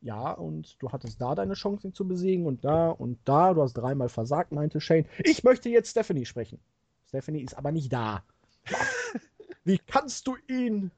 Ja, 0.00 0.32
und 0.32 0.76
du 0.82 0.90
hattest 0.90 1.20
da 1.20 1.34
deine 1.34 1.54
Chance, 1.54 1.86
ihn 1.86 1.94
zu 1.94 2.06
besiegen 2.06 2.46
und 2.46 2.64
da 2.64 2.90
und 2.90 3.18
da. 3.24 3.54
Du 3.54 3.62
hast 3.62 3.74
dreimal 3.74 4.08
versagt, 4.08 4.52
meinte 4.52 4.80
Shane. 4.80 5.06
Ich 5.22 5.44
möchte 5.44 5.68
jetzt 5.68 5.90
Stephanie 5.90 6.26
sprechen. 6.26 6.58
Stephanie 7.06 7.42
ist 7.42 7.56
aber 7.56 7.70
nicht 7.70 7.92
da. 7.92 8.24
Wie 9.64 9.78
kannst 9.78 10.26
du 10.26 10.36
ihn 10.48 10.90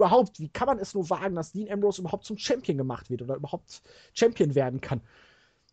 überhaupt, 0.00 0.40
wie 0.40 0.48
kann 0.48 0.66
man 0.66 0.78
es 0.78 0.94
nur 0.94 1.08
wagen, 1.10 1.34
dass 1.34 1.52
Dean 1.52 1.70
Ambrose 1.70 2.00
überhaupt 2.00 2.24
zum 2.24 2.38
Champion 2.38 2.78
gemacht 2.78 3.10
wird 3.10 3.22
oder 3.22 3.36
überhaupt 3.36 3.82
Champion 4.14 4.54
werden 4.54 4.80
kann? 4.80 5.00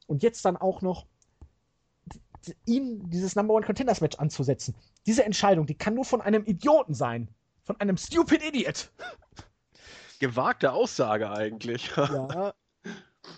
Und 0.05 0.21
jetzt 0.23 0.43
dann 0.45 0.57
auch 0.57 0.81
noch 0.81 1.05
ihm 2.65 3.09
dieses 3.09 3.35
Number 3.35 3.53
One 3.53 3.65
Contenders 3.65 4.01
Match 4.01 4.17
anzusetzen. 4.17 4.75
Diese 5.05 5.23
Entscheidung, 5.23 5.65
die 5.65 5.75
kann 5.75 5.95
nur 5.95 6.05
von 6.05 6.21
einem 6.21 6.45
Idioten 6.45 6.93
sein. 6.93 7.29
Von 7.63 7.79
einem 7.79 7.97
stupid 7.97 8.43
Idiot. 8.43 8.89
Gewagte 10.19 10.71
Aussage 10.71 11.29
eigentlich. 11.29 11.91
ja. 11.95 12.53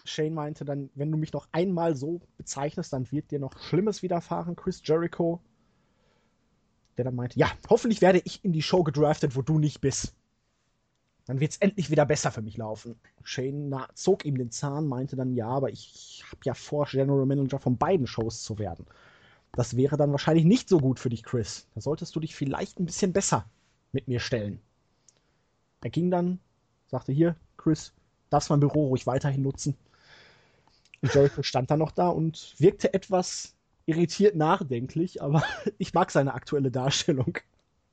Shane 0.05 0.33
meinte 0.33 0.65
dann, 0.65 0.89
wenn 0.93 1.11
du 1.11 1.17
mich 1.17 1.33
noch 1.33 1.47
einmal 1.51 1.95
so 1.95 2.21
bezeichnest, 2.37 2.93
dann 2.93 3.11
wird 3.11 3.31
dir 3.31 3.39
noch 3.39 3.57
Schlimmes 3.59 4.03
widerfahren, 4.03 4.55
Chris 4.55 4.81
Jericho. 4.83 5.41
Der 6.97 7.05
dann 7.05 7.15
meinte, 7.15 7.39
ja, 7.39 7.49
hoffentlich 7.69 8.01
werde 8.01 8.21
ich 8.23 8.43
in 8.43 8.51
die 8.51 8.61
Show 8.61 8.83
gedraftet, 8.83 9.35
wo 9.35 9.41
du 9.41 9.57
nicht 9.57 9.81
bist. 9.81 10.13
Dann 11.29 11.39
wird 11.39 11.51
es 11.51 11.57
endlich 11.57 11.91
wieder 11.91 12.07
besser 12.07 12.31
für 12.31 12.41
mich 12.41 12.57
laufen. 12.57 12.99
Shane 13.21 13.71
zog 13.93 14.25
ihm 14.25 14.35
den 14.35 14.49
Zahn, 14.49 14.87
meinte 14.87 15.15
dann, 15.15 15.35
ja, 15.35 15.47
aber 15.47 15.69
ich 15.69 16.23
habe 16.25 16.41
ja 16.43 16.55
vor, 16.55 16.87
General 16.87 17.23
Manager 17.27 17.59
von 17.59 17.77
beiden 17.77 18.07
Shows 18.07 18.41
zu 18.41 18.57
werden. 18.57 18.87
Das 19.51 19.77
wäre 19.77 19.95
dann 19.95 20.09
wahrscheinlich 20.09 20.45
nicht 20.45 20.67
so 20.67 20.79
gut 20.79 20.97
für 20.97 21.09
dich, 21.09 21.21
Chris. 21.21 21.67
Da 21.75 21.81
solltest 21.81 22.15
du 22.15 22.19
dich 22.19 22.35
vielleicht 22.35 22.79
ein 22.79 22.87
bisschen 22.87 23.13
besser 23.13 23.45
mit 23.91 24.07
mir 24.07 24.19
stellen. 24.19 24.59
Er 25.83 25.91
ging 25.91 26.09
dann 26.09 26.39
sagte, 26.87 27.11
hier, 27.11 27.35
Chris, 27.57 27.93
darfst 28.31 28.49
mein 28.49 28.59
Büro 28.59 28.87
ruhig 28.87 29.05
weiterhin 29.05 29.43
nutzen. 29.43 29.77
Und 31.01 31.13
Jericho 31.13 31.43
stand 31.43 31.69
dann 31.69 31.77
noch 31.77 31.91
da 31.91 32.09
und 32.09 32.55
wirkte 32.57 32.91
etwas 32.91 33.55
irritiert 33.85 34.35
nachdenklich, 34.35 35.21
aber 35.21 35.43
ich 35.77 35.93
mag 35.93 36.09
seine 36.09 36.33
aktuelle 36.33 36.71
Darstellung. 36.71 37.37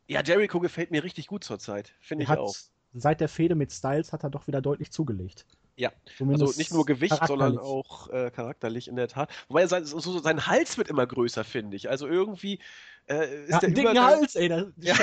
Ja, 0.09 0.23
Jericho 0.23 0.59
gefällt 0.59 0.91
mir 0.91 1.05
richtig 1.05 1.27
gut 1.27 1.45
zurzeit, 1.45 1.93
finde 2.01 2.25
ich 2.25 2.31
hat, 2.31 2.39
auch. 2.39 2.55
Seit 2.99 3.21
der 3.21 3.29
Fehde 3.29 3.55
mit 3.55 3.73
Styles 3.73 4.13
hat 4.13 4.25
er 4.25 4.31
doch 4.31 4.47
wieder 4.47 4.61
deutlich 4.61 4.91
zugelegt. 4.91 5.45
Ja, 5.77 5.93
Zumindest 6.17 6.49
also 6.49 6.59
nicht 6.59 6.73
nur 6.73 6.87
Gewicht, 6.87 7.27
sondern 7.27 7.59
auch 7.59 8.09
äh, 8.09 8.31
charakterlich 8.31 8.89
in 8.89 8.97
der 8.97 9.09
Tat. 9.09 9.31
Wobei 9.49 9.67
sein, 9.67 9.85
so, 9.85 10.01
so, 10.01 10.19
sein 10.21 10.47
Hals 10.47 10.79
wird 10.79 10.89
immer 10.89 11.07
größer, 11.07 11.45
finde 11.45 11.77
ich. 11.77 11.91
Also 11.91 12.07
irgendwie 12.07 12.61
äh, 13.09 13.45
ist 13.45 13.51
ja, 13.51 13.59
der 13.59 13.71
dicken 13.71 14.03
Hals, 14.03 14.35
ey, 14.37 14.49
da 14.49 14.67
ja. 14.79 14.95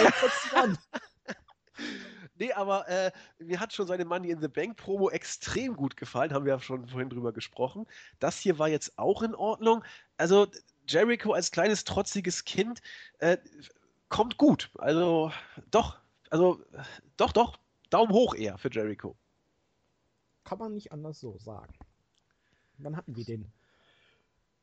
an. 0.55 0.77
Nee, 2.35 2.51
aber 2.51 2.87
äh, 2.89 3.11
mir 3.37 3.59
hat 3.59 3.73
schon 3.73 3.85
seine 3.85 4.05
Money 4.05 4.31
in 4.31 4.41
the 4.41 4.47
Bank 4.47 4.75
Promo 4.75 5.09
extrem 5.09 5.75
gut 5.75 5.95
gefallen, 5.95 6.33
haben 6.33 6.45
wir 6.45 6.53
ja 6.53 6.59
schon 6.59 6.87
vorhin 6.87 7.09
drüber 7.09 7.31
gesprochen. 7.31 7.85
Das 8.19 8.39
hier 8.39 8.57
war 8.57 8.69
jetzt 8.69 8.97
auch 8.97 9.21
in 9.21 9.35
Ordnung. 9.35 9.83
Also 10.17 10.47
Jericho 10.87 11.33
als 11.33 11.51
kleines 11.51 11.83
trotziges 11.83 12.43
Kind 12.43 12.81
äh, 13.19 13.37
kommt 14.09 14.37
gut. 14.37 14.71
Also 14.79 15.31
doch, 15.69 15.99
also 16.31 16.59
doch, 17.17 17.31
doch, 17.31 17.57
Daumen 17.93 18.11
hoch 18.11 18.33
eher 18.33 18.57
für 18.57 18.71
Jericho. 18.71 19.15
Kann 20.43 20.57
man 20.57 20.73
nicht 20.73 20.91
anders 20.91 21.19
so 21.19 21.37
sagen. 21.37 21.73
Dann 22.79 22.97
hatten 22.97 23.15
wir 23.15 23.23
den 23.23 23.51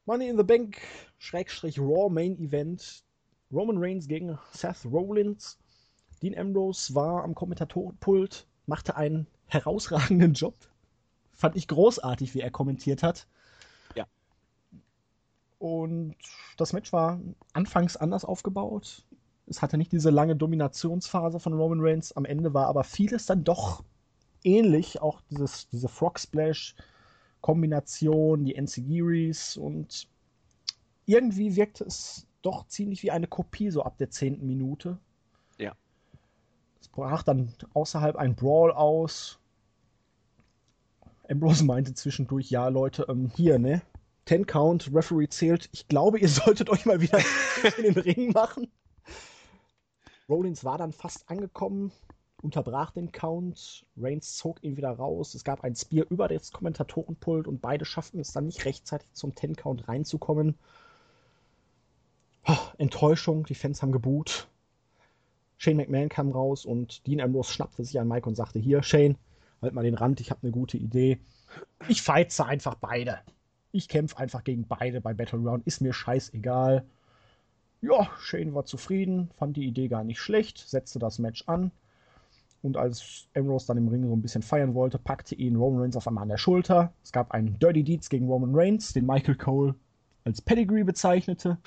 Money 0.04 0.28
in 0.28 0.36
the 0.36 0.42
Bank 0.42 0.78
Schrägstrich 1.18 1.78
Raw 1.78 2.10
Main 2.10 2.36
Event. 2.38 3.04
Roman 3.52 3.78
Reigns 3.78 4.08
gegen 4.08 4.36
Seth 4.52 4.84
Rollins. 4.84 5.58
Dean 6.22 6.36
Ambrose 6.36 6.92
war 6.94 7.22
am 7.22 7.34
Kommentatorenpult, 7.36 8.48
machte 8.66 8.96
einen 8.96 9.28
herausragenden 9.46 10.34
Job. 10.34 10.54
Fand 11.32 11.54
ich 11.54 11.68
großartig, 11.68 12.34
wie 12.34 12.40
er 12.40 12.50
kommentiert 12.50 13.04
hat. 13.04 13.28
Ja. 13.94 14.06
Und 15.58 16.16
das 16.56 16.72
Match 16.72 16.92
war 16.92 17.20
anfangs 17.52 17.96
anders 17.96 18.24
aufgebaut. 18.24 19.06
Es 19.50 19.62
hatte 19.62 19.76
nicht 19.76 19.90
diese 19.90 20.10
lange 20.10 20.36
Dominationsphase 20.36 21.40
von 21.40 21.52
Roman 21.52 21.80
Reigns. 21.80 22.12
Am 22.12 22.24
Ende 22.24 22.54
war 22.54 22.68
aber 22.68 22.84
vieles 22.84 23.26
dann 23.26 23.42
doch 23.42 23.82
ähnlich. 24.44 25.02
Auch 25.02 25.20
dieses, 25.28 25.68
diese 25.68 25.88
Frog 25.88 26.20
Splash 26.20 26.76
Kombination, 27.40 28.44
die 28.44 28.54
Enzigiris 28.54 29.56
und 29.56 30.08
irgendwie 31.06 31.56
wirkte 31.56 31.84
es 31.84 32.26
doch 32.42 32.66
ziemlich 32.68 33.02
wie 33.02 33.10
eine 33.10 33.26
Kopie 33.26 33.70
so 33.70 33.82
ab 33.82 33.98
der 33.98 34.10
zehnten 34.10 34.46
Minute. 34.46 34.98
Es 36.80 36.88
brach 36.88 37.22
dann 37.22 37.52
außerhalb 37.74 38.16
ein 38.16 38.36
Brawl 38.36 38.72
aus. 38.72 39.38
Ambrose 41.28 41.64
meinte 41.64 41.94
zwischendurch, 41.94 42.50
ja 42.50 42.68
Leute, 42.68 43.06
ähm, 43.08 43.30
hier, 43.34 43.58
ne? 43.58 43.82
Ten 44.24 44.46
Count, 44.46 44.92
Referee 44.94 45.28
zählt. 45.28 45.68
Ich 45.72 45.88
glaube, 45.88 46.18
ihr 46.18 46.28
solltet 46.28 46.70
euch 46.70 46.86
mal 46.86 47.00
wieder 47.00 47.18
in 47.78 47.94
den 47.94 47.98
Ring 47.98 48.32
machen. 48.32 48.68
Rollins 50.30 50.64
war 50.64 50.78
dann 50.78 50.92
fast 50.92 51.28
angekommen, 51.28 51.92
unterbrach 52.40 52.92
den 52.92 53.12
Count. 53.12 53.84
Reigns 53.96 54.36
zog 54.36 54.62
ihn 54.62 54.76
wieder 54.76 54.92
raus. 54.92 55.34
Es 55.34 55.44
gab 55.44 55.64
ein 55.64 55.74
Spear 55.74 56.06
über 56.08 56.28
das 56.28 56.52
Kommentatorenpult 56.52 57.46
und 57.48 57.60
beide 57.60 57.84
schafften 57.84 58.20
es 58.20 58.32
dann 58.32 58.46
nicht 58.46 58.64
rechtzeitig 58.64 59.12
zum 59.12 59.34
Ten 59.34 59.56
Count 59.56 59.88
reinzukommen. 59.88 60.54
Enttäuschung, 62.78 63.44
die 63.44 63.54
Fans 63.54 63.82
haben 63.82 63.92
geboot. 63.92 64.48
Shane 65.58 65.76
McMahon 65.76 66.08
kam 66.08 66.30
raus 66.30 66.64
und 66.64 67.06
Dean 67.06 67.20
Ambrose 67.20 67.52
schnappte 67.52 67.84
sich 67.84 68.00
an 68.00 68.08
Mike 68.08 68.26
und 68.26 68.34
sagte: 68.34 68.58
Hier, 68.58 68.82
Shane, 68.82 69.16
halt 69.60 69.74
mal 69.74 69.82
den 69.82 69.94
Rand, 69.94 70.20
ich 70.20 70.30
habe 70.30 70.42
eine 70.42 70.52
gute 70.52 70.78
Idee. 70.78 71.20
Ich 71.88 72.02
feize 72.02 72.46
einfach 72.46 72.76
beide. 72.76 73.18
Ich 73.72 73.88
kämpfe 73.88 74.16
einfach 74.16 74.42
gegen 74.42 74.66
beide 74.66 75.00
bei 75.00 75.12
Battleground, 75.12 75.66
ist 75.66 75.80
mir 75.80 75.92
scheißegal. 75.92 76.86
Ja, 77.82 78.10
Shane 78.18 78.54
war 78.54 78.66
zufrieden, 78.66 79.30
fand 79.36 79.56
die 79.56 79.66
Idee 79.66 79.88
gar 79.88 80.04
nicht 80.04 80.20
schlecht, 80.20 80.58
setzte 80.58 80.98
das 80.98 81.18
Match 81.18 81.44
an. 81.48 81.70
Und 82.62 82.76
als 82.76 83.26
Ambrose 83.34 83.68
dann 83.68 83.78
im 83.78 83.88
Ring 83.88 84.06
so 84.06 84.14
ein 84.14 84.20
bisschen 84.20 84.42
feiern 84.42 84.74
wollte, 84.74 84.98
packte 84.98 85.34
ihn 85.34 85.56
Roman 85.56 85.80
Reigns 85.80 85.96
auf 85.96 86.06
einmal 86.06 86.22
an 86.22 86.28
der 86.28 86.36
Schulter. 86.36 86.92
Es 87.02 87.10
gab 87.10 87.32
einen 87.32 87.58
Dirty 87.58 87.82
Deeds 87.82 88.10
gegen 88.10 88.28
Roman 88.28 88.54
Reigns, 88.54 88.92
den 88.92 89.06
Michael 89.06 89.36
Cole 89.36 89.74
als 90.24 90.42
Pedigree 90.42 90.82
bezeichnete. 90.82 91.58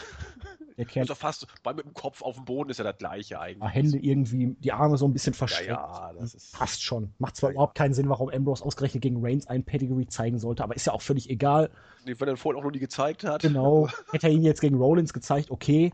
Der 0.78 0.86
kehrt, 0.86 1.04
also 1.04 1.16
fast 1.16 1.48
bei 1.62 1.74
mit 1.74 1.86
dem 1.86 1.94
Kopf 1.94 2.22
auf 2.22 2.36
dem 2.36 2.46
Boden 2.46 2.70
ist 2.70 2.78
ja 2.78 2.84
das 2.84 2.98
gleiche 2.98 3.40
eigentlich. 3.40 3.74
Hände 3.74 3.98
irgendwie, 4.00 4.56
die 4.60 4.72
Arme 4.72 4.98
so 4.98 5.06
ein 5.06 5.14
bisschen 5.14 5.34
versteckt. 5.34 5.70
Ja, 5.70 6.10
ja 6.10 6.14
das 6.14 6.34
ist. 6.34 6.54
Passt 6.54 6.84
schon. 6.84 7.14
Macht 7.20 7.36
zwar 7.36 7.50
ja, 7.50 7.54
überhaupt 7.54 7.76
keinen 7.76 7.94
Sinn, 7.94 8.10
warum 8.10 8.30
Ambrose 8.30 8.66
ausgerechnet 8.66 9.04
gegen 9.04 9.24
Reigns 9.24 9.48
ein 9.48 9.64
Pedigree 9.64 10.08
zeigen 10.08 10.40
sollte, 10.40 10.64
aber 10.64 10.76
ist 10.76 10.88
ja 10.88 10.94
auch 10.94 11.02
völlig 11.02 11.30
egal. 11.30 11.70
Nee, 12.06 12.16
wenn 12.18 12.28
er 12.28 12.38
vorhin 12.38 12.60
auch 12.60 12.66
noch 12.66 12.72
nie 12.72 12.80
gezeigt 12.80 13.24
hat. 13.24 13.42
Genau. 13.42 13.88
Hätte 14.12 14.28
er 14.28 14.34
ihn 14.34 14.44
jetzt 14.44 14.62
gegen 14.62 14.78
Rollins 14.78 15.14
gezeigt, 15.14 15.52
okay. 15.52 15.94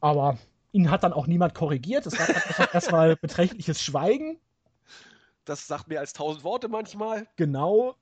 Aber 0.00 0.38
ihn 0.72 0.90
hat 0.90 1.04
dann 1.04 1.12
auch 1.12 1.26
niemand 1.26 1.54
korrigiert. 1.54 2.06
Es 2.06 2.16
gab 2.16 2.28
erstmal 2.74 3.16
beträchtliches 3.16 3.80
Schweigen. 3.80 4.38
Das 5.44 5.68
sagt 5.68 5.86
mehr 5.88 6.00
als 6.00 6.12
tausend 6.12 6.42
Worte 6.42 6.68
manchmal. 6.68 7.28
Genau. 7.36 7.94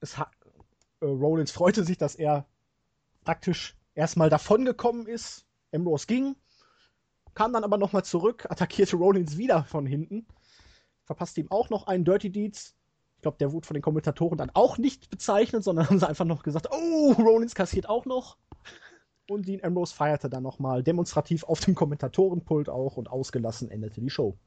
Es 0.00 0.18
hat, 0.18 0.28
äh, 1.00 1.06
Rollins 1.06 1.50
freute 1.50 1.84
sich, 1.84 1.96
dass 1.96 2.14
er 2.14 2.46
praktisch 3.24 3.77
erstmal 3.98 4.30
davongekommen 4.30 5.06
ist. 5.06 5.44
Ambrose 5.74 6.06
ging, 6.06 6.36
kam 7.34 7.52
dann 7.52 7.64
aber 7.64 7.76
nochmal 7.76 8.04
zurück, 8.04 8.46
attackierte 8.48 8.96
Rollins 8.96 9.36
wieder 9.36 9.64
von 9.64 9.84
hinten, 9.84 10.26
verpasste 11.04 11.40
ihm 11.40 11.50
auch 11.50 11.68
noch 11.68 11.86
einen 11.86 12.04
Dirty 12.04 12.30
Deeds. 12.30 12.74
Ich 13.16 13.22
glaube, 13.22 13.36
der 13.38 13.52
wurde 13.52 13.66
von 13.66 13.74
den 13.74 13.82
Kommentatoren 13.82 14.38
dann 14.38 14.50
auch 14.54 14.78
nicht 14.78 15.10
bezeichnet, 15.10 15.64
sondern 15.64 15.86
haben 15.90 15.98
sie 15.98 16.08
einfach 16.08 16.24
noch 16.24 16.42
gesagt, 16.42 16.68
oh, 16.70 17.12
Rollins 17.18 17.54
kassiert 17.54 17.88
auch 17.88 18.06
noch. 18.06 18.38
Und 19.28 19.46
Dean 19.46 19.62
Ambrose 19.62 19.94
feierte 19.94 20.30
dann 20.30 20.44
nochmal 20.44 20.82
demonstrativ 20.82 21.44
auf 21.44 21.60
dem 21.60 21.74
Kommentatorenpult 21.74 22.70
auch 22.70 22.96
und 22.96 23.10
ausgelassen 23.10 23.70
endete 23.70 24.00
die 24.00 24.08
Show. 24.08 24.38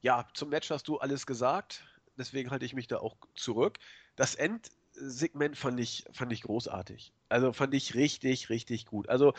Ja, 0.00 0.26
zum 0.32 0.50
Match 0.50 0.70
hast 0.70 0.88
du 0.88 0.98
alles 0.98 1.26
gesagt, 1.26 1.84
deswegen 2.16 2.50
halte 2.50 2.64
ich 2.64 2.72
mich 2.72 2.86
da 2.86 2.98
auch 2.98 3.16
zurück. 3.34 3.78
Das 4.14 4.36
End 4.36 4.70
Segment 4.96 5.56
fand 5.56 5.78
ich, 5.80 6.04
fand 6.12 6.32
ich 6.32 6.42
großartig. 6.42 7.12
Also 7.28 7.52
fand 7.52 7.74
ich 7.74 7.94
richtig, 7.94 8.50
richtig 8.50 8.86
gut. 8.86 9.08
Also 9.08 9.34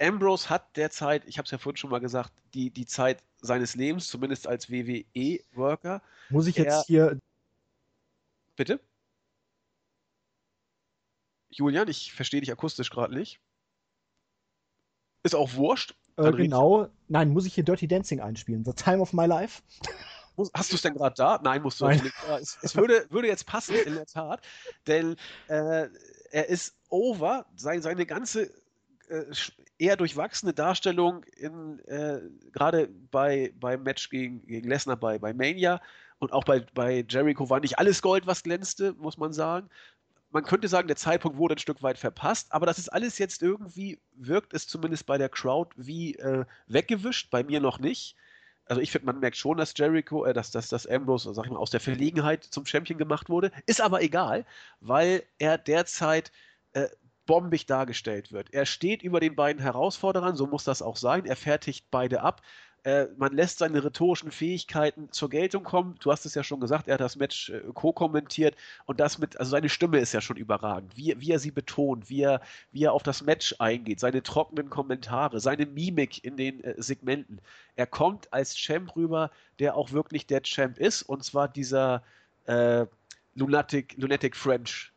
Ambrose 0.00 0.48
hat 0.50 0.76
derzeit, 0.76 1.24
ich 1.26 1.38
habe 1.38 1.44
es 1.44 1.50
ja 1.50 1.58
vorhin 1.58 1.76
schon 1.76 1.90
mal 1.90 2.00
gesagt, 2.00 2.32
die, 2.54 2.70
die 2.70 2.86
Zeit 2.86 3.22
seines 3.40 3.74
Lebens, 3.74 4.08
zumindest 4.08 4.46
als 4.46 4.70
WWE-Worker. 4.70 6.02
Muss 6.30 6.46
ich 6.46 6.56
jetzt 6.56 6.66
er, 6.66 6.84
hier. 6.86 7.18
Bitte? 8.56 8.80
Julian, 11.50 11.88
ich 11.88 12.12
verstehe 12.12 12.40
dich 12.40 12.52
akustisch 12.52 12.90
gerade 12.90 13.14
nicht. 13.14 13.38
Ist 15.22 15.34
auch 15.34 15.54
wurscht. 15.54 15.94
Äh, 16.16 16.32
genau. 16.32 16.88
Nein, 17.08 17.30
muss 17.30 17.46
ich 17.46 17.54
hier 17.54 17.64
Dirty 17.64 17.86
Dancing 17.86 18.20
einspielen? 18.20 18.64
The 18.64 18.72
Time 18.72 19.00
of 19.00 19.12
My 19.12 19.26
Life? 19.26 19.62
Hast 20.54 20.72
du 20.72 20.76
es 20.76 20.82
denn 20.82 20.94
gerade 20.94 21.14
da? 21.16 21.40
Nein, 21.42 21.62
musst 21.62 21.80
du 21.80 21.86
Nein. 21.86 22.02
nicht. 22.02 22.14
Es, 22.40 22.58
es, 22.62 22.76
würde, 22.76 23.06
würde 23.10 23.28
jetzt 23.28 23.46
passen, 23.46 23.74
in 23.74 23.94
der 23.94 24.06
Tat. 24.06 24.40
Denn 24.86 25.16
äh, 25.48 25.88
er 26.30 26.48
ist 26.48 26.74
over. 26.88 27.46
Sein, 27.56 27.82
seine 27.82 28.06
ganze 28.06 28.50
äh, 29.08 29.24
eher 29.78 29.96
durchwachsene 29.96 30.54
Darstellung 30.54 31.24
in, 31.36 31.80
äh, 31.86 32.20
gerade 32.52 32.88
bei, 33.10 33.52
beim 33.58 33.82
Match 33.82 34.08
gegen, 34.10 34.46
gegen 34.46 34.68
Lesnar 34.68 34.96
bei, 34.96 35.18
bei 35.18 35.32
Mania 35.34 35.80
und 36.18 36.32
auch 36.32 36.44
bei, 36.44 36.64
bei 36.72 37.04
Jericho 37.08 37.50
war 37.50 37.60
nicht 37.60 37.78
alles 37.78 38.00
Gold, 38.00 38.26
was 38.26 38.44
glänzte, 38.44 38.94
muss 38.94 39.18
man 39.18 39.32
sagen. 39.32 39.68
Man 40.30 40.44
könnte 40.44 40.68
sagen, 40.68 40.86
der 40.86 40.96
Zeitpunkt 40.96 41.36
wurde 41.36 41.56
ein 41.56 41.58
Stück 41.58 41.82
weit 41.82 41.98
verpasst, 41.98 42.52
aber 42.52 42.64
das 42.64 42.78
ist 42.78 42.90
alles 42.90 43.18
jetzt 43.18 43.42
irgendwie, 43.42 43.98
wirkt 44.14 44.54
es 44.54 44.66
zumindest 44.66 45.04
bei 45.04 45.18
der 45.18 45.28
Crowd 45.28 45.74
wie 45.76 46.14
äh, 46.14 46.44
weggewischt, 46.68 47.30
bei 47.30 47.42
mir 47.42 47.60
noch 47.60 47.80
nicht. 47.80 48.16
Also 48.66 48.80
ich 48.80 48.90
finde, 48.90 49.06
man 49.06 49.20
merkt 49.20 49.36
schon, 49.36 49.56
dass 49.56 49.74
Jericho, 49.76 50.24
äh, 50.24 50.32
dass, 50.32 50.50
dass, 50.50 50.68
dass 50.68 50.86
Ambrose, 50.86 51.34
sag 51.34 51.46
ich 51.46 51.50
mal, 51.52 51.58
aus 51.58 51.70
der 51.70 51.80
Verlegenheit 51.80 52.44
zum 52.44 52.66
Champion 52.66 52.98
gemacht 52.98 53.28
wurde. 53.28 53.50
Ist 53.66 53.80
aber 53.80 54.02
egal, 54.02 54.46
weil 54.80 55.24
er 55.38 55.58
derzeit 55.58 56.32
äh, 56.72 56.88
bombig 57.26 57.66
dargestellt 57.66 58.32
wird. 58.32 58.52
Er 58.52 58.66
steht 58.66 59.02
über 59.02 59.20
den 59.20 59.36
beiden 59.36 59.62
Herausforderern, 59.62 60.36
so 60.36 60.46
muss 60.46 60.64
das 60.64 60.82
auch 60.82 60.96
sein. 60.96 61.24
Er 61.24 61.36
fertigt 61.36 61.86
beide 61.90 62.22
ab. 62.22 62.42
Äh, 62.84 63.06
man 63.16 63.32
lässt 63.32 63.58
seine 63.58 63.84
rhetorischen 63.84 64.32
Fähigkeiten 64.32 65.10
zur 65.12 65.30
Geltung 65.30 65.62
kommen. 65.62 65.94
Du 66.00 66.10
hast 66.10 66.26
es 66.26 66.34
ja 66.34 66.42
schon 66.42 66.58
gesagt, 66.58 66.88
er 66.88 66.94
hat 66.94 67.00
das 67.00 67.14
Match 67.14 67.50
äh, 67.50 67.60
co-kommentiert 67.74 68.56
und 68.86 68.98
das 68.98 69.18
mit, 69.18 69.36
also 69.38 69.50
seine 69.52 69.68
Stimme 69.68 69.98
ist 69.98 70.12
ja 70.12 70.20
schon 70.20 70.36
überragend. 70.36 70.96
Wie, 70.96 71.14
wie 71.20 71.30
er 71.30 71.38
sie 71.38 71.52
betont, 71.52 72.10
wie 72.10 72.22
er, 72.22 72.40
wie 72.72 72.84
er 72.84 72.92
auf 72.92 73.04
das 73.04 73.22
Match 73.22 73.54
eingeht, 73.60 74.00
seine 74.00 74.22
trockenen 74.22 74.68
Kommentare, 74.68 75.38
seine 75.38 75.66
Mimik 75.66 76.24
in 76.24 76.36
den 76.36 76.64
äh, 76.64 76.74
Segmenten. 76.76 77.40
Er 77.76 77.86
kommt 77.86 78.32
als 78.32 78.56
Champ 78.56 78.96
rüber, 78.96 79.30
der 79.60 79.76
auch 79.76 79.92
wirklich 79.92 80.26
der 80.26 80.42
Champ 80.42 80.78
ist 80.78 81.02
und 81.02 81.22
zwar 81.22 81.46
dieser 81.48 82.02
äh, 82.46 82.86
Lunatic, 83.36 83.94
Lunatic 83.96 84.34
French 84.36 84.92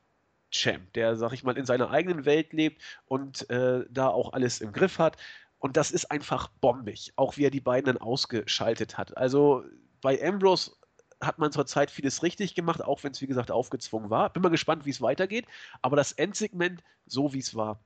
Champ, 0.52 0.94
der, 0.94 1.16
sag 1.18 1.34
ich 1.34 1.44
mal, 1.44 1.58
in 1.58 1.66
seiner 1.66 1.92
eigenen 1.92 2.26
Welt 2.26 2.54
lebt 2.54 2.82
und 3.08 3.50
äh, 3.50 3.86
da 3.90 4.08
auch 4.08 4.34
alles 4.34 4.62
im 4.62 4.72
Griff 4.72 5.00
hat. 5.00 5.18
Und 5.66 5.78
das 5.78 5.90
ist 5.90 6.12
einfach 6.12 6.50
bombig, 6.62 7.12
auch 7.16 7.38
wie 7.38 7.46
er 7.46 7.50
die 7.50 7.60
beiden 7.60 7.88
dann 7.88 7.98
ausgeschaltet 7.98 9.00
hat. 9.00 9.18
Also 9.18 9.64
bei 10.00 10.24
Ambrose 10.24 10.74
hat 11.20 11.40
man 11.40 11.52
zurzeit 11.52 11.90
vieles 11.90 12.22
richtig 12.22 12.54
gemacht, 12.54 12.84
auch 12.84 13.04
wenn 13.04 13.14
es, 13.14 13.22
wie 13.24 13.26
gesagt, 13.26 13.50
aufgezwungen 13.50 14.12
war. 14.12 14.30
Bin 14.30 14.44
mal 14.44 14.50
gespannt, 14.50 14.86
wie 14.86 14.92
es 14.92 15.02
weitergeht. 15.02 15.48
Aber 15.82 15.96
das 15.96 16.12
Endsegment, 16.12 16.84
so 17.08 17.34
wie 17.34 17.40
es 17.40 17.56
war, 17.56 17.80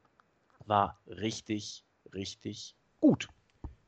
war 0.66 1.00
richtig, 1.08 1.86
richtig 2.14 2.76
gut. 3.00 3.30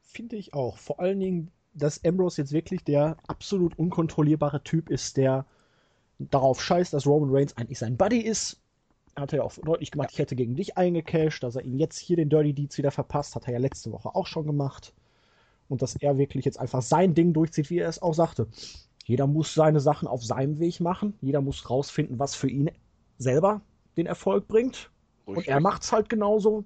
Finde 0.03 0.37
ich 0.37 0.53
auch. 0.53 0.77
Vor 0.77 1.01
allen 1.01 1.19
Dingen, 1.19 1.51
dass 1.73 2.01
Ambrose 2.05 2.43
jetzt 2.43 2.53
wirklich 2.53 2.85
der 2.85 3.17
absolut 3.27 3.77
unkontrollierbare 3.77 4.63
Typ 4.63 4.89
ist, 4.89 5.17
der 5.17 5.45
darauf 6.17 6.63
scheißt, 6.63 6.93
dass 6.93 7.05
Roman 7.05 7.35
Reigns 7.35 7.57
eigentlich 7.57 7.79
sein 7.79 7.97
Buddy 7.97 8.21
ist 8.21 8.60
hat 9.15 9.33
er 9.33 9.37
ja 9.37 9.43
auch 9.43 9.53
deutlich 9.53 9.91
gemacht, 9.91 10.09
ich 10.11 10.19
hätte 10.19 10.35
gegen 10.35 10.55
dich 10.55 10.77
eingecashed, 10.77 11.43
dass 11.43 11.55
er 11.55 11.63
ihm 11.63 11.77
jetzt 11.77 11.97
hier 11.97 12.15
den 12.15 12.29
Dirty 12.29 12.53
Deeds 12.53 12.77
wieder 12.77 12.91
verpasst, 12.91 13.35
hat 13.35 13.47
er 13.47 13.53
ja 13.53 13.59
letzte 13.59 13.91
Woche 13.91 14.15
auch 14.15 14.27
schon 14.27 14.45
gemacht. 14.45 14.93
Und 15.69 15.81
dass 15.81 15.95
er 15.95 16.17
wirklich 16.17 16.45
jetzt 16.45 16.59
einfach 16.59 16.81
sein 16.81 17.13
Ding 17.13 17.33
durchzieht, 17.33 17.69
wie 17.69 17.79
er 17.79 17.89
es 17.89 18.01
auch 18.01 18.13
sagte. 18.13 18.47
Jeder 19.05 19.27
muss 19.27 19.53
seine 19.53 19.79
Sachen 19.79 20.07
auf 20.07 20.23
seinem 20.23 20.59
Weg 20.59 20.79
machen. 20.79 21.17
Jeder 21.21 21.41
muss 21.41 21.69
rausfinden, 21.69 22.19
was 22.19 22.35
für 22.35 22.49
ihn 22.49 22.71
selber 23.17 23.61
den 23.97 24.05
Erfolg 24.05 24.47
bringt. 24.47 24.89
Richtig. 25.27 25.37
Und 25.37 25.47
er 25.47 25.59
macht 25.59 25.83
es 25.83 25.91
halt 25.91 26.09
genauso, 26.09 26.65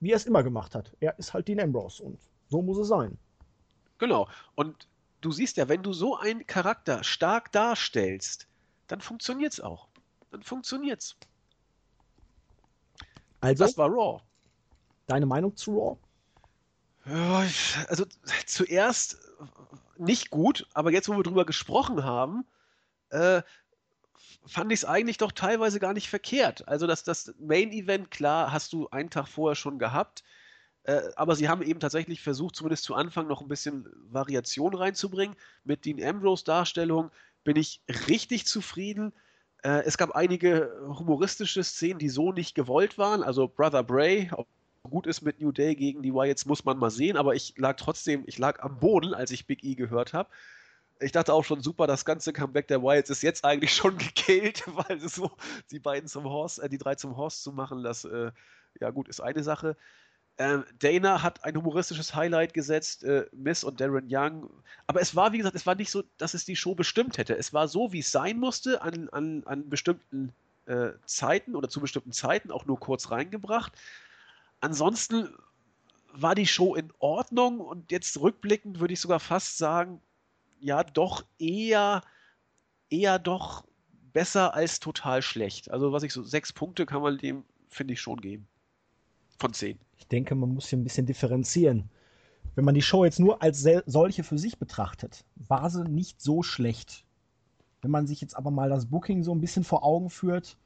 wie 0.00 0.12
er 0.12 0.16
es 0.16 0.26
immer 0.26 0.42
gemacht 0.42 0.74
hat. 0.74 0.92
Er 1.00 1.18
ist 1.18 1.34
halt 1.34 1.48
Dean 1.48 1.60
Ambrose 1.60 2.02
und 2.02 2.18
so 2.48 2.62
muss 2.62 2.78
es 2.78 2.88
sein. 2.88 3.18
Genau. 3.98 4.28
Und 4.54 4.88
du 5.20 5.30
siehst 5.30 5.56
ja, 5.56 5.68
wenn 5.68 5.82
du 5.82 5.92
so 5.92 6.16
einen 6.16 6.46
Charakter 6.46 7.02
stark 7.02 7.52
darstellst, 7.52 8.46
dann 8.86 9.00
funktioniert 9.00 9.52
es 9.54 9.60
auch. 9.60 9.88
Dann 10.30 10.42
funktioniert 10.42 11.00
es. 11.00 11.16
Also, 13.44 13.64
das 13.64 13.76
war 13.76 13.88
Raw. 13.88 14.22
Deine 15.06 15.26
Meinung 15.26 15.56
zu 15.56 15.78
Raw? 15.78 15.98
Ja, 17.06 17.46
also 17.88 18.06
zuerst 18.46 19.18
nicht 19.98 20.30
gut, 20.30 20.66
aber 20.72 20.90
jetzt, 20.90 21.08
wo 21.08 21.16
wir 21.16 21.22
drüber 21.22 21.44
gesprochen 21.44 22.04
haben, 22.04 22.46
äh, 23.10 23.42
fand 24.46 24.72
ich 24.72 24.80
es 24.80 24.84
eigentlich 24.84 25.18
doch 25.18 25.32
teilweise 25.32 25.80
gar 25.80 25.92
nicht 25.92 26.08
verkehrt. 26.08 26.66
Also 26.66 26.86
das, 26.86 27.04
das 27.04 27.34
Main-Event, 27.38 28.10
klar, 28.10 28.52
hast 28.52 28.72
du 28.72 28.88
einen 28.88 29.10
Tag 29.10 29.28
vorher 29.28 29.54
schon 29.54 29.78
gehabt, 29.78 30.24
äh, 30.84 31.02
aber 31.16 31.36
sie 31.36 31.48
haben 31.48 31.62
eben 31.62 31.80
tatsächlich 31.80 32.22
versucht, 32.22 32.56
zumindest 32.56 32.84
zu 32.84 32.94
Anfang 32.94 33.26
noch 33.26 33.40
ein 33.40 33.48
bisschen 33.48 33.86
Variation 34.10 34.74
reinzubringen. 34.74 35.36
Mit 35.64 35.84
den 35.84 36.02
Ambrose-Darstellungen 36.02 37.10
bin 37.42 37.56
ich 37.56 37.82
richtig 38.08 38.46
zufrieden. 38.46 39.12
Äh, 39.64 39.84
es 39.84 39.96
gab 39.96 40.12
einige 40.12 40.70
humoristische 40.86 41.64
Szenen, 41.64 41.98
die 41.98 42.10
so 42.10 42.32
nicht 42.32 42.54
gewollt 42.54 42.98
waren. 42.98 43.22
Also 43.22 43.48
Brother 43.48 43.82
Bray, 43.82 44.30
ob 44.32 44.46
gut 44.82 45.06
ist 45.06 45.22
mit 45.22 45.40
New 45.40 45.52
Day 45.52 45.74
gegen 45.74 46.02
die 46.02 46.12
Wyatts, 46.12 46.44
muss 46.44 46.64
man 46.64 46.78
mal 46.78 46.90
sehen. 46.90 47.16
Aber 47.16 47.34
ich 47.34 47.54
lag 47.56 47.76
trotzdem, 47.76 48.24
ich 48.26 48.38
lag 48.38 48.60
am 48.60 48.78
Boden, 48.78 49.14
als 49.14 49.30
ich 49.30 49.46
Big 49.46 49.64
E 49.64 49.74
gehört 49.74 50.12
habe. 50.12 50.28
Ich 51.00 51.12
dachte 51.12 51.32
auch 51.32 51.44
schon 51.44 51.62
super, 51.62 51.86
das 51.86 52.04
ganze 52.04 52.32
Comeback 52.32 52.68
der 52.68 52.82
Wyatts 52.82 53.10
ist 53.10 53.22
jetzt 53.22 53.44
eigentlich 53.44 53.72
schon 53.74 53.96
gekillt, 53.96 54.64
weil 54.88 55.00
so 55.00 55.30
die 55.70 55.80
beiden 55.80 56.08
zum 56.08 56.24
Horse, 56.24 56.62
äh, 56.62 56.68
die 56.68 56.78
drei 56.78 56.94
zum 56.94 57.16
Horse 57.16 57.42
zu 57.42 57.52
machen, 57.52 57.82
das 57.82 58.04
äh, 58.04 58.32
ja 58.80 58.90
gut 58.90 59.08
ist 59.08 59.20
eine 59.20 59.42
Sache. 59.42 59.76
Ähm, 60.36 60.64
Dana 60.80 61.22
hat 61.22 61.44
ein 61.44 61.56
humoristisches 61.56 62.14
Highlight 62.14 62.54
gesetzt, 62.54 63.04
äh, 63.04 63.26
Miss 63.32 63.62
und 63.62 63.80
Darren 63.80 64.06
Young. 64.08 64.50
Aber 64.86 65.00
es 65.00 65.14
war, 65.14 65.32
wie 65.32 65.38
gesagt, 65.38 65.54
es 65.54 65.66
war 65.66 65.76
nicht 65.76 65.90
so, 65.90 66.02
dass 66.18 66.34
es 66.34 66.44
die 66.44 66.56
Show 66.56 66.74
bestimmt 66.74 67.18
hätte. 67.18 67.36
Es 67.36 67.52
war 67.52 67.68
so, 67.68 67.92
wie 67.92 68.00
es 68.00 68.10
sein 68.10 68.38
musste, 68.38 68.82
an, 68.82 69.08
an, 69.10 69.44
an 69.46 69.68
bestimmten 69.68 70.32
äh, 70.66 70.90
Zeiten 71.06 71.54
oder 71.54 71.68
zu 71.68 71.80
bestimmten 71.80 72.12
Zeiten 72.12 72.50
auch 72.50 72.66
nur 72.66 72.80
kurz 72.80 73.10
reingebracht. 73.10 73.72
Ansonsten 74.60 75.28
war 76.12 76.34
die 76.34 76.46
Show 76.46 76.74
in 76.74 76.92
Ordnung 76.98 77.60
und 77.60 77.92
jetzt 77.92 78.20
rückblickend 78.20 78.80
würde 78.80 78.94
ich 78.94 79.00
sogar 79.00 79.20
fast 79.20 79.58
sagen, 79.58 80.00
ja, 80.60 80.82
doch 80.82 81.24
eher, 81.38 82.02
eher 82.88 83.18
doch 83.18 83.64
besser 84.12 84.54
als 84.54 84.80
total 84.80 85.22
schlecht. 85.22 85.70
Also, 85.70 85.92
was 85.92 86.02
ich 86.02 86.12
so, 86.12 86.22
sechs 86.22 86.52
Punkte 86.52 86.86
kann 86.86 87.02
man 87.02 87.18
dem, 87.18 87.44
finde 87.68 87.94
ich, 87.94 88.00
schon 88.00 88.20
geben. 88.20 88.48
Von 89.38 89.52
zehn. 89.52 89.78
Ich 89.98 90.06
denke, 90.06 90.34
man 90.34 90.54
muss 90.54 90.68
hier 90.68 90.78
ein 90.78 90.84
bisschen 90.84 91.06
differenzieren. 91.06 91.90
Wenn 92.54 92.64
man 92.64 92.74
die 92.74 92.82
Show 92.82 93.04
jetzt 93.04 93.20
nur 93.20 93.42
als 93.42 93.66
solche 93.86 94.22
für 94.22 94.38
sich 94.38 94.58
betrachtet, 94.58 95.24
war 95.34 95.70
sie 95.70 95.84
nicht 95.84 96.20
so 96.20 96.42
schlecht. 96.42 97.04
Wenn 97.82 97.90
man 97.90 98.06
sich 98.06 98.20
jetzt 98.20 98.36
aber 98.36 98.50
mal 98.50 98.70
das 98.70 98.86
Booking 98.86 99.22
so 99.22 99.34
ein 99.34 99.40
bisschen 99.40 99.64
vor 99.64 99.84
Augen 99.84 100.08
führt, 100.08 100.56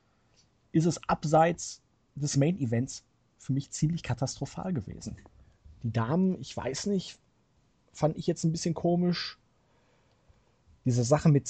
ist 0.72 0.86
es 0.86 1.02
abseits 1.08 1.82
des 2.14 2.36
Main 2.36 2.58
Events 2.58 3.04
für 3.38 3.52
mich 3.52 3.70
ziemlich 3.70 4.02
katastrophal 4.02 4.72
gewesen. 4.72 5.16
Die 5.82 5.92
Damen, 5.92 6.38
ich 6.40 6.56
weiß 6.56 6.86
nicht, 6.86 7.18
fand 7.92 8.16
ich 8.16 8.26
jetzt 8.26 8.44
ein 8.44 8.52
bisschen 8.52 8.74
komisch. 8.74 9.38
Diese 10.84 11.04
Sache 11.04 11.28
mit 11.28 11.48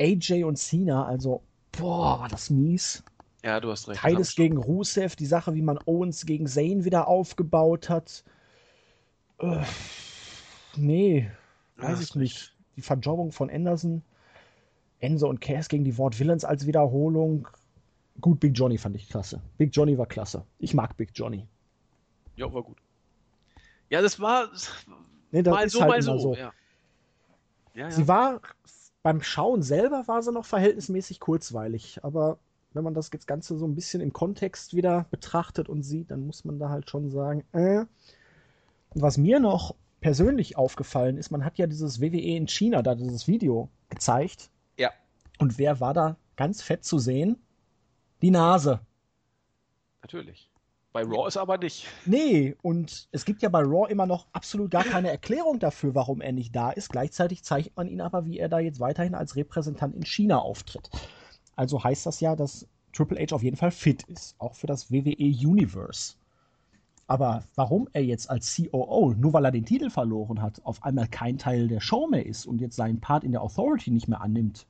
AJ 0.00 0.44
und 0.44 0.56
Cena, 0.56 1.06
also, 1.06 1.42
boah, 1.72 2.20
war 2.20 2.28
das 2.28 2.50
mies. 2.50 3.02
Ja, 3.44 3.60
du 3.60 3.70
hast 3.70 3.88
recht. 3.88 4.00
Titus 4.00 4.34
gegen 4.36 4.56
Rusev, 4.56 5.16
die 5.16 5.26
Sache, 5.26 5.54
wie 5.54 5.62
man 5.62 5.78
Owens 5.84 6.26
gegen 6.26 6.46
Zane 6.46 6.84
wieder 6.84 7.08
aufgebaut 7.08 7.88
hat. 7.88 8.24
Äh, 9.38 9.62
nee, 10.76 11.30
weiß 11.76 11.98
Ach, 11.98 12.02
ich 12.02 12.14
nicht. 12.14 12.56
Die 12.76 12.82
Verjobbung 12.82 13.32
von 13.32 13.50
Anderson. 13.50 14.02
Enzo 15.00 15.28
und 15.28 15.40
Cass 15.40 15.68
gegen 15.68 15.84
die 15.84 15.98
Ward 15.98 16.18
Villains 16.18 16.44
als 16.44 16.66
Wiederholung. 16.66 17.48
Gut, 18.20 18.38
Big 18.38 18.52
Johnny 18.56 18.78
fand 18.78 18.94
ich 18.94 19.08
klasse. 19.08 19.42
Big 19.58 19.74
Johnny 19.74 19.98
war 19.98 20.06
klasse. 20.06 20.44
Ich 20.58 20.74
mag 20.74 20.96
Big 20.96 21.10
Johnny. 21.12 21.48
Ja, 22.36 22.52
war 22.52 22.62
gut. 22.62 22.78
Ja, 23.90 24.00
das 24.00 24.20
war 24.20 24.48
nee, 25.32 25.42
das 25.42 25.52
mal 25.52 25.68
so, 25.68 25.80
halt 25.80 25.90
mal 25.90 26.02
so. 26.02 26.18
so. 26.18 26.34
Ja. 26.34 26.52
Ja, 27.74 27.88
ja. 27.88 27.90
Sie 27.90 28.06
war 28.06 28.40
beim 29.02 29.20
Schauen 29.20 29.62
selber 29.62 30.06
war 30.06 30.22
sie 30.22 30.30
noch 30.30 30.44
verhältnismäßig 30.44 31.18
kurzweilig, 31.18 32.04
aber 32.04 32.38
wenn 32.74 32.84
man 32.84 32.94
das 32.94 33.10
Ganze 33.10 33.56
so 33.56 33.66
ein 33.66 33.74
bisschen 33.74 34.00
im 34.00 34.12
Kontext 34.12 34.74
wieder 34.74 35.06
betrachtet 35.10 35.68
und 35.68 35.82
sieht, 35.82 36.10
dann 36.10 36.26
muss 36.26 36.44
man 36.44 36.58
da 36.58 36.68
halt 36.68 36.90
schon 36.90 37.10
sagen, 37.10 37.44
äh. 37.52 37.84
Was 38.94 39.16
mir 39.16 39.40
noch 39.40 39.74
persönlich 40.00 40.58
aufgefallen 40.58 41.16
ist, 41.16 41.30
man 41.30 41.44
hat 41.44 41.56
ja 41.56 41.66
dieses 41.66 42.00
WWE 42.00 42.36
in 42.36 42.46
China, 42.46 42.82
da 42.82 42.94
dieses 42.94 43.26
Video 43.26 43.70
gezeigt. 43.88 44.50
Ja. 44.76 44.90
Und 45.38 45.58
wer 45.58 45.80
war 45.80 45.94
da 45.94 46.16
ganz 46.36 46.60
fett 46.60 46.84
zu 46.84 46.98
sehen? 46.98 47.36
Die 48.20 48.30
Nase. 48.30 48.80
Natürlich. 50.02 50.50
Bei 50.92 51.04
Raw 51.04 51.26
ist 51.26 51.38
aber 51.38 51.56
nicht. 51.56 51.86
Nee, 52.04 52.54
und 52.60 53.08
es 53.12 53.24
gibt 53.24 53.40
ja 53.40 53.48
bei 53.48 53.60
Raw 53.62 53.90
immer 53.90 54.04
noch 54.04 54.26
absolut 54.32 54.70
gar 54.70 54.84
keine 54.84 55.10
Erklärung 55.10 55.58
dafür, 55.58 55.94
warum 55.94 56.20
er 56.20 56.32
nicht 56.32 56.54
da 56.54 56.70
ist. 56.70 56.90
Gleichzeitig 56.90 57.44
zeigt 57.44 57.74
man 57.76 57.88
ihn 57.88 58.02
aber, 58.02 58.26
wie 58.26 58.38
er 58.38 58.50
da 58.50 58.58
jetzt 58.58 58.78
weiterhin 58.78 59.14
als 59.14 59.34
Repräsentant 59.34 59.94
in 59.94 60.04
China 60.04 60.40
auftritt. 60.40 60.90
Also 61.56 61.82
heißt 61.82 62.06
das 62.06 62.20
ja, 62.20 62.36
dass 62.36 62.66
Triple 62.92 63.18
H 63.20 63.34
auf 63.34 63.42
jeden 63.42 63.56
Fall 63.56 63.70
fit 63.70 64.02
ist, 64.04 64.36
auch 64.38 64.54
für 64.54 64.66
das 64.66 64.90
WWE 64.90 65.14
Universe. 65.16 66.14
Aber 67.06 67.44
warum 67.56 67.88
er 67.92 68.04
jetzt 68.04 68.30
als 68.30 68.56
COO, 68.56 69.14
nur 69.14 69.32
weil 69.32 69.44
er 69.44 69.50
den 69.50 69.66
Titel 69.66 69.90
verloren 69.90 70.40
hat, 70.40 70.64
auf 70.64 70.82
einmal 70.82 71.08
kein 71.08 71.36
Teil 71.36 71.68
der 71.68 71.80
Show 71.80 72.06
mehr 72.06 72.24
ist 72.24 72.46
und 72.46 72.60
jetzt 72.60 72.76
seinen 72.76 73.00
Part 73.00 73.24
in 73.24 73.32
der 73.32 73.42
Authority 73.42 73.90
nicht 73.90 74.08
mehr 74.08 74.20
annimmt, 74.20 74.66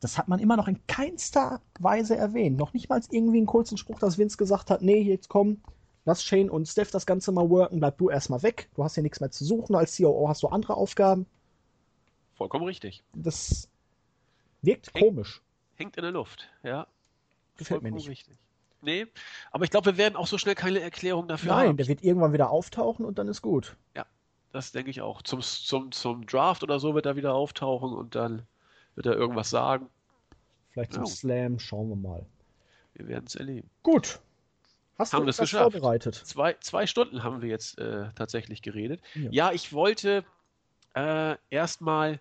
das 0.00 0.18
hat 0.18 0.28
man 0.28 0.40
immer 0.40 0.56
noch 0.56 0.68
in 0.68 0.86
keinster 0.86 1.62
Weise 1.78 2.16
erwähnt. 2.16 2.58
Noch 2.58 2.74
nicht 2.74 2.90
mal 2.90 3.00
irgendwie 3.10 3.38
einen 3.38 3.46
kurzen 3.46 3.78
Spruch, 3.78 3.98
dass 3.98 4.18
Vince 4.18 4.36
gesagt 4.36 4.70
hat, 4.70 4.82
nee, 4.82 5.00
jetzt 5.00 5.30
komm, 5.30 5.62
lass 6.04 6.22
Shane 6.22 6.50
und 6.50 6.68
Steph 6.68 6.90
das 6.90 7.06
Ganze 7.06 7.32
mal 7.32 7.48
worken, 7.48 7.80
bleib 7.80 7.96
du 7.96 8.10
erstmal 8.10 8.42
weg. 8.42 8.68
Du 8.74 8.84
hast 8.84 8.96
ja 8.96 9.02
nichts 9.02 9.20
mehr 9.20 9.30
zu 9.30 9.46
suchen. 9.46 9.74
Als 9.74 9.96
COO 9.96 10.28
hast 10.28 10.42
du 10.42 10.48
andere 10.48 10.76
Aufgaben. 10.76 11.24
Vollkommen 12.34 12.66
richtig. 12.66 13.02
Das 13.14 13.70
wirkt 14.66 14.92
Hängt- 14.94 15.04
komisch. 15.04 15.42
Hängt 15.76 15.96
in 15.96 16.02
der 16.02 16.12
Luft, 16.12 16.48
ja. 16.62 16.86
Gefällt 17.56 17.82
mir 17.82 17.90
nicht. 17.92 18.08
Richtig. 18.08 18.36
Nee, 18.80 19.06
aber 19.50 19.64
ich 19.64 19.70
glaube, 19.70 19.86
wir 19.86 19.96
werden 19.96 20.14
auch 20.16 20.26
so 20.26 20.36
schnell 20.38 20.54
keine 20.54 20.80
Erklärung 20.80 21.26
dafür 21.26 21.52
Nein, 21.54 21.68
haben. 21.68 21.76
der 21.78 21.88
wird 21.88 22.02
irgendwann 22.04 22.32
wieder 22.34 22.50
auftauchen 22.50 23.04
und 23.06 23.18
dann 23.18 23.28
ist 23.28 23.40
gut. 23.42 23.76
Das 24.52 24.70
denke 24.70 24.88
ich 24.90 25.00
auch. 25.00 25.20
Zum, 25.22 25.40
zum, 25.40 25.90
zum 25.90 26.26
Draft 26.26 26.62
oder 26.62 26.78
so 26.78 26.94
wird 26.94 27.06
er 27.06 27.16
wieder 27.16 27.34
auftauchen 27.34 27.92
und 27.92 28.14
dann 28.14 28.46
wird 28.94 29.06
er 29.06 29.14
irgendwas 29.14 29.50
sagen. 29.50 29.88
Vielleicht 30.70 30.92
zum 30.92 31.02
Ja. 31.04 31.10
Slam, 31.10 31.58
schauen 31.58 31.88
wir 31.88 31.96
mal. 31.96 32.24
Wir 32.92 33.08
werden 33.08 33.24
es 33.26 33.34
erleben. 33.34 33.68
Gut. 33.82 34.20
Hast 34.96 35.12
Haben 35.12 35.22
du 35.22 35.26
das 35.26 35.38
geschafft. 35.38 35.72
vorbereitet? 35.72 36.14
Zwei, 36.14 36.54
zwei 36.60 36.86
Stunden 36.86 37.24
haben 37.24 37.42
wir 37.42 37.48
jetzt 37.48 37.78
äh, 37.80 38.10
tatsächlich 38.14 38.62
geredet. 38.62 39.00
Ja. 39.16 39.30
Ja, 39.32 39.52
ich 39.52 39.72
wollte 39.72 40.24
äh, 40.94 41.34
erstmal, 41.50 42.20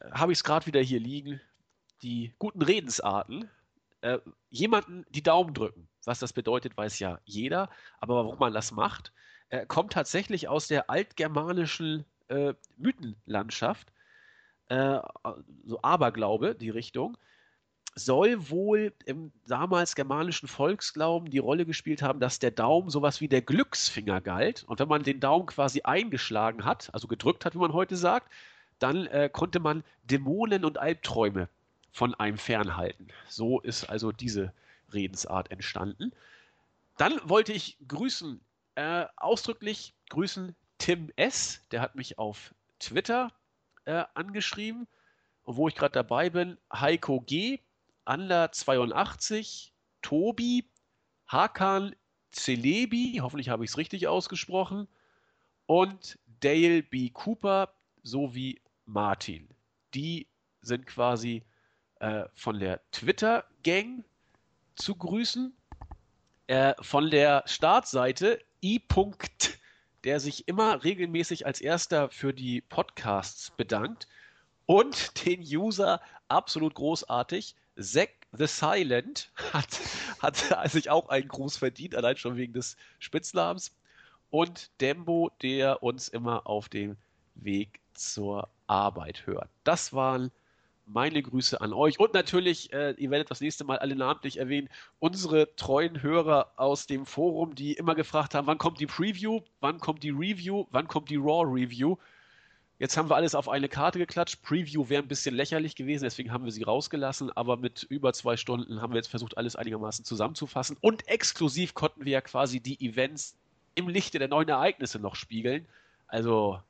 äh, 0.00 0.10
habe 0.10 0.32
ich 0.32 0.38
es 0.40 0.44
gerade 0.44 0.66
wieder 0.66 0.82
hier 0.82 1.00
liegen, 1.00 1.40
die 2.02 2.34
guten 2.38 2.62
Redensarten. 2.62 3.50
Äh, 4.00 4.18
jemanden 4.50 5.04
die 5.10 5.22
Daumen 5.22 5.54
drücken. 5.54 5.88
Was 6.04 6.20
das 6.20 6.32
bedeutet, 6.32 6.76
weiß 6.76 6.98
ja 7.00 7.20
jeder. 7.24 7.68
Aber 8.00 8.16
warum 8.16 8.38
man 8.38 8.52
das 8.52 8.72
macht, 8.72 9.12
äh, 9.50 9.66
kommt 9.66 9.92
tatsächlich 9.92 10.48
aus 10.48 10.68
der 10.68 10.88
altgermanischen 10.90 12.04
äh, 12.28 12.54
Mythenlandschaft. 12.76 13.92
Äh, 14.68 15.00
so 15.64 15.80
Aberglaube, 15.82 16.54
die 16.54 16.70
Richtung 16.70 17.16
soll 17.98 18.48
wohl 18.48 18.92
im 19.04 19.32
damals 19.46 19.94
germanischen 19.94 20.48
Volksglauben 20.48 21.30
die 21.30 21.38
Rolle 21.38 21.66
gespielt 21.66 22.02
haben, 22.02 22.20
dass 22.20 22.38
der 22.38 22.50
Daumen 22.50 22.90
sowas 22.90 23.20
wie 23.20 23.28
der 23.28 23.42
Glücksfinger 23.42 24.20
galt. 24.20 24.64
Und 24.64 24.78
wenn 24.80 24.88
man 24.88 25.02
den 25.02 25.20
Daumen 25.20 25.46
quasi 25.46 25.82
eingeschlagen 25.82 26.64
hat, 26.64 26.90
also 26.92 27.08
gedrückt 27.08 27.44
hat, 27.44 27.54
wie 27.54 27.58
man 27.58 27.72
heute 27.72 27.96
sagt, 27.96 28.32
dann 28.78 29.06
äh, 29.06 29.28
konnte 29.32 29.58
man 29.58 29.82
Dämonen 30.04 30.64
und 30.64 30.78
Albträume 30.78 31.48
von 31.98 32.14
einem 32.14 32.38
fernhalten. 32.38 33.08
So 33.28 33.58
ist 33.58 33.90
also 33.90 34.12
diese 34.12 34.54
Redensart 34.92 35.50
entstanden. 35.50 36.12
Dann 36.96 37.18
wollte 37.24 37.52
ich 37.52 37.76
grüßen, 37.88 38.40
äh, 38.76 39.06
ausdrücklich 39.16 39.94
grüßen 40.08 40.54
Tim 40.78 41.10
S., 41.16 41.60
der 41.72 41.80
hat 41.80 41.96
mich 41.96 42.16
auf 42.16 42.54
Twitter 42.78 43.32
äh, 43.84 44.04
angeschrieben. 44.14 44.86
Und 45.42 45.56
wo 45.56 45.66
ich 45.66 45.74
gerade 45.74 45.90
dabei 45.90 46.30
bin, 46.30 46.56
Heiko 46.72 47.20
G., 47.20 47.58
Ander 48.04 48.52
82, 48.52 49.74
Tobi, 50.00 50.70
Hakan 51.26 51.96
Celebi, 52.30 53.18
hoffentlich 53.20 53.48
habe 53.48 53.64
ich 53.64 53.70
es 53.72 53.76
richtig 53.76 54.06
ausgesprochen, 54.06 54.86
und 55.66 56.16
Dale 56.26 56.84
B. 56.84 57.10
Cooper 57.10 57.74
sowie 58.04 58.62
Martin. 58.84 59.48
Die 59.94 60.28
sind 60.62 60.86
quasi 60.86 61.42
äh, 62.00 62.24
von 62.34 62.58
der 62.58 62.80
Twitter-Gang 62.92 64.04
zu 64.74 64.94
grüßen. 64.94 65.54
Äh, 66.46 66.74
von 66.80 67.10
der 67.10 67.42
Startseite 67.46 68.40
i. 68.62 68.80
der 70.04 70.20
sich 70.20 70.48
immer 70.48 70.82
regelmäßig 70.82 71.44
als 71.46 71.60
erster 71.60 72.08
für 72.08 72.32
die 72.32 72.62
Podcasts 72.62 73.50
bedankt 73.50 74.08
und 74.64 75.26
den 75.26 75.40
User 75.40 76.00
absolut 76.28 76.74
großartig. 76.74 77.54
Zack 77.78 78.10
the 78.32 78.46
Silent 78.46 79.30
hat, 79.52 79.68
hat 80.20 80.36
sich 80.70 80.90
auch 80.90 81.08
einen 81.08 81.28
Gruß 81.28 81.56
verdient, 81.56 81.94
allein 81.94 82.16
schon 82.16 82.36
wegen 82.36 82.52
des 82.52 82.76
Spitznamens. 82.98 83.74
Und 84.30 84.70
Dembo, 84.80 85.30
der 85.42 85.82
uns 85.82 86.08
immer 86.08 86.46
auf 86.46 86.68
dem 86.68 86.96
Weg 87.34 87.80
zur 87.94 88.48
Arbeit 88.66 89.26
hört. 89.26 89.48
Das 89.64 89.92
waren 89.92 90.30
meine 90.88 91.22
Grüße 91.22 91.60
an 91.60 91.72
euch. 91.72 91.98
Und 91.98 92.14
natürlich, 92.14 92.72
äh, 92.72 92.92
ihr 92.92 93.10
werdet 93.10 93.30
das 93.30 93.40
nächste 93.40 93.64
Mal 93.64 93.78
alle 93.78 93.94
namentlich 93.94 94.38
erwähnen, 94.38 94.68
unsere 94.98 95.54
treuen 95.56 96.02
Hörer 96.02 96.52
aus 96.56 96.86
dem 96.86 97.06
Forum, 97.06 97.54
die 97.54 97.72
immer 97.72 97.94
gefragt 97.94 98.34
haben, 98.34 98.46
wann 98.46 98.58
kommt 98.58 98.80
die 98.80 98.86
Preview, 98.86 99.40
wann 99.60 99.78
kommt 99.78 100.02
die 100.02 100.10
Review, 100.10 100.66
wann 100.70 100.88
kommt 100.88 101.10
die 101.10 101.16
Raw 101.16 101.44
Review. 101.44 101.96
Jetzt 102.78 102.96
haben 102.96 103.10
wir 103.10 103.16
alles 103.16 103.34
auf 103.34 103.48
eine 103.48 103.68
Karte 103.68 103.98
geklatscht. 103.98 104.42
Preview 104.42 104.88
wäre 104.88 105.02
ein 105.02 105.08
bisschen 105.08 105.34
lächerlich 105.34 105.74
gewesen, 105.74 106.04
deswegen 106.04 106.32
haben 106.32 106.44
wir 106.44 106.52
sie 106.52 106.62
rausgelassen. 106.62 107.30
Aber 107.36 107.56
mit 107.56 107.82
über 107.82 108.12
zwei 108.12 108.36
Stunden 108.36 108.80
haben 108.80 108.92
wir 108.92 108.98
jetzt 108.98 109.08
versucht, 109.08 109.36
alles 109.36 109.56
einigermaßen 109.56 110.04
zusammenzufassen. 110.04 110.76
Und 110.80 111.08
exklusiv 111.08 111.74
konnten 111.74 112.04
wir 112.04 112.12
ja 112.12 112.20
quasi 112.20 112.60
die 112.60 112.80
Events 112.80 113.36
im 113.74 113.88
Lichte 113.88 114.20
der 114.20 114.28
neuen 114.28 114.48
Ereignisse 114.48 115.00
noch 115.00 115.16
spiegeln. 115.16 115.66
Also 116.06 116.60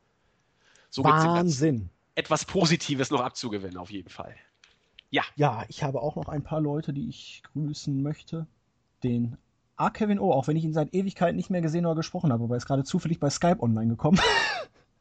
so 0.89 1.05
Wahnsinn. 1.05 1.91
Etwas 2.19 2.45
Positives 2.45 3.11
noch 3.11 3.21
abzugewinnen, 3.21 3.77
auf 3.77 3.93
jeden 3.93 4.09
Fall. 4.09 4.35
Ja, 5.09 5.23
ich 5.69 5.85
habe 5.85 6.03
auch 6.03 6.17
noch 6.17 6.29
ein 6.29 6.43
paar 6.43 6.61
Leute, 6.61 6.93
die 6.93 7.09
ich 7.09 7.43
grüßen 7.53 8.03
möchte. 8.03 8.49
Den 9.05 9.37
A. 9.77 9.91
Kevin 9.91 10.19
O., 10.19 10.33
auch 10.33 10.49
wenn 10.49 10.57
ich 10.57 10.65
ihn 10.65 10.73
seit 10.73 10.93
Ewigkeiten 10.93 11.37
nicht 11.37 11.49
mehr 11.49 11.63
gesehen 11.63 11.87
oder 11.87 11.95
gesprochen 11.95 12.33
habe, 12.33 12.45
aber 12.45 12.57
er 12.57 12.59
ist 12.59 12.67
gerade 12.67 12.83
zufällig 12.83 13.21
bei 13.21 13.31
Skype 13.31 13.61
online 13.61 13.89
gekommen. 13.91 14.19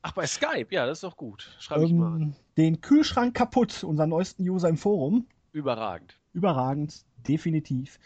Ach, 0.04 0.12
bei 0.12 0.28
Skype, 0.28 0.68
ja, 0.70 0.86
das 0.86 1.00
ist 1.00 1.04
doch 1.04 1.18
gut. 1.18 1.58
Schreibe 1.60 1.86
ich 1.86 1.92
mal. 1.92 2.14
an. 2.14 2.22
ähm, 2.22 2.36
den 2.56 2.82
Kühlschrank 2.82 3.34
kaputt, 3.34 3.84
unseren 3.84 4.10
neuesten 4.10 4.48
User 4.48 4.70
im 4.70 4.78
Forum. 4.78 5.26
Überragend. 5.52 6.20
Überragend, 6.34 7.04
definitiv. 7.28 8.00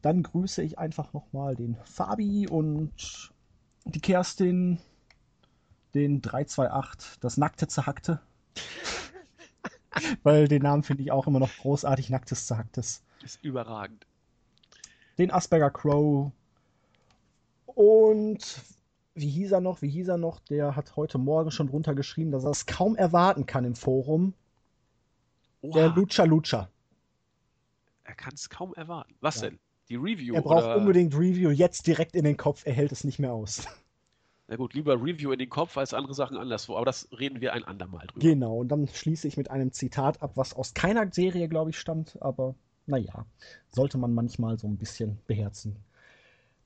Dann 0.00 0.22
grüße 0.22 0.62
ich 0.62 0.78
einfach 0.78 1.12
nochmal 1.12 1.56
den 1.56 1.76
Fabi 1.84 2.48
und 2.48 3.32
die 3.84 4.00
Kerstin, 4.00 4.78
den 5.94 6.20
328, 6.22 7.20
das 7.20 7.36
nackte 7.36 7.68
Zerhackte. 7.68 8.20
Weil 10.22 10.48
den 10.48 10.62
Namen 10.62 10.82
finde 10.82 11.02
ich 11.02 11.12
auch 11.12 11.26
immer 11.26 11.38
noch 11.38 11.56
großartig, 11.58 12.10
nacktes 12.10 12.46
Zerhacktes. 12.46 13.02
Ist 13.22 13.42
überragend. 13.44 14.06
Den 15.18 15.30
Asperger 15.30 15.70
Crow 15.70 16.32
und 17.66 18.62
wie 19.14 19.28
hieß 19.30 19.52
er 19.52 19.60
noch? 19.60 19.80
Wie 19.82 19.88
hieß 19.88 20.08
er 20.08 20.16
noch? 20.18 20.40
Der 20.40 20.74
hat 20.74 20.96
heute 20.96 21.18
Morgen 21.18 21.52
schon 21.52 21.68
drunter 21.68 21.94
geschrieben, 21.94 22.32
dass 22.32 22.44
er 22.44 22.50
es 22.50 22.66
kaum 22.66 22.96
erwarten 22.96 23.46
kann 23.46 23.64
im 23.64 23.76
Forum. 23.76 24.34
Der 25.62 25.86
Oha, 25.86 25.94
Lucha 25.94 26.24
Lucha. 26.24 26.68
er 28.02 28.14
kann 28.14 28.34
es 28.34 28.50
kaum 28.50 28.74
erwarten. 28.74 29.14
Was 29.20 29.36
Ja. 29.36 29.50
denn? 29.50 29.60
Die 29.88 29.96
Review 29.96 30.34
Er 30.34 30.42
braucht 30.42 30.64
oder? 30.64 30.76
unbedingt 30.78 31.14
Review 31.14 31.50
jetzt 31.50 31.86
direkt 31.86 32.16
in 32.16 32.24
den 32.24 32.36
Kopf. 32.36 32.66
Er 32.66 32.72
hält 32.72 32.90
es 32.90 33.04
nicht 33.04 33.18
mehr 33.18 33.32
aus. 33.32 33.64
Na 34.46 34.56
gut, 34.56 34.74
lieber 34.74 34.94
Review 34.94 35.32
in 35.32 35.38
den 35.38 35.48
Kopf 35.48 35.76
als 35.78 35.94
andere 35.94 36.14
Sachen 36.14 36.36
anderswo. 36.36 36.76
Aber 36.76 36.84
das 36.84 37.08
reden 37.18 37.40
wir 37.40 37.54
ein 37.54 37.64
andermal 37.64 38.06
drüber. 38.06 38.20
Genau, 38.20 38.58
und 38.58 38.68
dann 38.68 38.86
schließe 38.86 39.26
ich 39.26 39.36
mit 39.36 39.50
einem 39.50 39.72
Zitat 39.72 40.22
ab, 40.22 40.32
was 40.34 40.54
aus 40.54 40.74
keiner 40.74 41.10
Serie, 41.10 41.48
glaube 41.48 41.70
ich, 41.70 41.78
stammt, 41.78 42.20
aber 42.20 42.54
naja, 42.86 43.24
sollte 43.70 43.96
man 43.96 44.12
manchmal 44.12 44.58
so 44.58 44.66
ein 44.66 44.76
bisschen 44.76 45.18
beherzen. 45.26 45.76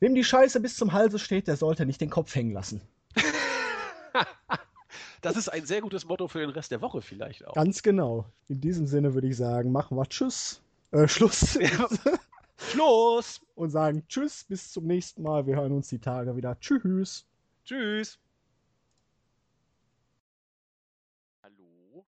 Wem 0.01 0.15
die 0.15 0.25
Scheiße 0.25 0.61
bis 0.61 0.77
zum 0.77 0.93
Halse 0.93 1.19
steht, 1.19 1.47
der 1.47 1.57
sollte 1.57 1.87
nicht 1.87 2.01
den 2.01 2.11
Kopf 2.11 2.35
hängen 2.35 2.53
lassen. 2.53 2.81
Das 5.21 5.37
ist 5.37 5.49
ein 5.49 5.67
sehr 5.67 5.81
gutes 5.81 6.07
Motto 6.07 6.29
für 6.29 6.39
den 6.39 6.51
Rest 6.51 6.71
der 6.71 6.81
Woche 6.81 7.03
vielleicht 7.03 7.45
auch. 7.47 7.55
Ganz 7.55 7.83
genau. 7.83 8.27
In 8.47 8.61
diesem 8.61 8.87
Sinne 8.87 9.15
würde 9.15 9.27
ich 9.27 9.37
sagen, 9.37 9.73
machen 9.73 9.97
wir 9.97 10.09
Tschüss, 10.09 10.63
äh, 10.93 11.09
Schluss 11.09 11.59
Schluss! 12.57 13.41
und 13.57 13.71
sagen 13.71 14.05
Tschüss, 14.09 14.45
bis 14.45 14.71
zum 14.71 14.87
nächsten 14.87 15.23
Mal. 15.23 15.47
Wir 15.47 15.57
hören 15.57 15.73
uns 15.73 15.89
die 15.89 15.99
Tage 15.99 16.37
wieder. 16.37 16.59
Tschüss. 16.61 17.27
Tschüss! 17.69 18.19
Hallo? 21.43 22.07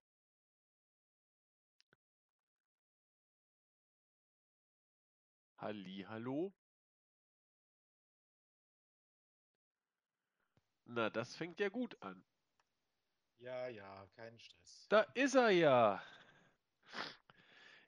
Halli, 5.59 6.07
hallo? 6.09 6.55
Na, 10.87 11.11
das 11.11 11.37
fängt 11.37 11.61
ja 11.61 11.69
gut 11.69 12.03
an. 12.03 12.25
Ja, 13.39 13.69
ja, 13.69 14.07
kein 14.17 14.39
Stress. 14.39 14.87
Da 14.89 15.03
ist 15.13 15.35
er 15.35 15.51
ja. 15.51 16.03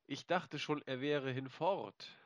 Ich 0.07 0.27
dachte 0.27 0.59
schon, 0.59 0.83
er 0.83 1.01
wäre 1.01 1.33
hinfort. 1.33 2.19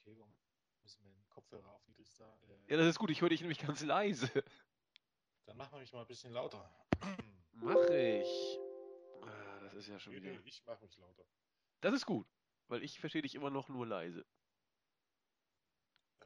Okay, 0.00 0.16
warum 0.18 0.34
müssen 0.82 1.04
wir 1.04 1.12
den 1.12 1.30
Kopfhörer 1.30 1.70
auf 1.70 1.86
niedrigster? 1.86 2.36
Äh, 2.48 2.58
Ja, 2.70 2.76
das 2.76 2.86
ist 2.86 2.98
gut, 2.98 3.10
ich 3.10 3.20
höre 3.20 3.28
dich 3.28 3.40
nämlich 3.40 3.58
ganz 3.58 3.82
leise. 3.82 4.30
Dann 5.44 5.56
machen 5.56 5.72
wir 5.72 5.80
mich 5.80 5.92
mal 5.92 6.02
ein 6.02 6.06
bisschen 6.06 6.32
lauter. 6.32 6.72
Mach 7.52 7.74
ich. 7.90 8.58
Ah, 9.22 9.60
Das 9.60 9.74
ist 9.74 9.88
ja 9.88 9.98
schon 9.98 10.12
Nee, 10.14 10.22
wieder. 10.22 10.30
nee, 10.32 10.40
ich 10.44 10.64
mache 10.64 10.80
mich 10.84 10.96
lauter. 10.96 11.24
Das 11.80 11.92
ist 11.94 12.06
gut, 12.06 12.28
weil 12.68 12.82
ich 12.84 13.00
verstehe 13.00 13.22
dich 13.22 13.34
immer 13.34 13.50
noch 13.50 13.68
nur 13.68 13.86
leise. 13.86 14.24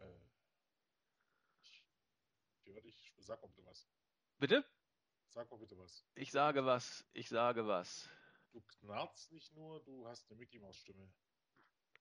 Äh, 0.00 0.18
ich, 1.62 1.82
ich 2.64 2.66
höre 2.66 2.80
dich. 2.82 3.12
Sag 3.18 3.40
mal 3.40 3.48
bitte 3.48 3.64
was. 3.64 3.88
Bitte? 4.38 4.64
Sag 5.28 5.50
mal 5.50 5.56
bitte 5.58 5.78
was. 5.78 6.04
Ich 6.14 6.30
sage 6.30 6.64
was, 6.66 7.06
ich 7.14 7.28
sage 7.30 7.66
was. 7.66 8.08
Du 8.52 8.60
knarzt 8.60 9.32
nicht 9.32 9.52
nur, 9.54 9.82
du 9.82 10.06
hast 10.06 10.28
eine 10.30 10.38
Mickey 10.38 10.58
Maus 10.58 10.76
Stimme. 10.76 11.10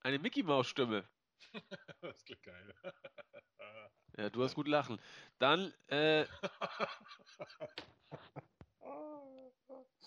Eine 0.02 0.18
Mickey 0.18 0.42
Maus 0.42 0.68
Stimme. 0.68 1.08
das 2.00 2.24
klingt 2.24 2.42
geil. 2.42 2.74
Ja, 4.16 4.30
du 4.30 4.44
hast 4.44 4.54
gut 4.54 4.68
lachen. 4.68 5.00
Dann, 5.38 5.72
äh, 5.88 6.26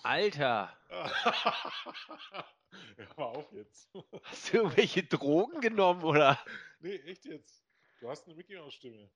Alter, 0.03 0.77
Hör 2.97 3.07
mal 3.17 3.25
auf 3.25 3.51
jetzt. 3.51 3.89
hast 4.23 4.53
du 4.53 4.57
irgendwelche 4.57 5.03
Drogen 5.03 5.61
genommen 5.61 6.03
oder? 6.03 6.39
Nee, 6.79 6.95
echt 6.97 7.25
jetzt. 7.25 7.65
Du 7.99 8.09
hast 8.09 8.25
eine 8.25 8.35
Mickey 8.35 8.55
Maus 8.55 8.73
Stimme. 8.73 9.09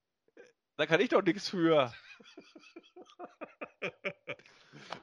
Da 0.81 0.87
kann 0.87 0.99
ich 0.99 1.09
doch 1.09 1.21
nichts 1.21 1.47
für. 1.47 1.93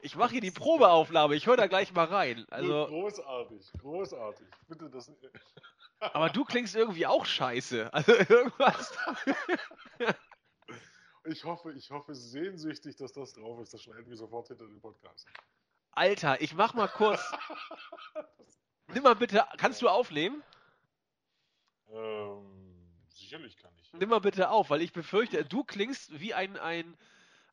Ich 0.01 0.15
mache 0.15 0.31
hier 0.31 0.41
die 0.41 0.51
Probeaufnahme, 0.51 1.35
ich 1.35 1.45
höre 1.45 1.57
da 1.57 1.67
gleich 1.67 1.93
mal 1.93 2.05
rein. 2.05 2.45
Also, 2.49 2.85
großartig, 2.87 3.71
großartig. 3.79 4.47
Bitte 4.67 4.89
das. 4.89 5.11
aber 5.99 6.29
du 6.29 6.45
klingst 6.45 6.75
irgendwie 6.75 7.05
auch 7.05 7.25
scheiße. 7.25 7.93
Also 7.93 8.13
irgendwas. 8.29 8.97
Ich 11.25 11.43
hoffe, 11.43 11.73
ich 11.73 11.91
hoffe 11.91 12.15
sehnsüchtig, 12.15 12.95
dass 12.95 13.11
das 13.11 13.33
drauf 13.33 13.59
ist. 13.59 13.73
Das 13.73 13.83
schneiden 13.83 14.09
wir 14.09 14.17
sofort 14.17 14.47
hinter 14.47 14.67
den 14.67 14.79
Podcast. 14.79 15.27
Alter, 15.91 16.41
ich 16.41 16.53
mach 16.55 16.73
mal 16.73 16.87
kurz. 16.87 17.21
Nimm 18.87 19.03
mal 19.03 19.15
bitte, 19.15 19.45
kannst 19.57 19.81
du 19.81 19.89
aufnehmen? 19.89 20.43
Ähm, 21.89 22.68
sicherlich 23.19 23.57
kann 23.57 23.71
ich. 23.79 23.93
Nimm 23.93 24.09
mal 24.09 24.19
bitte 24.19 24.49
auf, 24.49 24.69
weil 24.69 24.81
ich 24.81 24.93
befürchte, 24.93 25.43
du 25.45 25.63
klingst 25.63 26.19
wie 26.19 26.33
ein, 26.33 26.57
ein, 26.57 26.97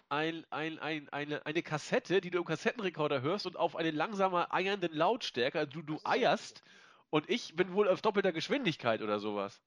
ein, 0.08 0.46
ein, 0.50 0.78
ein, 0.78 1.08
eine, 1.10 1.44
eine 1.44 1.62
Kassette, 1.62 2.20
die 2.20 2.30
du 2.30 2.38
im 2.38 2.44
Kassettenrekorder 2.44 3.22
hörst 3.22 3.46
und 3.46 3.56
auf 3.56 3.76
eine 3.76 3.90
langsame 3.90 4.52
eiernden 4.52 4.92
Lautstärke. 4.92 5.58
Also 5.58 5.72
Du, 5.72 5.82
du 5.82 6.00
eierst 6.04 6.62
und 7.10 7.28
ich 7.28 7.54
bin 7.56 7.72
wohl 7.74 7.88
auf 7.88 8.02
doppelter 8.02 8.32
Geschwindigkeit 8.32 9.02
oder 9.02 9.18
sowas. 9.18 9.60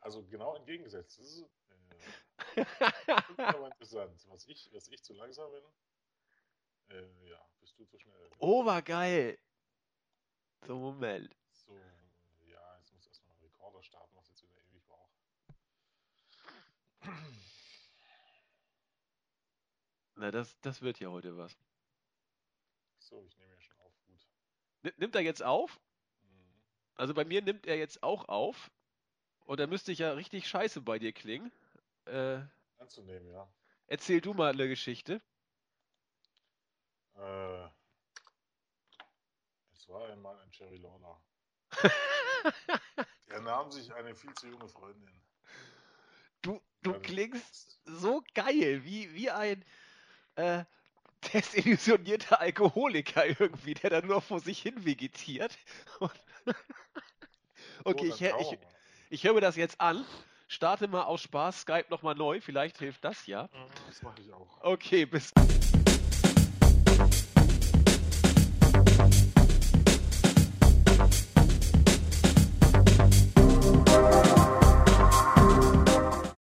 Also 0.00 0.22
genau 0.24 0.54
entgegengesetzt. 0.54 1.18
Das 1.18 1.26
ist, 1.26 1.44
äh, 2.56 2.64
aber 3.38 3.66
interessant. 3.68 4.26
Was 4.28 4.46
ich, 4.46 4.68
was 4.72 4.88
ich 4.88 5.02
zu 5.02 5.14
langsam 5.14 5.50
bin, 5.50 5.62
äh, 6.96 7.30
ja, 7.30 7.40
bist 7.60 7.78
du 7.78 7.84
zu 7.86 7.98
schnell. 7.98 8.30
Obergeil. 8.38 9.38
So, 10.66 10.78
Moment. 10.78 11.34
So, 11.52 11.76
ja, 12.46 12.78
jetzt 12.78 12.92
muss 12.92 13.06
erstmal 13.06 13.36
ein 13.36 13.42
Rekorder 13.42 13.82
starten, 13.82 14.14
was 14.16 14.28
jetzt 14.28 14.42
wieder 14.42 14.56
ewig 14.70 14.84
braucht. 14.86 15.12
Na, 20.16 20.30
das, 20.30 20.58
das 20.60 20.82
wird 20.82 21.00
ja 21.00 21.08
heute 21.10 21.36
was. 21.36 21.56
So, 22.98 23.22
ich 23.24 23.36
nehme 23.38 23.52
ja 23.52 23.60
schon 23.60 23.76
auf. 23.80 23.92
Gut. 24.06 24.26
Nimmt 24.98 25.14
er 25.14 25.22
jetzt 25.22 25.42
auf? 25.42 25.80
Mhm. 26.22 26.62
Also 26.94 27.14
bei 27.14 27.24
mir 27.24 27.42
nimmt 27.42 27.66
er 27.66 27.76
jetzt 27.76 28.02
auch 28.02 28.28
auf. 28.28 28.70
Und 29.44 29.60
da 29.60 29.66
müsste 29.66 29.92
ich 29.92 29.98
ja 29.98 30.12
richtig 30.12 30.48
scheiße 30.48 30.80
bei 30.80 30.98
dir 30.98 31.12
klingen. 31.12 31.52
Äh, 32.06 32.40
Anzunehmen, 32.78 33.28
ja. 33.30 33.46
erzähl 33.86 34.20
du 34.20 34.34
mal 34.34 34.52
eine 34.52 34.68
Geschichte. 34.68 35.20
Äh, 37.14 37.68
es 39.72 39.88
war 39.88 40.08
einmal 40.08 40.38
ein 40.40 40.50
Cherry 40.50 40.78
Lawler. 40.78 41.22
Er 43.34 43.40
nahm 43.40 43.68
sich 43.72 43.92
eine 43.92 44.14
viel 44.14 44.32
zu 44.34 44.46
junge 44.46 44.68
Freundin. 44.68 45.23
Du, 46.44 46.60
du 46.82 46.90
Also, 46.90 47.02
klingst 47.02 47.80
so 47.86 48.22
geil, 48.34 48.82
wie, 48.84 49.12
wie 49.14 49.30
ein 49.30 49.64
äh, 50.36 50.64
desillusionierter 51.32 52.38
Alkoholiker 52.38 53.26
irgendwie, 53.26 53.72
der 53.72 53.88
da 53.88 54.00
nur 54.02 54.20
vor 54.20 54.40
sich 54.40 54.60
hin 54.60 54.84
vegetiert. 54.84 55.56
Und 56.00 56.12
okay, 57.84 58.08
ich, 58.08 58.20
ich, 58.20 58.58
ich 59.08 59.24
höre 59.24 59.32
mir 59.32 59.40
das 59.40 59.56
jetzt 59.56 59.80
an. 59.80 60.04
Starte 60.46 60.86
mal 60.86 61.04
aus 61.04 61.22
Spaß 61.22 61.62
Skype 61.62 61.86
nochmal 61.88 62.14
neu. 62.14 62.42
Vielleicht 62.42 62.78
hilft 62.78 63.04
das 63.04 63.26
ja. 63.26 63.44
Mhm, 63.44 63.70
Das 63.88 64.02
mache 64.02 64.20
ich 64.20 64.30
auch. 64.32 64.58
Okay, 64.60 65.06
bis. 65.06 65.32